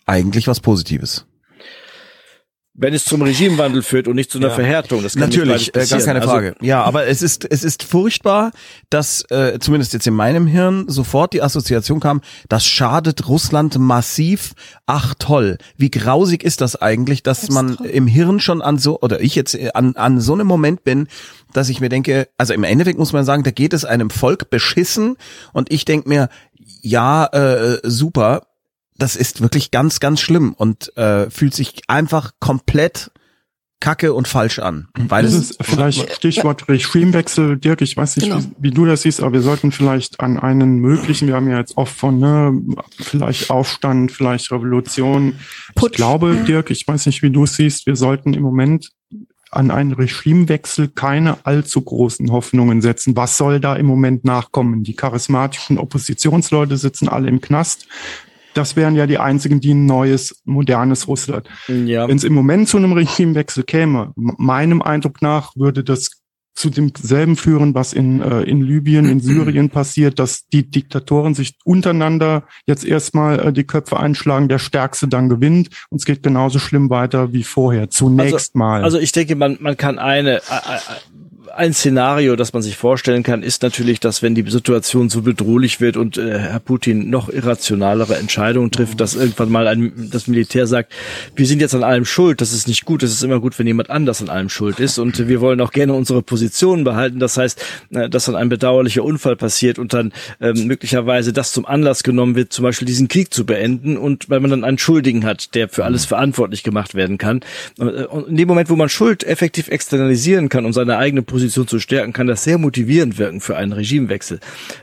eigentlich 0.05 0.47
was 0.47 0.59
Positives. 0.59 1.25
Wenn 2.81 2.93
es 2.93 3.03
zum 3.03 3.21
Regimewandel 3.21 3.83
führt 3.83 4.07
und 4.07 4.15
nicht 4.15 4.31
zu 4.31 4.37
einer 4.37 4.47
ja. 4.47 4.53
Verhärtung, 4.53 5.03
das 5.03 5.13
kann 5.13 5.29
natürlich 5.29 5.75
äh, 5.75 5.85
gar 5.85 5.99
keine 5.99 6.19
also 6.21 6.31
Frage. 6.31 6.47
Also, 6.53 6.65
ja, 6.65 6.81
aber 6.81 7.07
es 7.07 7.21
ist 7.21 7.43
es 7.43 7.65
ist 7.65 7.83
furchtbar, 7.83 8.53
dass 8.89 9.23
äh, 9.31 9.59
zumindest 9.59 9.91
jetzt 9.91 10.07
in 10.07 10.13
meinem 10.13 10.47
Hirn 10.47 10.85
sofort 10.87 11.33
die 11.33 11.41
Assoziation 11.41 11.99
kam, 11.99 12.21
das 12.47 12.65
schadet 12.65 13.27
Russland 13.27 13.77
massiv. 13.77 14.53
Ach 14.85 15.13
toll, 15.19 15.57
wie 15.75 15.91
grausig 15.91 16.41
ist 16.41 16.61
das 16.61 16.77
eigentlich, 16.77 17.21
dass 17.21 17.41
das 17.41 17.49
man 17.49 17.75
im 17.83 18.07
Hirn 18.07 18.39
schon 18.39 18.61
an 18.61 18.77
so 18.77 19.01
oder 19.01 19.19
ich 19.19 19.35
jetzt 19.35 19.55
äh, 19.55 19.71
an 19.73 19.97
an 19.97 20.21
so 20.21 20.33
einem 20.33 20.47
Moment 20.47 20.85
bin, 20.85 21.09
dass 21.51 21.67
ich 21.67 21.81
mir 21.81 21.89
denke, 21.89 22.29
also 22.37 22.53
im 22.53 22.63
Endeffekt 22.63 22.97
muss 22.97 23.11
man 23.11 23.25
sagen, 23.25 23.43
da 23.43 23.51
geht 23.51 23.73
es 23.73 23.83
einem 23.83 24.09
Volk 24.09 24.49
beschissen 24.49 25.17
und 25.51 25.69
ich 25.71 25.83
denke 25.83 26.07
mir, 26.07 26.29
ja, 26.81 27.25
äh, 27.25 27.79
super, 27.83 28.43
das 28.99 29.15
ist 29.15 29.41
wirklich 29.41 29.71
ganz, 29.71 29.99
ganz 29.99 30.21
schlimm 30.21 30.53
und 30.53 30.95
äh, 30.97 31.29
fühlt 31.29 31.53
sich 31.53 31.81
einfach 31.87 32.31
komplett 32.39 33.11
kacke 33.79 34.13
und 34.13 34.27
falsch 34.27 34.59
an. 34.59 34.89
Weil 34.97 35.23
das 35.23 35.33
ist 35.33 35.57
vielleicht 35.61 36.13
Stichwort 36.13 36.67
Regimewechsel, 36.67 37.57
Dirk, 37.57 37.81
ich 37.81 37.95
weiß 37.95 38.17
nicht, 38.17 38.25
genau. 38.25 38.41
wie, 38.41 38.51
wie, 38.59 38.71
du 38.71 38.85
das 38.85 39.03
siehst, 39.03 39.21
aber 39.21 39.33
wir 39.33 39.41
sollten 39.41 39.71
vielleicht 39.71 40.19
an 40.19 40.37
einen 40.37 40.79
möglichen, 40.79 41.29
wir 41.29 41.35
haben 41.35 41.49
ja 41.49 41.57
jetzt 41.57 41.77
oft 41.77 41.95
von, 41.95 42.19
ne, 42.19 42.61
vielleicht 42.99 43.49
Aufstand, 43.49 44.11
vielleicht 44.11 44.51
Revolution. 44.51 45.39
Putsch. 45.75 45.91
Ich 45.91 45.95
glaube, 45.95 46.35
Dirk, 46.45 46.71
ich 46.71 46.85
weiß 46.85 47.05
nicht, 47.05 47.21
wie 47.21 47.31
du 47.31 47.45
es 47.45 47.55
siehst, 47.55 47.85
wir 47.85 47.95
sollten 47.95 48.33
im 48.33 48.43
Moment 48.43 48.91
an 49.51 49.71
einen 49.71 49.93
Regimewechsel 49.93 50.89
keine 50.89 51.45
allzu 51.45 51.81
großen 51.81 52.31
Hoffnungen 52.31 52.81
setzen. 52.81 53.15
Was 53.15 53.37
soll 53.37 53.59
da 53.59 53.75
im 53.75 53.85
Moment 53.85 54.23
nachkommen? 54.23 54.83
Die 54.83 54.95
charismatischen 54.95 55.79
Oppositionsleute 55.79 56.77
sitzen 56.77 57.09
alle 57.09 57.29
im 57.29 57.41
Knast 57.41 57.87
das 58.53 58.75
wären 58.75 58.95
ja 58.95 59.07
die 59.07 59.17
einzigen, 59.17 59.59
die 59.59 59.73
ein 59.73 59.85
neues, 59.85 60.41
modernes 60.45 61.07
Russland. 61.07 61.47
Ja. 61.67 62.07
Wenn 62.07 62.17
es 62.17 62.23
im 62.23 62.33
Moment 62.33 62.67
zu 62.67 62.77
einem 62.77 62.93
Regimewechsel 62.93 63.63
käme, 63.63 64.13
meinem 64.15 64.81
Eindruck 64.81 65.21
nach 65.21 65.55
würde 65.55 65.83
das 65.83 66.19
zu 66.59 66.69
demselben 66.69 67.37
führen, 67.37 67.73
was 67.73 67.93
in, 67.93 68.21
äh, 68.21 68.41
in 68.41 68.61
Libyen, 68.61 69.05
in 69.05 69.21
Syrien 69.21 69.69
passiert, 69.71 70.19
dass 70.19 70.45
die 70.47 70.69
Diktatoren 70.69 71.33
sich 71.33 71.55
untereinander 71.63 72.43
jetzt 72.65 72.83
erstmal 72.83 73.39
äh, 73.39 73.53
die 73.53 73.63
Köpfe 73.63 73.97
einschlagen, 73.97 74.49
der 74.49 74.59
Stärkste 74.59 75.07
dann 75.07 75.29
gewinnt 75.29 75.69
und 75.89 75.99
es 75.99 76.05
geht 76.05 76.21
genauso 76.21 76.59
schlimm 76.59 76.89
weiter 76.89 77.31
wie 77.31 77.43
vorher, 77.43 77.89
zunächst 77.89 78.33
also, 78.33 78.57
mal. 78.57 78.83
Also 78.83 78.99
ich 78.99 79.13
denke, 79.13 79.37
man, 79.37 79.57
man 79.61 79.77
kann 79.77 79.99
eine, 79.99 80.39
äh, 80.39 80.41
ein 81.55 81.73
Szenario, 81.73 82.35
das 82.35 82.53
man 82.53 82.61
sich 82.61 82.77
vorstellen 82.77 83.23
kann, 83.23 83.43
ist 83.43 83.63
natürlich, 83.63 83.99
dass 83.99 84.21
wenn 84.21 84.35
die 84.35 84.49
Situation 84.49 85.09
so 85.09 85.21
bedrohlich 85.21 85.81
wird 85.81 85.97
und 85.97 86.17
äh, 86.17 86.39
Herr 86.39 86.59
Putin 86.59 87.09
noch 87.09 87.29
irrationalere 87.29 88.17
Entscheidungen 88.17 88.71
trifft, 88.71 88.99
dass 88.99 89.15
irgendwann 89.15 89.49
mal 89.49 89.67
ein, 89.67 90.09
das 90.11 90.27
Militär 90.27 90.67
sagt, 90.67 90.93
wir 91.35 91.45
sind 91.45 91.61
jetzt 91.61 91.75
an 91.75 91.83
allem 91.83 92.05
schuld, 92.05 92.41
das 92.41 92.53
ist 92.53 92.67
nicht 92.67 92.85
gut, 92.85 93.03
es 93.03 93.11
ist 93.11 93.23
immer 93.23 93.39
gut, 93.39 93.57
wenn 93.59 93.67
jemand 93.67 93.89
anders 93.89 94.21
an 94.21 94.29
allem 94.29 94.49
schuld 94.49 94.79
ist 94.79 94.97
und 94.99 95.27
wir 95.27 95.41
wollen 95.41 95.61
auch 95.61 95.71
gerne 95.71 95.93
unsere 95.93 96.21
Positionen 96.21 96.83
behalten. 96.83 97.19
Das 97.19 97.37
heißt, 97.37 97.63
äh, 97.91 98.09
dass 98.09 98.25
dann 98.25 98.35
ein 98.35 98.49
bedauerlicher 98.49 99.03
Unfall 99.03 99.35
passiert 99.35 99.79
und 99.79 99.93
dann 99.93 100.13
äh, 100.39 100.53
möglicherweise 100.53 101.33
das 101.33 101.51
zum 101.51 101.65
Anlass 101.65 102.03
genommen 102.03 102.35
wird, 102.35 102.53
zum 102.53 102.63
Beispiel 102.63 102.85
diesen 102.85 103.07
Krieg 103.07 103.33
zu 103.33 103.45
beenden 103.45 103.97
und 103.97 104.29
weil 104.29 104.39
man 104.39 104.51
dann 104.51 104.63
einen 104.63 104.77
Schuldigen 104.77 105.25
hat, 105.25 105.55
der 105.55 105.69
für 105.69 105.85
alles 105.85 106.05
verantwortlich 106.05 106.63
gemacht 106.63 106.95
werden 106.95 107.17
kann. 107.17 107.41
Äh, 107.79 108.05
und 108.05 108.27
in 108.27 108.37
dem 108.37 108.47
Moment, 108.47 108.69
wo 108.69 108.75
man 108.75 108.89
Schuld 108.89 109.23
effektiv 109.23 109.67
externalisieren 109.69 110.49
kann, 110.49 110.65
um 110.65 110.73
seine 110.73 110.97
eigene 110.97 111.21
Position 111.21 111.38
Position 111.39 111.67
zu 111.67 111.79
stärken, 111.79 112.11
kann 112.11 112.27
das 112.27 112.43
sehr 112.43 112.57
motivierend 112.57 113.17
wirken 113.17 113.39
für 113.39 113.55
einen 113.55 113.71
Regimewechsel. 113.71 114.39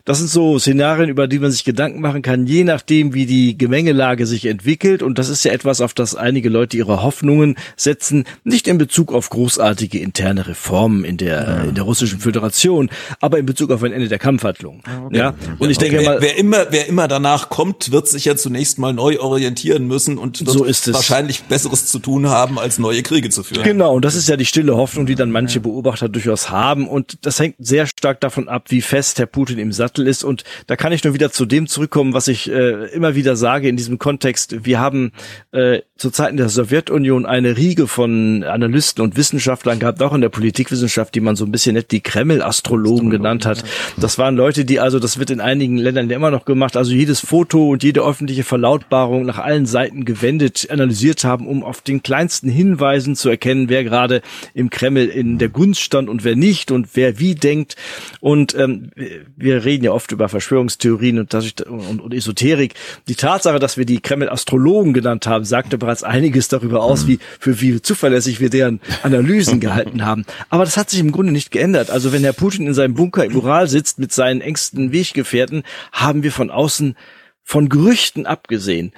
Das 0.07 0.19
sind 0.19 0.31
so 0.31 0.59
Szenarien, 0.59 1.11
über 1.11 1.29
die 1.29 1.39
man 1.39 1.51
sich 1.51 1.65
Gedanken 1.65 2.01
machen 2.01 2.23
kann, 2.23 2.47
je 2.47 2.65
nachdem, 2.65 3.13
wie 3.13 3.27
die 3.27 3.59
Gemengelage 3.59 4.27
sich 4.27 4.47
entwickelt. 4.47 5.03
Und 5.03 5.19
das 5.19 5.29
ist 5.29 5.45
ja 5.45 5.53
etwas, 5.53 5.83
auf 5.83 5.93
das 5.93 6.15
einige 6.15 6.49
Leute 6.49 6.79
ihre 6.79 7.03
Hoffnungen 7.03 7.57
setzen, 7.77 8.25
nicht 8.43 8.69
in 8.69 8.79
Bezug 8.79 9.13
auf 9.13 9.29
großartige 9.29 9.99
interne 9.99 10.49
Reformen 10.49 11.05
in 11.05 11.19
der, 11.19 11.43
ja. 11.43 11.63
in 11.65 11.75
der 11.75 11.85
russischen 11.85 12.21
Föderation, 12.21 12.89
aber 13.21 13.39
in 13.39 13.45
Bezug 13.45 13.71
auf 13.71 13.83
ein 13.83 13.93
Ende 13.93 14.09
der 14.09 14.19
Kampfhandlungen. 14.19 14.83
Okay. 15.07 15.17
Ja, 15.19 15.35
und 15.59 15.71
ich 15.71 15.77
denke 15.77 16.01
mal, 16.03 16.23
wer 16.23 16.39
immer, 16.39 16.67
wer 16.71 16.89
immer 16.89 17.07
danach 17.07 17.51
kommt, 17.51 17.93
wird 17.93 18.09
sich 18.09 18.25
ja 18.25 18.35
zunächst 18.35 18.79
mal 18.79 18.95
neu 18.95 19.21
orientieren 19.21 19.87
müssen 19.87 20.17
und 20.17 20.47
wird 20.47 20.51
so 20.51 20.95
wahrscheinlich 20.95 21.43
Besseres 21.43 21.87
zu 21.87 21.99
tun 21.99 22.29
haben, 22.29 22.59
als 22.59 22.79
neue 22.79 23.03
Kriege 23.03 23.29
zu 23.29 23.43
führen. 23.43 23.63
Genau, 23.63 23.95
und 23.95 24.05
das 24.07 24.15
ist 24.15 24.29
ja 24.29 24.37
die 24.37 24.47
stille 24.47 24.77
Hoffnung, 24.77 25.05
die 25.05 25.15
dann 25.15 25.31
manche 25.31 25.61
Beobachter 25.61 26.09
durchaus 26.09 26.46
haben. 26.51 26.89
Und 26.89 27.27
das 27.27 27.39
hängt 27.39 27.57
sehr 27.59 27.87
stark 27.87 28.21
davon 28.21 28.49
ab, 28.49 28.67
wie 28.69 28.81
fest 28.81 29.19
Herr 29.19 29.27
Putin 29.27 29.59
im 29.59 29.73
Sattel 29.73 30.07
ist. 30.07 30.25
Und 30.25 30.45
da 30.67 30.77
kann 30.77 30.93
ich 30.93 31.05
nur 31.05 31.15
wieder 31.15 31.31
zu 31.31 31.47
dem 31.47 31.67
zurückkommen, 31.67 32.13
was 32.13 32.29
ich 32.29 32.51
äh, 32.51 32.87
immer 32.87 33.15
wieder 33.15 33.37
sage 33.37 33.69
in 33.69 33.77
diesem 33.77 33.99
Kontext. 33.99 34.65
Wir 34.65 34.81
haben 34.81 35.13
äh, 35.53 35.81
zu 35.97 36.11
Zeiten 36.11 36.37
der 36.37 36.51
Sowjetunion 36.51 37.25
eine 37.25 37.57
Riege 37.57 37.87
von 37.87 38.45
Analysten 38.45 39.03
und 39.03 39.17
Wissenschaftlern 39.17 39.79
gehabt, 39.79 40.03
auch 40.03 40.13
in 40.13 40.21
der 40.21 40.29
Politikwissenschaft, 40.29 41.15
die 41.15 41.21
man 41.21 41.37
so 41.37 41.47
ein 41.47 41.53
bisschen 41.53 41.75
nett 41.75 41.91
die 41.91 42.01
Kreml-Astrologen 42.01 43.09
genannt 43.09 43.47
hat. 43.47 43.65
Das 43.97 44.19
waren 44.19 44.37
Leute, 44.37 44.67
die 44.67 44.79
also, 44.79 44.99
das 44.99 45.19
wird 45.19 45.31
in 45.31 45.41
einigen 45.41 45.79
Ländern 45.79 46.11
ja 46.11 46.17
immer 46.17 46.31
noch 46.31 46.45
gemacht, 46.45 46.77
also 46.77 46.93
jedes 46.93 47.21
Foto 47.21 47.71
und 47.71 47.83
jede 47.83 48.03
öffentliche 48.03 48.45
Verlautbarung 48.45 49.25
nach 49.25 49.39
allen 49.39 49.65
Seiten 49.65 50.05
gewendet, 50.05 50.69
analysiert 50.71 51.25
haben, 51.25 51.47
um 51.47 51.65
auf 51.65 51.81
den 51.81 52.03
kleinsten 52.03 52.51
Hinweisen 52.51 53.17
zu 53.17 53.31
erkennen, 53.31 53.71
wer 53.71 53.83
gerade 53.83 54.21
im 54.53 54.69
Kreml 54.69 55.07
in 55.07 55.39
der 55.39 55.49
Gunst 55.49 55.81
stand 55.81 56.11
und 56.11 56.25
wer 56.25 56.37
nicht 56.37 56.71
und 56.71 56.89
wer 56.95 57.19
wie 57.19 57.35
denkt. 57.35 57.77
Und 58.21 58.55
ähm, 58.55 58.91
wir 59.37 59.65
reden 59.65 59.85
ja 59.85 59.93
oft 59.93 60.13
über 60.13 60.29
Verschwörungstheorien 60.29 61.21
und, 61.21 61.35
und, 61.35 62.01
und 62.03 62.13
Esoterik. 62.13 62.75
Die 63.09 63.15
Tatsache, 63.15 63.59
dass 63.59 63.79
wir 63.79 63.87
die 63.87 64.01
Kreml-Astrologen 64.01 64.93
genannt 64.93 65.27
haben, 65.27 65.47
sagte 65.47 65.79
bereits 65.87 66.03
einiges 66.03 66.49
darüber 66.49 66.83
aus, 66.83 67.07
wie 67.07 67.19
für 67.39 67.61
wie 67.61 67.81
zuverlässig 67.81 68.41
wir 68.41 68.51
deren 68.51 68.81
Analysen 69.03 69.61
gehalten 69.67 70.05
haben. 70.05 70.25
Aber 70.51 70.65
das 70.65 70.77
hat 70.77 70.91
sich 70.91 71.01
im 71.01 71.13
Grunde 71.13 71.33
nicht 71.33 71.53
geändert. 71.53 71.91
Also 71.91 72.13
wenn 72.13 72.23
Herr 72.23 72.33
Putin 72.33 72.67
in 72.67 72.75
seinem 72.75 72.95
Bunker 72.95 73.25
im 73.25 73.37
Ural 73.37 73.69
sitzt 73.69 73.99
mit 73.99 74.13
seinen 74.13 74.41
engsten 74.41 74.93
Weggefährten, 74.93 75.63
haben 75.93 76.23
wir 76.23 76.33
von 76.33 76.51
außen 76.51 76.97
von 77.43 77.69
Gerüchten 77.69 78.27
abgesehen 78.27 78.93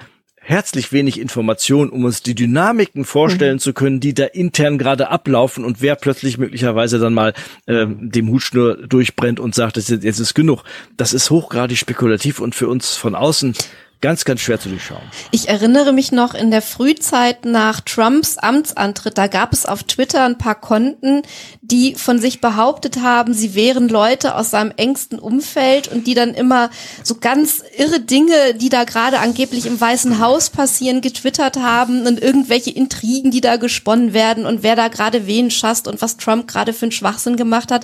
herzlich 0.49 0.91
wenig 0.91 1.19
Information, 1.19 1.91
um 1.91 2.05
uns 2.05 2.23
die 2.23 2.33
Dynamiken 2.33 3.05
vorstellen 3.05 3.57
mhm. 3.57 3.59
zu 3.59 3.73
können, 3.73 3.99
die 3.99 4.15
da 4.15 4.25
intern 4.25 4.79
gerade 4.79 5.09
ablaufen 5.09 5.63
und 5.63 5.79
wer 5.79 5.95
plötzlich 5.95 6.39
möglicherweise 6.39 6.97
dann 6.97 7.13
mal 7.13 7.35
äh, 7.67 7.85
dem 7.87 8.29
Hutschnur 8.29 8.77
durchbrennt 8.87 9.39
und 9.39 9.53
sagt, 9.53 9.77
jetzt 9.77 9.91
ist 10.19 10.33
genug. 10.33 10.63
Das 10.97 11.13
ist 11.13 11.29
hochgradig 11.29 11.77
spekulativ 11.77 12.39
und 12.39 12.55
für 12.55 12.67
uns 12.67 12.95
von 12.95 13.13
außen 13.13 13.53
ganz, 14.01 14.23
ganz 14.23 14.39
schwer 14.39 14.59
zu 14.59 14.69
durchschauen. 14.69 15.01
Ich 15.31 15.49
erinnere 15.49 15.91
mich 15.91 16.11
noch 16.13 16.33
in 16.33 16.51
der 16.51 16.61
Frühzeit 16.61 17.43
nach 17.43 17.81
Trumps 17.81 18.37
Amtsantritt, 18.37 19.17
da 19.17 19.27
gab 19.27 19.51
es 19.51 19.65
auf 19.65 19.83
Twitter 19.83 20.23
ein 20.23 20.37
paar 20.37 20.55
Konten, 20.55 21.23
die 21.61 21.95
von 21.95 22.19
sich 22.19 22.39
behauptet 22.39 23.01
haben, 23.01 23.33
sie 23.33 23.55
wären 23.55 23.89
Leute 23.89 24.35
aus 24.35 24.51
seinem 24.51 24.71
engsten 24.77 25.19
Umfeld 25.19 25.89
und 25.89 26.07
die 26.07 26.13
dann 26.13 26.33
immer 26.33 26.69
so 27.03 27.15
ganz 27.15 27.61
irre 27.77 27.99
Dinge, 27.99 28.53
die 28.55 28.69
da 28.69 28.85
gerade 28.85 29.19
angeblich 29.19 29.65
im 29.65 29.79
Weißen 29.79 30.19
Haus 30.19 30.49
passieren, 30.49 31.01
getwittert 31.01 31.57
haben 31.57 32.07
und 32.07 32.21
irgendwelche 32.21 32.71
Intrigen, 32.71 33.31
die 33.31 33.41
da 33.41 33.57
gesponnen 33.57 34.13
werden 34.13 34.45
und 34.45 34.63
wer 34.63 34.77
da 34.77 34.87
gerade 34.87 35.27
wen 35.27 35.51
schasst 35.51 35.87
und 35.89 36.01
was 36.01 36.15
Trump 36.15 36.47
gerade 36.47 36.71
für 36.71 36.83
einen 36.83 36.91
Schwachsinn 36.93 37.35
gemacht 37.35 37.69
hat. 37.69 37.83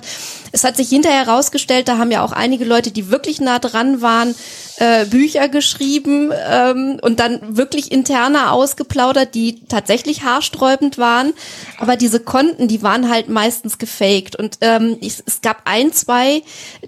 Es 0.52 0.64
hat 0.64 0.78
sich 0.78 0.88
hinterher 0.88 1.26
herausgestellt, 1.26 1.88
da 1.88 1.98
haben 1.98 2.10
ja 2.10 2.24
auch 2.24 2.32
einige 2.32 2.64
Leute, 2.64 2.90
die 2.90 3.10
wirklich 3.10 3.40
nah 3.40 3.58
dran 3.58 4.00
waren, 4.00 4.34
äh, 4.78 5.06
Bücher 5.06 5.48
geschrieben 5.48 6.05
ähm, 6.06 6.98
und 7.02 7.20
dann 7.20 7.56
wirklich 7.56 7.92
interner 7.92 8.52
ausgeplaudert, 8.52 9.34
die 9.34 9.64
tatsächlich 9.66 10.22
haarsträubend 10.22 10.98
waren. 10.98 11.32
Aber 11.78 11.96
diese 11.96 12.20
Konten, 12.20 12.68
die 12.68 12.82
waren 12.82 13.10
halt 13.10 13.28
meistens 13.28 13.78
gefaked. 13.78 14.36
Und 14.36 14.58
ähm, 14.60 14.96
ich, 15.00 15.22
es 15.26 15.40
gab 15.40 15.62
ein, 15.64 15.92
zwei, 15.92 16.42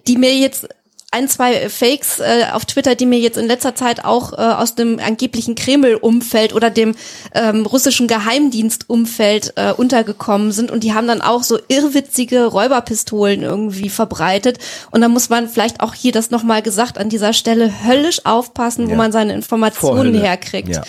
die 0.06 0.16
mir 0.16 0.34
jetzt 0.34 0.68
ein, 1.10 1.26
zwei 1.26 1.70
Fakes 1.70 2.20
äh, 2.20 2.44
auf 2.52 2.66
Twitter, 2.66 2.94
die 2.94 3.06
mir 3.06 3.18
jetzt 3.18 3.38
in 3.38 3.46
letzter 3.46 3.74
Zeit 3.74 4.04
auch 4.04 4.34
äh, 4.34 4.36
aus 4.36 4.74
dem 4.74 4.98
angeblichen 4.98 5.54
Kreml-Umfeld 5.54 6.52
oder 6.52 6.68
dem 6.68 6.94
ähm, 7.34 7.64
russischen 7.64 8.08
Geheimdienstumfeld 8.08 9.54
äh, 9.56 9.72
untergekommen 9.72 10.52
sind 10.52 10.70
und 10.70 10.84
die 10.84 10.92
haben 10.92 11.06
dann 11.06 11.22
auch 11.22 11.44
so 11.44 11.58
irrwitzige 11.68 12.44
Räuberpistolen 12.44 13.42
irgendwie 13.42 13.88
verbreitet 13.88 14.58
und 14.90 15.00
da 15.00 15.08
muss 15.08 15.30
man 15.30 15.48
vielleicht 15.48 15.80
auch 15.80 15.94
hier 15.94 16.12
das 16.12 16.30
nochmal 16.30 16.60
gesagt 16.60 16.98
an 16.98 17.08
dieser 17.08 17.32
Stelle 17.32 17.72
höllisch 17.86 18.26
aufpassen, 18.26 18.86
ja. 18.86 18.92
wo 18.92 18.96
man 18.96 19.10
seine 19.10 19.32
Informationen 19.32 20.14
herkriegt. 20.14 20.76
Ja. 20.76 20.82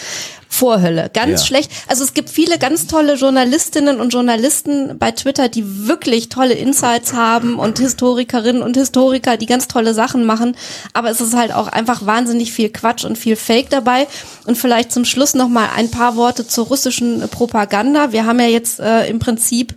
Vorhölle. 0.52 1.12
Ganz 1.14 1.42
ja. 1.42 1.48
schlecht. 1.48 1.72
Also 1.88 2.04
es 2.04 2.16
gibt 2.16 2.30
viele 2.30 2.58
ganz 2.58 2.88
tolle 2.88 3.14
Journalistinnen 3.14 4.02
und 4.02 4.12
Journalisten 4.12 4.98
bei 4.98 5.12
Twitter, 5.12 5.48
die 5.48 5.88
wirklich 5.88 6.30
tolle 6.30 6.56
Insights 6.56 7.14
haben 7.14 7.60
und 7.60 7.78
Historikerinnen 7.78 8.64
und 8.64 8.76
Historiker, 8.76 9.38
die 9.38 9.46
ganz 9.46 9.68
tolle 9.68 9.94
Sachen 9.94 10.26
machen. 10.26 10.58
Aber 10.94 11.12
es 11.12 11.22
ist 11.22 11.36
halt 11.36 11.54
auch 11.54 11.68
einfach 11.68 12.08
wahnsinnig 12.08 12.52
viel 12.52 12.70
Quatsch 12.70 13.06
und 13.06 13.18
viel 13.18 13.36
Fake 13.36 13.70
dabei. 13.70 14.08
Und 14.48 14.58
vielleicht 14.58 14.92
zum 14.92 15.06
Schluss 15.06 15.36
noch 15.36 15.50
mal 15.50 15.70
ein 15.76 15.92
paar 15.92 16.16
Worte 16.16 16.48
zur 16.48 16.66
russischen 16.66 17.30
Propaganda. 17.30 18.12
Wir 18.12 18.26
haben 18.26 18.40
ja 18.40 18.48
jetzt 18.48 18.80
äh, 18.80 19.08
im 19.08 19.20
Prinzip 19.20 19.76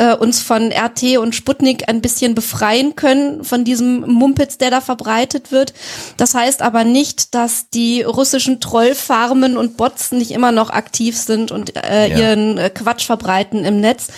äh, 0.00 0.14
uns 0.14 0.40
von 0.40 0.72
RT 0.72 1.18
und 1.18 1.34
Sputnik 1.34 1.88
ein 1.88 2.00
bisschen 2.00 2.34
befreien 2.34 2.96
können 2.96 3.44
von 3.44 3.64
diesem 3.64 4.00
Mumpitz, 4.00 4.56
der 4.56 4.70
da 4.70 4.80
verbreitet 4.80 5.52
wird. 5.52 5.74
Das 6.16 6.34
heißt 6.34 6.62
aber 6.62 6.84
nicht, 6.84 7.34
dass 7.34 7.68
die 7.68 8.02
russischen 8.02 8.60
Trollfarmen 8.60 9.58
und 9.58 9.76
Bots 9.76 10.10
nicht 10.10 10.30
immer 10.30 10.52
noch 10.52 10.70
aktiv 10.70 11.18
sind 11.18 11.52
und 11.52 11.76
äh, 11.76 12.08
ja. 12.08 12.16
ihren 12.16 12.56
äh, 12.56 12.70
Quatsch 12.70 13.04
verbreiten 13.04 13.66
im 13.66 13.80
Netz. 13.80 14.08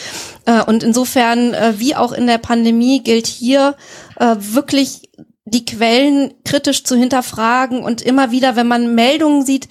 Äh, 0.47 0.63
und 0.63 0.85
insofern, 0.85 1.53
äh, 1.53 1.75
wie 1.79 1.97
auch 1.97 2.13
in 2.13 2.29
der 2.29 2.39
Pandemie, 2.39 3.03
gilt 3.03 3.27
hier 3.27 3.75
äh, 4.21 4.37
wirklich 4.39 5.11
die 5.45 5.65
Quellen 5.65 6.33
kritisch 6.45 6.85
zu 6.85 6.97
hinterfragen 6.97 7.83
und 7.83 8.03
immer 8.03 8.31
wieder, 8.31 8.55
wenn 8.55 8.69
man 8.69 8.95
Meldungen 8.95 9.45
sieht, 9.45 9.67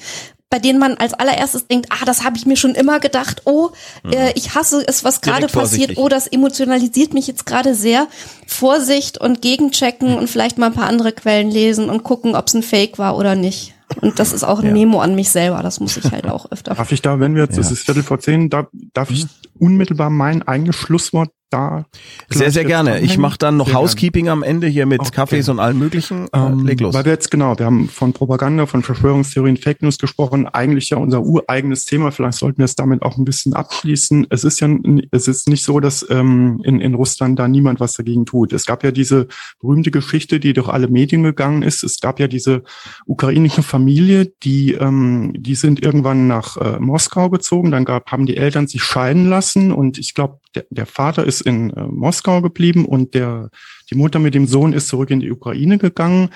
bei 0.51 0.59
denen 0.59 0.79
man 0.79 0.95
als 0.95 1.13
allererstes 1.13 1.65
denkt, 1.67 1.87
ah, 1.89 2.05
das 2.05 2.25
habe 2.25 2.35
ich 2.35 2.45
mir 2.45 2.57
schon 2.57 2.75
immer 2.75 2.99
gedacht, 2.99 3.43
oh, 3.45 3.69
mhm. 4.03 4.11
äh, 4.11 4.33
ich 4.33 4.53
hasse 4.53 4.83
es, 4.85 5.03
was 5.05 5.21
gerade 5.21 5.47
passiert, 5.47 5.93
oh, 5.95 6.09
das 6.09 6.27
emotionalisiert 6.27 7.13
mich 7.13 7.25
jetzt 7.25 7.45
gerade 7.45 7.73
sehr. 7.73 8.07
Vorsicht 8.45 9.17
und 9.17 9.41
gegenchecken 9.41 10.13
und 10.15 10.29
vielleicht 10.29 10.57
mal 10.57 10.67
ein 10.67 10.73
paar 10.73 10.89
andere 10.89 11.13
Quellen 11.13 11.49
lesen 11.49 11.89
und 11.89 12.03
gucken, 12.03 12.35
ob 12.35 12.47
es 12.47 12.53
ein 12.53 12.63
Fake 12.63 12.99
war 12.99 13.17
oder 13.17 13.35
nicht. 13.35 13.73
Und 14.01 14.19
das 14.19 14.33
ist 14.33 14.43
auch 14.43 14.59
ein 14.59 14.67
ja. 14.67 14.73
Memo 14.73 14.99
an 14.99 15.15
mich 15.15 15.29
selber, 15.29 15.63
das 15.63 15.79
muss 15.79 15.95
ich 15.95 16.11
halt 16.11 16.25
auch 16.29 16.51
öfter. 16.51 16.75
Darf 16.75 16.91
ich 16.91 17.01
da, 17.01 17.21
wenn 17.21 17.33
wir 17.33 17.43
jetzt, 17.43 17.55
ja. 17.55 17.61
es 17.61 17.71
ist 17.71 17.85
Viertel 17.85 18.03
vor 18.03 18.19
zehn, 18.19 18.49
darf, 18.49 18.67
darf 18.93 19.09
ich 19.09 19.23
mhm. 19.23 19.29
unmittelbar 19.67 20.09
mein 20.09 20.45
eigenes 20.45 20.75
Schlusswort 20.75 21.29
da. 21.51 21.85
Sehr, 22.29 22.51
sehr 22.51 22.65
gerne. 22.65 22.99
Ich 23.01 23.17
mache 23.17 23.37
dann 23.37 23.57
noch 23.57 23.67
sehr 23.67 23.75
Housekeeping 23.75 24.25
gerne. 24.25 24.41
am 24.41 24.43
Ende 24.43 24.67
hier 24.67 24.85
mit 24.85 25.01
okay. 25.01 25.11
Kaffees 25.11 25.49
und 25.49 25.59
allem 25.59 25.79
möglichen. 25.79 26.27
Äh, 26.33 26.37
ähm, 26.37 26.65
Leg 26.65 26.79
los. 26.79 26.93
Weil 26.93 27.05
wir 27.05 27.11
jetzt 27.11 27.29
genau, 27.29 27.57
wir 27.59 27.65
haben 27.65 27.89
von 27.89 28.13
Propaganda, 28.13 28.65
von 28.65 28.83
Verschwörungstheorien, 28.83 29.57
Fake 29.57 29.81
News 29.81 29.97
gesprochen. 29.97 30.47
Eigentlich 30.47 30.89
ja 30.89 30.97
unser 30.97 31.21
ureigenes 31.21 31.85
Thema. 31.85 32.11
Vielleicht 32.11 32.37
sollten 32.37 32.59
wir 32.59 32.65
es 32.65 32.75
damit 32.75 33.01
auch 33.01 33.17
ein 33.17 33.25
bisschen 33.25 33.53
abschließen. 33.53 34.27
Es 34.29 34.43
ist 34.43 34.59
ja, 34.59 34.69
es 35.11 35.27
ist 35.27 35.49
nicht 35.49 35.63
so, 35.63 35.79
dass 35.79 36.05
ähm, 36.09 36.61
in, 36.63 36.79
in 36.79 36.95
Russland 36.95 37.37
da 37.37 37.47
niemand 37.47 37.79
was 37.79 37.93
dagegen 37.93 38.25
tut. 38.25 38.53
Es 38.53 38.65
gab 38.65 38.83
ja 38.83 38.91
diese 38.91 39.27
berühmte 39.59 39.91
Geschichte, 39.91 40.39
die 40.39 40.53
durch 40.53 40.69
alle 40.69 40.87
Medien 40.87 41.23
gegangen 41.23 41.63
ist. 41.63 41.83
Es 41.83 41.99
gab 41.99 42.19
ja 42.19 42.27
diese 42.27 42.63
ukrainische 43.05 43.63
Familie, 43.63 44.31
die, 44.43 44.73
ähm, 44.73 45.33
die 45.35 45.55
sind 45.55 45.83
irgendwann 45.83 46.27
nach 46.27 46.57
äh, 46.57 46.79
Moskau 46.79 47.29
gezogen. 47.29 47.71
Dann 47.71 47.85
gab, 47.85 48.11
haben 48.11 48.25
die 48.25 48.37
Eltern 48.37 48.67
sich 48.67 48.83
scheiden 48.83 49.27
lassen 49.27 49.71
und 49.71 49.97
ich 49.97 50.13
glaube, 50.13 50.39
der, 50.55 50.65
der 50.69 50.85
Vater 50.85 51.25
ist 51.25 51.40
in 51.41 51.71
äh, 51.71 51.83
Moskau 51.83 52.41
geblieben 52.41 52.85
und 52.85 53.13
der, 53.13 53.49
die 53.89 53.95
Mutter 53.95 54.19
mit 54.19 54.33
dem 54.33 54.47
Sohn 54.47 54.73
ist 54.73 54.87
zurück 54.87 55.11
in 55.11 55.19
die 55.19 55.31
Ukraine 55.31 55.77
gegangen. 55.77 56.29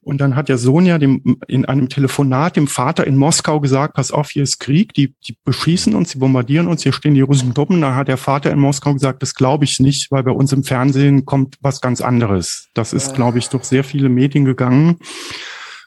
Und 0.00 0.20
dann 0.20 0.36
hat 0.36 0.48
der 0.48 0.58
Sohn 0.58 0.86
ja 0.86 0.96
dem, 0.96 1.38
in 1.48 1.64
einem 1.66 1.88
Telefonat 1.88 2.56
dem 2.56 2.66
Vater 2.66 3.06
in 3.06 3.16
Moskau 3.16 3.60
gesagt, 3.60 3.94
pass 3.94 4.10
auf, 4.10 4.30
hier 4.30 4.42
ist 4.42 4.58
Krieg, 4.58 4.94
die, 4.94 5.14
die 5.26 5.36
beschießen 5.44 5.94
uns, 5.94 6.12
die 6.12 6.18
bombardieren 6.18 6.66
uns, 6.66 6.82
hier 6.82 6.92
stehen 6.92 7.14
die 7.14 7.20
russischen 7.20 7.54
Truppen. 7.54 7.80
Da 7.80 7.94
hat 7.94 8.08
der 8.08 8.16
Vater 8.16 8.50
in 8.50 8.58
Moskau 8.58 8.94
gesagt, 8.94 9.22
das 9.22 9.34
glaube 9.34 9.64
ich 9.64 9.80
nicht, 9.80 10.10
weil 10.10 10.22
bei 10.22 10.30
uns 10.30 10.52
im 10.52 10.64
Fernsehen 10.64 11.26
kommt 11.26 11.56
was 11.60 11.80
ganz 11.80 12.00
anderes. 12.00 12.68
Das 12.74 12.92
ist, 12.92 13.14
glaube 13.14 13.38
ich, 13.38 13.48
durch 13.48 13.64
sehr 13.64 13.84
viele 13.84 14.08
Medien 14.08 14.44
gegangen. 14.44 14.98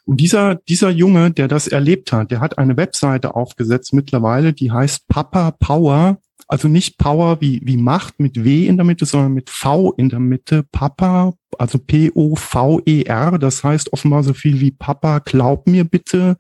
Und 0.05 0.17
dieser, 0.17 0.55
dieser 0.55 0.89
Junge, 0.89 1.31
der 1.31 1.47
das 1.47 1.67
erlebt 1.67 2.11
hat, 2.11 2.31
der 2.31 2.41
hat 2.41 2.57
eine 2.57 2.75
Webseite 2.77 3.35
aufgesetzt 3.35 3.93
mittlerweile, 3.93 4.53
die 4.53 4.71
heißt 4.71 5.07
Papa 5.07 5.51
Power 5.51 6.17
also 6.51 6.67
nicht 6.67 6.97
Power 6.97 7.39
wie, 7.39 7.61
wie 7.63 7.77
Macht 7.77 8.19
mit 8.19 8.43
W 8.43 8.67
in 8.67 8.75
der 8.75 8.85
Mitte, 8.85 9.05
sondern 9.05 9.33
mit 9.33 9.49
V 9.49 9.93
in 9.93 10.09
der 10.09 10.19
Mitte. 10.19 10.63
Papa, 10.69 11.33
also 11.57 11.79
P-O-V-E-R. 11.79 13.39
Das 13.39 13.63
heißt 13.63 13.93
offenbar 13.93 14.23
so 14.23 14.33
viel 14.33 14.59
wie 14.59 14.71
Papa, 14.71 15.19
glaub 15.19 15.65
mir 15.65 15.85
bitte. 15.85 16.35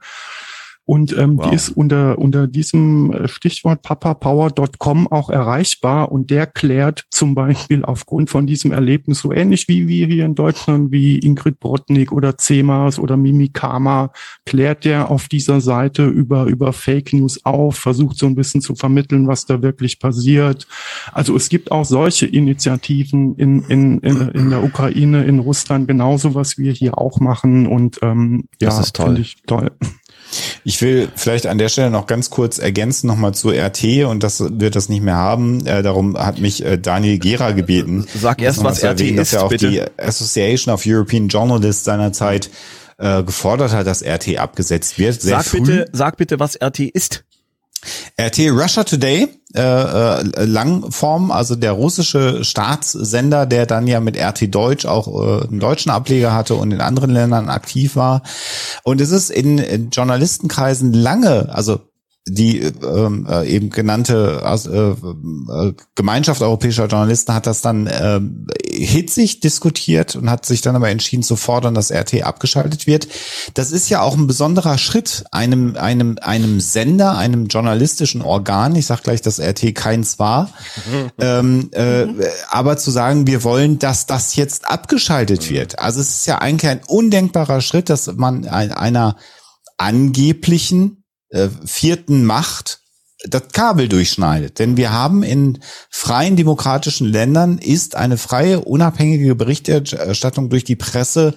Und 0.91 1.17
ähm, 1.17 1.37
wow. 1.37 1.49
die 1.49 1.55
ist 1.55 1.69
unter, 1.69 2.19
unter 2.19 2.47
diesem 2.47 3.13
äh, 3.13 3.29
Stichwort 3.29 3.81
papapower.com 3.81 5.07
auch 5.07 5.29
erreichbar 5.29 6.11
und 6.11 6.29
der 6.29 6.45
klärt 6.45 7.05
zum 7.09 7.33
Beispiel 7.33 7.85
aufgrund 7.85 8.29
von 8.29 8.45
diesem 8.45 8.73
Erlebnis 8.73 9.19
so 9.19 9.31
ähnlich 9.31 9.69
wie 9.69 9.87
wir 9.87 10.07
hier 10.07 10.25
in 10.25 10.35
Deutschland, 10.35 10.91
wie 10.91 11.19
Ingrid 11.19 11.61
Brodnik 11.61 12.11
oder 12.11 12.37
Cemas 12.37 12.99
oder 12.99 13.15
Mimikama, 13.15 14.11
klärt 14.45 14.83
der 14.83 15.09
auf 15.09 15.29
dieser 15.29 15.61
Seite 15.61 16.07
über, 16.07 16.43
über 16.47 16.73
Fake 16.73 17.13
News 17.13 17.39
auf, 17.45 17.77
versucht 17.77 18.17
so 18.17 18.25
ein 18.25 18.35
bisschen 18.35 18.59
zu 18.59 18.75
vermitteln, 18.75 19.29
was 19.29 19.45
da 19.45 19.61
wirklich 19.61 19.97
passiert. 19.97 20.67
Also 21.13 21.37
es 21.37 21.47
gibt 21.47 21.71
auch 21.71 21.85
solche 21.85 22.25
Initiativen 22.25 23.35
in, 23.37 23.63
in, 23.69 23.99
in, 23.99 24.27
in 24.31 24.49
der 24.49 24.61
Ukraine, 24.61 25.23
in 25.23 25.39
Russland, 25.39 25.87
genauso 25.87 26.35
was 26.35 26.57
wir 26.57 26.73
hier 26.73 26.97
auch 26.97 27.21
machen 27.21 27.65
und 27.65 27.99
ähm, 28.01 28.49
ja, 28.59 28.67
das 28.67 28.87
ist 28.87 28.97
toll. 28.97 29.17
Ich 29.19 29.37
toll. 29.47 29.71
Ich 30.63 30.81
will 30.81 31.09
vielleicht 31.15 31.47
an 31.47 31.57
der 31.57 31.69
Stelle 31.69 31.89
noch 31.89 32.07
ganz 32.07 32.29
kurz 32.29 32.59
ergänzen 32.59 33.07
nochmal 33.07 33.33
zu 33.33 33.49
RT 33.49 34.05
und 34.05 34.23
das 34.23 34.39
wird 34.39 34.75
das 34.75 34.89
nicht 34.89 35.01
mehr 35.01 35.15
haben. 35.15 35.65
Äh, 35.65 35.83
darum 35.83 36.17
hat 36.17 36.39
mich 36.39 36.63
äh, 36.63 36.77
Daniel 36.77 37.19
Gera 37.19 37.51
gebeten. 37.51 38.07
Sag 38.15 38.41
erst, 38.41 38.63
was 38.63 38.79
RT 38.79 39.01
erwähnen, 39.01 39.17
ist, 39.17 39.33
dass 39.33 39.39
ja 39.39 39.45
auch 39.45 39.49
bitte. 39.49 39.69
die 39.69 39.81
Association 39.97 40.73
of 40.73 40.83
European 40.85 41.27
Journalists 41.27 41.83
seinerzeit 41.83 42.49
äh, 42.97 43.23
gefordert 43.23 43.73
hat, 43.73 43.87
dass 43.87 44.03
RT 44.03 44.37
abgesetzt 44.37 44.97
wird. 44.99 45.21
Sehr 45.21 45.37
sag 45.37 45.45
früh. 45.45 45.61
bitte, 45.61 45.85
sag 45.91 46.17
bitte, 46.17 46.39
was 46.39 46.55
RT 46.61 46.79
ist. 46.79 47.23
RT 48.19 48.51
Russia 48.51 48.83
Today, 48.83 49.27
äh, 49.55 49.61
äh, 49.61 50.45
Langform, 50.45 51.31
also 51.31 51.55
der 51.55 51.73
russische 51.73 52.43
Staatssender, 52.43 53.45
der 53.45 53.65
dann 53.65 53.87
ja 53.87 53.99
mit 53.99 54.17
RT 54.17 54.53
Deutsch 54.53 54.85
auch 54.85 55.07
äh, 55.07 55.47
einen 55.47 55.59
deutschen 55.59 55.91
Ableger 55.91 56.33
hatte 56.33 56.55
und 56.55 56.71
in 56.71 56.81
anderen 56.81 57.09
Ländern 57.09 57.49
aktiv 57.49 57.95
war. 57.95 58.21
Und 58.83 59.01
es 59.01 59.11
ist 59.11 59.29
in, 59.29 59.57
in 59.57 59.89
Journalistenkreisen 59.89 60.93
lange, 60.93 61.53
also 61.53 61.79
die 62.27 62.59
ähm, 62.59 63.25
äh, 63.27 63.47
eben 63.47 63.71
genannte 63.71 64.43
äh, 64.45 64.89
äh, 64.89 65.73
Gemeinschaft 65.95 66.43
europäischer 66.43 66.85
Journalisten 66.85 67.33
hat 67.33 67.47
das 67.47 67.61
dann 67.61 67.87
äh, 67.87 68.21
hitzig 68.69 69.39
diskutiert 69.39 70.15
und 70.15 70.29
hat 70.29 70.45
sich 70.45 70.61
dann 70.61 70.75
aber 70.75 70.89
entschieden 70.89 71.23
zu 71.23 71.35
fordern, 71.35 71.73
dass 71.73 71.91
RT 71.91 72.21
abgeschaltet 72.21 72.85
wird. 72.85 73.07
Das 73.55 73.71
ist 73.71 73.89
ja 73.89 74.01
auch 74.01 74.15
ein 74.15 74.27
besonderer 74.27 74.77
Schritt 74.77 75.23
einem 75.31 75.75
einem 75.77 76.19
einem 76.21 76.59
Sender, 76.59 77.17
einem 77.17 77.47
journalistischen 77.47 78.21
Organ. 78.21 78.75
Ich 78.75 78.85
sage 78.85 79.01
gleich, 79.01 79.23
dass 79.23 79.39
RT 79.39 79.73
keins 79.73 80.19
war, 80.19 80.51
ähm, 81.17 81.69
äh, 81.71 82.05
aber 82.51 82.77
zu 82.77 82.91
sagen, 82.91 83.25
wir 83.25 83.43
wollen, 83.43 83.79
dass 83.79 84.05
das 84.05 84.35
jetzt 84.35 84.69
abgeschaltet 84.69 85.49
wird. 85.49 85.79
Also 85.79 85.99
es 85.99 86.09
ist 86.09 86.27
ja 86.27 86.37
eigentlich 86.37 86.69
ein 86.69 86.81
undenkbarer 86.87 87.61
Schritt, 87.61 87.89
dass 87.89 88.13
man 88.15 88.45
einer 88.47 89.15
angeblichen 89.77 91.00
äh, 91.31 91.49
vierten 91.65 92.25
Macht 92.25 92.81
das 93.27 93.43
Kabel 93.53 93.87
durchschneidet. 93.87 94.59
Denn 94.59 94.77
wir 94.77 94.91
haben 94.91 95.23
in 95.23 95.59
freien 95.89 96.35
demokratischen 96.35 97.07
Ländern 97.07 97.57
ist 97.59 97.95
eine 97.95 98.17
freie, 98.17 98.61
unabhängige 98.61 99.35
Berichterstattung 99.35 100.49
durch 100.49 100.63
die 100.63 100.75
Presse 100.75 101.35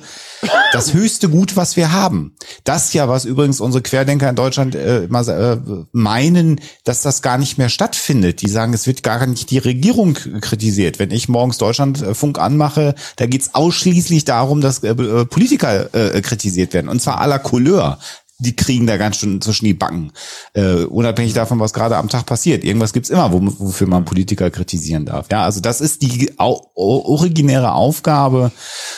das 0.72 0.92
höchste 0.92 1.28
Gut, 1.28 1.56
was 1.56 1.76
wir 1.76 1.92
haben. 1.92 2.36
Das 2.64 2.92
ja, 2.92 3.08
was 3.08 3.24
übrigens 3.24 3.60
unsere 3.60 3.82
Querdenker 3.82 4.28
in 4.28 4.36
Deutschland 4.36 4.74
äh, 4.74 5.04
immer 5.04 5.26
äh, 5.28 5.58
meinen, 5.92 6.60
dass 6.84 7.02
das 7.02 7.22
gar 7.22 7.38
nicht 7.38 7.58
mehr 7.58 7.68
stattfindet. 7.68 8.42
Die 8.42 8.48
sagen, 8.48 8.72
es 8.72 8.86
wird 8.86 9.02
gar 9.02 9.26
nicht 9.26 9.50
die 9.50 9.58
Regierung 9.58 10.14
kritisiert. 10.14 10.98
Wenn 10.98 11.10
ich 11.10 11.28
morgens 11.28 11.58
Deutschlandfunk 11.58 12.38
anmache, 12.38 12.94
da 13.16 13.26
geht's 13.26 13.54
ausschließlich 13.54 14.24
darum, 14.24 14.60
dass 14.60 14.82
äh, 14.82 14.94
Politiker 15.26 15.94
äh, 15.94 16.20
kritisiert 16.22 16.72
werden. 16.72 16.88
Und 16.88 17.00
zwar 17.00 17.20
aller 17.20 17.38
Couleur 17.38 17.98
die 18.38 18.56
kriegen 18.56 18.86
da 18.86 18.96
ganz 18.96 19.16
schön 19.16 19.40
zwischen 19.40 19.64
die 19.64 19.74
Backen. 19.74 20.12
Äh, 20.54 20.84
unabhängig 20.84 21.34
davon, 21.34 21.60
was 21.60 21.72
gerade 21.72 21.96
am 21.96 22.08
Tag 22.08 22.26
passiert. 22.26 22.64
Irgendwas 22.64 22.92
gibt's 22.92 23.10
immer, 23.10 23.32
wo, 23.32 23.40
wofür 23.42 23.86
man 23.86 24.04
Politiker 24.04 24.50
kritisieren 24.50 25.06
darf. 25.06 25.26
Ja, 25.30 25.44
also 25.44 25.60
das 25.60 25.80
ist 25.80 26.02
die 26.02 26.32
originäre 26.38 27.72
Aufgabe 27.72 28.50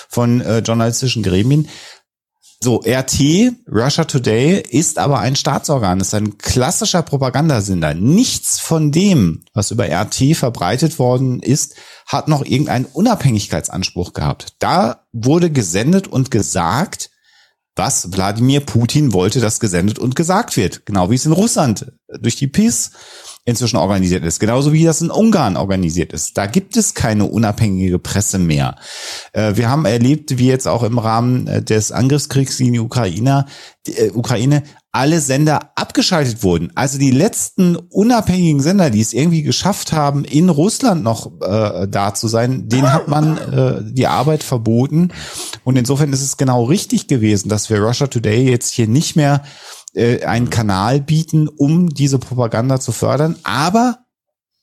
von 0.09 0.41
äh, 0.41 0.59
journalistischen 0.59 1.23
Gremien. 1.23 1.69
So, 2.63 2.81
RT, 2.81 3.53
Russia 3.71 4.05
Today, 4.05 4.59
ist 4.59 4.99
aber 4.99 5.19
ein 5.19 5.37
Staatsorgan, 5.37 6.01
ist 6.01 6.15
ein 6.15 6.39
klassischer 6.39 7.03
Propagandasender. 7.03 7.93
Nichts 7.93 8.59
von 8.59 8.91
dem, 8.91 9.45
was 9.53 9.71
über 9.71 9.87
RT 9.87 10.35
verbreitet 10.35 10.99
worden 10.99 11.41
ist, 11.41 11.75
hat 12.07 12.29
noch 12.29 12.45
irgendeinen 12.45 12.87
Unabhängigkeitsanspruch 12.87 14.15
gehabt. 14.15 14.55
Da 14.59 15.07
wurde 15.13 15.51
gesendet 15.51 16.09
und 16.09 16.31
gesagt, 16.31 17.11
was 17.77 18.13
Wladimir 18.13 18.61
Putin 18.61 19.13
wollte, 19.13 19.41
dass 19.41 19.61
gesendet 19.61 19.99
und 19.99 20.17
gesagt 20.17 20.57
wird. 20.57 20.87
Genau 20.87 21.11
wie 21.11 21.15
es 21.15 21.27
in 21.27 21.33
Russland 21.33 21.93
durch 22.09 22.37
die 22.37 22.47
PIS 22.47 22.91
inzwischen 23.45 23.77
organisiert 23.77 24.25
ist, 24.25 24.41
genauso 24.41 24.73
wie 24.73 24.85
das 24.85 25.01
in 25.01 25.11
Ungarn 25.11 25.57
organisiert 25.57 26.13
ist. 26.13 26.37
Da 26.37 26.47
gibt 26.47 26.77
es 26.77 26.95
keine 26.95 27.27
unabhängige 27.27 28.01
Presse 28.01 28.39
mehr. 28.41 28.75
Äh, 29.33 29.55
wir 29.55 29.71
haben 29.71 29.85
erlebt, 29.85 30.39
wie 30.39 30.49
jetzt 30.49 30.67
auch 30.67 30.83
im 30.83 30.99
Rahmen 30.99 31.47
äh, 31.47 31.63
des 31.63 31.93
Angriffskriegs 31.93 32.59
gegen 32.59 32.73
die 32.73 32.81
Ukraine, 32.81 33.47
die, 33.87 33.97
äh, 33.97 34.11
Ukraine 34.11 34.65
alle 34.97 35.21
Sender 35.21 35.73
abgeschaltet 35.75 36.43
wurden. 36.43 36.73
Also 36.75 36.97
die 36.97 37.11
letzten 37.11 37.77
unabhängigen 37.77 38.63
Sender, 38.63 38.89
die 38.89 39.03
es 39.03 39.13
irgendwie 39.13 39.43
geschafft 39.43 39.93
haben, 39.93 40.25
in 40.25 40.49
Russland 40.49 41.03
noch 41.05 41.31
äh, 41.43 41.87
da 41.87 42.15
zu 42.15 42.29
sein, 42.29 42.71
denen 42.71 42.91
hat 42.91 43.07
man 43.07 43.37
äh, 43.37 43.83
die 43.85 44.07
Arbeit 44.07 44.43
verboten. 44.43 45.13
Und 45.65 45.77
insofern 45.77 46.15
ist 46.15 46.23
es 46.23 46.39
genau 46.39 46.65
richtig 46.65 47.09
gewesen, 47.09 47.51
dass 47.51 47.69
wir 47.69 47.79
Russia 47.79 48.07
Today 48.07 48.49
jetzt 48.49 48.73
hier 48.73 48.89
nicht 48.89 49.17
mehr 49.17 49.45
äh, 49.95 50.25
einen 50.25 50.49
Kanal 50.49 51.03
bieten, 51.03 51.47
um 51.47 51.91
diese 51.91 52.19
Propaganda 52.19 52.81
zu 52.81 52.91
fördern. 52.91 53.37
Aber 53.43 53.99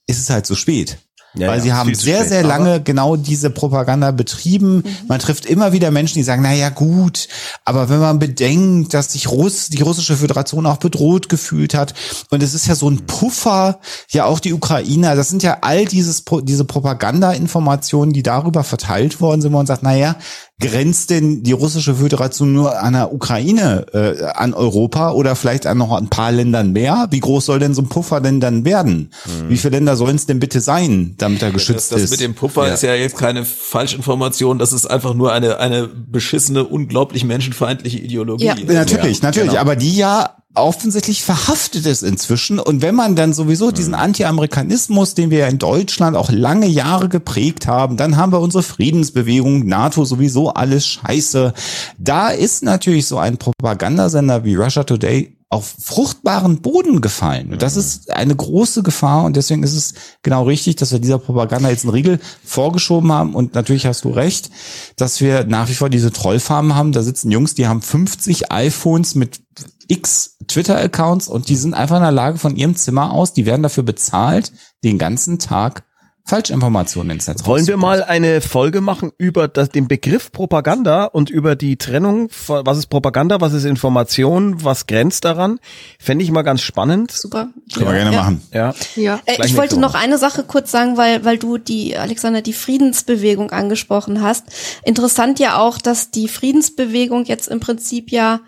es 0.07 0.17
ist 0.17 0.31
halt 0.31 0.47
zu 0.47 0.55
spät. 0.55 0.97
Ja, 1.35 1.47
weil 1.47 1.57
ja, 1.57 1.63
sie 1.63 1.73
haben 1.73 1.95
sehr, 1.95 2.17
spät, 2.17 2.29
sehr 2.29 2.43
lange 2.43 2.81
genau 2.81 3.15
diese 3.15 3.49
Propaganda 3.49 4.11
betrieben. 4.11 4.77
Mhm. 4.77 5.07
Man 5.07 5.19
trifft 5.19 5.45
immer 5.45 5.73
wieder 5.73 5.89
Menschen, 5.89 6.19
die 6.19 6.23
sagen, 6.23 6.43
na 6.43 6.53
ja, 6.53 6.69
gut, 6.69 7.27
aber 7.65 7.89
wenn 7.89 7.99
man 7.99 8.19
bedenkt, 8.19 8.93
dass 8.93 9.13
sich 9.13 9.29
Russ, 9.29 9.69
die 9.69 9.81
russische 9.81 10.15
Föderation 10.15 10.65
auch 10.65 10.77
bedroht 10.77 11.29
gefühlt 11.29 11.73
hat 11.73 11.93
und 12.29 12.43
es 12.43 12.53
ist 12.53 12.67
ja 12.67 12.75
so 12.75 12.89
ein 12.89 13.05
Puffer, 13.07 13.79
ja 14.09 14.25
auch 14.25 14.39
die 14.39 14.53
Ukrainer, 14.53 15.15
das 15.15 15.29
sind 15.29 15.41
ja 15.41 15.57
all 15.61 15.85
dieses, 15.85 16.23
diese 16.43 16.65
Propaganda-Informationen, 16.65 18.13
die 18.13 18.23
darüber 18.23 18.63
verteilt 18.63 19.19
worden 19.19 19.41
sind, 19.41 19.53
wo 19.53 19.57
man 19.57 19.65
sagt, 19.65 19.83
na 19.83 19.95
ja, 19.95 20.15
grenzt 20.63 21.09
denn 21.09 21.43
die 21.43 21.51
russische 21.51 21.95
Föderation 21.95 22.53
nur 22.53 22.79
an 22.79 22.93
der 22.93 23.13
Ukraine, 23.13 23.85
äh, 23.93 24.23
an 24.23 24.53
Europa 24.53 25.11
oder 25.11 25.35
vielleicht 25.35 25.65
an 25.65 25.77
noch 25.77 25.91
ein 25.91 26.09
paar 26.09 26.31
Ländern 26.31 26.71
mehr? 26.71 27.07
Wie 27.09 27.19
groß 27.19 27.45
soll 27.45 27.59
denn 27.59 27.73
so 27.73 27.81
ein 27.81 27.89
Puffer 27.89 28.21
denn 28.21 28.39
dann 28.39 28.63
werden? 28.63 29.11
Hm. 29.23 29.49
Wie 29.49 29.57
viele 29.57 29.75
Länder 29.75 29.97
sollen 29.97 30.15
es 30.15 30.25
denn 30.25 30.39
bitte 30.39 30.61
sein, 30.61 31.15
damit 31.23 31.41
er 31.41 31.51
geschützt 31.51 31.91
das, 31.91 32.01
das 32.01 32.01
ist? 32.03 32.11
Das 32.11 32.19
mit 32.19 32.19
dem 32.19 32.35
Puffer 32.35 32.67
ja. 32.67 32.73
ist 32.73 32.83
ja 32.83 32.93
jetzt 32.93 33.17
keine 33.17 33.45
Falschinformation, 33.45 34.59
das 34.59 34.73
ist 34.73 34.85
einfach 34.85 35.13
nur 35.13 35.31
eine, 35.31 35.57
eine 35.57 35.87
beschissene, 35.87 36.63
unglaublich 36.63 37.23
menschenfeindliche 37.23 37.99
Ideologie. 37.99 38.45
Ja, 38.45 38.55
natürlich, 38.55 39.19
ja. 39.19 39.25
natürlich, 39.25 39.49
genau. 39.51 39.61
aber 39.61 39.75
die 39.75 39.95
ja 39.95 40.37
offensichtlich 40.55 41.23
verhaftet 41.23 41.85
es 41.85 42.03
inzwischen. 42.03 42.59
Und 42.59 42.81
wenn 42.81 42.93
man 42.93 43.15
dann 43.15 43.33
sowieso 43.33 43.71
diesen 43.71 43.93
hm. 43.93 44.01
Anti-Amerikanismus, 44.01 45.15
den 45.15 45.31
wir 45.31 45.39
ja 45.39 45.47
in 45.47 45.57
Deutschland 45.57 46.15
auch 46.15 46.31
lange 46.31 46.67
Jahre 46.67 47.09
geprägt 47.09 47.67
haben, 47.67 47.97
dann 47.97 48.17
haben 48.17 48.31
wir 48.31 48.39
unsere 48.39 48.63
Friedensbewegung, 48.63 49.65
NATO 49.65 50.05
sowieso 50.05 50.53
alles 50.53 50.85
scheiße. 50.85 51.53
Da 51.97 52.29
ist 52.29 52.63
natürlich 52.63 53.07
so 53.07 53.17
ein 53.17 53.37
Propagandasender 53.37 54.43
wie 54.43 54.55
Russia 54.55 54.83
Today 54.83 55.35
auf 55.53 55.75
fruchtbaren 55.79 56.61
Boden 56.61 56.99
gefallen. 56.99 57.57
Das 57.59 57.77
ist 57.77 58.11
eine 58.11 58.35
große 58.35 58.81
Gefahr 58.81 59.23
und 59.23 59.35
deswegen 59.35 59.61
ist 59.61 59.75
es 59.75 59.93
genau 60.23 60.43
richtig, 60.43 60.77
dass 60.77 60.91
wir 60.91 60.99
dieser 60.99 61.19
Propaganda 61.19 61.69
jetzt 61.69 61.83
einen 61.85 61.93
Riegel 61.93 62.19
vorgeschoben 62.43 63.11
haben 63.11 63.35
und 63.35 63.53
natürlich 63.53 63.85
hast 63.85 64.03
du 64.03 64.09
recht, 64.09 64.49
dass 64.95 65.21
wir 65.21 65.45
nach 65.45 65.69
wie 65.69 65.75
vor 65.75 65.89
diese 65.89 66.11
Trollfarmen 66.11 66.75
haben. 66.75 66.91
Da 66.91 67.03
sitzen 67.03 67.29
Jungs, 67.29 67.53
die 67.53 67.67
haben 67.67 67.83
50 67.83 68.51
iPhones 68.51 69.13
mit 69.13 69.41
x 69.87 70.37
Twitter-Accounts 70.47 71.27
und 71.27 71.49
die 71.49 71.55
sind 71.55 71.75
einfach 71.75 71.97
in 71.97 72.03
der 72.03 72.11
Lage 72.11 72.39
von 72.39 72.55
ihrem 72.55 72.75
Zimmer 72.75 73.11
aus, 73.11 73.33
die 73.33 73.45
werden 73.45 73.61
dafür 73.63 73.83
bezahlt, 73.83 74.51
den 74.83 74.97
ganzen 74.97 75.37
Tag 75.37 75.83
Falschinformationen 76.25 77.11
ins 77.11 77.27
Netz. 77.27 77.45
Wollen 77.45 77.67
wir 77.67 77.75
mal 77.75 78.01
eine 78.01 78.39
Folge 78.39 78.79
machen 78.79 79.11
über 79.17 79.49
das, 79.49 79.69
den 79.69 79.89
Begriff 79.89 80.31
Propaganda 80.31 81.03
und 81.03 81.29
über 81.29 81.57
die 81.57 81.75
Trennung, 81.75 82.29
was 82.47 82.77
ist 82.77 82.87
Propaganda, 82.87 83.41
was 83.41 83.51
ist 83.51 83.65
Information, 83.65 84.63
was 84.63 84.87
grenzt 84.87 85.25
daran? 85.25 85.59
Fände 85.99 86.23
ich 86.23 86.31
mal 86.31 86.43
ganz 86.43 86.61
spannend. 86.61 87.11
Super. 87.11 87.49
Können 87.73 87.87
wir 87.87 87.93
gerne 87.93 88.13
ja. 88.13 88.21
machen. 88.21 88.41
Ja. 88.53 88.73
ja. 88.95 89.19
Äh, 89.25 89.45
ich 89.45 89.57
wollte 89.57 89.77
noch 89.77 89.95
eine 89.95 90.17
Sache 90.17 90.43
kurz 90.43 90.71
sagen, 90.71 90.95
weil, 90.95 91.25
weil 91.25 91.37
du 91.37 91.57
die, 91.57 91.97
Alexander, 91.97 92.41
die 92.41 92.53
Friedensbewegung 92.53 93.51
angesprochen 93.51 94.21
hast. 94.21 94.45
Interessant 94.85 95.39
ja 95.39 95.57
auch, 95.57 95.77
dass 95.77 96.09
die 96.09 96.29
Friedensbewegung 96.29 97.25
jetzt 97.25 97.49
im 97.49 97.59
Prinzip 97.59 98.11
ja 98.11 98.39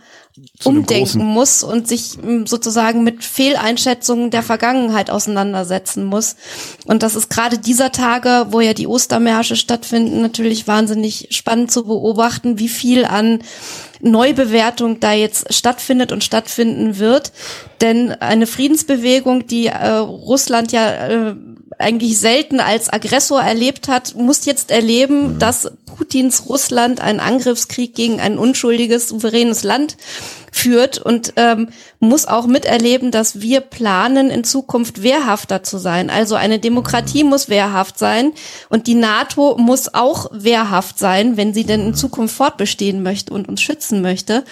umdenken 0.63 1.23
muss 1.23 1.63
und 1.63 1.87
sich 1.87 2.17
mm, 2.17 2.45
sozusagen 2.45 3.03
mit 3.03 3.23
Fehleinschätzungen 3.23 4.31
der 4.31 4.43
Vergangenheit 4.43 5.09
auseinandersetzen 5.09 6.03
muss. 6.03 6.35
Und 6.85 7.03
das 7.03 7.15
ist 7.15 7.29
gerade 7.29 7.57
dieser 7.57 7.91
Tage, 7.91 8.47
wo 8.49 8.59
ja 8.59 8.73
die 8.73 8.87
Ostermärsche 8.87 9.55
stattfinden, 9.55 10.21
natürlich 10.21 10.67
wahnsinnig 10.67 11.27
spannend 11.31 11.71
zu 11.71 11.85
beobachten, 11.85 12.59
wie 12.59 12.69
viel 12.69 13.05
an 13.05 13.39
Neubewertung 14.01 14.99
da 14.99 15.13
jetzt 15.13 15.53
stattfindet 15.53 16.11
und 16.11 16.23
stattfinden 16.23 16.99
wird. 16.99 17.31
Denn 17.81 18.11
eine 18.11 18.47
Friedensbewegung, 18.47 19.47
die 19.47 19.67
äh, 19.67 19.87
Russland 19.87 20.71
ja 20.71 21.07
äh, 21.07 21.35
eigentlich 21.77 22.17
selten 22.17 22.59
als 22.59 22.91
Aggressor 22.91 23.41
erlebt 23.41 23.87
hat, 23.87 24.15
muss 24.15 24.45
jetzt 24.45 24.71
erleben, 24.71 25.35
mhm. 25.35 25.39
dass 25.39 25.71
Putins 25.97 26.47
Russland 26.47 27.01
einen 27.01 27.19
Angriffskrieg 27.19 27.95
gegen 27.95 28.19
ein 28.19 28.37
unschuldiges, 28.37 29.09
souveränes 29.09 29.63
Land 29.63 29.97
führt 30.55 30.99
und 30.99 31.33
ähm, 31.35 31.67
muss 31.99 32.27
auch 32.27 32.47
miterleben, 32.47 33.11
dass 33.11 33.41
wir 33.41 33.59
planen, 33.59 34.29
in 34.29 34.45
Zukunft 34.45 35.03
wehrhafter 35.03 35.63
zu 35.63 35.77
sein. 35.77 36.09
Also 36.09 36.35
eine 36.35 36.59
Demokratie 36.59 37.25
muss 37.25 37.49
wehrhaft 37.49 37.99
sein 37.99 38.31
und 38.69 38.87
die 38.87 38.95
NATO 38.95 39.57
muss 39.57 39.93
auch 39.93 40.27
wehrhaft 40.31 40.97
sein, 40.97 41.35
wenn 41.35 41.53
sie 41.53 41.65
denn 41.65 41.81
in 41.81 41.93
Zukunft 41.93 42.35
fortbestehen 42.35 43.03
möchte 43.03 43.33
und 43.33 43.49
uns 43.49 43.61
schützen 43.61 44.01
möchte. 44.01 44.45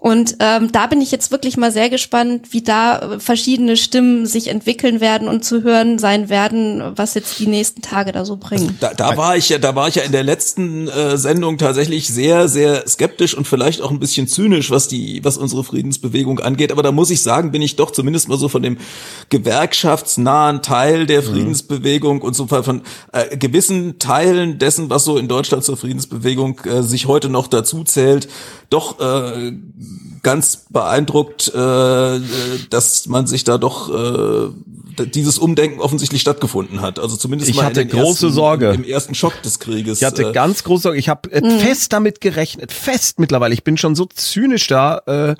Und 0.00 0.36
ähm, 0.40 0.72
da 0.72 0.86
bin 0.86 1.02
ich 1.02 1.10
jetzt 1.10 1.30
wirklich 1.30 1.58
mal 1.58 1.70
sehr 1.70 1.90
gespannt, 1.90 2.48
wie 2.52 2.62
da 2.62 2.98
äh, 2.98 3.20
verschiedene 3.20 3.76
Stimmen 3.76 4.24
sich 4.24 4.48
entwickeln 4.48 5.02
werden 5.02 5.28
und 5.28 5.44
zu 5.44 5.62
hören 5.62 5.98
sein 5.98 6.30
werden, 6.30 6.82
was 6.96 7.12
jetzt 7.12 7.38
die 7.38 7.46
nächsten 7.46 7.82
Tage 7.82 8.10
da 8.10 8.24
so 8.24 8.38
bringen. 8.38 8.78
Da, 8.80 8.94
da 8.94 9.18
war 9.18 9.36
ich 9.36 9.50
ja, 9.50 9.58
da 9.58 9.74
war 9.74 9.88
ich 9.88 9.96
ja 9.96 10.02
in 10.02 10.12
der 10.12 10.22
letzten 10.22 10.88
äh, 10.88 11.18
Sendung 11.18 11.58
tatsächlich 11.58 12.08
sehr, 12.08 12.48
sehr 12.48 12.88
skeptisch 12.88 13.34
und 13.34 13.46
vielleicht 13.46 13.82
auch 13.82 13.90
ein 13.90 14.00
bisschen 14.00 14.26
zynisch, 14.26 14.70
was 14.70 14.88
die, 14.88 15.22
was 15.22 15.36
unsere 15.50 15.64
Friedensbewegung 15.64 16.38
angeht. 16.38 16.70
Aber 16.70 16.82
da 16.82 16.92
muss 16.92 17.10
ich 17.10 17.22
sagen, 17.22 17.50
bin 17.50 17.62
ich 17.62 17.76
doch 17.76 17.90
zumindest 17.90 18.28
mal 18.28 18.38
so 18.38 18.48
von 18.48 18.62
dem 18.62 18.78
gewerkschaftsnahen 19.28 20.62
Teil 20.62 21.06
der 21.06 21.22
mhm. 21.22 21.26
Friedensbewegung 21.26 22.22
und 22.22 22.34
so 22.34 22.46
von 22.46 22.82
äh, 23.12 23.36
gewissen 23.36 23.98
Teilen 23.98 24.58
dessen, 24.58 24.90
was 24.90 25.04
so 25.04 25.18
in 25.18 25.28
Deutschland 25.28 25.64
zur 25.64 25.76
Friedensbewegung 25.76 26.60
äh, 26.60 26.82
sich 26.82 27.06
heute 27.06 27.28
noch 27.28 27.48
dazu 27.48 27.82
zählt, 27.84 28.28
doch 28.68 29.00
äh, 29.00 29.52
ganz 30.22 30.66
beeindruckt, 30.70 31.48
äh, 31.48 32.20
dass 32.70 33.08
man 33.08 33.26
sich 33.26 33.44
da 33.44 33.58
doch 33.58 33.90
äh, 33.90 34.50
dieses 35.06 35.38
Umdenken 35.38 35.80
offensichtlich 35.80 36.20
stattgefunden 36.20 36.80
hat. 36.80 36.98
Also 36.98 37.16
zumindest 37.16 37.50
ich 37.50 37.56
mal 37.56 37.66
hatte 37.66 37.86
große 37.86 38.26
ersten, 38.26 38.32
Sorge 38.32 38.70
im 38.70 38.84
ersten 38.84 39.14
Schock 39.14 39.42
des 39.42 39.58
Krieges. 39.58 39.98
Ich 40.00 40.04
hatte 40.04 40.28
äh, 40.28 40.32
ganz 40.32 40.64
große 40.64 40.82
Sorge. 40.82 40.98
Ich 40.98 41.08
habe 41.08 41.30
äh, 41.32 41.40
mhm. 41.40 41.60
fest 41.60 41.92
damit 41.92 42.20
gerechnet, 42.20 42.72
fest 42.72 43.18
mittlerweile. 43.18 43.54
Ich 43.54 43.64
bin 43.64 43.76
schon 43.76 43.94
so 43.94 44.06
zynisch 44.06 44.66
da. 44.66 44.98
Äh, 45.06 45.34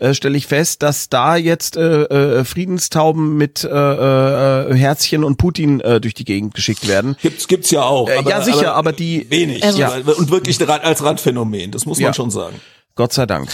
äh, 0.00 0.14
stelle 0.14 0.36
ich 0.38 0.46
fest, 0.46 0.82
dass 0.82 1.10
da 1.10 1.36
jetzt 1.36 1.76
äh, 1.76 2.04
äh, 2.04 2.44
Friedenstauben 2.44 3.36
mit 3.36 3.64
äh, 3.64 3.68
äh, 3.68 4.74
Herzchen 4.74 5.24
und 5.24 5.36
Putin 5.36 5.80
äh, 5.80 6.00
durch 6.00 6.14
die 6.14 6.24
Gegend 6.24 6.54
geschickt 6.54 6.88
werden. 6.88 7.16
Gibt's 7.20 7.48
gibt's 7.48 7.70
ja 7.70 7.82
auch. 7.82 8.08
Äh, 8.08 8.16
aber, 8.16 8.30
ja 8.30 8.42
sicher, 8.42 8.70
aber, 8.70 8.76
aber 8.76 8.92
die 8.92 9.26
wenig 9.28 9.62
also, 9.62 9.78
ja. 9.78 9.92
und 9.94 10.30
wirklich 10.30 10.58
als 10.68 11.04
Randphänomen. 11.04 11.70
Das 11.70 11.84
muss 11.84 11.98
man 11.98 12.06
ja. 12.06 12.14
schon 12.14 12.30
sagen. 12.30 12.60
Gott 13.00 13.14
sei 13.14 13.24
Dank. 13.24 13.48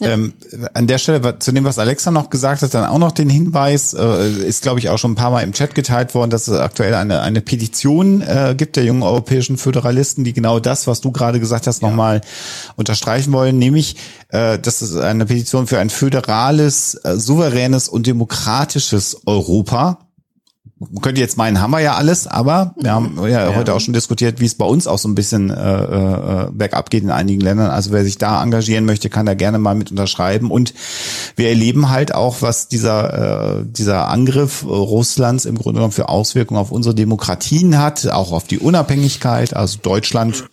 Ja. 0.00 0.08
Ähm, 0.08 0.32
an 0.72 0.86
der 0.86 0.96
Stelle 0.96 1.38
zu 1.40 1.52
dem, 1.52 1.64
was 1.64 1.78
Alexa 1.78 2.10
noch 2.10 2.30
gesagt 2.30 2.62
hat, 2.62 2.72
dann 2.72 2.86
auch 2.86 2.96
noch 2.96 3.12
den 3.12 3.28
Hinweis, 3.28 3.92
äh, 3.92 4.30
ist 4.30 4.62
glaube 4.62 4.78
ich 4.78 4.88
auch 4.88 4.96
schon 4.96 5.12
ein 5.12 5.14
paar 5.14 5.30
Mal 5.30 5.42
im 5.42 5.52
Chat 5.52 5.74
geteilt 5.74 6.14
worden, 6.14 6.30
dass 6.30 6.48
es 6.48 6.58
aktuell 6.58 6.94
eine, 6.94 7.20
eine 7.20 7.42
Petition 7.42 8.22
äh, 8.22 8.54
gibt 8.56 8.76
der 8.76 8.84
jungen 8.84 9.02
europäischen 9.02 9.58
Föderalisten, 9.58 10.24
die 10.24 10.32
genau 10.32 10.58
das, 10.58 10.86
was 10.86 11.02
du 11.02 11.12
gerade 11.12 11.38
gesagt 11.38 11.66
hast, 11.66 11.82
ja. 11.82 11.88
nochmal 11.90 12.22
unterstreichen 12.76 13.30
wollen, 13.34 13.58
nämlich, 13.58 13.96
äh, 14.30 14.58
das 14.58 14.80
ist 14.80 14.96
eine 14.96 15.26
Petition 15.26 15.66
für 15.66 15.78
ein 15.78 15.90
föderales, 15.90 16.94
äh, 17.04 17.18
souveränes 17.18 17.90
und 17.90 18.06
demokratisches 18.06 19.20
Europa 19.26 19.98
man 20.78 21.02
könnte 21.02 21.20
jetzt 21.20 21.36
meinen, 21.36 21.60
haben 21.60 21.72
wir 21.72 21.80
ja 21.80 21.94
alles, 21.94 22.28
aber 22.28 22.74
wir 22.78 22.92
haben 22.92 23.18
ja, 23.22 23.50
ja, 23.50 23.56
heute 23.56 23.74
auch 23.74 23.80
schon 23.80 23.94
diskutiert, 23.94 24.40
wie 24.40 24.44
es 24.44 24.54
bei 24.54 24.64
uns 24.64 24.86
auch 24.86 24.98
so 24.98 25.08
ein 25.08 25.16
bisschen 25.16 25.50
äh, 25.50 25.54
äh, 25.54 26.50
bergab 26.52 26.90
geht 26.90 27.02
in 27.02 27.10
einigen 27.10 27.40
Ländern. 27.40 27.70
Also 27.70 27.90
wer 27.90 28.04
sich 28.04 28.16
da 28.16 28.40
engagieren 28.42 28.84
möchte, 28.84 29.10
kann 29.10 29.26
da 29.26 29.34
gerne 29.34 29.58
mal 29.58 29.74
mit 29.74 29.90
unterschreiben. 29.90 30.52
Und 30.52 30.74
wir 31.34 31.48
erleben 31.48 31.90
halt 31.90 32.14
auch, 32.14 32.42
was 32.42 32.68
dieser, 32.68 33.58
äh, 33.58 33.64
dieser 33.66 34.08
Angriff 34.08 34.64
Russlands 34.64 35.46
im 35.46 35.56
Grunde 35.58 35.78
genommen 35.78 35.92
für 35.92 36.08
Auswirkungen 36.08 36.60
auf 36.60 36.70
unsere 36.70 36.94
Demokratien 36.94 37.78
hat, 37.78 38.06
auch 38.06 38.30
auf 38.30 38.44
die 38.44 38.58
Unabhängigkeit. 38.58 39.56
Also 39.56 39.78
Deutschland 39.82 40.44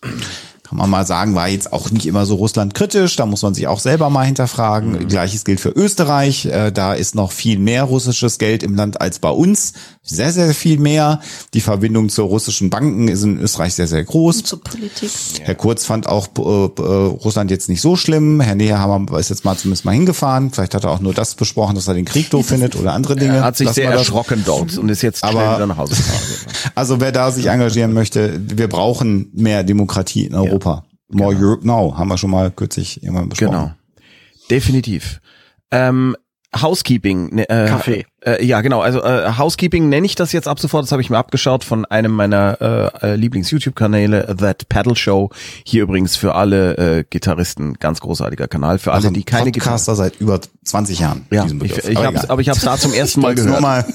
kann 0.66 0.80
man 0.80 0.90
mal 0.90 1.06
sagen, 1.06 1.36
war 1.36 1.48
jetzt 1.48 1.72
auch 1.72 1.92
nicht 1.92 2.08
immer 2.08 2.26
so 2.26 2.36
Russland 2.36 2.74
kritisch. 2.74 3.16
Da 3.16 3.28
muss 3.28 3.44
man 3.44 3.54
sich 3.54 3.68
auch 3.68 3.80
selber 3.80 4.10
mal 4.10 4.26
hinterfragen. 4.26 4.94
Mhm. 4.94 5.08
Gleiches 5.08 5.46
gilt 5.46 5.60
für 5.60 5.70
Österreich. 5.70 6.48
Äh, 6.48 6.72
da 6.72 6.94
ist 6.94 7.14
noch 7.14 7.32
viel 7.32 7.60
mehr 7.60 7.84
russisches 7.84 8.40
Geld 8.40 8.64
im 8.64 8.74
Land 8.74 9.00
als 9.00 9.20
bei 9.20 9.30
uns. 9.30 9.74
Sehr, 10.08 10.32
sehr 10.32 10.54
viel 10.54 10.78
mehr. 10.80 11.20
Die 11.56 11.62
Verbindung 11.62 12.10
zur 12.10 12.28
russischen 12.28 12.70
Banken 12.70 13.08
ist 13.08 13.24
in 13.24 13.40
Österreich 13.40 13.74
sehr, 13.74 13.88
sehr 13.88 14.04
groß. 14.04 14.38
Und 14.38 14.48
zur 14.48 14.62
Politik. 14.62 15.10
Herr 15.42 15.56
Kurz 15.56 15.84
fand 15.84 16.06
auch 16.06 16.28
äh, 16.38 16.42
äh, 16.42 17.08
Russland 17.08 17.50
jetzt 17.50 17.70
nicht 17.70 17.82
so 17.82 17.96
schlimm. 17.96 18.40
Herr 18.40 18.54
Nehammer 18.54 19.18
ist 19.18 19.30
jetzt 19.30 19.46
mal 19.46 19.58
zumindest 19.58 19.84
mal 19.84 19.94
hingefahren. 19.94 20.52
Vielleicht 20.52 20.76
hat 20.76 20.84
er 20.84 20.92
auch 20.92 21.00
nur 21.00 21.16
das 21.16 21.34
besprochen, 21.34 21.74
dass 21.74 21.88
er 21.88 21.96
den 21.96 22.06
Krieg 22.06 22.30
doof 22.30 22.46
findet 22.46 22.76
oder 22.76 22.94
andere 22.94 23.16
Dinge. 23.16 23.38
Er 23.38 23.44
hat 23.44 23.58
sich 23.58 23.66
Lass 23.66 23.76
sehr 23.76 23.90
erschrocken 23.90 24.44
dort 24.46 24.78
und 24.78 24.90
ist 24.90 25.02
jetzt 25.02 25.24
aber, 25.24 25.40
schnell 25.40 25.56
wieder 25.56 25.68
nach 25.68 25.78
Hause 25.78 25.96
gefahren. 25.96 26.22
Also 26.76 27.00
wer 27.00 27.12
da 27.12 27.32
sich 27.32 27.48
engagieren 27.48 27.94
möchte, 27.94 28.40
wir 28.40 28.68
brauchen 28.68 29.32
mehr 29.34 29.64
Demokratie 29.64 30.26
in 30.26 30.36
Europa. 30.36 30.84
Ja, 30.86 31.18
More 31.18 31.36
genau. 31.36 31.48
Europe 31.48 31.68
Now 31.68 31.98
haben 31.98 32.10
wir 32.10 32.18
schon 32.18 32.32
mal 32.32 32.52
kürzlich 32.52 33.02
irgendwann 33.02 33.30
besprochen. 33.30 33.52
Genau. 33.52 33.72
Definitiv. 34.50 35.20
Ähm, 35.72 36.16
Housekeeping. 36.62 37.36
Ne, 37.36 37.50
äh, 37.50 37.68
Kaffee. 37.68 38.06
Äh, 38.22 38.44
ja, 38.46 38.62
genau. 38.62 38.82
Also 38.82 39.04
äh, 39.04 39.34
Housekeeping 39.38 39.90
nenne 39.90 40.06
ich 40.06 40.16
das 40.16 40.32
jetzt 40.32 40.48
ab 40.48 40.60
sofort. 40.60 40.84
Das 40.84 40.92
habe 40.92 41.02
ich 41.02 41.10
mir 41.10 41.18
abgeschaut 41.18 41.64
von 41.64 41.86
einem 41.86 42.12
meiner 42.12 42.92
äh, 43.02 43.08
äh, 43.08 43.16
Lieblings-YouTube-Kanäle, 43.16 44.36
That 44.38 44.70
Paddle 44.70 44.96
Show. 44.96 45.30
Hier 45.66 45.84
übrigens 45.84 46.16
für 46.16 46.36
alle 46.36 46.78
äh, 46.78 47.04
Gitarristen 47.10 47.76
ganz 47.76 48.00
großartiger 48.02 48.48
Kanal. 48.48 48.80
Für 48.80 48.94
alle, 48.94 49.12
die 49.12 49.24
keine 49.24 49.52
Podcaster 49.52 49.96
seit 49.96 50.20
über 50.20 50.40
20 50.64 51.00
Jahren. 51.00 51.28
Ja, 51.32 51.46
ich, 51.46 51.78
ich 51.78 51.98
aber, 51.98 52.08
hab's, 52.08 52.30
aber 52.30 52.42
ich 52.42 52.50
habe 52.50 52.58
es 52.58 52.66
da 52.66 52.78
zum 52.78 52.94
ersten 52.96 53.22
Mal 53.22 53.36
gehört. 53.36 53.52
Nur 53.52 53.62
mal 53.62 53.86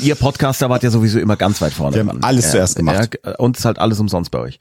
Ihr 0.00 0.14
Podcaster 0.14 0.70
wart 0.70 0.82
ja 0.82 0.90
sowieso 0.90 1.18
immer 1.18 1.36
ganz 1.36 1.60
weit 1.60 1.72
vorne. 1.72 1.96
Wir 1.96 2.06
haben 2.06 2.22
alles 2.22 2.46
ja, 2.46 2.50
zuerst 2.52 2.76
gemacht. 2.76 3.18
Ja, 3.24 3.34
und 3.36 3.56
ist 3.56 3.64
halt 3.64 3.78
alles 3.78 3.98
umsonst 4.00 4.30
bei 4.30 4.38
euch. 4.38 4.58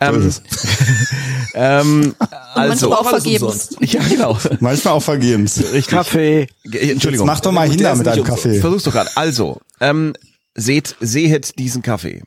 Ähm, 0.00 0.30
so 0.30 0.40
ähm, 1.54 2.14
also 2.54 2.94
auch 2.94 3.08
vergebens. 3.08 3.76
Ja, 3.80 4.00
genau. 4.08 4.38
Manchmal 4.60 4.94
auch 4.94 5.02
vergebens. 5.02 5.58
Richtig. 5.58 5.88
Kaffee. 5.88 6.48
Entschuldigung. 6.64 7.12
Jetzt 7.12 7.26
mach 7.26 7.40
doch 7.40 7.52
mal 7.52 7.68
hin 7.68 7.78
da 7.78 7.94
mit 7.94 8.06
deinem 8.06 8.24
Kaffee. 8.24 8.60
Versuch's 8.60 8.84
doch 8.84 8.92
gerade. 8.92 9.10
Also, 9.16 9.60
ähm, 9.80 10.14
seht, 10.54 10.96
sehet 11.00 11.58
diesen 11.58 11.82
Kaffee 11.82 12.22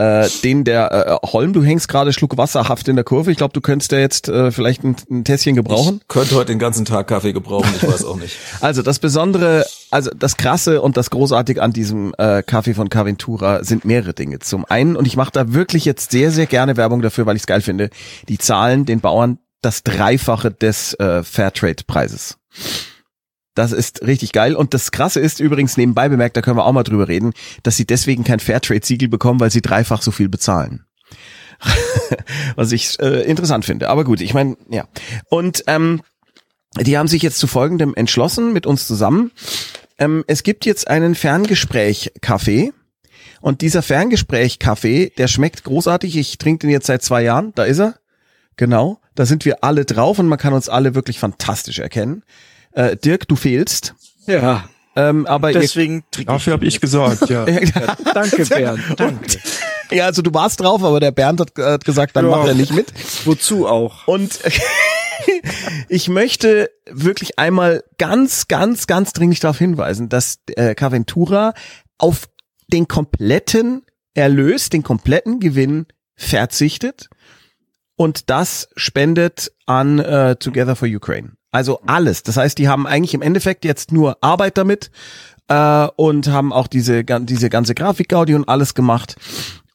äh, 0.00 0.30
den 0.42 0.64
der 0.64 1.20
äh, 1.22 1.26
Holm, 1.26 1.52
du 1.52 1.62
hängst 1.62 1.88
gerade 1.88 2.14
Schluck 2.14 2.38
wasserhaft 2.38 2.88
in 2.88 2.96
der 2.96 3.04
Kurve. 3.04 3.30
Ich 3.30 3.36
glaube, 3.36 3.52
du 3.52 3.60
könntest 3.60 3.92
ja 3.92 3.98
jetzt 3.98 4.30
äh, 4.30 4.50
vielleicht 4.50 4.82
ein, 4.82 4.96
ein 5.10 5.24
Tässchen 5.24 5.54
gebrauchen. 5.54 6.00
Ich 6.00 6.08
könnte 6.08 6.36
heute 6.36 6.46
den 6.46 6.58
ganzen 6.58 6.86
Tag 6.86 7.08
Kaffee 7.08 7.34
gebrauchen, 7.34 7.68
ich 7.76 7.86
weiß 7.86 8.04
auch 8.06 8.16
nicht. 8.16 8.34
also 8.62 8.80
das 8.80 8.98
Besondere, 8.98 9.66
also 9.90 10.10
das 10.16 10.38
Krasse 10.38 10.80
und 10.80 10.96
das 10.96 11.10
Großartige 11.10 11.62
an 11.62 11.74
diesem 11.74 12.14
äh, 12.16 12.42
Kaffee 12.42 12.72
von 12.72 12.88
Caventura 12.88 13.62
sind 13.62 13.84
mehrere 13.84 14.14
Dinge. 14.14 14.38
Zum 14.38 14.64
einen, 14.64 14.96
und 14.96 15.06
ich 15.06 15.18
mache 15.18 15.32
da 15.32 15.52
wirklich 15.52 15.84
jetzt 15.84 16.12
sehr, 16.12 16.30
sehr 16.30 16.46
gerne 16.46 16.78
Werbung 16.78 17.02
dafür, 17.02 17.26
weil 17.26 17.36
ich 17.36 17.42
es 17.42 17.46
geil 17.46 17.60
finde, 17.60 17.90
die 18.28 18.38
zahlen 18.38 18.86
den 18.86 19.00
Bauern 19.00 19.38
das 19.60 19.82
Dreifache 19.82 20.50
des 20.50 20.94
äh, 20.94 21.22
Fairtrade-Preises. 21.22 22.38
Das 23.60 23.72
ist 23.72 24.00
richtig 24.06 24.32
geil. 24.32 24.56
Und 24.56 24.72
das 24.72 24.90
Krasse 24.90 25.20
ist 25.20 25.38
übrigens 25.38 25.76
nebenbei 25.76 26.08
bemerkt, 26.08 26.34
da 26.34 26.40
können 26.40 26.56
wir 26.56 26.64
auch 26.64 26.72
mal 26.72 26.82
drüber 26.82 27.08
reden, 27.08 27.34
dass 27.62 27.76
sie 27.76 27.84
deswegen 27.84 28.24
kein 28.24 28.40
Fairtrade-Siegel 28.40 29.10
bekommen, 29.10 29.38
weil 29.38 29.50
sie 29.50 29.60
dreifach 29.60 30.00
so 30.00 30.10
viel 30.10 30.30
bezahlen. 30.30 30.86
Was 32.56 32.72
ich 32.72 32.98
äh, 33.00 33.20
interessant 33.24 33.66
finde. 33.66 33.90
Aber 33.90 34.04
gut, 34.04 34.22
ich 34.22 34.32
meine, 34.32 34.56
ja. 34.70 34.88
Und 35.28 35.62
ähm, 35.66 36.00
die 36.78 36.96
haben 36.96 37.06
sich 37.06 37.20
jetzt 37.20 37.36
zu 37.36 37.46
folgendem 37.46 37.94
entschlossen 37.94 38.54
mit 38.54 38.64
uns 38.64 38.86
zusammen. 38.86 39.30
Ähm, 39.98 40.24
es 40.26 40.42
gibt 40.42 40.64
jetzt 40.64 40.88
einen 40.88 41.14
Ferngespräch-Kaffee. 41.14 42.72
Und 43.42 43.60
dieser 43.60 43.82
Ferngespräch-Kaffee, 43.82 45.12
der 45.18 45.28
schmeckt 45.28 45.64
großartig. 45.64 46.16
Ich 46.16 46.38
trinke 46.38 46.66
den 46.66 46.70
jetzt 46.70 46.86
seit 46.86 47.02
zwei 47.02 47.22
Jahren. 47.22 47.52
Da 47.56 47.64
ist 47.64 47.80
er. 47.80 47.96
Genau. 48.56 49.02
Da 49.14 49.26
sind 49.26 49.44
wir 49.44 49.62
alle 49.62 49.84
drauf 49.84 50.18
und 50.18 50.28
man 50.28 50.38
kann 50.38 50.54
uns 50.54 50.70
alle 50.70 50.94
wirklich 50.94 51.18
fantastisch 51.18 51.78
erkennen. 51.78 52.22
Äh, 52.72 52.96
Dirk, 52.96 53.28
du 53.28 53.36
fehlst. 53.36 53.94
Ja. 54.26 54.64
Ähm, 54.96 55.26
aber 55.26 55.52
deswegen 55.52 56.04
dafür 56.26 56.54
habe 56.54 56.66
ich 56.66 56.80
gesagt, 56.80 57.28
ja. 57.30 57.46
ja. 57.48 57.96
danke 58.12 58.44
Bernd, 58.46 58.82
danke. 58.96 59.38
Ja, 59.90 60.06
also 60.06 60.20
du 60.22 60.32
warst 60.34 60.60
drauf, 60.60 60.82
aber 60.82 61.00
der 61.00 61.12
Bernd 61.12 61.40
hat, 61.40 61.52
hat 61.58 61.84
gesagt, 61.84 62.16
dann 62.16 62.26
ja. 62.26 62.30
macht 62.36 62.48
er 62.48 62.54
nicht 62.54 62.72
mit. 62.72 62.92
Wozu 63.24 63.66
auch? 63.66 64.06
Und 64.08 64.40
ich 65.88 66.08
möchte 66.08 66.70
wirklich 66.86 67.38
einmal 67.38 67.84
ganz, 67.98 68.48
ganz, 68.48 68.86
ganz 68.86 69.12
dringlich 69.12 69.40
darauf 69.40 69.58
hinweisen, 69.58 70.08
dass 70.08 70.40
äh, 70.48 70.74
Caventura 70.74 71.54
auf 71.98 72.28
den 72.68 72.88
kompletten 72.88 73.82
Erlös, 74.14 74.70
den 74.70 74.82
kompletten 74.82 75.38
Gewinn 75.38 75.86
verzichtet 76.16 77.08
und 77.96 78.28
das 78.30 78.68
spendet 78.76 79.52
an 79.66 79.98
äh, 79.98 80.36
Together 80.36 80.74
for 80.74 80.88
Ukraine. 80.88 81.32
Also 81.50 81.80
alles. 81.86 82.22
Das 82.22 82.36
heißt, 82.36 82.58
die 82.58 82.68
haben 82.68 82.86
eigentlich 82.86 83.14
im 83.14 83.22
Endeffekt 83.22 83.64
jetzt 83.64 83.92
nur 83.92 84.18
Arbeit 84.20 84.56
damit 84.56 84.90
äh, 85.48 85.88
und 85.96 86.28
haben 86.28 86.52
auch 86.52 86.66
diese, 86.66 87.04
diese 87.04 87.50
ganze 87.50 87.74
Grafikgaudi 87.74 88.34
und 88.34 88.48
alles 88.48 88.74
gemacht 88.74 89.16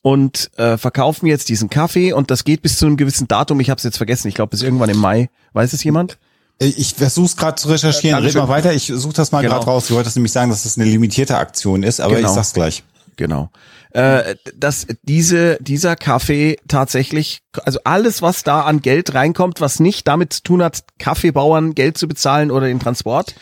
und 0.01 0.51
äh, 0.57 0.77
verkaufen 0.77 1.25
jetzt 1.25 1.49
diesen 1.49 1.69
Kaffee 1.69 2.13
und 2.13 2.31
das 2.31 2.43
geht 2.43 2.61
bis 2.61 2.77
zu 2.77 2.85
einem 2.85 2.95
gewissen 2.95 3.27
Datum. 3.27 3.59
Ich 3.59 3.69
habe 3.69 3.79
es 3.79 3.83
jetzt 3.83 3.97
vergessen. 3.97 4.27
Ich 4.27 4.35
glaube, 4.35 4.51
bis 4.51 4.61
irgendwann 4.61 4.89
im 4.89 4.99
Mai. 4.99 5.29
Weiß 5.53 5.73
es 5.73 5.83
jemand? 5.83 6.17
Ich 6.59 6.93
versuche 6.93 7.25
es 7.25 7.35
gerade 7.35 7.55
zu 7.55 7.67
recherchieren. 7.67 8.23
Red 8.23 8.35
mal 8.35 8.47
weiter. 8.47 8.71
Ich 8.73 8.85
suche 8.85 9.13
das 9.13 9.31
mal 9.31 9.41
genau. 9.41 9.55
gerade 9.55 9.65
raus. 9.65 9.87
Du 9.87 9.95
wolltest 9.95 10.15
nämlich 10.15 10.31
sagen, 10.31 10.49
dass 10.51 10.63
das 10.63 10.77
eine 10.77 10.85
limitierte 10.89 11.37
Aktion 11.37 11.83
ist, 11.83 11.99
aber 11.99 12.15
genau. 12.15 12.29
ich 12.29 12.33
sag's 12.35 12.53
gleich. 12.53 12.83
Genau. 13.17 13.49
Äh, 13.95 14.35
dass 14.53 14.87
diese, 15.03 15.57
dieser 15.61 15.95
Kaffee 15.95 16.57
tatsächlich, 16.67 17.39
also 17.63 17.79
alles, 17.85 18.21
was 18.21 18.43
da 18.43 18.63
an 18.63 18.81
Geld 18.81 19.13
reinkommt, 19.13 19.61
was 19.61 19.79
nicht 19.79 20.05
damit 20.05 20.33
zu 20.33 20.43
tun 20.43 20.61
hat, 20.61 20.83
Kaffeebauern 20.99 21.75
Geld 21.75 21.97
zu 21.97 22.09
bezahlen 22.09 22.51
oder 22.51 22.67
den 22.67 22.81
Transport, 22.81 23.35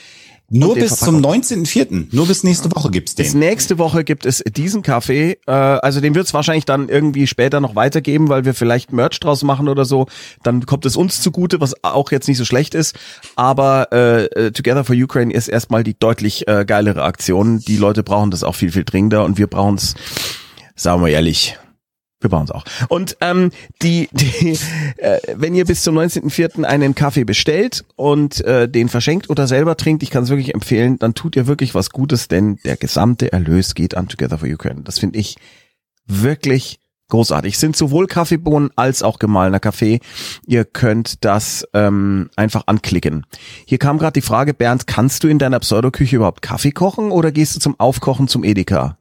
nur 0.52 0.76
bis 0.76 0.98
zum 0.98 1.18
19.04. 1.20 2.10
Nur 2.12 2.28
bis 2.28 2.44
nächste 2.44 2.72
Woche 2.76 2.92
gibt's 2.92 3.16
den. 3.16 3.24
Bis 3.24 3.34
nächste 3.34 3.80
Woche 3.80 4.04
gibt 4.04 4.28
es 4.28 4.44
diesen 4.46 4.84
Kaffee. 4.84 5.40
Äh, 5.48 5.52
also 5.52 6.00
den 6.00 6.14
wird's 6.14 6.36
wahrscheinlich 6.36 6.66
dann 6.66 6.90
irgendwie 6.90 7.26
später 7.26 7.60
noch 7.60 7.76
weitergeben, 7.76 8.30
weil 8.30 8.46
wir 8.46 8.54
vielleicht 8.54 8.94
Merch 8.94 9.20
draus 9.20 9.42
machen 9.42 9.68
oder 9.68 9.86
so. 9.86 10.06
Dann 10.44 10.68
kommt 10.68 10.86
es 10.86 10.96
uns 10.96 11.22
zugute, 11.22 11.60
was 11.60 11.84
auch 11.84 12.12
jetzt 12.12 12.28
nicht 12.28 12.38
so 12.38 12.46
schlecht 12.46 12.76
ist. 12.76 12.96
Aber 13.36 13.88
äh, 13.92 14.26
äh 14.26 14.52
Together 14.52 14.84
for 14.84 14.96
Ukraine 14.96 15.34
ist 15.34 15.48
erstmal 15.48 15.84
die 15.84 15.98
deutlich 15.98 16.48
äh, 16.48 16.66
geilere 16.66 17.02
Aktion. 17.02 17.58
Die 17.58 17.78
Leute 17.78 18.04
brauchen 18.04 18.30
das 18.30 18.44
auch 18.44 18.56
viel, 18.56 18.72
viel 18.72 18.84
dringender 18.84 19.26
und 19.26 19.40
wir 19.40 19.48
brauchen's, 19.48 19.96
sagen 20.76 21.04
wir 21.04 21.10
ehrlich, 21.10 21.58
wir 22.24 22.30
brauchen 22.30 22.46
es 22.46 22.52
auch. 22.52 22.64
Und 22.88 23.18
ähm, 23.22 23.52
die, 23.82 24.10
die 24.12 24.58
äh, 24.98 25.20
wenn 25.36 25.54
ihr 25.54 25.66
bis 25.66 25.84
zum 25.84 25.98
19.04. 25.98 26.64
einen 26.64 26.96
Kaffee 26.96 27.26
bestellt 27.26 27.86
und 27.96 28.42
äh, 28.46 28.68
den 28.70 28.90
verschenkt 28.90 29.30
oder 29.30 29.48
selber 29.48 29.78
trinkt, 29.78 30.04
ich 30.04 30.10
kann 30.10 30.24
es 30.24 30.30
wirklich 30.30 30.54
empfehlen, 30.54 30.98
dann 31.00 31.14
tut 31.14 31.36
ihr 31.36 31.48
wirklich 31.48 31.76
was 31.76 31.90
Gutes, 31.90 32.28
denn 32.28 32.58
der 32.66 32.78
gesamte 32.78 33.32
Erlös 33.32 33.76
geht 33.76 33.96
an 33.96 34.08
Together 34.08 34.38
for 34.38 34.50
Ukraine. 34.50 34.82
Das 34.84 35.00
finde 35.00 35.20
ich 35.20 35.36
wirklich 36.08 36.80
großartig. 37.10 37.58
Sind 37.60 37.76
sowohl 37.76 38.08
Kaffeebohnen 38.08 38.72
als 38.76 39.04
auch 39.04 39.20
gemahlener 39.20 39.60
Kaffee. 39.60 40.00
Ihr 40.48 40.66
könnt 40.66 41.24
das 41.26 41.68
ähm, 41.74 42.30
einfach 42.36 42.64
anklicken. 42.66 43.26
Hier 43.66 43.78
kam 43.78 44.00
gerade 44.00 44.20
die 44.20 44.26
Frage, 44.26 44.54
Bernd, 44.54 44.88
kannst 44.88 45.24
du 45.24 45.28
in 45.28 45.38
deiner 45.38 45.60
Pseudoküche 45.60 46.16
überhaupt 46.16 46.42
Kaffee 46.42 46.72
kochen 46.72 47.12
oder 47.12 47.32
gehst 47.32 47.56
du 47.56 47.60
zum 47.60 47.80
Aufkochen 47.80 48.28
zum 48.28 48.44
Edeka? 48.44 48.98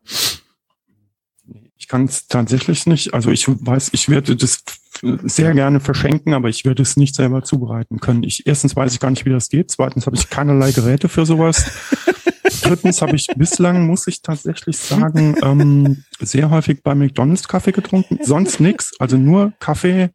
Ich 1.83 1.89
kann 1.89 2.05
es 2.05 2.29
tatsächlich 2.29 2.87
nicht. 2.87 3.13
Also 3.13 3.33
ich 3.33 3.49
weiß, 3.49 3.91
ich 3.93 4.09
werde 4.09 4.37
das 4.37 4.63
sehr 5.25 5.53
gerne 5.53 5.81
verschenken, 5.81 6.33
aber 6.33 6.49
ich 6.49 6.65
werde 6.65 6.81
es 6.81 6.97
nicht 6.97 7.17
selber 7.17 7.43
zubereiten 7.43 7.99
können. 7.99 8.23
Ich 8.23 8.47
erstens 8.47 8.77
weiß 8.77 8.93
ich 8.93 9.01
gar 9.01 9.11
nicht, 9.11 9.25
wie 9.27 9.31
das 9.31 9.49
geht. 9.49 9.69
Zweitens 9.73 10.07
habe 10.07 10.15
ich 10.15 10.31
keinerlei 10.31 10.71
Geräte 10.71 11.09
für 11.09 11.27
sowas. 11.27 11.73
Drittens 12.63 13.03
habe 13.03 13.17
ich 13.17 13.27
bislang, 13.37 13.85
muss 13.85 14.07
ich 14.07 14.23
tatsächlich 14.23 14.77
sagen, 14.77 15.35
ähm, 15.43 16.05
sehr 16.21 16.51
häufig 16.51 16.85
bei 16.85 16.95
McDonald's 16.95 17.49
Kaffee 17.49 17.73
getrunken. 17.73 18.21
Sonst 18.23 18.61
nix, 18.61 18.93
also 19.01 19.17
nur 19.17 19.53
Kaffee. 19.59 20.11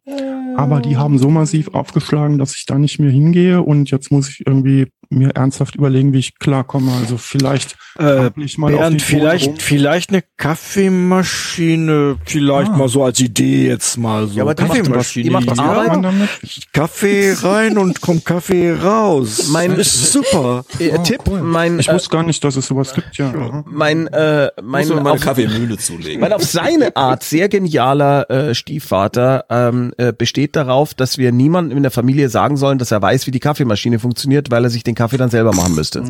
Aber 0.58 0.80
die 0.80 0.96
haben 0.96 1.18
so 1.18 1.30
massiv 1.30 1.68
aufgeschlagen, 1.68 2.38
dass 2.38 2.56
ich 2.56 2.66
da 2.66 2.78
nicht 2.78 2.98
mehr 2.98 3.10
hingehe. 3.10 3.62
Und 3.62 3.90
jetzt 3.90 4.10
muss 4.10 4.28
ich 4.28 4.46
irgendwie 4.46 4.86
mir 5.10 5.30
ernsthaft 5.34 5.74
überlegen, 5.74 6.12
wie 6.12 6.18
ich 6.18 6.38
klarkomme. 6.38 6.92
Also 6.92 7.16
vielleicht 7.16 7.76
äh, 7.98 8.30
ich 8.36 8.58
mal 8.58 8.72
Bernd, 8.72 9.00
vielleicht, 9.02 9.62
vielleicht 9.62 10.10
eine 10.10 10.22
Kaffeemaschine, 10.36 12.16
vielleicht 12.24 12.70
ah. 12.72 12.76
mal 12.76 12.88
so 12.88 13.04
als 13.04 13.18
Idee 13.20 13.66
jetzt 13.66 13.96
mal 13.96 14.28
so. 14.28 14.36
Ja, 14.36 14.42
aber 14.42 14.54
Kaffeemaschine. 14.54 15.24
Die 15.24 15.30
macht, 15.30 15.46
macht 15.46 15.58
Arbeit. 15.58 16.28
Kaffee 16.72 17.32
rein 17.32 17.78
und 17.78 18.00
kommt 18.00 18.24
Kaffee 18.24 18.72
raus. 18.72 19.48
Mein 19.52 19.72
ist 19.72 20.12
super. 20.12 20.64
Äh, 20.78 20.92
oh, 20.96 21.02
Tipp, 21.02 21.22
cool. 21.26 21.40
mein. 21.42 21.78
Ich 21.78 21.88
äh, 21.88 21.94
wusste 21.94 22.10
gar 22.10 22.22
nicht, 22.22 22.44
dass 22.44 22.56
es 22.56 22.66
sowas 22.66 22.94
gibt. 22.94 23.16
Ja. 23.16 23.64
Mein, 23.66 24.06
äh, 24.08 24.50
mein 24.62 24.86
Muss 24.86 25.06
auf, 25.06 25.20
Kaffeemühle 25.20 25.78
zulegen. 25.78 26.20
Mein 26.20 26.32
auf 26.32 26.44
seine 26.44 26.94
Art 26.96 27.22
sehr 27.22 27.48
genialer 27.48 28.30
äh, 28.30 28.54
Stiefvater 28.54 29.44
ähm, 29.48 29.92
äh, 29.96 30.12
besteht 30.12 30.47
darauf, 30.56 30.94
dass 30.94 31.18
wir 31.18 31.32
niemandem 31.32 31.76
in 31.76 31.82
der 31.82 31.92
Familie 31.92 32.28
sagen 32.28 32.56
sollen, 32.56 32.78
dass 32.78 32.90
er 32.90 33.02
weiß, 33.02 33.26
wie 33.26 33.30
die 33.30 33.40
Kaffeemaschine 33.40 33.98
funktioniert, 33.98 34.50
weil 34.50 34.64
er 34.64 34.70
sich 34.70 34.84
den 34.84 34.94
Kaffee 34.94 35.16
dann 35.16 35.30
selber 35.30 35.54
machen 35.54 35.74
müsste. 35.74 36.04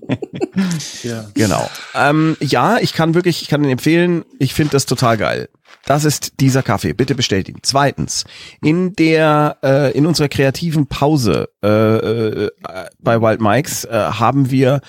ja. 1.02 1.26
Genau. 1.34 1.68
Ähm, 1.94 2.36
ja, 2.40 2.78
ich 2.78 2.92
kann 2.92 3.14
wirklich, 3.14 3.42
ich 3.42 3.48
kann 3.48 3.64
ihn 3.64 3.70
empfehlen. 3.70 4.24
Ich 4.38 4.54
finde 4.54 4.72
das 4.72 4.86
total 4.86 5.16
geil. 5.16 5.48
Das 5.86 6.04
ist 6.04 6.40
dieser 6.40 6.62
Kaffee. 6.62 6.92
Bitte 6.92 7.14
bestellt 7.14 7.48
ihn. 7.48 7.58
Zweitens, 7.62 8.24
in 8.62 8.94
der 8.94 9.56
äh, 9.62 9.96
in 9.96 10.06
unserer 10.06 10.28
kreativen 10.28 10.86
Pause 10.86 11.48
äh, 11.62 11.68
äh, 11.68 12.50
bei 12.98 13.20
Wild 13.20 13.40
Mikes 13.40 13.84
äh, 13.84 13.90
haben 13.90 14.50
wir 14.50 14.80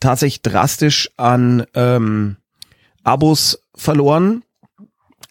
tatsächlich 0.00 0.42
drastisch 0.42 1.10
an 1.16 1.66
ähm, 1.74 2.36
Abos 3.04 3.62
verloren, 3.74 4.42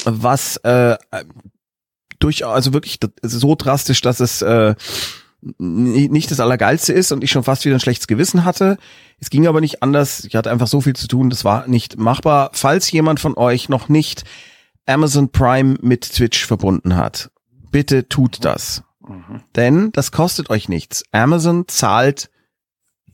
was 0.05 0.57
äh, 0.57 0.97
durch 2.19 2.45
also 2.45 2.73
wirklich 2.73 2.99
so 3.21 3.55
drastisch, 3.55 4.01
dass 4.01 4.19
es 4.19 4.41
äh, 4.41 4.75
nicht 5.59 6.31
das 6.31 6.39
Allergeilste 6.39 6.93
ist 6.93 7.11
und 7.11 7.23
ich 7.23 7.31
schon 7.31 7.43
fast 7.43 7.63
wieder 7.65 7.75
ein 7.75 7.79
schlechtes 7.79 8.07
Gewissen 8.07 8.43
hatte. 8.43 8.77
Es 9.19 9.29
ging 9.29 9.47
aber 9.47 9.61
nicht 9.61 9.83
anders. 9.83 10.25
Ich 10.25 10.35
hatte 10.35 10.51
einfach 10.51 10.67
so 10.67 10.81
viel 10.81 10.95
zu 10.95 11.07
tun, 11.07 11.29
das 11.29 11.45
war 11.45 11.67
nicht 11.67 11.97
machbar. 11.97 12.49
Falls 12.53 12.91
jemand 12.91 13.19
von 13.19 13.37
euch 13.37 13.69
noch 13.69 13.89
nicht 13.89 14.23
Amazon 14.85 15.29
Prime 15.29 15.77
mit 15.81 16.11
Twitch 16.13 16.45
verbunden 16.45 16.95
hat, 16.95 17.29
bitte 17.71 18.07
tut 18.09 18.43
das. 18.43 18.83
Mhm. 19.07 19.41
Denn 19.55 19.91
das 19.91 20.11
kostet 20.11 20.49
euch 20.49 20.69
nichts. 20.69 21.03
Amazon 21.11 21.67
zahlt 21.67 22.29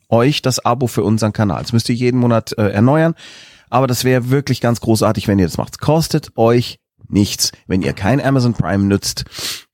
euch 0.08 0.42
das 0.42 0.64
Abo 0.64 0.86
für 0.86 1.02
unseren 1.02 1.32
Kanal. 1.32 1.62
Das 1.62 1.72
müsst 1.72 1.88
ihr 1.88 1.94
jeden 1.94 2.20
Monat 2.20 2.56
äh, 2.56 2.70
erneuern. 2.70 3.14
Aber 3.70 3.86
das 3.86 4.04
wäre 4.04 4.30
wirklich 4.30 4.60
ganz 4.60 4.80
großartig, 4.80 5.26
wenn 5.26 5.38
ihr 5.38 5.46
das 5.46 5.58
macht. 5.58 5.74
Es 5.74 5.78
kostet 5.78 6.36
euch 6.36 6.78
nichts. 7.14 7.52
Wenn 7.66 7.80
ihr 7.80 7.94
kein 7.94 8.20
Amazon 8.20 8.52
Prime 8.52 8.84
nutzt, 8.84 9.24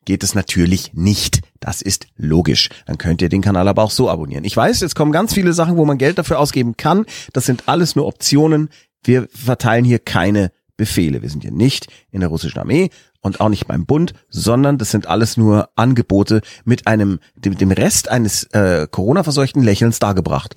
geht 0.04 0.22
es 0.22 0.34
natürlich 0.34 0.92
nicht. 0.94 1.40
Das 1.58 1.82
ist 1.82 2.06
logisch. 2.16 2.68
Dann 2.86 2.98
könnt 2.98 3.20
ihr 3.22 3.28
den 3.28 3.42
Kanal 3.42 3.66
aber 3.66 3.82
auch 3.82 3.90
so 3.90 4.08
abonnieren. 4.08 4.44
Ich 4.44 4.56
weiß, 4.56 4.80
jetzt 4.80 4.94
kommen 4.94 5.10
ganz 5.10 5.34
viele 5.34 5.52
Sachen, 5.52 5.76
wo 5.76 5.84
man 5.84 5.98
Geld 5.98 6.18
dafür 6.18 6.38
ausgeben 6.38 6.76
kann. 6.76 7.06
Das 7.32 7.46
sind 7.46 7.68
alles 7.68 7.96
nur 7.96 8.06
Optionen. 8.06 8.68
Wir 9.02 9.28
verteilen 9.32 9.84
hier 9.84 9.98
keine 9.98 10.52
Befehle. 10.76 11.22
Wir 11.22 11.30
sind 11.30 11.42
hier 11.42 11.52
nicht 11.52 11.88
in 12.10 12.20
der 12.20 12.28
russischen 12.28 12.58
Armee 12.58 12.90
und 13.20 13.40
auch 13.40 13.48
nicht 13.48 13.66
beim 13.66 13.86
Bund, 13.86 14.14
sondern 14.28 14.78
das 14.78 14.90
sind 14.90 15.06
alles 15.06 15.36
nur 15.36 15.68
Angebote 15.76 16.40
mit 16.64 16.86
einem, 16.86 17.20
dem, 17.34 17.56
dem 17.56 17.70
Rest 17.70 18.08
eines 18.08 18.44
äh, 18.52 18.86
Corona-verseuchten 18.90 19.62
Lächelns 19.62 19.98
dargebracht. 19.98 20.54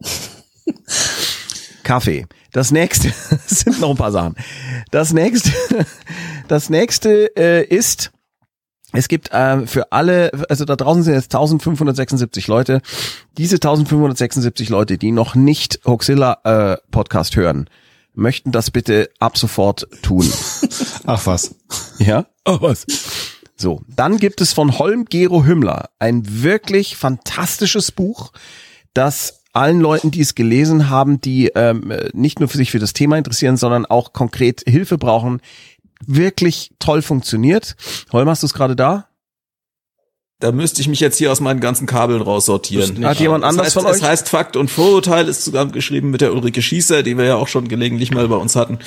Kaffee. 1.86 2.26
Das 2.52 2.72
nächste 2.72 3.12
sind 3.46 3.80
noch 3.80 3.90
ein 3.90 3.96
paar 3.96 4.10
Sachen. 4.10 4.34
Das 4.90 5.12
nächste, 5.12 5.52
das 6.48 6.68
nächste 6.68 7.34
äh, 7.36 7.64
ist, 7.64 8.10
es 8.92 9.06
gibt 9.06 9.30
äh, 9.32 9.66
für 9.68 9.92
alle, 9.92 10.32
also 10.48 10.64
da 10.64 10.74
draußen 10.74 11.04
sind 11.04 11.14
jetzt 11.14 11.32
1576 11.32 12.48
Leute. 12.48 12.82
Diese 13.38 13.56
1576 13.56 14.68
Leute, 14.68 14.98
die 14.98 15.12
noch 15.12 15.36
nicht 15.36 15.78
Hoxilla 15.86 16.38
äh, 16.42 16.76
Podcast 16.90 17.36
hören, 17.36 17.70
möchten 18.14 18.50
das 18.50 18.72
bitte 18.72 19.08
ab 19.20 19.38
sofort 19.38 19.86
tun. 20.02 20.28
Ach 21.06 21.24
was. 21.26 21.54
Ja? 21.98 22.26
Ach 22.44 22.62
was. 22.62 22.84
So, 23.56 23.82
dann 23.86 24.18
gibt 24.18 24.40
es 24.40 24.52
von 24.52 24.78
Holm 24.80 25.04
Gero 25.04 25.44
Hümmler 25.44 25.90
ein 26.00 26.42
wirklich 26.42 26.96
fantastisches 26.96 27.92
Buch, 27.92 28.32
das 28.92 29.35
allen 29.56 29.80
Leuten, 29.80 30.10
die 30.10 30.20
es 30.20 30.34
gelesen 30.34 30.90
haben, 30.90 31.20
die 31.20 31.48
ähm, 31.54 31.92
nicht 32.12 32.40
nur 32.40 32.48
für 32.48 32.58
sich 32.58 32.70
für 32.70 32.78
das 32.78 32.92
Thema 32.92 33.16
interessieren, 33.16 33.56
sondern 33.56 33.86
auch 33.86 34.12
konkret 34.12 34.62
Hilfe 34.66 34.98
brauchen, 34.98 35.40
wirklich 36.06 36.72
toll 36.78 37.02
funktioniert. 37.02 37.76
Holm, 38.12 38.28
hast 38.28 38.42
du 38.42 38.46
es 38.46 38.54
gerade 38.54 38.76
da? 38.76 39.08
Da 40.38 40.52
müsste 40.52 40.82
ich 40.82 40.88
mich 40.88 41.00
jetzt 41.00 41.16
hier 41.16 41.32
aus 41.32 41.40
meinen 41.40 41.60
ganzen 41.60 41.86
Kabeln 41.86 42.20
raussortieren. 42.20 43.02
Hat 43.06 43.18
jemand 43.18 43.42
das 43.42 43.50
anders 43.50 43.66
heißt, 43.66 43.74
von 43.74 43.86
euch? 43.86 43.96
Es 43.96 44.02
heißt 44.02 44.28
Fakt 44.28 44.56
und 44.56 44.70
Vorurteil 44.70 45.28
ist 45.28 45.42
zusammengeschrieben 45.42 46.10
mit 46.10 46.20
der 46.20 46.34
Ulrike 46.34 46.60
Schießer, 46.60 47.02
die 47.02 47.16
wir 47.16 47.24
ja 47.24 47.36
auch 47.36 47.48
schon 47.48 47.68
gelegentlich 47.68 48.12
mal 48.12 48.28
bei 48.28 48.36
uns 48.36 48.54
hatten. 48.54 48.78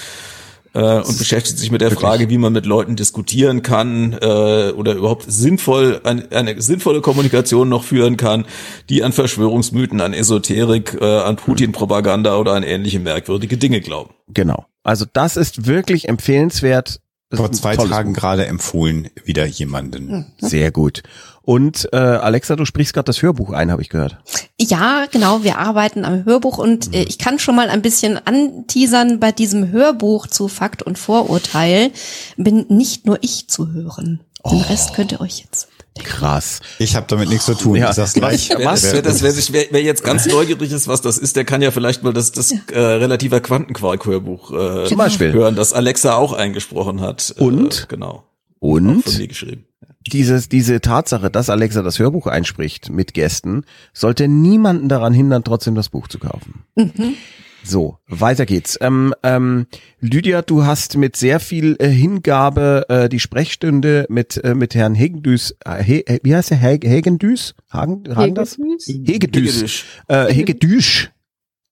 Äh, 0.74 1.00
und 1.02 1.18
beschäftigt 1.18 1.58
sich 1.58 1.72
mit 1.72 1.82
der 1.82 1.90
Wirklich? 1.90 2.08
Frage, 2.08 2.30
wie 2.30 2.38
man 2.38 2.54
mit 2.54 2.66
Leuten 2.66 2.96
diskutieren 2.96 3.64
kann 3.64 4.14
äh, 4.14 4.72
oder 4.72 4.94
überhaupt 4.94 5.26
sinnvoll 5.28 6.02
eine, 6.04 6.28
eine 6.32 6.62
sinnvolle 6.62 7.02
Kommunikation 7.02 7.70
noch 7.70 7.84
führen 7.84 8.18
kann, 8.18 8.46
die 8.90 9.04
an 9.04 9.12
Verschwörungsmythen, 9.12 10.00
an 10.00 10.14
Esoterik, 10.14 10.98
äh, 11.02 11.06
an 11.06 11.38
Putin-Propaganda 11.38 12.38
oder 12.38 12.54
an 12.54 12.64
ähnliche 12.64 13.00
merkwürdige 13.00 13.58
Dinge 13.58 13.82
glauben. 13.82 14.14
Genau. 14.28 14.66
Also 14.84 15.06
das 15.12 15.38
ist 15.38 15.66
wirklich 15.66 16.08
empfehlenswert. 16.08 17.00
Vor 17.32 17.52
zwei 17.52 17.76
Tagen 17.76 18.14
gerade 18.14 18.48
empfohlen 18.48 19.10
wieder 19.24 19.46
jemanden. 19.46 20.08
Mhm. 20.08 20.26
Sehr 20.40 20.72
gut. 20.72 21.04
Und 21.44 21.88
äh, 21.94 21.98
Alexa, 21.98 22.56
du 22.56 22.66
sprichst 22.66 22.94
gerade 22.94 23.06
das 23.06 23.22
Hörbuch 23.22 23.52
ein, 23.52 23.72
habe 23.72 23.82
ich 23.82 23.90
gehört. 23.90 24.18
Ja, 24.60 25.06
genau. 25.12 25.44
Wir 25.44 25.60
arbeiten 25.60 26.06
am 26.06 26.26
Hörbuch 26.26 26.58
und 26.58 26.94
äh, 26.94 27.04
ich 27.04 27.20
kann 27.20 27.38
schon 27.38 27.56
mal 27.56 27.70
ein 27.70 27.84
bisschen 27.84 28.18
anteasern. 28.18 29.20
Bei 29.20 29.32
diesem 29.32 29.72
Hörbuch 29.72 30.26
zu 30.28 30.48
Fakt 30.48 30.82
und 30.82 30.98
Vorurteil 30.98 31.92
bin 32.38 32.66
nicht 32.70 33.06
nur 33.06 33.20
ich 33.22 33.48
zu 33.48 33.72
hören. 33.72 34.22
Den 34.46 34.62
oh. 34.62 34.66
Rest 34.70 34.94
könnt 34.94 35.12
ihr 35.12 35.22
euch 35.22 35.40
jetzt 35.40 35.68
Krass. 36.04 36.60
Ich 36.80 36.96
habe 36.96 37.06
damit 37.08 37.30
nichts 37.30 37.46
zu 37.46 37.56
tun. 37.56 37.76
Ja. 37.76 37.90
Ich 37.90 37.96
sag's 37.96 38.14
gleich. 38.14 38.50
Was? 38.64 38.92
Wer, 38.94 39.02
das, 39.02 39.22
wer, 39.22 39.32
sich, 39.32 39.54
wer, 39.54 39.66
wer 39.72 39.82
jetzt 39.82 40.04
ganz 40.04 40.26
neugierig 40.32 40.72
ist, 40.72 40.88
was 40.88 41.02
das 41.02 41.18
ist, 41.18 41.36
der 41.36 41.46
kann 41.46 41.62
ja 41.62 41.72
vielleicht 41.72 42.04
mal 42.04 42.14
das, 42.14 42.32
das 42.32 42.52
äh, 42.72 42.80
relativer 42.80 43.40
Quantenquark-Hörbuch 43.40 44.52
äh, 44.52 44.86
Zum 44.86 44.98
Beispiel. 44.98 45.34
hören, 45.34 45.56
das 45.56 45.74
Alexa 45.74 46.16
auch 46.16 46.34
eingesprochen 46.34 47.02
hat. 47.02 47.34
Und? 47.38 47.84
Äh, 47.84 47.86
genau. 47.88 48.24
Und? 48.60 49.04
Von 49.04 49.18
mir 49.18 49.28
geschrieben. 49.28 49.66
Dieses, 50.08 50.50
diese 50.50 50.82
Tatsache, 50.82 51.30
dass 51.30 51.50
Alexa 51.50 51.82
das 51.82 52.00
Hörbuch 52.00 52.28
einspricht 52.28 52.90
mit 52.90 53.14
Gästen, 53.14 53.64
sollte 53.94 54.28
niemanden 54.28 54.90
daran 54.90 55.14
hindern, 55.14 55.44
trotzdem 55.44 55.76
das 55.76 55.90
Buch 55.90 56.08
zu 56.08 56.20
kaufen. 56.20 56.64
Mhm. 56.76 57.16
So, 57.64 57.98
weiter 58.08 58.46
geht's. 58.46 58.78
Ähm, 58.82 59.14
ähm, 59.24 59.68
Lydia, 60.00 60.42
du 60.42 60.66
hast 60.66 60.98
mit 60.98 61.16
sehr 61.16 61.40
viel 61.40 61.76
äh, 61.80 61.88
Hingabe 61.88 62.86
äh, 62.90 63.10
die 63.10 63.20
Sprechstunde 63.20 64.06
mit 64.10 64.44
äh, 64.44 64.56
mit 64.56 64.76
Herrn 64.76 64.96
Hegendüs, 64.96 65.56
äh, 65.66 65.84
He, 65.84 66.00
äh, 66.06 66.20
wie 66.24 66.36
heißt 66.36 66.52
der 66.52 66.58
He 66.58 66.80
Hegendüs? 66.84 67.56
Hagen, 67.72 68.04
Hagen 68.16 68.36
das? 68.36 68.58
Hegedüs. 68.58 69.84
Äh, 70.08 70.34
Hegedüsch. 70.34 71.12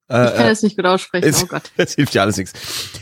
Äh, 0.09 0.25
ich 0.25 0.35
kann 0.35 0.47
es 0.47 0.63
nicht 0.63 0.77
gut 0.77 0.85
aussprechen, 0.85 1.27
es, 1.27 1.43
oh 1.43 1.47
Gott. 1.47 1.71
Das 1.77 1.95
hilft 1.95 2.13
ja 2.13 2.21
alles 2.21 2.37
nichts. 2.37 2.53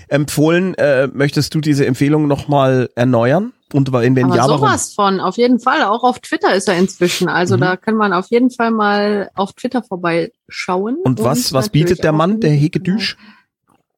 Empfohlen, 0.08 0.74
äh, 0.76 1.08
möchtest 1.08 1.54
du 1.54 1.62
diese 1.62 1.86
Empfehlung 1.86 2.28
nochmal 2.28 2.90
erneuern? 2.96 3.54
Und 3.74 3.90
in 3.90 4.16
wenn 4.16 4.26
Aber 4.26 4.36
ja, 4.36 4.48
sowas 4.48 4.94
von, 4.94 5.20
auf 5.20 5.38
jeden 5.38 5.60
Fall. 5.60 5.84
Auch 5.84 6.04
auf 6.04 6.20
Twitter 6.20 6.54
ist 6.54 6.68
er 6.68 6.78
inzwischen. 6.78 7.28
Also 7.28 7.58
mhm. 7.58 7.62
da 7.62 7.78
kann 7.78 7.96
man 7.96 8.14
auf 8.14 8.28
jeden 8.30 8.52
Fall 8.52 8.72
mal 8.72 9.32
auf 9.36 9.54
Twitter 9.54 9.82
vorbeischauen. 9.82 10.98
Und 11.04 11.24
was, 11.24 11.52
und 11.52 11.54
was 11.54 11.70
bietet 11.70 12.04
der 12.04 12.12
Mann, 12.12 12.40
der 12.40 12.52
Hegedüsch? 12.52 13.18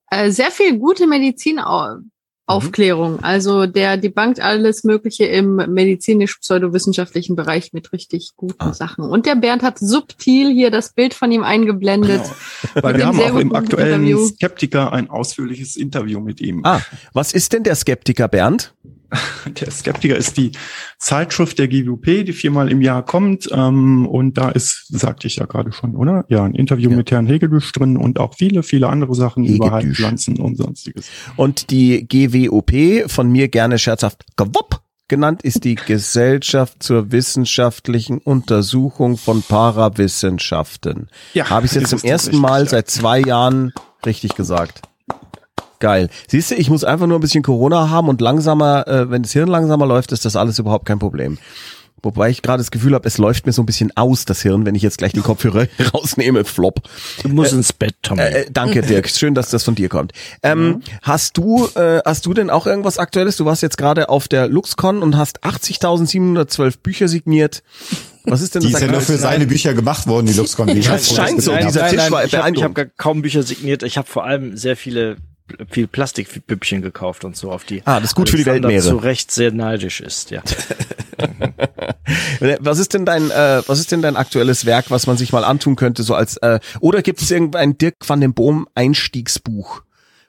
Äh, 0.09 0.31
sehr 0.31 0.51
viel 0.51 0.79
gute 0.79 1.05
Medizinaufklärung. 1.05 3.15
Mhm. 3.15 3.23
Also 3.23 3.65
der 3.65 3.97
debunked 3.97 4.39
alles 4.39 4.85
Mögliche 4.85 5.25
im 5.25 5.57
medizinisch-pseudowissenschaftlichen 5.57 7.35
Bereich 7.35 7.73
mit 7.73 7.91
richtig 7.91 8.31
guten 8.37 8.55
ah. 8.59 8.73
Sachen. 8.73 9.03
Und 9.03 9.25
der 9.25 9.35
Bernd 9.35 9.63
hat 9.63 9.79
subtil 9.79 10.49
hier 10.49 10.71
das 10.71 10.93
Bild 10.93 11.13
von 11.13 11.29
ihm 11.29 11.43
eingeblendet. 11.43 12.21
Genau. 12.23 12.85
Weil 12.85 12.97
wir 12.97 13.05
haben 13.05 13.19
auch 13.19 13.37
im 13.37 13.53
aktuellen 13.53 14.05
Interview. 14.05 14.27
Skeptiker 14.27 14.93
ein 14.93 15.09
ausführliches 15.09 15.75
Interview 15.75 16.21
mit 16.21 16.39
ihm. 16.39 16.61
Ah, 16.63 16.79
was 17.11 17.33
ist 17.33 17.51
denn 17.51 17.63
der 17.63 17.75
Skeptiker, 17.75 18.29
Bernd? 18.29 18.73
der 19.45 19.71
Skeptiker 19.71 20.15
ist 20.15 20.37
die 20.37 20.51
Zeitschrift 20.97 21.59
der 21.59 21.67
GWP, 21.67 22.25
die 22.25 22.33
viermal 22.33 22.71
im 22.71 22.81
Jahr 22.81 23.03
kommt. 23.03 23.49
Ähm, 23.51 24.07
und 24.07 24.37
da 24.37 24.49
ist, 24.49 24.87
sagte 24.89 25.27
ich 25.27 25.37
ja 25.37 25.45
gerade 25.45 25.71
schon, 25.71 25.95
oder? 25.95 26.25
Ja, 26.29 26.43
ein 26.43 26.55
Interview 26.55 26.89
ja. 26.91 26.97
mit 26.97 27.11
Herrn 27.11 27.27
Hegedüsch 27.27 27.71
drin 27.71 27.97
und 27.97 28.19
auch 28.19 28.35
viele, 28.35 28.63
viele 28.63 28.89
andere 28.89 29.15
Sachen 29.15 29.43
Hegedüsch. 29.43 29.67
über 29.67 29.75
Heilpflanzen 29.75 30.39
und 30.39 30.57
sonstiges. 30.57 31.09
Und 31.35 31.71
die 31.71 32.07
GWOP, 32.07 33.09
von 33.09 33.31
mir 33.31 33.47
gerne 33.47 33.79
scherzhaft 33.79 34.25
GWOP 34.35 34.81
genannt, 35.07 35.41
ist 35.41 35.63
die 35.63 35.75
Gesellschaft 35.75 36.83
zur 36.83 37.11
wissenschaftlichen 37.11 38.17
Untersuchung 38.19 39.17
von 39.17 39.41
Parawissenschaften. 39.41 41.09
Ja, 41.33 41.49
Habe 41.49 41.65
ich 41.65 41.73
jetzt 41.73 41.89
zum 41.89 42.01
ersten 42.03 42.37
Mal 42.37 42.63
ja. 42.63 42.69
seit 42.69 42.89
zwei 42.89 43.19
Jahren 43.19 43.73
richtig 44.05 44.35
gesagt. 44.35 44.81
Geil. 45.79 46.09
Siehst 46.27 46.51
du, 46.51 46.55
ich 46.55 46.69
muss 46.69 46.83
einfach 46.83 47.07
nur 47.07 47.17
ein 47.17 47.21
bisschen 47.21 47.43
Corona 47.43 47.89
haben 47.89 48.09
und 48.09 48.21
langsamer, 48.21 48.87
äh, 48.87 49.09
wenn 49.09 49.23
das 49.23 49.33
Hirn 49.33 49.47
langsamer 49.47 49.85
läuft, 49.85 50.11
ist 50.11 50.25
das 50.25 50.35
alles 50.35 50.57
überhaupt 50.59 50.85
kein 50.85 50.99
Problem. 50.99 51.37
Wobei 52.03 52.29
ich 52.29 52.43
gerade 52.43 52.59
das 52.59 52.69
Gefühl 52.69 52.93
habe, 52.93 53.07
es 53.07 53.17
läuft 53.17 53.47
mir 53.47 53.53
so 53.53 53.63
ein 53.63 53.65
bisschen 53.65 53.91
aus, 53.97 54.25
das 54.25 54.41
Hirn, 54.41 54.65
wenn 54.65 54.75
ich 54.75 54.83
jetzt 54.83 54.99
gleich 54.99 55.13
die 55.13 55.21
Kopfhörer 55.21 55.67
rausnehme, 55.93 56.45
flop. 56.45 56.81
Du 57.23 57.29
musst 57.29 57.53
äh, 57.53 57.55
ins 57.55 57.73
Bett, 57.73 57.95
Tommy. 58.03 58.21
Äh, 58.21 58.45
danke, 58.51 58.81
Dirk. 58.83 59.09
Schön, 59.17 59.33
dass 59.33 59.49
das 59.49 59.63
von 59.63 59.73
dir 59.73 59.89
kommt. 59.89 60.13
Ähm, 60.43 60.67
mhm. 60.67 60.81
Hast 61.01 61.37
du, 61.37 61.67
äh, 61.75 61.99
hast 62.05 62.25
du 62.27 62.33
denn 62.33 62.51
auch 62.51 62.67
irgendwas 62.67 62.99
Aktuelles? 62.99 63.37
Du 63.37 63.45
warst 63.45 63.63
jetzt 63.63 63.77
gerade 63.77 64.09
auf 64.09 64.27
der 64.27 64.47
LuxCon 64.47 65.01
und 65.01 65.17
hast 65.17 65.43
80.712 65.43 66.75
Bücher 66.83 67.07
signiert. 67.07 67.63
Was 68.25 68.41
ist 68.41 68.53
denn 68.53 68.61
das? 68.61 68.69
Die 68.69 68.75
ist 68.75 68.81
ja 68.81 68.91
nur 68.91 69.01
für 69.01 69.17
seine 69.17 69.47
Bücher 69.47 69.73
gemacht 69.73 70.05
worden, 70.05 70.27
die 70.27 70.33
LuxCon. 70.33 70.67
Die 70.67 70.81
das 70.81 71.15
scheint 71.15 71.41
so. 71.41 71.55
Dieser 71.55 71.81
nein, 71.81 71.95
Tisch 71.95 72.11
war 72.11 72.25
ich 72.25 72.35
habe 72.35 72.61
hab 72.61 72.97
kaum 72.97 73.23
Bücher 73.23 73.41
signiert. 73.41 73.81
Ich 73.81 73.97
habe 73.97 74.07
vor 74.07 74.23
allem 74.23 74.55
sehr 74.55 74.77
viele 74.77 75.17
viel 75.69 75.87
Plastikpüppchen 75.87 76.81
gekauft 76.81 77.25
und 77.25 77.35
so 77.35 77.51
auf 77.51 77.63
die. 77.63 77.81
Ah, 77.85 77.99
das 77.99 78.11
ist 78.11 78.15
gut 78.15 78.29
für 78.29 78.37
die 78.37 78.45
Weltmeere. 78.45 78.81
zu 78.81 78.97
Recht 78.97 79.31
sehr 79.31 79.51
neidisch 79.51 80.01
ist, 80.01 80.31
ja. 80.31 80.41
was 82.59 82.79
ist 82.79 82.93
denn 82.93 83.05
dein, 83.05 83.31
äh, 83.31 83.61
was 83.65 83.79
ist 83.79 83.91
denn 83.91 84.01
dein 84.01 84.15
aktuelles 84.15 84.65
Werk, 84.65 84.85
was 84.89 85.07
man 85.07 85.17
sich 85.17 85.31
mal 85.31 85.43
antun 85.43 85.75
könnte, 85.75 86.03
so 86.03 86.15
als, 86.15 86.37
äh, 86.37 86.59
oder 86.79 87.01
gibt 87.01 87.21
es 87.21 87.31
irgendein 87.31 87.77
Dirk 87.77 87.95
van 88.05 88.21
den 88.21 88.33
Boom 88.33 88.67
Einstiegsbuch? 88.75 89.81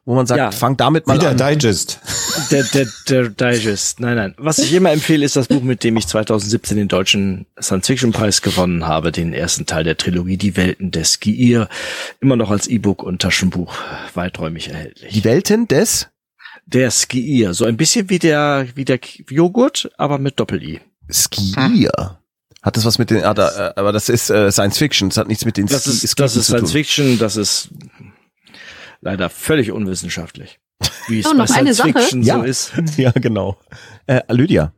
wo 0.08 0.14
man 0.14 0.26
sagt, 0.26 0.38
ja. 0.38 0.50
fang 0.50 0.74
damit 0.78 1.06
mal 1.06 1.18
Wieder 1.18 1.32
an. 1.32 1.36
Digest. 1.36 2.00
Der, 2.50 2.62
der, 2.64 2.86
der 3.08 3.28
Digest. 3.30 4.00
Nein, 4.00 4.16
nein. 4.16 4.34
Was 4.38 4.58
ich 4.58 4.72
immer 4.72 4.90
empfehle, 4.92 5.24
ist 5.24 5.36
das 5.36 5.48
Buch, 5.48 5.62
mit 5.62 5.84
dem 5.84 5.96
ich 5.96 6.06
2017 6.06 6.76
den 6.76 6.88
deutschen 6.88 7.46
Science-Fiction-Preis 7.60 8.42
gewonnen 8.42 8.86
habe, 8.86 9.12
den 9.12 9.32
ersten 9.32 9.66
Teil 9.66 9.84
der 9.84 9.96
Trilogie 9.96 10.36
Die 10.36 10.56
Welten 10.56 10.90
des 10.90 11.20
Giir. 11.20 11.68
Immer 12.20 12.36
noch 12.36 12.50
als 12.50 12.66
E-Book 12.66 13.02
und 13.02 13.22
Taschenbuch 13.22 13.74
weiträumig 14.14 14.68
erhältlich. 14.70 15.12
Die 15.14 15.24
Welten 15.24 15.68
des 15.68 16.08
Der 16.66 16.90
Skier, 16.90 17.54
so 17.54 17.64
ein 17.64 17.76
bisschen 17.76 18.10
wie 18.10 18.18
der, 18.18 18.66
wie 18.74 18.84
der 18.84 19.00
Joghurt, 19.30 19.90
aber 19.96 20.18
mit 20.18 20.38
Doppel-I. 20.40 20.80
Skier. 21.10 22.18
Hat 22.60 22.76
das 22.76 22.84
was 22.84 22.98
mit 22.98 23.10
den, 23.10 23.22
ah, 23.24 23.34
da, 23.34 23.68
äh, 23.68 23.72
aber 23.76 23.92
das 23.92 24.08
ist 24.08 24.30
äh, 24.30 24.50
Science 24.50 24.78
Fiction, 24.78 25.08
das 25.10 25.16
hat 25.16 25.28
nichts 25.28 25.44
mit 25.44 25.56
den 25.56 25.66
Das 25.66 25.84
Ski- 25.84 25.90
ist, 26.04 26.18
das 26.20 26.36
ist. 26.36 26.46
Science 26.46 26.72
Fiction, 26.72 27.18
das 27.18 27.36
ist 27.36 27.70
leider 29.00 29.30
völlig 29.30 29.70
unwissenschaftlich. 29.72 30.58
Wie 31.08 31.20
es 31.20 31.26
Oh, 31.26 31.30
bei 31.30 31.36
noch 31.38 31.50
eine 31.56 31.74
Science 31.74 31.76
Sache. 31.78 31.92
Fiction 31.92 32.22
Ja. 32.22 32.36
so 32.38 32.42
ist. 32.44 32.72
Ja, 32.96 33.10
genau. 33.12 33.56
Äh, 34.06 34.20
Lydia. 34.28 34.72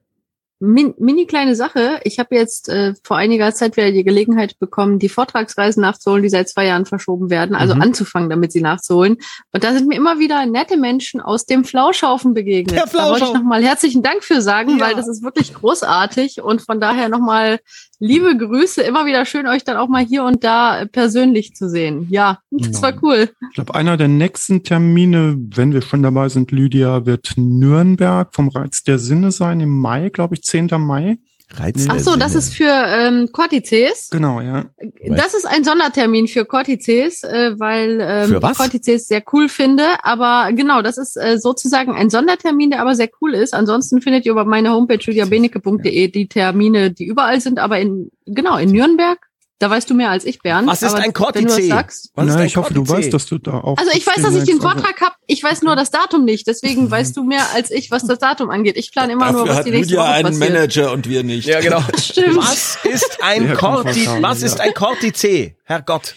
Min, 0.62 0.92
mini 0.98 1.24
kleine 1.24 1.56
Sache. 1.56 2.00
Ich 2.04 2.18
habe 2.18 2.34
jetzt 2.34 2.68
äh, 2.68 2.92
vor 3.02 3.16
einiger 3.16 3.54
Zeit 3.54 3.78
wieder 3.78 3.90
die 3.92 4.04
Gelegenheit 4.04 4.58
bekommen, 4.58 4.98
die 4.98 5.08
Vortragsreisen 5.08 5.80
nachzuholen, 5.80 6.22
die 6.22 6.28
seit 6.28 6.50
zwei 6.50 6.66
Jahren 6.66 6.84
verschoben 6.84 7.30
werden, 7.30 7.56
also 7.56 7.74
Mhm. 7.74 7.80
anzufangen, 7.80 8.28
damit 8.28 8.52
sie 8.52 8.60
nachzuholen. 8.60 9.16
Und 9.52 9.64
da 9.64 9.72
sind 9.72 9.88
mir 9.88 9.94
immer 9.96 10.18
wieder 10.18 10.44
nette 10.44 10.76
Menschen 10.76 11.22
aus 11.22 11.46
dem 11.46 11.64
Flauschhaufen 11.64 12.34
begegnet. 12.34 12.76
Der 12.76 12.84
Da 12.84 12.92
wollte 12.92 12.98
ich 12.98 13.16
Flauschhaufen. 13.18 13.40
nochmal 13.40 13.64
herzlichen 13.64 14.02
Dank 14.02 14.22
für 14.22 14.42
sagen, 14.42 14.78
Ja. 14.78 14.84
weil 14.86 14.94
das 14.94 15.08
ist 15.08 15.22
wirklich 15.22 15.54
großartig 15.54 16.42
und 16.42 16.60
von 16.60 16.78
daher 16.78 17.08
nochmal 17.08 17.60
liebe 18.00 18.36
Grüße. 18.36 18.82
Immer 18.82 19.06
wieder 19.06 19.24
schön, 19.24 19.46
euch 19.46 19.62
dann 19.62 19.76
auch 19.76 19.88
mal 19.88 20.04
hier 20.04 20.24
und 20.24 20.42
da 20.42 20.84
persönlich 20.90 21.54
zu 21.54 21.68
sehen. 21.68 22.08
Ja, 22.10 22.40
das 22.50 22.82
war 22.82 22.94
cool. 23.02 23.30
Ich 23.50 23.54
glaube, 23.54 23.74
einer 23.74 23.96
der 23.96 24.08
nächsten 24.08 24.64
Termine, 24.64 25.36
wenn 25.38 25.72
wir 25.72 25.82
schon 25.82 26.02
dabei 26.02 26.28
sind, 26.28 26.50
Lydia, 26.50 27.06
wird 27.06 27.34
Nürnberg 27.36 28.34
vom 28.34 28.48
Reiz 28.48 28.82
der 28.82 28.98
Sinne 28.98 29.30
sein, 29.30 29.60
im 29.60 29.78
Mai, 29.78 30.08
glaube 30.08 30.34
ich, 30.34 30.42
10. 30.42 30.68
Mai. 30.78 31.18
Reiz 31.54 31.86
Ach 31.88 31.98
so, 31.98 32.16
das 32.16 32.34
ist 32.34 32.54
für 32.54 32.70
ähm, 32.70 33.30
Cortices. 33.32 34.08
Genau, 34.10 34.40
ja. 34.40 34.66
Das 35.04 35.34
ist 35.34 35.46
ein 35.46 35.64
Sondertermin 35.64 36.28
für 36.28 36.44
Cortices, 36.44 37.24
äh, 37.24 37.58
weil 37.58 37.98
ähm, 38.00 38.28
Für 38.28 38.42
was? 38.42 38.52
ich 38.52 38.58
Cortices 38.58 39.08
sehr 39.08 39.22
cool 39.32 39.48
finde. 39.48 39.84
Aber 40.02 40.52
genau, 40.52 40.80
das 40.80 40.96
ist 40.96 41.16
äh, 41.16 41.38
sozusagen 41.38 41.92
ein 41.92 42.08
Sondertermin, 42.08 42.70
der 42.70 42.80
aber 42.80 42.94
sehr 42.94 43.10
cool 43.20 43.34
ist. 43.34 43.52
Ansonsten 43.52 44.00
findet 44.00 44.26
ihr 44.26 44.32
über 44.32 44.44
meine 44.44 44.70
Homepage 44.70 44.98
juliabenecke.de 45.00 46.08
die 46.08 46.28
Termine, 46.28 46.92
die 46.92 47.06
überall 47.06 47.40
sind, 47.40 47.58
aber 47.58 47.80
in 47.80 48.10
genau 48.26 48.56
in 48.56 48.70
Nürnberg. 48.70 49.18
Da 49.60 49.68
weißt 49.68 49.90
du 49.90 49.94
mehr 49.94 50.08
als 50.08 50.24
ich, 50.24 50.40
Bernd. 50.40 50.66
Was 50.66 50.80
ist 50.80 50.88
aber 50.94 51.04
ein 51.04 51.12
Wenn 51.12 51.12
du 51.12 51.20
das 51.20 51.52
Cortice? 51.52 51.68
sagst. 51.68 52.10
Was 52.14 52.26
Na, 52.26 52.44
ich 52.44 52.56
hoffe, 52.56 52.72
du 52.72 52.82
Cortice? 52.82 53.04
weißt, 53.04 53.14
dass 53.14 53.26
du 53.26 53.36
da 53.36 53.60
auch. 53.60 53.76
Also 53.76 53.90
ich 53.94 54.06
weiß, 54.06 54.22
dass 54.22 54.34
ich 54.34 54.44
den 54.44 54.58
Vortrag 54.58 54.98
habe. 55.02 55.14
Ich 55.26 55.44
weiß 55.44 55.60
nur 55.60 55.76
das 55.76 55.90
Datum 55.90 56.24
nicht. 56.24 56.46
Deswegen 56.46 56.90
weißt 56.90 57.14
du 57.14 57.24
mehr 57.24 57.44
als 57.54 57.70
ich, 57.70 57.90
was 57.90 58.06
das 58.06 58.18
Datum 58.18 58.48
angeht. 58.48 58.78
Ich 58.78 58.90
plane 58.90 59.12
immer 59.12 59.30
nur, 59.30 59.42
Dafür 59.42 59.50
was 59.50 59.58
hat 59.58 59.66
die 59.66 59.70
nächste 59.72 59.92
Lydia 59.92 60.02
Woche 60.02 60.12
einen 60.14 60.28
passiert. 60.28 60.52
Manager 60.52 60.92
und 60.92 61.08
wir 61.10 61.22
nicht. 61.24 61.46
Ja, 61.46 61.60
genau. 61.60 61.82
Stimmt. 62.00 62.38
Was 62.38 62.78
ist 62.84 63.18
ein 63.22 63.48
Sehr 63.48 63.54
Corti, 63.56 63.84
komfortabel, 63.92 64.22
was 64.22 64.42
ist 64.42 64.60
ein 64.60 64.72
Cortice? 64.72 65.52
Herrgott. 65.64 66.14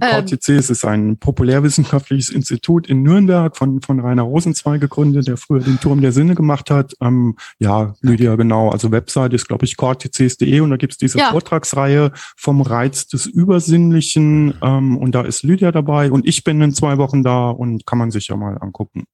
Ähm, 0.00 0.26
VTC 0.26 0.48
ist 0.50 0.84
ein 0.84 1.16
populärwissenschaftliches 1.16 2.28
Institut 2.28 2.86
in 2.86 3.02
Nürnberg 3.02 3.56
von, 3.56 3.80
von 3.80 4.00
Rainer 4.00 4.22
Rosenzweig 4.22 4.80
gegründet, 4.80 5.28
der 5.28 5.36
früher 5.36 5.60
den 5.60 5.80
Turm 5.80 6.00
der 6.00 6.12
Sinne 6.12 6.34
gemacht 6.34 6.70
hat. 6.70 6.94
Ähm, 7.00 7.36
ja, 7.58 7.94
Lydia, 8.00 8.36
genau. 8.36 8.70
Also 8.70 8.90
Website 8.90 9.32
ist, 9.32 9.46
glaube 9.48 9.64
ich, 9.64 9.76
cortices.de 9.76 10.60
und 10.60 10.70
da 10.70 10.76
gibt's 10.76 10.98
diese 10.98 11.18
Ja. 11.18 11.30
Vortragsreihe 11.30 12.12
vom 12.36 12.60
Reiz 12.60 13.06
des 13.06 13.26
Übersinnlichen 13.26 14.54
ähm, 14.62 14.96
und 14.98 15.14
da 15.14 15.22
ist 15.22 15.42
Lydia 15.42 15.72
dabei 15.72 16.10
und 16.10 16.26
ich 16.26 16.44
bin 16.44 16.60
in 16.60 16.72
zwei 16.72 16.98
Wochen 16.98 17.22
da 17.22 17.50
und 17.50 17.86
kann 17.86 17.98
man 17.98 18.10
sich 18.10 18.28
ja 18.28 18.36
mal 18.36 18.58
angucken. 18.58 19.04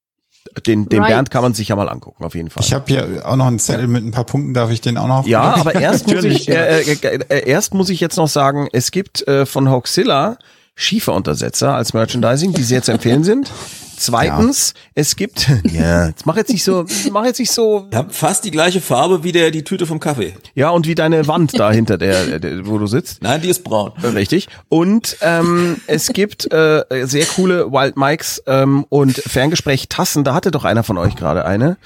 Den, 0.66 0.88
den 0.88 1.00
Right. 1.00 1.08
Bernd 1.08 1.30
kann 1.30 1.42
man 1.42 1.54
sich 1.54 1.68
ja 1.68 1.76
mal 1.76 1.88
angucken, 1.88 2.24
auf 2.24 2.34
jeden 2.34 2.50
Fall. 2.50 2.62
Ich 2.62 2.74
habe 2.74 2.84
hier 2.86 3.22
auch 3.24 3.36
noch 3.36 3.46
einen 3.46 3.58
Zettel 3.58 3.86
mit 3.86 4.04
ein 4.04 4.10
paar 4.10 4.24
Punkten, 4.24 4.52
darf 4.52 4.70
ich 4.70 4.80
den 4.80 4.98
auch 4.98 5.06
noch? 5.06 5.26
Ja, 5.26 5.54
aber 5.54 5.74
erst 5.80 6.08
muss 6.08 6.24
ich, 6.24 6.48
äh, 6.48 6.82
äh, 6.82 7.18
äh, 7.28 7.48
erst 7.48 7.74
muss 7.74 7.88
ich 7.88 8.00
jetzt 8.00 8.16
noch 8.16 8.28
sagen, 8.28 8.68
es 8.72 8.90
gibt 8.90 9.26
äh, 9.26 9.46
von 9.46 9.70
Hoaxilla 9.70 10.36
Schieferuntersetzer 10.74 11.74
als 11.74 11.94
Merchandising, 11.94 12.52
die 12.52 12.62
sehr 12.62 12.82
zu 12.82 12.92
empfehlen 12.92 13.24
sind. 13.24 13.50
Zweitens, 14.04 14.74
es 14.94 15.16
gibt, 15.16 15.48
ja, 15.64 16.08
jetzt 16.08 16.26
mach 16.26 16.36
jetzt 16.36 16.50
nicht 16.52 16.64
so, 16.64 16.84
mach 17.10 17.24
jetzt 17.24 17.38
nicht 17.38 17.52
so, 17.52 17.86
Wir 17.90 17.98
haben 17.98 18.10
fast 18.10 18.44
die 18.44 18.50
gleiche 18.50 18.80
Farbe 18.80 19.22
wie 19.22 19.32
der, 19.32 19.50
die 19.50 19.64
Tüte 19.64 19.86
vom 19.86 20.00
Kaffee. 20.00 20.34
ja, 20.54 20.70
und 20.70 20.86
wie 20.86 20.94
deine 20.94 21.26
Wand 21.28 21.58
da 21.58 21.70
hinter 21.70 21.98
der, 21.98 22.38
der 22.38 22.66
wo 22.66 22.78
du 22.78 22.86
sitzt. 22.86 23.22
Nein, 23.22 23.40
die 23.42 23.48
ist 23.48 23.64
braun. 23.64 23.92
Richtig. 24.02 24.48
Und 24.68 25.16
ähm, 25.20 25.80
es 25.86 26.08
gibt 26.08 26.52
äh, 26.52 26.84
sehr 27.04 27.26
coole 27.26 27.70
Wild 27.70 27.96
Mikes 27.96 28.42
ähm, 28.46 28.84
und 28.88 29.16
Ferngespräch-Tassen. 29.16 30.24
Da 30.24 30.34
hatte 30.34 30.50
doch 30.50 30.64
einer 30.64 30.82
von 30.82 30.98
euch 30.98 31.16
gerade 31.16 31.44
eine. 31.44 31.76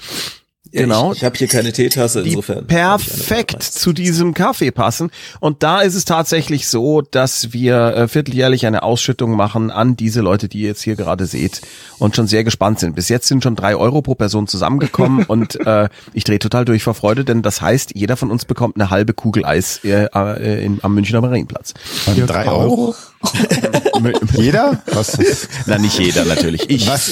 Genau. 0.71 1.11
Ich, 1.11 1.19
ich 1.19 1.23
habe 1.23 1.37
hier 1.37 1.47
keine 1.47 1.71
Teetasse, 1.71 2.23
die 2.23 2.29
insofern. 2.29 2.67
perfekt 2.67 3.63
zu 3.63 3.93
diesem 3.93 4.33
Kaffee 4.33 4.71
passen. 4.71 5.11
Und 5.39 5.63
da 5.63 5.81
ist 5.81 5.95
es 5.95 6.05
tatsächlich 6.05 6.67
so, 6.67 7.01
dass 7.01 7.53
wir 7.53 7.95
äh, 7.95 8.07
vierteljährlich 8.07 8.65
eine 8.65 8.83
Ausschüttung 8.83 9.35
machen 9.35 9.71
an 9.71 9.95
diese 9.95 10.21
Leute, 10.21 10.47
die 10.47 10.61
ihr 10.61 10.67
jetzt 10.67 10.81
hier 10.81 10.95
gerade 10.95 11.25
seht 11.25 11.61
und 11.99 12.15
schon 12.15 12.27
sehr 12.27 12.43
gespannt 12.43 12.79
sind. 12.79 12.95
Bis 12.95 13.09
jetzt 13.09 13.27
sind 13.27 13.43
schon 13.43 13.55
drei 13.55 13.75
Euro 13.75 14.01
pro 14.01 14.15
Person 14.15 14.47
zusammengekommen 14.47 15.25
und 15.27 15.55
äh, 15.65 15.89
ich 16.13 16.23
drehe 16.23 16.39
total 16.39 16.65
durch 16.65 16.83
vor 16.83 16.93
Freude, 16.93 17.25
denn 17.25 17.41
das 17.41 17.61
heißt, 17.61 17.91
jeder 17.95 18.17
von 18.17 18.31
uns 18.31 18.45
bekommt 18.45 18.75
eine 18.75 18.89
halbe 18.89 19.13
Kugel 19.13 19.45
Eis 19.45 19.81
äh, 19.83 20.07
äh, 20.13 20.63
in, 20.63 20.79
am 20.83 20.93
Münchner 20.93 21.21
Marienplatz. 21.21 21.73
Und 22.05 22.17
drei 22.27 22.47
Euro? 22.47 22.95
Jeder? 24.37 24.81
Was, 24.87 25.17
Na, 25.65 25.77
nicht 25.77 25.97
jeder 25.97 26.25
natürlich. 26.25 26.69
Ich. 26.69 26.87
was 26.87 27.11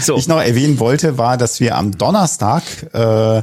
So. 0.00 0.16
ich 0.16 0.28
noch 0.28 0.40
erwähnen 0.40 0.78
wollte, 0.78 1.18
war, 1.18 1.36
dass 1.36 1.60
wir 1.60 1.76
am 1.76 1.96
Donnerstag 1.96 2.62
äh, 2.92 3.38
äh, 3.38 3.42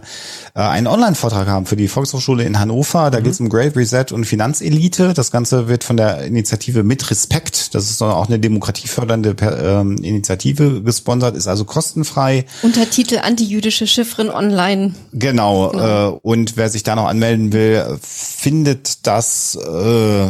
einen 0.54 0.88
Online-Vortrag 0.88 1.48
haben 1.48 1.66
für 1.66 1.76
die 1.76 1.88
Volkshochschule 1.88 2.44
in 2.44 2.60
Hannover. 2.60 3.12
Da 3.12 3.20
geht 3.20 3.34
es 3.34 3.40
um 3.40 3.50
Great 3.50 3.76
Reset 3.76 4.06
und 4.12 4.26
Finanzelite. 4.26 5.14
Das 5.14 5.32
Ganze 5.32 5.68
wird 5.68 5.84
von 5.84 5.98
der 5.98 6.24
Initiative 6.26 6.84
Mit 6.84 7.10
Respekt, 7.10 7.76
das 7.76 7.90
ist 7.90 8.02
auch 8.02 8.28
eine 8.28 8.40
demokratiefördernde 8.40 9.36
ähm, 9.42 9.98
Initiative 9.98 10.82
gesponsert, 10.82 11.36
ist 11.36 11.48
also 11.48 11.66
kostenfrei. 11.66 12.46
Untertitel 12.64 13.20
Antijüdische 13.20 13.88
Chiffren 13.88 14.30
online. 14.30 14.94
Genau. 15.14 15.72
Äh, 15.74 16.20
und 16.22 16.58
wer 16.58 16.70
sich 16.70 16.84
da 16.84 16.96
noch 16.96 17.08
anmelden 17.08 17.54
will, 17.54 17.98
findet 18.02 19.06
das 19.08 19.58
äh, 19.62 20.24
äh, 20.24 20.28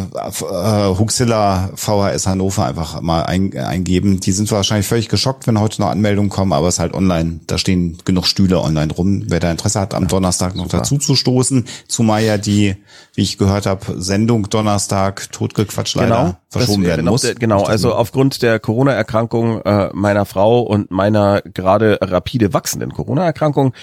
Huxilla 1.30 1.70
VHS 1.76 2.28
Hannover 2.28 2.66
einfach 2.66 3.02
mal 3.02 3.24
ein, 3.24 3.56
eingeben. 3.58 4.20
Die 4.20 4.32
sind 4.32 4.52
wahrscheinlich 4.52 4.88
völlig 4.88 5.10
geschockt, 5.10 5.48
wenn 5.48 5.60
heute 5.60 5.82
noch 5.82 5.90
Anmeldungen 5.90 6.30
kommen, 6.30 6.54
aber 6.54 6.68
es 6.68 6.76
ist 6.76 6.80
halt 6.80 6.94
online. 6.94 7.40
Da 7.48 7.58
stehen 7.58 7.98
genug 8.06 8.28
Stühle 8.28 8.60
online 8.62 8.94
rum. 8.94 9.24
Wer 9.28 9.40
da 9.40 9.50
Interesse 9.52 9.80
hat, 9.80 9.94
am 9.94 10.08
Donnerstag 10.08 10.56
noch 10.56 10.68
dazu 10.68 10.98
zu 10.98 11.16
stoßen, 11.16 11.66
zumal 11.88 12.24
ja 12.24 12.38
die, 12.38 12.76
wie 13.16 13.22
ich 13.24 13.38
gehört 13.38 13.66
habe, 13.66 13.82
Sendung 14.02 14.50
Donnerstag 14.50 15.32
totgequatscht 15.32 15.96
leider 15.96 16.38
verschoben 16.50 16.84
das- 16.84 16.90
werden 16.90 17.00
genau, 17.02 17.12
muss. 17.12 17.22
der- 17.22 17.36
Genau, 17.36 17.56
Nicht, 17.56 17.66
dass 17.68 17.72
also 17.72 17.94
aufgrund 17.96 18.42
der 18.42 18.60
Corona-Erkrankung 18.60 19.62
äh, 19.62 19.90
meiner 19.94 20.26
Frau 20.26 20.62
und 20.62 20.92
meiner 20.92 21.42
gerade 21.42 21.98
rapide 22.02 22.54
wachsenden 22.54 22.94
Corona-Erkrankung 22.94 23.74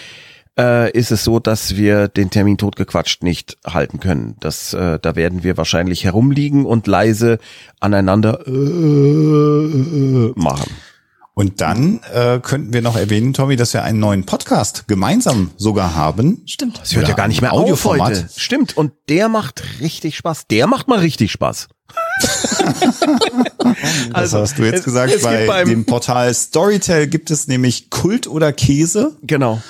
äh, 0.59 0.91
ist 0.93 1.11
es 1.11 1.25
so, 1.25 1.39
dass 1.41 1.77
wir 1.77 2.09
den 2.09 2.31
Termin 2.31 2.59
totgequatscht 2.59 3.23
nicht 3.23 3.57
halten 3.67 4.01
können. 4.01 4.37
Das, 4.41 4.75
äh, 4.75 4.99
da 5.01 5.17
werden 5.17 5.43
wir 5.43 5.57
wahrscheinlich 5.57 6.05
herumliegen 6.05 6.67
und 6.67 6.87
leise 6.87 7.39
aneinander 7.81 8.47
äh, 8.47 10.33
machen. 10.37 10.71
Und 11.35 11.63
dann 11.63 12.01
äh, 12.13 12.41
könnten 12.41 12.75
wir 12.75 12.83
noch 12.83 12.95
erwähnen, 12.97 13.33
Tommy, 13.33 13.57
dass 13.57 13.73
wir 13.73 13.83
einen 13.83 13.99
neuen 13.99 14.27
Podcast 14.27 14.87
gemeinsam 14.87 15.51
sogar 15.57 15.95
haben. 15.95 16.43
Stimmt. 16.45 16.79
Das 16.83 16.95
hört 16.95 17.09
ja 17.09 17.15
gar 17.15 17.27
nicht 17.29 17.41
mehr 17.41 17.53
auf 17.55 17.61
Audioformat. 17.63 18.09
heute. 18.09 18.29
Stimmt, 18.37 18.77
und 18.77 18.93
der 19.09 19.31
macht 19.31 19.63
richtig 19.81 20.17
Spaß. 20.19 20.47
Der 20.49 20.67
macht 20.67 20.89
mal 20.89 20.99
richtig 20.99 21.33
Spaß. 21.33 21.69
Das 24.15 24.33
hast 24.35 24.59
du 24.59 24.63
jetzt 24.65 24.87
Also, 24.87 24.99
es- 24.99 25.13
gesagt. 25.13 25.13
es 25.15 25.47
Bei 25.47 25.65
dem 25.65 25.85
Portal 25.87 26.33
Storytel 26.35 27.07
gibt 27.07 27.31
es 27.31 27.49
nämlich 27.49 27.91
Kult 27.91 28.27
oder 28.27 28.53
Käse. 28.53 29.17
Genau. 29.23 29.63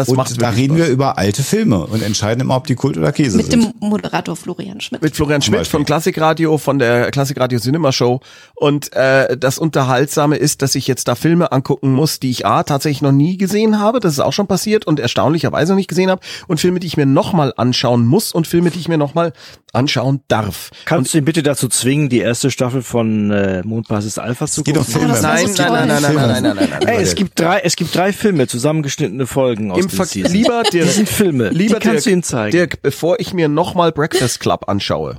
Das 0.00 0.08
und 0.08 0.16
macht 0.16 0.40
da 0.40 0.48
reden 0.48 0.76
Spaß. 0.76 0.86
wir 0.86 0.92
über 0.92 1.18
alte 1.18 1.42
Filme 1.42 1.86
und 1.86 2.02
entscheiden 2.02 2.40
immer, 2.40 2.56
ob 2.56 2.66
die 2.66 2.74
Kult 2.74 2.96
oder 2.96 3.12
Käse 3.12 3.36
Mit 3.36 3.50
sind. 3.50 3.64
dem 3.64 3.88
Moderator 3.88 4.34
Florian 4.34 4.80
Schmidt. 4.80 5.02
mit 5.02 5.14
Florian 5.14 5.42
Schmidt 5.42 5.66
von 5.66 5.84
Klassikradio, 5.84 6.56
von 6.58 6.78
der 6.78 7.10
Klassikradio 7.10 7.58
Cinema 7.58 7.92
Show. 7.92 8.20
Und 8.54 8.92
äh, 8.94 9.36
das 9.36 9.58
Unterhaltsame 9.58 10.36
ist, 10.36 10.62
dass 10.62 10.74
ich 10.74 10.86
jetzt 10.86 11.06
da 11.08 11.14
Filme 11.14 11.52
angucken 11.52 11.92
muss, 11.92 12.18
die 12.18 12.30
ich 12.30 12.46
A 12.46 12.62
tatsächlich 12.62 13.02
noch 13.02 13.12
nie 13.12 13.36
gesehen 13.36 13.78
habe. 13.78 14.00
Das 14.00 14.12
ist 14.12 14.20
auch 14.20 14.32
schon 14.32 14.46
passiert 14.46 14.86
und 14.86 14.98
erstaunlicherweise 15.00 15.72
noch 15.72 15.76
nicht 15.76 15.88
gesehen 15.88 16.10
habe. 16.10 16.22
Und 16.48 16.60
Filme, 16.60 16.80
die 16.80 16.86
ich 16.86 16.96
mir 16.96 17.06
nochmal 17.06 17.52
anschauen 17.56 18.06
muss 18.06 18.32
und 18.32 18.46
Filme, 18.46 18.70
die 18.70 18.78
ich 18.78 18.88
mir 18.88 18.98
nochmal 18.98 19.32
anschauen 19.72 20.20
darf. 20.28 20.70
Kannst 20.84 21.14
du 21.14 21.18
ihn 21.18 21.24
bitte 21.24 21.42
dazu 21.42 21.68
zwingen, 21.68 22.08
die 22.08 22.18
erste 22.18 22.50
Staffel 22.50 22.82
von 22.82 23.30
äh, 23.30 23.62
Mondbasis 23.64 24.18
Alpha 24.18 24.46
zu 24.46 24.64
gucken? 24.64 24.84
Nein, 24.92 25.10
nein, 25.22 25.46
nein, 25.56 25.88
nein, 25.88 25.88
nein, 25.88 26.02
nein, 26.02 26.12
nein, 26.12 26.42
nein, 26.42 26.56
nein, 26.56 26.68
Hey, 26.86 26.94
nein. 26.96 27.02
es 27.02 27.14
gibt 27.14 27.38
drei, 27.38 27.60
es 27.60 27.76
gibt 27.76 27.94
drei 27.94 28.12
Filme, 28.12 28.46
zusammengeschnittene 28.46 29.26
Folgen 29.26 29.70
aus 29.70 29.78
Im 29.78 29.88
den 29.88 29.96
Ver 29.96 30.04
Seasons. 30.06 30.32
lieber 30.34 30.62
Die 30.64 30.70
Dirk, 30.78 30.90
sind 30.90 31.08
Filme. 31.08 31.50
lieber 31.50 31.78
die 31.78 31.88
kannst 31.88 32.04
Dirk, 32.06 32.12
du 32.14 32.18
ihm 32.18 32.22
zeigen. 32.22 32.50
Dirk, 32.52 32.82
bevor 32.82 33.20
ich 33.20 33.32
mir 33.34 33.48
nochmal 33.48 33.92
Breakfast 33.92 34.40
Club 34.40 34.68
anschaue, 34.68 35.18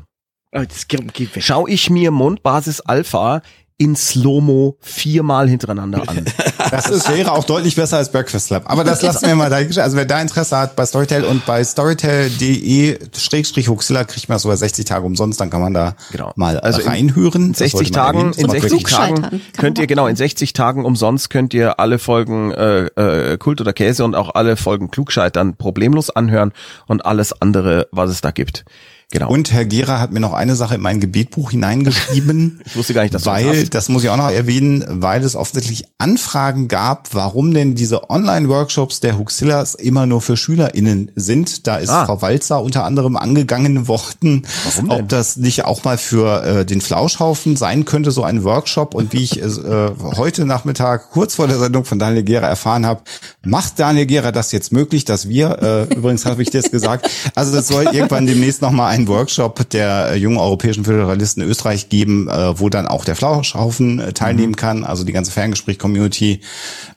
Ah, 0.54 0.66
das 0.66 0.90
geht, 0.90 1.14
geht 1.14 1.34
weg. 1.34 1.44
schaue 1.44 1.70
ich 1.70 1.90
mir 1.90 2.12
Mondbasis 2.12 2.82
Alpha 2.82 3.42
in 3.82 3.96
Slow-Mo 3.96 4.78
viermal 4.80 5.50
hintereinander 5.50 6.04
an. 6.08 6.26
Das 6.70 6.90
ist, 6.90 7.10
wäre 7.10 7.34
auch 7.34 7.44
deutlich 7.44 7.76
besser 7.76 7.98
als 7.98 8.12
Breakfast 8.12 8.48
Club. 8.48 8.64
Aber 8.68 8.86
das 8.86 9.02
lassen 9.02 9.26
wir 9.28 9.36
mal 9.36 9.50
da. 9.50 9.58
Also 9.82 9.98
wer 9.98 10.06
da 10.06 10.22
Interesse 10.22 10.56
hat 10.58 10.76
bei 10.78 10.86
Storytel 10.86 11.26
und 11.26 11.46
bei 11.46 11.64
storytel.de 11.66 12.98
Schrägstrich 13.18 13.68
Huxilla 13.68 14.04
kriegt 14.06 14.30
man 14.30 14.40
sogar 14.40 14.56
60 14.56 14.86
Tage 14.86 15.06
umsonst, 15.06 15.42
dann 15.42 15.50
kann 15.50 15.60
man 15.60 15.74
da 15.74 15.96
Genau. 16.12 16.32
mal 16.36 16.60
Also 16.60 16.82
in 16.82 16.88
reinhören. 16.88 17.50
Das 17.50 17.60
60 17.60 17.72
sollte 17.72 17.92
man 17.92 18.06
Tagen, 18.06 18.34
in 18.38 18.44
Aber 18.46 18.54
60 18.54 18.72
wirklich- 18.72 18.94
Tagen 18.96 19.42
könnt 19.58 19.80
ihr 19.80 19.88
genau 19.88 20.08
in 20.08 20.16
60 20.16 20.54
Tagen 20.54 20.86
umsonst 20.86 21.30
könnt 21.30 21.54
ihr 21.54 21.80
alle 21.80 22.00
Folgen 22.00 22.52
äh, 22.52 22.86
äh, 22.86 23.38
Kult 23.38 23.60
oder 23.60 23.74
Käse 23.74 24.06
und 24.06 24.16
auch 24.16 24.36
alle 24.36 24.56
Folgen 24.56 24.92
Klugscheitern 24.92 25.56
problemlos 25.58 26.10
anhören 26.10 26.54
und 26.88 27.06
alles 27.06 27.34
andere, 27.42 27.88
was 27.92 28.10
es 28.12 28.22
da 28.22 28.32
gibt. 28.32 28.64
Genau. 29.12 29.30
Und 29.30 29.52
Herr 29.52 29.66
Gera 29.66 30.00
hat 30.00 30.12
mir 30.12 30.20
noch 30.22 30.34
eine 30.34 30.56
Sache 30.56 30.76
in 30.76 30.82
mein 30.82 31.00
Gebetbuch 31.00 31.52
hineingeschrieben. 31.52 32.62
Ich 32.66 32.76
wusste 32.78 32.94
gar 32.94 33.02
nicht, 33.02 33.14
dass 33.14 33.24
das 33.24 33.34
weil, 33.34 33.68
das 33.68 33.90
muss 33.90 34.04
ich 34.04 34.10
auch 34.10 34.18
noch 34.18 34.30
erwähnen, 34.30 34.86
weil 34.88 35.24
es 35.24 35.36
offensichtlich 35.36 35.86
Anfragen 35.98 36.68
gab, 36.70 37.10
warum 37.14 37.54
denn 37.54 37.76
diese 37.76 38.10
Online-Workshops 38.10 39.02
der 39.02 39.18
Huxillas 39.18 39.76
immer 39.76 40.06
nur 40.06 40.22
für 40.22 40.38
SchülerInnen 40.38 41.12
sind. 41.16 41.68
Da 41.68 41.78
ist 41.78 41.90
Ah. 41.90 42.06
Frau 42.06 42.22
Walzer 42.22 42.62
unter 42.62 42.86
anderem 42.86 43.18
angegangen 43.18 43.88
worden, 43.88 44.46
ob 44.88 45.10
das 45.10 45.36
nicht 45.38 45.66
auch 45.66 45.84
mal 45.84 45.98
für 45.98 46.44
äh, 46.44 46.66
den 46.66 46.80
Flauschhaufen 46.80 47.58
sein 47.58 47.84
könnte, 47.86 48.12
so 48.12 48.24
ein 48.24 48.44
Workshop. 48.46 48.96
Und 48.96 49.12
wie 49.12 49.24
ich 49.24 49.38
es 49.38 49.58
äh, 49.58 49.92
heute 50.16 50.46
Nachmittag 50.46 51.10
kurz 51.12 51.36
vor 51.36 51.48
der 51.48 51.60
Sendung 51.60 51.84
von 51.84 52.00
Daniel 52.00 52.24
Gera 52.24 52.48
erfahren 52.48 52.86
habe, 52.86 53.02
macht 53.44 53.78
Daniel 53.80 54.06
Gera 54.06 54.32
das 54.32 54.52
jetzt 54.54 54.72
möglich, 54.72 55.04
dass 55.04 55.28
wir, 55.28 55.88
äh, 55.90 55.94
übrigens 55.96 56.26
habe 56.26 56.42
ich 56.42 56.50
das 56.50 56.72
gesagt, 56.72 57.10
also 57.36 57.58
es 57.58 57.68
soll 57.68 57.86
irgendwann 57.92 58.26
demnächst 58.26 58.62
nochmal 58.62 58.92
einen 59.02 59.08
Workshop 59.08 59.70
der 59.70 60.12
äh, 60.12 60.16
jungen 60.18 60.38
europäischen 60.38 60.86
Föderalisten 60.86 61.42
Österreich 61.44 61.90
geben, 61.90 62.28
äh, 62.30 62.60
wo 62.60 62.70
dann 62.70 62.88
auch 62.88 63.04
der 63.06 63.16
Flauschhaufen 63.16 64.00
äh, 64.00 64.14
teilnehmen 64.14 64.56
kann, 64.56 64.84
also 64.84 65.04
die 65.04 65.12
ganze 65.12 65.32
Ferngespräch-Community. 65.32 66.42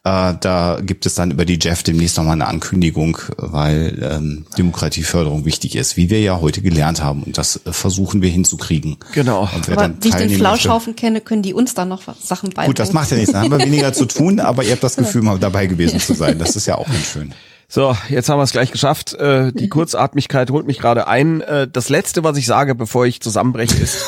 Äh, 0.05 0.35
da 0.40 0.78
gibt 0.82 1.06
es 1.06 1.14
dann 1.14 1.31
über 1.31 1.44
die 1.44 1.59
Jeff 1.60 1.82
demnächst 1.82 2.16
nochmal 2.16 2.35
eine 2.35 2.47
Ankündigung, 2.47 3.18
weil 3.36 3.98
ähm, 4.02 4.47
Demokratieförderung 4.59 5.44
wichtig 5.44 5.76
ist, 5.76 5.97
wie 5.97 6.10
wir 6.10 6.20
ja 6.20 6.40
heute 6.40 6.60
gelernt 6.62 7.02
haben. 7.02 7.22
Und 7.22 7.39
das 7.39 7.60
äh, 7.64 7.72
versuchen 7.72 8.22
wir 8.22 8.31
hinzukriegen. 8.31 8.97
Genau. 9.12 9.48
Und 9.55 9.66
wer 9.68 9.76
Aber 9.76 9.89
dann 9.89 9.93
wie 9.94 9.97
ich 9.97 10.02
den 10.02 10.10
teilnehmen 10.12 10.43
möchte- 10.43 10.44
Flauschhaufen 10.62 10.97
kenne, 10.97 11.20
können 11.20 11.43
die 11.43 11.55
uns 11.55 11.74
dann 11.74 11.89
noch 11.89 12.02
Sachen 12.22 12.51
beibringen. 12.51 12.68
Gut, 12.68 12.78
das 12.78 12.93
macht 12.93 13.10
ja 13.10 13.16
nichts. 13.16 13.32
Dann 13.32 13.43
haben 13.43 13.51
wir 13.59 13.64
weniger 13.64 13.93
zu 13.93 14.05
tun, 14.05 14.40
aber 14.40 14.62
ihr 14.64 14.72
habt 14.72 14.85
das 14.85 14.97
Gefühl, 15.05 15.22
mal 15.22 15.39
dabei 15.39 15.66
gewesen 15.66 15.98
zu 16.01 16.14
sein. 16.14 16.39
Das 16.39 16.55
ist 16.56 16.66
ja 16.66 16.76
auch 16.76 16.86
ganz 16.86 17.06
schön. 17.06 17.32
So, 17.75 17.97
jetzt 18.09 18.29
haben 18.29 18.39
wir 18.39 18.45
es 18.45 18.53
gleich 18.53 18.71
geschafft. 18.71 19.15
Äh, 19.15 19.51
die 19.53 19.69
Kurzatmigkeit 19.69 20.49
holt 20.53 20.65
mich 20.65 20.79
gerade 20.79 21.09
ein. 21.09 21.41
Äh, 21.41 21.67
das 21.67 21.89
letzte, 21.89 22.23
was 22.23 22.37
ich 22.37 22.47
sage, 22.47 22.77
bevor 22.77 23.05
ich 23.05 23.21
zusammenbreche, 23.21 23.75
ist 23.75 24.05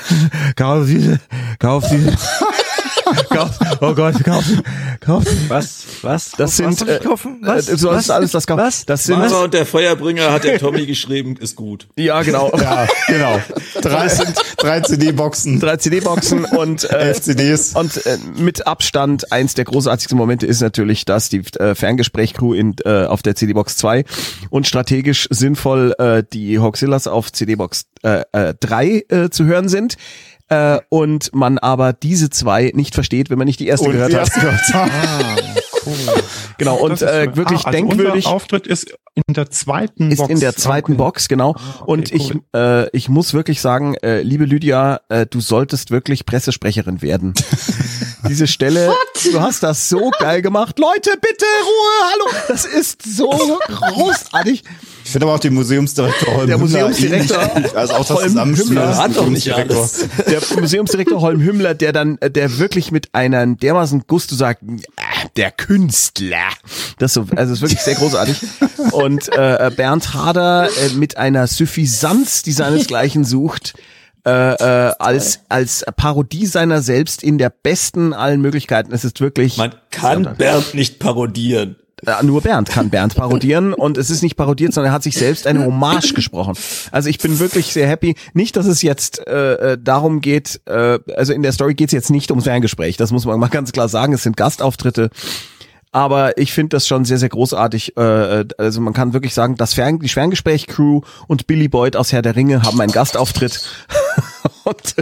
kauf 0.56 0.86
diese, 0.86 1.18
kauf 1.58 1.88
diese, 1.90 2.10
kauf, 3.30 3.50
oh 3.80 3.94
Gott, 3.94 4.22
kauf, 4.24 4.44
kauf. 5.00 5.24
Was? 5.48 5.84
Was? 6.02 6.32
Das 6.32 6.56
sind, 6.56 6.66
was 6.68 6.78
soll 6.78 6.88
ich 6.88 6.96
äh, 6.96 6.98
kaufen? 7.04 7.42
äh, 7.42 7.46
Was? 7.46 7.66
du 7.66 7.76
sollst 7.76 8.08
Was? 8.08 8.10
alles 8.10 8.30
das 8.32 8.46
kaufen. 8.46 8.60
Was? 8.60 8.84
Das 8.86 9.04
sind, 9.04 9.18
Mara 9.18 9.44
und 9.44 9.54
der 9.54 9.66
Feuerbringer 9.66 10.32
hat 10.32 10.44
der 10.44 10.58
Tommy 10.58 10.86
geschrieben, 10.86 11.36
ist 11.38 11.56
gut. 11.56 11.88
ja 11.96 12.22
genau, 12.22 12.50
Ja, 12.56 12.86
genau. 13.08 13.40
Drei, 13.80 14.08
drei 14.58 14.80
CD-Boxen, 14.80 15.60
drei 15.60 15.76
CD-Boxen 15.76 16.44
und 16.44 16.84
äh, 16.84 16.96
elf 16.96 17.20
CDs. 17.22 17.74
Und 17.74 18.04
äh, 18.06 18.18
mit 18.36 18.66
Abstand 18.66 19.32
eins 19.32 19.54
der 19.54 19.64
großartigsten 19.64 20.16
Momente 20.16 20.46
ist 20.46 20.60
natürlich, 20.60 21.04
dass 21.04 21.28
die 21.28 21.42
äh, 21.58 21.74
Ferngespräch-Crew 21.74 22.54
in, 22.54 22.74
äh, 22.84 23.04
auf 23.04 23.22
der 23.22 23.34
CD-Box 23.36 23.76
2 23.76 24.04
und 24.50 24.66
strategisch 24.66 25.26
sinnvoll 25.30 25.94
äh, 25.98 26.22
die 26.32 26.58
Hoxillas 26.58 27.06
auf 27.06 27.32
CD-Box 27.32 27.84
äh, 28.02 28.22
äh, 28.32 28.54
3 28.58 29.04
äh, 29.08 29.30
zu 29.30 29.44
hören 29.44 29.68
sind. 29.68 29.96
Äh, 30.50 30.80
und 30.88 31.32
man 31.32 31.58
aber 31.58 31.92
diese 31.92 32.28
zwei 32.28 32.72
nicht 32.74 32.94
versteht, 32.94 33.30
wenn 33.30 33.38
man 33.38 33.46
nicht 33.46 33.60
die 33.60 33.68
erste 33.68 33.88
gehört 33.90 34.12
hat. 34.14 34.30
Genau, 36.58 36.76
und 36.76 36.90
Das 36.90 37.00
ist 37.02 37.08
äh, 37.08 37.36
wirklich 37.36 37.60
Ah, 37.60 37.68
also 37.68 37.78
denkwürdig. 37.78 38.26
Unser 38.26 38.30
Auftritt 38.36 38.66
ist 38.66 38.92
in 39.26 39.34
der 39.34 39.50
zweiten 39.50 40.10
ist 40.12 40.18
Box. 40.18 40.30
in 40.30 40.40
der 40.40 40.54
zweiten 40.54 40.92
Okay. 40.92 40.98
Box, 40.98 41.28
genau. 41.28 41.56
und 41.86 42.12
ich, 42.12 42.34
cool. 42.34 42.42
äh, 42.54 42.88
ich 42.96 43.08
muss 43.08 43.32
wirklich 43.32 43.60
sagen, 43.62 43.94
äh, 44.02 44.20
liebe 44.22 44.44
Lydia, 44.44 45.00
äh, 45.08 45.24
du 45.26 45.40
solltest 45.40 45.90
wirklich 45.90 46.26
Pressesprecherin 46.26 47.00
werden. 47.02 47.32
Diese 48.28 48.46
Stelle, 48.46 48.92
du 49.32 49.40
hast 49.40 49.62
das 49.62 49.88
so 49.88 50.10
geil 50.18 50.42
gemacht. 50.42 50.78
Leute, 50.78 51.10
bitte 51.20 51.46
Ruhe, 51.64 52.10
hallo. 52.12 52.26
Das 52.48 52.66
ist 52.66 53.02
so 53.02 53.30
großartig. 53.66 54.62
Ich 55.10 55.12
finde 55.12 55.26
aber 55.26 55.34
auch 55.34 55.40
den 55.40 55.54
Museumsdirektor 55.54 56.36
Holm 56.36 56.46
Der 56.46 56.60
Hümmler 56.60 56.88
Museumsdirektor 56.88 57.50
ähnlich. 57.56 57.76
Also 57.76 57.94
auch 57.94 58.06
das 58.06 58.16
Holm 58.16 58.56
Hümmler 58.56 58.96
hat 58.96 59.16
doch 59.16 59.26
nicht 59.26 59.48
Museumsdirektors. 59.48 60.04
Der 60.28 60.60
Museumsdirektor 60.60 61.20
Holm 61.20 61.42
Hümmler, 61.42 61.74
der 61.74 61.92
dann, 61.92 62.16
äh, 62.18 62.30
der 62.30 62.60
wirklich 62.60 62.92
mit 62.92 63.12
einer 63.12 63.44
dermaßen 63.44 64.04
Gusto 64.06 64.36
sagt, 64.36 64.62
äh, 64.62 64.66
der 65.34 65.50
Künstler. 65.50 66.46
Das 67.00 67.14
so, 67.14 67.26
also 67.34 67.52
ist 67.52 67.60
wirklich 67.60 67.80
sehr 67.80 67.96
großartig. 67.96 68.40
Und 68.92 69.36
äh, 69.36 69.72
Bernd 69.74 70.14
Hader 70.14 70.68
äh, 70.68 70.94
mit 70.94 71.16
einer 71.16 71.48
Suffisanz, 71.48 72.44
die 72.44 72.52
seinesgleichen 72.52 73.24
sucht. 73.24 73.74
Äh, 74.24 74.30
äh, 74.30 74.92
als 75.00 75.40
als 75.48 75.84
Parodie 75.96 76.46
seiner 76.46 76.82
selbst 76.82 77.24
in 77.24 77.38
der 77.38 77.50
besten 77.50 78.12
allen 78.12 78.40
Möglichkeiten. 78.40 78.92
Es 78.92 79.04
ist 79.04 79.20
wirklich 79.20 79.56
Man 79.56 79.74
kann 79.90 80.36
Bernd 80.36 80.74
nicht 80.74 81.00
parodieren. 81.00 81.74
Äh, 82.06 82.24
nur 82.24 82.40
Bernd 82.40 82.70
kann 82.70 82.90
Bernd 82.90 83.14
parodieren 83.14 83.74
und 83.74 83.98
es 83.98 84.10
ist 84.10 84.22
nicht 84.22 84.36
parodiert, 84.36 84.72
sondern 84.72 84.92
er 84.92 84.94
hat 84.94 85.02
sich 85.02 85.16
selbst 85.16 85.46
eine 85.46 85.64
Hommage 85.64 86.14
gesprochen. 86.14 86.54
Also 86.90 87.08
ich 87.08 87.18
bin 87.18 87.38
wirklich 87.38 87.72
sehr 87.72 87.88
happy. 87.88 88.14
Nicht, 88.32 88.56
dass 88.56 88.66
es 88.66 88.82
jetzt 88.82 89.26
äh, 89.26 89.72
äh, 89.72 89.78
darum 89.80 90.20
geht, 90.20 90.60
äh, 90.66 90.98
also 91.16 91.32
in 91.32 91.42
der 91.42 91.52
Story 91.52 91.74
geht 91.74 91.88
es 91.88 91.92
jetzt 91.92 92.10
nicht 92.10 92.30
ums 92.30 92.44
Ferngespräch, 92.44 92.96
das 92.96 93.12
muss 93.12 93.24
man 93.24 93.38
mal 93.38 93.48
ganz 93.48 93.72
klar 93.72 93.88
sagen. 93.88 94.12
Es 94.12 94.22
sind 94.22 94.36
Gastauftritte. 94.36 95.10
Aber 95.92 96.38
ich 96.38 96.52
finde 96.52 96.76
das 96.76 96.86
schon 96.86 97.04
sehr, 97.04 97.18
sehr 97.18 97.28
großartig. 97.28 97.96
Äh, 97.96 98.44
also 98.58 98.80
man 98.80 98.92
kann 98.92 99.12
wirklich 99.12 99.34
sagen, 99.34 99.56
das 99.56 99.74
Fern 99.74 99.98
die 99.98 100.08
Ferngespräch-Crew 100.08 101.00
und 101.26 101.46
Billy 101.48 101.68
Boyd 101.68 101.96
aus 101.96 102.12
Herr 102.12 102.22
der 102.22 102.36
Ringe 102.36 102.62
haben 102.62 102.80
einen 102.80 102.92
Gastauftritt. 102.92 103.66
Und, 104.70 104.94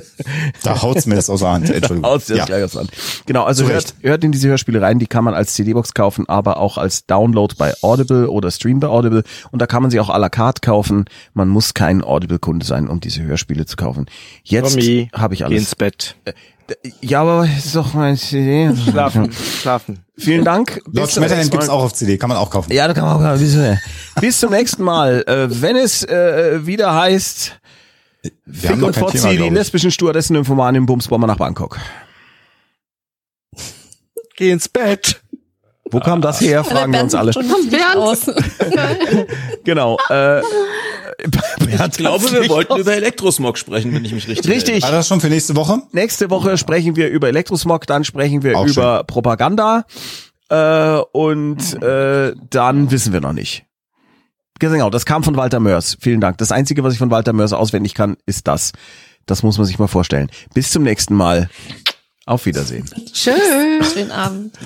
Da 0.63 0.83
haut's 0.83 1.07
mir 1.07 1.15
das 1.15 1.31
aus 1.31 1.41
der 1.41 1.51
Hand. 1.51 1.71
Entschuldigung. 1.71 2.05
aus 2.11 2.27
das 2.27 2.39
Ja. 2.39 2.45
gleich 2.45 2.65
aus 2.65 2.73
der 2.73 2.81
Hand. 2.83 2.91
Genau, 3.27 3.45
also 3.45 3.67
hört, 3.69 3.95
hört 4.01 4.25
in 4.25 4.33
diese 4.33 4.49
Hörspiele 4.49 4.81
rein, 4.83 4.99
die 4.99 5.07
kann 5.07 5.25
man 5.25 5.35
als 5.35 5.55
CD-Box 5.55 5.95
kaufen, 5.95 6.29
aber 6.29 6.59
auch 6.59 6.79
als 6.79 7.07
Download 7.07 7.55
bei 7.59 7.75
Audible 7.83 8.29
oder 8.31 8.51
Stream 8.51 8.81
bei 8.81 8.89
Audible 8.89 9.23
und 9.51 9.61
da 9.63 9.67
kann 9.67 9.83
man 9.83 9.91
sie 9.91 10.01
auch 10.01 10.11
à 10.11 10.19
la 10.19 10.29
carte 10.29 10.61
kaufen. 10.61 11.05
Man 11.35 11.49
muss 11.49 11.75
kein 11.75 12.03
Audible-Kunde 12.03 12.65
sein, 12.67 12.89
um 12.89 13.01
diese 13.01 13.23
Hörspiele 13.23 13.67
zu 13.67 13.77
kaufen. 13.77 14.07
Jetzt 14.43 14.77
habe 14.77 15.35
ich 15.35 15.39
Geh 15.41 15.45
alles. 15.45 15.59
ins 15.61 15.75
Bett. 15.75 16.17
Ja, 17.01 17.23
aber 17.23 17.45
es 17.57 17.67
ist 17.67 17.77
doch 17.77 17.95
mein 17.95 18.19
CD. 18.19 18.71
Schlafen, 18.77 19.33
schlafen. 19.33 20.01
Vielen 20.19 20.45
Dank. 20.45 20.83
Lord 20.93 21.11
Schmetterling 21.11 21.49
gibt's 21.49 21.71
auch 21.71 21.83
auf 21.83 21.95
CD, 21.95 22.19
kann 22.19 22.29
man 22.29 22.37
auch 22.37 22.51
kaufen. 22.51 22.71
Ja, 22.73 22.87
da 22.87 22.93
kann 22.93 23.05
man 23.05 23.27
auch 23.35 23.39
bis, 23.39 23.57
bis 24.21 24.39
zum 24.41 24.51
nächsten 24.51 24.83
Mal. 24.83 25.25
Äh, 25.27 25.49
wenn 25.63 25.77
es 25.77 26.03
äh, 26.05 26.67
wieder 26.67 26.95
heißt 26.95 27.58
Wir 28.45 28.61
Fick 28.61 28.71
haben 28.71 28.81
noch 28.81 28.87
und 28.89 28.95
kein 28.95 29.05
Fotzi, 29.05 29.19
Thema, 29.19 29.45
die 29.45 29.55
lesbischen 29.55 29.91
Stewardessen 29.91 30.37
Infomanen 30.37 30.77
im 30.77 30.87
Bumsbomber 30.87 31.27
nach 31.27 31.37
Bangkok. 31.37 31.79
Geh 34.37 34.51
ins 34.51 34.69
Bett. 34.69 35.21
Wo 35.91 36.01
kam 36.01 36.21
das 36.21 36.41
her, 36.41 36.65
fragen 36.65 36.93
wir 36.93 37.03
uns 37.03 37.15
alle. 37.15 37.33
Genau. 39.65 39.99
Äh, 40.11 40.43
Ich 41.89 41.97
glaube, 41.97 42.31
wir 42.31 42.49
wollten 42.49 42.77
über 42.77 42.95
Elektrosmog 42.95 43.59
sprechen, 43.59 43.93
wenn 43.95 44.05
ich 44.05 44.13
mich 44.13 44.29
richtig 44.29 44.51
Richtig. 44.51 44.83
War 44.83 44.93
das 44.93 45.09
schon 45.09 45.21
für 45.21 45.29
nächste 45.29 45.57
Woche? 45.57 45.83
Nächste 45.93 46.31
Woche 46.31 46.57
sprechen 46.59 46.97
wir 46.97 47.09
über 47.09 47.29
Elektrosmog, 47.29 47.87
dann 47.87 48.05
sprechen 48.05 48.43
wir 48.43 48.57
Auch 48.57 48.67
über 48.67 49.05
Propaganda 49.05 49.85
äh, 50.49 50.99
und 51.13 51.83
äh, 51.83 52.35
dann 52.51 52.91
wissen 52.91 53.13
wir 53.13 53.21
noch 53.21 53.33
nicht. 53.33 53.65
Genau, 54.59 54.91
das 54.91 55.07
kam 55.07 55.23
von 55.23 55.37
Walter 55.37 55.61
Mörs. 55.61 55.97
Vielen 56.01 56.21
Dank. 56.21 56.39
Das 56.39 56.53
Einzige, 56.53 56.83
was 56.83 56.93
ich 56.93 56.99
von 56.99 57.11
Walter 57.11 57.33
Mörs 57.33 57.53
auswendig 57.53 57.95
kann, 57.95 58.17
ist 58.27 58.49
das. 58.49 58.73
Das 59.27 59.43
muss 59.43 59.59
man 59.59 59.67
sich 59.67 59.79
mal 59.79 59.89
vorstellen. 59.89 60.31
Bis 60.55 60.71
zum 60.71 60.83
nächsten 60.83 61.15
Mal. 61.15 61.49
Auf 62.27 62.47
Wiedersehen. 62.47 62.89
Tschüss. 63.13 63.35
Schönen 63.95 64.11
Abend. 64.11 64.59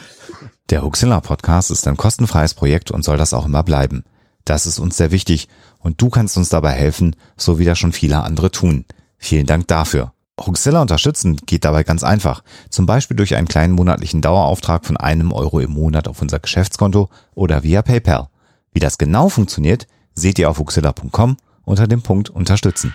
Der 0.70 0.82
Huxilla 0.82 1.20
Podcast 1.20 1.70
ist 1.70 1.86
ein 1.86 1.96
kostenfreies 1.96 2.54
Projekt 2.54 2.90
und 2.90 3.04
soll 3.04 3.18
das 3.18 3.34
auch 3.34 3.44
immer 3.44 3.62
bleiben. 3.62 4.04
Das 4.44 4.66
ist 4.66 4.78
uns 4.78 4.96
sehr 4.96 5.10
wichtig 5.10 5.48
und 5.78 6.00
du 6.00 6.08
kannst 6.08 6.36
uns 6.36 6.48
dabei 6.48 6.72
helfen, 6.72 7.14
so 7.36 7.58
wie 7.58 7.64
das 7.64 7.78
schon 7.78 7.92
viele 7.92 8.22
andere 8.22 8.50
tun. 8.50 8.84
Vielen 9.18 9.46
Dank 9.46 9.68
dafür. 9.68 10.12
Huxilla 10.40 10.80
unterstützen 10.82 11.36
geht 11.46 11.64
dabei 11.64 11.84
ganz 11.84 12.02
einfach. 12.02 12.42
Zum 12.70 12.86
Beispiel 12.86 13.16
durch 13.16 13.36
einen 13.36 13.46
kleinen 13.46 13.74
monatlichen 13.74 14.22
Dauerauftrag 14.22 14.84
von 14.84 14.96
einem 14.96 15.32
Euro 15.32 15.60
im 15.60 15.72
Monat 15.72 16.08
auf 16.08 16.22
unser 16.22 16.40
Geschäftskonto 16.40 17.10
oder 17.34 17.62
via 17.62 17.82
PayPal. 17.82 18.28
Wie 18.72 18.80
das 18.80 18.98
genau 18.98 19.28
funktioniert, 19.28 19.86
seht 20.14 20.38
ihr 20.38 20.50
auf 20.50 20.58
huxilla.com 20.58 21.36
unter 21.64 21.86
dem 21.86 22.02
Punkt 22.02 22.30
Unterstützen. 22.30 22.94